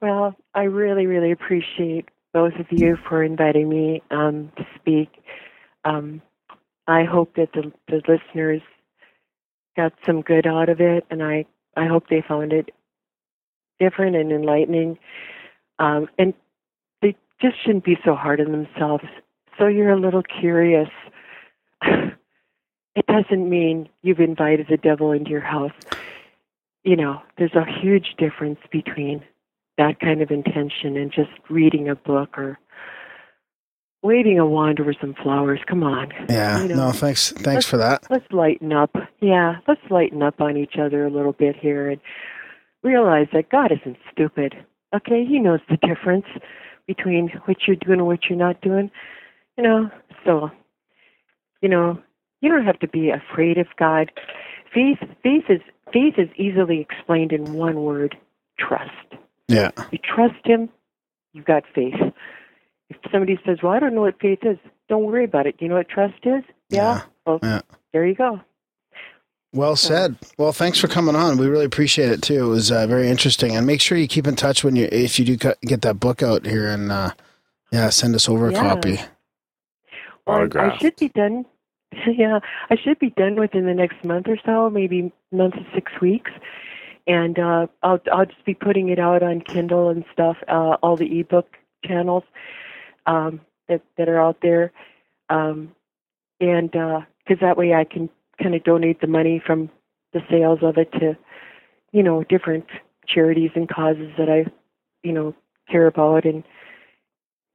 well, 0.00 0.34
I 0.54 0.62
really, 0.64 1.06
really 1.06 1.30
appreciate 1.32 2.08
both 2.32 2.54
of 2.58 2.66
you 2.70 2.96
for 3.08 3.22
inviting 3.22 3.68
me 3.68 4.02
um, 4.10 4.50
to 4.56 4.66
speak. 4.76 5.08
Um, 5.84 6.22
I 6.86 7.04
hope 7.04 7.34
that 7.36 7.52
the, 7.52 7.72
the 7.88 8.02
listeners 8.08 8.62
got 9.76 9.92
some 10.06 10.22
good 10.22 10.46
out 10.46 10.68
of 10.68 10.80
it, 10.80 11.04
and 11.10 11.22
I, 11.22 11.46
I 11.76 11.86
hope 11.86 12.08
they 12.08 12.22
found 12.26 12.52
it 12.52 12.70
different 13.78 14.16
and 14.16 14.30
enlightening. 14.30 14.98
Um, 15.78 16.08
and 16.18 16.34
they 17.00 17.16
just 17.40 17.56
shouldn't 17.64 17.84
be 17.84 17.98
so 18.04 18.14
hard 18.14 18.40
on 18.40 18.52
themselves. 18.52 19.04
So 19.58 19.66
you're 19.66 19.90
a 19.90 20.00
little 20.00 20.22
curious. 20.22 20.90
it 21.82 23.06
doesn't 23.06 23.48
mean 23.48 23.88
you've 24.02 24.20
invited 24.20 24.66
the 24.68 24.76
devil 24.76 25.12
into 25.12 25.30
your 25.30 25.40
house. 25.40 25.72
You 26.84 26.96
know, 26.96 27.22
there's 27.38 27.54
a 27.54 27.64
huge 27.64 28.14
difference 28.18 28.60
between 28.70 29.22
that 29.78 30.00
kind 30.00 30.22
of 30.22 30.30
intention 30.30 30.96
and 30.96 31.10
just 31.10 31.30
reading 31.48 31.88
a 31.88 31.94
book 31.94 32.36
or 32.38 32.58
waving 34.02 34.38
a 34.38 34.46
wand 34.46 34.80
over 34.80 34.94
some 35.00 35.14
flowers. 35.22 35.60
Come 35.66 35.82
on. 35.82 36.12
Yeah. 36.28 36.62
You 36.62 36.68
know, 36.68 36.74
No, 36.86 36.92
thanks. 36.92 37.32
Thanks 37.32 37.66
for 37.66 37.76
that. 37.76 38.06
let's 38.10 38.30
lighten 38.32 38.72
up. 38.72 38.94
Yeah, 39.20 39.56
let's 39.68 39.80
lighten 39.90 40.22
up 40.22 40.40
on 40.40 40.56
each 40.56 40.74
other 40.80 41.06
a 41.06 41.10
little 41.10 41.32
bit 41.32 41.56
here 41.56 41.90
and 41.90 42.00
realize 42.82 43.26
that 43.32 43.50
God 43.50 43.72
isn't 43.72 43.98
stupid. 44.12 44.54
Okay, 44.94 45.24
He 45.24 45.38
knows 45.38 45.60
the 45.68 45.76
difference 45.76 46.26
between 46.86 47.28
what 47.44 47.58
you're 47.66 47.76
doing 47.76 47.98
and 48.00 48.06
what 48.06 48.24
you're 48.28 48.38
not 48.38 48.60
doing. 48.60 48.90
You 49.56 49.64
know, 49.64 49.90
so 50.24 50.50
you 51.60 51.68
know, 51.68 51.98
you 52.40 52.48
don't 52.48 52.64
have 52.64 52.78
to 52.80 52.88
be 52.88 53.10
afraid 53.10 53.58
of 53.58 53.66
God. 53.78 54.10
Faith, 54.72 54.98
faith 55.22 55.44
is 55.50 55.60
faith 55.92 56.14
is 56.16 56.28
easily 56.36 56.80
explained 56.80 57.32
in 57.32 57.52
one 57.52 57.82
word: 57.82 58.16
trust. 58.58 58.90
Yeah. 59.48 59.70
You 59.92 59.98
trust 59.98 60.44
Him, 60.46 60.70
you've 61.32 61.44
got 61.44 61.64
faith. 61.74 61.94
If 62.90 62.96
somebody 63.10 63.38
says, 63.46 63.58
"Well, 63.62 63.72
I 63.72 63.78
don't 63.78 63.94
know 63.94 64.02
what 64.02 64.20
faith 64.20 64.40
is," 64.42 64.58
don't 64.88 65.04
worry 65.04 65.24
about 65.24 65.46
it. 65.46 65.56
Do 65.58 65.64
you 65.64 65.68
know 65.70 65.76
what 65.76 65.88
trust 65.88 66.14
is? 66.24 66.42
Yeah. 66.68 67.02
Well, 67.26 67.38
Yeah. 67.42 67.60
there 67.92 68.04
you 68.06 68.14
go. 68.14 68.40
Well 69.52 69.74
said. 69.74 70.16
Well, 70.38 70.52
thanks 70.52 70.78
for 70.78 70.86
coming 70.86 71.16
on. 71.16 71.36
We 71.36 71.48
really 71.48 71.64
appreciate 71.64 72.10
it 72.10 72.22
too. 72.22 72.44
It 72.44 72.48
was 72.48 72.70
uh, 72.70 72.86
very 72.86 73.08
interesting. 73.08 73.56
And 73.56 73.66
make 73.66 73.80
sure 73.80 73.98
you 73.98 74.06
keep 74.06 74.26
in 74.28 74.36
touch 74.36 74.62
when 74.62 74.76
you 74.76 74.88
if 74.92 75.18
you 75.18 75.24
do 75.24 75.36
cut, 75.36 75.60
get 75.62 75.82
that 75.82 75.98
book 75.98 76.22
out 76.22 76.46
here 76.46 76.68
and 76.68 76.92
uh, 76.92 77.10
yeah, 77.72 77.90
send 77.90 78.14
us 78.14 78.28
over 78.28 78.48
a 78.48 78.52
Yeah. 78.52 78.60
copy. 78.60 78.98
Well, 80.26 80.46
I- 80.56 80.66
I 80.70 80.78
should 80.78 80.96
be 80.96 81.08
done. 81.08 81.46
Yeah, 82.06 82.38
I 82.70 82.76
should 82.76 83.00
be 83.00 83.10
done 83.10 83.34
within 83.34 83.66
the 83.66 83.74
next 83.74 84.04
month 84.04 84.28
or 84.28 84.38
so, 84.46 84.70
maybe 84.70 85.12
month 85.32 85.54
to 85.54 85.66
six 85.74 85.90
weeks, 86.00 86.30
and 87.08 87.36
uh, 87.36 87.66
I'll 87.82 88.00
I'll 88.12 88.26
just 88.26 88.44
be 88.44 88.54
putting 88.54 88.90
it 88.90 89.00
out 89.00 89.24
on 89.24 89.40
Kindle 89.40 89.88
and 89.88 90.04
stuff, 90.12 90.36
uh, 90.46 90.76
all 90.84 90.96
the 90.96 91.18
ebook 91.18 91.48
channels 91.84 92.22
um, 93.06 93.40
that 93.68 93.82
that 93.96 94.08
are 94.08 94.20
out 94.20 94.38
there, 94.42 94.72
um, 95.28 95.74
and 96.40 96.70
because 96.70 97.40
that 97.40 97.56
way 97.56 97.74
I 97.74 97.84
can 97.84 98.08
kind 98.42 98.54
of 98.54 98.64
donate 98.64 99.00
the 99.00 99.06
money 99.06 99.42
from 99.44 99.70
the 100.12 100.20
sales 100.30 100.60
of 100.62 100.76
it 100.76 100.90
to, 100.92 101.16
you 101.92 102.02
know, 102.02 102.24
different 102.24 102.66
charities 103.06 103.50
and 103.54 103.68
causes 103.68 104.10
that 104.18 104.28
I, 104.28 104.50
you 105.02 105.12
know, 105.12 105.34
care 105.70 105.86
about, 105.86 106.24
and 106.24 106.42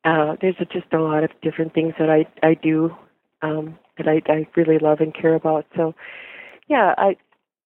uh, 0.04 0.36
there's 0.42 0.56
just 0.72 0.94
a 0.94 1.00
lot 1.00 1.24
of 1.24 1.32
different 1.42 1.74
things 1.74 1.94
that 2.00 2.10
I 2.10 2.26
I 2.46 2.54
do 2.54 2.96
um, 3.42 3.78
that 3.98 4.08
I, 4.08 4.22
I 4.32 4.48
really 4.56 4.80
love 4.80 5.00
and 5.00 5.14
care 5.14 5.36
about. 5.36 5.66
So, 5.76 5.94
yeah, 6.68 6.94
I, 6.98 7.18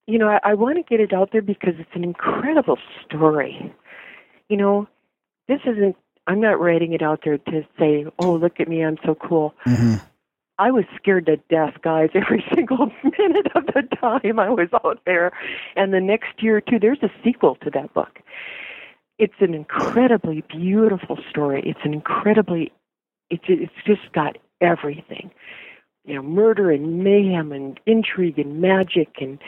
you 0.08 0.17
know, 0.17 0.27
I, 0.27 0.40
I 0.43 0.53
want 0.53 0.77
to 0.77 0.83
get 0.83 0.99
it 0.99 1.14
out 1.14 1.30
there 1.32 1.41
because 1.41 1.74
it's 1.77 1.90
an 1.93 2.03
incredible 2.03 2.77
story. 3.06 3.74
You 4.48 4.58
know, 4.58 4.88
this 5.48 5.59
isn't. 5.66 5.95
I'm 6.27 6.39
not 6.39 6.59
writing 6.59 6.93
it 6.93 7.01
out 7.01 7.22
there 7.23 7.38
to 7.38 7.67
say, 7.77 8.06
"Oh, 8.19 8.33
look 8.33 8.59
at 8.59 8.67
me, 8.67 8.83
I'm 8.83 8.98
so 9.06 9.15
cool." 9.15 9.53
hmm 9.64 9.95
I 10.59 10.72
was 10.72 10.83
scared 10.98 11.25
to 11.27 11.38
death, 11.49 11.75
guys, 11.81 12.09
every 12.14 12.43
single 12.53 12.91
minute 13.03 13.48
of 13.56 13.65
the 13.67 13.83
time 13.99 14.39
I 14.39 14.49
was 14.49 14.67
out 14.83 14.99
there. 15.06 15.31
And 15.75 15.93
the 15.93 16.01
next 16.01 16.43
year, 16.43 16.61
too, 16.61 16.77
there's 16.80 17.01
a 17.01 17.09
sequel 17.23 17.56
to 17.64 17.72
that 17.72 17.93
book. 17.93 18.19
It's 19.17 19.33
an 19.39 19.53
incredibly 19.53 20.43
beautiful 20.49 21.17
story. 21.30 21.64
It's 21.65 21.80
an 21.83 21.93
incredibly, 21.93 22.72
it's, 23.30 23.45
it's 23.48 23.72
just 23.85 24.11
got 24.14 24.38
everything. 24.61 25.31
You 26.06 26.15
know, 26.15 26.22
murder 26.23 26.72
and 26.72 27.03
mayhem 27.03 27.51
and 27.51 27.80
intrigue 27.85 28.38
and 28.38 28.61
magic 28.61 29.15
and 29.22 29.39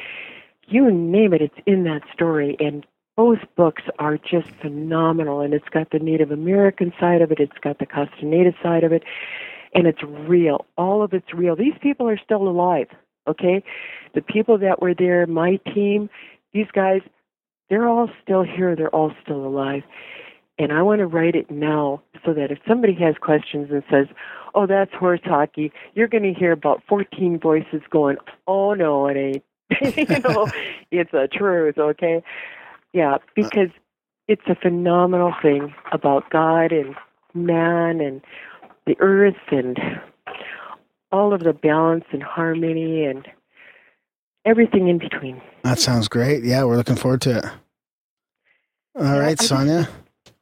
you 0.68 0.90
name 0.92 1.34
it, 1.34 1.42
it's 1.42 1.56
in 1.66 1.84
that 1.84 2.02
story. 2.14 2.56
And 2.60 2.86
both 3.16 3.40
books 3.56 3.84
are 4.00 4.18
just 4.18 4.50
phenomenal. 4.62 5.42
And 5.42 5.54
it's 5.54 5.70
got 5.70 5.92
the 5.92 6.00
Native 6.00 6.32
American 6.32 6.94
side 7.00 7.22
of 7.22 7.32
it, 7.32 7.40
it's 7.40 7.58
got 7.62 7.80
the 7.80 7.86
Costa 7.86 8.12
Castaneda 8.16 8.54
side 8.64 8.84
of 8.84 8.92
it 8.92 9.04
and 9.74 9.88
it's 9.88 10.02
real. 10.04 10.66
All 10.78 11.04
of 11.04 11.14
it's 11.14 11.34
real. 11.34 11.56
These 11.56 11.74
people 11.82 12.08
are 12.10 12.20
still 12.24 12.48
alive, 12.48 12.88
okay? 13.28 13.64
The 14.14 14.22
people 14.22 14.58
that 14.60 14.82
were 14.82 14.94
there, 14.94 15.26
my 15.28 15.58
team, 15.74 16.10
these 16.54 16.68
guys, 16.74 17.02
they're 17.70 17.88
all 17.88 18.10
still 18.22 18.44
here. 18.44 18.76
They're 18.76 18.94
all 18.94 19.14
still 19.24 19.46
alive. 19.46 19.84
And 20.60 20.74
I 20.74 20.82
want 20.82 21.00
to 21.00 21.08
write 21.08 21.36
it 21.36 21.50
now 21.50 22.04
so 22.26 22.34
that 22.34 22.52
if 22.52 22.60
somebody 22.68 22.94
has 22.96 23.16
questions 23.20 23.70
and 23.72 23.84
says, 23.90 24.08
oh, 24.54 24.68
that's 24.68 24.94
horse 24.94 25.22
hockey, 25.24 25.72
you're 25.96 26.10
going 26.10 26.24
to 26.24 26.38
hear 26.38 26.52
about 26.52 26.84
14 26.88 27.40
voices 27.40 27.82
going, 27.90 28.18
oh, 28.48 28.74
no, 28.74 29.08
it 29.08 29.18
ain't. 29.18 29.44
you 29.98 30.20
know, 30.20 30.50
it's 30.92 31.14
a 31.14 31.30
truth, 31.30 31.78
okay? 31.78 32.22
Yeah, 32.94 33.18
because 33.36 33.70
it's 34.28 34.46
a 34.48 34.56
phenomenal 34.56 35.34
thing 35.42 35.74
about 35.92 36.30
God 36.30 36.72
and 36.72 36.96
man 37.34 38.02
and 38.02 38.22
the 38.86 38.96
earth 39.00 39.36
and 39.50 39.78
all 41.12 41.34
of 41.34 41.42
the 41.42 41.54
balance 41.54 42.06
and 42.12 42.24
harmony 42.24 43.06
and 43.06 43.28
everything 44.46 44.88
in 44.88 44.98
between. 44.98 45.42
That 45.64 45.80
sounds 45.80 46.08
great. 46.08 46.44
Yeah, 46.44 46.64
we're 46.64 46.78
looking 46.78 46.96
forward 46.96 47.22
to 47.22 47.38
it. 47.38 47.46
All 48.96 49.04
Yeah, 49.04 49.18
right, 49.20 49.40
Sonia. 49.40 49.88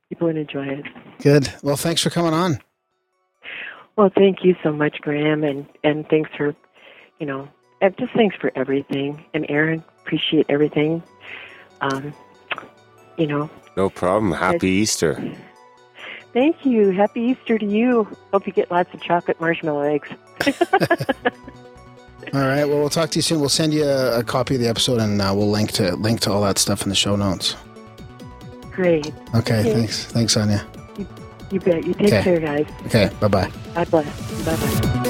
People 0.10 0.28
would 0.28 0.38
enjoy 0.38 0.66
it. 0.66 0.86
Good. 1.22 1.54
Well, 1.62 1.76
thanks 1.76 2.02
for 2.02 2.10
coming 2.10 2.34
on. 2.34 2.60
Well, 3.96 4.10
thank 4.16 4.44
you 4.44 4.56
so 4.64 4.72
much, 4.72 5.02
Graham, 5.02 5.44
and 5.44 5.68
and 5.84 6.08
thanks 6.10 6.30
for, 6.36 6.56
you 7.20 7.26
know, 7.26 7.48
and 7.82 7.96
just 7.98 8.14
thanks 8.14 8.36
for 8.38 8.52
everything. 8.56 9.24
And 9.34 9.46
Aaron, 9.50 9.84
appreciate 10.00 10.46
everything. 10.50 11.04
Um, 11.82 12.14
you 13.20 13.28
know, 13.28 13.50
No 13.78 13.90
problem. 13.90 14.32
Happy 14.32 14.70
Easter. 14.70 15.22
thank 16.34 16.66
you. 16.66 16.92
Happy 16.92 17.22
Easter 17.22 17.58
to 17.60 17.66
you. 17.66 18.08
Hope 18.32 18.48
you 18.48 18.54
get 18.54 18.72
lots 18.72 18.94
of 18.94 19.02
chocolate 19.02 19.40
marshmallow 19.42 19.82
eggs. 19.82 20.10
All 22.34 22.42
right. 22.42 22.66
Well, 22.66 22.80
we'll 22.80 22.90
talk 22.90 23.10
to 23.12 23.18
you 23.18 23.22
soon. 23.24 23.40
We'll 23.40 23.50
send 23.50 23.74
you 23.74 23.84
a, 23.86 24.20
a 24.20 24.24
copy 24.24 24.56
of 24.56 24.62
the 24.62 24.68
episode, 24.68 25.00
and 25.00 25.22
uh, 25.22 25.34
we'll 25.36 25.50
link 25.50 25.72
to 25.74 25.96
link 25.96 26.20
to 26.22 26.32
all 26.32 26.42
that 26.44 26.58
stuff 26.60 26.84
in 26.84 26.90
the 26.90 26.96
show 26.96 27.16
notes. 27.16 27.56
Great. 28.72 29.08
Okay. 29.36 29.60
Okay. 29.62 29.74
Thanks. 29.74 30.06
Thanks, 30.06 30.34
Sonia. 30.34 30.66
You 31.52 31.60
bet. 31.60 31.84
You 31.86 31.94
take 31.96 32.08
Okay. 32.14 32.24
care, 32.24 32.40
guys. 32.40 32.68
Okay. 32.86 33.10
Bye 33.20 33.28
bye. 33.30 33.52
God 33.74 33.90
bless. 33.90 34.46
Bye 34.46 34.56
bye. 34.56 35.06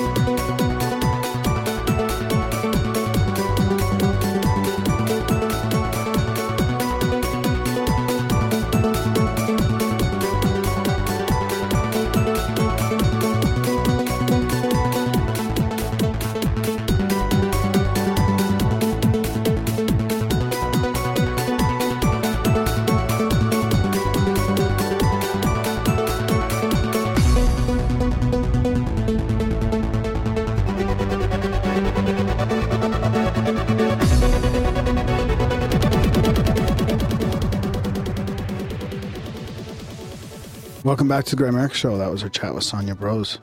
Welcome 41.09 41.23
back 41.23 41.29
to 41.29 41.35
the 41.35 41.43
Grimerica 41.43 41.73
Show. 41.73 41.97
That 41.97 42.11
was 42.11 42.21
our 42.21 42.29
chat 42.29 42.53
with 42.53 42.63
Sonia 42.63 42.93
Brosz 42.93 43.39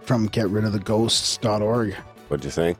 from 0.00 0.26
GetRidOfTheGhosts.org. 0.30 1.92
What'd 1.92 2.46
you 2.46 2.50
think? 2.50 2.78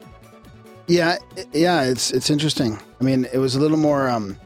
Yeah, 0.86 1.19
yeah, 1.53 1.83
it's 1.83 2.11
it's 2.11 2.31
interesting. 2.31 2.78
I 3.03 3.05
mean, 3.05 3.27
it 3.35 3.36
was 3.36 3.55
a 3.55 3.61
little 3.61 3.77
more 3.77 4.09
um, 4.09 4.39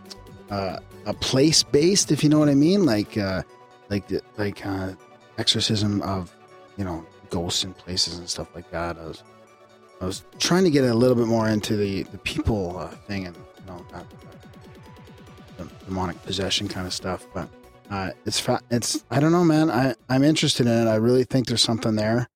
uh, 0.50 0.80
a 1.06 1.14
place 1.14 1.62
based, 1.62 2.10
if 2.10 2.24
you 2.24 2.28
know 2.28 2.40
what 2.40 2.48
I 2.48 2.56
mean, 2.56 2.86
like 2.86 3.16
uh, 3.16 3.44
like 3.88 4.10
like 4.36 4.66
uh, 4.66 4.94
exorcism 5.38 6.02
of 6.02 6.34
you 6.76 6.84
know 6.84 7.06
ghosts 7.30 7.62
in 7.62 7.72
places 7.72 8.18
and 8.18 8.28
stuff 8.28 8.52
like 8.56 8.68
that. 8.72 8.98
I 8.98 9.04
was 9.04 9.22
I 10.00 10.06
was 10.06 10.24
trying 10.40 10.64
to 10.64 10.70
get 10.70 10.82
a 10.82 10.92
little 10.92 11.14
bit 11.14 11.28
more 11.28 11.48
into 11.48 11.76
the 11.76 12.02
the 12.02 12.18
people 12.18 12.78
uh, 12.78 12.88
thing 13.06 13.26
and 13.26 13.36
you 13.36 13.66
know 13.68 13.86
that, 13.92 14.04
the 15.56 15.68
demonic 15.84 16.20
possession 16.24 16.66
kind 16.66 16.84
of 16.84 16.92
stuff, 16.92 17.28
but 17.32 17.48
uh, 17.90 18.10
it's 18.26 18.40
fa- 18.40 18.62
it's 18.70 19.04
I 19.10 19.20
don't 19.20 19.32
know, 19.32 19.44
man. 19.44 19.70
I 19.70 19.94
I'm 20.08 20.22
interested 20.22 20.66
in 20.66 20.86
it. 20.86 20.90
I 20.90 20.96
really 20.96 21.24
think 21.24 21.46
there's 21.46 21.62
something 21.62 21.96
there 21.96 22.28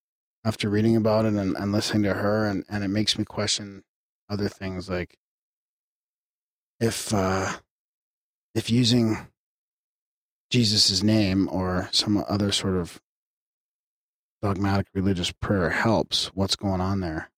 after 0.45 0.69
reading 0.69 0.97
about 0.97 1.25
it 1.25 1.35
and, 1.35 1.57
and 1.57 1.73
listening 1.73 2.03
to 2.05 2.15
her 2.15 2.47
and, 2.47 2.65
and 2.69 2.83
it 2.83 2.89
makes 2.89 3.17
me 3.17 3.25
question 3.25 3.85
other 4.29 4.49
things 4.49 4.89
like 4.89 5.17
if 6.81 7.15
uh 7.15 7.53
if 8.55 8.71
using 8.71 9.19
Jesus' 10.51 11.03
name 11.03 11.49
or 11.51 11.89
some 11.93 12.23
other 12.29 12.53
sort 12.53 12.77
of 12.77 13.01
dogmatic 14.43 14.87
religious 14.93 15.33
prayer 15.33 15.71
helps, 15.71 16.27
what's 16.35 16.57
going 16.57 16.81
on 16.81 17.01
there? 17.01 17.31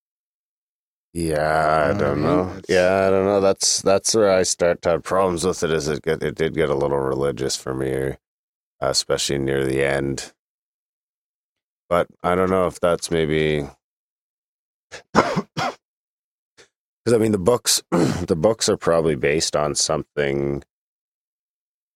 Yeah, 1.17 1.91
I 1.95 1.97
don't 1.97 2.21
know. 2.21 2.41
it's- 2.57 2.65
Yeah, 2.67 3.07
I 3.07 3.09
don't 3.09 3.23
know. 3.25 3.39
That's 3.39 3.81
that's 3.81 4.13
where 4.13 4.29
I 4.29 4.43
start 4.43 4.81
to 4.81 4.89
have 4.89 5.03
problems 5.03 5.45
with 5.45 5.63
it. 5.63 5.71
Is 5.71 5.87
it 5.87 6.01
get, 6.03 6.21
it 6.21 6.35
did 6.35 6.53
get 6.53 6.69
a 6.69 6.75
little 6.75 6.99
religious 6.99 7.55
for 7.55 7.73
me, 7.73 8.17
especially 8.81 9.37
near 9.37 9.63
the 9.65 9.81
end. 9.81 10.33
But 11.87 12.07
I 12.21 12.35
don't 12.35 12.49
know 12.49 12.67
if 12.67 12.81
that's 12.81 13.09
maybe 13.11 13.65
because 15.13 15.77
I 17.07 17.17
mean 17.17 17.31
the 17.31 17.37
books 17.37 17.81
the 17.91 18.35
books 18.37 18.67
are 18.67 18.75
probably 18.77 19.15
based 19.15 19.55
on 19.55 19.73
something 19.73 20.65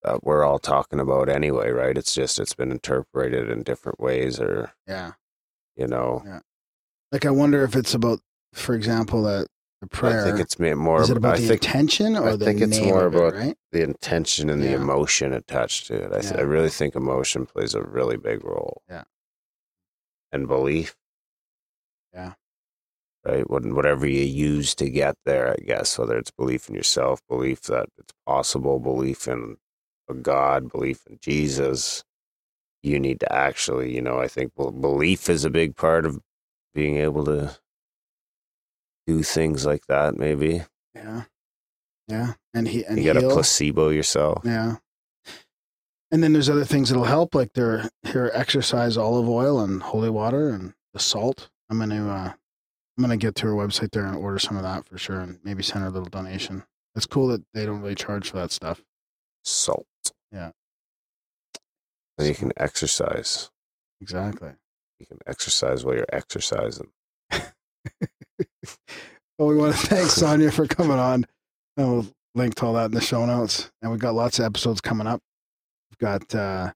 that 0.04 0.24
we're 0.24 0.46
all 0.46 0.60
talking 0.60 1.02
about 1.02 1.28
anyway, 1.28 1.72
right? 1.72 1.98
It's 1.98 2.14
just 2.16 2.40
it's 2.40 2.54
been 2.56 2.72
interpreted 2.72 3.50
in 3.50 3.64
different 3.64 4.00
ways, 4.00 4.40
or 4.40 4.72
Yeah. 4.88 5.12
you 5.76 5.88
know, 5.88 6.22
yeah. 6.26 6.40
Like 7.12 7.26
I 7.26 7.32
wonder 7.32 7.64
if 7.66 7.76
it's 7.76 7.94
about 7.94 8.22
for 8.54 8.76
example 8.76 9.24
that 9.24 9.48
the 9.82 9.88
prayer 9.88 10.22
I 10.22 10.24
think 10.26 10.40
it's 10.40 10.60
more. 10.60 11.02
is 11.02 11.10
it 11.10 11.18
about 11.18 11.36
I 11.36 11.40
the 11.40 11.48
think 11.48 11.64
intention 11.64 12.18
or 12.18 12.30
I 12.30 12.36
the 12.36 12.46
think 12.46 12.62
it's 12.62 12.80
more 12.82 13.06
of 13.06 13.14
it, 13.16 13.18
about 13.18 13.34
right? 13.34 13.56
the 13.72 13.82
intention 13.84 14.50
and 14.50 14.62
the 14.62 14.74
emotion 14.74 15.34
attached 15.34 15.88
to 15.88 15.94
it. 15.96 16.12
I, 16.12 16.20
th- 16.20 16.34
Yeah. 16.34 16.40
I 16.40 16.42
really 16.42 16.70
think 16.70 16.96
emotion 16.96 17.46
plays 17.46 17.74
a 17.76 17.82
really 17.82 18.18
big 18.18 18.44
role. 18.44 18.82
Yeah. 18.90 19.04
And 20.34 20.48
belief. 20.48 20.96
Yeah. 22.14 22.34
Right. 23.26 23.50
What- 23.50 23.66
Whatever 23.66 24.06
you 24.06 24.22
use 24.24 24.76
to 24.76 24.90
get 24.90 25.16
there, 25.26 25.50
I 25.52 25.64
guess, 25.64 25.98
whether 25.98 26.18
it's 26.18 26.32
belief 26.32 26.68
in 26.68 26.76
yourself, 26.76 27.22
belief 27.30 27.62
that 27.64 27.88
it's 27.98 28.14
possible, 28.26 28.80
belief 28.80 29.28
in 29.30 29.58
a 30.10 30.14
God, 30.14 30.70
belief 30.72 31.06
in 31.08 31.20
Jesus, 31.22 32.04
you 32.84 33.00
need 33.00 33.20
to 33.22 33.32
actually, 33.32 33.94
you 33.96 34.02
know, 34.02 34.20
I 34.20 34.28
think 34.28 34.54
belief 34.56 35.30
is 35.30 35.46
a 35.46 35.50
big 35.50 35.76
part 35.78 36.06
of 36.06 36.20
being 36.74 36.98
able 36.98 37.24
to 37.26 37.58
do 39.10 39.24
things 39.24 39.66
like 39.66 39.88
that, 39.88 40.18
maybe. 40.18 40.64
Yeah. 40.94 41.24
Yeah. 42.08 42.34
And 42.54 42.68
he 42.68 42.86
and 42.86 42.98
you 42.98 43.06
got 43.06 43.14
to 43.14 43.22
heal. 43.22 43.32
placebo 43.32 43.90
yourself. 43.90 44.44
Yeah. 44.46 44.78
And 46.12 46.24
then 46.24 46.34
there's 46.34 46.50
other 46.50 46.66
things 46.66 46.90
that'll 46.90 47.06
help, 47.06 47.36
like 47.36 47.54
there 47.54 47.90
here 48.04 48.32
exercise 48.34 48.98
olive 48.98 49.28
oil 49.28 49.60
and 49.60 49.82
holy 49.82 50.10
water 50.10 50.50
and 50.50 50.74
the 50.94 51.00
salt. 51.00 51.50
I'm 51.70 51.80
gonna 51.80 52.08
uh 52.08 52.34
I'm 52.98 53.02
gonna 53.02 53.18
get 53.18 53.36
to 53.36 53.48
her 53.48 53.54
website 53.54 53.92
there 53.92 54.06
and 54.06 54.16
order 54.16 54.40
some 54.40 54.58
of 54.58 54.64
that 54.64 54.88
for 54.88 54.98
sure 54.98 55.20
and 55.20 55.40
maybe 55.44 55.64
send 55.64 55.82
her 55.82 55.88
a 55.88 55.92
little 55.92 56.10
donation. 56.10 56.64
It's 56.96 57.06
cool 57.06 57.28
that 57.28 57.44
they 57.54 57.66
don't 57.66 57.82
really 57.82 57.96
charge 57.96 58.30
for 58.30 58.38
that 58.38 58.52
stuff. 58.52 58.82
Salt. 59.44 59.86
Yeah. 60.32 60.52
Then 62.18 62.28
you 62.28 62.36
can 62.36 62.52
exercise. 62.58 63.50
Exactly. 64.02 64.52
You 65.00 65.06
can 65.06 65.20
exercise 65.26 65.86
while 65.86 65.96
you're 65.96 66.06
exorcising. 66.12 66.92
Well, 69.38 69.48
we 69.48 69.56
want 69.56 69.76
to 69.76 69.88
thank 69.88 70.10
Sonia 70.10 70.52
for 70.52 70.68
coming 70.68 71.00
on. 71.00 71.26
And 71.78 71.90
we'll 71.92 72.08
link 72.36 72.56
to 72.56 72.66
all 72.66 72.74
that 72.74 72.86
in 72.86 72.92
the 72.92 73.02
show 73.02 73.26
notes. 73.26 73.72
And 73.82 73.90
we've 73.92 74.00
got 74.02 74.14
lots 74.16 74.38
of 74.40 74.46
episodes 74.46 74.82
coming 74.82 75.08
up. 75.08 75.22
We've 75.92 75.98
got 76.00 76.36
uh 76.36 76.72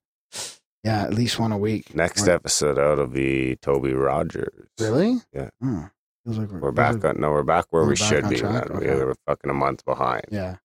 yeah, 0.82 1.02
at 1.02 1.14
least 1.14 1.38
one 1.38 1.52
a 1.52 1.58
week. 1.58 1.94
Next 1.94 2.22
One- 2.22 2.30
episode 2.30 2.78
out 2.78 2.98
will 2.98 3.06
be 3.06 3.56
Toby 3.62 3.92
Rogers. 3.94 4.68
Really? 4.80 5.16
Yeah. 5.32 5.48
Hmm. 5.60 5.82
Feels 6.24 6.38
like 6.38 6.50
We're 6.50 6.60
feels 6.60 6.74
back 6.74 6.94
like- 6.94 7.04
on. 7.16 7.20
No, 7.20 7.30
we're 7.32 7.42
back 7.42 7.66
where 7.70 7.82
We're 7.82 7.90
we 7.90 7.94
back 7.96 8.08
should 8.08 8.28
be. 8.28 8.42
Man. 8.42 8.64
We 8.70 8.88
Okay. 8.88 9.04
were 9.04 9.14
fucking 9.26 9.50
a 9.50 9.54
month 9.54 9.84
behind. 9.84 10.24
Yeah. 10.30 10.56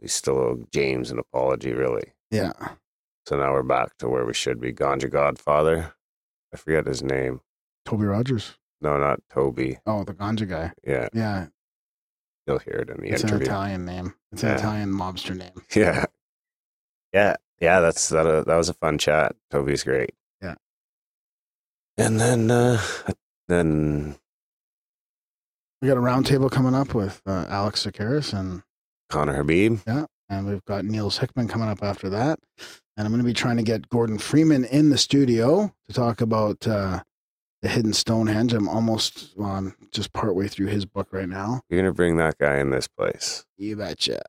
We 0.00 0.08
still 0.08 0.38
owe 0.38 0.64
James 0.72 1.10
an 1.10 1.18
apology, 1.18 1.72
really. 1.72 2.12
Yeah. 2.30 2.52
So 3.26 3.38
now 3.38 3.52
we're 3.52 3.62
back 3.62 3.96
to 3.98 4.08
where 4.08 4.24
we 4.24 4.34
should 4.34 4.60
be. 4.60 4.72
Ganja 4.72 5.10
Godfather. 5.10 5.94
I 6.52 6.56
forget 6.56 6.86
his 6.86 7.02
name. 7.02 7.40
Toby 7.84 8.04
Rogers. 8.04 8.54
No, 8.84 8.98
not 8.98 9.20
Toby. 9.32 9.78
Oh, 9.86 10.04
the 10.04 10.12
ganja 10.14 10.48
guy. 10.48 10.72
Yeah, 10.86 11.08
Yeah, 11.14 11.46
you'll 12.46 12.58
hear 12.58 12.74
it 12.74 12.90
in 12.90 13.00
the 13.00 13.08
it's 13.10 13.22
an 13.22 13.30
interview. 13.30 13.46
Italian 13.46 13.84
name. 13.86 14.14
It's 14.30 14.42
an 14.42 14.50
Italian 14.52 14.92
mobster 14.92 15.34
name. 15.36 15.62
Yeah, 15.74 16.04
yeah, 17.12 17.36
yeah. 17.60 17.80
That's 17.80 18.08
that. 18.10 18.26
Uh, 18.26 18.44
that 18.44 18.56
was 18.56 18.68
a 18.68 18.74
fun 18.74 18.98
chat. 18.98 19.34
Toby's 19.50 19.82
great. 19.84 20.10
Yeah. 20.42 20.54
And 21.96 22.20
then, 22.20 22.50
uh 22.50 22.80
then 23.48 24.16
We 25.80 25.88
got 25.88 25.96
a 25.96 26.00
roundtable 26.00 26.50
coming 26.50 26.74
up 26.74 26.94
with 26.94 27.22
uh, 27.26 27.46
Alex 27.48 27.86
Tsakiris 27.86 28.38
and 28.38 28.62
Conner 29.10 29.34
Habib. 29.34 29.78
Yeah. 29.86 30.06
And 30.28 30.46
we've 30.46 30.64
got 30.64 30.84
Niels 30.84 31.18
Hickman 31.18 31.48
coming 31.48 31.68
up 31.68 31.82
after 31.82 32.08
that. 32.10 32.38
And 32.96 33.06
I'm 33.06 33.12
going 33.12 33.18
to 33.22 33.24
be 33.26 33.34
trying 33.34 33.56
to 33.58 33.62
get 33.62 33.88
Gordon 33.88 34.18
Freeman 34.18 34.64
in 34.64 34.90
the 34.90 34.98
studio 34.98 35.72
to 35.86 35.92
talk 35.92 36.20
about 36.20 36.66
uh, 36.66 37.02
the 37.64 37.70
Hidden 37.70 37.94
Stonehenge. 37.94 38.52
I'm 38.52 38.68
almost 38.68 39.32
well, 39.36 39.48
I'm 39.48 39.74
just 39.90 40.12
partway 40.12 40.48
through 40.48 40.66
his 40.66 40.84
book 40.84 41.08
right 41.12 41.28
now. 41.28 41.62
You're 41.70 41.80
gonna 41.80 41.94
bring 41.94 42.18
that 42.18 42.36
guy 42.38 42.58
in 42.58 42.68
this 42.68 42.86
place. 42.86 43.46
You 43.56 43.76
betcha. 43.76 44.20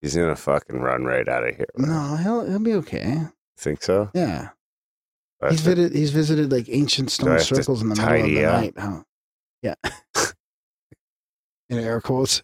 He's 0.00 0.16
gonna 0.16 0.34
fucking 0.34 0.80
run 0.80 1.04
right 1.04 1.28
out 1.28 1.46
of 1.46 1.54
here. 1.54 1.66
No, 1.76 2.16
he'll 2.16 2.46
he'll 2.48 2.58
be 2.58 2.72
okay. 2.76 3.26
Think 3.58 3.82
so? 3.82 4.10
Yeah, 4.14 4.48
he's 5.50 5.60
visited. 5.60 5.94
He's 5.94 6.10
visited 6.12 6.50
like 6.50 6.64
ancient 6.70 7.10
stone 7.10 7.38
circles 7.40 7.82
in 7.82 7.90
the 7.90 7.94
middle 7.94 8.14
of 8.14 8.24
the 8.24 8.44
up? 8.46 8.60
night. 8.62 8.74
Huh? 8.78 9.02
Yeah. 9.62 9.74
in 11.68 11.78
air 11.78 12.00
quotes. 12.00 12.42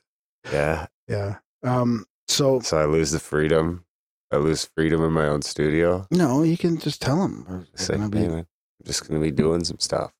yeah. 0.52 0.86
Yeah. 1.08 1.36
Um. 1.62 2.05
So 2.28 2.60
So 2.60 2.76
I 2.76 2.84
lose 2.84 3.12
the 3.12 3.18
freedom. 3.18 3.86
I 4.31 4.36
lose 4.36 4.68
freedom 4.76 5.02
in 5.02 5.12
my 5.12 5.26
own 5.26 5.40
studio. 5.40 6.07
no, 6.10 6.42
you 6.42 6.58
can 6.58 6.76
just 6.76 7.00
tell 7.00 7.24
him. 7.24 7.47
We're, 7.48 7.57
we're 7.60 7.66
Say, 7.76 7.94
gonna 7.94 8.10
be. 8.10 8.26
I'm 8.26 8.47
just 8.84 9.08
gonna 9.08 9.20
be 9.20 9.31
doing 9.31 9.65
some 9.65 9.78
stuff. 9.78 10.12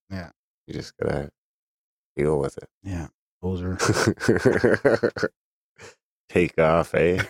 You 0.69 0.75
just 0.75 0.95
gotta 0.99 1.31
deal 2.15 2.39
with 2.39 2.59
it. 2.59 2.69
Yeah. 2.83 3.07
Poser. 3.41 3.79
Take 6.29 6.59
off, 6.59 6.95
eh? 6.95 7.23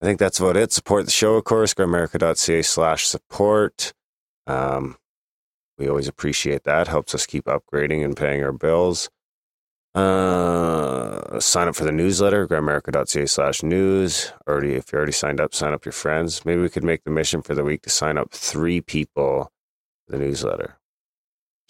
I 0.00 0.04
think 0.04 0.18
that's 0.18 0.40
about 0.40 0.56
it. 0.56 0.72
Support 0.72 1.04
the 1.04 1.12
show, 1.12 1.34
of 1.36 1.44
course. 1.44 1.74
Grimerica.ca 1.74 2.62
slash 2.62 3.06
support. 3.06 3.92
Um, 4.48 4.96
we 5.78 5.88
always 5.88 6.08
appreciate 6.08 6.64
that. 6.64 6.88
Helps 6.88 7.14
us 7.14 7.24
keep 7.24 7.44
upgrading 7.44 8.04
and 8.04 8.16
paying 8.16 8.42
our 8.42 8.50
bills. 8.50 9.08
Uh, 9.94 11.38
sign 11.38 11.68
up 11.68 11.76
for 11.76 11.84
the 11.84 11.92
newsletter, 11.92 12.48
grimerica.ca 12.48 13.26
slash 13.26 13.62
news. 13.62 14.32
Already, 14.48 14.72
if 14.72 14.90
you 14.90 14.96
already 14.96 15.12
signed 15.12 15.40
up, 15.40 15.54
sign 15.54 15.72
up 15.72 15.84
your 15.84 15.92
friends. 15.92 16.44
Maybe 16.44 16.62
we 16.62 16.68
could 16.68 16.82
make 16.82 17.04
the 17.04 17.10
mission 17.10 17.42
for 17.42 17.54
the 17.54 17.62
week 17.62 17.82
to 17.82 17.90
sign 17.90 18.18
up 18.18 18.32
three 18.32 18.80
people 18.80 19.52
for 20.08 20.16
the 20.16 20.18
newsletter. 20.18 20.78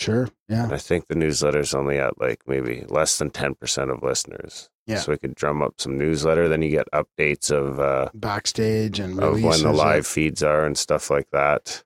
Sure. 0.02 0.28
Yeah. 0.48 0.64
And 0.64 0.72
I 0.72 0.78
think 0.78 1.06
the 1.06 1.14
newsletter's 1.14 1.74
only 1.74 1.98
at 1.98 2.20
like 2.20 2.40
maybe 2.46 2.84
less 2.88 3.18
than 3.18 3.30
10% 3.30 3.92
of 3.92 4.02
listeners. 4.02 4.68
Yeah. 4.86 4.98
So 4.98 5.12
we 5.12 5.18
could 5.18 5.36
drum 5.36 5.62
up 5.62 5.74
some 5.78 5.96
newsletter. 5.96 6.48
Then 6.48 6.62
you 6.62 6.70
get 6.70 6.88
updates 6.92 7.52
of, 7.52 7.78
uh, 7.78 8.10
Backstage 8.12 8.98
and 8.98 9.20
of 9.22 9.40
when 9.42 9.62
the 9.62 9.72
live 9.72 10.06
feeds 10.06 10.42
are 10.42 10.64
and 10.64 10.76
stuff 10.76 11.08
like 11.08 11.30
that. 11.30 11.84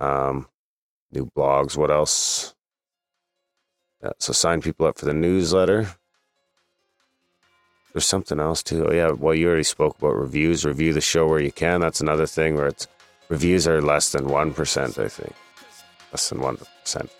Um, 0.00 0.48
new 1.12 1.30
blogs. 1.36 1.76
What 1.76 1.92
else? 1.92 2.54
Yeah, 4.02 4.10
so 4.18 4.32
sign 4.32 4.60
people 4.60 4.86
up 4.86 4.98
for 4.98 5.06
the 5.06 5.14
newsletter. 5.14 5.88
There's 7.92 8.06
something 8.06 8.38
else 8.38 8.62
too. 8.62 8.86
Oh 8.88 8.92
yeah, 8.92 9.10
well 9.10 9.34
you 9.34 9.48
already 9.48 9.62
spoke 9.64 9.98
about 9.98 10.16
reviews. 10.16 10.64
Review 10.64 10.92
the 10.92 11.00
show 11.00 11.26
where 11.26 11.40
you 11.40 11.50
can. 11.50 11.80
That's 11.80 12.00
another 12.00 12.26
thing 12.26 12.54
where 12.54 12.68
it's 12.68 12.86
reviews 13.28 13.66
are 13.66 13.80
less 13.80 14.12
than 14.12 14.28
one 14.28 14.54
percent. 14.54 14.98
I 14.98 15.08
think 15.08 15.34
less 16.12 16.28
than 16.28 16.40
one 16.40 16.58
percent 16.58 17.10
people 17.10 17.17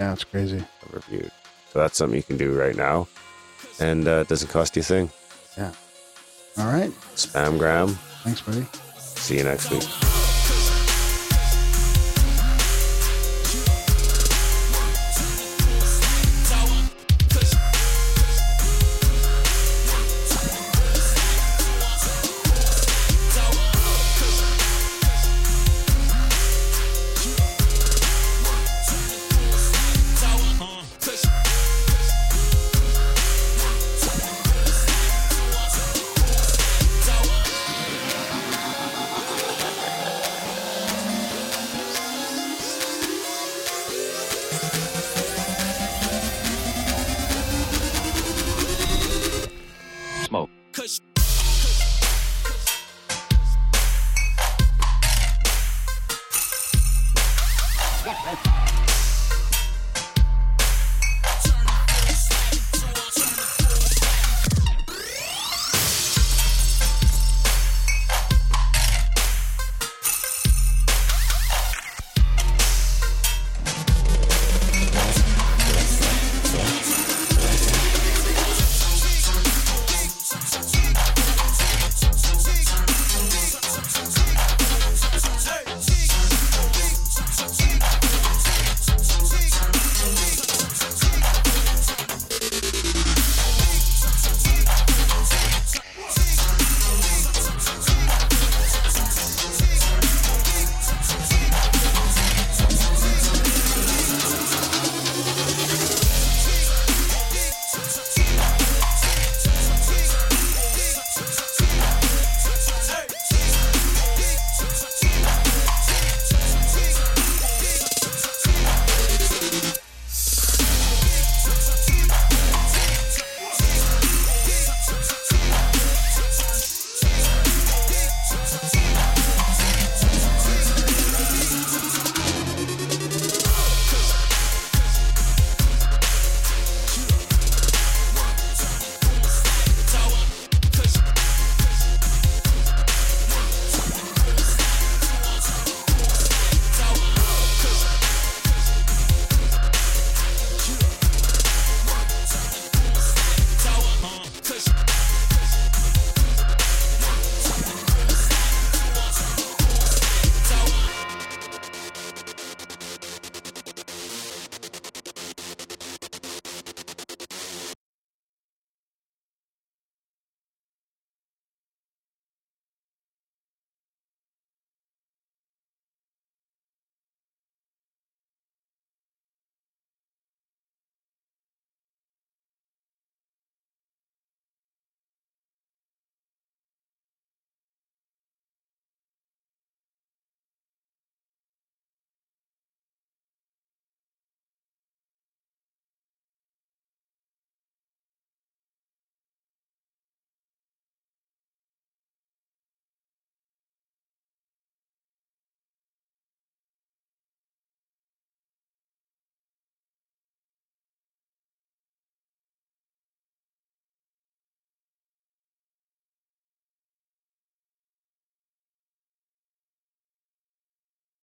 Yeah, 0.00 0.14
it's 0.14 0.24
crazy. 0.24 0.64
reviewed. 0.90 1.30
So 1.72 1.78
that's 1.78 1.98
something 1.98 2.16
you 2.16 2.22
can 2.22 2.38
do 2.38 2.58
right 2.58 2.74
now, 2.74 3.06
and 3.78 4.08
uh, 4.08 4.22
it 4.22 4.28
doesn't 4.28 4.48
cost 4.48 4.74
you 4.74 4.80
a 4.80 4.84
thing. 4.84 5.10
Yeah. 5.58 5.72
All 6.56 6.72
right. 6.72 6.90
Spamgram. 7.14 7.90
Thanks, 8.24 8.40
buddy. 8.40 8.66
See 8.96 9.36
you 9.36 9.44
next 9.44 9.70
week. 9.70 10.09